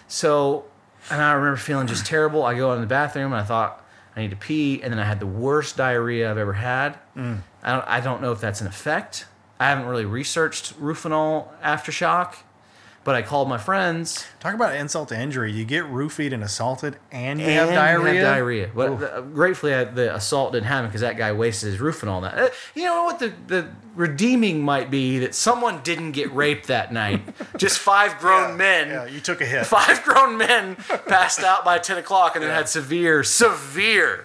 So, 0.09 0.65
and 1.11 1.23
I 1.23 1.33
remember 1.33 1.57
feeling 1.57 1.87
just 1.87 2.07
terrible. 2.07 2.43
I 2.45 2.55
go 2.57 2.73
in 2.75 2.81
the 2.81 2.87
bathroom 2.87 3.33
and 3.33 3.41
I 3.41 3.45
thought 3.45 3.85
I 4.17 4.23
need 4.23 4.31
to 4.31 4.37
pee, 4.37 4.83
and 4.83 4.93
then 4.93 4.99
I 4.99 5.05
had 5.05 5.21
the 5.21 5.27
worst 5.27 5.77
diarrhea 5.77 6.29
I've 6.31 6.37
ever 6.39 6.53
had. 6.55 6.99
Mm. 7.17 7.39
I 7.63 7.73
don't 7.73 7.87
I 7.87 8.01
don't 8.01 8.21
know 8.23 8.33
if 8.33 8.41
that's 8.41 8.61
an 8.61 8.67
effect. 8.67 9.27
I 9.61 9.69
haven't 9.69 9.87
really 9.87 10.05
researched 10.05 10.79
Rufinol 10.81 11.47
aftershock, 11.63 12.35
but 13.11 13.17
I 13.17 13.23
called 13.23 13.49
my 13.49 13.59
friends. 13.59 14.25
Talk 14.39 14.55
about 14.55 14.77
insult 14.77 15.09
to 15.09 15.21
injury. 15.21 15.51
You 15.51 15.65
get 15.65 15.83
roofied 15.83 16.33
and 16.33 16.45
assaulted, 16.45 16.97
and 17.11 17.41
you 17.41 17.47
and 17.47 17.55
have 17.55 17.71
diarrhea. 17.71 18.15
Have 18.21 18.35
diarrhea. 18.37 18.71
But 18.73 19.03
uh, 19.03 19.21
gratefully, 19.23 19.75
I, 19.75 19.83
the 19.83 20.15
assault 20.15 20.53
didn't 20.53 20.69
happen 20.69 20.87
because 20.87 21.01
that 21.01 21.17
guy 21.17 21.33
wasted 21.33 21.73
his 21.73 21.81
roof 21.81 22.05
and 22.05 22.09
all 22.09 22.21
that. 22.21 22.39
Uh, 22.39 22.49
you 22.73 22.85
know 22.85 23.03
what? 23.03 23.19
The, 23.19 23.33
the 23.49 23.69
redeeming 23.97 24.63
might 24.63 24.93
be 24.93 25.19
that 25.19 25.35
someone 25.35 25.81
didn't 25.83 26.13
get 26.13 26.33
raped 26.33 26.69
that 26.69 26.93
night. 26.93 27.23
Just 27.57 27.81
five 27.81 28.17
grown 28.21 28.57
men. 28.57 28.91
Yeah, 28.91 29.07
you 29.07 29.19
took 29.19 29.41
a 29.41 29.45
hit. 29.45 29.67
Five 29.67 30.05
grown 30.05 30.39
men 30.39 30.77
passed 30.77 31.43
out 31.43 31.65
by 31.65 31.81
10 31.81 31.99
o'clock 31.99 32.37
and 32.37 32.45
then 32.45 32.53
had 32.53 32.69
severe, 32.69 33.25
severe 33.25 34.25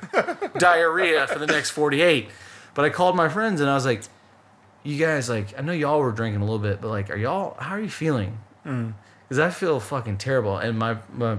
diarrhea 0.60 1.26
for 1.26 1.40
the 1.40 1.48
next 1.48 1.72
48. 1.72 2.30
But 2.76 2.86
I 2.86 2.90
called 2.90 3.16
my 3.16 3.30
friends 3.30 3.62
and 3.62 3.68
I 3.68 3.74
was 3.74 3.86
like, 3.86 4.04
you 4.84 5.00
guys, 5.04 5.28
like, 5.28 5.58
I 5.58 5.64
know 5.64 5.72
y'all 5.72 6.00
were 6.00 6.12
drinking 6.12 6.44
a 6.44 6.46
little 6.46 6.60
bit, 6.60 6.82
but 6.82 6.90
like, 6.90 7.10
are 7.10 7.18
y'all, 7.18 7.58
how 7.60 7.74
are 7.74 7.82
you 7.82 7.90
feeling? 7.90 8.38
Because 8.66 9.40
I 9.40 9.50
feel 9.50 9.80
fucking 9.80 10.18
terrible. 10.18 10.58
And 10.58 10.78
my, 10.78 10.98
my, 11.14 11.38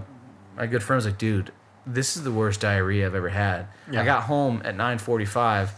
my 0.57 0.66
good 0.66 0.82
friend 0.82 0.97
was 0.98 1.05
like, 1.07 1.19
dude, 1.19 1.53
this 1.86 2.16
is 2.16 2.23
the 2.24 2.32
worst 2.32 2.61
diarrhea 2.61 3.07
I've 3.07 3.15
ever 3.15 3.28
had. 3.28 3.66
Yeah. 3.90 4.01
I 4.03 4.05
got 4.05 4.23
home 4.24 4.62
at 4.65 4.74
945 4.77 5.73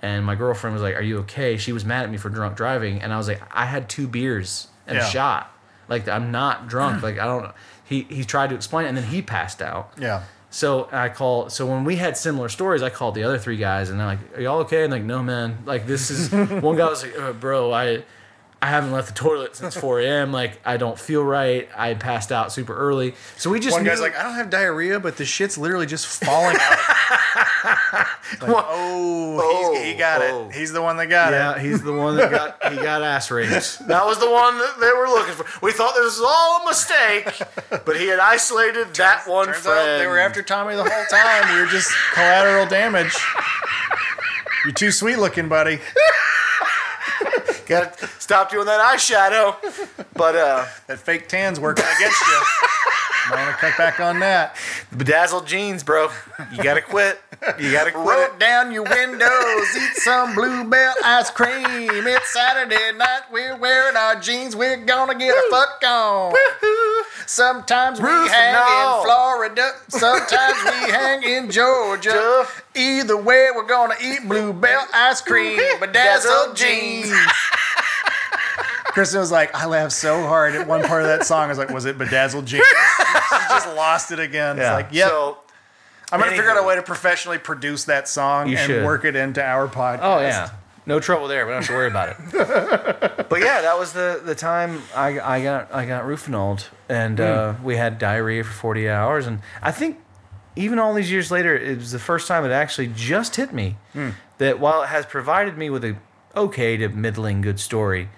and 0.00 0.24
my 0.24 0.34
girlfriend 0.34 0.74
was 0.74 0.82
like, 0.82 0.96
are 0.96 1.02
you 1.02 1.18
okay? 1.20 1.56
She 1.56 1.72
was 1.72 1.84
mad 1.84 2.04
at 2.04 2.10
me 2.10 2.16
for 2.16 2.28
drunk 2.28 2.56
driving. 2.56 3.00
And 3.02 3.12
I 3.12 3.16
was 3.18 3.28
like, 3.28 3.40
I 3.52 3.66
had 3.66 3.88
two 3.88 4.08
beers 4.08 4.68
and 4.86 4.96
Yeah. 4.96 5.06
a 5.06 5.10
shot. 5.10 5.52
Like, 5.88 6.08
I'm 6.08 6.30
not 6.32 6.68
drunk. 6.68 7.02
Like, 7.04 7.18
I 7.18 7.24
don't 7.26 7.42
know. 7.44 7.52
He, 7.84 8.02
he 8.02 8.24
tried 8.24 8.48
to 8.50 8.56
explain 8.56 8.86
it 8.86 8.88
and 8.88 8.96
then 8.96 9.04
he 9.04 9.22
passed 9.22 9.60
out. 9.62 9.92
Yeah. 9.98 10.22
So 10.50 10.88
I 10.92 11.08
call. 11.08 11.48
So 11.48 11.64
when 11.66 11.84
we 11.84 11.96
had 11.96 12.16
similar 12.16 12.48
stories, 12.50 12.82
I 12.82 12.90
called 12.90 13.14
the 13.14 13.24
other 13.24 13.38
three 13.38 13.56
guys, 13.56 13.88
and 13.88 13.98
they're 13.98 14.06
like, 14.06 14.36
"Are 14.36 14.40
y'all 14.42 14.58
okay?" 14.60 14.82
And 14.84 14.92
like, 14.92 15.02
"No, 15.02 15.22
man. 15.22 15.56
Like 15.64 15.86
this 15.86 16.10
is." 16.10 16.30
one 16.62 16.76
guy 16.76 16.90
was 16.90 17.02
like, 17.02 17.18
uh, 17.18 17.32
"Bro, 17.32 17.72
I, 17.72 18.04
I 18.62 18.66
haven't 18.66 18.92
left 18.92 19.08
the 19.08 19.14
toilet 19.14 19.56
since 19.56 19.76
4 19.76 20.00
a.m. 20.00 20.32
Like 20.32 20.60
I 20.64 20.76
don't 20.76 20.96
feel 20.98 21.24
right. 21.24 21.68
I 21.76 21.94
passed 21.94 22.30
out 22.30 22.52
super 22.52 22.74
early." 22.76 23.14
So 23.36 23.50
we 23.50 23.58
just 23.58 23.74
One 23.74 23.82
guy's 23.84 24.00
like, 24.00 24.16
I 24.16 24.22
don't 24.22 24.34
have 24.34 24.50
diarrhea, 24.50 25.00
but 25.00 25.16
the 25.16 25.24
shit's 25.24 25.58
literally 25.58 25.86
just 25.86 26.06
falling 26.24 26.56
out. 26.60 26.78
It's 28.32 28.42
like, 28.42 28.50
oh, 28.68 29.38
Oh, 29.42 29.82
he 29.82 29.94
got 29.94 30.22
oh. 30.22 30.48
it. 30.48 30.54
He's 30.54 30.72
the 30.72 30.80
one 30.80 30.96
that 30.98 31.06
got 31.08 31.32
"Yeah, 31.32 31.52
it. 31.52 31.56
Yeah, 31.56 31.62
he's 31.70 31.82
the 31.82 31.92
one 31.92 32.16
that 32.16 32.30
got 32.30 32.72
he 32.72 32.76
got 32.78 33.02
ass 33.12 33.30
raped. 33.32 33.50
That 33.88 34.06
was 34.06 34.18
the 34.20 34.30
one 34.30 34.56
that 34.58 34.76
they 34.80 34.92
were 34.96 35.08
looking 35.08 35.34
for. 35.34 35.44
We 35.64 35.72
thought 35.72 35.94
this 35.96 36.04
was 36.04 36.20
all 36.24 36.62
a 36.62 36.66
mistake, 36.66 37.84
but 37.84 37.96
he 37.96 38.06
had 38.06 38.20
isolated 38.20 38.94
that 38.94 39.26
one 39.26 39.46
Turns 39.46 39.58
friend. 39.58 39.78
out 39.80 39.98
they 39.98 40.06
were 40.06 40.18
after 40.20 40.42
Tommy 40.42 40.76
the 40.76 40.84
whole 40.84 41.04
time. 41.10 41.52
We 41.54 41.60
were 41.62 41.66
just 41.66 41.90
collateral 42.14 42.66
damage. 42.66 43.16
You're 44.64 44.72
too 44.74 44.92
sweet 44.92 45.16
looking, 45.16 45.48
buddy. 45.48 45.80
Got 47.66 47.98
to 47.98 48.06
stop 48.18 48.50
doing 48.50 48.66
that 48.66 48.80
eyeshadow. 48.80 49.56
But 50.14 50.36
uh, 50.36 50.66
That 50.86 50.98
fake 50.98 51.28
tan's 51.28 51.58
working 51.60 51.84
against 51.96 52.20
you. 52.20 52.42
Might 53.30 53.44
want 53.44 53.50
to 53.56 53.60
cut 53.60 53.78
back 53.78 54.00
on 54.00 54.18
that. 54.20 54.56
bedazzled 54.96 55.46
jeans, 55.46 55.84
bro. 55.84 56.10
You 56.52 56.60
gotta 56.62 56.82
quit. 56.82 57.20
You 57.58 57.70
gotta 57.70 57.92
quit. 57.92 58.04
Roll 58.04 58.38
down 58.38 58.72
your 58.72 58.82
windows, 58.82 59.76
eat 59.76 59.94
some 59.96 60.34
bluebell 60.34 60.92
ice 61.04 61.30
cream. 61.30 61.64
It's 61.64 62.32
Saturday 62.32 62.96
night, 62.98 63.20
we're 63.30 63.56
wearing 63.56 63.96
our 63.96 64.18
jeans, 64.18 64.56
we're 64.56 64.76
gonna 64.84 65.14
get 65.16 65.30
a 65.36 65.50
fuck 65.50 65.82
on. 65.86 66.34
Sometimes 67.26 68.00
we 68.00 68.08
hang 68.08 68.54
in 68.54 69.04
Florida, 69.04 69.70
sometimes 69.88 70.56
we 70.64 70.70
hang 70.92 71.22
in 71.22 71.50
Georgia. 71.50 72.44
Either 72.74 73.16
way, 73.16 73.48
we're 73.54 73.66
gonna 73.66 73.94
eat 74.02 74.26
bluebell 74.28 74.84
ice 74.92 75.20
cream, 75.20 75.60
bedazzled 75.78 76.56
jeans. 76.56 77.12
Kristen 78.92 79.20
was 79.20 79.30
like, 79.32 79.54
I 79.54 79.66
laughed 79.66 79.92
so 79.92 80.22
hard 80.26 80.54
at 80.54 80.66
one 80.66 80.82
part 80.84 81.02
of 81.02 81.08
that 81.08 81.24
song. 81.26 81.44
I 81.44 81.48
was 81.48 81.58
like, 81.58 81.70
was 81.70 81.84
it 81.84 81.98
bedazzled 81.98 82.46
jeans? 82.46 82.64
she 82.98 83.36
just 83.48 83.68
lost 83.74 84.12
it 84.12 84.20
again. 84.20 84.58
It's 84.58 84.68
like, 84.68 84.88
yep. 84.92 85.08
So, 85.08 85.38
I'm 86.10 86.20
gonna 86.20 86.32
figure 86.32 86.50
out 86.50 86.62
a 86.62 86.66
way 86.66 86.74
to 86.76 86.82
professionally 86.82 87.38
produce 87.38 87.84
that 87.84 88.06
song 88.06 88.48
You 88.48 88.58
and 88.58 88.66
should. 88.66 88.84
work 88.84 89.04
it 89.06 89.16
into 89.16 89.42
our 89.42 89.66
podcast. 89.66 90.00
oh 90.02 90.20
yeah, 90.20 90.50
no 90.84 91.00
trouble 91.00 91.26
there. 91.26 91.46
We 91.46 91.52
don't 91.52 91.62
have 91.62 91.68
to 91.70 91.74
worry 91.74 91.86
about 91.88 92.10
it. 92.10 93.28
but 93.30 93.40
yeah, 93.40 93.62
that 93.62 93.78
was 93.78 93.94
the 93.94 94.20
the 94.22 94.34
time 94.34 94.82
I, 94.94 95.18
I 95.20 95.42
got 95.42 95.72
I 95.72 95.86
got 95.86 96.04
Rufinol, 96.04 96.62
and 96.90 97.18
uh, 97.18 97.54
we 97.64 97.76
had 97.76 97.98
diarrhea 97.98 98.44
for 98.44 98.52
48 98.52 98.90
hours, 98.90 99.26
and 99.26 99.40
I 99.62 99.72
think 99.72 100.00
even 100.54 100.78
all 100.78 100.92
these 100.92 101.10
years 101.10 101.30
later, 101.30 101.56
it 101.56 101.78
was 101.78 101.92
the 101.92 101.98
first 101.98 102.28
time 102.28 102.44
it 102.44 102.50
actually 102.52 102.88
just 102.94 103.36
hit 103.36 103.54
me 103.54 103.76
that 104.36 104.60
while 104.60 104.82
it 104.82 104.88
has 104.88 105.06
provided 105.06 105.56
me 105.56 105.70
with 105.70 105.82
a 105.82 105.96
okay 106.36 106.76
to 106.76 106.90
middling 106.90 107.40
good 107.40 107.58
story, 107.58 108.02
it 108.02 108.08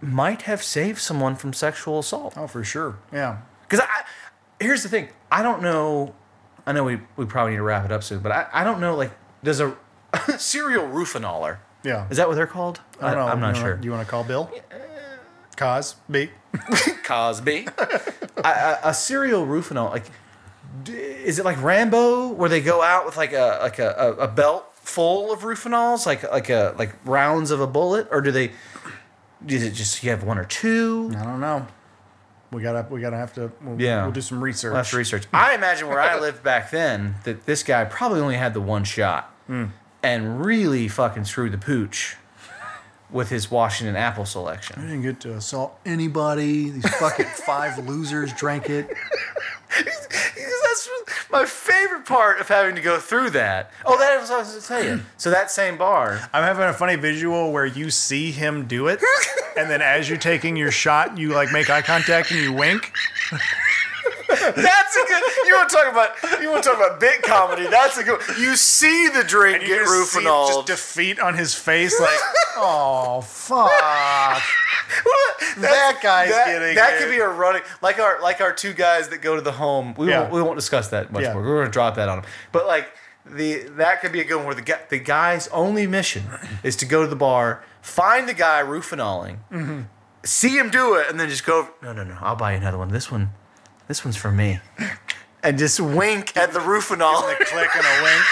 might 0.00 0.42
have 0.42 0.62
saved 0.62 0.98
someone 0.98 1.34
from 1.36 1.52
sexual 1.52 1.98
assault. 1.98 2.34
Oh, 2.36 2.46
for 2.46 2.62
sure. 2.64 2.98
Yeah. 3.12 3.38
Because 3.62 3.80
I, 3.80 4.04
here's 4.60 4.82
the 4.82 4.88
thing, 4.88 5.08
I 5.30 5.42
don't 5.42 5.62
know. 5.62 6.14
I 6.66 6.72
know 6.72 6.84
we, 6.84 6.98
we 7.16 7.24
probably 7.26 7.52
need 7.52 7.58
to 7.58 7.62
wrap 7.62 7.84
it 7.84 7.92
up 7.92 8.02
soon, 8.02 8.20
but 8.20 8.32
I, 8.32 8.46
I 8.52 8.64
don't 8.64 8.80
know. 8.80 8.94
Like, 8.96 9.12
does 9.44 9.60
a 9.60 9.76
serial 10.38 10.84
roofinoler 10.86 11.58
Yeah. 11.84 12.06
is 12.10 12.16
that 12.16 12.28
what 12.28 12.34
they're 12.34 12.46
called? 12.46 12.80
I 13.00 13.14
don't 13.14 13.26
know. 13.26 13.32
am 13.32 13.40
not 13.40 13.54
You 13.54 13.60
sure. 13.60 13.70
wanna- 13.70 13.82
Do 13.82 13.86
you 13.86 13.92
want 13.92 14.04
to 14.06 14.10
call 14.10 14.24
Bill? 14.24 14.50
Cause 15.56 15.96
B. 16.10 16.30
Cosby, 17.04 17.66
a, 17.78 18.02
a, 18.44 18.78
a 18.84 18.94
serial 18.94 19.46
roofinoler. 19.46 19.90
Like, 19.90 20.04
d- 20.84 20.92
is 20.92 21.38
it 21.38 21.44
like 21.44 21.62
Rambo, 21.62 22.28
where 22.28 22.48
they 22.50 22.60
go 22.60 22.82
out 22.82 23.06
with 23.06 23.16
like 23.16 23.32
a 23.32 23.58
like 23.62 23.78
a, 23.78 23.90
a, 23.98 24.12
a 24.24 24.28
belt 24.28 24.70
full 24.74 25.32
of 25.32 25.40
roofinols, 25.40 26.04
like 26.06 26.30
like 26.30 26.50
a 26.50 26.74
like 26.78 26.94
rounds 27.06 27.50
of 27.50 27.60
a 27.60 27.66
bullet, 27.66 28.06
or 28.10 28.20
do 28.20 28.30
they? 28.32 28.52
Is 29.46 29.62
it 29.62 29.72
just 29.72 30.02
you 30.02 30.10
have 30.10 30.24
one 30.24 30.38
or 30.38 30.44
two? 30.44 31.12
I 31.16 31.24
don't 31.24 31.40
know. 31.40 31.66
We 32.52 32.62
gotta 32.62 32.86
we 32.90 33.00
gotta 33.00 33.16
have 33.16 33.32
to. 33.34 33.50
We'll, 33.62 33.80
Yeah. 33.80 34.02
We'll 34.02 34.12
do 34.12 34.20
some 34.20 34.42
research. 34.42 34.70
We'll 34.70 34.78
have 34.78 34.90
to 34.90 34.96
research. 34.96 35.24
I 35.32 35.54
imagine 35.54 35.88
where 35.88 36.00
I 36.00 36.18
lived 36.20 36.42
back 36.42 36.70
then 36.70 37.16
that 37.24 37.46
this 37.46 37.62
guy 37.62 37.84
probably 37.84 38.20
only 38.20 38.36
had 38.36 38.54
the 38.54 38.60
one 38.60 38.84
shot 38.84 39.34
hmm. 39.46 39.66
and 40.02 40.44
really 40.44 40.88
fucking 40.88 41.24
screwed 41.24 41.52
the 41.52 41.58
pooch 41.58 42.16
with 43.10 43.30
his 43.30 43.50
Washington 43.50 43.96
apple 43.96 44.24
selection. 44.24 44.76
I 44.78 44.82
didn't 44.82 45.02
get 45.02 45.20
to 45.20 45.34
assault 45.34 45.78
anybody. 45.84 46.70
These 46.70 46.88
fucking 46.96 47.26
five 47.26 47.78
losers 47.86 48.32
drank 48.32 48.68
it. 48.68 48.90
That's 49.70 50.88
my 51.30 51.44
favorite 51.44 52.04
part 52.06 52.40
of 52.40 52.48
having 52.48 52.74
to 52.76 52.80
go 52.82 52.98
through 52.98 53.30
that. 53.30 53.70
Oh, 53.84 53.98
that 53.98 54.20
was 54.20 54.30
what 54.30 54.36
I 54.36 54.38
was 54.40 54.48
going 54.50 54.60
to 54.60 54.66
tell 54.68 54.84
you. 54.84 55.02
So 55.16 55.30
that 55.30 55.50
same 55.50 55.76
bar, 55.78 56.28
I'm 56.32 56.42
having 56.42 56.64
a 56.64 56.72
funny 56.72 56.96
visual 56.96 57.52
where 57.52 57.66
you 57.66 57.90
see 57.90 58.30
him 58.30 58.66
do 58.66 58.88
it, 58.88 59.00
and 59.56 59.70
then 59.70 59.82
as 59.82 60.08
you're 60.08 60.18
taking 60.18 60.56
your 60.56 60.70
shot, 60.70 61.18
you 61.18 61.32
like 61.32 61.52
make 61.52 61.70
eye 61.70 61.82
contact 61.82 62.30
and 62.30 62.40
you 62.40 62.52
wink. 62.52 62.92
that's 64.28 64.96
a 64.96 65.04
good. 65.06 65.22
You 65.46 65.54
want 65.56 65.70
to 65.70 65.76
talk 65.76 65.90
about? 65.90 66.40
You 66.42 66.50
want 66.50 66.62
to 66.64 66.70
talk 66.70 66.78
about 66.78 67.00
bit 67.00 67.22
comedy? 67.22 67.66
That's 67.66 67.96
a 67.98 68.04
good. 68.04 68.20
You 68.38 68.56
see 68.56 69.08
the 69.08 69.24
drink 69.24 69.64
get 69.66 69.86
roofinol. 69.86 70.48
just 70.48 70.66
defeat 70.66 71.18
on 71.20 71.34
his 71.34 71.54
face, 71.54 71.98
like, 72.00 72.18
oh 72.56 73.20
fuck. 73.22 73.70
that 75.58 75.98
guy's 76.02 76.30
that, 76.30 76.46
getting 76.46 76.74
that 76.76 76.94
it. 76.94 76.98
could 76.98 77.10
be 77.10 77.18
a 77.18 77.28
running 77.28 77.62
like 77.82 77.98
our 77.98 78.20
like 78.22 78.40
our 78.40 78.52
two 78.52 78.72
guys 78.72 79.08
that 79.08 79.18
go 79.22 79.34
to 79.36 79.40
the 79.42 79.52
home. 79.52 79.94
We 79.96 80.08
Yeah. 80.08 80.20
won't 80.22 80.32
we 80.32 80.42
won't 80.42 80.56
discuss 80.56 80.88
that 80.88 81.10
much 81.12 81.22
Yeah. 81.22 81.32
more. 81.34 81.42
We're 81.42 81.58
gonna 81.60 81.70
drop 81.70 81.96
that 81.96 82.08
on 82.08 82.20
them. 82.22 82.30
But 82.52 82.66
like 82.66 82.88
the 83.24 83.64
that 83.76 84.00
could 84.00 84.12
be 84.12 84.20
a 84.20 84.24
good 84.24 84.36
one 84.36 84.46
where 84.46 84.54
the 84.54 84.62
guy, 84.62 84.78
the 84.88 84.98
guy's 84.98 85.48
only 85.48 85.86
mission 85.86 86.24
is 86.62 86.76
to 86.76 86.86
go 86.86 87.02
to 87.02 87.08
the 87.08 87.16
bar, 87.16 87.64
find 87.82 88.28
the 88.28 88.34
guy 88.34 88.62
roofinoling, 88.62 89.38
Mm-hmm. 89.52 89.80
see 90.24 90.56
him 90.56 90.70
do 90.70 90.94
it, 90.94 91.08
and 91.10 91.18
then 91.18 91.28
just 91.28 91.44
go. 91.44 91.70
No, 91.82 91.92
no, 91.92 92.04
no. 92.04 92.16
I'll 92.20 92.36
buy 92.36 92.52
you 92.52 92.58
another 92.58 92.78
one. 92.78 92.88
This 92.90 93.10
one, 93.10 93.30
this 93.88 94.04
one's 94.04 94.16
for 94.16 94.32
me. 94.32 94.60
And 95.42 95.58
just 95.58 95.78
wink 95.78 96.36
at 96.36 96.52
the 96.52 96.58
roofinol. 96.58 97.32
a 97.32 97.44
click 97.44 97.70
and 97.76 97.86
a 97.86 98.02
wink. 98.02 98.24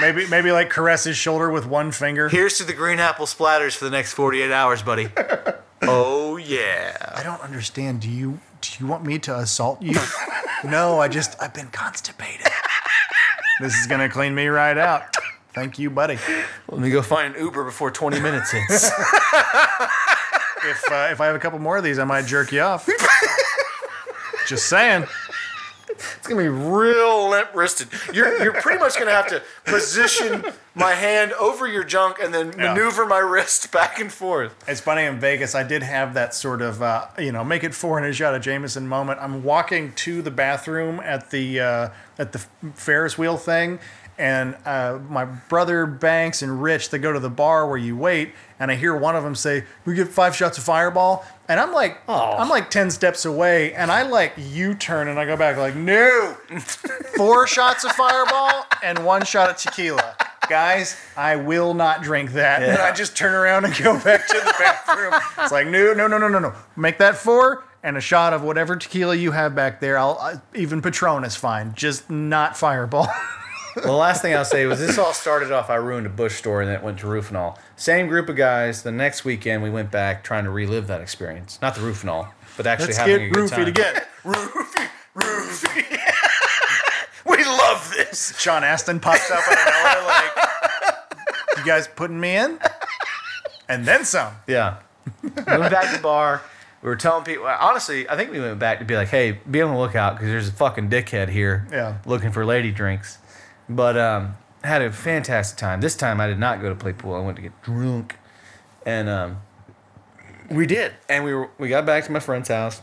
maybe 0.00 0.26
maybe 0.28 0.52
like 0.52 0.68
caress 0.68 1.04
his 1.04 1.16
shoulder 1.16 1.50
with 1.50 1.66
one 1.66 1.90
finger. 1.92 2.28
Here's 2.28 2.58
to 2.58 2.64
the 2.64 2.74
green 2.74 2.98
apple 2.98 3.26
splatters 3.26 3.76
for 3.76 3.84
the 3.86 3.90
next 3.90 4.12
48 4.12 4.52
hours, 4.52 4.82
buddy. 4.82 5.08
oh 5.82 6.36
yeah. 6.36 6.96
I 7.14 7.22
don't 7.22 7.40
understand. 7.40 8.00
Do 8.00 8.10
you 8.10 8.40
do 8.60 8.70
you 8.78 8.86
want 8.86 9.04
me 9.04 9.18
to 9.20 9.38
assault 9.38 9.80
you? 9.80 9.98
no, 10.64 11.00
I 11.00 11.08
just 11.08 11.40
I've 11.40 11.54
been 11.54 11.68
constipated. 11.68 12.46
this 13.60 13.74
is 13.74 13.86
gonna 13.86 14.08
clean 14.08 14.34
me 14.34 14.48
right 14.48 14.76
out. 14.76 15.14
Thank 15.54 15.78
you, 15.78 15.88
buddy. 15.88 16.18
Let 16.68 16.80
me 16.82 16.90
go 16.90 17.00
find 17.00 17.34
an 17.34 17.40
Uber 17.40 17.64
before 17.64 17.90
20 17.90 18.20
minutes 18.20 18.50
hits. 18.50 18.90
If 20.68 20.90
uh, 20.90 21.08
if 21.12 21.20
I 21.20 21.26
have 21.26 21.36
a 21.36 21.38
couple 21.38 21.58
more 21.58 21.76
of 21.76 21.84
these, 21.84 21.98
I 21.98 22.04
might 22.04 22.26
jerk 22.26 22.50
you 22.50 22.60
off. 22.60 22.88
Just 24.46 24.66
saying. 24.68 25.06
It's 25.88 26.26
gonna 26.28 26.42
be 26.42 26.48
real 26.48 27.30
limp 27.30 27.54
wristed. 27.54 27.88
You're 28.12 28.42
you're 28.42 28.52
pretty 28.60 28.78
much 28.78 28.98
gonna 28.98 29.12
have 29.12 29.28
to 29.28 29.40
position 29.64 30.44
my 30.74 30.92
hand 30.92 31.32
over 31.34 31.66
your 31.66 31.84
junk 31.84 32.18
and 32.22 32.34
then 32.34 32.52
Yeah. 32.58 32.74
maneuver 32.74 33.06
my 33.06 33.18
wrist 33.18 33.72
back 33.72 33.98
and 33.98 34.12
forth. 34.12 34.52
It's 34.68 34.80
funny 34.80 35.04
in 35.04 35.18
Vegas. 35.20 35.54
I 35.54 35.62
did 35.62 35.82
have 35.82 36.12
that 36.14 36.34
sort 36.34 36.60
of, 36.60 36.82
uh, 36.82 37.06
you 37.18 37.32
know, 37.32 37.44
make 37.44 37.64
it 37.64 37.74
four 37.74 37.96
and 37.98 38.06
a 38.06 38.12
shot 38.12 38.34
of 38.34 38.42
Jameson 38.42 38.86
moment. 38.88 39.20
I'm 39.22 39.42
walking 39.42 39.92
to 39.94 40.20
the 40.20 40.30
bathroom 40.30 41.00
at 41.00 41.30
the 41.30 41.60
uh, 41.60 41.88
at 42.18 42.32
the 42.32 42.40
Ferris 42.74 43.16
wheel 43.16 43.38
thing, 43.38 43.78
and 44.18 44.54
uh, 44.66 44.98
my 45.08 45.24
brother 45.24 45.86
Banks 45.86 46.42
and 46.42 46.62
Rich 46.62 46.90
they 46.90 46.98
go 46.98 47.12
to 47.12 47.20
the 47.20 47.30
bar 47.30 47.66
where 47.66 47.78
you 47.78 47.96
wait, 47.96 48.34
and 48.58 48.70
I 48.70 48.74
hear 48.74 48.94
one 48.94 49.16
of 49.16 49.22
them 49.24 49.34
say, 49.36 49.64
"We 49.86 49.94
get 49.94 50.08
five 50.08 50.36
shots 50.36 50.58
of 50.58 50.64
Fireball," 50.64 51.24
and 51.48 51.60
I'm 51.60 51.72
like, 51.72 51.98
Oh. 52.08 52.36
I'm 52.36 52.48
like 52.48 52.70
ten 52.70 52.90
steps 52.90 53.24
away, 53.24 53.72
and 53.74 53.90
I 53.90 54.02
like 54.02 54.34
U-turn 54.36 55.08
and 55.08 55.18
I 55.18 55.24
go 55.24 55.36
back 55.36 55.56
like, 55.56 55.74
no, 55.76 56.36
four 57.16 57.46
shots 57.48 57.84
of 57.84 57.92
Fireball 57.92 58.66
and 58.82 59.04
one 59.04 59.24
shot 59.24 59.50
of 59.50 59.56
tequila. 59.56 60.16
Guys, 60.48 60.96
I 61.16 61.36
will 61.36 61.74
not 61.74 62.02
drink 62.02 62.32
that. 62.34 62.62
And 62.62 62.78
I 62.78 62.92
just 62.92 63.16
turn 63.16 63.34
around 63.34 63.64
and 63.64 63.76
go 63.76 63.94
back 63.98 64.28
to 64.28 64.34
the 64.34 64.54
bathroom. 64.58 65.12
It's 65.38 65.50
like, 65.50 65.66
no, 65.66 65.92
no, 65.92 66.06
no, 66.06 66.18
no, 66.18 66.28
no, 66.28 66.38
no. 66.38 66.54
Make 66.76 66.98
that 66.98 67.16
four 67.16 67.64
and 67.82 67.96
a 67.96 68.00
shot 68.00 68.32
of 68.32 68.42
whatever 68.42 68.76
tequila 68.76 69.14
you 69.16 69.32
have 69.32 69.54
back 69.56 69.80
there. 69.80 69.98
I'll 69.98 70.18
uh, 70.20 70.36
even 70.54 70.82
Patron 70.82 71.24
is 71.24 71.34
fine, 71.36 71.74
just 71.74 72.08
not 72.10 72.56
Fireball. 72.56 73.08
Well, 73.76 73.84
the 73.84 73.92
last 73.92 74.22
thing 74.22 74.34
I'll 74.34 74.44
say 74.44 74.64
was 74.66 74.78
this 74.80 74.96
all 74.98 75.12
started 75.12 75.52
off. 75.52 75.68
I 75.70 75.74
ruined 75.76 76.06
a 76.06 76.10
Bush 76.10 76.36
store 76.36 76.62
and 76.62 76.68
then 76.70 76.76
it 76.76 76.82
went 76.82 76.98
to 77.00 77.06
Rufinol. 77.06 77.58
Same 77.76 78.08
group 78.08 78.28
of 78.28 78.36
guys. 78.36 78.82
The 78.82 78.90
next 78.92 79.24
weekend 79.24 79.62
we 79.62 79.70
went 79.70 79.90
back 79.90 80.24
trying 80.24 80.44
to 80.44 80.50
relive 80.50 80.86
that 80.86 81.00
experience. 81.02 81.58
Not 81.60 81.74
the 81.74 81.82
Rufinol, 81.82 82.28
but 82.56 82.66
actually 82.66 82.86
Let's 82.86 82.98
having 82.98 83.16
get 83.18 83.26
a 83.26 83.30
good 83.30 83.50
roofied 83.50 83.56
time. 83.56 83.66
again. 83.68 84.02
Roofy, 84.24 84.80
roofy. 85.14 85.96
we 87.26 87.44
love 87.44 87.92
this. 87.96 88.38
Sean 88.38 88.64
Astin 88.64 88.98
pops 89.00 89.30
up 89.30 89.38
out 89.46 89.58
of 89.58 89.64
nowhere 89.84 90.06
like, 90.06 91.58
you 91.58 91.64
guys 91.64 91.88
putting 91.88 92.18
me 92.18 92.36
in? 92.36 92.58
And 93.68 93.84
then 93.84 94.04
some. 94.04 94.34
Yeah. 94.46 94.78
We 95.22 95.30
went 95.58 95.70
back 95.70 95.90
to 95.90 95.96
the 95.98 96.02
bar. 96.02 96.42
We 96.82 96.88
were 96.88 96.96
telling 96.96 97.24
people. 97.24 97.46
Honestly, 97.46 98.08
I 98.08 98.16
think 98.16 98.30
we 98.32 98.40
went 98.40 98.58
back 98.58 98.78
to 98.80 98.84
be 98.84 98.96
like, 98.96 99.08
"Hey, 99.08 99.38
be 99.50 99.62
on 99.62 99.72
the 99.72 99.78
lookout 99.78 100.14
because 100.14 100.28
there's 100.28 100.48
a 100.48 100.52
fucking 100.52 100.88
dickhead 100.90 101.28
here, 101.28 101.66
Yeah. 101.70 101.98
looking 102.06 102.32
for 102.32 102.44
lady 102.44 102.70
drinks." 102.72 103.18
But 103.68 103.96
um, 103.98 104.36
had 104.62 104.82
a 104.82 104.92
fantastic 104.92 105.58
time. 105.58 105.80
This 105.80 105.96
time, 105.96 106.20
I 106.20 106.26
did 106.26 106.38
not 106.38 106.60
go 106.60 106.68
to 106.68 106.74
play 106.74 106.92
pool. 106.92 107.14
I 107.14 107.20
went 107.20 107.36
to 107.36 107.42
get 107.42 107.60
drunk, 107.62 108.16
and 108.84 109.08
um, 109.08 109.38
we 110.50 110.66
did. 110.66 110.92
And 111.08 111.24
we 111.24 111.34
were 111.34 111.50
we 111.58 111.68
got 111.68 111.84
back 111.86 112.04
to 112.04 112.12
my 112.12 112.20
friend's 112.20 112.48
house. 112.48 112.82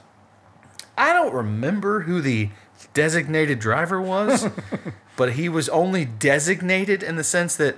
I 0.98 1.14
don't 1.14 1.34
remember 1.34 2.02
who 2.02 2.22
the 2.22 2.50
designated 2.94 3.60
driver 3.60 4.02
was, 4.02 4.48
but 5.16 5.34
he 5.34 5.48
was 5.50 5.70
only 5.70 6.06
designated 6.06 7.02
in 7.02 7.16
the 7.16 7.24
sense 7.24 7.56
that 7.56 7.78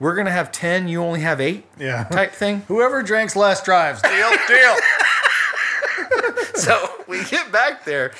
we're 0.00 0.16
gonna 0.16 0.32
have 0.32 0.50
ten, 0.50 0.88
you 0.88 1.00
only 1.02 1.20
have 1.20 1.40
eight, 1.40 1.64
Yeah. 1.78 2.04
type 2.04 2.32
thing. 2.32 2.62
Whoever 2.68 3.02
drinks 3.02 3.36
less 3.36 3.62
drives. 3.62 4.02
Deal, 4.02 4.30
deal. 4.48 4.76
so 6.54 7.04
we 7.06 7.22
get 7.24 7.52
back 7.52 7.84
there, 7.84 8.12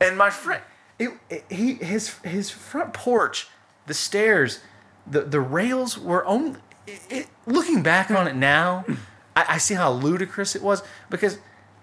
and 0.00 0.18
my 0.18 0.30
friend, 0.30 0.62
it, 0.98 1.10
it- 1.30 1.44
he 1.48 1.74
his 1.74 2.16
his 2.24 2.50
front 2.50 2.92
porch, 2.92 3.46
the 3.88 3.94
stairs, 3.94 4.60
the 5.06 5.22
the 5.22 5.40
rails 5.40 5.98
were 5.98 6.24
only. 6.26 6.60
It, 6.86 7.00
it, 7.10 7.26
looking 7.46 7.82
back 7.82 8.10
on 8.10 8.26
it 8.26 8.34
now, 8.36 8.84
I, 9.36 9.44
I 9.54 9.58
see 9.58 9.74
how 9.74 9.92
ludicrous 9.92 10.56
it 10.56 10.62
was 10.62 10.82
because 11.10 11.38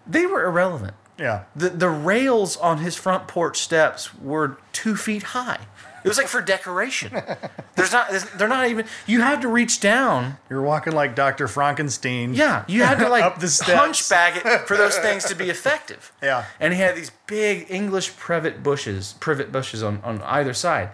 they 0.07 0.25
were 0.25 0.43
irrelevant. 0.45 0.93
Yeah. 1.19 1.43
The 1.55 1.69
the 1.69 1.89
rails 1.89 2.57
on 2.57 2.79
his 2.79 2.95
front 2.95 3.27
porch 3.27 3.59
steps 3.59 4.15
were 4.15 4.57
two 4.71 4.95
feet 4.95 5.23
high. 5.23 5.59
It 6.03 6.07
was 6.07 6.19
like 6.19 6.27
for 6.27 6.39
decoration. 6.41 7.11
There's 7.75 7.91
not. 7.91 8.11
They're 8.37 8.47
not 8.47 8.67
even. 8.67 8.85
You 9.07 9.21
had 9.21 9.41
to 9.41 9.47
reach 9.47 9.79
down. 9.79 10.37
You're 10.51 10.61
walking 10.61 10.93
like 10.93 11.15
Dr. 11.15 11.47
Frankenstein. 11.47 12.35
Yeah, 12.35 12.63
you 12.67 12.83
had 12.83 12.99
to 12.99 13.09
like 13.15 13.23
Up 13.23 13.39
the 13.39 13.47
steps. 13.47 13.79
hunchback 13.79 14.45
it 14.45 14.67
for 14.67 14.77
those 14.77 14.97
things 14.99 15.23
to 15.25 15.35
be 15.35 15.49
effective. 15.49 16.11
Yeah. 16.21 16.45
And 16.59 16.73
he 16.73 16.79
had 16.79 16.95
these 16.95 17.11
big 17.27 17.65
English 17.69 18.15
privet 18.17 18.61
bushes, 18.61 19.13
privet 19.19 19.51
bushes 19.51 19.81
on, 19.81 19.99
on 20.03 20.21
either 20.23 20.53
side. 20.53 20.89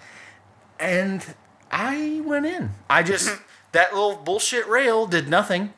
And 0.82 1.36
I 1.72 2.22
went 2.26 2.46
in. 2.46 2.72
I 2.90 3.04
just 3.04 3.30
mm-hmm. 3.30 3.44
that 3.72 3.94
little 3.94 4.16
bullshit 4.16 4.68
rail 4.68 5.08
did 5.08 5.30
nothing. 5.30 5.74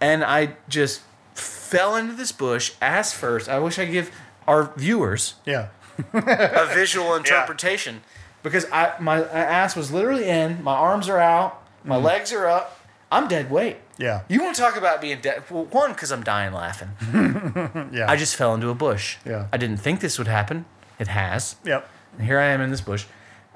And 0.00 0.22
I 0.22 0.56
just 0.68 1.02
fell 1.34 1.96
into 1.96 2.14
this 2.14 2.32
bush 2.32 2.72
ass 2.82 3.12
first. 3.12 3.48
I 3.48 3.58
wish 3.58 3.78
I 3.78 3.84
could 3.84 3.92
give 3.92 4.10
our 4.46 4.72
viewers 4.76 5.34
Yeah. 5.44 5.68
a 6.12 6.66
visual 6.74 7.14
interpretation 7.22 8.02
because 8.42 8.66
I 8.72 8.94
my 9.00 9.24
ass 9.24 9.76
was 9.76 9.92
literally 9.92 10.28
in, 10.28 10.62
my 10.62 10.74
arms 10.74 11.08
are 11.08 11.18
out, 11.18 11.62
my 11.84 11.96
mm-hmm. 11.96 12.04
legs 12.04 12.32
are 12.32 12.46
up. 12.46 12.74
I'm 13.10 13.26
dead 13.26 13.50
weight. 13.50 13.78
Yeah. 13.96 14.22
You 14.28 14.42
want 14.42 14.54
to 14.56 14.62
talk 14.62 14.76
about 14.76 15.00
being 15.00 15.20
dead? 15.20 15.42
Well, 15.50 15.64
one, 15.64 15.92
because 15.92 16.12
I'm 16.12 16.22
dying 16.22 16.52
laughing. 16.52 16.90
Yeah. 17.90 18.10
I 18.10 18.16
just 18.16 18.36
fell 18.36 18.54
into 18.54 18.68
a 18.68 18.74
bush. 18.74 19.16
Yeah. 19.24 19.46
I 19.52 19.56
didn't 19.56 19.78
think 19.78 20.00
this 20.00 20.18
would 20.18 20.28
happen. 20.28 20.66
It 20.98 21.08
has. 21.08 21.56
Yep. 21.64 21.88
And 22.12 22.26
here 22.26 22.38
I 22.38 22.46
am 22.46 22.60
in 22.60 22.70
this 22.70 22.80
bush, 22.82 23.06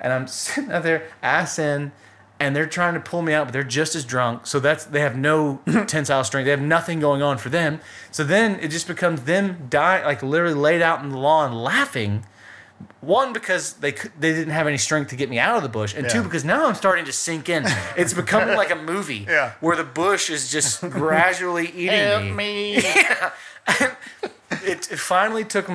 and 0.02 0.12
I'm 0.12 0.26
sitting 0.26 0.70
out 0.70 0.82
there, 0.82 1.08
ass 1.22 1.58
in, 1.58 1.92
and 2.38 2.54
they're 2.56 2.66
trying 2.66 2.94
to 2.94 3.00
pull 3.00 3.22
me 3.22 3.32
out, 3.32 3.46
but 3.46 3.52
they're 3.52 3.62
just 3.62 3.94
as 3.94 4.04
drunk. 4.04 4.46
So 4.48 4.58
that's 4.60 4.84
they 4.84 5.00
have 5.00 5.16
no 5.16 5.60
tensile 5.86 6.24
strength. 6.24 6.44
They 6.46 6.50
have 6.50 6.60
nothing 6.60 7.00
going 7.00 7.22
on 7.22 7.38
for 7.38 7.48
them. 7.48 7.80
So 8.10 8.24
then 8.24 8.58
it 8.60 8.68
just 8.68 8.86
becomes 8.88 9.22
them 9.22 9.68
dying, 9.70 10.04
like 10.04 10.22
literally 10.22 10.54
laid 10.54 10.82
out 10.82 11.02
in 11.02 11.08
the 11.10 11.18
lawn, 11.18 11.52
laughing. 11.54 12.26
One 13.00 13.32
because 13.32 13.74
they 13.74 13.92
they 13.92 14.32
didn't 14.32 14.50
have 14.50 14.66
any 14.66 14.76
strength 14.78 15.10
to 15.10 15.16
get 15.16 15.30
me 15.30 15.38
out 15.38 15.56
of 15.56 15.62
the 15.62 15.68
bush, 15.68 15.94
and 15.94 16.08
two 16.10 16.22
because 16.24 16.44
now 16.44 16.66
I'm 16.66 16.74
starting 16.74 17.04
to 17.04 17.12
sink 17.12 17.48
in. 17.48 17.64
It's 17.96 18.12
becoming 18.12 18.56
like 18.56 18.70
a 18.72 18.76
movie 18.92 19.24
Yeah. 19.28 19.52
where 19.60 19.76
the 19.76 19.84
bush 19.84 20.30
is 20.30 20.50
just 20.50 20.80
gradually 20.90 21.68
eating 21.68 22.34
me 22.34 22.76
me. 22.78 22.82
it, 23.70 24.90
it 24.90 24.98
finally 24.98 25.44
took 25.44 25.68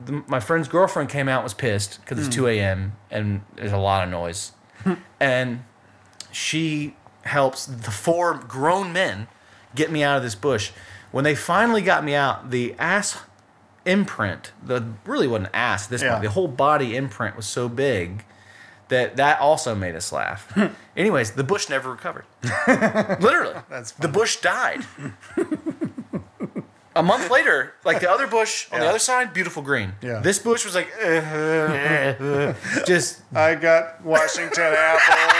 the, 0.00 0.22
my 0.26 0.40
friend's 0.40 0.68
girlfriend 0.68 1.08
came 1.08 1.28
out 1.28 1.38
and 1.38 1.44
was 1.44 1.54
pissed 1.54 2.00
because 2.00 2.18
it's 2.18 2.34
hmm. 2.34 2.42
2 2.42 2.48
a.m. 2.48 2.92
and 3.10 3.42
there's 3.56 3.72
a 3.72 3.78
lot 3.78 4.04
of 4.04 4.10
noise. 4.10 4.52
And 5.20 5.64
she 6.30 6.94
helps 7.22 7.66
the 7.66 7.90
four 7.90 8.34
grown 8.34 8.92
men 8.92 9.26
get 9.74 9.90
me 9.90 10.02
out 10.02 10.16
of 10.16 10.22
this 10.22 10.34
bush. 10.34 10.70
When 11.10 11.24
they 11.24 11.34
finally 11.34 11.82
got 11.82 12.04
me 12.04 12.14
out 12.14 12.50
the 12.50 12.74
ass 12.78 13.18
imprint 13.86 14.52
the 14.62 14.84
really 15.04 15.26
wasn't 15.28 15.48
ass 15.54 15.84
at 15.84 15.90
this 15.90 16.02
Yeah. 16.02 16.10
point 16.12 16.22
the 16.24 16.30
whole 16.30 16.48
body 16.48 16.96
imprint 16.96 17.36
was 17.36 17.46
so 17.46 17.68
big 17.68 18.24
that 18.88 19.16
that 19.16 19.40
also 19.40 19.74
made 19.74 19.94
us 19.96 20.12
laugh. 20.12 20.52
Anyways 20.96 21.32
the 21.32 21.44
bush 21.44 21.68
never 21.68 21.90
recovered. 21.90 22.24
Literally. 22.68 23.54
That's 23.70 23.92
the 23.92 24.08
bush 24.08 24.36
died 24.36 24.84
a 26.96 27.02
month 27.02 27.30
later, 27.30 27.74
like 27.84 28.00
the 28.00 28.10
other 28.10 28.26
bush 28.26 28.66
on 28.72 28.80
the 28.80 28.86
other 28.88 28.98
side, 28.98 29.32
beautiful 29.32 29.62
green. 29.62 29.92
Yeah. 30.02 30.20
This 30.20 30.38
bush 30.38 30.64
was 30.64 30.74
like, 30.74 30.88
uh, 31.02 32.54
just 32.86 33.20
I 33.34 33.54
got 33.54 34.02
Washington 34.04 34.72
apple. 34.76 35.38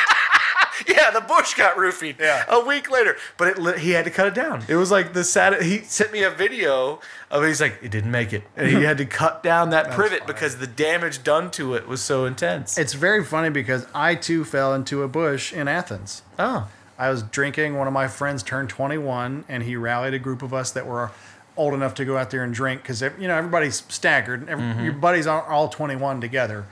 yeah. 0.89 1.11
The 1.11 1.21
bush 1.23 1.55
got 1.55 1.77
roofied. 1.77 2.21
Yeah. 2.21 2.45
A 2.49 2.65
week 2.65 2.91
later, 2.91 3.17
but 3.37 3.59
it 3.59 3.79
he 3.79 3.91
had 3.93 4.05
to 4.05 4.11
cut 4.11 4.27
it 4.27 4.35
down. 4.35 4.63
It 4.69 4.77
was 4.77 4.91
like 4.91 5.13
the 5.13 5.25
sad. 5.25 5.63
He 5.63 5.79
sent 5.79 6.13
me 6.13 6.23
a 6.23 6.31
video 6.31 7.01
of 7.31 7.43
it. 7.43 7.49
He's 7.49 7.61
like, 7.61 7.79
it 7.83 7.91
didn't 7.91 8.11
make 8.11 8.33
it, 8.33 8.45
and 8.57 8.69
he 8.69 8.83
had 8.83 8.99
to 8.99 9.07
cut 9.07 9.43
down 9.43 9.71
that 9.71 9.91
privet 9.93 10.27
because 10.27 10.59
the 10.59 10.67
damage 10.67 11.25
done 11.25 11.51
to 11.53 11.75
it 11.75 11.89
was 11.89 12.03
so 12.03 12.25
intense. 12.27 12.77
It's 12.79 12.93
very 12.93 13.25
funny 13.25 13.51
because 13.51 13.87
I 13.95 14.15
too 14.15 14.45
fell 14.45 14.75
into 14.75 15.03
a 15.03 15.09
bush 15.09 15.53
in 15.53 15.69
Athens. 15.69 16.23
oh, 16.39 16.69
I 16.99 17.11
was 17.11 17.23
drinking. 17.23 17.77
One 17.77 17.87
of 17.87 17.93
my 17.93 18.09
friends 18.09 18.43
turned 18.43 18.71
21, 18.71 19.45
and 19.49 19.63
he 19.63 19.77
rallied 19.77 20.15
a 20.15 20.19
group 20.19 20.43
of 20.43 20.55
us 20.55 20.71
that 20.71 20.87
were 20.87 21.11
old 21.57 21.75
enough 21.75 21.95
to 21.95 22.05
go 22.05 22.17
out 22.17 22.31
there 22.31 22.45
and 22.45 22.53
drink 22.53 22.83
because 22.83 23.01
you 23.03 23.29
know 23.29 23.37
everybody's 23.37 23.83
staggered. 23.89 24.49
Every, 24.49 24.65
mm-hmm. 24.65 24.85
Your 24.85 24.93
buddies 24.93 25.27
are 25.27 25.43
all 25.43 25.69
21 25.69 26.21
together, 26.21 26.67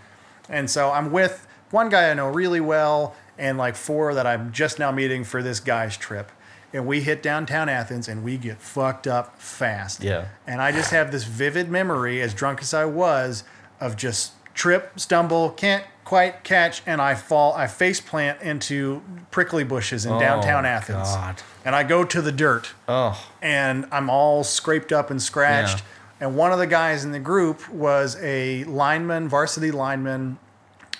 and 0.48 0.70
so 0.70 0.90
I'm 0.90 1.10
with 1.10 1.46
one 1.70 1.88
guy 1.88 2.10
I 2.10 2.14
know 2.14 2.28
really 2.28 2.60
well, 2.60 3.14
and 3.38 3.58
like 3.58 3.76
four 3.76 4.14
that 4.14 4.26
I'm 4.26 4.52
just 4.52 4.78
now 4.78 4.90
meeting 4.90 5.24
for 5.24 5.42
this 5.42 5.60
guy's 5.60 5.96
trip. 5.96 6.30
And 6.72 6.86
we 6.86 7.02
hit 7.02 7.22
downtown 7.22 7.68
Athens 7.68 8.08
and 8.08 8.24
we 8.24 8.36
get 8.36 8.60
fucked 8.60 9.06
up 9.06 9.40
fast. 9.40 10.02
Yeah. 10.02 10.26
And 10.44 10.60
I 10.60 10.72
just 10.72 10.90
have 10.90 11.12
this 11.12 11.22
vivid 11.22 11.70
memory, 11.70 12.20
as 12.20 12.34
drunk 12.34 12.62
as 12.62 12.74
I 12.74 12.84
was, 12.84 13.44
of 13.80 13.96
just 13.96 14.32
trip, 14.54 14.98
stumble, 14.98 15.50
can't 15.50 15.84
quite 16.14 16.44
catch, 16.44 16.80
and 16.86 17.02
I 17.02 17.16
fall, 17.16 17.54
I 17.54 17.66
face 17.66 18.00
plant 18.00 18.40
into 18.40 19.02
prickly 19.32 19.64
bushes 19.64 20.06
in 20.06 20.16
downtown 20.20 20.64
Oh, 20.64 20.68
Athens. 20.68 21.08
God. 21.08 21.42
And 21.64 21.74
I 21.74 21.82
go 21.82 22.04
to 22.04 22.22
the 22.22 22.30
dirt, 22.30 22.72
oh, 22.86 23.20
and 23.42 23.86
I'm 23.90 24.08
all 24.08 24.44
scraped 24.44 24.92
up 24.92 25.10
and 25.10 25.20
scratched. 25.20 25.78
Yeah. 25.78 26.26
And 26.28 26.36
one 26.36 26.52
of 26.52 26.60
the 26.60 26.68
guys 26.68 27.04
in 27.04 27.10
the 27.10 27.18
group 27.18 27.68
was 27.68 28.16
a 28.20 28.62
lineman, 28.64 29.28
varsity 29.28 29.72
lineman 29.72 30.38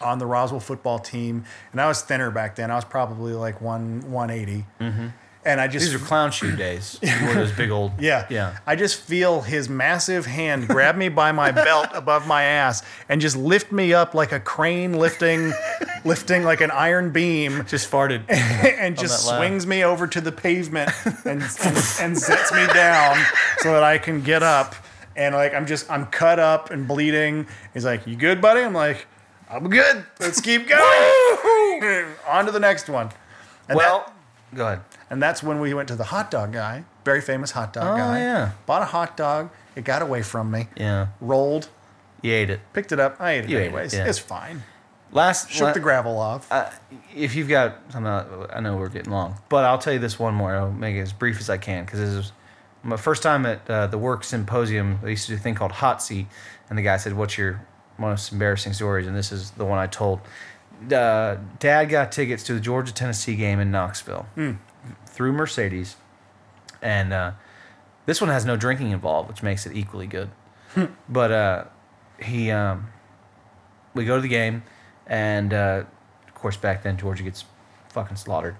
on 0.01 0.19
the 0.19 0.27
Roswell 0.27 0.59
football 0.59 0.99
team. 0.99 1.45
And 1.71 1.81
I 1.81 1.87
was 1.87 2.03
thinner 2.03 2.33
back 2.33 2.57
then. 2.57 2.73
I 2.73 2.75
was 2.75 2.85
probably 2.85 3.35
like 3.35 3.61
one 3.61 4.11
180. 4.11 4.67
Mm-hmm. 4.81 5.07
And 5.47 5.61
I 5.61 5.69
just 5.69 5.87
These 5.87 5.95
are 5.95 6.05
clown 6.05 6.31
shoe 6.31 6.55
days. 6.57 6.99
Wore 7.23 7.35
those 7.35 7.53
big 7.53 7.71
old. 7.71 7.93
yeah. 8.01 8.27
Yeah. 8.31 8.57
I 8.67 8.77
just 8.77 9.01
feel 9.01 9.43
his 9.43 9.69
massive 9.69 10.27
hand 10.27 10.69
grab 10.69 10.97
me 10.97 11.09
by 11.09 11.33
my 11.33 11.51
belt 11.51 11.89
above 11.95 12.27
my 12.27 12.43
ass 12.45 12.83
and 13.09 13.21
just 13.21 13.37
lift 13.37 13.71
me 13.73 13.93
up 13.95 14.15
like 14.15 14.33
a 14.33 14.41
crane 14.41 14.95
lifting 14.95 15.53
lifting 16.05 16.45
like 16.45 16.61
an 16.61 16.71
iron 16.71 17.11
beam 17.11 17.65
Just 17.67 17.91
farted. 17.91 18.23
and 18.29 18.99
just 18.99 19.27
swings 19.27 19.67
me 19.67 19.85
over 19.85 20.07
to 20.07 20.21
the 20.21 20.33
pavement 20.33 20.91
and, 21.25 21.43
and 21.43 21.77
and 22.01 22.19
sets 22.19 22.53
me 22.53 22.67
down 22.73 23.17
so 23.59 23.73
that 23.73 23.83
I 23.83 23.99
can 23.99 24.23
get 24.23 24.43
up. 24.43 24.75
And 25.17 25.35
like 25.35 25.55
I'm 25.55 25.67
just 25.67 25.91
I'm 25.91 26.07
cut 26.07 26.39
up 26.39 26.71
and 26.71 26.89
bleeding. 26.89 27.47
He's 27.73 27.85
like, 27.85 28.05
"You 28.07 28.17
good, 28.17 28.41
buddy?" 28.41 28.63
I'm 28.63 28.73
like, 28.75 29.07
"I'm 29.49 29.69
good. 29.71 30.05
Let's 30.19 30.41
keep 30.41 30.67
going." 30.69 32.07
On 32.27 32.45
to 32.47 32.51
the 32.51 32.59
next 32.61 32.89
one. 32.89 33.11
And 33.69 33.77
well, 33.77 34.13
that- 34.53 34.57
go 34.57 34.67
ahead. 34.67 34.81
And 35.11 35.23
that's 35.23 35.43
when 35.43 35.61
we 35.61 35.75
went 35.75 35.89
to 35.89 35.97
the 35.97 36.05
hot 36.05 36.31
dog 36.31 36.53
guy, 36.53 36.85
very 37.05 37.21
famous 37.21 37.51
hot 37.53 37.73
dog 37.73 37.95
Oh, 37.95 37.97
guy. 37.97 38.19
yeah. 38.21 38.51
Bought 38.67 38.83
a 38.83 38.87
hot 38.87 39.17
dog. 39.17 39.51
It 39.77 39.85
got 39.85 40.03
away 40.03 40.23
from 40.23 40.51
me. 40.51 40.69
Yeah. 40.77 41.09
Rolled, 41.21 41.69
You 42.23 42.33
ate 42.33 42.51
it. 42.51 42.61
picked 42.73 42.93
it 42.93 43.01
up. 43.01 43.17
I 43.21 43.33
ate 43.33 43.45
it 43.45 43.51
You 43.51 43.59
ate 43.59 43.63
it, 43.63 43.67
anyways. 43.67 43.95
yeah. 43.95 44.07
It's 44.07 44.19
fine. 44.19 44.63
Last. 45.13 45.51
Shook 45.51 45.67
la- 45.69 45.73
the 45.73 45.81
gravel 45.81 46.19
off. 46.19 46.51
uh, 46.51 46.71
if 47.15 47.35
you've 47.37 47.49
got 47.49 47.77
something, 47.91 48.07
else- 48.11 48.51
I 48.53 48.61
know 48.61 48.77
we're 48.77 48.89
getting 48.89 49.13
long, 49.13 49.37
but 49.49 49.65
I'll 49.65 49.79
tell 49.79 49.93
you 49.93 49.99
this 50.01 50.19
one 50.19 50.35
more. 50.35 50.55
I'll 50.57 50.73
make 50.73 50.97
it 50.97 51.01
as 51.01 51.13
brief 51.13 51.39
as 51.41 51.49
I 51.51 51.57
can 51.57 51.85
because 51.85 52.01
this 52.01 52.09
is 52.11 52.33
my 52.83 52.97
first 52.97 53.23
time 53.23 53.47
at 53.47 53.69
uh, 53.71 53.87
the 53.87 53.99
work 53.99 54.25
symposium. 54.25 54.99
They 55.03 55.11
used 55.11 55.27
to 55.27 55.33
do 55.33 55.37
a 55.37 55.41
thing 55.41 55.55
called 55.55 55.73
hot 55.73 56.03
seat, 56.03 56.27
and 56.69 56.77
the 56.79 56.83
guy 56.83 56.97
said, 56.97 57.13
"What's 57.15 57.39
your 57.39 57.61
most 57.97 58.33
embarrassing 58.33 58.73
stories?" 58.73 59.07
And 59.07 59.15
this 59.17 59.31
is 59.31 59.53
the 59.53 59.65
one 59.65 59.79
I 59.79 59.87
told. 59.87 60.21
Uh, 60.93 61.37
Dad 61.61 61.85
got 61.89 62.11
tickets 62.11 62.43
to 62.45 62.55
the 62.55 62.61
Georgia 62.61 62.93
Tennessee 62.93 63.37
game 63.37 63.61
in 63.61 63.71
Knoxville 63.71 64.27
through 65.15 65.33
Mercedes, 65.33 65.97
and 66.83 67.13
uh, 67.13 67.33
this 68.05 68.21
one 68.21 68.31
has 68.31 68.45
no 68.45 68.57
drinking 68.57 68.91
involved, 68.91 69.29
which 69.29 69.43
makes 69.43 69.65
it 69.65 69.75
equally 69.75 70.09
good. 70.09 70.31
but 71.09 71.31
uh, 71.31 71.65
he, 72.21 72.51
um, 72.51 72.89
we 73.95 74.05
go 74.05 74.17
to 74.17 74.23
the 74.23 74.29
game, 74.29 74.65
and 75.07 75.55
uh, 75.55 75.85
of 76.27 76.35
course 76.35 76.57
back 76.57 76.83
then 76.83 76.97
Georgia 76.97 77.23
gets 77.23 77.45
fucking 77.91 78.17
slaughtered. 78.17 78.57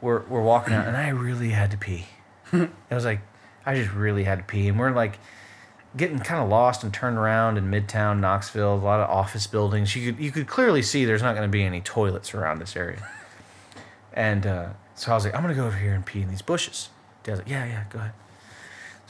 We're 0.00 0.22
we're 0.26 0.42
walking 0.42 0.74
out, 0.74 0.86
and 0.86 0.96
I 0.96 1.08
really 1.08 1.50
had 1.50 1.70
to 1.70 1.78
pee. 1.78 2.06
I 2.52 2.68
was 2.90 3.04
like, 3.04 3.20
I 3.64 3.76
just 3.76 3.92
really 3.92 4.24
had 4.24 4.38
to 4.38 4.44
pee, 4.44 4.68
and 4.68 4.78
we're 4.78 4.90
like 4.90 5.18
getting 5.96 6.18
kind 6.18 6.42
of 6.42 6.48
lost 6.48 6.82
and 6.84 6.92
turned 6.92 7.16
around 7.16 7.56
in 7.56 7.70
Midtown 7.70 8.20
Knoxville. 8.20 8.74
A 8.74 8.76
lot 8.76 9.00
of 9.00 9.08
office 9.08 9.46
buildings. 9.46 9.94
You 9.94 10.12
could 10.12 10.22
you 10.22 10.32
could 10.32 10.48
clearly 10.48 10.82
see 10.82 11.04
there's 11.04 11.22
not 11.22 11.36
going 11.36 11.48
to 11.48 11.52
be 11.52 11.62
any 11.62 11.80
toilets 11.80 12.34
around 12.34 12.58
this 12.58 12.76
area. 12.76 13.08
And 14.12 14.46
uh, 14.46 14.68
so 14.96 15.12
I 15.12 15.14
was 15.14 15.24
like, 15.24 15.34
I'm 15.34 15.42
gonna 15.42 15.54
go 15.54 15.66
over 15.66 15.76
here 15.76 15.94
and 15.94 16.04
pee 16.04 16.22
in 16.22 16.28
these 16.28 16.42
bushes. 16.42 16.88
Dad's 17.22 17.38
like, 17.38 17.48
Yeah, 17.48 17.64
yeah, 17.64 17.84
go 17.90 17.98
ahead. 17.98 18.12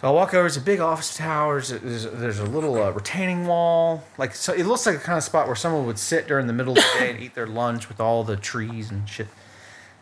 So 0.01 0.09
I 0.09 0.11
walk 0.11 0.35
over. 0.35 0.47
It's 0.47 0.59
a 0.59 0.61
big 0.61 0.81
office 0.81 1.17
tower. 1.17 1.61
There's 1.61 2.05
a, 2.05 2.11
there's 2.11 2.39
a, 2.39 2.45
little 2.45 2.83
uh, 2.83 2.91
retaining 2.91 3.47
wall. 3.47 4.05
Like 4.19 4.35
so, 4.35 4.53
it 4.53 4.65
looks 4.65 4.85
like 4.85 4.97
a 4.97 4.99
kind 4.99 5.17
of 5.17 5.25
spot 5.25 5.47
where 5.47 5.57
someone 5.57 5.87
would 5.87 5.99
sit 5.99 6.27
during 6.27 6.47
the 6.47 6.53
middle 6.53 6.77
of 6.77 6.85
the 6.85 6.99
day 6.99 7.11
and 7.11 7.21
eat 7.21 7.35
their 7.35 7.47
lunch 7.47 7.89
with 7.89 7.99
all 7.99 8.23
the 8.23 8.37
trees 8.37 8.91
and 8.91 9.09
shit. 9.09 9.29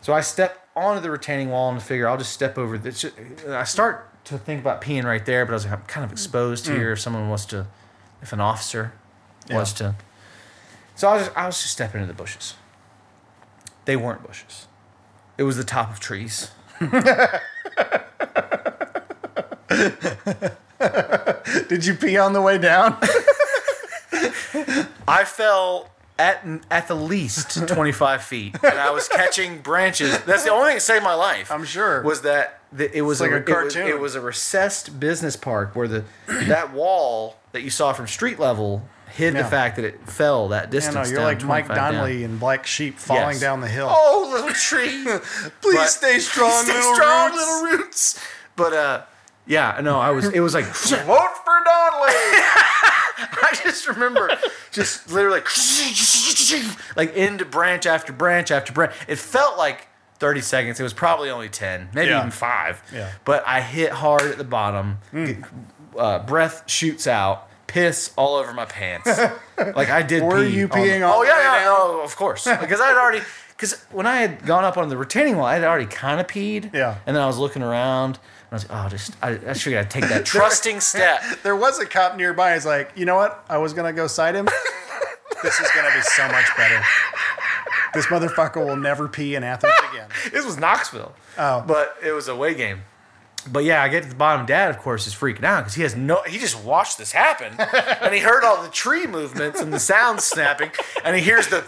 So 0.01 0.11
I 0.13 0.19
step 0.19 0.67
onto 0.75 1.01
the 1.01 1.09
retaining 1.09 1.49
wall 1.49 1.71
and 1.71 1.81
figure 1.81 2.09
I'll 2.09 2.17
just 2.17 2.33
step 2.33 2.57
over. 2.57 2.77
This. 2.77 3.05
I 3.47 3.63
start 3.63 4.09
to 4.25 4.37
think 4.37 4.59
about 4.59 4.81
peeing 4.81 5.05
right 5.05 5.25
there, 5.25 5.45
but 5.45 5.53
I 5.53 5.55
was 5.55 5.65
like, 5.65 5.79
I'm 5.79 5.85
kind 5.85 6.03
of 6.03 6.11
exposed 6.11 6.67
here. 6.67 6.91
If 6.91 6.99
someone 6.99 7.29
wants 7.29 7.45
to, 7.45 7.67
if 8.21 8.33
an 8.33 8.41
officer 8.41 8.91
wants 9.49 9.71
to. 9.73 9.95
So 10.95 11.07
I 11.07 11.13
was 11.13 11.25
just, 11.25 11.37
I 11.37 11.45
was 11.45 11.61
just 11.61 11.71
stepping 11.71 12.01
into 12.01 12.11
the 12.11 12.17
bushes. 12.17 12.55
They 13.85 13.95
weren't 13.95 14.25
bushes. 14.25 14.67
It 15.37 15.43
was 15.43 15.57
the 15.57 15.63
top 15.63 15.91
of 15.91 15.99
trees. 15.99 16.51
Did 21.67 21.85
you 21.85 21.95
pee 21.95 22.17
on 22.17 22.33
the 22.33 22.41
way 22.41 22.57
down? 22.57 22.97
I 25.07 25.23
fell 25.25 25.89
at 26.17 26.45
at 26.71 26.87
the 26.87 26.95
least 26.95 27.67
25 27.67 28.23
feet, 28.23 28.55
and 28.63 28.79
I 28.79 28.89
was 28.91 29.07
catching 29.07 29.59
branches. 29.61 30.17
That's 30.23 30.43
the 30.43 30.51
only 30.51 30.67
thing 30.69 30.75
that 30.77 30.81
saved 30.81 31.03
my 31.03 31.13
life. 31.13 31.51
I'm 31.51 31.65
sure. 31.65 32.01
Was 32.03 32.21
that 32.21 32.61
the, 32.71 32.95
it 32.95 33.01
was 33.01 33.19
like 33.21 33.31
a 33.31 33.35
it 33.37 33.45
was- 33.45 33.53
cartoon. 33.53 33.87
It 33.87 33.99
was, 33.99 34.15
a 34.15 34.21
recessed 34.21 34.99
business 34.99 35.35
park 35.35 35.75
where 35.75 35.87
the 35.87 36.03
that 36.27 36.71
wall 36.73 37.35
that 37.51 37.61
you 37.61 37.69
saw 37.69 37.93
from 37.93 38.07
street 38.07 38.39
level 38.39 38.87
hid 39.15 39.33
Yeah. 39.33 39.43
the 39.43 39.47
fact 39.49 39.75
that 39.77 39.85
it 39.85 40.07
fell 40.09 40.49
that 40.49 40.65
Yeah, 40.65 40.69
distance. 40.71 40.95
no, 40.95 41.03
you're 41.03 41.15
down, 41.17 41.25
like 41.25 41.43
Mike 41.43 41.65
25 41.67 41.75
down. 41.75 41.93
Donnelly 41.93 42.23
in 42.23 42.37
Black 42.37 42.65
Sheep 42.65 42.99
falling 42.99 43.31
Yes. 43.31 43.39
down 43.39 43.61
the 43.61 43.67
hill. 43.67 43.87
Oh, 43.89 44.29
little 44.31 44.51
tree. 44.53 45.03
Please 45.61 45.75
But- 45.77 45.87
stay 45.89 46.19
strong, 46.19 46.63
Stay 46.65 46.73
little 46.73 46.93
strong, 46.95 47.31
roots. 47.31 47.37
little 47.47 47.63
roots. 47.77 48.19
But 48.55 48.73
uh, 48.73 49.01
yeah, 49.47 49.79
no, 49.81 49.99
I 49.99 50.11
was. 50.11 50.25
It 50.25 50.39
was 50.39 50.53
like 50.53 50.65
Vote 51.05 51.35
for 51.43 51.63
Donnelly. 51.65 52.13
I 53.47 53.57
just 53.63 53.87
remember 53.87 54.29
just 54.71 55.09
literally 55.11 55.41
like 56.95 57.15
into 57.15 57.45
branch 57.45 57.85
after 57.85 58.11
branch 58.13 58.51
after 58.51 58.73
branch. 58.73 58.93
It 59.07 59.17
felt 59.17 59.57
like 59.57 59.87
30 60.19 60.41
seconds. 60.41 60.79
It 60.79 60.83
was 60.83 60.93
probably 60.93 61.29
only 61.29 61.49
10, 61.49 61.89
maybe 61.93 62.09
Yeah. 62.09 62.19
even 62.19 62.31
five. 62.31 62.81
Yeah. 62.93 63.09
But 63.23 63.43
I 63.47 63.61
hit 63.61 63.91
hard 63.91 64.23
at 64.23 64.37
the 64.37 64.43
bottom. 64.43 64.99
Uh, 65.97 66.19
breath 66.19 66.63
shoots 66.69 67.07
out. 67.07 67.47
Piss 67.75 68.13
all 68.15 68.35
over 68.37 68.53
my 68.53 68.63
pants. 68.63 69.05
like 69.57 69.89
I 69.89 70.01
did. 70.01 70.23
Were 70.23 70.41
pee 70.41 70.55
you 70.55 70.63
on- 70.63 70.69
peeing 70.71 71.05
all 71.05 71.19
Oh 71.19 71.23
the 71.23 71.27
yeah, 71.27 71.41
yeah, 71.63 71.65
oh, 71.67 71.97
no, 71.97 72.01
of 72.05 72.15
course. 72.15 72.45
Because 72.45 72.79
I 72.79 72.87
had 72.87 72.95
already. 72.97 73.19
Because 73.49 73.83
when 73.91 74.05
I 74.05 74.15
had 74.21 74.45
gone 74.45 74.63
up 74.63 74.77
on 74.77 74.87
the 74.87 74.95
retaining 74.95 75.35
wall, 75.35 75.45
I 75.45 75.55
had 75.55 75.63
already 75.65 75.85
kind 75.85 76.21
of 76.21 76.27
peed. 76.27 76.73
Yeah. 76.73 76.95
And 77.05 77.13
then 77.13 77.21
I 77.21 77.27
was 77.27 77.37
looking 77.37 77.61
around. 77.61 78.17
And 78.17 78.51
I 78.51 78.55
was 78.55 78.69
like, 78.69 78.85
oh, 78.85 78.87
just 78.87 79.15
I, 79.21 79.39
I 79.49 79.53
should 79.53 79.71
gotta 79.73 79.89
take 79.89 80.07
that 80.07 80.25
trusting 80.33 80.79
step. 80.91 81.21
There 81.43 81.55
was 81.57 81.77
a 81.79 81.85
cop 81.85 82.15
nearby. 82.15 82.53
He's 82.53 82.65
like, 82.65 82.93
you 82.95 83.03
know 83.03 83.15
what? 83.15 83.43
I 83.49 83.57
was 83.57 83.73
gonna 83.73 83.91
go 83.91 84.07
cite 84.07 84.35
him. 84.35 84.47
this 85.43 85.59
is 85.59 85.69
gonna 85.75 85.93
be 85.93 86.01
so 86.01 86.29
much 86.29 86.45
better. 86.55 86.81
This 87.93 88.05
motherfucker 88.05 88.65
will 88.65 88.77
never 88.77 89.09
pee 89.09 89.35
in 89.35 89.43
Athens 89.43 89.73
again. 89.91 90.07
This 90.31 90.45
was 90.45 90.57
Knoxville. 90.57 91.13
Oh. 91.37 91.61
But 91.67 91.97
it 92.01 92.13
was 92.13 92.29
a 92.29 92.31
away 92.31 92.53
game. 92.53 92.83
But 93.51 93.63
yeah, 93.63 93.81
I 93.83 93.89
get 93.89 94.03
to 94.03 94.09
the 94.09 94.15
bottom. 94.15 94.45
Dad, 94.45 94.69
of 94.69 94.79
course, 94.79 95.05
is 95.07 95.13
freaking 95.13 95.43
out 95.43 95.61
because 95.61 95.75
he 95.75 95.83
has 95.83 95.95
no. 95.95 96.21
He 96.27 96.37
just 96.39 96.63
watched 96.63 96.97
this 96.97 97.11
happen, 97.11 97.53
and 98.01 98.13
he 98.13 98.19
heard 98.21 98.43
all 98.43 98.61
the 98.63 98.69
tree 98.69 99.05
movements 99.07 99.61
and 99.61 99.71
the 99.73 99.79
sounds 99.79 100.23
snapping, 100.23 100.71
and 101.03 101.15
he 101.15 101.21
hears 101.21 101.47
the 101.47 101.63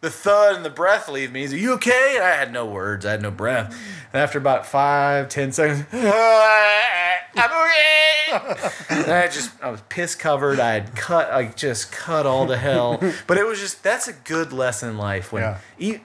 the 0.00 0.10
thud 0.10 0.56
and 0.56 0.64
the 0.64 0.70
breath 0.70 1.08
leave 1.08 1.30
me. 1.32 1.40
He's 1.42 1.52
like, 1.52 1.62
"You 1.62 1.72
okay?" 1.74 2.14
And 2.16 2.24
I 2.24 2.30
had 2.36 2.52
no 2.52 2.66
words. 2.66 3.06
I 3.06 3.12
had 3.12 3.22
no 3.22 3.30
breath. 3.30 3.72
And 4.12 4.20
after 4.20 4.38
about 4.38 4.66
five, 4.66 5.28
ten 5.28 5.52
seconds, 5.52 5.84
I'm 5.92 7.50
okay. 7.50 8.58
And 8.90 9.10
I 9.10 9.28
just 9.28 9.50
I 9.62 9.70
was 9.70 9.80
piss 9.88 10.14
covered. 10.14 10.58
I 10.60 10.72
had 10.74 10.94
cut, 10.96 11.30
I 11.32 11.46
just 11.46 11.92
cut 11.92 12.26
all 12.26 12.46
to 12.48 12.56
hell. 12.56 13.00
But 13.26 13.38
it 13.38 13.46
was 13.46 13.60
just 13.60 13.82
that's 13.82 14.08
a 14.08 14.12
good 14.12 14.52
lesson 14.52 14.90
in 14.90 14.98
life. 14.98 15.32
When 15.32 15.42
Yeah. 15.42 15.58
e- 15.78 15.98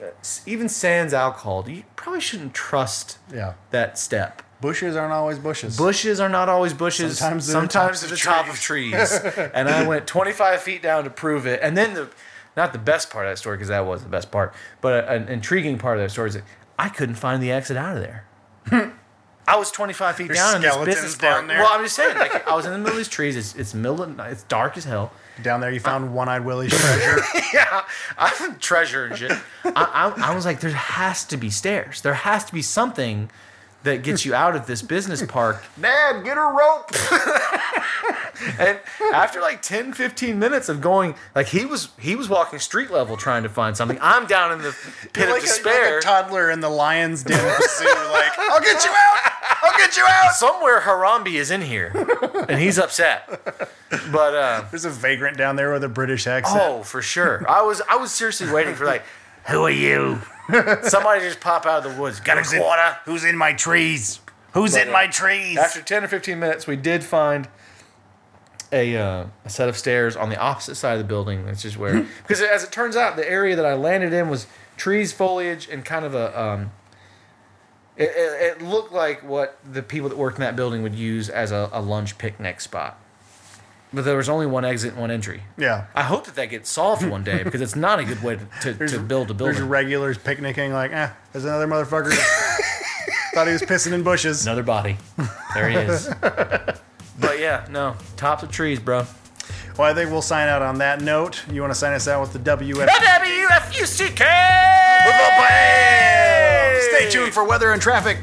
even 0.46 0.68
sans 0.68 1.12
alcohol, 1.12 1.64
you 1.68 1.82
probably 1.96 2.20
shouldn't 2.20 2.54
trust 2.54 3.18
Yeah. 3.32 3.54
that 3.70 3.98
step. 3.98 4.42
Bushes 4.60 4.96
aren't 4.96 5.12
always 5.12 5.38
bushes. 5.38 5.76
Bushes 5.76 6.18
are 6.18 6.28
not 6.28 6.48
always 6.48 6.74
bushes. 6.74 7.18
Sometimes 7.18 7.46
they're 7.46 7.54
the 7.54 7.70
sometimes 7.70 8.00
tops 8.00 8.00
they're 8.00 8.10
the 8.10 8.16
top 8.16 8.48
of 8.48 8.60
trees. 8.60 9.12
and 9.54 9.68
I 9.68 9.86
went 9.86 10.06
25 10.06 10.60
feet 10.60 10.82
down 10.82 11.04
to 11.04 11.10
prove 11.10 11.46
it. 11.46 11.60
And 11.62 11.76
then 11.76 11.94
the, 11.94 12.10
not 12.56 12.72
the 12.72 12.78
best 12.78 13.10
part 13.10 13.26
of 13.26 13.32
that 13.32 13.38
story 13.38 13.56
because 13.56 13.68
that 13.68 13.86
was 13.86 14.02
the 14.02 14.08
best 14.08 14.32
part, 14.32 14.52
but 14.80 15.08
an 15.08 15.28
intriguing 15.28 15.78
part 15.78 15.96
of 15.98 16.02
that 16.02 16.10
story 16.10 16.30
is 16.30 16.34
that 16.34 16.44
I 16.76 16.88
couldn't 16.88 17.14
find 17.14 17.40
the 17.40 17.52
exit 17.52 17.76
out 17.76 17.96
of 17.96 18.02
there. 18.02 18.24
I 19.48 19.56
was 19.56 19.70
25 19.70 20.16
feet 20.16 20.26
There's 20.26 20.38
down 20.38 20.56
in 20.56 20.62
this 20.62 20.72
skeletons 20.72 20.94
business 20.96 21.18
down 21.18 21.32
park. 21.32 21.46
there. 21.48 21.58
Well, 21.60 21.68
I'm 21.72 21.82
just 21.82 21.96
saying, 21.96 22.18
like 22.18 22.46
I 22.46 22.54
was 22.54 22.66
in 22.66 22.72
the 22.72 22.78
middle 22.78 22.92
of 22.92 22.98
these 22.98 23.08
trees. 23.08 23.34
It's, 23.34 23.54
it's 23.54 23.72
middle 23.72 24.02
of 24.02 24.14
night. 24.14 24.32
It's 24.32 24.42
dark 24.42 24.76
as 24.76 24.84
hell. 24.84 25.10
Down 25.42 25.60
there, 25.60 25.70
you 25.70 25.80
found 25.80 26.12
One-Eyed 26.12 26.44
Willie's 26.44 26.78
treasure. 26.78 27.22
yeah, 27.54 27.84
I'm 28.18 28.58
treasure 28.58 29.06
and 29.06 29.16
shit. 29.16 29.32
I, 29.64 30.12
I, 30.16 30.32
I 30.32 30.34
was 30.34 30.44
like, 30.44 30.60
there 30.60 30.70
has 30.70 31.24
to 31.26 31.36
be 31.36 31.48
stairs. 31.48 32.02
There 32.02 32.12
has 32.12 32.44
to 32.44 32.52
be 32.52 32.60
something 32.60 33.30
that 33.84 34.02
gets 34.02 34.24
you 34.24 34.34
out 34.34 34.56
of 34.56 34.66
this 34.66 34.82
business 34.82 35.24
park. 35.24 35.62
Dad, 35.80 36.24
get 36.24 36.36
a 36.36 36.42
rope. 36.42 36.90
And 38.58 38.78
after 39.12 39.40
like 39.40 39.62
10, 39.62 39.92
15 39.92 40.38
minutes 40.38 40.68
of 40.68 40.80
going, 40.80 41.14
like 41.34 41.48
he 41.48 41.64
was 41.66 41.88
he 41.98 42.14
was 42.14 42.28
walking 42.28 42.58
street 42.58 42.90
level 42.90 43.16
trying 43.16 43.42
to 43.42 43.48
find 43.48 43.76
something. 43.76 43.98
I'm 44.00 44.26
down 44.26 44.52
in 44.52 44.58
the 44.62 44.74
pit 45.12 45.24
of 45.24 45.30
like, 45.30 45.42
a, 45.42 45.46
despair. 45.46 45.96
like 45.96 46.04
a 46.04 46.06
toddler 46.06 46.50
in 46.50 46.60
the 46.60 46.68
lion's 46.68 47.22
den 47.24 47.36
zoo. 47.36 47.84
Like, 48.12 48.38
I'll 48.38 48.60
get 48.60 48.84
you 48.84 48.90
out. 48.90 49.32
I'll 49.62 49.76
get 49.78 49.96
you 49.96 50.04
out. 50.06 50.32
Somewhere 50.32 50.80
Harambe 50.80 51.34
is 51.34 51.50
in 51.50 51.62
here, 51.62 51.92
and 52.48 52.60
he's 52.60 52.78
upset. 52.78 53.28
But 54.12 54.34
uh, 54.34 54.64
There's 54.70 54.84
a 54.84 54.90
vagrant 54.90 55.36
down 55.36 55.56
there 55.56 55.72
with 55.72 55.82
a 55.82 55.88
British 55.88 56.26
accent. 56.26 56.60
oh, 56.62 56.82
for 56.84 57.02
sure, 57.02 57.44
I 57.48 57.62
was 57.62 57.82
I 57.88 57.96
was 57.96 58.12
seriously 58.12 58.50
waiting 58.52 58.74
for 58.74 58.86
like, 58.86 59.02
who 59.48 59.64
are 59.64 59.70
you? 59.70 60.20
Somebody 60.82 61.20
just 61.20 61.40
pop 61.40 61.66
out 61.66 61.84
of 61.86 61.94
the 61.94 62.00
woods. 62.00 62.20
Got 62.20 62.38
Who's 62.38 62.52
a 62.52 62.56
in- 62.56 62.62
quarter? 62.62 62.96
Who's 63.04 63.24
in 63.24 63.36
my 63.36 63.52
trees? 63.52 64.20
Who's 64.52 64.74
in 64.76 64.90
my 64.90 65.06
trees? 65.06 65.58
After 65.58 65.82
10 65.82 66.04
or 66.04 66.08
15 66.08 66.38
minutes, 66.38 66.66
we 66.66 66.76
did 66.76 67.04
find 67.04 67.48
a, 68.72 68.96
uh, 68.96 69.26
a 69.44 69.50
set 69.50 69.68
of 69.68 69.76
stairs 69.76 70.16
on 70.16 70.30
the 70.30 70.38
opposite 70.38 70.74
side 70.76 70.92
of 70.92 70.98
the 70.98 71.04
building. 71.04 71.44
That's 71.46 71.62
just 71.62 71.76
where, 71.76 72.06
because 72.22 72.40
as 72.40 72.64
it 72.64 72.72
turns 72.72 72.96
out, 72.96 73.16
the 73.16 73.28
area 73.30 73.54
that 73.56 73.66
I 73.66 73.74
landed 73.74 74.12
in 74.12 74.28
was 74.30 74.46
trees, 74.76 75.12
foliage, 75.12 75.68
and 75.68 75.84
kind 75.84 76.04
of 76.04 76.14
a, 76.14 76.40
um, 76.40 76.70
It, 77.96 78.10
it, 78.14 78.56
it 78.58 78.62
looked 78.62 78.92
like 78.92 79.22
what 79.22 79.58
the 79.70 79.82
people 79.82 80.08
that 80.08 80.16
worked 80.16 80.38
in 80.38 80.42
that 80.42 80.56
building 80.56 80.82
would 80.82 80.94
use 80.94 81.28
as 81.28 81.52
a, 81.52 81.68
a 81.72 81.80
lunch 81.82 82.16
picnic 82.16 82.60
spot. 82.60 82.98
But 83.92 84.04
there 84.04 84.16
was 84.16 84.28
only 84.28 84.46
one 84.46 84.64
exit 84.64 84.92
and 84.92 85.00
one 85.00 85.10
entry. 85.10 85.42
Yeah. 85.56 85.86
I 85.94 86.02
hope 86.02 86.26
that 86.26 86.34
that 86.34 86.46
gets 86.46 86.68
solved 86.68 87.06
one 87.06 87.24
day 87.24 87.42
because 87.42 87.60
it's 87.62 87.76
not 87.76 87.98
a 87.98 88.04
good 88.04 88.22
way 88.22 88.38
to, 88.60 88.74
to, 88.74 88.86
to 88.88 88.98
build 88.98 89.30
a 89.30 89.34
building. 89.34 89.56
There's 89.56 89.66
regulars 89.66 90.18
picnicking, 90.18 90.72
like, 90.72 90.92
eh, 90.92 91.08
there's 91.32 91.44
another 91.44 91.66
motherfucker. 91.66 92.12
Thought 93.34 93.46
he 93.46 93.52
was 93.54 93.62
pissing 93.62 93.92
in 93.92 94.02
bushes. 94.02 94.44
Another 94.46 94.62
body. 94.62 94.98
There 95.54 95.70
he 95.70 95.76
is. 95.76 96.08
but 96.20 97.38
yeah, 97.38 97.66
no. 97.70 97.96
Tops 98.16 98.42
of 98.42 98.50
trees, 98.50 98.78
bro. 98.78 99.06
Well, 99.78 99.90
I 99.90 99.94
think 99.94 100.10
we'll 100.10 100.22
sign 100.22 100.48
out 100.48 100.60
on 100.60 100.78
that 100.78 101.00
note. 101.00 101.44
You 101.50 101.60
want 101.60 101.72
to 101.72 101.78
sign 101.78 101.92
us 101.92 102.08
out 102.08 102.20
with 102.20 102.32
the 102.32 102.40
WF? 102.40 102.88
WFUCK! 102.88 104.18
Stay 106.90 107.10
tuned 107.10 107.32
for 107.32 107.44
weather 107.44 107.72
and 107.72 107.80
traffic. 107.80 108.18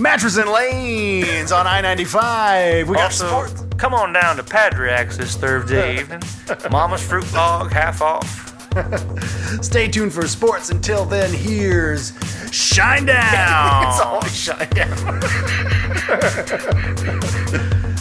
Mattress 0.00 0.38
and 0.38 0.48
lanes 0.50 1.52
on 1.52 1.66
I 1.66 1.80
95. 1.82 2.88
We 2.88 2.94
got 2.96 3.04
Also, 3.04 3.28
sports. 3.28 3.66
come 3.76 3.92
on 3.92 4.12
down 4.14 4.36
to 4.36 4.42
Padrax 4.42 5.16
this 5.16 5.36
Thursday 5.36 5.98
evening. 6.00 6.22
Mama's 6.70 7.06
fruit 7.06 7.30
log 7.34 7.70
half 7.70 8.00
off. 8.00 8.46
Stay 9.62 9.88
tuned 9.88 10.12
for 10.14 10.26
sports. 10.26 10.70
Until 10.70 11.04
then, 11.04 11.32
here's 11.32 12.12
Shinedown. 12.50 13.88
It's 13.90 14.00
always 14.00 14.32
Shinedown. 14.46 15.20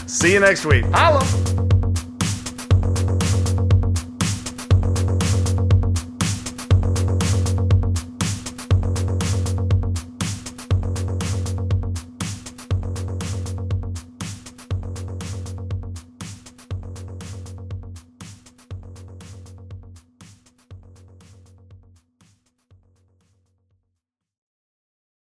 See 0.10 0.32
you 0.34 0.40
next 0.40 0.66
week. 0.66 0.86
Holla. 0.94 1.26